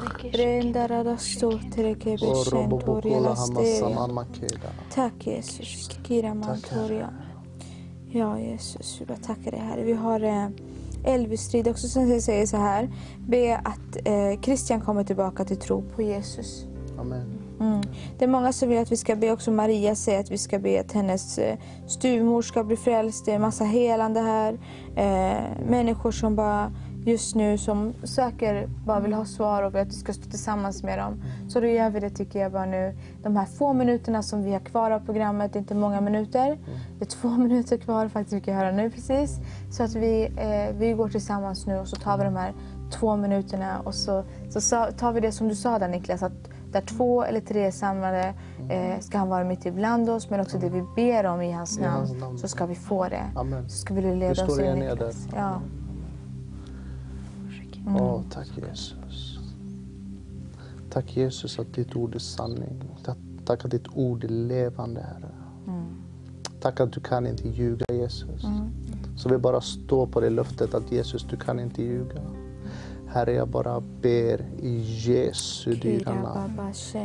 Makeda. 4.10 4.70
Tack 4.94 5.28
Jesus. 5.28 5.90
Kira 6.04 6.34
mantoria. 6.34 7.10
Ja 8.12 8.40
Jesus, 8.40 9.02
vi 9.02 9.06
bara 9.06 9.18
tackar 9.18 9.52
dig 9.52 9.60
Herre. 9.60 9.84
Vi 9.84 9.94
har 9.94 10.24
eh, 10.24 10.48
Elvis-strid 11.04 11.68
också 11.68 11.88
som 11.88 12.22
säger 12.22 12.46
så 12.46 12.58
här. 12.58 12.90
Be 13.28 13.58
att 13.58 13.98
eh, 14.06 14.42
Christian 14.42 14.82
kommer 14.82 15.04
tillbaka 15.04 15.46
till 15.46 15.58
tro 15.58 15.82
på 15.82 16.02
Jesus. 16.02 16.66
Amen. 17.00 17.40
Mm. 17.60 17.82
Det 18.18 18.26
är 18.26 18.30
många 18.30 18.54
som 18.54 18.70
vill 18.70 18.78
att 18.78 18.92
vi 18.92 18.98
ska 18.98 19.16
be, 19.16 19.32
också 19.32 19.52
Maria 19.52 19.96
säger 19.96 20.20
att 20.20 20.32
vi 20.32 20.38
ska 20.38 20.60
be 20.60 20.80
att 20.80 20.92
hennes 20.92 21.38
eh, 21.38 21.58
styvmor 21.88 22.42
ska 22.42 22.64
bli 22.64 22.78
frälst. 22.78 23.26
Det 23.26 23.32
är 23.32 23.40
massa 23.40 23.64
helande 23.64 24.20
här. 24.20 24.54
Eh, 24.96 25.68
människor 25.70 26.12
som 26.12 26.36
bara 26.36 26.72
just 27.10 27.36
nu 27.36 27.58
som 27.58 27.94
söker, 28.04 28.68
bara 28.86 29.00
vill 29.00 29.14
ha 29.14 29.26
svar 29.26 29.64
och 29.64 29.76
vill 29.76 29.82
att 29.82 29.88
vi 29.88 29.92
ska 29.92 30.14
stå 30.14 30.30
tillsammans 30.30 30.84
med 30.84 31.00
dem. 31.00 31.22
Så 31.50 31.60
då 31.60 31.68
gör 31.68 31.90
vi 31.90 32.00
det 32.00 32.10
tycker 32.10 32.40
jag 32.40 32.52
bara 32.52 32.66
nu. 32.66 32.98
De 33.24 33.36
här 33.36 33.46
få 33.46 33.74
minuterna 33.74 34.24
som 34.24 34.44
vi 34.44 34.54
har 34.54 34.60
kvar 34.60 34.92
av 34.92 35.00
programmet, 35.00 35.54
det 35.54 35.58
är 35.58 35.62
inte 35.62 35.76
många 35.76 36.02
minuter. 36.02 36.58
Det 37.00 37.06
är 37.06 37.10
två 37.10 37.30
minuter 37.38 37.78
kvar 37.78 38.08
faktiskt, 38.08 38.34
vi 38.34 38.42
kan 38.42 38.56
höra 38.56 38.72
nu 38.72 38.90
precis. 38.90 39.40
Så 39.72 39.84
att 39.84 39.96
vi, 39.96 40.26
eh, 40.26 40.76
vi 40.78 40.94
går 40.94 41.10
tillsammans 41.10 41.68
nu 41.68 41.78
och 41.80 41.88
så 41.88 41.96
tar 41.96 42.18
vi 42.18 42.24
de 42.24 42.36
här 42.36 42.54
två 42.92 43.16
minuterna 43.16 43.80
och 43.80 43.96
så, 43.96 44.24
så 44.50 44.86
tar 44.98 45.12
vi 45.12 45.20
det 45.20 45.32
som 45.32 45.48
du 45.48 45.56
sa 45.56 45.80
där 45.80 45.88
Niklas, 45.88 46.24
att 46.24 46.50
där 46.72 46.82
två 46.82 47.24
eller 47.24 47.40
tre 47.40 47.66
är 47.66 47.72
samlade 47.72 48.34
eh, 48.70 49.00
ska 49.00 49.18
han 49.18 49.30
vara 49.30 49.44
mitt 49.44 49.66
ibland 49.66 50.10
oss, 50.10 50.30
men 50.30 50.40
också 50.40 50.58
det 50.58 50.70
vi 50.70 50.84
ber 50.96 51.26
om 51.26 51.42
i 51.42 51.52
hans 51.52 51.80
I 51.80 51.84
hans 51.84 52.10
namn, 52.10 52.20
namn. 52.20 52.38
så 52.38 52.48
ska 52.48 52.66
vi 52.66 52.76
få 52.76 53.08
det. 53.08 53.24
Amen. 53.36 53.70
Så 53.70 53.78
ska 53.78 53.94
vi 53.94 54.02
leda 54.02 54.46
oss 54.46 54.60
in 54.60 54.66
i 54.66 54.76
ner 54.76 54.96
Ja. 57.86 58.02
Åh, 58.02 58.22
tack 58.30 58.48
Jesus. 58.58 59.40
Tack 60.90 61.18
Jesus 61.18 61.60
att 61.60 61.74
ditt 61.74 61.96
ord 61.96 62.16
är 62.16 62.20
sanning. 62.20 62.84
Tack, 63.46 63.66
att 63.66 63.72
ditt 63.72 63.88
ord 63.94 64.24
är 64.24 64.28
levande 64.28 65.02
Herre. 65.02 65.30
Tack 66.62 66.80
att 66.80 66.92
du 66.94 67.00
kan 67.00 67.28
inte 67.28 67.50
ljuga 67.50 67.86
Jesus. 67.90 68.42
Så 69.18 69.30
vi 69.30 69.38
bara 69.38 69.62
står 69.62 70.08
på 70.08 70.20
det 70.20 70.30
löftet 70.30 70.74
att 70.74 70.92
Jesus, 70.92 71.24
du 71.30 71.38
kan 71.38 71.60
inte 71.60 71.84
ljuga. 71.84 72.22
Herre, 73.08 73.34
jag 73.34 73.48
bara 73.48 73.82
ber 74.02 74.46
i 74.62 74.78
Jesu 75.10 75.74
dyra 75.76 76.12
namn. 76.14 76.54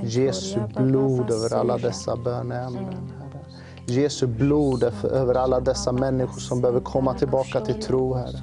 Jesu 0.05 0.61
blod 0.77 1.31
över 1.31 1.55
alla 1.55 1.79
dessa 1.79 2.17
böneämnen, 2.17 2.85
Herre. 3.19 3.41
Jesu 3.87 4.27
blod 4.27 4.83
över- 4.83 5.09
över 5.11 5.35
alla 5.35 5.61
dessa 5.61 5.93
människor 5.93 6.41
som 6.41 6.61
behöver 6.61 6.81
komma 6.81 7.15
tillbaka 7.15 7.61
till 7.61 7.83
tro, 7.83 8.15
Herre. 8.15 8.43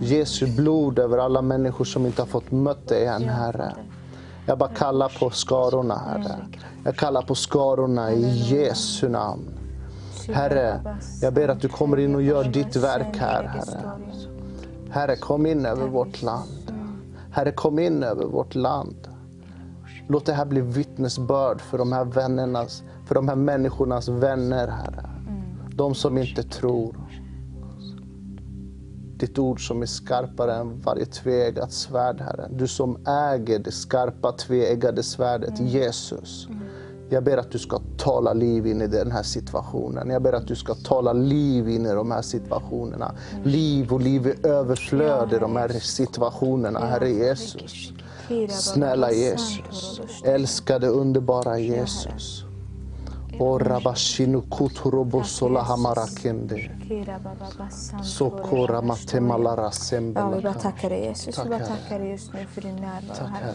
Jesu 0.00 0.46
blod 0.46 0.98
över 0.98 1.18
alla 1.18 1.42
människor 1.42 1.84
som 1.84 2.06
inte 2.06 2.22
har 2.22 2.26
fått 2.26 2.50
mött 2.50 2.88
dig 2.88 3.06
än, 3.06 3.28
Herre. 3.28 3.72
Jag 4.46 4.58
bara 4.58 4.68
kallar 4.68 5.18
på 5.20 5.30
skarorna, 5.30 5.98
Herre. 5.98 6.36
Jag 6.84 6.96
kallar 6.96 7.22
på 7.22 7.34
skarorna 7.34 8.12
i 8.12 8.54
Jesu 8.54 9.08
namn. 9.08 9.44
Herre, 10.32 10.80
jag 11.22 11.34
ber 11.34 11.48
att 11.48 11.60
du 11.60 11.68
kommer 11.68 11.96
in 11.96 12.14
och 12.14 12.22
gör 12.22 12.44
ditt 12.44 12.76
verk 12.76 13.16
här, 13.16 13.42
Herre. 13.44 13.92
Herre, 14.90 15.16
kom 15.16 15.46
in 15.46 15.66
över 15.66 15.86
vårt 15.88 16.22
land. 16.22 16.72
Herre, 17.30 17.52
kom 17.52 17.78
in 17.78 18.02
över 18.02 18.24
vårt 18.24 18.54
land. 18.54 19.08
Låt 20.08 20.26
det 20.26 20.32
här 20.32 20.44
bli 20.44 20.60
vittnesbörd 20.60 21.60
för 21.60 21.78
de 21.78 21.92
här 21.92 22.04
vännernas, 22.04 22.82
för 23.06 23.14
de 23.14 23.28
här 23.28 23.36
människornas 23.36 24.08
vänner, 24.08 24.68
Herre. 24.68 25.10
De 25.74 25.94
som 25.94 26.18
inte 26.18 26.42
tror. 26.42 26.96
Ditt 29.16 29.38
ord 29.38 29.66
som 29.68 29.82
är 29.82 29.86
skarpare 29.86 30.54
än 30.54 30.80
varje 30.80 31.06
tveeggat 31.06 31.72
svärd, 31.72 32.20
Herre. 32.20 32.48
Du 32.50 32.68
som 32.68 33.06
äger 33.06 33.58
det 33.58 33.72
skarpa 33.72 34.32
tveeggade 34.32 35.02
svärdet, 35.02 35.60
Jesus. 35.60 36.48
Jag 37.08 37.24
ber 37.24 37.36
att 37.36 37.50
du 37.50 37.58
ska 37.58 37.80
tala 37.96 38.32
liv 38.32 38.66
in 38.66 38.82
i 38.82 38.86
den 38.86 39.12
här 39.12 39.22
situationen. 39.22 40.10
Jag 40.10 40.22
ber 40.22 40.32
att 40.32 40.46
du 40.46 40.56
ska 40.56 40.74
tala 40.74 41.12
liv 41.12 41.68
in 41.68 41.86
i 41.86 41.92
de 41.92 42.10
här 42.10 42.22
situationerna. 42.22 43.14
Liv 43.44 43.92
och 43.92 44.00
liv 44.00 44.26
i 44.26 44.46
överflöd 44.46 45.32
i 45.32 45.38
de 45.38 45.56
här 45.56 45.68
situationerna, 45.68 46.80
Herre 46.80 47.10
Jesus. 47.10 47.92
Snälla 48.48 49.12
Jesus, 49.12 50.00
älskade 50.24 50.88
underbara 50.88 51.58
Jesus. 51.58 52.45
O 53.38 53.58
rabashinu 53.58 54.42
kuturobo 54.42 55.24
sola 55.24 55.62
hamarakende. 55.62 56.70
Sokora 58.02 58.82
matemalara 58.82 59.62
Ja, 59.62 59.62
vi 59.62 59.62
bara 59.62 59.72
sembelaka. 59.72 60.58
tackar 60.58 60.90
dig 60.90 61.04
Jesus. 61.04 61.44
Vi 61.44 61.48
bara 61.48 61.58
tackar 61.58 61.98
dig 61.98 62.10
just 62.10 62.32
nu 62.32 62.46
för 62.46 62.60
din 62.60 62.76
närvaro. 62.76 63.26
Herre. 63.26 63.54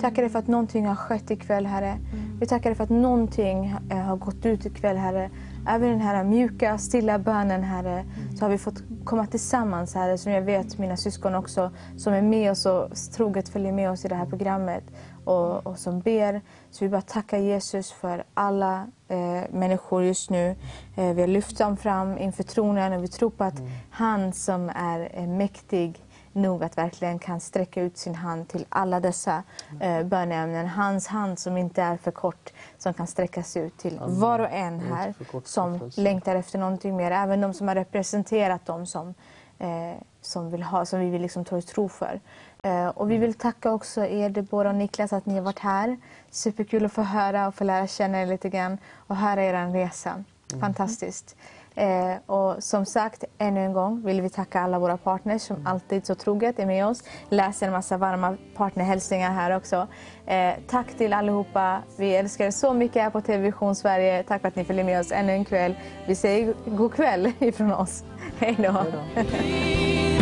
Tackar 0.00 0.22
dig 0.22 0.30
för 0.30 0.38
att 0.38 0.46
någonting 0.46 0.86
har 0.86 0.94
skett 0.94 1.30
ikväll 1.30 1.66
Herre. 1.66 1.98
Vi 2.40 2.46
tackar 2.46 2.70
dig 2.70 2.76
för 2.76 2.84
att 2.84 2.90
någonting 2.90 3.76
eh, 3.90 3.96
har 3.98 4.16
gått 4.16 4.46
ut 4.46 4.66
ikväll 4.66 4.96
Herre. 4.96 5.30
Även 5.68 5.90
den 5.90 6.00
här 6.00 6.24
mjuka, 6.24 6.78
stilla 6.78 7.18
bönen 7.18 7.62
Herre, 7.62 8.04
så 8.38 8.44
har 8.44 8.50
vi 8.50 8.58
fått 8.58 8.82
komma 9.04 9.26
tillsammans 9.26 9.94
Herre, 9.94 10.18
som 10.18 10.32
jag 10.32 10.42
vet 10.42 10.78
mina 10.78 10.96
syskon 10.96 11.34
också, 11.34 11.70
som 11.96 12.12
är 12.12 12.22
med 12.22 12.50
oss 12.50 12.66
och 12.66 12.88
troget 13.16 13.48
följer 13.48 13.72
med 13.72 13.90
oss 13.90 14.04
i 14.04 14.08
det 14.08 14.14
här 14.14 14.26
programmet 14.26 14.84
och, 15.24 15.66
och 15.66 15.78
som 15.78 16.00
ber. 16.00 16.40
Så 16.72 16.84
vi 16.84 16.88
bara 16.88 17.02
tackar 17.02 17.38
Jesus 17.38 17.92
för 17.92 18.24
alla 18.34 18.86
eh, 19.08 19.42
människor 19.50 20.04
just 20.04 20.30
nu. 20.30 20.56
Eh, 20.96 21.14
vi 21.14 21.20
har 21.20 21.28
lyft 21.28 21.58
dem 21.58 21.76
fram 21.76 22.18
inför 22.18 22.42
tronen 22.42 22.92
och 22.92 23.02
vi 23.02 23.08
tror 23.08 23.30
på 23.30 23.44
att 23.44 23.62
han 23.90 24.32
som 24.32 24.70
är 24.74 25.10
eh, 25.12 25.26
mäktig 25.26 26.04
nog 26.32 26.64
att 26.64 26.78
verkligen 26.78 27.18
kan 27.18 27.40
sträcka 27.40 27.82
ut 27.82 27.98
sin 27.98 28.14
hand 28.14 28.48
till 28.48 28.66
alla 28.68 29.00
dessa 29.00 29.42
eh, 29.80 30.02
böneämnen. 30.02 30.66
Hans 30.66 31.06
hand 31.06 31.38
som 31.38 31.56
inte 31.56 31.82
är 31.82 31.96
för 31.96 32.10
kort, 32.10 32.52
som 32.78 32.94
kan 32.94 33.06
sträckas 33.06 33.56
ut 33.56 33.78
till 33.78 33.98
var 34.02 34.38
och 34.38 34.50
en 34.50 34.80
här 34.80 35.14
kort 35.30 35.46
som 35.46 35.90
längtar 35.96 36.36
efter 36.36 36.58
någonting 36.58 36.96
mer. 36.96 37.10
Även 37.10 37.40
de 37.40 37.54
som 37.54 37.68
har 37.68 37.74
representerat 37.74 38.66
dem 38.66 38.86
som, 38.86 39.14
eh, 39.58 39.94
som, 40.20 40.50
vill 40.50 40.62
ha, 40.62 40.84
som 40.84 41.00
vi 41.00 41.10
vill 41.10 41.22
liksom 41.22 41.44
tro 41.44 41.88
för. 41.88 42.20
Eh, 42.62 42.86
och 42.86 43.10
vi 43.10 43.16
vill 43.16 43.34
tacka 43.34 43.72
också 43.72 44.04
er, 44.04 44.30
Deborah 44.30 44.72
och 44.72 44.78
Niklas, 44.78 45.12
att 45.12 45.26
ni 45.26 45.34
har 45.34 45.42
varit 45.42 45.58
här. 45.58 45.96
Superkul 46.34 46.84
att 46.84 46.92
få 46.92 47.02
höra 47.02 47.48
och 47.48 47.54
få 47.54 47.64
lära 47.64 47.86
känna 47.86 48.22
er 48.22 48.26
lite 48.26 48.48
grann 48.48 48.78
och 49.06 49.16
höra 49.16 49.44
er 49.44 49.72
resa. 49.72 50.24
Fantastiskt. 50.60 51.36
Eh, 51.74 52.14
och 52.26 52.62
som 52.62 52.86
sagt, 52.86 53.24
ännu 53.38 53.64
en 53.64 53.72
gång 53.72 54.02
vill 54.04 54.20
vi 54.20 54.30
tacka 54.30 54.60
alla 54.60 54.78
våra 54.78 54.96
partners 54.96 55.42
som 55.42 55.66
alltid 55.66 56.06
så 56.06 56.14
troget 56.14 56.58
är 56.58 56.66
med 56.66 56.86
oss. 56.86 57.02
Läser 57.28 57.66
en 57.66 57.72
massa 57.72 57.96
varma 57.96 58.36
partnerhälsningar 58.56 59.32
här 59.32 59.56
också. 59.56 59.88
Eh, 60.26 60.52
tack 60.68 60.94
till 60.94 61.12
allihopa. 61.12 61.82
Vi 61.98 62.16
älskar 62.16 62.46
er 62.46 62.50
så 62.50 62.74
mycket 62.74 63.02
här 63.02 63.10
på 63.10 63.20
TV 63.20 63.42
Vision 63.42 63.74
Sverige. 63.74 64.22
Tack 64.22 64.40
för 64.40 64.48
att 64.48 64.56
ni 64.56 64.64
följer 64.64 64.84
med 64.84 65.00
oss 65.00 65.12
ännu 65.12 65.32
en 65.32 65.44
kväll. 65.44 65.74
Vi 66.06 66.14
säger 66.14 66.54
god 66.66 66.94
kväll 66.94 67.32
ifrån 67.38 67.72
oss. 67.72 68.04
Hej 68.38 68.56
då. 68.58 68.84
Hej 69.14 70.18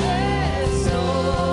då. 0.92 1.46